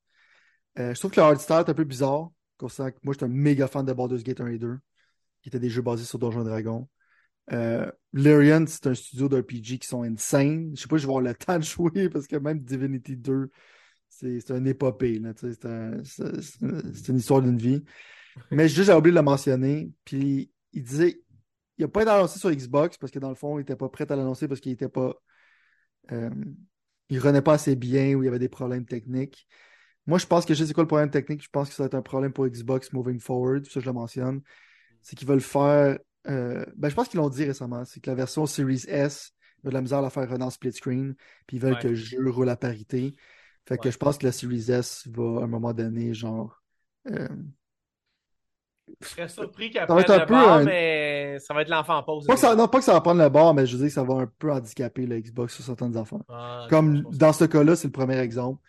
Euh, 0.78 0.94
je 0.94 0.98
trouve 1.00 1.10
que 1.10 1.16
le 1.20 1.22
hard 1.26 1.38
start 1.40 1.68
est 1.68 1.72
un 1.72 1.74
peu 1.74 1.84
bizarre, 1.84 2.30
considérant 2.58 2.90
que 2.90 2.98
moi, 3.02 3.14
j'étais 3.14 3.24
un 3.24 3.28
méga 3.28 3.68
fan 3.68 3.84
de 3.86 3.92
Baldur's 3.92 4.22
Gate 4.24 4.40
1 4.40 4.48
et 4.48 4.58
2, 4.58 4.78
qui 5.42 5.48
étaient 5.48 5.60
des 5.60 5.70
jeux 5.70 5.82
basés 5.82 6.04
sur 6.04 6.18
Donjons 6.18 6.42
et 6.42 6.44
Dragons. 6.48 6.88
Euh, 7.52 7.90
Larian, 8.12 8.64
c'est 8.66 8.86
un 8.86 8.94
studio 8.94 9.28
d'RPG 9.28 9.78
qui 9.78 9.86
sont 9.86 10.02
insane. 10.02 10.72
Je 10.74 10.82
sais 10.82 10.88
pas 10.88 10.96
si 10.98 11.02
je 11.02 11.06
vais 11.06 11.12
avoir 11.12 11.22
le 11.22 11.34
temps 11.34 11.58
de 11.58 11.64
jouer 11.64 12.08
parce 12.08 12.26
que 12.26 12.36
même 12.36 12.58
Divinity 12.60 13.16
2, 13.16 13.50
c'est 14.08 14.50
une 14.50 14.66
épopée. 14.66 15.20
C'est 15.36 15.64
un- 15.66 16.02
une 16.62 17.16
histoire 17.16 17.42
d'une 17.42 17.58
vie. 17.58 17.82
Mais 18.50 18.68
juste, 18.68 18.86
j'ai 18.86 18.94
oublié 18.94 19.12
de 19.12 19.16
le 19.18 19.22
mentionner. 19.22 19.90
Puis 20.04 20.50
il 20.72 20.82
disait, 20.82 21.20
il 21.78 21.82
n'a 21.82 21.88
pas 21.88 22.02
été 22.02 22.10
annoncé 22.10 22.38
sur 22.38 22.50
Xbox 22.50 22.98
parce 22.98 23.12
que 23.12 23.18
dans 23.18 23.28
le 23.28 23.34
fond, 23.34 23.58
il 23.58 23.60
n'était 23.62 23.76
pas 23.76 23.88
prêt 23.88 24.10
à 24.10 24.16
l'annoncer 24.16 24.48
parce 24.48 24.60
qu'il 24.60 24.72
était 24.72 24.88
pas. 24.88 25.14
euh, 26.12 26.30
il 27.10 27.18
renaît 27.20 27.42
pas 27.42 27.54
assez 27.54 27.76
bien 27.76 28.14
ou 28.14 28.22
il 28.22 28.26
y 28.26 28.28
avait 28.28 28.38
des 28.38 28.48
problèmes 28.48 28.86
techniques. 28.86 29.46
Moi, 30.06 30.18
je 30.18 30.26
pense 30.26 30.44
que 30.46 30.54
je 30.54 30.64
sais 30.64 30.72
quoi 30.74 30.82
le 30.84 30.88
problème 30.88 31.10
technique. 31.10 31.42
Je 31.42 31.48
pense 31.50 31.68
que 31.68 31.74
ça 31.74 31.84
va 31.84 31.86
être 31.86 31.94
un 31.94 32.02
problème 32.02 32.32
pour 32.32 32.46
Xbox 32.48 32.92
moving 32.92 33.20
forward. 33.20 33.66
Ça, 33.66 33.80
je 33.80 33.86
le 33.86 33.92
mentionne. 33.92 34.42
C'est 35.02 35.16
qu'ils 35.16 35.28
veulent 35.28 35.40
faire. 35.40 35.98
euh, 36.28 36.64
ben, 36.76 36.88
je 36.88 36.94
pense 36.94 37.08
qu'ils 37.08 37.18
l'ont 37.20 37.28
dit 37.30 37.44
récemment. 37.44 37.84
C'est 37.84 38.00
que 38.00 38.10
la 38.10 38.16
version 38.16 38.46
Series 38.46 38.84
S, 38.88 39.32
ont 39.64 39.68
de 39.70 39.74
la 39.74 39.82
misère 39.82 39.98
à 39.98 40.02
la 40.02 40.10
faire 40.10 40.28
runner 40.28 40.44
en 40.44 40.50
split 40.50 40.72
screen. 40.72 41.14
Puis 41.46 41.56
ils 41.58 41.60
veulent 41.60 41.74
Ouais. 41.74 41.78
que 41.78 41.88
le 41.88 41.94
jeu 41.94 42.30
roule 42.30 42.48
à 42.50 42.56
parité. 42.56 43.14
Fait 43.66 43.78
que 43.78 43.90
je 43.90 43.98
pense 43.98 44.18
que 44.18 44.26
la 44.26 44.32
Series 44.32 44.70
S 44.70 45.06
va 45.08 45.40
à 45.40 45.44
un 45.44 45.46
moment 45.46 45.72
donné, 45.72 46.14
genre. 46.14 46.62
euh, 47.08 47.28
Je 49.00 49.08
serais 49.08 49.28
surpris 49.28 49.70
qu'après 49.70 50.10
un 50.10 50.26
un- 50.60 50.64
mais 50.64 51.38
ça 51.40 51.54
va 51.54 51.62
être 51.62 51.68
l'enfant 51.68 51.96
en 51.98 52.02
pause. 52.02 52.26
pas 52.26 52.34
que 52.34 52.40
ça, 52.40 52.54
non, 52.54 52.68
pas 52.68 52.78
que 52.78 52.84
ça 52.84 52.92
va 52.92 53.00
prendre 53.00 53.22
le 53.22 53.28
bord, 53.28 53.54
mais 53.54 53.66
je 53.66 53.72
veux 53.72 53.78
dire 53.78 53.88
que 53.88 53.94
ça 53.94 54.04
va 54.04 54.14
un 54.14 54.30
peu 54.38 54.52
handicaper 54.52 55.06
le 55.06 55.20
Xbox 55.20 55.54
sur 55.54 55.64
certaines 55.64 55.96
affaires. 55.96 56.22
Ah, 56.28 56.66
Comme 56.68 57.04
je 57.10 57.16
dans 57.18 57.32
ce 57.32 57.44
cas-là, 57.44 57.76
c'est 57.76 57.88
le 57.88 57.92
premier 57.92 58.18
exemple. 58.18 58.60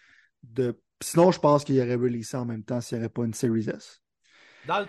De... 0.43 0.79
Sinon, 1.01 1.31
je 1.31 1.39
pense 1.39 1.63
qu'il 1.63 1.75
y 1.75 1.81
aurait 1.81 1.95
releasé 1.95 2.37
en 2.37 2.45
même 2.45 2.63
temps 2.63 2.79
s'il 2.79 2.97
n'y 2.97 3.03
avait 3.03 3.11
pas 3.13 3.23
une 3.25 3.33
Series 3.33 3.69
S. 3.69 4.01
Dans 4.67 4.79
le- 4.79 4.85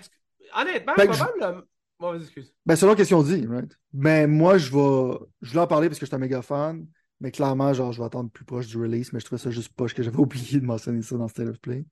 Honnêtement, 0.55 0.93
je- 0.97 1.05
probablement. 1.07 1.63
Mauvaise 1.99 2.23
excuse. 2.23 2.55
Ben, 2.67 2.77
selon 2.77 2.97
ce 2.97 3.03
qu'ils 3.03 3.15
ont 3.15 3.23
dit, 3.23 3.47
right? 3.47 3.77
Mais 3.93 4.27
moi, 4.27 4.59
je 4.59 4.71
vais. 4.71 5.19
Je 5.41 5.51
voulais 5.51 5.63
en 5.63 5.67
parler 5.67 5.89
parce 5.89 5.99
que 5.99 6.05
je 6.07 6.11
suis 6.11 6.15
un 6.15 6.19
méga 6.19 6.43
fan. 6.43 6.87
Mais 7.21 7.31
clairement, 7.31 7.73
genre, 7.73 7.93
je 7.93 8.01
vais 8.01 8.05
attendre 8.07 8.31
plus 8.31 8.45
proche 8.45 8.67
du 8.67 8.77
release. 8.77 9.13
Mais 9.15 9.21
je 9.21 9.25
trouvais 9.25 9.41
ça 9.41 9.51
juste 9.51 9.73
poche 9.75 9.95
que 9.95 10.03
j'avais 10.03 10.19
oublié 10.21 10.61
de 10.61 10.67
mentionner 10.67 11.01
ça 11.03 11.17
dans 11.17 11.27
State 11.29 11.49
of 11.49 11.59
Play. 11.61 11.87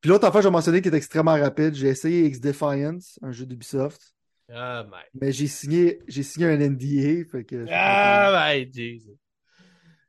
Puis 0.00 0.08
l'autre 0.08 0.26
affaire, 0.26 0.40
je 0.40 0.48
vais 0.48 0.52
mentionner 0.52 0.80
qui 0.80 0.88
est 0.88 0.94
extrêmement 0.94 1.38
rapide. 1.38 1.74
J'ai 1.74 1.88
essayé 1.88 2.24
X-Defiance, 2.26 3.18
un 3.22 3.32
jeu 3.32 3.44
d'Ubisoft. 3.44 4.14
Ah, 4.52 4.84
ben. 4.84 4.98
Mais 5.14 5.32
j'ai 5.32 5.46
signé, 5.46 6.00
j'ai 6.08 6.22
signé 6.22 6.46
un 6.46 6.56
NDA. 6.56 7.24
Fait 7.30 7.44
que. 7.44 7.66
Ah, 7.70 8.32
ben, 8.32 8.72
Jesus. 8.72 9.18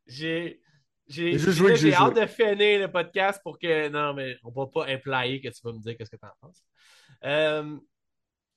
J'ai. 0.07 0.61
J'ai 1.07 1.37
J'ai 1.37 1.51
j'ai 1.51 1.75
j'ai 1.75 1.93
hâte 1.93 2.15
de 2.15 2.25
finir 2.25 2.79
le 2.79 2.87
podcast 2.87 3.41
pour 3.43 3.59
que. 3.59 3.89
Non, 3.89 4.13
mais 4.13 4.37
on 4.45 4.51
va 4.51 4.67
pas 4.67 4.85
implier 4.87 5.41
que 5.41 5.49
tu 5.49 5.59
vas 5.63 5.73
me 5.73 5.79
dire 5.79 5.97
qu'est-ce 5.97 6.09
que 6.09 6.15
t'en 6.15 6.31
penses. 6.39 6.63
Euh... 7.25 7.77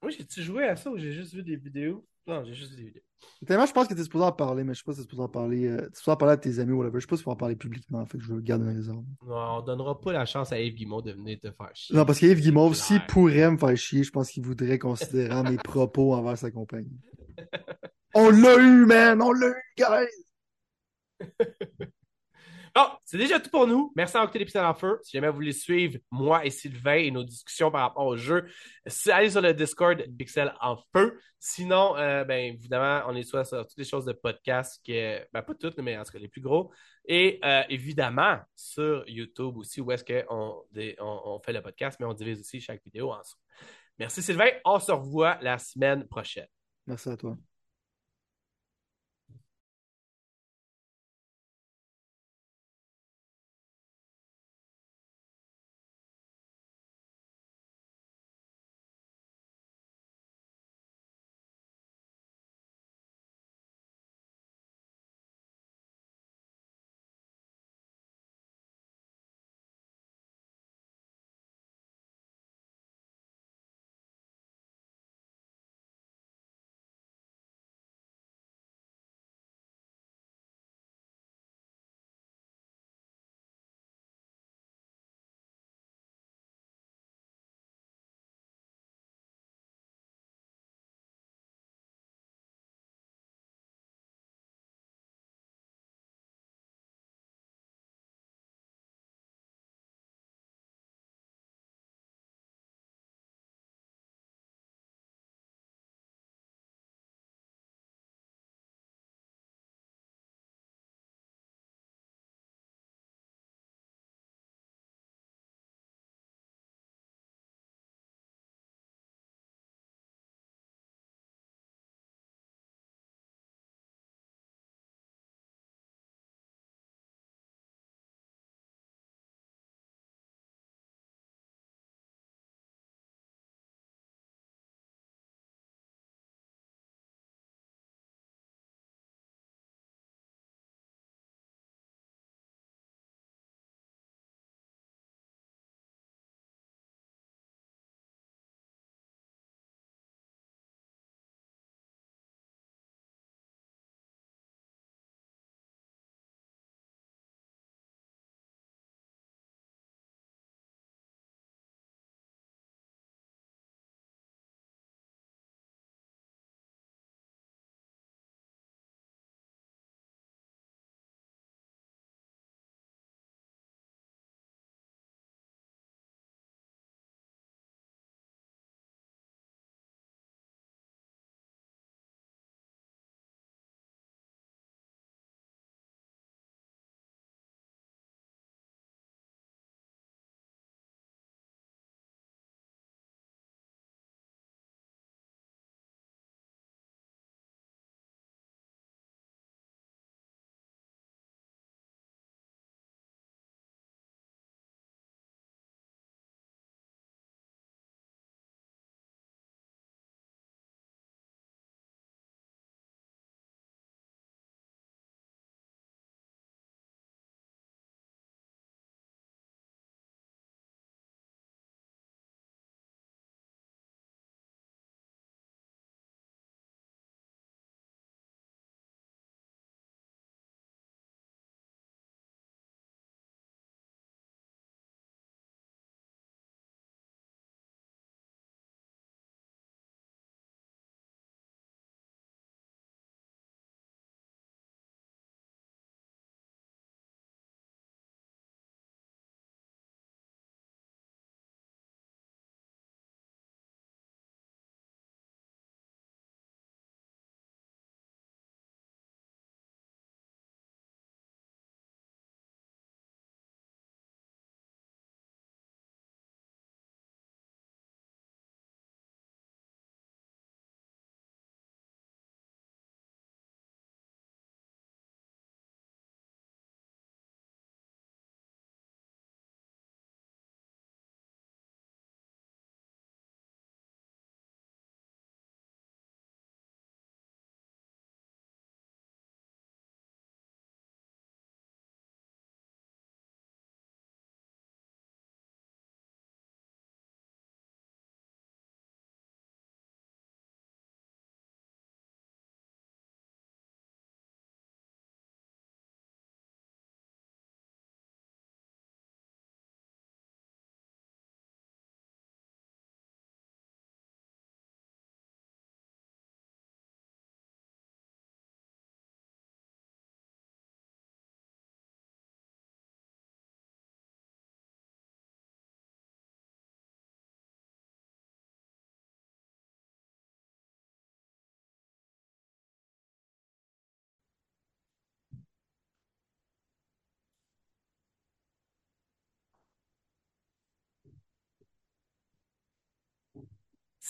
Moi, 0.05 0.10
j'ai-tu 0.10 0.43
joué 0.43 0.66
à 0.68 0.76
ça 0.76 0.90
ou 0.90 0.98
j'ai 0.98 1.12
juste 1.12 1.32
vu 1.32 1.43
des 1.43 1.56
vidéos? 1.56 2.06
Non, 2.26 2.44
j'ai 2.44 2.52
juste 2.52 2.72
vu 2.72 2.76
des 2.76 2.82
vidéos. 2.89 3.02
Tellement, 3.47 3.64
je 3.64 3.72
pense 3.72 3.89
que 3.89 3.94
tu 3.94 4.01
es 4.01 4.02
supposé 4.05 4.22
en 4.22 4.32
parler, 4.32 4.62
mais 4.62 4.74
je 4.74 4.81
sais 4.81 4.85
pas 4.85 4.93
si 4.93 4.98
tu 4.98 5.01
es 5.01 5.05
supposé 5.05 5.22
en 5.22 5.28
parler. 5.31 5.66
euh, 5.66 5.78
tu 5.78 5.82
es 5.85 5.97
supposé 5.97 6.10
en 6.10 6.16
parler 6.16 6.35
à 6.35 6.36
tes 6.36 6.59
amis 6.59 6.72
ou 6.72 6.76
whatever. 6.81 7.01
Je 7.01 7.06
sais 7.06 7.09
pas 7.09 7.16
si 7.16 7.22
tu 7.22 7.24
peux 7.24 7.31
en 7.31 7.36
parler 7.36 7.56
publiquement. 7.56 8.05
Fait 8.05 8.18
que 8.18 8.24
je 8.24 8.35
veux 8.35 8.40
garder 8.43 8.66
une 8.66 8.76
réserve. 8.76 9.02
Non, 9.26 9.35
on 9.59 9.62
donnera 9.62 9.98
pas 9.98 10.12
la 10.12 10.26
chance 10.26 10.52
à 10.52 10.60
Yves 10.60 10.74
Guimond 10.74 11.01
de 11.01 11.12
venir 11.12 11.40
te 11.40 11.51
faire 11.51 11.70
chier. 11.72 11.97
Non, 11.97 12.05
parce 12.05 12.18
qu'Yves 12.18 12.43
C'est 12.43 12.74
s'il 12.74 13.01
pourrait 13.06 13.51
me 13.51 13.56
faire 13.56 13.74
chier, 13.78 14.05
je 14.05 14.10
pense 14.10 14.31
qu'il 14.31 14.44
voudrait 14.44 14.78
considérer 14.78 15.43
mes 15.43 15.56
propos 15.64 16.12
envers 16.12 16.36
sa 16.36 16.51
compagnie. 16.51 17.01
On 18.14 18.28
l'a 18.28 18.59
eu, 18.59 18.85
man! 18.85 19.22
On 19.22 19.32
l'a 19.32 19.48
eu, 19.48 19.62
guys! 19.78 20.24
Bon, 22.74 22.86
c'est 23.05 23.18
déjà 23.18 23.38
tout 23.38 23.51
pour 23.51 23.68
nous. 23.68 23.92
Merci 23.94 24.14
d'avoir 24.14 24.24
écouté 24.24 24.40
l'épisode 24.40 24.64
en 24.64 24.74
feu. 24.74 24.98
Si 25.05 25.12
jamais 25.12 25.28
vous 25.28 25.36
voulez 25.36 25.52
suivre 25.52 25.96
moi 26.10 26.44
et 26.44 26.51
Sylvain 26.51 26.96
et 26.96 27.12
nos 27.12 27.22
discussions 27.22 27.70
par 27.70 27.82
rapport 27.82 28.05
au 28.05 28.16
jeu, 28.16 28.48
allez 29.12 29.30
sur 29.30 29.40
le 29.40 29.55
Discord 29.55 30.02
Pixel 30.18 30.52
en 30.60 30.76
feu. 30.92 31.20
Sinon, 31.38 31.96
euh, 31.96 32.24
ben, 32.24 32.52
évidemment, 32.52 33.05
on 33.06 33.14
est 33.14 33.22
soit 33.22 33.44
sur 33.44 33.64
toutes 33.64 33.78
les 33.78 33.84
choses 33.84 34.06
de 34.06 34.12
podcast, 34.12 34.80
que, 34.84 35.24
ben, 35.32 35.42
pas 35.42 35.55
toutes, 35.55 35.78
mais 35.78 35.96
en 35.96 36.02
tout 36.02 36.10
cas 36.10 36.18
les 36.18 36.26
plus 36.26 36.40
gros. 36.40 36.72
Et 37.06 37.38
euh, 37.44 37.62
évidemment, 37.68 38.40
sur 38.56 39.09
YouTube 39.09 39.56
aussi, 39.56 39.80
où 39.80 39.92
est-ce 39.92 40.05
qu'on 40.05 40.64
on, 40.98 41.40
fait 41.44 41.52
le 41.52 41.62
podcast, 41.62 41.98
mais 42.01 42.06
on 42.06 42.14
divise 42.14 42.40
aussi 42.40 42.60
chaque 42.60 42.82
vidéo 42.82 43.12
en 43.12 43.22
sous. 43.22 43.36
Merci 44.01 44.20
Sylvain. 44.20 44.51
On 44.64 44.80
se 44.80 44.90
revoit 44.90 45.38
la 45.42 45.59
semaine 45.59 46.09
prochaine. 46.09 46.48
Merci 46.88 47.09
à 47.09 47.16
toi. 47.16 47.36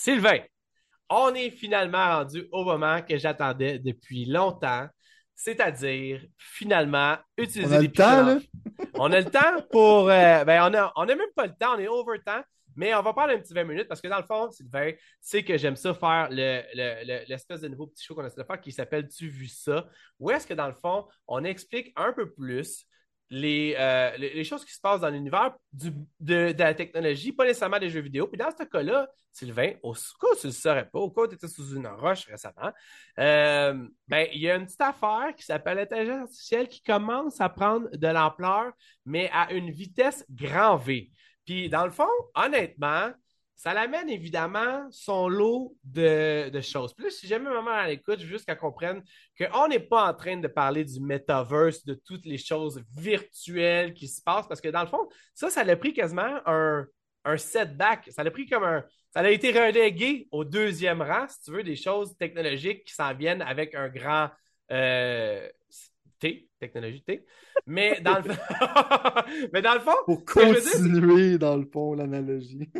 Sylvain, 0.04 0.40
on 1.08 1.34
est 1.34 1.48
finalement 1.48 2.18
rendu 2.18 2.46
au 2.52 2.62
moment 2.62 3.00
que 3.00 3.16
j'attendais 3.16 3.78
depuis 3.78 4.26
longtemps, 4.26 4.86
c'est-à-dire 5.34 6.20
finalement 6.36 7.16
utiliser 7.38 7.74
On 7.74 7.78
a 7.78 7.80
les 7.80 7.86
le 7.86 7.92
temps, 7.94 8.26
là? 8.26 8.38
On 8.98 9.10
a 9.12 9.20
le 9.22 9.30
temps 9.30 9.62
pour. 9.72 10.10
euh, 10.10 10.44
ben, 10.44 10.60
on 10.70 10.74
a, 10.76 10.92
on 10.96 11.04
a 11.08 11.14
même 11.14 11.32
pas 11.34 11.46
le 11.46 11.54
temps, 11.58 11.76
on 11.76 11.78
est 11.78 11.88
over 11.88 12.18
temps. 12.22 12.42
Mais 12.76 12.94
on 12.94 13.00
va 13.00 13.14
parler 13.14 13.36
un 13.36 13.38
petit 13.38 13.54
20 13.54 13.64
minutes 13.64 13.88
parce 13.88 14.02
que 14.02 14.08
dans 14.08 14.18
le 14.18 14.24
fond, 14.24 14.50
Sylvain, 14.50 14.90
c'est 15.22 15.42
que 15.42 15.56
j'aime 15.56 15.76
ça 15.76 15.94
faire 15.94 16.28
le- 16.30 16.60
le- 16.74 17.06
le- 17.06 17.24
l'espèce 17.26 17.62
de 17.62 17.68
nouveau 17.68 17.86
petit 17.86 18.04
show 18.04 18.14
qu'on 18.14 18.26
essaie 18.26 18.36
de 18.42 18.44
faire 18.46 18.60
qui 18.60 18.72
s'appelle 18.72 19.08
Tu 19.08 19.28
vu 19.28 19.46
ça? 19.46 19.86
Où 20.20 20.30
est-ce 20.32 20.46
que 20.46 20.52
dans 20.52 20.66
le 20.68 20.74
fond, 20.74 21.06
on 21.26 21.44
explique 21.44 21.94
un 21.96 22.12
peu 22.12 22.30
plus 22.30 22.84
les, 23.34 23.74
euh, 23.76 24.16
les, 24.16 24.32
les 24.32 24.44
choses 24.44 24.64
qui 24.64 24.72
se 24.72 24.80
passent 24.80 25.00
dans 25.00 25.10
l'univers 25.10 25.56
de, 25.72 25.92
de 26.20 26.54
la 26.56 26.72
technologie, 26.72 27.32
pas 27.32 27.44
nécessairement 27.44 27.80
des 27.80 27.90
jeux 27.90 28.00
vidéo. 28.00 28.28
Puis 28.28 28.38
dans 28.38 28.50
ce 28.56 28.62
cas-là, 28.62 29.08
Sylvain, 29.32 29.72
au 29.82 29.92
cas 29.92 30.28
où 30.30 30.36
tu 30.40 30.46
ne 30.46 30.52
le 30.52 30.56
saurais 30.56 30.88
pas, 30.88 31.00
au 31.00 31.10
cas 31.10 31.22
où 31.22 31.26
tu 31.26 31.34
étais 31.34 31.48
sous 31.48 31.74
une 31.74 31.88
roche 31.88 32.26
récemment, 32.26 32.70
euh, 33.18 33.88
ben, 34.06 34.28
il 34.32 34.40
y 34.40 34.48
a 34.48 34.54
une 34.54 34.66
petite 34.66 34.80
affaire 34.80 35.34
qui 35.36 35.44
s'appelle 35.44 35.78
l'intelligence 35.78 36.22
artificielle 36.22 36.68
qui 36.68 36.82
commence 36.82 37.40
à 37.40 37.48
prendre 37.48 37.88
de 37.90 38.06
l'ampleur, 38.06 38.72
mais 39.04 39.28
à 39.32 39.52
une 39.52 39.70
vitesse 39.70 40.24
grand 40.30 40.76
V. 40.76 41.10
Puis 41.44 41.68
dans 41.68 41.84
le 41.84 41.90
fond, 41.90 42.08
honnêtement, 42.36 43.10
ça 43.56 43.72
l'amène 43.72 44.10
évidemment 44.10 44.86
son 44.90 45.28
lot 45.28 45.76
de, 45.84 46.50
choses. 46.60 46.94
Là, 46.98 47.10
si 47.10 47.26
jamais 47.26 47.50
maman 47.50 47.70
à 47.70 47.88
l'écoute, 47.88 48.20
juste 48.20 48.44
qu'elle 48.44 48.58
comprenne 48.58 49.02
qu'on 49.38 49.68
n'est 49.68 49.80
pas 49.80 50.10
en 50.10 50.14
train 50.14 50.36
de 50.36 50.48
parler 50.48 50.84
du 50.84 51.00
metaverse, 51.00 51.84
de 51.84 51.94
toutes 51.94 52.26
les 52.26 52.38
choses 52.38 52.82
virtuelles 52.96 53.94
qui 53.94 54.08
se 54.08 54.20
passent, 54.22 54.46
parce 54.48 54.60
que 54.60 54.68
dans 54.68 54.82
le 54.82 54.88
fond, 54.88 55.08
ça, 55.34 55.50
ça 55.50 55.64
l'a 55.64 55.76
pris 55.76 55.92
quasiment 55.92 56.40
un, 56.46 56.86
un 57.24 57.36
setback. 57.36 58.10
Ça 58.10 58.22
l'a 58.22 58.30
pris 58.30 58.46
comme 58.46 58.64
un. 58.64 58.84
Ça 59.10 59.20
a 59.20 59.30
été 59.30 59.50
relégué 59.52 60.28
au 60.30 60.44
deuxième 60.44 61.00
rang, 61.00 61.26
si 61.28 61.40
tu 61.42 61.52
veux, 61.52 61.62
des 61.62 61.76
choses 61.76 62.16
technologiques 62.16 62.84
qui 62.84 62.94
s'en 62.94 63.14
viennent 63.14 63.42
avec 63.42 63.74
un 63.74 63.88
grand 63.88 64.30
euh, 64.70 65.48
T, 66.18 66.48
technologie 66.58 67.02
T. 67.02 67.24
Mais 67.66 68.00
dans 68.00 68.18
le, 68.18 68.24
mais 69.52 69.62
dans 69.62 69.74
le 69.74 69.80
fond, 69.80 69.96
Pour 70.04 70.18
dire, 70.18 70.54
continuer, 70.54 71.38
dans 71.38 71.56
le 71.56 71.64
fond, 71.64 71.94
l'analogie. 71.94 72.70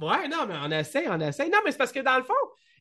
Ouais, 0.00 0.28
non, 0.28 0.46
mais 0.46 0.54
on 0.64 0.70
essaie, 0.70 1.08
on 1.08 1.20
essaie. 1.20 1.48
Non, 1.48 1.58
mais 1.64 1.72
c'est 1.72 1.78
parce 1.78 1.92
que 1.92 2.00
dans 2.00 2.16
le 2.16 2.24
fond, 2.24 2.34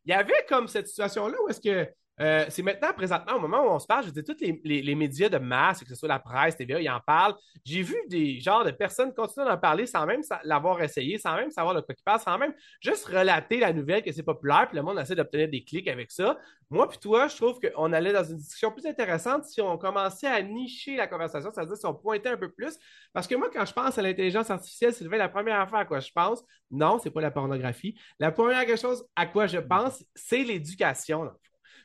il 0.06 0.12
y 0.12 0.14
avait 0.14 0.46
comme 0.48 0.68
cette 0.68 0.88
situation-là 0.88 1.36
où 1.44 1.50
est-ce 1.50 1.62
que 1.62 1.88
euh, 2.22 2.46
c'est 2.50 2.62
maintenant, 2.62 2.94
présentement, 2.94 3.36
au 3.36 3.40
moment 3.40 3.66
où 3.66 3.70
on 3.70 3.80
se 3.80 3.88
parle, 3.88 4.06
je 4.06 4.12
dire, 4.12 4.24
tous 4.24 4.38
les, 4.40 4.62
les- 4.64 4.96
médias 4.96 5.28
de 5.28 5.40
masse, 5.40 5.82
que 5.82 5.90
ce 5.90 5.96
soit 5.96 6.08
la 6.08 6.20
presse, 6.20 6.56
TVA, 6.56 6.80
ils 6.80 6.90
en 6.90 7.00
parlent. 7.00 7.34
J'ai 7.66 7.82
vu 7.82 7.96
des 8.10 8.40
genres 8.40 8.64
de 8.64 8.72
personnes 8.72 9.12
continuer 9.14 9.48
d'en 9.48 9.58
parler 9.58 9.88
sans 9.88 10.06
même 10.06 10.22
l'avoir 10.44 10.82
essayé, 10.84 11.18
sans 11.18 11.36
même 11.36 11.50
savoir 11.50 11.74
de 11.74 11.82
quoi 11.82 11.96
ils 11.98 12.04
parlent, 12.04 12.20
sans 12.20 12.38
même 12.38 12.54
juste 12.80 13.06
relater 13.08 13.60
la 13.60 13.74
nouvelle 13.74 14.04
que 14.04 14.12
c'est 14.12 14.24
populaire, 14.24 14.68
puis 14.68 14.78
le 14.78 14.84
monde 14.84 15.00
essaie 15.00 15.16
d'obtenir 15.16 15.50
des 15.50 15.64
clics 15.64 15.88
avec 15.88 16.12
ça. 16.12 16.38
Moi 16.70 16.88
puis 16.88 17.00
toi, 17.00 17.28
je 17.28 17.36
trouve 17.36 17.60
qu'on 17.60 17.92
allait 17.92 18.14
dans 18.14 18.24
une 18.24 18.38
discussion 18.38 18.72
plus 18.72 18.86
intéressante 18.86 19.44
si 19.46 19.60
on 19.62 19.78
commençait 19.78 20.28
à 20.28 20.42
nicher 20.42 20.96
la 20.96 21.08
conversation, 21.08 21.50
c'est-à-dire 21.52 21.76
si 21.76 21.86
on 21.86 21.94
pointait 21.94 22.30
un 22.30 22.38
peu 22.38 22.50
plus. 22.52 22.78
Parce 23.14 23.28
que 23.28 23.36
moi, 23.36 23.50
quand 23.52 23.66
je 23.66 23.74
pense 23.74 23.98
à 23.98 24.02
l'intelligence 24.02 24.50
artificielle, 24.50 24.94
Sylvain, 24.94 25.18
la 25.18 25.28
première 25.28 25.60
affaire 25.60 25.80
à 25.80 25.86
quoi 25.86 26.00
je 26.00 26.12
pense, 26.14 26.44
non, 26.70 27.00
c'est 27.04 27.12
pas 27.12 27.22
la 27.22 27.32
pornographie. 27.32 28.00
La 28.20 28.32
première 28.32 28.66
chose 28.78 29.06
à 29.16 29.26
quoi 29.26 29.48
je 29.48 29.58
pense, 29.58 30.06
c'est 30.16 30.44
l'éducation. 30.44 31.30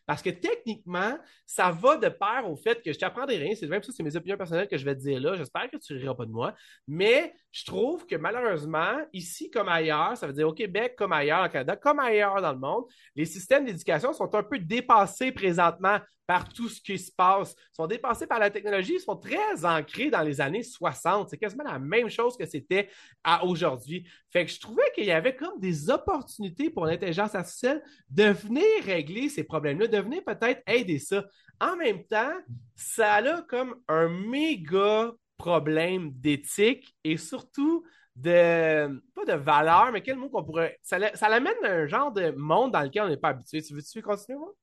Parce 0.06 0.22
que 0.22 0.30
techniquement, 0.30 1.18
ça 1.44 1.70
va 1.70 1.96
de 1.96 2.08
pair 2.08 2.48
au 2.48 2.56
fait 2.56 2.82
que 2.82 2.92
je 2.92 2.98
t'apprendrai 2.98 3.36
rien, 3.38 3.54
Sylvain, 3.54 3.78
puis 3.80 3.86
ça, 3.86 3.92
c'est 3.96 4.02
mes 4.02 4.16
opinions 4.16 4.36
personnelles 4.36 4.68
que 4.68 4.78
je 4.78 4.84
vais 4.84 4.94
te 4.94 5.00
dire 5.00 5.20
là. 5.20 5.36
J'espère 5.36 5.68
que 5.68 5.76
tu 5.76 5.94
riras 5.94 6.14
pas 6.14 6.26
de 6.26 6.30
moi. 6.30 6.54
Mais 6.86 7.34
je 7.50 7.64
trouve 7.64 8.06
que 8.06 8.14
malheureusement, 8.16 8.98
ici 9.12 9.50
comme 9.50 9.68
ailleurs, 9.68 10.16
ça 10.16 10.26
veut 10.26 10.32
dire 10.32 10.48
au 10.48 10.52
Québec 10.52 10.94
comme 10.96 11.12
ailleurs, 11.12 11.44
au 11.44 11.48
Canada, 11.48 11.76
comme 11.76 11.98
ailleurs 11.98 12.40
dans 12.40 12.52
le 12.52 12.58
monde, 12.58 12.84
les 13.16 13.24
systèmes 13.24 13.64
d'éducation 13.64 14.12
sont 14.12 14.32
un 14.34 14.42
peu 14.42 14.58
dépassés 14.58 15.32
présentement 15.32 15.98
par 16.26 16.48
tout 16.48 16.68
ce 16.68 16.80
qui 16.80 16.98
se 16.98 17.12
passe, 17.12 17.54
sont 17.72 17.86
dépassés 17.86 18.26
par 18.26 18.38
la 18.38 18.50
technologie, 18.50 18.94
ils 18.94 19.00
sont 19.00 19.16
très 19.16 19.64
ancrés 19.64 20.10
dans 20.10 20.22
les 20.22 20.40
années 20.40 20.62
60. 20.62 21.30
C'est 21.30 21.38
quasiment 21.38 21.64
la 21.64 21.78
même 21.78 22.08
chose 22.08 22.36
que 22.36 22.46
c'était 22.46 22.88
à 23.22 23.44
aujourd'hui. 23.44 24.08
Fait 24.32 24.44
que 24.44 24.50
je 24.50 24.60
trouvais 24.60 24.90
qu'il 24.94 25.04
y 25.04 25.12
avait 25.12 25.36
comme 25.36 25.58
des 25.60 25.88
opportunités 25.90 26.70
pour 26.70 26.86
l'intelligence 26.86 27.34
artificielle 27.34 27.82
de 28.10 28.24
venir 28.24 28.64
régler 28.84 29.28
ces 29.28 29.44
problèmes-là, 29.44 29.86
de 29.86 29.98
venir 29.98 30.24
peut-être 30.24 30.62
aider 30.66 30.98
ça. 30.98 31.24
En 31.60 31.76
même 31.76 32.04
temps, 32.04 32.34
ça 32.74 33.14
a 33.14 33.42
comme 33.42 33.76
un 33.88 34.08
méga 34.08 35.12
problème 35.38 36.10
d'éthique 36.12 36.94
et 37.04 37.16
surtout 37.16 37.84
de, 38.16 39.02
pas 39.14 39.24
de 39.26 39.34
valeur, 39.34 39.92
mais 39.92 40.02
quel 40.02 40.16
mot 40.16 40.28
qu'on 40.28 40.42
pourrait, 40.42 40.78
ça, 40.82 40.98
ça 41.14 41.28
l'amène 41.28 41.54
à 41.62 41.68
un 41.68 41.86
genre 41.86 42.12
de 42.12 42.30
monde 42.30 42.72
dans 42.72 42.80
lequel 42.80 43.02
on 43.02 43.08
n'est 43.08 43.16
pas 43.16 43.28
habitué. 43.28 43.62
Tu 43.62 43.74
veux-tu 43.74 44.02
continuer, 44.02 44.38
moi? 44.38 44.54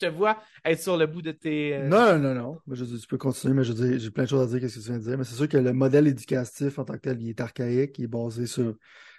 Je 0.00 0.06
te 0.06 0.12
vois 0.12 0.38
être 0.64 0.80
sur 0.80 0.96
le 0.96 1.06
bout 1.06 1.22
de 1.22 1.32
tes... 1.32 1.74
euh, 1.74 1.88
Non, 1.88 2.18
non, 2.18 2.34
non. 2.34 2.58
Je 2.70 2.84
veux 2.84 2.90
dire, 2.90 3.00
tu 3.00 3.06
peux 3.06 3.18
continuer, 3.18 3.54
mais 3.54 3.64
je 3.64 3.72
veux 3.72 3.86
dire, 3.88 3.98
j'ai 3.98 4.10
plein 4.10 4.24
de 4.24 4.28
choses 4.28 4.42
à 4.42 4.46
dire, 4.46 4.60
qu'est-ce 4.60 4.76
que 4.78 4.80
tu 4.84 4.88
viens 4.90 4.98
de 4.98 5.04
dire. 5.04 5.18
Mais 5.18 5.24
c'est 5.24 5.34
sûr 5.34 5.48
que 5.48 5.56
le 5.58 5.72
modèle 5.72 6.06
éducatif 6.06 6.78
en 6.78 6.84
tant 6.84 6.94
que 6.94 6.98
tel, 7.00 7.20
il 7.20 7.28
est 7.30 7.40
archaïque, 7.40 7.98
il 7.98 8.04
est 8.04 8.08
basé 8.08 8.46
sur. 8.46 8.74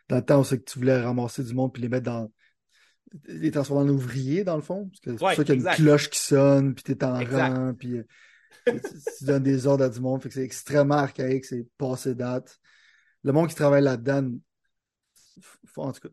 Dans 0.10 0.18
le 0.18 0.26
temps, 0.26 0.40
on 0.40 0.44
sait 0.44 0.60
que 0.60 0.64
tu 0.70 0.80
voulais 0.80 1.00
ramasser 1.02 1.44
du 1.44 1.54
monde 1.54 1.72
puis 1.74 1.82
les 1.82 1.90
mettre 1.90 2.06
dans. 2.06 2.32
les 3.28 3.52
transformer 3.52 3.90
en 3.90 3.94
ouvriers, 3.94 4.44
dans 4.44 4.56
le 4.56 4.62
fond. 4.62 4.88
Parce 4.90 5.00
que 5.02 5.18
c'est 5.18 5.24
Ouais, 5.24 5.36
pour 5.36 5.36
ça 5.38 5.44
qu'il 5.44 5.54
y 5.56 5.58
a 5.58 5.60
exact. 5.60 5.78
une 5.80 5.86
cloche 5.86 6.10
qui 6.10 6.20
sonne, 6.20 6.74
puis 6.76 6.84
t'es 6.84 7.04
en 7.04 7.20
Exact. 7.20 7.58
rang, 7.58 7.74
puis 7.74 7.98
euh, 7.98 8.04
tu, 8.66 8.82
tu 9.18 9.26
donnes 9.26 9.44
des 9.44 9.68
ordres 9.68 9.86
à 9.86 9.90
du 9.90 10.00
monde. 10.00 10.22
Fait 10.22 10.30
que 10.30 10.36
c'est 10.36 10.44
extrêmement 10.44 10.96
archaïque, 10.96 11.46
c'est 11.46 11.68
passé 11.78 12.16
date. 12.16 12.60
Le 13.24 13.32
monde 13.34 13.50
qui 13.50 13.56
travaille 13.56 13.84
là-dedans, 13.84 14.30
en 15.78 15.92
tout 15.92 16.02
cas. 16.02 16.10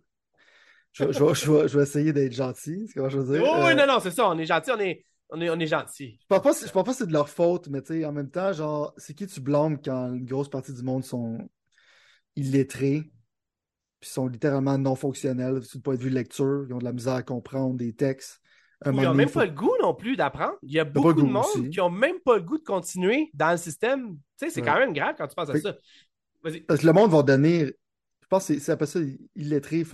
Je, 0.99 1.13
je 1.13 1.25
vais- 1.25 1.35
je 1.35 1.53
vais, 1.53 1.69
je 1.69 1.77
vais 1.77 1.83
essayer 1.85 2.13
d'être 2.13 2.33
gentil, 2.33 2.85
c'est 2.87 2.95
comment 2.95 3.09
je 3.09 3.19
veux 3.19 3.39
dire? 3.39 3.47
Oh, 3.49 3.57
oui, 3.65 3.71
Euh, 3.73 3.75
non, 3.75 3.87
non, 3.87 4.01
c'est 4.01 4.11
ça, 4.11 4.29
on 4.29 4.39
est 4.39 4.47
gentil, 4.47 4.71
on 4.73 4.81
est, 4.81 5.05
on 5.31 5.41
est, 5.41 5.51
on 5.51 5.59
est 5.59 5.67
gentil. 5.67 6.19
je 6.21 6.27
pense 6.27 6.41
pas, 6.43 6.53
je 6.67 6.73
pense 6.73 6.85
pas 6.85 6.91
que 6.93 6.97
c'est 6.99 7.07
de 7.07 7.13
leur 7.13 7.29
faute, 7.29 7.69
mais 7.69 7.81
tu 7.83 7.95
sais, 8.01 8.05
en 8.05 8.13
même 8.13 8.31
temps, 8.31 8.53
genre, 8.53 8.93
c'est 8.97 9.15
qui 9.15 9.27
tu 9.27 9.41
blâmes 9.41 9.81
quand 9.81 10.13
une 10.15 10.25
grosse 10.27 10.49
partie 10.49 10.73
du 10.73 10.83
monde 10.83 11.05
sont 11.05 11.39
illettrés, 12.37 13.11
puis 14.01 14.11
sont 14.11 14.29
littéralement 14.29 14.79
non 14.79 14.95
fonctionnels 14.95 15.61
du 15.61 15.81
point 15.81 15.95
de 15.97 16.01
vue 16.01 16.11
lecture, 16.11 16.67
ils 16.69 16.73
ont 16.75 16.79
de 16.79 16.85
la 16.85 16.93
misère 16.93 17.15
à 17.15 17.23
comprendre 17.23 17.75
des 17.77 17.93
textes. 17.93 18.41
Un 18.85 18.93
Ils 18.93 19.03
n'ont 19.03 19.13
même 19.15 19.29
faut- 19.29 19.41
pas 19.41 19.47
le 19.47 19.51
goût 19.53 19.75
non 19.83 19.93
plus 19.93 20.15
d'apprendre. 20.17 20.55
Il 20.63 20.71
y 20.71 20.79
a 20.79 20.85
beaucoup 20.85 21.13
de 21.13 21.23
monde 21.23 21.45
aussi. 21.53 21.69
qui 21.71 21.79
n'ont 21.79 21.91
même 21.91 22.21
pas 22.25 22.37
le 22.37 22.43
goût 22.43 22.59
de 22.59 22.63
continuer 22.63 23.29
dans 23.35 23.51
le 23.51 23.57
système. 23.57 24.11
Tu 24.39 24.47
sais, 24.47 24.51
c'est 24.51 24.61
Ouais. 24.61 24.67
quand 24.69 24.79
même 24.79 24.93
grave 24.93 25.17
quand 25.19 25.27
tu 25.27 25.35
penses 25.35 25.51
à 25.51 25.55
Fait- 25.55 25.61
ça. 25.61 25.75
Parce 26.69 26.81
que 26.81 26.87
le 26.87 26.93
monde 26.93 27.11
va 27.11 27.25
donner, 27.25 27.67
je 27.67 27.73
pense 28.29 28.47
que 28.47 28.55
c'est- 28.55 28.61
c'est 28.61 28.73
appelé 28.73 28.87
ça 28.91 29.01
illettré, 29.37 29.85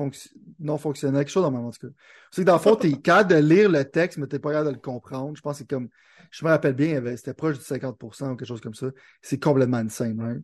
non 0.58 0.78
fonctionnel, 0.78 1.20
quelque 1.24 1.30
chose 1.32 1.42
dans 1.44 1.54
en 1.54 1.70
tout 1.70 1.86
cas. 1.88 1.92
C'est 2.30 2.42
que 2.42 2.46
dans 2.46 2.54
le 2.54 2.60
fond, 2.60 2.76
t'es 2.76 2.92
capable 3.02 3.30
de 3.30 3.36
lire 3.36 3.70
le 3.70 3.84
texte, 3.84 4.18
mais 4.18 4.26
t'es 4.26 4.38
pas 4.38 4.50
capable 4.50 4.70
de 4.70 4.74
le 4.74 4.80
comprendre. 4.80 5.36
Je 5.36 5.42
pense 5.42 5.54
que 5.54 5.58
c'est 5.60 5.68
comme, 5.70 5.88
je 6.30 6.44
me 6.44 6.50
rappelle 6.50 6.74
bien, 6.74 7.02
c'était 7.16 7.34
proche 7.34 7.58
du 7.58 7.64
50% 7.64 8.32
ou 8.32 8.36
quelque 8.36 8.48
chose 8.48 8.60
comme 8.60 8.74
ça. 8.74 8.86
C'est 9.22 9.38
complètement 9.42 9.78
insane, 9.78 10.20
right? 10.20 10.42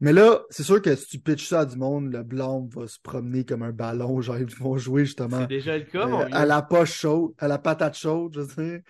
Mais 0.00 0.12
là, 0.12 0.40
c'est 0.50 0.62
sûr 0.62 0.80
que 0.80 0.94
si 0.96 1.06
tu 1.06 1.18
pitches 1.18 1.48
ça 1.48 1.60
à 1.60 1.66
du 1.66 1.76
monde, 1.76 2.10
le 2.12 2.22
blanc 2.22 2.66
va 2.74 2.86
se 2.86 2.98
promener 3.02 3.44
comme 3.44 3.62
un 3.62 3.72
ballon, 3.72 4.20
genre 4.22 4.38
ils 4.38 4.46
vont 4.56 4.78
jouer 4.78 5.04
justement 5.04 5.42
C'est 5.42 5.48
déjà 5.48 5.76
le 5.76 5.84
cas, 5.84 6.06
euh, 6.06 6.10
mon 6.10 6.20
à 6.32 6.46
la 6.46 6.62
poche 6.62 6.92
chaude, 6.94 7.34
à 7.38 7.48
la 7.48 7.58
patate 7.58 7.96
chaude, 7.96 8.32
je 8.34 8.40
veux 8.40 8.64
dire. 8.70 8.80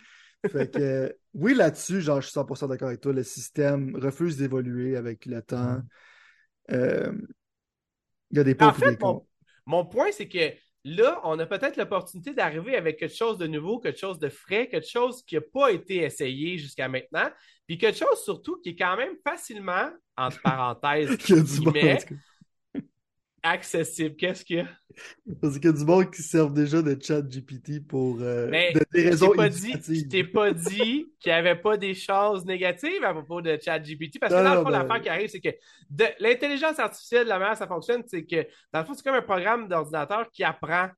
Fait 0.52 0.70
que, 0.70 0.80
euh, 0.80 1.08
oui, 1.34 1.54
là-dessus, 1.54 2.00
genre, 2.00 2.20
je 2.20 2.26
suis 2.26 2.32
100% 2.32 2.68
d'accord 2.68 2.88
avec 2.88 3.00
toi. 3.00 3.12
Le 3.12 3.22
système 3.24 3.96
refuse 3.96 4.36
d'évoluer 4.36 4.96
avec 4.96 5.26
le 5.26 5.42
temps. 5.42 5.80
Euh, 6.72 7.12
il 8.30 8.36
y 8.36 8.40
a 8.40 8.44
des 8.44 8.56
En 8.60 8.72
des 8.72 8.78
fait, 8.78 8.98
mon, 9.66 9.84
point, 9.86 10.10
c'est 10.12 10.28
que 10.28 10.52
là, 10.84 11.20
on 11.24 11.38
a 11.38 11.46
peut-être 11.46 11.76
l'opportunité 11.76 12.32
d'arriver 12.32 12.76
avec 12.76 12.98
quelque 12.98 13.14
chose 13.14 13.38
de 13.38 13.46
nouveau, 13.46 13.78
quelque 13.78 13.98
chose 13.98 14.18
de 14.18 14.28
frais, 14.28 14.68
quelque 14.68 14.88
chose 14.88 15.22
qui 15.24 15.34
n'a 15.34 15.40
pas 15.40 15.70
été 15.70 15.96
essayé 15.98 16.58
jusqu'à 16.58 16.88
maintenant, 16.88 17.28
puis 17.66 17.78
quelque 17.78 17.98
chose 17.98 18.22
surtout 18.24 18.60
qui 18.62 18.70
est 18.70 18.76
quand 18.76 18.96
même 18.96 19.14
facilement, 19.22 19.90
entre 20.16 20.40
parenthèses, 20.42 21.10
a 21.10 21.16
du 21.16 21.60
monde, 21.60 21.74
guillemets, 21.74 21.92
en 21.92 21.96
tout 21.96 22.14
cas. 22.14 22.20
Accessible. 23.42 24.16
Qu'est-ce 24.16 24.44
qu'il 24.44 24.56
y 24.56 24.60
a? 24.60 24.68
Parce 25.40 25.54
qu'il 25.54 25.66
y 25.66 25.68
a 25.68 25.72
du 25.72 25.84
monde 25.84 26.10
qui 26.10 26.22
servent 26.22 26.52
déjà 26.52 26.82
de 26.82 26.96
chat 27.00 27.22
GPT 27.22 27.80
pour 27.86 28.18
euh, 28.20 28.48
Mais 28.50 28.72
de- 28.72 28.80
des 28.92 29.08
raisons 29.08 29.30
pas 29.34 29.48
dit, 29.48 29.72
je 29.88 30.06
t'ai 30.08 30.24
pas 30.24 30.52
dit 30.52 31.12
qu'il 31.20 31.30
n'y 31.30 31.32
avait 31.32 31.56
pas 31.56 31.76
des 31.76 31.94
choses 31.94 32.44
négatives 32.44 33.02
à 33.04 33.12
propos 33.12 33.40
de 33.40 33.56
ChatGPT. 33.62 34.18
Parce 34.18 34.32
que 34.34 34.38
Non, 34.38 34.44
dans 34.44 34.50
le 34.54 34.56
fond, 34.58 34.64
ben- 34.64 34.70
l'affaire 34.82 35.00
qui 35.00 35.08
arrive, 35.08 35.28
c'est 35.28 35.40
que 35.40 35.50
de- 35.90 36.04
l'intelligence 36.18 36.78
artificielle, 36.78 37.26
la 37.28 37.38
manière 37.38 37.56
ça 37.56 37.68
fonctionne, 37.68 38.02
c'est 38.06 38.24
que 38.24 38.46
dans 38.72 38.80
le 38.80 38.84
fond, 38.84 38.94
c'est 38.94 39.04
comme 39.04 39.14
un 39.14 39.22
programme 39.22 39.68
d'ordinateur 39.68 40.28
qui 40.32 40.42
apprend 40.44 40.88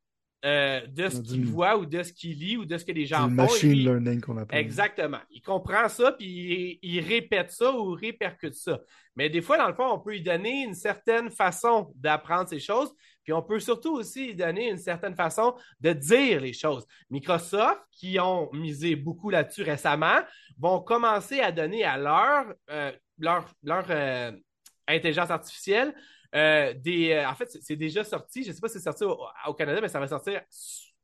euh, 0.45 0.85
de 0.89 1.09
ce 1.09 1.21
qu'il 1.21 1.45
voit 1.45 1.77
ou 1.79 1.87
de 1.87 2.03
ce 2.03 2.13
qu'il 2.13 2.37
lit 2.37 2.57
ou 2.57 2.65
de 2.65 2.77
ce 2.77 2.85
que 2.85 2.91
les 2.91 3.07
gens 3.07 3.29
font. 3.29 3.31
machine 3.31 3.73
learning 3.73 4.21
qu'on 4.21 4.37
appelle. 4.39 4.59
Exactement. 4.59 5.21
Il 5.31 5.41
comprend 5.41 5.89
ça, 5.89 6.13
puis 6.13 6.27
il, 6.27 6.79
il 6.83 7.01
répète 7.01 7.53
ça 7.53 7.73
ou 7.73 7.93
répercute 7.93 8.55
ça. 8.55 8.81
Mais 9.15 9.29
des 9.29 9.41
fois, 9.41 9.57
dans 9.57 9.69
le 9.69 9.75
fond, 9.75 9.89
on 9.93 10.01
peut 10.01 10.11
lui 10.11 10.23
donner 10.23 10.65
une 10.65 10.75
certaine 10.75 11.31
façon 11.31 11.93
d'apprendre 11.95 12.49
ces 12.49 12.59
choses, 12.59 12.93
puis 13.23 13.33
on 13.33 13.43
peut 13.43 13.61
surtout 13.61 13.93
aussi 13.95 14.29
lui 14.29 14.35
donner 14.35 14.69
une 14.71 14.79
certaine 14.79 15.15
façon 15.15 15.55
de 15.81 15.93
dire 15.93 16.41
les 16.41 16.53
choses. 16.53 16.87
Microsoft, 17.11 17.81
qui 17.93 18.19
ont 18.19 18.51
misé 18.53 18.97
beaucoup 18.97 19.31
là-dessus 19.31 19.63
récemment, 19.63 20.21
vont 20.59 20.81
commencer 20.81 21.41
à 21.41 21.53
donner 21.53 21.85
à 21.85 21.99
leur, 21.99 22.53
euh, 22.71 22.91
leur, 23.19 23.49
leur 23.63 23.87
euh, 23.91 24.33
intelligence 24.89 25.31
artificielle 25.31 25.95
euh, 26.35 26.75
des. 26.75 27.13
euh, 27.13 27.29
en 27.29 27.35
fait, 27.35 27.51
c'est- 27.51 27.77
déjà 27.77 28.05
sorti. 28.05 28.43
Je 28.43 28.49
ne 28.49 28.55
sais 28.55 28.61
pas 28.61 28.69
si 28.69 28.75
c'est 28.75 28.85
sorti 28.85 29.05
au, 29.05 29.55
Canada, 29.55 29.81
mais 29.81 29.89
ça 29.89 30.01
va 30.01 30.09
sortir 30.09 30.43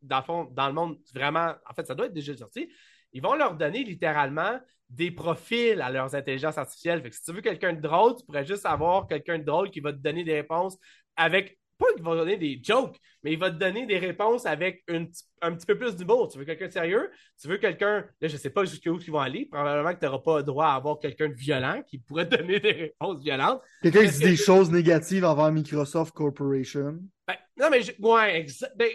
dans 0.02 0.68
le 0.68 0.72
monde 0.72 0.98
vraiment. 1.12 1.54
En 1.68 1.74
fait, 1.74 1.86
ça 1.86 1.94
doit 1.94 2.06
être 2.06 2.12
déjà 2.12 2.36
sorti. 2.36 2.70
Ils 3.12 3.22
vont 3.22 3.34
leur 3.34 3.54
donner 3.54 3.84
littéralement 3.84 4.58
des 4.88 5.10
profils 5.10 5.80
à 5.80 5.90
leurs 5.90 6.14
intelligences 6.14 6.56
artificielles. 6.58 7.02
Fait 7.02 7.12
si 7.12 7.22
tu 7.22 7.32
veux 7.32 7.40
quelqu'un 7.42 7.72
de 7.72 7.80
drôle, 7.80 8.16
tu 8.16 8.24
pourrais 8.24 8.46
juste 8.46 8.64
avoir 8.64 9.06
quelqu'un 9.06 9.38
de 9.38 9.44
drôle 9.44 9.70
qui 9.70 9.80
va 9.80 9.92
te 9.92 9.98
donner 9.98 10.24
des 10.24 10.34
réponses 10.34 10.78
avec. 11.16 11.58
Pas 11.78 11.86
qu'il 11.94 12.02
va 12.04 12.16
donner 12.16 12.36
des 12.36 12.60
jokes, 12.62 12.96
mais 13.22 13.32
il 13.32 13.38
va 13.38 13.50
te 13.50 13.56
donner 13.56 13.86
des 13.86 13.98
réponses 13.98 14.46
avec 14.46 14.82
une 14.88 15.08
un 15.40 15.54
petit 15.54 15.64
peu 15.66 15.78
plus 15.78 15.94
d'humour. 15.94 16.28
Tu 16.28 16.36
veux 16.38 16.44
quelqu'un 16.44 16.66
de 16.66 16.72
sérieux? 16.72 17.10
Tu 17.40 17.46
veux 17.46 17.58
quelqu'un. 17.58 18.04
Là, 18.20 18.26
je 18.28 18.36
sais 18.36 18.50
pas 18.50 18.64
jusqu'où 18.64 18.98
ils 18.98 19.10
vont 19.12 19.20
aller. 19.20 19.46
Probablement 19.46 19.94
que 19.94 20.00
tu 20.00 20.04
n'auras 20.06 20.18
pas 20.18 20.42
droit 20.42 20.66
à 20.66 20.74
avoir 20.74 20.98
quelqu'un 20.98 21.28
de 21.28 21.34
violent 21.34 21.82
qui 21.86 21.98
pourrait 21.98 22.28
te 22.28 22.34
donner 22.36 22.58
des 22.58 22.72
réponses 22.72 23.22
violentes. 23.22 23.62
Quelqu'un 23.82 24.06
qui 24.06 24.10
dit 24.18 24.24
des 24.24 24.36
choses 24.36 24.70
négatives 24.72 25.24
envers 25.24 25.52
Microsoft 25.52 26.12
Corporation. 26.14 26.98
Ben, 27.28 27.34
non, 27.56 27.68
mais 27.70 27.82
je- 27.82 27.92
ouais, 28.00 28.42
exa- 28.44 28.72
ben, 28.76 28.90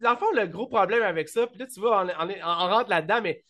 dans 0.00 0.12
le 0.12 0.16
fond, 0.16 0.32
le 0.34 0.46
gros 0.46 0.66
problème 0.68 1.02
avec 1.02 1.28
ça, 1.28 1.46
puis 1.46 1.58
là, 1.58 1.66
tu 1.66 1.80
vois, 1.80 2.02
on, 2.18 2.26
on, 2.26 2.28
est- 2.30 2.42
on 2.42 2.46
rentre 2.68 2.88
là-dedans, 2.88 3.20
mais 3.22 3.42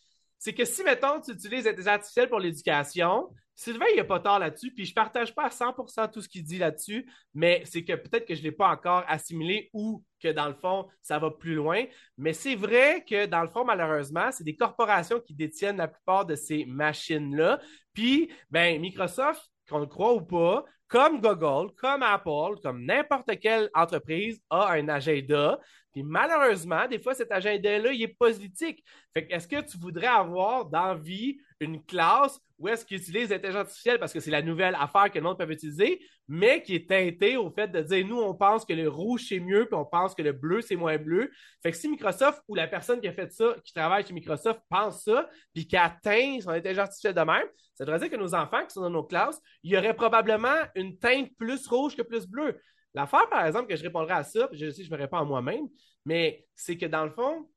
c'est 0.43 0.53
que 0.53 0.65
si, 0.65 0.83
mettons, 0.83 1.21
tu 1.21 1.31
utilises 1.31 1.63
l'intelligence 1.63 1.93
artificielle 1.93 2.27
pour 2.27 2.41
l'éducation, 2.41 3.29
Sylvain, 3.55 3.85
il 3.93 3.99
a 4.01 4.03
pas 4.03 4.19
tort 4.19 4.39
là-dessus, 4.39 4.73
puis 4.73 4.83
je 4.83 4.93
partage 4.93 5.33
pas 5.33 5.45
à 5.45 5.49
100% 5.49 6.11
tout 6.11 6.19
ce 6.19 6.27
qu'il 6.27 6.43
dit 6.43 6.57
là-dessus, 6.57 7.09
mais 7.33 7.63
c'est 7.63 7.85
que 7.85 7.93
peut-être 7.93 8.27
que 8.27 8.35
je 8.35 8.43
l'ai 8.43 8.51
pas 8.51 8.67
encore 8.67 9.05
assimilé 9.07 9.69
ou 9.71 10.03
que 10.21 10.27
dans 10.27 10.49
le 10.49 10.53
fond, 10.53 10.89
ça 11.01 11.17
va 11.17 11.31
plus 11.31 11.55
loin. 11.55 11.85
Mais 12.17 12.33
c'est 12.33 12.55
vrai 12.55 13.05
que 13.09 13.25
dans 13.25 13.41
le 13.41 13.47
fond, 13.47 13.63
malheureusement, 13.63 14.33
c'est 14.33 14.43
des 14.43 14.57
corporations 14.57 15.21
qui 15.21 15.33
détiennent 15.33 15.77
la 15.77 15.87
plupart 15.87 16.25
de 16.25 16.35
ces 16.35 16.65
machines-là. 16.65 17.61
Puis, 17.93 18.29
ben, 18.51 18.81
Microsoft, 18.81 19.49
qu'on 19.69 19.79
le 19.79 19.85
croit 19.85 20.13
ou 20.13 20.23
pas, 20.23 20.65
comme 20.89 21.21
Google, 21.21 21.71
comme 21.77 22.03
Apple, 22.03 22.59
comme 22.61 22.83
n'importe 22.83 23.39
quelle 23.39 23.69
entreprise, 23.73 24.41
a 24.49 24.73
un 24.73 24.89
agenda. 24.89 25.57
Puis 25.93 26.03
malheureusement, 26.03 26.87
des 26.87 26.99
fois, 26.99 27.13
cet 27.13 27.31
agenda-là, 27.31 27.93
il 27.93 28.01
est 28.01 28.07
politique. 28.07 28.83
Fait 29.13 29.27
que 29.27 29.33
est-ce 29.33 29.47
que 29.47 29.61
tu 29.61 29.77
voudrais 29.77 30.07
avoir 30.07 30.65
dans 30.65 30.95
vie 30.95 31.37
une 31.59 31.83
classe 31.85 32.39
où 32.59 32.67
est-ce 32.67 32.85
qu'ils 32.85 32.97
utilisent 32.97 33.29
l'intelligence 33.29 33.67
artificielle 33.67 33.99
parce 33.99 34.13
que 34.13 34.19
c'est 34.19 34.31
la 34.31 34.41
nouvelle 34.41 34.75
affaire 34.75 35.11
que 35.11 35.17
le 35.17 35.23
monde 35.23 35.37
peut 35.37 35.49
utiliser, 35.51 35.99
mais 36.27 36.61
qui 36.63 36.75
est 36.75 36.89
teintée 36.89 37.35
au 37.35 37.49
fait 37.51 37.67
de 37.67 37.81
dire 37.81 38.07
nous, 38.07 38.19
on 38.19 38.33
pense 38.33 38.63
que 38.63 38.73
le 38.73 38.87
rouge 38.87 39.25
c'est 39.27 39.39
mieux, 39.39 39.65
puis 39.65 39.75
on 39.75 39.85
pense 39.85 40.15
que 40.15 40.21
le 40.21 40.31
bleu 40.31 40.61
c'est 40.61 40.75
moins 40.75 40.97
bleu. 40.97 41.29
Fait 41.61 41.71
que 41.71 41.77
si 41.77 41.89
Microsoft 41.89 42.41
ou 42.47 42.55
la 42.55 42.67
personne 42.67 43.01
qui 43.01 43.07
a 43.07 43.13
fait 43.13 43.31
ça, 43.31 43.55
qui 43.63 43.73
travaille 43.73 44.05
chez 44.05 44.13
Microsoft, 44.13 44.61
pense 44.69 45.03
ça, 45.03 45.29
puis 45.53 45.67
qui 45.67 45.75
atteint 45.75 46.39
son 46.41 46.49
intelligence 46.49 46.85
artificielle 46.85 47.15
de 47.15 47.21
même, 47.21 47.47
ça 47.75 47.85
devrait 47.85 47.99
dire 47.99 48.09
que 48.09 48.21
nos 48.21 48.35
enfants 48.35 48.63
qui 48.65 48.73
sont 48.73 48.81
dans 48.81 48.89
nos 48.89 49.03
classes, 49.03 49.41
il 49.63 49.71
y 49.71 49.77
aurait 49.77 49.95
probablement 49.95 50.55
une 50.75 50.97
teinte 50.97 51.29
plus 51.37 51.67
rouge 51.67 51.95
que 51.95 52.01
plus 52.01 52.27
bleue. 52.27 52.59
L'affaire, 52.93 53.27
par 53.29 53.45
exemple, 53.45 53.67
que 53.67 53.75
je 53.75 53.83
répondrais 53.83 54.13
à 54.13 54.23
ça, 54.23 54.47
puis 54.47 54.57
je 54.57 54.69
sais, 54.69 54.83
je 54.83 54.91
me 54.91 54.97
réponds 54.97 55.17
à 55.17 55.23
moi-même, 55.23 55.67
mais 56.05 56.45
c'est 56.55 56.77
que 56.77 56.85
dans 56.85 57.05
le 57.05 57.11
fond, 57.11 57.47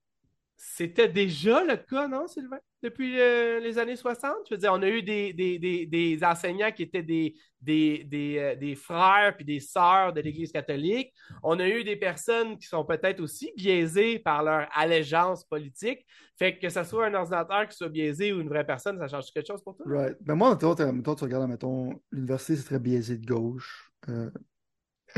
c'était 0.57 1.09
déjà 1.09 1.63
le 1.65 1.77
cas, 1.77 2.09
non, 2.09 2.27
Sylvain? 2.27 2.59
Depuis 2.83 3.21
euh, 3.21 3.61
les 3.61 3.79
années 3.79 3.97
60? 3.97 4.33
Je 4.49 4.55
veux 4.55 4.59
dire, 4.59 4.73
on 4.73 4.81
a 4.81 4.89
eu 4.89 5.03
des, 5.03 5.35
des, 5.35 5.59
des, 5.59 5.87
des 5.87 6.25
enseignants 6.25 6.73
qui 6.73 6.83
étaient 6.83 7.03
des, 7.03 7.35
euh, 7.69 8.55
des 8.57 8.75
frères 8.75 9.35
puis 9.37 9.45
des 9.45 9.61
sœurs 9.61 10.15
de 10.15 10.21
l'Église 10.23 10.53
catholique. 10.53 11.13
On 11.43 11.59
a 11.59 11.69
eu 11.69 11.85
des 11.85 11.97
personnes 11.97 12.57
qui 12.59 12.67
sont 12.67 12.85
peut-être 12.85 13.21
aussi 13.21 13.53
biaisées 13.57 14.19
par 14.19 14.43
leur 14.43 14.67
allégeance 14.75 15.45
politique. 15.45 16.07
Fait 16.39 16.57
que 16.57 16.63
que 16.63 16.69
ce 16.71 16.85
soit 16.85 17.07
un 17.07 17.15
ordinateur 17.15 17.69
qui 17.69 17.77
soit 17.77 17.89
biaisé 17.89 18.33
ou 18.33 18.41
une 18.41 18.49
vraie 18.49 18.67
personne, 18.67 18.99
ça 18.99 19.09
change 19.09 19.31
quelque 19.33 19.49
chose 19.49 19.63
pour 19.63 19.77
toi? 19.77 19.85
Right. 19.89 20.17
Ben 20.23 20.37
moi, 20.37 20.53
mettons, 20.53 20.75
tu 21.15 21.25
regardes, 21.25 21.49
mettons, 21.49 22.01
l'université, 22.11 22.57
c'est 22.57 22.65
très 22.65 22.79
biaisé 22.79 23.19
de 23.19 23.27
gauche. 23.27 23.91
Euh, 24.09 24.31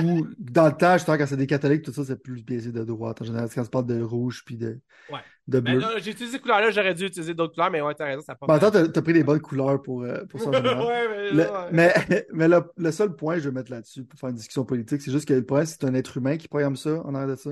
ou 0.02 0.26
dans 0.38 0.66
le 0.66 0.72
temps, 0.76 0.94
justement, 0.94 1.18
quand 1.18 1.26
c'est 1.26 1.36
des 1.36 1.46
catholiques, 1.46 1.82
tout 1.84 1.92
ça, 1.92 2.04
c'est 2.04 2.22
plus 2.22 2.42
biaisé 2.42 2.72
de 2.72 2.84
droite. 2.84 3.20
En 3.22 3.24
général, 3.24 3.48
quand 3.54 3.62
on 3.62 3.66
parle 3.66 3.86
de 3.86 4.00
rouge 4.02 4.42
puis 4.44 4.56
de, 4.56 4.80
Ouais. 5.10 5.20
de 5.46 5.60
Ben, 5.60 5.78
bleu. 5.78 5.86
j'ai 5.98 6.10
utilisé 6.12 6.36
ces 6.36 6.40
couleurs-là, 6.42 6.70
j'aurais 6.70 6.94
dû 6.94 7.06
utiliser 7.06 7.34
d'autres 7.34 7.54
couleurs, 7.54 7.70
mais 7.70 7.80
ouais, 7.80 7.94
t'as 7.94 8.04
raison, 8.06 8.22
ça 8.22 8.34
pas 8.34 8.46
Ben, 8.46 8.58
t'as 8.58 8.88
t'as 8.88 9.02
pris 9.02 9.12
les 9.12 9.24
bonnes 9.24 9.40
couleurs 9.40 9.80
pour, 9.82 10.02
euh, 10.02 10.24
pour 10.26 10.40
ça 10.40 10.50
en 10.50 10.52
général. 10.52 10.78
ouais, 10.86 11.08
mais, 11.08 11.30
Le- 11.32 11.50
ouais. 11.50 11.68
mais 11.72 12.26
mais 12.32 12.48
le, 12.48 12.62
le 12.76 12.92
seul 12.92 13.14
point 13.16 13.34
que 13.36 13.40
je 13.40 13.48
vais 13.48 13.54
mettre 13.54 13.70
là-dessus 13.70 14.04
pour 14.04 14.18
faire 14.18 14.28
une 14.30 14.36
discussion 14.36 14.64
politique, 14.64 15.00
c'est 15.02 15.10
juste 15.12 15.26
que 15.26 15.34
le 15.34 15.44
problème, 15.44 15.66
c'est 15.66 15.84
un 15.84 15.94
être 15.94 16.16
humain 16.16 16.36
qui 16.36 16.48
programme 16.48 16.76
ça 16.76 17.02
en 17.04 17.14
arrière 17.14 17.28
de 17.30 17.36
ça. 17.40 17.50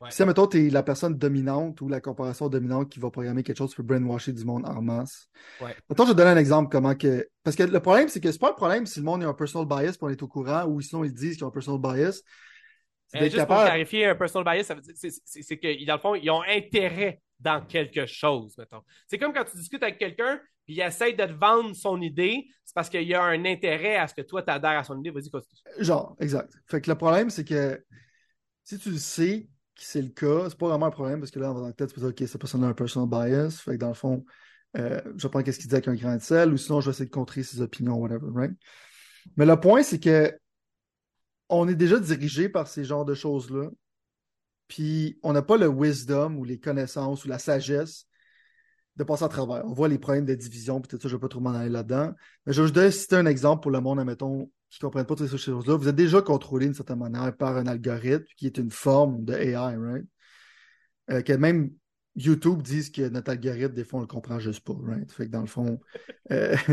Ouais. 0.00 0.10
Si, 0.10 0.24
mettons, 0.24 0.46
t'es 0.46 0.70
la 0.70 0.82
personne 0.82 1.14
dominante 1.18 1.80
ou 1.80 1.88
la 1.88 2.00
corporation 2.00 2.48
dominante 2.48 2.88
qui 2.90 3.00
va 3.00 3.10
programmer 3.10 3.42
quelque 3.42 3.58
chose, 3.58 3.70
tu 3.70 3.76
peux 3.76 3.82
brainwasher 3.82 4.32
du 4.32 4.44
monde 4.44 4.64
en 4.66 4.80
masse. 4.80 5.28
Ouais. 5.60 5.74
Mettons, 5.88 6.04
je 6.04 6.08
vais 6.10 6.14
te 6.14 6.18
donner 6.18 6.30
un 6.30 6.36
exemple 6.36 6.68
comment 6.70 6.94
que. 6.94 7.28
Parce 7.42 7.56
que 7.56 7.64
le 7.64 7.80
problème, 7.80 8.08
c'est 8.08 8.20
que 8.20 8.30
c'est 8.30 8.38
pas 8.38 8.50
un 8.50 8.54
problème 8.54 8.86
si 8.86 9.00
le 9.00 9.04
monde 9.04 9.24
a 9.24 9.26
un 9.28 9.34
personal 9.34 9.66
bias 9.66 9.92
puis 9.92 9.98
on 10.02 10.08
est 10.08 10.22
au 10.22 10.28
courant 10.28 10.66
ou 10.66 10.80
sinon 10.80 11.02
ils 11.04 11.12
disent 11.12 11.36
qu'ils 11.36 11.44
ont 11.44 11.48
un 11.48 11.50
personal 11.50 11.80
bias. 11.80 12.22
C'est 13.08 13.18
Euh, 13.18 13.24
juste 13.24 13.36
pour 13.38 13.46
capable. 13.46 13.66
clarifier 13.70 14.06
un 14.06 14.14
personal 14.14 14.44
bias, 14.54 14.64
ça 14.64 14.74
veut 14.74 14.82
dire 14.82 14.94
c'est- 14.96 15.56
que 15.56 15.86
dans 15.86 15.94
le 15.94 16.00
fond, 16.00 16.14
ils 16.14 16.30
ont 16.30 16.42
intérêt 16.42 17.20
dans 17.40 17.64
quelque 17.64 18.04
chose, 18.06 18.54
mettons. 18.58 18.82
C'est 19.06 19.16
comme 19.18 19.32
quand 19.32 19.44
tu 19.44 19.56
discutes 19.56 19.82
avec 19.82 19.98
quelqu'un, 19.98 20.38
puis 20.66 20.74
il 20.74 20.80
essaie 20.80 21.12
de 21.14 21.24
te 21.24 21.32
vendre 21.32 21.74
son 21.74 22.00
idée, 22.02 22.46
c'est 22.64 22.74
parce 22.74 22.90
qu'il 22.90 23.04
y 23.04 23.14
a 23.14 23.22
un 23.22 23.44
intérêt 23.46 23.96
à 23.96 24.06
ce 24.08 24.14
que 24.14 24.20
toi 24.22 24.42
t'adhères 24.42 24.78
à 24.78 24.84
son 24.84 24.98
idée. 25.00 25.10
Vas-y, 25.10 25.30
continue. 25.30 25.58
Genre, 25.78 26.14
exact. 26.20 26.52
Fait 26.66 26.80
que 26.82 26.90
le 26.90 26.96
problème, 26.98 27.30
c'est 27.30 27.44
que 27.44 27.82
si 28.64 28.78
tu 28.78 28.90
le 28.90 28.98
sais 28.98 29.48
c'est 29.84 30.02
le 30.02 30.08
cas, 30.08 30.48
c'est 30.48 30.58
pas 30.58 30.68
vraiment 30.68 30.86
un 30.86 30.90
problème 30.90 31.20
parce 31.20 31.30
que 31.30 31.38
là, 31.38 31.52
en 31.52 31.72
tant 31.72 31.86
tu 31.86 31.94
peux 31.94 32.00
dire, 32.00 32.10
OK, 32.10 32.18
cette 32.18 32.38
personne 32.38 32.64
a 32.64 32.68
un 32.68 32.74
personal 32.74 33.08
bias. 33.08 33.60
Fait 33.62 33.72
que 33.72 33.76
dans 33.76 33.88
le 33.88 33.94
fond, 33.94 34.24
euh, 34.76 35.00
je 35.16 35.22
vais 35.22 35.28
prendre 35.30 35.44
qu'est-ce 35.44 35.58
qu'il 35.58 35.68
dit 35.68 35.74
avec 35.74 35.88
un 35.88 35.94
grain 35.94 36.16
de 36.16 36.22
sel 36.22 36.52
ou 36.52 36.56
sinon, 36.56 36.80
je 36.80 36.86
vais 36.86 36.90
essayer 36.90 37.06
de 37.06 37.14
contrer 37.14 37.42
ses 37.42 37.60
opinions, 37.60 37.96
whatever, 37.96 38.28
right? 38.34 38.52
Mais 39.36 39.46
le 39.46 39.58
point, 39.58 39.82
c'est 39.82 40.00
que 40.00 40.32
on 41.48 41.68
est 41.68 41.74
déjà 41.74 41.98
dirigé 41.98 42.48
par 42.48 42.68
ces 42.68 42.84
genres 42.84 43.04
de 43.04 43.14
choses-là. 43.14 43.70
Puis 44.68 45.18
on 45.22 45.32
n'a 45.32 45.42
pas 45.42 45.56
le 45.56 45.66
wisdom 45.66 46.36
ou 46.36 46.44
les 46.44 46.58
connaissances 46.58 47.24
ou 47.24 47.28
la 47.28 47.38
sagesse 47.38 48.06
de 48.96 49.04
passer 49.04 49.24
à 49.24 49.28
travers. 49.28 49.64
On 49.64 49.72
voit 49.72 49.88
les 49.88 49.98
problèmes 49.98 50.26
de 50.26 50.34
division, 50.34 50.80
puis 50.80 50.88
tout 50.88 51.00
ça, 51.00 51.08
je 51.08 51.14
ne 51.14 51.18
vais 51.18 51.22
pas 51.22 51.28
trop 51.28 51.40
m'en 51.40 51.54
aller 51.54 51.70
là-dedans. 51.70 52.12
Mais 52.44 52.52
je 52.52 52.62
vais 52.62 52.84
juste 52.84 52.98
citer 53.00 53.16
un 53.16 53.26
exemple 53.26 53.62
pour 53.62 53.70
le 53.70 53.80
monde, 53.80 54.00
admettons, 54.00 54.50
qui 54.70 54.78
ne 54.82 54.86
comprennent 54.88 55.06
pas 55.06 55.14
toutes 55.14 55.28
ces 55.28 55.38
choses-là. 55.38 55.76
Vous 55.76 55.88
êtes 55.88 55.96
déjà 55.96 56.20
contrôlé 56.22 56.66
d'une 56.66 56.74
certaine 56.74 56.98
manière 56.98 57.34
par 57.36 57.56
un 57.56 57.66
algorithme 57.66 58.26
qui 58.36 58.46
est 58.46 58.58
une 58.58 58.70
forme 58.70 59.24
de 59.24 59.32
AI, 59.34 59.56
right? 59.76 60.06
Euh, 61.10 61.22
que 61.22 61.32
même 61.32 61.70
YouTube 62.16 62.60
disent 62.62 62.90
que 62.90 63.08
notre 63.08 63.30
algorithme, 63.30 63.74
des 63.74 63.84
fois, 63.84 63.98
on 63.98 64.02
le 64.02 64.06
comprend 64.08 64.38
juste 64.38 64.60
pas, 64.64 64.74
right? 64.82 65.10
Fait 65.10 65.26
que 65.26 65.30
dans 65.30 65.40
le 65.40 65.46
fond, 65.46 65.78
euh, 66.32 66.54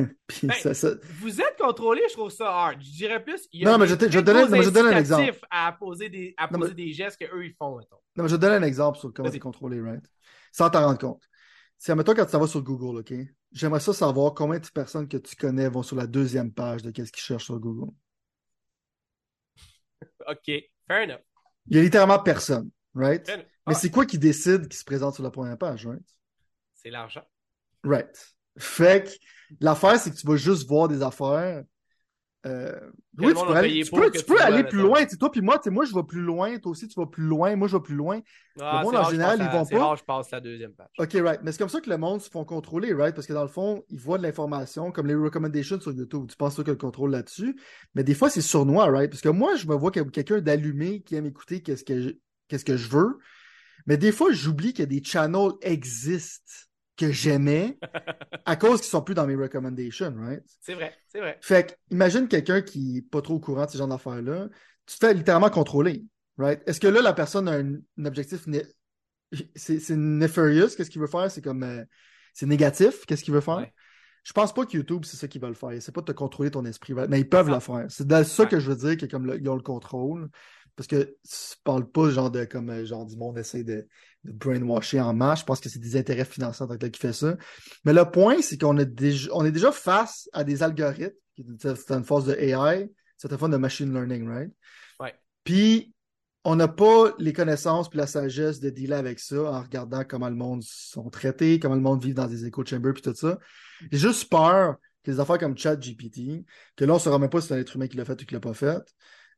Ben, 0.43 0.51
ça, 0.51 0.73
ça- 0.73 0.95
Vous 1.19 1.39
êtes 1.39 1.57
contrôlé, 1.59 2.01
je 2.09 2.13
trouve 2.15 2.31
ça 2.31 2.49
hard. 2.49 2.81
Je 2.81 2.91
dirais 2.91 3.23
plus. 3.23 3.47
Il 3.53 3.61
y 3.61 3.65
a 3.65 3.71
Non, 3.71 3.77
mais 3.77 3.87
je 3.87 3.95
te- 3.95 4.11
je 4.11 4.19
donne- 4.19 4.49
non, 4.51 4.61
je 4.61 4.69
donne 4.71 4.87
un 4.87 4.97
exemple. 4.97 5.31
À 5.49 5.71
poser 5.79 6.09
des, 6.09 6.33
à 6.37 6.47
Non, 6.51 6.59
poser 6.59 6.71
mais- 6.75 6.83
des 6.85 6.91
gestes 6.93 7.17
qu'eux, 7.19 7.45
ils 7.45 7.53
font, 7.53 7.77
mettons. 7.77 7.97
Non, 8.17 8.23
mais 8.23 8.29
je 8.29 8.35
donner 8.35 8.55
un 8.55 8.63
exemple 8.63 8.97
sur 8.97 9.13
comment 9.13 9.31
c'est 9.31 9.39
contrôlé, 9.39 9.79
right? 9.79 10.03
Sans 10.51 10.69
t'en 10.69 10.85
rendre 10.85 10.99
compte. 10.99 11.23
Si, 11.77 11.91
admettons, 11.91 12.13
quand 12.13 12.25
tu 12.25 12.31
t'en 12.31 12.39
vas 12.39 12.47
sur 12.47 12.61
Google, 12.61 12.99
OK? 12.99 13.13
J'aimerais 13.51 13.79
ça 13.79 13.93
savoir 13.93 14.33
combien 14.33 14.59
de 14.59 14.67
personnes 14.67 15.07
que 15.07 15.17
tu 15.17 15.35
connais 15.35 15.69
vont 15.69 15.83
sur 15.83 15.95
la 15.95 16.07
deuxième 16.07 16.51
page 16.51 16.81
de 16.81 16.91
qu'est-ce 16.91 17.11
qu'ils 17.11 17.23
cherchent 17.23 17.45
sur 17.45 17.59
Google. 17.59 17.91
OK, 20.27 20.51
fair 20.87 21.03
enough. 21.03 21.21
Il 21.67 21.77
y 21.77 21.79
a 21.79 21.83
littéralement 21.83 22.19
personne, 22.19 22.69
right? 22.93 23.25
Mais 23.27 23.47
Ah, 23.65 23.73
c'est 23.73 23.89
quoi 23.89 24.05
qui 24.05 24.17
décide 24.19 24.67
qui 24.67 24.77
se 24.77 24.83
présente 24.83 25.15
sur 25.15 25.23
la 25.23 25.31
première 25.31 25.57
page, 25.57 25.85
right? 25.87 26.03
c'est 26.73 26.91
l'argent. 26.91 27.23
Right. 27.83 28.35
Fait 28.57 29.03
que 29.03 29.09
l'affaire, 29.59 29.99
c'est 29.99 30.11
que 30.11 30.15
tu 30.15 30.27
vas 30.27 30.35
juste 30.35 30.67
voir 30.67 30.87
des 30.87 31.01
affaires. 31.01 31.63
Euh, 32.45 32.79
Oui, 33.17 33.27
le 33.27 33.33
tu 33.33 33.35
monde 33.39 33.47
peux 33.47 33.53
aller, 33.55 33.83
tu 33.83 33.91
peux, 33.91 34.11
tu 34.11 34.23
vois, 34.27 34.41
aller 34.43 34.63
plus 34.63 34.79
loin. 34.79 35.03
Tu 35.03 35.11
sais, 35.11 35.17
toi 35.17 35.31
puis 35.31 35.41
moi, 35.41 35.59
moi, 35.67 35.85
je 35.85 35.93
vais 35.93 36.03
plus 36.03 36.21
loin. 36.21 36.57
Toi 36.59 36.71
aussi, 36.71 36.87
tu 36.87 36.99
vas 36.99 37.05
plus 37.07 37.23
loin. 37.23 37.55
Moi, 37.55 37.67
je 37.67 37.75
vais 37.77 37.81
plus 37.83 37.95
loin. 37.95 38.19
Ah, 38.59 38.81
monde, 38.83 38.93
c'est 38.93 38.97
en 38.97 39.01
rare, 39.01 39.11
général, 39.11 39.37
ils 39.39 39.43
à- 39.43 39.49
vont 39.49 39.65
pas. 39.65 39.79
rare, 39.79 39.95
je 39.97 40.03
passe 40.03 40.31
la 40.31 40.39
deuxième 40.39 40.73
page. 40.73 40.87
OK, 40.99 41.11
right. 41.13 41.39
Mais 41.43 41.51
c'est 41.51 41.57
comme 41.57 41.69
ça 41.69 41.81
que 41.81 41.89
le 41.89 41.97
monde 41.97 42.21
se 42.21 42.29
font 42.29 42.45
contrôler, 42.45 42.93
right? 42.93 43.15
Parce 43.15 43.27
que 43.27 43.33
dans 43.33 43.41
le 43.41 43.47
fond, 43.49 43.83
ils 43.89 43.99
voient 43.99 44.17
de 44.17 44.23
l'information, 44.23 44.91
comme 44.91 45.07
les 45.07 45.15
recommendations 45.15 45.79
sur 45.79 45.91
YouTube. 45.91 46.27
Tu 46.29 46.37
penses 46.37 46.55
que 46.55 46.69
le 46.69 46.77
contrôle 46.77 47.11
là-dessus. 47.11 47.55
Mais 47.95 48.03
des 48.03 48.13
fois, 48.13 48.29
c'est 48.29 48.41
sournois, 48.41 48.85
right? 48.91 49.09
Parce 49.09 49.21
que 49.21 49.29
moi, 49.29 49.55
je 49.55 49.67
me 49.67 49.75
vois 49.75 49.91
comme 49.91 50.11
quelqu'un 50.11 50.39
d'allumé 50.39 51.01
qui 51.01 51.15
aime 51.15 51.25
écouter 51.25 51.61
qu'est-ce 51.61 51.83
que 51.83 52.01
je, 52.01 52.09
qu'est-ce 52.47 52.65
que 52.65 52.77
je 52.77 52.89
veux. 52.89 53.17
Mais 53.87 53.97
des 53.97 54.11
fois, 54.11 54.31
j'oublie 54.31 54.73
que 54.73 54.83
des 54.83 55.03
channels 55.03 55.51
existent 55.61 56.51
que 56.97 57.11
j'aimais 57.11 57.77
à 58.45 58.55
cause 58.55 58.81
qu'ils 58.81 58.89
sont 58.89 59.01
plus 59.01 59.15
dans 59.15 59.27
mes 59.27 59.35
recommendations, 59.35 60.13
right? 60.17 60.43
C'est 60.61 60.75
vrai, 60.75 60.93
c'est 61.07 61.19
vrai. 61.19 61.37
Fait 61.41 61.67
que, 61.67 61.73
imagine 61.91 62.27
quelqu'un 62.27 62.61
qui 62.61 62.93
n'est 62.93 63.01
pas 63.01 63.21
trop 63.21 63.35
au 63.35 63.39
courant 63.39 63.65
de 63.65 63.71
ce 63.71 63.77
genre 63.77 63.87
d'affaires-là. 63.87 64.49
Tu 64.85 64.97
te 64.97 65.05
fais 65.05 65.13
littéralement 65.13 65.49
contrôler, 65.49 66.05
right? 66.37 66.61
Est-ce 66.67 66.79
que 66.79 66.87
là, 66.87 67.01
la 67.01 67.13
personne 67.13 67.47
a 67.47 67.53
un, 67.53 67.73
un 67.97 68.05
objectif 68.05 68.47
né- 68.47 68.65
c'est 69.55 69.89
nefarious, 69.91 70.69
qu'est-ce 70.77 70.89
qu'il 70.89 71.01
veut 71.01 71.07
faire? 71.07 71.29
C'est 71.29 71.41
comme 71.41 71.63
euh, 71.63 71.83
c'est 72.33 72.45
négatif, 72.45 73.05
qu'est-ce 73.05 73.23
qu'il 73.23 73.33
veut 73.33 73.41
faire? 73.41 73.57
Ouais. 73.57 73.73
Je 74.23 74.33
pense 74.33 74.53
pas 74.53 74.65
que 74.65 74.75
YouTube, 74.75 75.05
c'est 75.05 75.17
ça 75.17 75.27
qu'ils 75.27 75.41
veulent 75.41 75.55
faire. 75.55 75.71
C'est 75.79 75.93
pas 75.93 76.01
de 76.01 76.07
te 76.07 76.11
contrôler 76.11 76.49
ton 76.49 76.65
esprit, 76.65 76.93
right? 76.93 77.09
mais 77.09 77.19
ils 77.19 77.29
peuvent 77.29 77.49
le 77.49 77.59
faire. 77.59 77.85
C'est 77.89 78.07
de 78.07 78.23
ça 78.23 78.43
Ouais. 78.43 78.49
que 78.49 78.59
je 78.59 78.71
veux 78.71 78.75
dire, 78.75 78.97
que 78.97 79.05
comme 79.05 79.25
le- 79.25 79.39
ils 79.39 79.47
ont 79.49 79.55
le 79.55 79.61
contrôle. 79.61 80.29
Parce 80.75 80.87
que 80.87 81.15
tu 81.23 81.57
parles 81.63 81.89
pas 81.89 82.09
genre 82.09 82.29
de 82.31 82.43
comme 82.43 82.69
euh, 82.69 82.85
genre 82.85 83.05
du 83.05 83.15
monde 83.15 83.37
essaie 83.37 83.63
de, 83.63 83.87
de 84.25 84.31
brainwasher 84.31 84.99
en 85.01 85.13
masse. 85.13 85.39
Je 85.41 85.45
pense 85.45 85.59
que 85.59 85.69
c'est 85.69 85.79
des 85.79 85.95
intérêts 85.97 86.25
financiers 86.25 86.63
en 86.63 86.67
tant 86.67 86.73
que 86.75 86.79
tel 86.79 86.91
qui 86.91 86.99
fait 86.99 87.13
ça. 87.13 87.35
Mais 87.85 87.93
le 87.93 88.05
point, 88.05 88.41
c'est 88.41 88.57
qu'on 88.59 88.77
a 88.77 88.85
déjà, 88.85 89.29
on 89.33 89.45
est 89.45 89.51
déjà 89.51 89.71
face 89.71 90.29
à 90.33 90.43
des 90.43 90.63
algorithmes, 90.63 91.13
qui 91.35 91.41
est 91.41 91.45
une 91.89 92.03
phase 92.03 92.25
de 92.25 92.33
AI, 92.33 92.89
certaine 93.17 93.37
forme 93.37 93.51
de 93.51 93.57
machine 93.57 93.91
learning, 93.93 94.27
right? 94.27 94.51
Puis, 95.43 95.93
on 96.43 96.55
n'a 96.55 96.67
pas 96.67 97.13
les 97.17 97.33
connaissances 97.33 97.89
puis 97.89 97.97
la 97.97 98.07
sagesse 98.07 98.59
de 98.59 98.69
dealer 98.69 98.97
avec 98.97 99.19
ça 99.19 99.41
en 99.51 99.61
regardant 99.61 100.03
comment 100.03 100.29
le 100.29 100.35
monde 100.35 100.61
sont 100.63 101.09
traités, 101.09 101.59
comment 101.59 101.75
le 101.75 101.81
monde 101.81 102.03
vit 102.03 102.13
dans 102.13 102.27
des 102.27 102.45
echo 102.45 102.63
chambers 102.65 102.93
puis 102.93 103.01
tout 103.01 103.15
ça. 103.15 103.39
J'ai 103.91 103.97
juste 103.97 104.29
peur 104.29 104.75
que 105.03 105.11
les 105.11 105.19
affaires 105.19 105.39
comme 105.39 105.57
ChatGPT, 105.57 106.45
que 106.75 106.85
là, 106.85 106.93
on 106.93 106.97
ne 106.97 107.01
saura 107.01 107.17
même 107.19 107.29
pas 107.29 107.41
si 107.41 107.47
c'est 107.47 107.55
un 107.55 107.57
être 107.57 107.75
humain 107.75 107.87
qui 107.87 107.97
l'a 107.97 108.05
fait 108.05 108.21
ou 108.21 108.25
qui 108.25 108.33
l'a 108.33 108.39
pas 108.39 108.53
fait, 108.53 108.81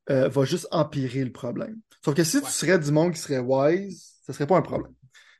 euh, 0.09 0.27
va 0.29 0.45
juste 0.45 0.67
empirer 0.71 1.23
le 1.23 1.31
problème. 1.31 1.77
Sauf 2.03 2.13
que 2.13 2.23
si 2.23 2.39
tu 2.39 2.45
Ouais. 2.45 2.51
serais 2.51 2.79
du 2.79 2.91
monde 2.91 3.13
qui 3.13 3.19
serait 3.19 3.39
wise, 3.39 4.13
ça 4.27 4.33
serait 4.33 4.45
pas 4.47 4.57
un 4.57 4.61
problème. 4.61 4.93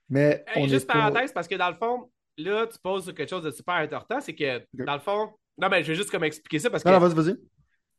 Mais 0.10 0.44
Hey, 0.48 0.64
on 0.64 0.68
juste 0.68 0.88
pas- 0.88 0.94
parenthèse, 0.94 1.32
parce 1.34 1.48
que 1.48 1.56
dans 1.56 1.70
le 1.70 1.76
fond, 1.76 2.10
là, 2.38 2.66
tu 2.68 2.80
poses 2.80 3.14
quelque 3.14 3.30
chose 3.30 3.44
de 3.44 3.52
super 3.52 3.76
important, 3.76 4.20
c'est 4.22 4.34
que 4.36 4.66
dans 4.74 4.94
le 4.96 5.00
fond, 5.02 5.32
non, 5.58 5.70
mais 5.70 5.84
je 5.84 5.90
vais 5.90 5.96
juste 5.96 6.10
comme 6.12 6.24
expliquer 6.24 6.60
ça 6.60 6.70
parce 6.70 6.84
que 6.84 6.90
non, 6.90 7.00
vas-y, 7.00 7.14
vas-y. 7.14 7.36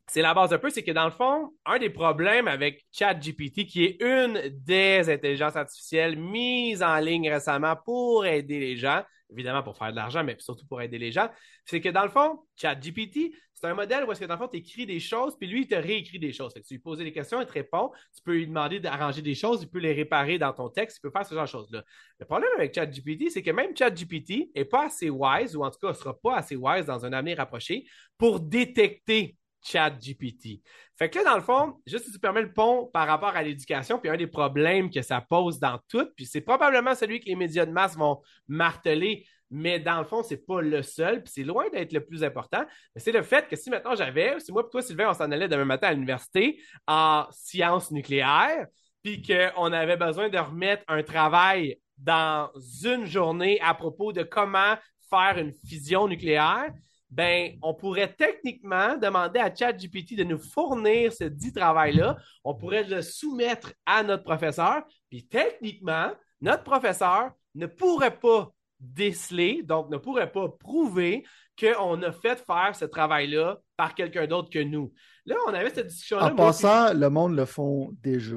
c'est 0.09 0.23
la 0.23 0.33
base 0.33 0.53
un 0.53 0.59
peu, 0.59 0.71
c'est 0.71 0.83
que 0.83 0.93
dans 0.93 1.05
le 1.05 1.11
fond, 1.11 1.53
un 1.67 1.79
des 1.79 1.91
problèmes 1.91 2.49
avec 2.49 2.87
ChatGPT, 2.93 3.67
qui 3.67 3.85
est 3.85 4.03
une 4.03 4.49
des 4.65 5.11
intelligences 5.11 5.57
artificielles 5.57 6.17
mises 6.17 6.83
en 6.83 6.97
ligne 6.99 7.31
récemment 7.31 7.77
pour 7.85 8.25
aider 8.25 8.59
les 8.59 8.77
gens, 8.77 9.03
évidemment 9.31 9.63
pour 9.63 9.77
faire 9.77 9.91
de 9.91 9.97
l'argent, 9.97 10.25
mais 10.25 10.37
surtout 10.39 10.67
pour 10.67 10.81
aider 10.81 10.99
les 10.99 11.13
gens, 11.13 11.29
c'est 11.67 11.81
que 11.83 11.91
dans 11.91 12.05
le 12.05 12.09
fond, 12.11 12.41
ChatGPT, 12.57 13.33
c'est 13.61 13.67
un 13.67 13.75
modèle 13.75 14.05
où 14.05 14.13
est-ce 14.13 14.21
que 14.21 14.25
dans 14.25 14.35
le 14.35 14.41
fond, 14.41 14.49
tu 14.49 14.59
écris 14.59 14.87
des 14.87 15.01
choses, 15.01 15.37
puis 15.37 15.49
lui, 15.49 15.63
il 15.63 15.67
te 15.67 15.75
réécrit 15.75 16.19
des 16.19 16.33
choses. 16.33 16.53
Tu 16.55 16.75
lui 16.75 16.79
poses 16.79 16.99
des 16.99 17.13
questions, 17.13 17.41
il 17.41 17.47
te 17.47 17.53
répond, 17.53 17.91
tu 18.15 18.23
peux 18.23 18.35
lui 18.35 18.47
demander 18.47 18.79
d'arranger 18.79 19.23
des 19.23 19.35
choses, 19.35 19.63
il 19.63 19.69
peut 19.69 19.79
les 19.79 19.93
réparer 19.93 20.39
dans 20.39 20.53
ton 20.53 20.69
texte, 20.69 20.99
il 20.99 21.01
peut 21.01 21.11
faire 21.11 21.27
ce 21.27 21.35
genre 21.35 21.45
de 21.45 21.49
choses-là. 21.49 21.85
Le 22.19 22.27
problème 22.27 22.51
avec 22.57 22.75
ChatGPT, 22.75 23.31
c'est 23.31 23.43
que 23.43 23.51
même 23.51 23.77
ChatGPT 23.77 24.51
n'est 24.55 24.65
pas 24.65 24.87
assez 24.87 25.11
wise, 25.11 25.57
ou 25.57 25.65
en 25.65 25.71
tout 25.71 25.79
cas, 25.81 25.89
ne 25.89 25.95
sera 25.95 26.19
pas 26.19 26.37
assez 26.37 26.57
wise 26.57 26.87
dans 26.87 27.05
un 27.05 27.13
avenir 27.13 27.39
rapproché, 27.39 27.85
pour 28.17 28.41
détecter 28.41 29.37
ChatGPT. 29.63 30.63
Fait 30.97 31.11
que 31.11 31.19
là, 31.19 31.25
dans 31.25 31.37
le 31.37 31.43
fond, 31.43 31.81
juste 31.87 32.07
si 32.07 32.13
tu 32.13 32.19
permets 32.19 32.43
le 32.43 32.53
pont 32.53 32.89
par 32.93 33.07
rapport 33.07 33.35
à 33.37 33.43
l'éducation, 33.43 33.99
puis 33.99 34.09
un 34.09 34.17
des 34.17 34.27
problèmes 34.27 34.91
que 34.91 35.03
ça 35.03 35.21
pose 35.21 35.59
dans 35.59 35.79
tout, 35.89 36.07
puis 36.17 36.27
c'est 36.27 36.41
probablement 36.41 36.95
celui 36.95 37.21
que 37.21 37.27
les 37.27 37.37
médias 37.37 37.67
de 37.67 37.73
masse 37.73 37.97
vont 37.97 38.21
marteler, 38.47 39.27
mais 39.51 39.79
dans 39.79 39.99
le 39.99 40.05
fond, 40.05 40.23
c'est 40.23 40.45
pas 40.47 40.61
le 40.61 40.83
seul, 40.83 41.23
puis 41.23 41.33
c'est 41.35 41.43
loin 41.43 41.69
d'être 41.71 41.93
le 41.93 42.05
plus 42.05 42.23
important. 42.23 42.65
C'est 42.97 43.13
le 43.13 43.23
fait 43.23 43.49
que 43.49 43.57
si 43.57 43.71
maintenant 43.71 43.95
j'avais, 43.95 44.39
si 44.41 44.53
moi 44.53 44.65
et 44.67 44.71
toi, 44.71 44.83
Sylvain, 44.83 45.11
on 45.11 45.15
s'en 45.15 45.31
allait 45.31 45.49
demain 45.49 45.65
matin 45.65 45.89
à 45.89 45.93
l'université 45.95 46.61
en 46.87 47.27
sciences 47.31 47.91
nucléaires, 47.91 48.67
puis 49.03 49.23
qu'on 49.23 49.73
avait 49.73 49.97
besoin 49.97 50.29
de 50.29 50.39
remettre 50.39 50.85
un 50.89 51.03
travail 51.03 51.79
dans 51.97 52.51
une 52.85 53.07
journée 53.07 53.61
à 53.61 53.75
propos 53.75 54.13
de 54.13 54.23
comment 54.23 54.77
faire 55.09 55.39
une 55.39 55.53
fusion 55.67 56.07
nucléaire, 56.09 56.73
ben, 57.11 57.57
on 57.63 57.73
pourrait 57.73 58.13
techniquement 58.13 58.97
demander 58.99 59.41
à 59.41 59.55
ChatGPT 59.55 60.15
de 60.15 60.25
nous 60.25 60.39
fournir 60.39 61.13
ce 61.13 61.25
dit 61.25 61.53
travail-là. 61.53 62.17
On 62.45 62.55
pourrait 62.55 62.85
le 62.85 63.01
soumettre 63.01 63.73
à 63.87 64.03
notre 64.03 64.25
professeur. 64.25 64.83
Puis 65.09 65.27
techniquement, 65.27 66.13
notre 66.43 66.65
professeur 66.65 67.31
ne 67.55 67.67
pourrait 67.67 68.19
pas 68.19 68.53
déceler, 68.81 69.63
donc 69.63 69.91
ne 69.91 69.97
pourrait 69.97 70.31
pas 70.31 70.49
prouver 70.49 71.25
qu'on 71.59 72.03
a 72.03 72.13
fait 72.13 72.45
faire 72.45 72.75
ce 72.75 72.85
travail-là 72.85 73.59
par 73.77 73.95
quelqu'un 73.95 74.27
d'autre 74.27 74.51
que 74.51 74.59
nous. 74.61 74.93
Là, 75.27 75.37
on 75.47 75.55
avait 75.55 75.71
cette 75.71 75.89
discussion-là. 75.89 76.27
En 76.27 76.35
moi, 76.35 76.47
passant, 76.47 76.95
le 76.95 77.11
monde 77.11 77.35
le 77.37 77.45
font 77.45 77.91
déjà. 78.01 78.37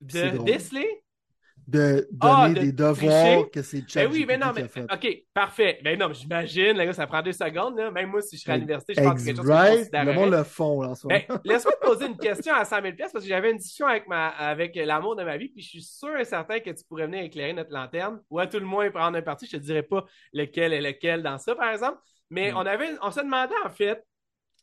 de 0.00 0.44
déceler? 0.44 1.03
De 1.66 2.06
donner 2.12 2.34
Ah, 2.36 2.48
de 2.50 2.60
des 2.60 2.72
devoirs 2.72 2.94
tricher? 2.96 3.50
que 3.50 3.62
c'est 3.62 3.78
Ben 3.80 3.88
ChatGPT 3.88 4.12
oui, 4.12 4.24
mais 4.28 4.36
non, 4.36 4.52
mais. 4.54 4.64
OK, 4.92 5.24
parfait. 5.32 5.80
Ben 5.82 5.98
non, 5.98 6.08
mais 6.08 6.14
j'imagine, 6.14 6.72
là, 6.76 6.92
ça 6.92 7.06
prend 7.06 7.22
deux 7.22 7.32
secondes. 7.32 7.76
Là. 7.78 7.90
Même 7.90 8.10
moi, 8.10 8.20
si 8.20 8.36
je 8.36 8.42
serais 8.42 8.52
à 8.52 8.56
l'université, 8.56 8.94
je 8.94 9.00
pense 9.00 9.14
que 9.14 9.20
c'est 9.20 9.26
quelque 9.26 9.36
chose 9.38 9.46
que 9.46 9.52
je 9.52 9.56
Right? 9.56 9.70
Le 9.70 9.78
considérerais. 9.84 10.14
monde 10.14 10.30
le 10.32 10.44
font 10.44 10.82
là, 10.82 10.88
en. 10.90 11.08
Ben, 11.08 11.22
laisse-moi 11.44 11.72
te 11.72 11.86
poser 11.86 12.06
une 12.06 12.18
question 12.18 12.52
à 12.54 12.64
100 12.66 12.82
000 12.82 12.94
parce 12.98 13.12
que 13.12 13.20
j'avais 13.20 13.50
une 13.50 13.56
discussion 13.56 13.86
avec, 13.86 14.06
ma, 14.08 14.28
avec 14.28 14.76
l'amour 14.76 15.16
de 15.16 15.24
ma 15.24 15.36
vie, 15.38 15.48
puis 15.48 15.62
je 15.62 15.68
suis 15.70 15.82
sûr 15.82 16.16
et 16.18 16.24
certain 16.26 16.60
que 16.60 16.70
tu 16.70 16.84
pourrais 16.84 17.06
venir 17.06 17.22
éclairer 17.22 17.54
notre 17.54 17.72
lanterne, 17.72 18.20
ou 18.28 18.38
à 18.38 18.46
tout 18.46 18.58
le 18.58 18.66
moins 18.66 18.90
prendre 18.90 19.16
un 19.16 19.22
parti. 19.22 19.46
Je 19.46 19.52
te 19.56 19.62
dirais 19.62 19.82
pas 19.82 20.04
lequel 20.34 20.72
est 20.74 20.82
lequel 20.82 21.22
dans 21.22 21.38
ça, 21.38 21.54
par 21.54 21.70
exemple. 21.72 21.98
Mais 22.30 22.52
Mm. 22.52 22.56
on 22.56 22.66
avait, 22.66 22.88
on 23.02 23.10
se 23.10 23.20
demandait 23.20 23.54
en 23.64 23.70
fait 23.70 24.04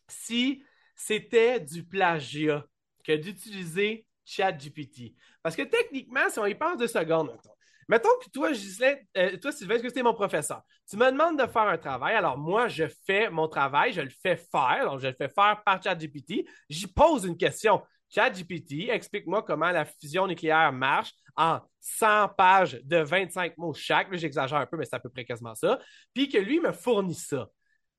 si 0.07 0.64
c'était 0.95 1.60
du 1.60 1.84
plagiat 1.84 2.65
que 3.03 3.14
d'utiliser 3.15 4.06
ChatGPT. 4.32 5.14
Parce 5.44 5.56
que 5.56 5.64
techniquement, 5.64 6.30
si 6.30 6.40
on 6.40 6.45
y 6.45 6.56
pense 6.56 6.78
deux 6.78 6.88
secondes, 6.88 7.28
mettons, 7.32 7.56
mettons 7.88 8.10
que 8.24 8.30
toi, 8.30 8.52
Ghislain, 8.52 8.95
euh, 9.18 9.38
toi, 9.38 9.52
Sylvain, 9.52 9.76
est-ce 9.76 9.84
que 9.84 9.90
c'était 9.90 10.03
mon 10.03 10.14
professeur? 10.14 10.62
Tu 10.90 10.98
me 10.98 11.12
demandes 11.12 11.40
de 11.40 11.48
faire 11.48 11.64
un 11.64 11.78
travail, 11.78 12.16
alors 12.16 12.38
moi, 12.38 12.68
je 12.68 12.86
fais 13.06 13.30
mon 13.30 13.48
travail, 13.48 13.94
je 13.94 14.02
le 14.02 14.10
fais 14.10 14.38
faire, 14.38 14.86
donc 14.90 14.99
je 14.99 15.08
le 15.08 15.14
fais 15.14 15.30
faire 15.30 15.62
par 15.66 15.82
ChatGPT, 15.82 16.45
j'y 16.70 16.88
pose 16.88 17.26
une 17.26 17.38
question. 17.38 17.82
ChatGPT, 18.14 18.90
explique-moi 18.90 19.41
comment 19.44 19.72
la 19.72 19.86
fusion 19.86 20.28
nucléaire 20.28 20.74
marche 20.74 21.12
en 21.36 21.60
100 21.80 22.30
pages 22.38 22.80
de 22.84 22.98
25 22.98 23.58
mots 23.58 23.74
chaque. 23.74 24.14
J'exagère 24.14 24.58
un 24.60 24.66
peu, 24.66 24.76
mais 24.76 24.84
c'est 24.86 24.95
à 24.95 24.99
peu 24.99 25.10
près 25.10 25.24
quasiment 25.24 25.56
ça. 25.56 25.80
Puis 26.14 26.28
que 26.28 26.38
lui 26.38 26.60
me 26.60 26.74
fournit 26.74 27.16
ça. 27.16 27.48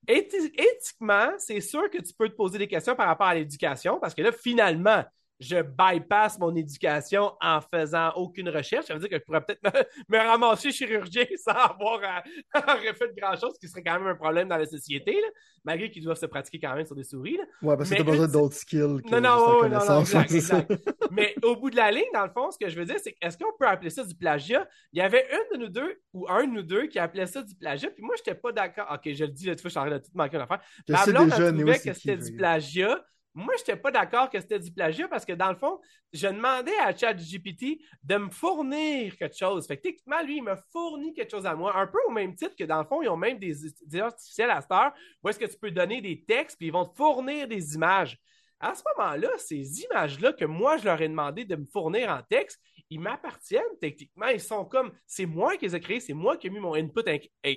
Éthi- 0.07 0.53
éthiquement, 0.55 1.31
c'est 1.39 1.61
sûr 1.61 1.89
que 1.89 1.99
tu 1.99 2.13
peux 2.13 2.29
te 2.29 2.35
poser 2.35 2.59
des 2.59 2.69
questions 2.69 2.95
par 2.95 3.07
rapport 3.07 3.29
à 3.29 3.35
l'éducation, 3.35 3.99
parce 4.01 4.15
que 4.15 4.21
là, 4.23 4.33
finalement, 4.33 5.03
je 5.41 5.57
bypass 5.63 6.39
mon 6.39 6.55
éducation 6.55 7.33
en 7.41 7.61
faisant 7.61 8.11
aucune 8.15 8.49
recherche. 8.49 8.87
Ça 8.87 8.95
veut 8.95 9.01
dire 9.01 9.09
que 9.09 9.17
je 9.17 9.23
pourrais 9.23 9.41
peut-être 9.41 9.63
me, 9.65 9.71
me 10.19 10.19
ramasser 10.19 10.71
chirurgien 10.71 11.25
sans 11.37 11.53
avoir 11.53 12.01
à, 12.05 12.23
à 12.53 12.75
refait 12.75 13.09
de 13.09 13.21
grand-chose, 13.21 13.55
ce 13.55 13.59
qui 13.59 13.69
serait 13.69 13.83
quand 13.83 13.99
même 13.99 14.07
un 14.09 14.15
problème 14.15 14.49
dans 14.49 14.57
la 14.57 14.67
société, 14.67 15.13
là, 15.13 15.27
malgré 15.65 15.91
qu'ils 15.91 16.05
doivent 16.05 16.19
se 16.19 16.27
pratiquer 16.27 16.61
quand 16.61 16.75
même 16.75 16.87
sur 16.87 16.95
des 16.95 17.05
souris. 17.05 17.37
là. 17.37 17.45
Ouais, 17.63 17.77
parce 17.77 17.91
que 17.91 17.97
t'as 17.97 18.03
besoin 18.05 18.29
d'autres 18.29 18.55
skills 18.55 19.03
que 19.05 19.11
Non, 19.11 19.21
non, 19.21 19.61
ouais, 19.61 19.69
non, 19.69 19.85
non, 19.85 20.01
exact, 20.01 20.31
exact. 20.33 20.73
Mais 21.11 21.35
au 21.43 21.57
bout 21.57 21.71
de 21.71 21.77
la 21.77 21.91
ligne, 21.91 22.05
dans 22.15 22.25
le 22.25 22.31
fond, 22.31 22.51
ce 22.51 22.59
que 22.59 22.69
je 22.71 22.77
veux 22.77 22.85
dire, 22.85 22.97
c'est 23.03 23.17
est-ce 23.21 23.37
qu'on 23.37 23.53
peut 23.59 23.67
appeler 23.67 23.91
ça 23.91 24.05
du 24.05 24.15
plagiat? 24.15 24.69
Il 24.93 24.99
y 24.99 25.03
avait 25.03 25.27
une 25.33 25.59
de 25.59 25.65
nous 25.65 25.71
deux 25.71 26.01
ou 26.13 26.29
un 26.29 26.47
de 26.47 26.53
nous 26.53 26.63
deux 26.63 26.87
qui 26.87 26.99
appelait 26.99 27.27
ça 27.27 27.43
du 27.43 27.55
plagiat, 27.55 27.91
puis 27.91 28.03
moi, 28.03 28.15
je 28.17 28.21
n'étais 28.31 28.41
pas 28.41 28.53
d'accord. 28.53 28.87
Ok, 28.93 29.13
je 29.13 29.25
le 29.25 29.31
dis, 29.31 29.47
là, 29.47 29.57
tu 29.57 29.63
vois, 29.63 29.69
je 29.69 29.73
suis 29.73 29.79
en 29.79 29.87
train 29.87 29.99
de 29.99 30.03
tout 30.05 30.11
manquer 30.15 30.37
une 30.37 30.43
affaire. 30.43 30.61
Je 30.87 30.93
Ma 30.93 30.99
sais 30.99 31.13
blonde, 31.13 31.31
déjà, 31.31 31.49
elle 31.49 31.55
Néo, 31.57 31.67
trouvait 31.67 31.79
que 31.81 31.93
c'était 31.95 32.17
du 32.17 32.33
plagiat. 32.37 33.05
Moi, 33.35 33.55
je 33.57 33.63
n'étais 33.63 33.77
pas 33.77 33.91
d'accord 33.91 34.29
que 34.29 34.39
c'était 34.39 34.59
du 34.59 34.71
plagiat 34.71 35.09
parce 35.09 35.25
que 35.25 35.33
dans 35.33 35.49
le 35.49 35.57
fond, 35.57 35.81
je 36.13 36.27
demandais 36.27 36.77
à 36.81 36.95
ChatGPT 36.95 37.81
de 38.03 38.17
me 38.17 38.31
fournir 38.31 39.17
quelque 39.17 39.37
chose. 39.37 39.67
Fait 39.67 39.79
que 39.79 39.83
techniquement, 39.83 40.23
lui, 40.23 40.37
il 40.37 40.43
me 40.43 40.55
fournit 40.71 41.15
quelque 41.15 41.31
chose 41.31 41.47
à 41.47 41.55
moi, 41.55 41.75
un 41.77 41.87
peu 41.87 41.99
au 42.07 42.11
même 42.11 42.35
titre 42.35 42.55
que 42.55 42.65
dans 42.65 42.79
le 42.79 42.85
fond, 42.85 43.01
ils 43.01 43.09
ont 43.09 43.17
même 43.17 43.39
des 43.39 43.55
des 43.87 44.01
artificiels 44.01 44.51
à 44.51 44.61
cette 44.61 44.71
heure 44.71 44.93
où 45.23 45.29
est-ce 45.29 45.39
que 45.39 45.47
tu 45.47 45.59
peux 45.59 45.71
donner 45.71 46.03
des 46.03 46.25
textes 46.25 46.59
puis 46.59 46.67
ils 46.67 46.73
vont 46.73 46.85
te 46.85 46.95
fournir 46.95 47.49
des 47.49 47.75
images. 47.75 48.19
À 48.61 48.75
ce 48.75 48.83
moment-là, 48.97 49.31
ces 49.39 49.83
images-là 49.83 50.35
que 50.35 50.45
moi, 50.45 50.77
je 50.77 50.85
leur 50.85 51.01
ai 51.01 51.09
demandé 51.09 51.45
de 51.45 51.57
me 51.57 51.65
fournir 51.65 52.11
en 52.11 52.23
texte, 52.23 52.61
ils 52.91 53.01
m'appartiennent 53.01 53.63
techniquement. 53.81 54.27
Ils 54.27 54.41
sont 54.41 54.65
comme, 54.67 54.93
c'est 55.07 55.27
moi 55.27 55.57
qui 55.57 55.65
les 55.65 55.75
ai 55.75 55.81
créés, 55.81 56.01
c'est 56.01 56.13
moi 56.13 56.37
qui 56.37 56.47
ai 56.47 56.51
mis 56.51 56.61
mon 56.61 56.75
input 56.75 57.03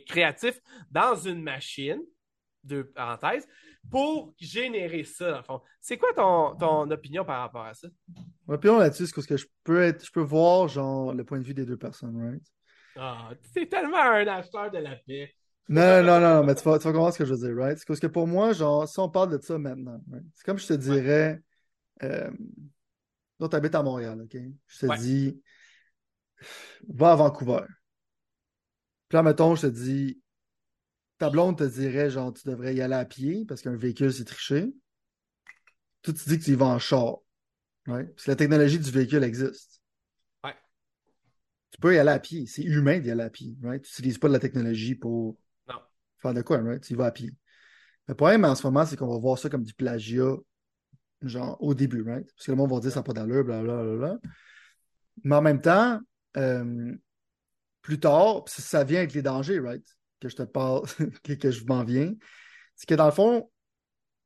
créatif 0.07 0.59
dans 0.89 1.15
une 1.15 1.43
machine, 1.43 2.01
de 2.65 2.81
parenthèses, 2.83 3.47
pour 3.89 4.33
générer 4.39 5.03
ça, 5.03 5.31
dans 5.31 5.37
le 5.37 5.43
fond. 5.43 5.61
C'est 5.79 5.97
quoi 5.97 6.13
ton, 6.13 6.55
ton 6.55 6.89
opinion 6.91 7.23
par 7.23 7.41
rapport 7.41 7.65
à 7.65 7.73
ça? 7.73 7.87
Mon 8.47 8.55
opinion 8.55 8.79
là-dessus, 8.79 9.07
c'est 9.07 9.15
parce 9.15 9.27
que 9.27 9.37
je 9.37 9.45
peux 9.63 9.81
être, 9.81 10.05
je 10.05 10.11
peux 10.11 10.21
voir 10.21 10.67
genre 10.67 11.13
le 11.13 11.23
point 11.23 11.39
de 11.39 11.43
vue 11.43 11.53
des 11.53 11.65
deux 11.65 11.77
personnes, 11.77 12.21
right? 12.21 12.43
Ah, 12.97 13.31
t'es 13.53 13.67
tellement 13.67 13.97
un 13.97 14.27
acheteur 14.27 14.71
de 14.71 14.77
la 14.77 14.95
paix. 14.95 15.33
Non, 15.67 16.03
non, 16.03 16.19
non, 16.19 16.35
non, 16.35 16.43
mais 16.43 16.53
tu 16.55 16.63
vas, 16.63 16.77
tu 16.77 16.83
vas 16.85 16.91
comprendre 16.91 17.13
ce 17.13 17.17
que 17.17 17.25
je 17.25 17.33
veux 17.33 17.47
dire, 17.47 17.55
right? 17.57 17.77
C'est 17.77 17.87
parce 17.87 17.99
que 17.99 18.07
pour 18.07 18.27
moi, 18.27 18.53
genre, 18.53 18.87
si 18.87 18.99
on 18.99 19.09
parle 19.09 19.31
de 19.37 19.43
ça 19.43 19.57
maintenant, 19.57 19.99
right? 20.11 20.23
c'est 20.35 20.45
comme 20.45 20.59
je 20.59 20.67
te 20.67 20.73
dirais, 20.73 21.41
euh, 22.03 22.29
toi, 23.37 23.49
t'habites 23.49 23.75
à 23.75 23.83
Montréal, 23.83 24.21
OK? 24.21 24.37
Je 24.67 24.79
te 24.79 24.85
Ouais. 24.85 24.97
dis, 24.97 25.41
va 26.87 27.11
à 27.11 27.15
Vancouver. 27.15 27.65
Puis 29.09 29.15
là, 29.15 29.23
mettons, 29.23 29.55
je 29.55 29.61
te 29.63 29.67
dis, 29.67 30.21
ta 31.17 31.29
blonde 31.29 31.57
te 31.57 31.63
dirait, 31.63 32.09
genre, 32.09 32.33
tu 32.33 32.47
devrais 32.47 32.75
y 32.75 32.81
aller 32.81 32.95
à 32.95 33.05
pied 33.05 33.45
parce 33.47 33.61
qu'un 33.61 33.75
véhicule, 33.75 34.11
c'est 34.11 34.25
triché. 34.25 34.73
Toi, 36.01 36.13
tu 36.13 36.29
dis 36.29 36.39
que 36.39 36.43
tu 36.43 36.51
y 36.51 36.55
vas 36.55 36.67
en 36.67 36.79
char, 36.79 37.17
right? 37.87 38.09
Parce 38.13 38.25
que 38.25 38.31
la 38.31 38.35
technologie 38.35 38.79
du 38.79 38.91
véhicule 38.91 39.23
existe. 39.23 39.81
Ouais. 40.43 40.55
Tu 41.71 41.79
peux 41.79 41.95
y 41.95 41.97
aller 41.97 42.11
à 42.11 42.19
pied. 42.19 42.45
C'est 42.45 42.63
humain 42.63 42.99
d'y 42.99 43.11
aller 43.11 43.23
à 43.23 43.29
pied, 43.29 43.55
right? 43.63 43.81
Tu 43.81 43.89
n'utilises 43.89 44.17
pas 44.17 44.27
de 44.27 44.33
la 44.33 44.39
technologie 44.39 44.95
pour 44.95 45.37
Non. 45.67 45.79
faire 46.19 46.33
de 46.33 46.41
quoi, 46.41 46.59
right? 46.59 46.83
Tu 46.83 46.93
y 46.93 46.95
vas 46.95 47.07
à 47.07 47.11
pied. 47.11 47.33
Le 48.07 48.13
problème 48.13 48.45
en 48.45 48.53
ce 48.53 48.65
moment, 48.67 48.85
c'est 48.85 48.97
qu'on 48.97 49.07
va 49.07 49.17
voir 49.17 49.39
ça 49.39 49.49
comme 49.49 49.63
du 49.63 49.73
plagiat, 49.73 50.35
genre 51.23 51.57
au 51.59 51.73
début, 51.73 52.03
right? 52.03 52.27
Parce 52.35 52.45
que 52.45 52.51
le 52.51 52.57
monde 52.57 52.71
va 52.71 52.79
dire 52.79 52.91
ça 52.91 52.99
n'a 52.99 53.03
pas 53.03 53.13
d'allure, 53.13 53.43
blablabla. 53.43 54.19
Mais 55.23 55.35
en 55.35 55.41
même 55.41 55.61
temps, 55.61 55.99
euh, 56.37 56.93
plus 57.81 57.99
tard, 57.99 58.43
ça 58.47 58.83
vient 58.83 58.99
avec 58.99 59.13
les 59.13 59.21
dangers, 59.23 59.59
right? 59.59 59.83
Que 60.25 60.29
je 60.31 60.37
te 60.37 60.41
parle, 60.43 60.81
que, 61.23 61.33
que 61.33 61.51
je 61.51 61.63
m'en 61.65 61.83
viens. 61.83 62.11
C'est 62.75 62.89
que 62.89 62.95
dans 62.95 63.05
le 63.05 63.11
fond, 63.11 63.51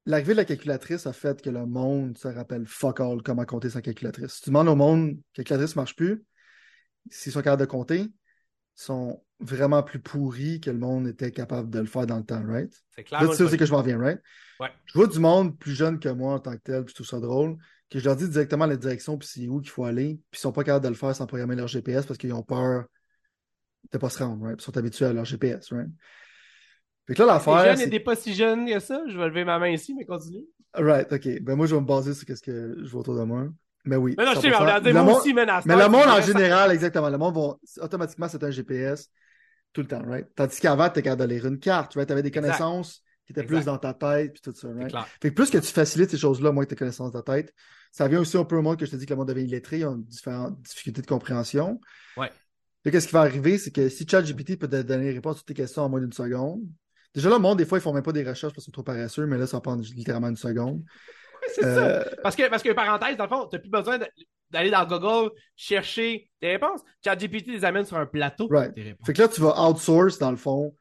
l'arrivée 0.05 0.31
de 0.31 0.38
la 0.38 0.45
calculatrice 0.45 1.05
a 1.07 1.11
fait 1.11 1.41
que 1.41 1.49
le 1.49 1.65
monde 1.65 2.17
se 2.17 2.30
rappelle 2.30 2.65
fuck 2.65 3.01
all 3.01 3.21
comment 3.21 3.43
compter 3.43 3.69
sa 3.69 3.81
calculatrice. 3.81 4.35
Si 4.35 4.41
tu 4.43 4.49
demandes 4.49 4.69
au 4.69 4.76
monde, 4.77 5.17
calculatrice 5.34 5.76
ne 5.76 5.81
marche 5.81 5.97
plus, 5.97 6.23
s'ils 7.09 7.34
sont 7.34 7.41
capables 7.41 7.59
de 7.59 7.65
compter, 7.65 7.99
ils 7.99 8.11
sont 8.76 9.21
vraiment 9.41 9.84
plus 9.84 9.99
pourri 9.99 10.61
que 10.61 10.71
le 10.71 10.77
monde 10.77 11.05
était 11.05 11.31
capable 11.31 11.69
de 11.69 11.80
le 11.80 11.85
faire 11.85 12.05
dans 12.05 12.15
le 12.17 12.23
temps, 12.23 12.45
right? 12.47 12.73
C'est 12.95 13.01
Là, 13.01 13.03
clairement. 13.03 13.30
tu 13.31 13.35
sais 13.35 13.43
le 13.43 13.47
où 13.47 13.51
c'est 13.51 13.57
que 13.57 13.65
je 13.65 13.71
m'en 13.73 13.81
viens, 13.81 13.99
right? 13.99 14.21
Ouais. 14.61 14.69
Je 14.85 14.93
vois 14.93 15.07
du 15.07 15.19
monde 15.19 15.59
plus 15.59 15.73
jeune 15.73 15.99
que 15.99 16.07
moi 16.07 16.35
en 16.35 16.39
tant 16.39 16.53
que 16.55 16.61
tel, 16.63 16.85
puis 16.85 16.91
je 16.91 16.95
trouve 16.95 17.07
ça 17.07 17.19
drôle, 17.19 17.57
que 17.89 17.99
je 17.99 18.05
leur 18.05 18.15
dis 18.15 18.30
directement 18.30 18.67
la 18.67 18.77
direction, 18.77 19.17
puis 19.17 19.27
c'est 19.30 19.49
où 19.49 19.59
qu'il 19.59 19.69
faut 19.71 19.84
aller, 19.84 20.21
puis 20.31 20.38
ils 20.38 20.39
sont 20.39 20.53
pas 20.53 20.63
capables 20.63 20.85
de 20.85 20.89
le 20.89 20.95
faire 20.95 21.13
sans 21.13 21.26
programmer 21.27 21.57
leur 21.57 21.67
GPS 21.67 22.05
parce 22.05 22.17
qu'ils 22.17 22.31
ont 22.34 22.41
peur 22.43 22.85
de 23.91 23.97
pas 23.97 24.10
se 24.10 24.23
rendre, 24.23 24.45
right? 24.45 24.60
Ils 24.60 24.64
sont 24.64 24.77
habitués 24.77 25.06
à 25.06 25.14
leur 25.14 25.26
GPS, 25.26 25.72
right? 25.72 25.89
Fait 27.07 27.15
que 27.15 27.19
là, 27.23 27.26
Des 27.26 27.34
l'affaire. 27.34 27.64
jeunes 27.65 27.73
et 27.80 27.84
c'est- 27.85 27.89
des 27.89 27.99
pas 27.99 28.15
si 28.15 28.34
jeunes 28.35 28.68
que 28.68 28.80
ça. 28.80 29.01
Je 29.07 29.18
vais 29.18 29.27
lever 29.27 29.43
ma 29.43 29.57
main 29.60 29.69
ici, 29.69 29.93
mais 29.95 30.06
continue. 30.06 30.45
Right, 30.76 31.11
ok. 31.11 31.41
Ben 31.41 31.56
moi, 31.56 31.65
je 31.65 31.73
vais 31.76 31.81
me 31.81 31.85
baser 31.88 32.14
sur 32.14 32.27
ce 32.38 32.41
que 32.43 32.77
je 32.84 32.89
vois 32.89 33.01
autour 33.01 33.15
de 33.15 33.23
moi. 33.23 33.47
Mais 33.85 33.95
oui. 33.95 34.14
Mais 34.18 34.26
non, 34.26 34.34
je 34.35 34.41
sais, 34.41 34.49
mais 34.49 34.56
on 34.56 34.60
100%. 34.60 34.65
va 34.65 34.80
dire, 34.80 34.93
Le 34.93 35.01
moi 35.01 35.03
monde- 35.14 35.22
aussi, 35.22 35.34
Mais 35.34 35.45
temps, 35.47 35.57
le 35.65 35.88
monde 35.89 36.07
en 36.07 36.22
général, 36.22 36.72
exactement. 36.72 37.10
Le 37.10 37.18
monde 37.18 37.35
va 37.35 37.84
automatiquement, 37.84 38.27
c'est 38.27 38.43
un 38.43 38.51
GPS 38.51 39.10
tout 39.73 39.81
le 39.81 39.88
temps, 39.88 40.03
right? 40.06 40.27
Tandis 40.35 40.60
qu'avant, 40.60 40.89
tu 40.89 41.01
capable 41.01 41.22
de 41.27 41.34
lire 41.34 41.45
une 41.47 41.57
carte, 41.60 41.95
right? 41.95 42.06
Tu 42.06 42.11
avais 42.14 42.22
des 42.22 42.27
Exact. 42.27 42.41
connaissances 42.43 43.01
qui 43.26 43.31
étaient 43.34 43.43
plus 43.43 43.65
dans 43.65 43.77
ta 43.77 43.93
tête, 43.93 44.34
puis 44.34 44.41
tout 44.41 44.53
ça, 44.53 44.68
right? 44.69 44.93
Fait 45.22 45.30
que 45.30 45.35
plus 45.35 45.49
que 45.49 45.57
tu 45.57 45.72
facilites 45.72 46.11
ces 46.11 46.18
choses-là, 46.18 46.51
moins 46.51 46.65
que 46.65 46.69
tes 46.69 46.76
connaissances 46.76 47.11
de 47.11 47.19
ta 47.22 47.34
tête, 47.34 47.53
ça 47.91 48.07
vient 48.07 48.19
aussi 48.19 48.38
un 48.38 48.43
peu 48.43 48.57
au 48.57 48.61
monde 48.61 48.77
que 48.77 48.85
je 48.85 48.91
te 48.91 48.95
dis 48.97 49.06
que 49.07 49.14
le 49.14 49.18
monde 49.18 49.27
devient 49.30 49.45
illettré, 49.45 49.80
ils 49.80 49.85
ont 49.85 49.95
différentes 49.95 50.61
difficultés 50.61 51.01
de 51.01 51.07
compréhension. 51.07 51.80
Ouais. 52.18 52.30
Fait 52.84 52.91
que 52.91 52.99
ce 52.99 53.07
qui 53.07 53.14
va 53.14 53.22
arriver, 53.22 53.57
c'est 53.57 53.72
que 53.72 53.89
si 53.89 54.07
ChatGPT 54.07 54.57
peut 54.57 54.68
te 54.68 54.81
donner 54.81 55.06
les 55.06 55.14
réponses 55.14 55.35
à 55.35 55.39
toutes 55.39 55.47
tes 55.47 55.53
questions 55.53 55.84
en 55.84 55.89
moins 55.89 55.99
d'une 55.99 56.14
seconde, 56.14 56.61
déjà 57.14 57.30
là, 57.30 57.35
le 57.35 57.41
monde, 57.41 57.57
des 57.57 57.65
fois, 57.65 57.77
ils 57.77 57.81
font 57.81 57.93
même 57.93 58.03
pas 58.03 58.14
des 58.14 58.23
recherches 58.23 58.53
parce 58.53 58.65
qu'ils 58.65 58.72
sont 58.72 58.72
trop 58.72 58.84
paresseux, 58.84 59.26
mais 59.26 59.38
là, 59.38 59.47
ça 59.47 59.57
va 59.57 59.61
prendre 59.61 59.84
littéralement 59.84 60.30
une 60.30 60.38
seconde. 60.38 60.77
Ouais, 61.41 61.47
c'est 61.53 61.61
ça. 61.61 61.88
Euh, 61.88 62.03
Parce 62.23 62.35
que, 62.35 62.49
parce 62.49 62.64
que, 62.64 62.72
parenthèse, 62.72 63.18
dans 63.18 63.26
le 63.26 63.30
fond, 63.30 63.47
t'as 63.47 63.60
plus 63.60 63.69
besoin 63.69 63.99
d'aller 64.49 64.72
dans 64.72 64.85
Google 64.85 65.31
chercher 65.56 66.30
tes 66.39 66.51
réponses. 66.51 66.81
ChatGPT 67.03 67.47
les 67.47 67.65
amène 67.65 67.85
sur 67.85 67.97
un 67.97 68.06
plateau. 68.06 68.47
Right. 68.49 68.73
Tes 68.73 68.84
réponses. 68.84 69.06
Fait 69.06 69.14
que 69.14 69.22
là, 69.22 69.27
tu 69.27 69.41
vas 69.41 69.69
outsource, 69.69 70.18
dans 70.18 70.31
le 70.31 70.38
fond, 70.38 70.76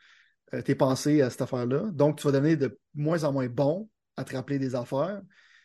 euh, 0.55 0.62
tes 0.62 0.75
pensées 0.75 1.23
à 1.23 1.31
cette 1.31 1.43
affaire-là. 1.43 1.85
Donc, 1.93 2.19
tu 2.19 2.27
vas 2.27 2.33
devenir 2.33 2.59
de 2.59 2.79
moins 2.95 3.25
en 3.25 3.33
moins 3.33 3.49
bon 3.49 3.89
à 4.16 4.25
te 4.25 4.35
rappeler 4.35 4.59
des 4.59 4.75
affaires 4.75 5.20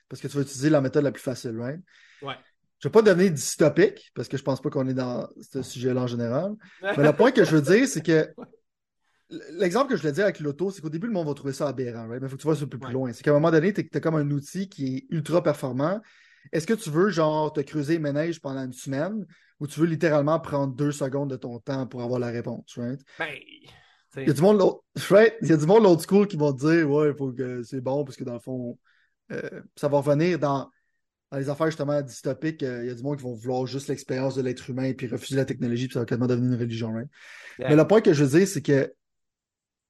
parce 0.09 0.21
que 0.21 0.27
tu 0.27 0.35
vas 0.35 0.43
utiliser 0.43 0.69
la 0.69 0.81
méthode 0.81 1.03
la 1.03 1.11
plus 1.11 1.23
facile, 1.23 1.57
right? 1.59 1.79
Ouais. 2.21 2.35
Je 2.83 2.89
ne 2.89 2.91
vais 2.91 2.99
pas 2.99 3.01
devenir 3.01 3.31
dystopique 3.31 4.11
parce 4.13 4.27
que 4.27 4.35
je 4.35 4.43
pense 4.43 4.61
pas 4.61 4.69
qu'on 4.69 4.85
est 4.89 4.93
dans 4.93 5.25
ce 5.39 5.61
sujet-là 5.61 6.01
en 6.01 6.07
général. 6.07 6.51
Mais 6.81 6.97
le 6.97 7.13
point 7.13 7.31
que 7.31 7.45
je 7.45 7.55
veux 7.55 7.61
dire, 7.61 7.87
c'est 7.87 8.01
que 8.05 8.27
l'exemple 9.51 9.89
que 9.89 9.95
je 9.95 10.01
voulais 10.01 10.11
dire 10.11 10.25
avec 10.25 10.41
l'auto, 10.41 10.69
c'est 10.69 10.81
qu'au 10.81 10.89
début, 10.89 11.07
le 11.07 11.13
monde 11.13 11.25
va 11.27 11.33
trouver 11.33 11.53
ça 11.53 11.69
aberrant, 11.69 12.09
right? 12.09 12.21
Mais 12.21 12.27
il 12.27 12.29
faut 12.29 12.35
que 12.35 12.41
tu 12.41 12.47
vas 12.49 12.53
un 12.61 12.67
peu 12.67 12.77
plus 12.77 12.87
Ouais. 12.87 12.91
loin. 12.93 13.13
C'est 13.13 13.23
qu'à 13.23 13.31
un 13.31 13.35
moment 13.35 13.51
donné, 13.51 13.71
tu 13.71 13.87
as 13.93 13.99
comme 14.01 14.15
un 14.15 14.29
outil 14.31 14.67
qui 14.67 14.97
est 14.97 15.05
ultra 15.11 15.41
performant. 15.41 16.01
Est-ce 16.51 16.67
que 16.67 16.73
tu 16.73 16.89
veux, 16.89 17.07
genre, 17.09 17.53
te 17.53 17.61
creuser 17.61 17.93
les 17.93 17.99
ménages 17.99 18.41
pendant 18.41 18.65
une 18.65 18.73
semaine 18.73 19.25
ou 19.61 19.67
tu 19.67 19.79
veux 19.79 19.85
littéralement 19.85 20.37
prendre 20.41 20.75
deux 20.75 20.91
secondes 20.91 21.29
de 21.29 21.37
ton 21.37 21.59
temps 21.59 21.87
pour 21.87 22.03
avoir 22.03 22.19
la 22.19 22.27
réponse, 22.31 22.65
right? 22.75 22.99
Ben, 23.17 23.29
Il 24.17 24.27
y 24.27 24.29
a 24.29 24.33
du 24.33 24.41
monde, 24.41 24.59
l'autre- 24.59 24.83
right? 25.09 25.35
Il 25.41 25.47
y 25.47 25.53
a 25.53 25.57
du 25.57 25.65
monde 25.65 25.85
old 25.85 26.01
school 26.01 26.27
qui 26.27 26.35
vont 26.35 26.51
te 26.51 26.59
dire, 26.69 26.91
ouais, 26.91 27.11
il 27.11 27.15
faut 27.15 27.31
que 27.31 27.63
c'est 27.63 27.79
bon 27.79 28.03
parce 28.03 28.17
que 28.17 28.25
dans 28.25 28.33
le 28.33 28.39
fond, 28.41 28.77
euh, 29.31 29.61
ça 29.77 29.87
va 29.87 29.99
revenir 29.99 30.37
dans, 30.37 30.69
dans 31.33 31.39
les 31.39 31.49
affaires 31.49 31.65
justement 31.65 31.99
dystopiques. 31.99 32.61
euh, 32.61 32.83
il 32.83 32.89
y 32.89 32.91
a 32.91 32.93
du 32.93 33.01
monde 33.01 33.17
qui 33.17 33.23
vont 33.23 33.33
vouloir 33.33 33.65
juste 33.65 33.87
l'expérience 33.87 34.35
de 34.35 34.43
l'être 34.43 34.69
humain 34.69 34.93
puis 34.93 35.07
refuser 35.07 35.35
la 35.35 35.45
technologie 35.45 35.87
puis 35.87 35.93
ça 35.93 36.01
va 36.01 36.05
quasiment 36.05 36.27
devenir 36.27 36.53
une 36.53 36.59
religion, 36.59 36.93
right? 36.93 37.09
Yeah. 37.57 37.69
Mais 37.69 37.75
le 37.75 37.87
point 37.87 38.01
que 38.01 38.13
je 38.13 38.23
veux 38.23 38.37
dire, 38.37 38.47
c'est 38.47 38.61
que 38.61 38.93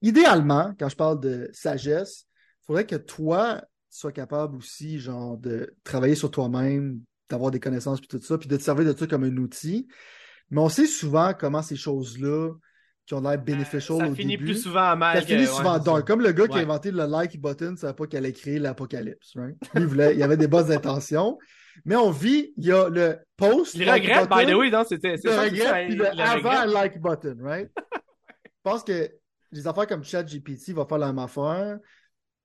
idéalement, 0.01 0.73
quand 0.79 0.87
je 0.87 0.95
parle 0.95 1.19
de 1.19 1.49
sagesse, 1.51 2.27
il 2.61 2.65
faudrait 2.67 2.87
que 2.87 2.95
toi, 2.95 3.61
sois 3.89 4.13
capable 4.13 4.55
aussi, 4.55 4.99
genre, 4.99 5.37
de 5.37 5.75
travailler 5.83 6.15
sur 6.15 6.31
toi-même, 6.31 7.01
d'avoir 7.29 7.51
des 7.51 7.59
connaissances 7.59 7.99
puis 7.99 8.07
tout 8.07 8.21
ça, 8.21 8.37
puis 8.37 8.47
de 8.47 8.55
te 8.55 8.63
servir 8.63 8.85
de 8.85 8.97
ça 8.97 9.05
comme 9.05 9.25
un 9.25 9.35
outil. 9.35 9.87
Mais 10.49 10.61
on 10.61 10.69
sait 10.69 10.87
souvent 10.87 11.33
comment 11.37 11.61
ces 11.61 11.75
choses-là 11.75 12.53
qui 13.05 13.13
ont 13.13 13.21
l'air 13.21 13.37
beneficial 13.37 13.81
ça 13.99 14.07
au 14.09 14.15
finit 14.15 14.37
début, 14.37 14.45
plus 14.45 14.61
souvent 14.63 14.95
mal. 14.95 15.15
ça 15.15 15.21
que- 15.21 15.27
finit 15.27 15.39
ouais, 15.41 15.45
souvent 15.47 15.77
c'est 15.77 15.85
dark. 15.85 15.97
ça. 15.97 16.03
Comme 16.03 16.21
le 16.21 16.31
gars 16.31 16.47
qui 16.47 16.53
a 16.53 16.55
Ouais. 16.57 16.61
inventé 16.63 16.91
le 16.91 17.05
like 17.05 17.39
button, 17.41 17.71
ne 17.71 17.75
savait 17.75 17.93
pas 17.93 18.07
qu'elle 18.07 18.23
allait 18.25 18.33
créer 18.33 18.59
l'apocalypse. 18.59 19.33
Right? 19.35 19.55
Lui, 19.73 19.81
il, 19.83 19.85
voulait- 19.87 20.15
il 20.15 20.23
avait 20.23 20.37
des 20.37 20.47
bonnes 20.47 20.71
intentions. 20.71 21.37
Mais 21.85 21.95
on 21.95 22.11
vit, 22.11 22.53
il 22.57 22.65
y 22.65 22.71
a 22.71 22.87
le 22.87 23.17
post. 23.35 23.75
Like 23.77 24.03
regrette, 24.03 24.29
by 24.29 24.45
the 24.51 24.55
way, 24.55 24.69
non, 24.69 24.83
c'était. 24.87 25.17
c'est 25.17 25.27
le 25.27 25.33
ça, 25.33 25.41
regret, 25.43 25.59
ça, 25.65 25.73
puis 25.87 25.95
le 25.95 26.07
avant 26.07 26.65
like 26.71 27.01
button, 27.01 27.37
right? 27.41 27.69
Je 28.45 28.71
pense 28.71 28.83
que 28.83 29.09
les 29.51 29.67
affaires 29.67 29.87
comme 29.87 30.03
ChatGPT 30.03 30.71
va 30.73 30.85
faire 30.85 30.97
la 30.99 31.07
même 31.07 31.19
affaire. 31.19 31.77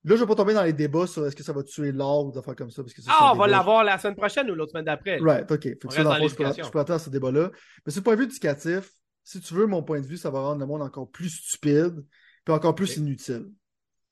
Là, 0.04 0.14
je 0.14 0.14
ne 0.14 0.18
vais 0.20 0.26
pas 0.26 0.34
tomber 0.36 0.54
dans 0.54 0.62
les 0.64 0.72
débats 0.72 1.06
sur 1.06 1.26
est-ce 1.26 1.36
que 1.36 1.42
ça 1.42 1.52
va 1.52 1.62
tuer 1.62 1.92
l'art 1.92 2.24
ou 2.24 2.32
des 2.32 2.38
affaires 2.38 2.56
comme 2.56 2.70
ça. 2.70 2.82
Parce 2.82 2.94
que 2.94 3.02
ça, 3.02 3.10
c'est 3.10 3.16
Ah, 3.20 3.32
on 3.32 3.36
va 3.36 3.46
l'avoir 3.46 3.84
la 3.84 3.98
semaine 3.98 4.16
prochaine 4.16 4.50
ou 4.50 4.54
l'autre 4.54 4.72
semaine 4.72 4.84
d'après. 4.86 5.18
Right, 5.18 5.50
OK. 5.50 5.62
Fait 5.62 5.76
que 5.76 5.92
ça, 5.92 6.02
dans 6.02 6.10
dans 6.10 6.16
le 6.16 6.22
fond, 6.22 6.28
je 6.28 6.34
peux, 6.34 6.42
l'éducation. 6.44 6.64
je 6.66 6.70
peux 6.70 6.78
attendre 6.78 6.96
à 6.96 6.98
ce 7.04 7.10
débat-là. 7.10 7.50
Mais 7.84 7.92
sur 7.92 8.00
le 8.00 8.04
point 8.04 8.14
de 8.14 8.18
vue 8.20 8.24
éducatif, 8.26 8.92
si 9.28 9.40
tu 9.40 9.52
veux, 9.52 9.66
mon 9.66 9.82
point 9.82 10.00
de 10.00 10.06
vue, 10.06 10.16
ça 10.16 10.30
va 10.30 10.40
rendre 10.40 10.60
le 10.60 10.64
monde 10.64 10.80
encore 10.80 11.10
plus 11.10 11.28
stupide 11.28 12.02
puis 12.46 12.54
encore 12.54 12.74
plus 12.74 12.96
inutile. 12.96 13.50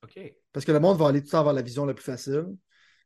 OK. 0.03 0.19
Parce 0.53 0.63
que 0.63 0.71
le 0.71 0.79
monde 0.79 0.95
va 0.99 1.07
aller 1.07 1.21
tout 1.21 1.25
le 1.25 1.31
temps 1.31 1.43
vers 1.43 1.53
la 1.53 1.63
vision 1.63 1.87
la 1.87 1.95
plus 1.95 2.03
facile. 2.03 2.45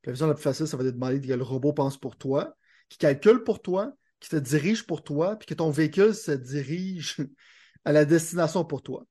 Puis 0.02 0.08
la 0.08 0.12
vision 0.12 0.28
la 0.28 0.34
plus 0.34 0.44
facile, 0.44 0.68
ça 0.68 0.76
va 0.76 0.84
te 0.84 0.90
demander 0.90 1.22
que 1.22 1.32
le 1.32 1.42
robot 1.42 1.72
pense 1.72 1.98
pour 1.98 2.18
toi, 2.18 2.54
qui 2.90 2.98
calcule 2.98 3.46
pour 3.46 3.62
toi, 3.62 3.94
qui 4.20 4.28
te 4.28 4.36
dirige 4.36 4.86
pour 4.86 5.06
toi, 5.06 5.38
puis 5.38 5.46
que 5.46 5.54
ton 5.54 5.70
véhicule 5.70 6.14
se 6.14 6.32
dirige 6.34 7.16
à 7.86 7.94
la 7.94 8.04
destination 8.04 8.66
pour 8.66 8.84
toi. 8.84 9.06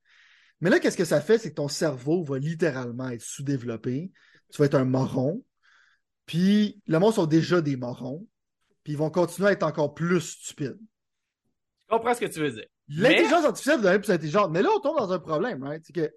Mais 0.60 0.68
là, 0.68 0.78
qu'est-ce 0.78 0.98
que 0.98 1.06
ça 1.06 1.22
fait? 1.22 1.38
C'est 1.38 1.50
que 1.50 1.54
ton 1.54 1.68
cerveau 1.68 2.22
va 2.22 2.38
littéralement 2.38 3.08
être 3.08 3.22
sous-développé. 3.22 4.12
Tu 4.52 4.58
vas 4.58 4.66
être 4.66 4.74
un 4.74 4.84
moron. 4.84 5.42
Puis 6.26 6.82
le 6.86 6.98
monde 6.98 7.14
sont 7.14 7.24
déjà 7.24 7.62
des 7.62 7.76
morons. 7.76 8.26
Puis 8.84 8.92
ils 8.92 8.98
vont 8.98 9.08
continuer 9.08 9.48
à 9.48 9.52
être 9.52 9.62
encore 9.62 9.94
plus 9.94 10.20
stupides. 10.20 10.78
Je 11.80 11.86
comprends 11.96 12.14
ce 12.14 12.20
que 12.20 12.26
tu 12.26 12.40
veux 12.40 12.50
dire. 12.50 12.66
L'intelligence 12.90 13.44
artificielle 13.44 13.80
devenir 13.80 14.00
plus 14.00 14.12
intelligente. 14.12 14.50
Mais 14.50 14.62
là, 14.62 14.70
on 14.76 14.80
tombe 14.80 14.98
dans 14.98 15.12
un 15.12 15.18
problème, 15.18 15.62
right? 15.62 15.82
C'est 15.84 15.92
que- 15.92 16.12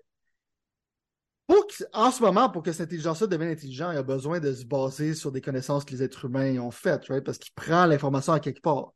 en 1.94 2.12
ce 2.12 2.22
moment, 2.22 2.50
pour 2.50 2.64
que 2.64 2.72
cette 2.72 2.88
intelligence-là 2.88 3.28
devienne 3.28 3.52
intelligente, 3.52 3.92
il 3.94 3.98
a 3.98 4.04
besoin 4.04 4.40
de 4.40 4.54
se 4.54 4.66
baser 4.66 5.14
sur 5.14 5.32
des 5.32 5.42
connaissances 5.42 5.86
que 5.86 5.92
les 5.92 6.02
êtres 6.02 6.26
humains 6.26 6.58
ont 6.58 6.72
faites, 6.72 7.06
right? 7.10 7.24
Parce 7.24 7.38
qu'il 7.38 7.54
prend 7.54 7.86
l'information 7.86 8.34
à 8.34 8.40
quelque 8.40 8.62
part. 8.62 8.94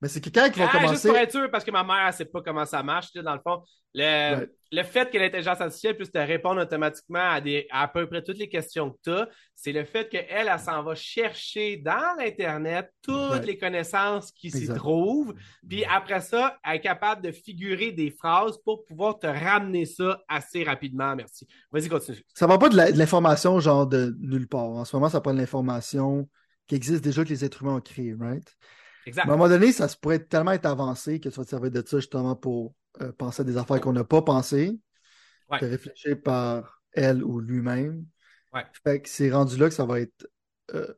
Mais 0.00 0.06
c'est 0.08 0.20
que 0.20 0.30
quand 0.30 0.46
ils 0.46 0.52
vont 0.52 0.64
Ah, 0.68 0.78
juste 0.78 0.82
commencer. 0.82 1.08
pour 1.08 1.16
être 1.16 1.30
sûr, 1.32 1.50
parce 1.50 1.64
que 1.64 1.70
ma 1.72 1.82
mère, 1.82 2.06
elle 2.06 2.12
sait 2.12 2.24
pas 2.24 2.40
comment 2.40 2.64
ça 2.64 2.82
marche, 2.84 3.12
dans 3.14 3.34
le 3.34 3.40
fond. 3.40 3.62
Le, 3.94 4.36
Ouais. 4.36 4.48
le 4.70 4.82
fait 4.84 5.10
que 5.10 5.18
l'intelligence 5.18 5.60
artificielle 5.60 5.96
puisse 5.96 6.12
te 6.12 6.18
répondre 6.18 6.60
automatiquement 6.60 7.18
à, 7.30 7.40
des, 7.40 7.66
à, 7.70 7.88
peu 7.88 8.06
près 8.06 8.22
toutes 8.22 8.36
les 8.38 8.48
questions 8.48 8.90
que 8.90 8.96
tu 9.02 9.10
as, 9.10 9.28
c'est 9.56 9.72
le 9.72 9.84
fait 9.84 10.08
qu'elle, 10.08 10.26
elle, 10.28 10.48
elle 10.52 10.58
s'en 10.60 10.82
va 10.84 10.94
chercher 10.94 11.78
dans 11.78 12.14
l'Internet 12.18 12.92
toutes 13.02 13.14
Ouais. 13.40 13.44
les 13.46 13.58
connaissances 13.58 14.30
qui 14.30 14.50
s'y 14.52 14.68
trouvent. 14.68 15.34
Puis 15.68 15.84
après 15.86 16.20
ça, 16.20 16.58
elle 16.64 16.76
est 16.76 16.80
capable 16.80 17.22
de 17.22 17.32
figurer 17.32 17.90
des 17.90 18.10
phrases 18.10 18.58
pour 18.64 18.84
pouvoir 18.84 19.18
te 19.18 19.26
ramener 19.26 19.84
ça 19.86 20.22
assez 20.28 20.62
rapidement. 20.62 21.16
Merci. 21.16 21.48
Vas-y, 21.72 21.88
continue. 21.88 22.22
Ça 22.34 22.46
va 22.46 22.56
pas 22.58 22.68
de 22.68 22.76
l'information 22.96 23.58
genre 23.58 23.86
de 23.86 24.14
nulle 24.20 24.46
part. 24.46 24.64
En 24.68 24.84
ce 24.84 24.94
moment, 24.94 25.08
ça 25.08 25.20
prend 25.20 25.32
de 25.34 25.38
l'information 25.40 26.28
qui 26.68 26.74
existe 26.76 27.02
déjà 27.02 27.24
que 27.24 27.30
les 27.30 27.44
êtres 27.44 27.62
humains 27.62 27.76
ont 27.76 27.80
créée, 27.80 28.14
right? 28.20 28.46
Exact. 29.08 29.24
Mais 29.26 29.30
à 29.32 29.34
un 29.34 29.36
moment 29.36 29.48
donné, 29.48 29.72
ça 29.72 29.88
se 29.88 29.96
pourrait 29.96 30.20
tellement 30.20 30.52
être 30.52 30.66
avancé 30.66 31.18
que 31.20 31.28
tu 31.28 31.34
vas 31.36 31.44
te 31.44 31.50
servir 31.50 31.70
de 31.70 31.82
ça 31.86 31.98
justement 31.98 32.36
pour 32.36 32.74
euh, 33.00 33.12
penser 33.12 33.42
à 33.42 33.44
des 33.44 33.56
affaires 33.56 33.80
qu'on 33.80 33.92
n'a 33.92 34.04
pas 34.04 34.22
pensées, 34.22 34.78
Ouais. 35.50 35.60
de 35.60 35.66
réfléchir 35.66 36.20
par 36.22 36.82
elle 36.92 37.24
ou 37.24 37.40
lui-même. 37.40 38.04
Ouais. 38.52 38.64
Fait 38.84 39.00
que 39.00 39.08
c'est 39.08 39.30
rendu 39.30 39.56
là 39.56 39.68
que 39.68 39.74
ça 39.74 39.86
va 39.86 40.00
être. 40.00 40.26
euh, 40.74 40.92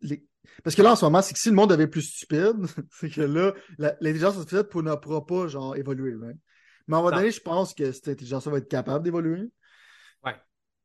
les- 0.00 0.26
Parce 0.64 0.74
que 0.76 0.82
là, 0.82 0.92
en 0.92 0.96
ce 0.96 1.04
moment, 1.04 1.22
c'est 1.22 1.32
que 1.34 1.38
si 1.40 1.48
le 1.48 1.54
monde 1.54 1.70
devient 1.70 1.86
plus 1.86 2.02
stupide, 2.02 2.56
c'est 2.90 3.08
que 3.08 3.20
là, 3.22 3.54
l'intelligence 3.78 4.36
artificielle 4.36 4.64
pour- 4.68 4.82
ne 4.82 4.94
pourra 4.96 5.24
pas 5.24 5.46
genre 5.46 5.76
évoluer, 5.76 6.14
right? 6.20 6.36
Mais 6.88 6.96
à 6.96 6.98
un 6.98 7.02
moment 7.02 7.16
donné, 7.16 7.30
je 7.30 7.40
pense 7.40 7.72
que 7.74 7.92
cette 7.92 8.08
intelligence 8.08 8.46
va 8.48 8.58
être 8.58 8.68
capable 8.68 9.04
d'évoluer. 9.04 9.50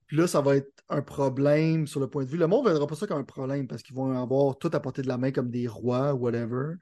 Puis 0.07 0.17
là, 0.17 0.27
ça 0.27 0.41
va 0.41 0.55
être 0.55 0.71
un 0.89 1.01
problème 1.01 1.85
sur 1.85 1.99
le 1.99 2.07
point 2.07 2.23
de 2.23 2.29
vue. 2.29 2.37
Le 2.37 2.47
monde 2.47 2.65
ne 2.65 2.71
verra 2.71 2.87
pas 2.87 2.95
ça 2.95 3.07
comme 3.07 3.19
un 3.19 3.23
problème 3.23 3.67
parce 3.67 3.83
qu'ils 3.83 3.95
vont 3.95 4.11
avoir 4.11 4.57
tout 4.57 4.69
à 4.73 4.79
portée 4.79 5.01
de 5.01 5.07
la 5.07 5.17
main 5.17 5.31
comme 5.31 5.49
des 5.49 5.67
rois, 5.67 6.13
whatever. 6.13 6.75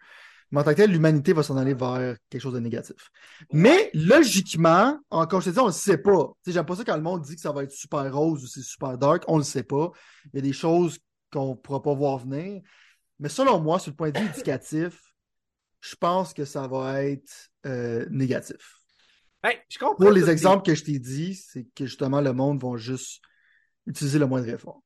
Mais 0.52 0.62
en 0.62 0.64
tant 0.64 0.72
que 0.72 0.78
tel, 0.78 0.92
l'humanité 0.92 1.34
va 1.34 1.42
s'en 1.42 1.58
aller 1.58 1.74
vers 1.74 2.16
quelque 2.30 2.42
chose 2.42 2.54
de 2.54 2.60
négatif. 2.60 3.10
Mais 3.52 3.90
logiquement, 3.94 5.00
encore 5.10 5.42
je 5.42 5.50
te 5.50 5.54
dis, 5.56 5.60
on 5.60 5.64
ne 5.64 5.70
le 5.70 5.74
sait 5.74 5.98
pas. 5.98 6.32
J'aime 6.46 6.66
pas 6.66 6.76
ça 6.76 6.84
quand 6.84 6.96
le 6.96 7.02
monde 7.02 7.24
dit 7.24 7.36
que 7.36 7.42
ça 7.42 7.52
va 7.52 7.64
être 7.64 7.72
super 7.72 8.14
rose 8.14 8.44
ou 8.44 8.48
c'est 8.48 8.62
super 8.62 8.98
dark. 8.98 9.24
On 9.28 9.34
ne 9.34 9.40
le 9.40 9.44
sait 9.44 9.64
pas. 9.64 9.92
Il 10.26 10.38
y 10.38 10.40
a 10.40 10.42
des 10.42 10.54
choses 10.54 11.00
qu'on 11.32 11.50
ne 11.50 11.56
pourra 11.56 11.82
pas 11.82 11.94
voir 11.94 12.20
venir. 12.20 12.62
Mais 13.20 13.30
selon 13.30 13.60
moi, 13.60 13.80
sur 13.80 13.92
le 13.92 13.96
point 13.96 14.12
de 14.12 14.20
vue 14.20 14.28
éducatif, 14.28 15.02
je 15.82 15.96
pense 15.96 16.34
que 16.34 16.46
ça 16.46 16.68
va 16.68 17.04
être 17.04 17.50
euh, 17.66 18.06
négatif. 18.10 18.75
Je 19.70 19.78
comprends 19.78 19.96
Pour 19.96 20.12
les 20.12 20.30
exemples 20.30 20.64
que 20.64 20.76
je 20.76 20.84
t'ai 20.84 21.00
dit, 21.00 21.36
c'est 21.36 21.66
que 21.76 21.86
justement, 21.86 22.22
le 22.22 22.34
monde 22.34 22.62
va 22.62 22.78
juste 22.78 23.22
utiliser 23.86 24.20
le 24.20 24.28
moindre 24.28 24.50
effort. 24.50 24.82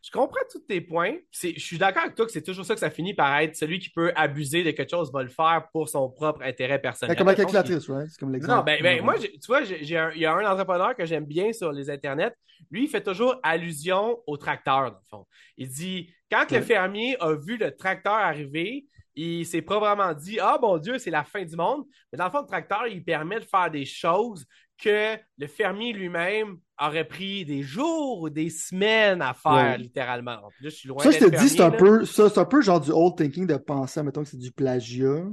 Je 0.00 0.10
comprends 0.12 0.40
tous 0.50 0.60
tes 0.60 0.80
points. 0.80 1.16
Je 1.32 1.58
suis 1.58 1.76
d'accord 1.76 2.04
avec 2.04 2.14
toi 2.14 2.24
que 2.24 2.32
c'est 2.32 2.42
toujours 2.42 2.64
ça 2.64 2.74
que 2.74 2.80
ça 2.80 2.90
finit 2.90 3.14
par 3.14 3.36
être 3.40 3.56
celui 3.56 3.78
qui 3.78 3.90
peut 3.90 4.12
abuser 4.14 4.62
de 4.62 4.70
quelque 4.70 4.90
chose 4.90 5.12
va 5.12 5.22
le 5.22 5.28
faire 5.28 5.66
pour 5.72 5.88
son 5.88 6.08
propre 6.08 6.42
intérêt 6.42 6.80
personnel. 6.80 7.14
Ben, 7.14 7.18
comme 7.18 7.26
la 7.26 7.34
calculatrice, 7.34 7.88
right? 7.90 8.08
C'est 8.08 8.18
comme 8.18 8.32
l'exemple. 8.32 8.56
Non, 8.56 8.62
ben, 8.62 8.80
ben, 8.82 9.04
moi, 9.04 9.18
tu 9.18 9.28
vois, 9.48 9.62
il 9.62 9.88
y 9.88 9.96
a 9.96 10.34
un 10.34 10.50
entrepreneur 10.50 10.94
que 10.94 11.04
j'aime 11.04 11.26
bien 11.26 11.52
sur 11.52 11.72
les 11.72 11.90
internets. 11.90 12.32
Lui, 12.70 12.84
il 12.84 12.88
fait 12.88 13.02
toujours 13.02 13.36
allusion 13.42 14.18
au 14.26 14.36
tracteur, 14.36 14.92
dans 14.92 14.98
le 14.98 15.08
fond. 15.10 15.26
Il 15.56 15.68
dit, 15.68 16.10
quand 16.30 16.50
le 16.50 16.60
fermier 16.60 17.16
a 17.20 17.34
vu 17.34 17.56
le 17.56 17.74
tracteur 17.74 18.14
arriver, 18.14 18.86
il 19.20 19.46
s'est 19.46 19.62
probablement 19.62 20.14
dit 20.14 20.38
Ah 20.40 20.58
mon 20.60 20.78
Dieu, 20.78 20.98
c'est 20.98 21.10
la 21.10 21.24
fin 21.24 21.44
du 21.44 21.56
monde. 21.56 21.84
Mais 22.12 22.18
dans 22.18 22.26
le 22.26 22.30
fond, 22.30 22.40
le 22.42 22.46
tracteur, 22.46 22.86
il 22.86 23.02
permet 23.04 23.40
de 23.40 23.44
faire 23.44 23.70
des 23.70 23.84
choses 23.84 24.44
que 24.80 25.16
le 25.38 25.46
fermier 25.48 25.92
lui-même 25.92 26.58
aurait 26.80 27.06
pris 27.06 27.44
des 27.44 27.62
jours 27.62 28.20
ou 28.20 28.30
des 28.30 28.48
semaines 28.48 29.20
à 29.22 29.34
faire, 29.34 29.52
Ouais. 29.52 29.78
littéralement. 29.78 30.36
Là, 30.40 30.48
je 30.60 30.68
suis 30.68 30.88
loin 30.88 31.02
Ça, 31.02 31.10
je 31.10 31.18
te 31.18 31.36
dis, 31.36 31.48
c'est 31.48 31.60
un 31.60 31.72
peu, 31.72 32.04
ça, 32.04 32.30
c'est 32.30 32.38
un 32.38 32.44
peu 32.44 32.62
genre 32.62 32.80
du 32.80 32.92
old 32.92 33.16
thinking 33.16 33.46
de 33.46 33.56
penser, 33.56 34.02
mettons 34.04 34.22
que 34.22 34.28
c'est 34.28 34.38
du 34.38 34.52
plagiat. 34.52 35.24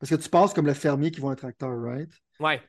Parce 0.00 0.10
que 0.10 0.16
tu 0.16 0.28
penses 0.28 0.52
comme 0.52 0.66
le 0.66 0.74
fermier 0.74 1.10
qui 1.12 1.20
voit 1.20 1.32
un 1.32 1.36
tracteur, 1.36 1.70
right? 1.80 2.10
Ouais. 2.40 2.60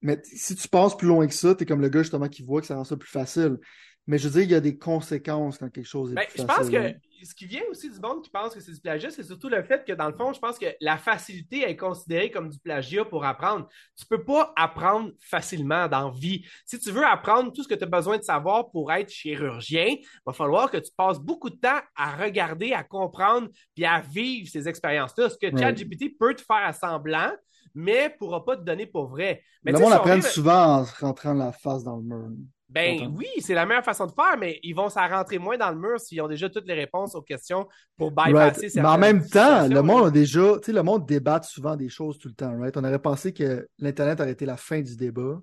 Mais 0.00 0.20
si 0.24 0.54
tu 0.56 0.68
passes 0.68 0.96
plus 0.96 1.06
loin 1.08 1.26
que 1.26 1.34
ça, 1.34 1.54
t'es 1.54 1.64
comme 1.66 1.80
le 1.80 1.88
gars 1.88 2.02
justement 2.02 2.28
qui 2.28 2.42
voit 2.42 2.60
que 2.60 2.66
ça 2.66 2.74
rend 2.76 2.84
ça 2.84 2.96
plus 2.96 3.10
facile. 3.10 3.58
Mais 4.06 4.18
je 4.18 4.28
veux 4.28 4.32
dire, 4.34 4.42
il 4.42 4.50
y 4.50 4.54
a 4.54 4.60
des 4.60 4.76
conséquences 4.78 5.58
quand 5.58 5.68
quelque 5.70 5.86
chose 5.86 6.10
est 6.12 6.14
Ben, 6.16 6.26
plus 6.28 6.40
je 6.42 6.46
pense 6.46 6.56
facile. 6.56 6.76
hein. 6.76 6.92
que 6.92 6.98
ce 7.24 7.36
qui 7.36 7.46
vient 7.46 7.62
aussi 7.70 7.88
du 7.88 8.00
monde 8.00 8.20
qui 8.24 8.30
pense 8.30 8.52
que 8.52 8.58
c'est 8.58 8.72
du 8.72 8.80
plagiat, 8.80 9.12
c'est 9.12 9.22
surtout 9.22 9.48
le 9.48 9.62
fait 9.62 9.84
que, 9.84 9.92
dans 9.92 10.08
le 10.08 10.12
fond, 10.16 10.32
je 10.32 10.40
pense 10.40 10.58
que 10.58 10.66
la 10.80 10.98
facilité 10.98 11.70
est 11.70 11.76
considérée 11.76 12.32
comme 12.32 12.48
du 12.48 12.58
plagiat 12.58 13.04
pour 13.04 13.24
apprendre. 13.24 13.68
Tu 13.96 14.04
peux 14.06 14.24
pas 14.24 14.52
apprendre 14.56 15.12
facilement 15.20 15.86
dans 15.86 16.10
la 16.10 16.18
vie. 16.18 16.44
Si 16.66 16.80
tu 16.80 16.90
veux 16.90 17.04
apprendre 17.06 17.52
tout 17.52 17.62
ce 17.62 17.68
que 17.68 17.76
tu 17.76 17.84
as 17.84 17.86
besoin 17.86 18.18
de 18.18 18.24
savoir 18.24 18.72
pour 18.72 18.90
être 18.90 19.08
chirurgien, 19.08 19.86
il 19.86 20.04
va 20.26 20.32
falloir 20.32 20.68
que 20.68 20.78
tu 20.78 20.90
passes 20.96 21.20
beaucoup 21.20 21.48
de 21.50 21.54
temps 21.54 21.78
à 21.94 22.16
regarder, 22.16 22.72
à 22.72 22.82
comprendre, 22.82 23.48
puis 23.76 23.84
à 23.84 24.00
vivre 24.00 24.48
ces 24.50 24.66
expériences-là. 24.66 25.30
Ce 25.30 25.36
que. 25.38 25.56
ChatGPT 25.56 26.18
peut 26.18 26.34
te 26.34 26.42
faire 26.42 26.56
à 26.64 26.72
semblant, 26.72 27.30
mais 27.72 28.10
pourra 28.18 28.44
pas 28.44 28.56
te 28.56 28.62
donner 28.62 28.86
pour 28.86 29.06
vrai. 29.06 29.44
Mais 29.62 29.70
le 29.70 29.78
monde 29.78 29.90
si 29.90 29.94
apprend 29.94 30.20
souvent 30.22 30.80
en 30.80 30.84
rentrant 30.98 31.34
la 31.34 31.52
face 31.52 31.84
dans 31.84 31.98
le 31.98 32.02
mur. 32.02 32.30
Ben 32.72 33.12
oui, 33.16 33.26
c'est 33.40 33.54
la 33.54 33.66
meilleure 33.66 33.84
façon 33.84 34.06
de 34.06 34.12
faire, 34.12 34.36
mais 34.38 34.58
ils 34.62 34.74
vont 34.74 34.88
s'en 34.88 35.06
rentrer 35.08 35.38
moins 35.38 35.58
dans 35.58 35.70
le 35.70 35.76
mur 35.76 36.00
s'ils 36.00 36.20
ont 36.22 36.28
déjà 36.28 36.48
toutes 36.48 36.66
les 36.66 36.74
réponses 36.74 37.14
aux 37.14 37.22
questions 37.22 37.68
pour 37.96 38.10
bypasser 38.10 38.66
Right. 38.66 38.74
Mais 38.76 38.88
en 38.88 38.98
même 38.98 39.26
temps, 39.26 39.68
le 39.68 39.82
monde 39.82 40.06
a 40.06 40.10
déjà, 40.10 40.54
tu 40.58 40.66
sais, 40.66 40.72
le 40.72 40.82
monde 40.82 41.06
débatte 41.06 41.44
souvent 41.44 41.76
des 41.76 41.88
choses 41.88 42.18
tout 42.18 42.28
le 42.28 42.34
temps, 42.34 42.56
right? 42.58 42.76
On 42.76 42.84
aurait 42.84 42.98
pensé 42.98 43.32
que 43.32 43.68
l'Internet 43.78 44.20
aurait 44.20 44.32
été 44.32 44.46
la 44.46 44.56
fin 44.56 44.80
du 44.80 44.96
débat. 44.96 45.40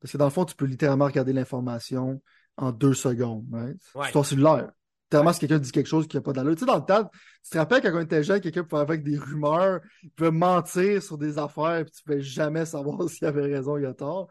Parce 0.00 0.12
que 0.12 0.18
dans 0.18 0.26
le 0.26 0.30
fond, 0.30 0.44
tu 0.44 0.54
peux 0.54 0.66
littéralement 0.66 1.06
regarder 1.06 1.32
l'information 1.32 2.20
en 2.56 2.72
deux 2.72 2.94
secondes, 2.94 3.46
right? 3.52 3.76
Ouais. 3.94 4.06
C'est 4.06 4.12
ton 4.12 4.22
cellulaire. 4.22 4.70
Littéralement, 5.06 5.32
si 5.32 5.40
quelqu'un 5.40 5.58
dit 5.58 5.70
quelque 5.70 5.86
chose 5.86 6.08
qui 6.08 6.16
n'a 6.16 6.22
pas 6.22 6.32
d'allure. 6.32 6.54
Tu 6.54 6.60
sais, 6.60 6.66
dans 6.66 6.76
le 6.76 6.84
temps, 6.84 7.10
tu 7.42 7.50
te 7.50 7.58
rappelles 7.58 7.82
quand 7.82 7.94
on 7.94 8.00
était 8.00 8.22
jeune, 8.22 8.40
quelqu'un 8.40 8.64
pouvait 8.64 8.82
avec 8.82 9.02
des 9.02 9.18
rumeurs, 9.18 9.80
il 10.02 10.10
pouvait 10.10 10.30
mentir 10.30 11.02
sur 11.02 11.18
des 11.18 11.38
affaires, 11.38 11.84
puis 11.84 11.92
tu 11.92 12.02
ne 12.02 12.12
pouvais 12.12 12.22
jamais 12.22 12.64
savoir 12.64 13.08
s'il 13.08 13.26
avait 13.26 13.42
raison 13.42 13.74
ou 13.74 13.78
il 13.78 13.86
a 13.86 13.94
tort. 13.94 14.28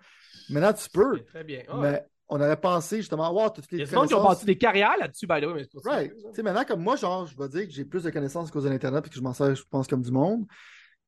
Maintenant, 0.49 0.73
tu 0.73 0.89
peux. 0.89 1.19
Très 1.25 1.43
bien. 1.43 1.63
Mais 1.79 2.05
on 2.35 2.41
aurait 2.41 2.59
pensé 2.59 2.97
justement, 2.97 3.31
wow, 3.31 3.49
toutes 3.49 3.65
Il 3.71 3.75
y 3.75 3.77
les 3.81 3.83
a 3.83 3.89
du 3.89 3.95
monde 3.95 4.07
qui 4.07 4.13
ont 4.15 4.23
bâti 4.23 4.45
des 4.45 4.57
carrières 4.57 4.97
là-dessus, 4.99 5.27
by 5.27 5.39
the 5.39 5.45
way, 5.45 5.53
mais. 5.53 5.67
Right. 5.85 6.13
Tu 6.15 6.23
sais, 6.33 6.41
maintenant, 6.43 6.63
comme 6.65 6.81
moi, 6.81 6.95
genre, 6.95 7.27
je 7.27 7.37
vais 7.37 7.47
dire 7.47 7.67
que 7.67 7.71
j'ai 7.71 7.85
plus 7.85 8.03
de 8.03 8.09
connaissances 8.09 8.49
à 8.49 8.51
cause 8.51 8.63
de 8.63 8.69
l'Internet 8.69 9.05
et 9.05 9.09
que 9.09 9.15
je 9.15 9.21
m'en 9.21 9.33
sers, 9.33 9.55
je 9.55 9.63
pense, 9.69 9.87
comme 9.87 10.01
du 10.01 10.11
monde. 10.11 10.45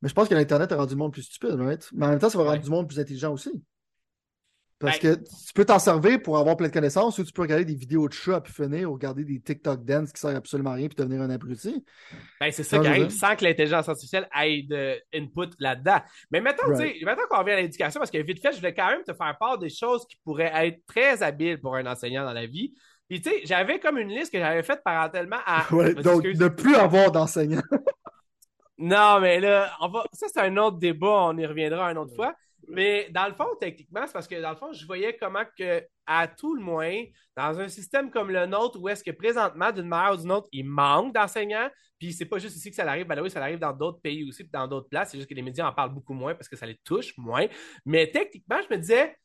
Mais 0.02 0.10
je 0.10 0.14
pense 0.14 0.28
que 0.28 0.36
l'Internet 0.36 0.72
a 0.72 0.76
rendu 0.76 0.94
le 0.94 1.00
monde 1.00 1.14
plus 1.14 1.24
stupide, 1.24 1.56
right? 1.60 1.90
Mais 1.94 2.06
en 2.06 2.10
même 2.10 2.20
temps, 2.20 2.30
ça 2.30 2.38
va 2.38 2.44
rendre 2.44 2.58
Ouais. 2.58 2.64
du 2.64 2.70
monde 2.70 2.88
plus 2.88 3.00
intelligent 3.00 3.34
aussi. 3.34 3.50
Parce 4.78 5.00
Ben- 5.00 5.16
que 5.16 5.22
tu 5.24 5.54
peux 5.54 5.64
t'en 5.64 5.80
servir 5.80 6.22
pour 6.22 6.38
avoir 6.38 6.58
plein 6.58 6.68
de 6.68 6.74
connaissances 6.74 7.18
ou 7.18 7.24
tu 7.24 7.32
peux 7.32 7.44
regarder 7.44 7.64
des 7.64 7.76
vidéos 7.76 8.10
de 8.10 8.14
chats 8.14 8.36
à 8.36 8.42
pu 8.42 8.52
finir 8.52 8.92
ou 8.92 8.96
regarder 8.96 9.24
des 9.24 9.40
TikTok 9.40 9.86
dance 9.86 10.12
qui 10.12 10.20
servent 10.20 10.36
absolument 10.36 10.72
à 10.72 10.74
rien 10.74 10.90
puis 10.90 10.98
devenir 10.98 11.22
un 11.22 11.30
abruti. 11.30 11.86
Ben, 12.42 12.52
c'est 12.52 12.64
ça 12.64 12.80
qui 12.80 12.88
arrive 12.88 13.10
sans 13.10 13.38
que 13.38 13.46
l'intelligence 13.46 13.88
artificielle 13.88 14.28
ait 14.38 14.64
de 14.64 15.02
input 15.14 15.50
là-dedans. 15.60 16.00
Mais 16.30 16.42
mettons, 16.42 16.68
Right. 16.68 17.02
qu'on 17.30 17.38
revient 17.38 17.52
à 17.54 17.62
l'éducation, 17.62 18.00
parce 18.00 18.12
que 18.12 18.18
vite 18.18 18.42
fait, 18.42 18.52
je 18.52 18.58
voulais 18.58 18.74
quand 18.74 18.88
même 18.88 19.04
te 19.04 19.14
faire 19.14 19.38
part 19.40 19.58
des 19.58 19.70
choses 19.70 20.06
qui 20.08 20.18
pourraient 20.26 20.52
être 20.68 20.86
très 20.86 21.24
habiles 21.24 21.62
pour 21.62 21.76
un 21.76 21.86
enseignant 21.86 22.26
dans 22.26 22.34
la 22.34 22.46
vie. 22.46 22.74
Puis, 23.08 23.22
tu 23.22 23.30
sais, 23.30 23.42
j'avais 23.46 23.80
comme 23.80 23.98
une 23.98 24.10
liste 24.10 24.32
que 24.34 24.40
j'avais 24.40 24.64
faite 24.64 24.82
parentèlement 24.84 25.38
à. 25.46 25.64
Ouais, 25.74 25.94
donc, 25.94 26.26
ne 26.26 26.48
plus 26.50 26.76
avoir 26.76 27.12
d'enseignants. 27.12 27.62
Non, 28.78 29.22
mais 29.22 29.40
là, 29.40 29.72
on 29.80 29.88
va... 29.88 30.04
ça, 30.12 30.28
c'est 30.32 30.42
un 30.42 30.58
autre 30.58 30.78
débat, 30.78 31.08
on 31.28 31.38
y 31.38 31.46
reviendra 31.46 31.90
une 31.92 31.98
autre 31.98 32.14
fois. 32.14 32.36
Mais 32.68 33.10
dans 33.12 33.28
le 33.28 33.34
fond, 33.34 33.48
techniquement, 33.60 34.06
c'est 34.06 34.14
parce 34.14 34.28
que 34.28 34.42
dans 34.42 34.52
le 34.52 34.56
fond, 34.56 34.74
je 34.74 34.86
voyais 34.86 35.16
comment 35.18 35.44
que, 35.58 35.84
à 36.06 36.28
tout 36.28 36.56
le 36.56 36.62
moins, 36.62 37.04
dans 37.36 37.60
un 37.60 37.68
système 37.68 38.10
comme 38.12 38.32
le 38.32 38.46
nôtre, 38.46 38.80
où 38.80 38.90
est-ce 38.90 39.04
que 39.04 39.12
présentement, 39.12 39.72
d'une 39.72 39.88
manière 39.88 40.14
ou 40.14 40.18
d'une 40.18 40.32
autre, 40.32 40.48
il 40.52 40.66
manque 40.66 41.14
d'enseignants, 41.14 41.70
puis 42.00 42.14
c'est 42.14 42.26
pas 42.26 42.40
juste 42.40 42.56
ici 42.56 42.70
que 42.70 42.76
ça 42.76 42.88
arrive, 42.88 43.08
ben 43.08 43.20
oui, 43.22 43.30
ça 43.30 43.42
arrive 43.42 43.60
dans 43.60 43.74
d'autres 43.74 44.02
pays 44.02 44.28
aussi, 44.28 44.44
dans 44.52 44.68
d'autres 44.68 44.90
places, 44.90 45.12
c'est 45.12 45.18
juste 45.18 45.30
que 45.30 45.36
les 45.36 45.42
médias 45.42 45.68
en 45.68 45.74
parlent 45.74 45.94
beaucoup 45.94 46.14
moins 46.14 46.36
parce 46.36 46.50
que 46.50 46.56
ça 46.56 46.66
les 46.66 46.78
touche 46.84 47.18
moins. 47.18 47.48
Mais 47.86 48.12
techniquement, 48.12 48.58
je 48.68 48.76
me 48.76 48.80
disais, 48.80 49.16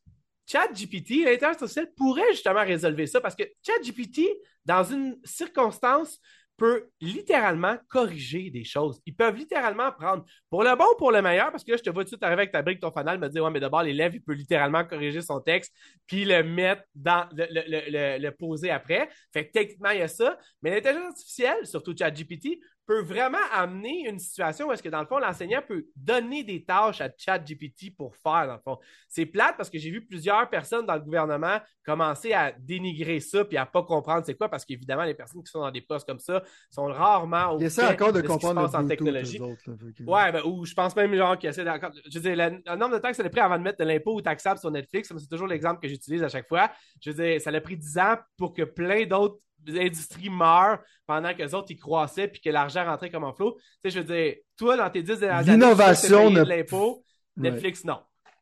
ChatGPT, 0.47 1.25
l'intelligence 1.25 1.62
artificielle 1.62 1.93
pourrait 1.97 2.33
justement 2.33 2.65
résolver 2.65 3.07
ça 3.07 3.20
parce 3.20 3.36
que 3.36 3.44
ChatGPT, 3.65 4.23
dans 4.65 4.85
une 4.85 5.19
circonstance, 5.25 6.20
peut 6.61 6.91
littéralement 7.01 7.79
corriger 7.89 8.51
des 8.51 8.65
choses. 8.65 9.01
Ils 9.07 9.15
peuvent 9.17 9.35
littéralement 9.35 9.91
prendre 9.93 10.27
pour 10.51 10.63
le 10.63 10.77
bon 10.77 10.85
ou 10.93 10.97
pour 10.99 11.11
le 11.11 11.23
meilleur, 11.23 11.51
parce 11.51 11.65
que 11.65 11.71
là, 11.71 11.79
je 11.79 11.83
te 11.83 11.89
vois 11.89 12.05
tout 12.05 12.19
arriver 12.21 12.43
avec 12.43 12.53
ta 12.53 12.61
brique, 12.61 12.81
ton 12.81 12.91
fanal, 12.93 13.19
me 13.19 13.31
dire, 13.31 13.43
ouais, 13.43 13.51
mais 13.51 13.61
d'abord, 13.61 13.83
l'élève, 13.83 14.15
il 14.15 14.21
peut 14.23 14.35
littéralement 14.35 14.85
corriger 14.85 15.23
son 15.23 15.41
texte, 15.41 15.75
puis 16.07 16.27
le 16.27 16.43
mettre 16.43 16.83
dans, 16.95 17.27
le, 17.33 17.47
le, 17.51 17.63
le, 17.91 18.19
le 18.23 18.31
poser 18.33 18.71
après. 18.71 19.09
Fait 19.33 19.47
que 19.47 19.53
techniquement, 19.53 19.89
il 19.89 20.01
y 20.01 20.03
a 20.03 20.09
ça. 20.09 20.37
Mais 20.61 20.71
l'intelligence 20.71 21.13
artificielle, 21.13 21.67
surtout 21.67 21.95
ChatGPT, 21.97 22.59
peut 22.91 23.02
vraiment 23.02 23.39
amener 23.52 24.09
une 24.09 24.19
situation 24.19 24.67
où 24.67 24.73
est-ce 24.73 24.83
que, 24.83 24.89
dans 24.89 24.99
le 25.01 25.07
fond, 25.07 25.20
l'enseignant 25.20 25.62
peut 25.67 25.86
donner 25.94 26.43
des 26.43 26.65
tâches 26.65 27.01
à 27.01 27.09
ChatGPT 27.17 27.94
pour 27.97 28.17
faire, 28.17 28.49
dans 28.49 28.55
le 28.55 28.60
fond. 28.65 28.78
C'est 29.09 29.27
plate 29.27 29.57
parce 29.57 29.70
que 29.70 29.78
j'ai 29.78 29.91
vu 29.93 30.05
plusieurs 30.05 30.51
personnes 30.51 30.86
dans 30.86 30.94
le 30.94 31.01
gouvernement 31.01 31.59
commencer 31.86 32.33
à 32.33 32.51
dénigrer 32.51 33.20
ça 33.20 33.44
puis 33.44 33.57
à 33.57 33.65
pas 33.65 33.85
comprendre 33.85 34.25
c'est 34.27 34.35
quoi 34.35 34.49
parce 34.49 34.65
qu'évidemment, 34.65 35.05
les 35.05 35.15
personnes 35.15 35.41
qui 35.44 35.51
sont 35.52 35.60
dans 35.60 35.70
des 35.70 35.83
postes 35.83 36.05
comme 36.07 36.19
ça 36.19 36.43
sont 36.69 36.86
rarement 36.86 37.52
au 37.55 37.59
fait 37.60 37.67
encore 37.94 38.12
de 38.12 38.19
ce 38.19 38.23
qui 38.23 38.27
se 38.27 38.33
comprendre 38.33 38.60
passe 38.62 38.75
en 38.75 38.86
technologie. 38.89 39.41
autres, 39.41 39.62
là, 39.70 39.75
que- 39.97 40.02
Ouais, 40.02 40.33
ben, 40.33 40.43
ou 40.44 40.65
je 40.67 40.75
pense 40.75 40.97
même 40.97 41.15
genre 41.15 41.39
qu'ils 41.39 41.51
essaient 41.51 41.65
d'accord. 41.65 41.93
Je 42.10 42.19
veux 42.19 42.35
dire, 42.35 42.36
le, 42.51 42.60
le 42.67 42.77
nombre 42.77 42.94
de 42.94 42.99
temps 42.99 43.10
que 43.10 43.17
ça 43.17 43.23
a 43.25 43.28
pris 43.28 43.41
avant 43.41 43.57
de 43.59 43.62
mettre 43.62 43.78
de 43.78 43.85
l'impôt 43.85 44.17
ou 44.17 44.20
taxable 44.20 44.59
sur 44.59 44.70
Netflix, 44.73 45.12
c'est 45.17 45.28
toujours 45.28 45.47
l'exemple 45.47 45.81
que 45.81 45.86
j'utilise 45.86 46.25
à 46.25 46.28
chaque 46.28 46.49
fois. 46.49 46.69
Je 47.01 47.10
veux 47.12 47.23
dire, 47.25 47.41
ça 47.41 47.51
a 47.51 47.60
pris 47.60 47.77
10 47.77 47.99
ans 47.99 48.17
pour 48.36 48.52
que 48.52 48.62
plein 48.62 49.07
d'autres 49.07 49.39
industries 49.69 50.31
meurent 50.31 50.79
pendant 51.07 51.33
que 51.35 51.39
les 51.43 51.55
autres 51.55 51.69
ils 51.71 51.79
croissaient 51.79 52.29
puis 52.29 52.41
que 52.41 52.51
l'argent 52.51 52.85
rentrait 52.85 53.11
comme 53.11 53.25
en 53.25 53.33
flot. 53.33 53.57
Tu 53.83 53.91
sais, 53.91 53.91
je 53.91 53.99
veux 54.01 54.15
dire, 54.15 54.35
toi, 54.57 54.77
dans 54.77 54.91
tes 54.91 55.03
10 55.03 55.19
dernières 55.21 55.39
années, 55.41 55.53
L'innovation 55.53 56.31
ne- 56.31 56.43
de 56.43 56.49
l'impôt, 56.49 57.05
Ouais. 57.37 57.51
Netflix, 57.51 57.85
non. 57.85 58.01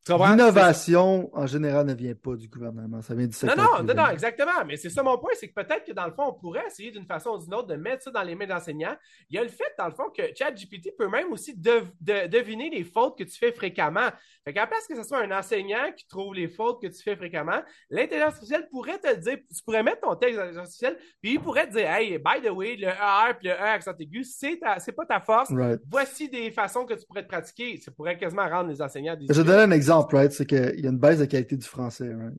L'innovation, 0.08 1.30
en 1.34 1.46
général, 1.46 1.86
ne 1.86 1.94
vient 1.94 2.14
pas 2.14 2.34
du 2.36 2.48
gouvernement. 2.48 3.02
Ça 3.02 3.14
vient 3.14 3.26
du 3.26 3.30
Non, 3.32 3.38
secteur 3.50 3.56
non, 3.56 3.70
privé. 3.78 3.94
non, 3.94 4.02
non, 4.04 4.08
exactement. 4.10 4.64
Mais 4.66 4.76
c'est 4.76 4.90
ça 4.90 5.02
mon 5.02 5.18
point, 5.18 5.30
c'est 5.34 5.48
que 5.48 5.54
peut-être 5.54 5.84
que 5.84 5.92
dans 5.92 6.06
le 6.06 6.12
fond, 6.12 6.24
on 6.28 6.32
pourrait 6.34 6.64
essayer 6.66 6.90
d'une 6.90 7.06
façon 7.06 7.30
ou 7.30 7.38
d'une 7.38 7.54
autre 7.54 7.68
de 7.68 7.76
mettre 7.76 8.04
ça 8.04 8.10
dans 8.10 8.22
les 8.22 8.34
mains 8.34 8.46
d'enseignants. 8.46 8.96
Il 9.30 9.36
y 9.36 9.38
a 9.38 9.42
le 9.42 9.48
fait, 9.48 9.72
dans 9.78 9.86
le 9.86 9.92
fond, 9.92 10.04
que 10.16 10.22
ChatGPT 10.34 10.96
peut 10.96 11.08
même 11.08 11.32
aussi 11.32 11.54
dev- 11.56 11.90
de- 12.00 12.26
deviner 12.28 12.70
les 12.70 12.84
fautes 12.84 13.18
que 13.18 13.24
tu 13.24 13.36
fais 13.38 13.52
fréquemment. 13.52 14.08
Fait 14.44 14.52
qu'à 14.52 14.66
place 14.66 14.86
que 14.86 14.96
ce 14.96 15.02
soit 15.02 15.18
un 15.22 15.30
enseignant 15.36 15.92
qui 15.96 16.06
trouve 16.06 16.34
les 16.34 16.48
fautes 16.48 16.80
que 16.80 16.86
tu 16.86 17.02
fais 17.02 17.16
fréquemment, 17.16 17.60
l'intelligence 17.90 18.28
artificielle 18.34 18.68
pourrait 18.70 18.98
te 18.98 19.08
le 19.08 19.16
dire, 19.16 19.38
tu 19.54 19.62
pourrais 19.62 19.82
mettre 19.82 20.00
ton 20.00 20.14
texte 20.14 20.36
dans 20.36 20.42
l'intelligence 20.44 20.64
artificielle, 20.66 20.98
puis 21.20 21.32
il 21.34 21.40
pourrait 21.40 21.66
te 21.66 21.72
dire, 21.72 21.90
hey, 21.90 22.18
by 22.18 22.40
the 22.42 22.50
way, 22.50 22.76
le 22.76 22.86
ER 22.88 23.34
puis 23.38 23.48
le 23.48 23.54
E 23.54 23.60
accent 23.62 23.92
aigu, 23.98 24.24
c'est 24.24 24.58
ta- 24.58 24.78
c'est 24.78 24.92
pas 24.92 25.04
ta 25.06 25.20
force. 25.20 25.50
Right. 25.52 25.80
Voici 25.90 26.28
des 26.28 26.50
façons 26.50 26.86
que 26.86 26.94
tu 26.94 27.04
pourrais 27.06 27.24
te 27.24 27.28
pratiquer. 27.28 27.76
Ça 27.78 27.90
pourrait 27.90 28.16
quasiment 28.16 28.48
rendre 28.48 28.70
les 28.70 28.80
enseignants 28.80 29.16
des 29.16 29.26
Je 29.28 29.32
vais 29.40 29.44
donner 29.44 29.62
un 29.62 29.70
exemple, 29.70 29.87
right? 30.12 30.32
C'est 30.32 30.46
qu'il 30.46 30.80
y 30.80 30.86
a 30.86 30.90
une 30.90 30.98
baisse 30.98 31.18
de 31.18 31.24
qualité 31.24 31.56
du 31.56 31.66
français, 31.66 32.12
right? 32.14 32.36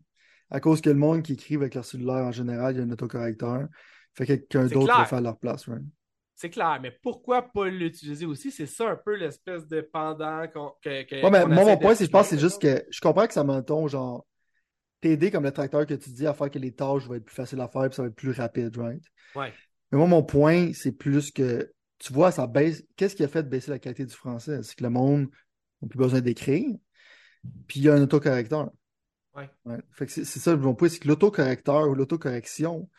À 0.50 0.60
cause 0.60 0.82
que 0.82 0.90
le 0.90 0.96
monde 0.96 1.22
qui 1.22 1.34
écrit 1.34 1.56
avec 1.56 1.76
leur 1.76 1.86
cellulaire 1.86 2.26
en 2.26 2.32
général, 2.32 2.76
il 2.76 2.78
y 2.80 2.82
a 2.82 2.84
un 2.84 2.90
autocorrecteur. 2.90 3.68
Fait 4.16 4.26
que 4.26 4.34
quelqu'un 4.34 4.66
d'autre 4.66 4.98
va 4.98 5.06
faire 5.06 5.22
leur 5.22 5.38
place, 5.38 5.68
right? 5.68 5.84
C'est 6.36 6.50
clair, 6.50 6.80
mais 6.82 6.92
pourquoi 7.04 7.42
pas 7.42 7.68
l'utiliser 7.68 8.26
aussi? 8.26 8.50
C'est 8.50 8.66
ça 8.66 8.90
un 8.92 8.96
peu 8.96 9.16
l'espèce 9.16 9.68
de 9.68 9.82
pendant 9.82 10.48
qu'on, 10.48 10.72
que, 10.82 11.04
que- 11.04 11.24
Ouais, 11.24 11.30
mais 11.30 11.46
moi, 11.46 11.66
mon 11.66 11.78
point, 11.78 11.96
c'est 11.96 12.06
je 12.06 12.12
pense 12.12 12.30
que 12.30 12.36
c'est 12.36 12.40
juste 12.42 12.62
que 12.62 12.84
je 12.90 13.02
comprends 13.02 13.28
que 13.28 13.34
ça 13.34 13.44
mettons, 13.44 13.88
genre, 13.90 14.26
t'aider 15.02 15.32
comme 15.32 15.44
le 15.44 15.52
tracteur 15.52 15.86
que 15.86 15.94
tu 15.94 16.10
dis 16.12 16.26
à 16.26 16.34
faire 16.34 16.50
que 16.50 16.60
les 16.60 16.72
tâches 16.72 17.06
vont 17.08 17.16
être 17.16 17.26
plus 17.26 17.36
faciles 17.36 17.60
à 17.62 17.68
faire 17.68 17.84
puis 17.90 17.96
ça 17.96 18.04
va 18.04 18.08
être 18.08 18.16
plus 18.16 18.32
rapide, 18.32 18.76
right? 18.78 19.04
Ouais. 19.36 19.54
Mais 19.92 19.98
moi, 19.98 20.08
mon 20.08 20.24
point, 20.24 20.72
c'est 20.74 20.92
plus 20.92 21.32
que, 21.32 21.72
tu 21.98 22.14
vois, 22.14 22.32
ça 22.32 22.48
baisse. 22.48 22.84
Qu'est-ce 22.96 23.16
qui 23.16 23.24
a 23.24 23.28
fait 23.28 23.44
baisser 23.44 23.72
la 23.72 23.80
qualité 23.80 24.06
du 24.06 24.14
français? 24.16 24.62
C'est 24.64 24.76
que 24.76 24.84
le 24.84 24.90
monde 24.90 25.28
n'a 25.82 25.88
plus 25.88 25.98
besoin 25.98 26.22
d'écrire, 26.22 26.70
puis 27.68 27.80
il 27.80 27.84
y 27.84 27.90
a 27.90 27.94
un 27.94 28.02
autocorrecteur. 28.02 28.70
Ouais. 29.36 29.50
Fait 29.92 30.06
que 30.06 30.12
c'est 30.12 30.26
ça 30.26 30.56
mon 30.58 30.76
point, 30.76 30.90
c'est 30.90 31.00
que 31.00 31.08
l'autocorrecteur 31.08 31.88
ou 31.88 31.96
l'autocorrection 31.96 32.90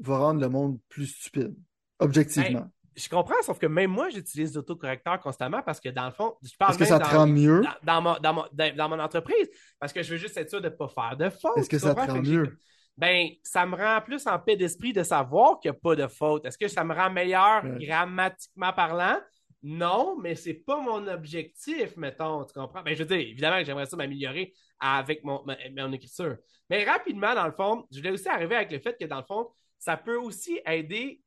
va 0.00 0.18
rendre 0.18 0.40
le 0.40 0.48
monde 0.48 0.78
plus 0.88 1.06
stupide, 1.06 1.54
objectivement. 1.98 2.70
Je 2.94 3.08
comprends, 3.08 3.40
sauf 3.42 3.58
que 3.58 3.64
même 3.66 3.90
moi, 3.90 4.10
j'utilise 4.10 4.54
l'autocorrecteur 4.54 5.18
constamment 5.20 5.62
parce 5.62 5.80
que 5.80 5.88
dans 5.88 6.04
le 6.04 6.12
fond, 6.12 6.34
je 6.42 6.50
parle 6.58 6.72
Est-ce 6.72 6.78
que 6.78 6.84
ça 6.84 6.98
dans, 6.98 7.06
te 7.08 7.14
rend 7.14 7.26
mieux? 7.26 7.62
dans, 7.62 7.74
dans 7.84 8.02
mon, 8.02 8.16
dans, 8.20 8.34
mon, 8.34 8.44
dans- 8.52 8.88
mon 8.90 8.98
entreprise 8.98 9.48
parce 9.80 9.94
que 9.94 10.02
je 10.02 10.10
veux 10.10 10.18
juste 10.18 10.36
être 10.36 10.50
sûr 10.50 10.60
de 10.60 10.68
ne 10.68 10.74
pas 10.74 10.88
faire 10.88 11.16
de 11.16 11.30
faute. 11.30 11.56
Est-ce 11.56 11.70
que 11.70 11.78
ça 11.78 11.94
te 11.94 12.00
rend 12.00 12.20
mieux? 12.20 12.58
Ben, 12.98 13.28
ça 13.42 13.64
me 13.64 13.74
rend 13.74 14.02
plus 14.02 14.26
en 14.26 14.38
paix 14.38 14.56
d'esprit 14.56 14.92
de 14.92 15.02
savoir 15.02 15.58
qu'il 15.60 15.70
n'y 15.70 15.76
a 15.76 15.80
pas 15.80 15.96
de 15.96 16.06
faute. 16.06 16.44
Est-ce 16.44 16.58
que 16.58 16.68
ça 16.68 16.84
me 16.84 16.92
rend 16.94 17.08
meilleur 17.10 17.64
Ouais. 17.64 17.86
grammatiquement 17.86 18.74
parlant? 18.74 19.18
Non, 19.62 20.16
mais 20.18 20.34
c'est 20.34 20.54
pas 20.54 20.80
mon 20.80 21.06
objectif, 21.06 21.96
mettons, 21.96 22.44
tu 22.44 22.52
comprends? 22.52 22.82
Ben, 22.82 22.94
je 22.94 23.02
veux 23.04 23.08
dire, 23.08 23.18
évidemment 23.18 23.58
que 23.58 23.64
j'aimerais 23.64 23.86
ça 23.86 23.96
m'améliorer 23.96 24.52
avec 24.80 25.22
mon, 25.22 25.44
ma- 25.44 25.56
écriture. 25.92 26.36
Mais 26.68 26.84
rapidement, 26.84 27.34
dans 27.34 27.46
le 27.46 27.52
fond, 27.52 27.86
je 27.92 27.98
voulais 27.98 28.10
aussi 28.10 28.28
arriver 28.28 28.56
avec 28.56 28.72
le 28.72 28.80
fait 28.80 28.96
que, 28.98 29.04
dans 29.04 29.18
le 29.18 29.24
fond, 29.24 29.48
ça 29.78 29.96
peut 29.96 30.16
aussi 30.16 30.60
aider. 30.66 31.22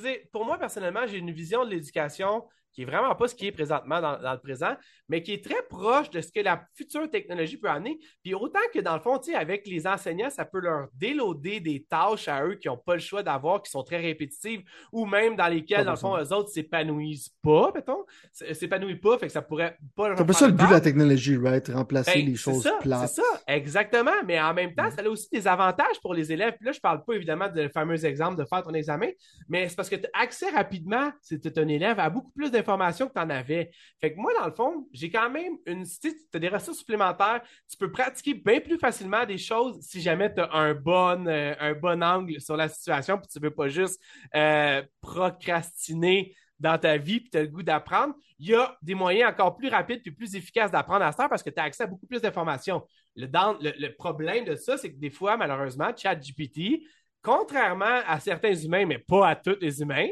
dire, 0.00 0.18
pour 0.32 0.44
moi, 0.44 0.58
personnellement, 0.58 1.06
j'ai 1.06 1.18
une 1.18 1.32
vision 1.32 1.64
de 1.64 1.70
l'éducation 1.70 2.44
qui 2.72 2.82
est 2.82 2.86
vraiment 2.86 3.14
pas 3.14 3.28
ce 3.28 3.34
qui 3.34 3.46
est 3.46 3.52
présentement 3.52 4.00
dans, 4.00 4.20
dans 4.20 4.32
le 4.32 4.40
présent, 4.40 4.74
mais 5.08 5.22
qui 5.22 5.32
est 5.32 5.44
très 5.44 5.62
proche 5.68 6.10
de 6.10 6.20
ce 6.20 6.32
que 6.32 6.40
la 6.40 6.64
future 6.74 7.08
technologie 7.10 7.56
peut 7.56 7.68
amener. 7.68 7.98
Puis 8.22 8.34
autant 8.34 8.60
que 8.72 8.80
dans 8.80 8.94
le 8.94 9.00
fond, 9.00 9.18
avec 9.34 9.66
les 9.66 9.86
enseignants, 9.86 10.30
ça 10.30 10.44
peut 10.44 10.60
leur 10.60 10.88
déloader 10.94 11.60
des 11.60 11.84
tâches 11.84 12.28
à 12.28 12.44
eux 12.44 12.54
qui 12.54 12.68
n'ont 12.68 12.76
pas 12.76 12.94
le 12.94 13.00
choix 13.00 13.22
d'avoir, 13.22 13.62
qui 13.62 13.70
sont 13.70 13.82
très 13.82 13.98
répétitives, 13.98 14.62
ou 14.92 15.06
même 15.06 15.36
dans 15.36 15.48
lesquelles, 15.48 15.84
dans 15.84 15.92
le 15.92 15.96
fond, 15.96 16.16
eux 16.16 16.32
autres 16.32 16.50
s'épanouissent 16.50 17.30
pas, 17.42 17.70
mettons. 17.74 18.04
S'épanouissent 18.32 19.00
pas, 19.00 19.18
fait 19.18 19.26
que 19.26 19.32
ça 19.32 19.42
pourrait 19.42 19.76
pas 19.94 20.08
leur 20.08 20.16
C'est 20.16 20.22
un 20.22 20.26
peu 20.26 20.32
ça 20.32 20.46
le 20.46 20.52
de 20.52 20.56
but 20.56 20.66
de 20.66 20.72
la 20.72 20.80
technologie, 20.80 21.36
right? 21.36 21.68
Remplacer 21.68 22.12
Ben, 22.14 22.26
les 22.26 22.36
c'est 22.36 22.42
choses 22.42 22.62
ça, 22.62 22.78
plates. 22.80 23.08
C'est 23.08 23.20
ça, 23.20 23.42
exactement. 23.46 24.10
Mais 24.26 24.40
en 24.40 24.54
même 24.54 24.74
temps, 24.74 24.90
ça 24.90 25.02
a 25.02 25.08
aussi 25.08 25.28
des 25.30 25.46
avantages 25.46 26.00
pour 26.00 26.14
les 26.14 26.32
élèves. 26.32 26.54
Puis 26.56 26.66
là, 26.66 26.72
je 26.72 26.80
parle 26.80 27.04
pas 27.04 27.14
évidemment 27.14 27.48
du 27.48 27.68
fameux 27.68 28.04
exemple 28.04 28.40
de 28.40 28.44
faire 28.44 28.62
ton 28.62 28.74
examen, 28.74 29.08
mais 29.48 29.68
c'est 29.68 29.76
parce 29.76 29.88
que 29.88 29.96
tu 29.96 30.06
as 30.12 30.20
accès 30.20 30.50
rapidement, 30.50 31.10
si 31.20 31.40
tu 31.40 31.48
es 31.48 31.58
un 31.58 31.68
élève, 31.68 31.98
à 31.98 32.10
beaucoup 32.10 32.30
plus 32.32 32.50
d'informations 32.62 33.08
que 33.08 33.12
tu 33.12 33.20
en 33.20 33.30
avais. 33.30 33.70
Fait 34.00 34.12
que 34.12 34.18
moi, 34.18 34.32
dans 34.38 34.46
le 34.46 34.52
fond, 34.52 34.88
j'ai 34.92 35.10
quand 35.10 35.30
même 35.30 35.54
une. 35.66 35.84
Tu 35.84 36.12
as 36.34 36.38
des 36.38 36.48
ressources 36.48 36.78
supplémentaires. 36.78 37.42
Tu 37.68 37.76
peux 37.76 37.90
pratiquer 37.90 38.34
bien 38.34 38.60
plus 38.60 38.78
facilement 38.78 39.24
des 39.26 39.38
choses 39.38 39.80
si 39.80 40.00
jamais 40.00 40.32
tu 40.32 40.40
as 40.40 40.52
un 40.52 40.74
bon, 40.74 41.26
euh, 41.26 41.54
un 41.58 41.74
bon 41.74 42.02
angle 42.02 42.40
sur 42.40 42.56
la 42.56 42.68
situation, 42.68 43.18
puis 43.18 43.28
tu 43.28 43.38
veux 43.40 43.50
pas 43.54 43.68
juste 43.68 44.00
euh, 44.34 44.82
procrastiner 45.00 46.34
dans 46.58 46.78
ta 46.78 46.96
vie 46.96 47.20
puis 47.20 47.30
tu 47.30 47.38
as 47.38 47.42
le 47.42 47.48
goût 47.48 47.62
d'apprendre, 47.62 48.14
il 48.38 48.50
y 48.50 48.54
a 48.54 48.76
des 48.82 48.94
moyens 48.94 49.32
encore 49.32 49.56
plus 49.56 49.68
rapides 49.68 50.00
et 50.04 50.10
plus 50.12 50.36
efficaces 50.36 50.70
d'apprendre 50.70 51.04
à 51.04 51.10
ça 51.12 51.28
parce 51.28 51.42
que 51.42 51.50
tu 51.50 51.58
as 51.60 51.64
accès 51.64 51.82
à 51.82 51.86
beaucoup 51.86 52.06
plus 52.06 52.22
d'informations. 52.22 52.86
Le, 53.16 53.26
dans- 53.26 53.58
le, 53.60 53.72
le 53.76 53.94
problème 53.94 54.44
de 54.44 54.54
ça, 54.54 54.78
c'est 54.78 54.92
que 54.92 54.98
des 54.98 55.10
fois, 55.10 55.36
malheureusement, 55.36 55.90
ChatGPT, 55.96 56.82
contrairement 57.20 58.00
à 58.06 58.20
certains 58.20 58.54
humains, 58.54 58.86
mais 58.86 58.98
pas 58.98 59.28
à 59.28 59.36
tous 59.36 59.56
les 59.60 59.80
humains, 59.82 60.08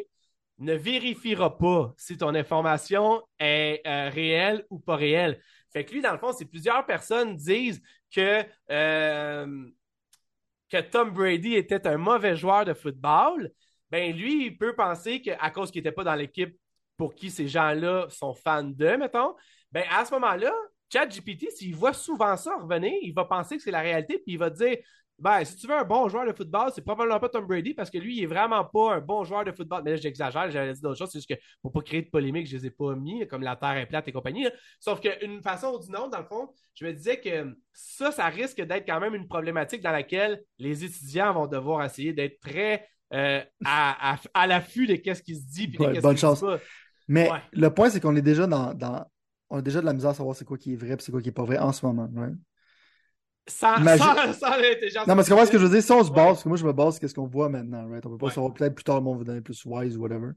ne 0.61 0.75
vérifiera 0.75 1.57
pas 1.57 1.93
si 1.97 2.17
ton 2.17 2.35
information 2.35 3.23
est 3.39 3.81
euh, 3.87 4.11
réelle 4.11 4.67
ou 4.71 4.79
pas 4.79 4.97
réelle. 4.97 5.41
Fait 5.73 5.85
que 5.85 5.93
lui, 5.93 6.03
dans 6.03 6.13
le 6.13 6.19
fond, 6.19 6.33
c'est 6.33 6.45
plusieurs 6.45 6.85
personnes 6.85 7.37
disent 7.37 7.83
que, 8.15 8.45
euh, 8.71 9.67
que 10.69 10.81
Tom 10.81 11.11
Brady 11.11 11.55
était 11.55 11.87
un 11.87 11.97
mauvais 11.97 12.37
joueur 12.37 12.65
de 12.65 12.75
football. 12.75 13.51
Ben 13.91 14.15
lui, 14.15 14.47
il 14.47 14.59
peut 14.59 14.75
penser 14.75 15.23
qu'à 15.23 15.51
cause 15.51 15.71
qu'il 15.71 15.83
n'était 15.83 15.95
pas 15.95 16.05
dans 16.05 16.15
l'équipe 16.15 16.57
pour 16.97 17.15
qui 17.15 17.31
ces 17.31 17.49
gens-là 17.49 18.07
sont 18.11 18.35
fans 18.35 18.63
de, 18.63 18.97
mettons, 18.97 19.35
ben 19.73 19.85
à 19.91 20.05
ce 20.05 20.13
moment-là, 20.13 20.53
ChatGPT, 20.93 21.51
s'il 21.51 21.75
voit 21.75 21.95
souvent 21.95 22.37
ça 22.37 22.57
revenir, 22.57 22.93
il 23.01 23.15
va 23.15 23.25
penser 23.25 23.57
que 23.57 23.63
c'est 23.63 23.71
la 23.71 23.81
réalité, 23.81 24.19
puis 24.19 24.35
il 24.35 24.39
va 24.39 24.51
dire 24.51 24.77
ben, 25.21 25.45
si 25.45 25.57
tu 25.57 25.67
veux 25.67 25.75
un 25.77 25.85
bon 25.85 26.09
joueur 26.09 26.27
de 26.27 26.33
football, 26.33 26.71
c'est 26.75 26.83
probablement 26.83 27.21
pas 27.21 27.29
Tom 27.29 27.47
Brady 27.47 27.75
parce 27.75 27.91
que 27.91 27.99
lui, 27.99 28.17
il 28.17 28.23
est 28.23 28.27
vraiment 28.27 28.65
pas 28.65 28.95
un 28.95 29.01
bon 29.01 29.23
joueur 29.25 29.45
de 29.45 29.53
football. 29.53 29.83
Mais 29.85 29.91
là, 29.93 29.97
j'exagère, 29.97 30.51
j'avais 30.51 30.73
dit 30.73 30.81
d'autres 30.81 30.99
choses, 30.99 31.11
c'est 31.11 31.19
juste 31.19 31.29
que 31.29 31.41
pour 31.63 31.71
pas 31.73 31.83
créer 31.83 32.03
de 32.03 32.09
polémique, 32.11 32.47
je 32.47 32.57
les 32.57 32.67
ai 32.67 32.71
pas 32.71 32.95
mis, 32.95 33.27
comme 33.29 33.43
la 33.43 33.55
Terre 33.57 33.77
est 33.77 33.87
plate 33.87 34.09
et 34.09 34.13
compagnie. 34.13 34.45
là. 34.45 34.51
Sauf 34.81 35.01
qu'une 35.01 35.43
façon 35.43 35.75
ou 35.75 35.79
d'une 35.79 35.95
autre, 35.97 36.11
dans 36.11 36.19
le 36.21 36.25
fond, 36.25 36.49
je 36.75 36.85
me 36.87 36.93
disais 36.93 37.21
que 37.21 37.55
ça, 37.73 38.11
ça 38.11 38.27
risque 38.27 38.61
d'être 38.61 38.87
quand 38.87 38.99
même 39.01 39.15
une 39.15 39.29
problématique 39.29 39.83
dans 39.83 39.93
laquelle 39.93 40.43
les 40.59 40.85
étudiants 40.85 41.33
vont 41.35 41.47
devoir 41.47 41.85
essayer 41.85 42.13
d'être 42.13 42.41
très 42.41 42.87
euh, 43.13 43.41
à, 43.65 44.13
à, 44.15 44.19
à 44.35 44.47
l'affût 44.47 44.87
de 44.87 44.95
qu'est-ce 44.95 45.23
qui 45.23 45.35
se 45.37 45.47
dit 45.47 45.69
puis 45.69 45.79
Ouais, 45.85 46.01
bonne 46.01 46.17
chance. 46.17 46.41
pas. 46.41 46.59
Mais 47.09 47.31
Ouais. 47.31 47.39
le 47.53 47.69
point, 47.75 47.91
c'est 47.91 48.01
qu'on 48.01 48.15
est 48.17 48.23
déjà 48.23 48.47
dans, 48.47 48.73
dans- 48.73 49.05
On 49.51 49.59
a 49.59 49.63
déjà 49.63 49.81
de 49.81 49.87
la 49.87 49.93
misère 49.93 50.11
à 50.11 50.15
savoir 50.15 50.37
c'est 50.37 50.45
quoi 50.45 50.57
qui 50.57 50.75
est 50.75 50.77
vrai 50.77 50.91
et 50.91 50.97
c'est 51.01 51.11
quoi 51.11 51.21
qui 51.21 51.29
est 51.29 51.33
pas 51.33 51.43
vrai 51.45 51.59
en 51.59 51.73
ce 51.73 51.85
moment. 51.85 52.09
right? 52.15 52.37
Sans, 53.51 53.77
sans, 53.77 54.33
sans 54.35 54.57
l'intelligence 54.57 55.07
Non, 55.07 55.15
mais 55.15 55.23
c'est 55.23 55.31
comment 55.31 55.43
est-ce 55.43 55.51
que 55.51 55.59
je 55.59 55.65
veux 55.67 55.71
dire? 55.71 55.83
Si 55.83 55.93
on 55.93 56.05
se 56.05 56.11
base, 56.11 56.19
Ouais. 56.19 56.25
parce 56.33 56.43
que 56.45 56.49
moi 56.49 56.57
je 56.59 56.65
me 56.67 56.73
base 56.73 56.99
sur 56.99 57.09
ce 57.09 57.15
qu'on 57.15 57.27
voit 57.27 57.49
maintenant, 57.49 57.89
right? 57.89 58.05
On 58.07 58.11
peut 58.11 58.19
pas 58.19 58.27
Ouais. 58.27 58.33
savoir, 58.33 58.55
peut-être 58.55 58.75
plus 58.75 58.85
tard 58.85 58.97
le 58.97 59.03
monde 59.03 59.19
va 59.19 59.25
donner 59.25 59.41
plus 59.41 59.65
wise 59.65 59.97
ou 59.97 60.03
whatever. 60.03 60.31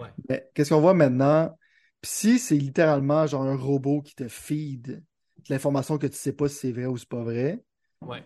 Ouais. 0.00 0.08
Mais 0.28 0.48
qu'est-ce 0.54 0.70
qu'on 0.74 0.80
voit 0.80 0.94
maintenant? 0.94 1.56
Puis 2.00 2.10
si 2.10 2.38
c'est 2.38 2.56
littéralement 2.56 3.26
genre 3.26 3.42
un 3.44 3.56
robot 3.56 4.02
qui 4.02 4.14
te 4.14 4.28
feed 4.28 4.86
de 4.86 5.02
l'information 5.48 5.98
que 5.98 6.06
tu 6.06 6.16
sais 6.16 6.32
pas 6.32 6.48
si 6.48 6.56
c'est 6.56 6.72
vrai 6.72 6.86
ou 6.86 6.96
c'est 6.96 7.08
pas 7.08 7.22
vrai, 7.22 7.62
Ouais. 8.00 8.22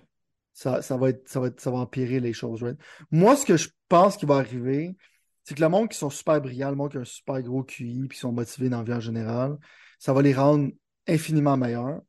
ça, 0.52 0.82
ça 0.82 0.96
va 0.96 1.10
être, 1.10 1.28
ça 1.28 1.40
va 1.40 1.48
être- 1.48 1.60
ça 1.60 1.70
va 1.70 1.78
empirer 1.78 2.20
les 2.20 2.32
choses, 2.32 2.62
right? 2.62 2.78
Moi, 3.10 3.36
ce 3.36 3.44
que 3.46 3.56
je 3.56 3.68
pense 3.88 4.16
qui 4.16 4.26
va 4.26 4.36
arriver, 4.36 4.96
c'est 5.44 5.54
que 5.54 5.60
le 5.60 5.68
monde 5.68 5.88
qui 5.88 5.96
sont 5.98 6.10
super 6.10 6.40
brillants, 6.40 6.70
le 6.70 6.76
monde 6.76 6.90
qui 6.90 6.96
a 6.98 7.00
un 7.00 7.04
super 7.04 7.40
gros 7.42 7.62
QI, 7.62 8.06
puis 8.08 8.16
qui 8.16 8.20
sont 8.20 8.32
motivés 8.32 8.68
dans 8.68 8.78
la 8.78 8.84
vie 8.84 8.92
en 8.92 9.00
général, 9.00 9.56
ça 9.98 10.12
va 10.12 10.22
les 10.22 10.34
rendre 10.34 10.70
infiniment 11.08 11.56
meilleurs. 11.56 12.00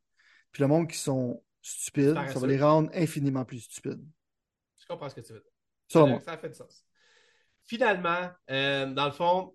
Puis 0.52 0.62
le 0.62 0.66
monde 0.68 0.88
qui 0.88 0.98
sont 0.98 1.42
stupides, 1.62 2.14
ça 2.14 2.38
va 2.38 2.46
les 2.46 2.60
rendre 2.60 2.90
infiniment 2.94 3.44
plus 3.44 3.60
stupides. 3.60 4.04
Je 4.80 4.86
comprends 4.86 5.08
ce 5.08 5.14
que 5.14 5.20
tu 5.20 5.32
veux 5.32 5.40
dire. 5.40 5.50
Ça- 5.88 6.06
moi. 6.06 6.20
Ça 6.20 6.36
fait 6.38 6.48
du 6.48 6.54
sens. 6.54 6.84
Finalement, 7.66 8.30
euh, 8.50 8.86
dans 8.86 9.06
le 9.06 9.12
fond, 9.12 9.54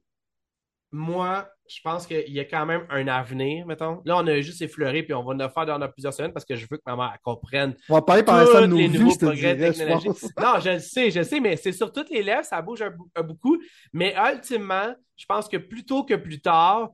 moi, 0.92 1.50
je 1.68 1.82
pense 1.84 2.08
qu'il 2.08 2.30
y 2.32 2.40
a 2.40 2.46
quand 2.46 2.66
même 2.66 2.86
un 2.90 3.08
avenir, 3.08 3.66
mettons. 3.66 4.02
Là, 4.06 4.18
on 4.18 4.28
a 4.28 4.40
juste 4.40 4.62
effleuré, 4.62 5.04
puis 5.04 5.14
on 5.14 5.24
va 5.24 5.34
le 5.34 5.50
faire 5.50 5.66
dans 5.66 5.90
plusieurs 5.90 6.14
semaines 6.14 6.32
parce 6.32 6.46
que 6.46 6.56
je 6.56 6.66
veux 6.70 6.78
que 6.78 6.84
maman 6.86 7.12
elle 7.12 7.20
comprenne 7.22 7.76
On 7.90 7.96
va 7.96 8.02
parler 8.02 8.24
par 8.24 8.38
l'instant 8.38 8.62
de 8.62 8.68
nos 8.68 8.78
les 8.78 8.88
vies, 8.88 9.00
nouveaux 9.00 9.18
progrès 9.18 9.58
technologiques. 9.58 10.12
Non, 10.40 10.60
je 10.62 10.70
le 10.74 10.80
sais, 10.80 11.12
je 11.12 11.20
le 11.20 11.26
sais, 11.26 11.40
mais 11.42 11.58
c'est 11.58 11.74
sur 11.74 11.92
toutes 11.92 12.10
les 12.12 12.24
lèvres, 12.24 12.46
ça 12.46 12.62
bouge 12.62 12.82
un, 12.82 12.92
bou- 12.92 13.10
un 13.16 13.24
beaucoup. 13.24 13.58
Mais 13.92 14.16
ultimement, 14.34 14.96
je 15.18 15.26
pense 15.26 15.50
que 15.50 15.58
plus 15.58 15.84
tôt 15.86 16.06
que 16.06 16.14
plus 16.14 16.40
tard, 16.40 16.92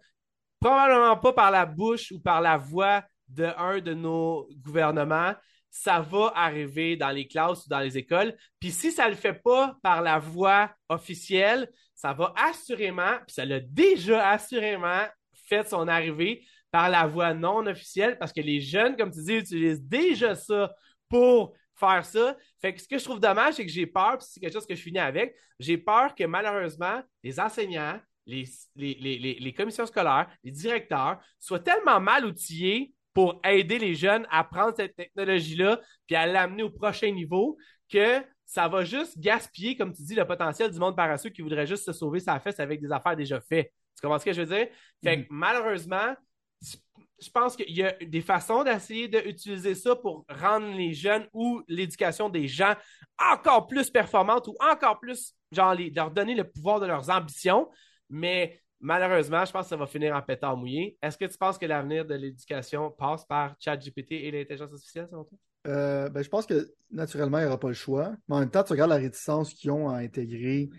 probablement 0.60 1.18
pas 1.18 1.34
par 1.34 1.52
la 1.52 1.66
bouche 1.66 2.12
ou 2.12 2.20
par 2.20 2.42
la 2.42 2.58
voix 2.58 3.04
de 3.32 3.46
un 3.58 3.80
de 3.80 3.94
nos 3.94 4.48
gouvernements, 4.58 5.34
ça 5.70 6.02
va 6.02 6.34
arriver 6.36 6.98
dans 6.98 7.10
les 7.10 7.28
classes 7.28 7.66
ou 7.66 7.70
dans 7.70 7.80
les 7.80 7.98
écoles. 7.98 8.36
Puis 8.60 8.72
si 8.72 8.92
ça 8.92 9.06
ne 9.06 9.12
le 9.12 9.16
fait 9.16 9.34
pas 9.34 9.78
par 9.82 10.02
la 10.02 10.20
voix 10.20 10.70
officielle, 10.90 11.70
ça 11.96 12.14
va 12.14 12.34
assurément, 12.36 13.18
puis 13.26 13.34
ça 13.36 13.46
l'a 13.46 13.60
déjà 13.60 14.30
assurément 14.30 15.06
fait 15.34 15.68
son 15.68 15.88
arrivée 15.88 16.46
par 16.72 16.90
la 16.90 17.06
voie 17.06 17.34
non 17.34 17.66
officielle, 17.68 18.18
parce 18.18 18.34
que 18.34 18.42
les 18.42 18.62
jeunes, 18.62 18.96
comme 18.96 19.12
tu 19.12 19.22
dis, 19.22 19.36
utilisent 19.36 19.84
déjà 19.84 20.36
ça 20.36 20.74
pour 21.10 21.54
faire 21.76 22.06
ça. 22.06 22.38
Fait 22.62 22.74
que 22.74 22.82
ce 22.82 22.88
que 22.88 22.98
je 22.98 23.04
trouve 23.04 23.20
dommage, 23.20 23.56
c'est 23.56 23.66
que 23.66 23.72
j'ai 23.72 23.88
peur, 23.88 24.18
puis 24.18 24.28
c'est 24.30 24.40
quelque 24.40 24.54
chose 24.54 24.66
que 24.66 24.76
je 24.76 24.82
finis 24.82 25.00
avec, 25.00 25.36
j'ai 25.60 25.78
peur 25.78 26.16
que 26.16 26.24
malheureusement, 26.24 27.02
les 27.24 27.40
enseignants, 27.40 28.00
les, 28.26 28.46
les, 28.76 28.94
les, 28.96 29.38
les 29.40 29.54
commissions 29.54 29.86
scolaires, 29.86 30.30
les 30.44 30.52
directeurs 30.52 31.20
soient 31.40 31.60
tellement 31.60 32.00
mal 32.00 32.26
outillés 32.26 32.94
pour 33.14 33.42
aider 33.44 33.80
les 33.80 33.96
jeunes 33.96 34.26
à 34.30 34.44
prendre 34.44 34.76
cette 34.76 34.96
technologie-là 34.96 35.80
puis 36.08 36.16
à 36.16 36.26
l'amener 36.26 36.64
au 36.64 36.70
prochain 36.70 37.12
niveau 37.12 37.58
que 37.90 38.24
ça 38.46 38.68
va 38.68 38.84
juste 38.84 39.18
gaspiller, 39.20 39.78
comme 39.78 39.94
tu 39.94 40.02
dis, 40.04 40.16
le 40.16 40.26
potentiel 40.26 40.72
du 40.72 40.80
monde 40.80 40.96
paresseux 40.96 41.30
qui 41.30 41.42
voudrait 41.42 41.66
juste 41.68 41.86
se 41.86 41.94
sauver 41.94 42.20
sa 42.20 42.40
fesse 42.40 42.60
avec 42.60 42.82
des 42.82 42.92
affaires 42.92 43.16
déjà 43.16 43.40
faites. 43.40 43.72
Tu 43.96 44.02
comprends 44.02 44.20
ce 44.20 44.26
que 44.26 44.34
je 44.34 44.42
veux 44.42 44.56
dire? 44.56 44.68
Fait 45.04 45.24
que 45.24 45.28
malheureusement, 45.30 46.16
je- 46.62 46.78
je 47.22 47.30
pense 47.30 47.56
qu'il 47.56 47.72
y 47.72 47.84
a 47.84 47.92
des 47.92 48.22
façons 48.22 48.64
d'essayer 48.64 49.08
d'utiliser 49.08 49.76
ça 49.76 49.96
pour 49.96 50.26
rendre 50.28 50.68
les 50.76 50.94
jeunes 50.94 51.28
ou 51.34 51.62
l'éducation 51.68 52.30
des 52.30 52.48
gens 52.48 52.74
encore 53.20 53.68
plus 53.68 53.90
performante 53.90 54.48
ou 54.48 54.56
encore 54.60 55.00
plus, 55.00 55.34
genre, 55.52 55.74
les- 55.76 55.92
leur 55.92 56.12
donner 56.12 56.36
le 56.36 56.44
pouvoir 56.50 56.80
de 56.80 56.88
leurs 56.88 57.10
ambitions. 57.10 57.70
Mais 58.10 58.60
malheureusement, 58.82 59.46
je 59.46 59.52
pense 59.52 59.64
que 59.64 59.70
ça 59.70 59.78
va 59.78 59.88
finir 59.88 60.16
en 60.16 60.22
pétard 60.22 60.58
mouillé. 60.58 60.98
Est-ce 61.02 61.18
que 61.18 61.26
tu 61.26 61.38
penses 61.38 61.58
que 61.58 61.66
l'avenir 61.66 62.06
de 62.06 62.16
l'éducation 62.16 62.92
passe 62.92 63.26
par 63.26 63.56
ChatGPT 63.60 64.14
et 64.14 64.32
l'intelligence 64.32 64.72
artificielle, 64.72 65.08
selon 65.10 65.24
toi? 65.24 65.38
Euh, 65.68 66.10
ben, 66.10 66.24
je 66.24 66.30
pense 66.30 66.46
que 66.46 66.74
naturellement, 66.90 67.38
il 67.38 67.42
n'y 67.42 67.48
aura 67.48 67.60
pas 67.60 67.68
le 67.68 67.74
choix. 67.74 68.14
Mais 68.28 68.36
en 68.36 68.40
même 68.40 68.50
temps, 68.50 68.64
tu 68.64 68.72
regardes 68.74 68.90
la 68.90 68.98
réticence 68.98 69.54
qu'ils 69.54 69.72
ont 69.72 69.90
à 69.90 69.98
intégrer, 69.98 70.70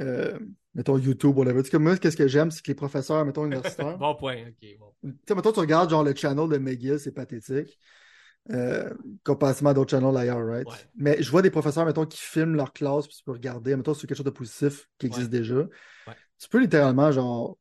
euh, 0.00 0.38
mettons, 0.74 0.96
YouTube, 0.98 1.36
whatever. 1.36 1.62
Tu 1.62 1.70
sais, 1.70 1.78
moi, 1.78 1.96
qu'est-ce 1.96 2.16
que 2.16 2.28
j'aime, 2.28 2.50
c'est 2.50 2.62
que 2.62 2.70
les 2.70 2.76
professeurs, 2.76 3.24
mettons, 3.24 3.44
universitaires, 3.44 3.98
Bon 3.98 4.14
point, 4.14 4.36
ok. 4.36 4.68
Bon. 4.78 4.92
tu 5.02 5.14
sais, 5.26 5.34
mettons, 5.34 5.52
tu 5.52 5.60
regardes 5.60 5.90
genre 5.90 6.04
le 6.04 6.14
channel 6.14 6.48
de 6.48 6.58
McGill, 6.58 6.98
c'est 6.98 7.12
pathétique. 7.12 7.78
Euh, 8.50 8.92
comparativement 9.22 9.70
à 9.70 9.74
d'autres 9.74 9.90
channels 9.90 10.16
ailleurs, 10.16 10.44
right? 10.44 10.66
Ouais. 10.66 10.74
Mais 10.96 11.22
je 11.22 11.30
vois 11.30 11.42
des 11.42 11.50
professeurs, 11.50 11.86
mettons, 11.86 12.06
qui 12.06 12.18
filment 12.18 12.56
leur 12.56 12.72
classe, 12.72 13.06
puis 13.06 13.16
tu 13.16 13.22
peux 13.22 13.32
regarder, 13.32 13.76
mettons, 13.76 13.94
c'est 13.94 14.06
quelque 14.06 14.16
chose 14.16 14.26
de 14.26 14.30
positif 14.30 14.88
qui 14.98 15.06
existe 15.06 15.30
déjà. 15.30 15.64
Tu 16.42 16.48
peux 16.48 16.58
littéralement, 16.58 17.12
genre, 17.12 17.56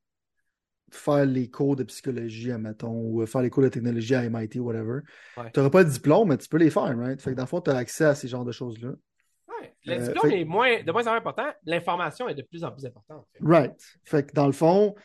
faire 0.90 1.24
les 1.26 1.50
cours 1.50 1.76
de 1.76 1.84
psychologie, 1.84 2.52
mettons, 2.54 3.00
ou 3.00 3.24
faire 3.28 3.44
les 3.44 3.52
cours 3.52 3.62
de 3.62 3.70
technologie 3.70 4.16
à 4.16 4.24
MIT, 4.26 4.60
whatever. 4.60 5.02
Ouais. 5.38 5.52
Tu 5.54 5.60
n'auras 5.60 5.70
pas 5.70 5.84
de 5.84 5.90
diplôme, 5.90 6.30
mais 6.30 6.38
tu 6.38 6.50
peux 6.50 6.58
les 6.58 6.72
faire, 6.72 6.98
right? 6.98 7.22
Fait 7.22 7.30
que 7.30 7.36
dans 7.36 7.44
le 7.44 7.48
fond, 7.48 7.62
tu 7.62 7.70
as 7.70 7.78
accès 7.78 8.06
à 8.06 8.16
ces 8.16 8.28
genres 8.28 8.44
de 8.44 8.52
choses-là. 8.52 8.90
Ouais. 8.90 9.76
Le 9.86 9.94
Euh, 9.94 10.08
diplôme 10.08 10.32
fait- 10.32 10.42
est 10.42 10.46
moins, 10.46 10.82
de 10.84 10.92
moins 10.92 11.04
en 11.04 11.12
moins 11.12 11.18
important. 11.18 11.46
L'information 11.66 12.28
est 12.28 12.34
de 12.34 12.42
plus 12.42 12.64
en 12.64 12.72
plus 12.72 12.84
importante. 12.88 13.28
Right. 13.40 13.80
Fait 14.04 14.28
que 14.28 14.34
dans 14.34 14.48
le 14.48 14.52
fond, 14.52 14.96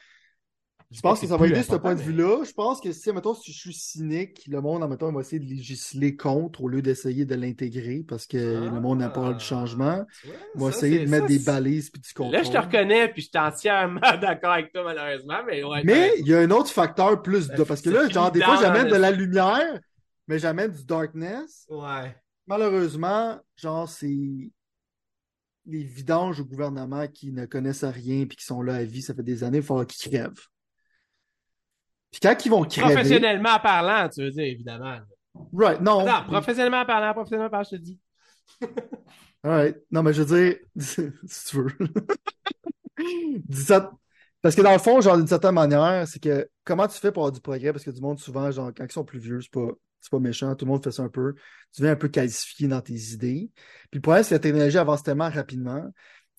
je 0.93 1.01
pense 1.01 1.21
que 1.21 1.27
ça 1.27 1.37
va 1.37 1.47
aider 1.47 1.63
ce 1.63 1.73
ce 1.73 1.77
point 1.77 1.95
de 1.95 2.01
vue-là. 2.01 2.45
Je 2.45 2.53
pense 2.53 2.81
que 2.81 2.93
si, 2.93 3.11
mettons, 3.13 3.35
si 3.35 3.53
je 3.53 3.59
suis 3.59 3.75
cynique, 3.75 4.45
le 4.47 4.61
monde, 4.61 4.83
admettons, 4.83 5.09
il 5.11 5.15
va 5.15 5.21
essayer 5.21 5.41
de 5.41 5.45
législer 5.45 6.17
contre 6.17 6.63
au 6.63 6.69
lieu 6.69 6.81
d'essayer 6.81 7.25
de 7.25 7.35
l'intégrer 7.35 8.05
parce 8.07 8.27
que 8.27 8.37
le 8.37 8.81
monde 8.81 9.01
n'a 9.01 9.09
pas 9.11 9.33
du 9.33 9.45
changement. 9.45 10.05
Il 10.25 10.61
va 10.61 10.69
essayer 10.69 11.05
de 11.05 11.11
mettre 11.11 11.27
des 11.27 11.41
balises 11.41 11.91
puis 11.91 12.01
du 12.01 12.13
contrôle. 12.13 12.35
Là, 12.35 12.43
je 12.45 12.51
te 12.51 12.57
reconnais, 12.59 13.09
puis 13.09 13.23
je 13.23 13.29
suis 13.29 13.39
entièrement 13.39 14.01
d'accord 14.21 14.53
avec 14.53 14.73
toi, 14.73 14.85
malheureusement, 14.85 15.39
mais 15.47 15.63
ouais. 15.65 15.83
Mais 15.85 16.11
t'as- 16.11 16.17
il 16.19 16.29
y 16.29 16.35
a 16.35 16.39
un 16.41 16.51
autre 16.51 16.71
facteur 16.71 17.21
plus 17.21 17.49
de. 17.49 17.57
Ça 17.57 17.65
Parce 17.65 17.81
que 17.83 17.91
là, 17.91 18.09
genre, 18.09 18.31
des 18.31 18.41
fois, 18.41 18.57
j'amène 18.61 18.89
de 18.89 18.97
la 18.97 19.11
lumière, 19.11 19.81
mais 20.29 20.39
j'amène 20.39 20.71
du 20.71 20.85
darkness. 20.85 21.67
Ouais. 21.69 22.15
Malheureusement, 22.47 23.41
genre, 23.57 23.89
c'est. 23.89 24.51
les 25.69 25.83
vidanges 25.83 26.39
au 26.41 26.45
gouvernement 26.45 27.09
qui 27.09 27.33
ne 27.33 27.45
connaissent 27.45 27.83
rien 27.85 28.25
puis 28.27 28.37
qui 28.37 28.45
sont 28.45 28.63
là 28.63 28.77
à 28.77 28.85
vie, 28.85 29.03
ça 29.03 29.15
fait 29.15 29.25
des 29.25 29.43
années, 29.43 29.59
il 29.59 29.63
va 29.63 29.67
falloir 29.67 29.87
qu'ils 29.87 30.13
crèvent. 30.13 30.47
Puis 32.11 32.21
quand 32.21 32.45
ils 32.45 32.49
vont 32.49 32.65
crever. 32.65 32.95
Professionnellement 32.95 33.59
parlant, 33.61 34.09
tu 34.09 34.23
veux 34.23 34.31
dire, 34.31 34.45
évidemment. 34.45 34.99
Right, 35.53 35.81
non. 35.81 36.07
Non, 36.07 36.25
professionnellement 36.27 36.85
parlant, 36.85 37.13
professionnellement 37.13 37.51
parlant, 37.51 37.69
je 37.71 37.77
te 37.77 37.83
dis. 37.83 38.01
Alright. 39.45 39.77
Non, 39.91 40.03
mais 40.03 40.13
je 40.13 40.23
veux 40.23 40.37
dire, 40.37 40.57
si 40.77 41.47
tu 41.47 41.57
veux. 41.57 41.69
Parce 44.43 44.55
que 44.55 44.63
dans 44.63 44.73
le 44.73 44.79
fond, 44.79 45.01
genre, 45.01 45.17
d'une 45.17 45.27
certaine 45.27 45.55
manière, 45.55 46.07
c'est 46.07 46.23
que 46.23 46.49
comment 46.65 46.87
tu 46.87 46.99
fais 46.99 47.11
pour 47.11 47.25
avoir 47.25 47.33
du 47.33 47.41
progrès? 47.41 47.73
Parce 47.73 47.85
que 47.85 47.91
du 47.91 48.01
monde, 48.01 48.19
souvent, 48.19 48.51
genre, 48.51 48.71
quand 48.77 48.85
ils 48.85 48.93
sont 48.93 49.05
plus 49.05 49.19
vieux, 49.19 49.41
c'est 49.41 49.51
pas, 49.51 49.69
c'est 50.01 50.11
pas 50.11 50.19
méchant, 50.21 50.55
tout 50.55 50.65
le 50.65 50.71
monde 50.71 50.85
fait 50.85 50.93
ça 50.93 51.03
un 51.03 51.09
peu. 51.09 51.35
Tu 51.73 51.81
deviens 51.81 51.93
un 51.93 51.97
peu 51.97 52.09
calcifié 52.09 52.69
dans 52.69 52.81
tes 52.81 52.95
idées. 52.95 53.51
Puis 53.91 53.99
le 53.99 54.01
problème, 54.01 54.23
c'est 54.23 54.31
que 54.31 54.35
la 54.35 54.41
technologie 54.41 54.79
avance 54.79 55.03
tellement 55.03 55.31
rapidement 55.31 55.85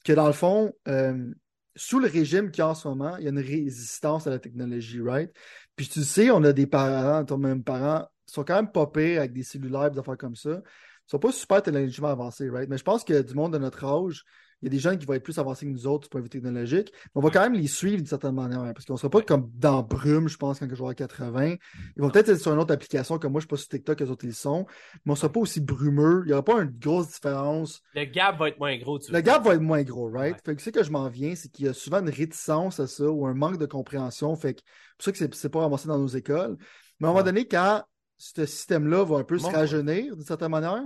que 0.06 0.14
dans 0.14 0.28
le 0.28 0.34
fond, 0.34 0.72
euh, 0.88 1.34
sous 1.78 2.00
le 2.00 2.08
régime 2.08 2.52
qu'il 2.52 2.60
y 2.60 2.62
a 2.64 2.70
en 2.70 2.76
ce 2.76 2.88
moment, 2.88 3.16
il 3.18 3.24
y 3.24 3.28
a 3.28 3.30
une 3.30 3.40
résistance 3.40 4.28
à 4.28 4.30
la 4.30 4.40
technologie, 4.40 5.02
right? 5.02 5.32
Puis 5.76 5.88
tu 5.88 6.04
sais, 6.04 6.32
on 6.32 6.44
a 6.44 6.52
des 6.52 6.68
parents, 6.68 7.24
ton 7.24 7.38
même 7.38 7.64
parents, 7.64 8.06
qui 8.26 8.34
sont 8.34 8.44
quand 8.44 8.56
même 8.56 8.72
pas 8.72 8.88
pires 8.88 9.20
avec 9.20 9.34
des 9.34 9.44
cellulaires, 9.44 9.92
des 9.92 10.00
affaires 10.00 10.18
comme 10.18 10.36
ça. 10.36 10.50
Ils 10.50 11.12
sont 11.12 11.20
pas 11.20 11.32
super 11.32 11.62
technologiquement 11.62 12.10
avancés, 12.10 12.50
right? 12.50 12.70
Mais 12.70 12.78
je 12.78 12.84
pense 12.84 13.04
que 13.04 13.22
du 13.22 13.34
monde 13.34 13.54
de 13.54 13.58
notre 13.58 13.86
âge, 13.86 14.26
il 14.62 14.66
y 14.66 14.68
a 14.68 14.70
des 14.72 14.80
gens 14.80 14.96
qui 14.98 15.06
vont 15.06 15.14
être 15.14 15.24
plus 15.24 15.38
avancés 15.38 15.66
que 15.66 15.72
nous 15.72 15.86
autres 15.88 16.04
du 16.04 16.10
point 16.10 16.20
de 16.20 16.26
vue 16.26 16.30
technologique. 16.30 16.92
Mais 16.94 17.12
on 17.16 17.22
va 17.22 17.30
quand 17.30 17.42
même 17.42 17.54
les 17.54 17.68
suivre 17.68 17.98
d'une 17.98 18.06
certaine 18.06 18.34
manière. 18.34 18.62
hein, 18.62 18.74
Parce 18.74 18.86
qu'on 18.86 18.94
ne 18.94 18.98
sera 18.98 19.10
pas 19.10 19.22
comme 19.22 19.50
dans 19.56 19.84
Brume, 19.84 20.28
je 20.28 20.38
pense, 20.38 20.60
quand 20.60 20.68
je 20.70 20.84
vais 20.84 20.90
à 20.90 20.94
80. 20.96 21.56
Ils 21.96 22.02
vont 22.02 22.10
peut-être 22.10 22.30
être 22.30 22.40
sur 22.40 22.52
une 22.54 22.60
autre 22.60 22.74
application, 22.74 23.20
comme 23.20 23.34
moi, 23.34 23.42
je 23.42 23.46
ne 23.46 23.48
suis 23.48 23.56
pas 23.56 23.58
sur 23.58 23.70
TikTok, 23.70 24.00
les 24.00 24.10
autres 24.10 24.26
ils 24.26 24.30
le 24.30 24.34
sont. 24.34 24.66
Mais 25.06 25.12
on 25.12 25.14
ne 25.14 25.18
sera 25.18 25.32
pas 25.32 25.40
aussi 25.40 25.62
brumeux. 25.62 26.22
Il 26.26 26.28
n'y 26.28 26.34
aura 26.34 26.44
pas 26.44 26.62
une 26.62 26.72
grosse 26.80 27.08
différence. 27.10 27.82
Le 27.94 28.06
gap 28.06 28.38
va 28.40 28.50
être 28.50 28.60
moins 28.60 28.78
gros, 28.78 28.98
tu 29.00 29.12
Le 29.12 29.22
gap 29.22 29.44
va 29.46 29.54
être 29.56 29.62
moins 29.62 29.84
gros, 29.84 30.10
right? 30.10 30.36
Ouais. 30.36 30.42
Fait 30.46 30.56
que 30.56 30.62
c'est 30.62 30.72
que 30.72 30.84
je 30.84 30.92
m'en 30.92 31.08
viens, 31.10 31.36
c'est 31.36 31.50
qu'il 31.50 31.66
y 31.66 31.70
a 31.70 31.74
souvent 31.74 32.00
une 32.00 32.10
réticence 32.10 32.80
à 32.80 32.88
ça 32.88 33.10
ou 33.10 33.28
un 33.28 33.34
manque 33.34 33.58
de 33.58 33.66
compréhension. 33.66 34.36
Fait 34.36 34.56
que 34.56 34.62
c'est 34.62 34.96
pour 34.98 35.04
ça 35.20 35.28
que 35.30 35.36
c'est- 35.36 35.50
pas 35.50 35.60
ramassé 35.60 35.88
dans 35.88 35.98
nos 36.00 36.08
écoles. 36.08 36.58
Mais 37.00 37.08
à 37.08 37.12
un 37.12 37.14
moment 37.14 37.24
donné, 37.24 37.48
quand 37.48 37.84
ce 38.18 38.46
système-là 38.48 39.04
va 39.04 39.18
un 39.18 39.24
peu 39.24 39.38
se 39.38 39.46
rajeunir 39.46 40.16
d'une 40.16 40.26
certaine 40.26 40.50
manière, 40.50 40.84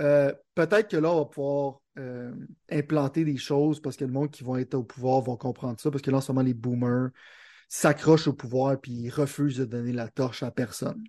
euh, 0.00 0.32
peut-être 0.54 0.88
que 0.90 0.96
là, 0.96 1.10
on 1.10 1.18
va 1.20 1.24
pouvoir 1.24 1.80
euh, 2.00 2.32
implanter 2.70 3.24
des 3.24 3.36
choses 3.36 3.80
parce 3.80 3.96
que 3.96 4.04
le 4.04 4.10
monde 4.12 4.30
qui 4.30 4.42
va 4.42 4.60
être 4.60 4.74
au 4.74 4.82
pouvoir 4.82 5.20
vont 5.20 5.36
comprendre 5.36 5.78
ça. 5.78 5.90
Parce 5.90 6.02
que 6.02 6.10
là, 6.10 6.16
en 6.16 6.20
ce 6.20 6.32
moment, 6.32 6.44
les 6.44 6.54
boomers 6.54 7.10
s'accrochent 7.68 8.26
au 8.28 8.32
pouvoir 8.32 8.80
puis 8.80 8.92
ils 8.92 9.10
refusent 9.10 9.58
de 9.58 9.64
donner 9.64 9.92
la 9.92 10.08
torche 10.08 10.42
à 10.42 10.50
personne. 10.50 11.04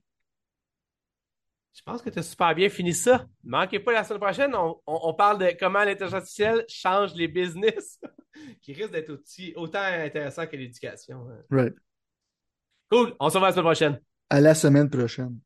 Je 1.74 1.82
pense 1.84 2.02
que 2.02 2.10
tu 2.10 2.20
as 2.20 2.24
super 2.24 2.54
bien 2.54 2.70
fini 2.70 2.94
ça. 2.94 3.26
Ne 3.44 3.52
manquez 3.52 3.80
pas 3.80 3.94
la 3.94 4.04
semaine 4.04 4.20
prochaine. 4.20 4.54
On, 4.54 4.76
on- 4.86 5.00
on 5.04 5.14
parle 5.14 5.40
de 5.40 5.58
comment 5.58 5.80
l'intelligence 5.80 6.14
artificielle 6.14 6.66
change 6.68 7.16
les 7.16 7.30
business, 7.30 8.00
qui 8.62 8.74
risque 8.74 8.92
d'être 8.92 9.10
aussi, 9.12 9.54
autant 9.56 9.82
intéressant 9.82 10.46
que 10.48 10.58
l'éducation. 10.58 11.26
hein. 11.30 11.42
Right. 11.50 11.74
Cool. 12.92 13.16
On 13.22 13.30
se 13.30 13.36
revoit 13.36 13.48
la 13.50 13.54
semaine 13.54 13.66
prochaine. 13.66 14.00
À 14.30 14.42
la 14.42 14.54
semaine 14.54 14.90
prochaine. 14.90 15.40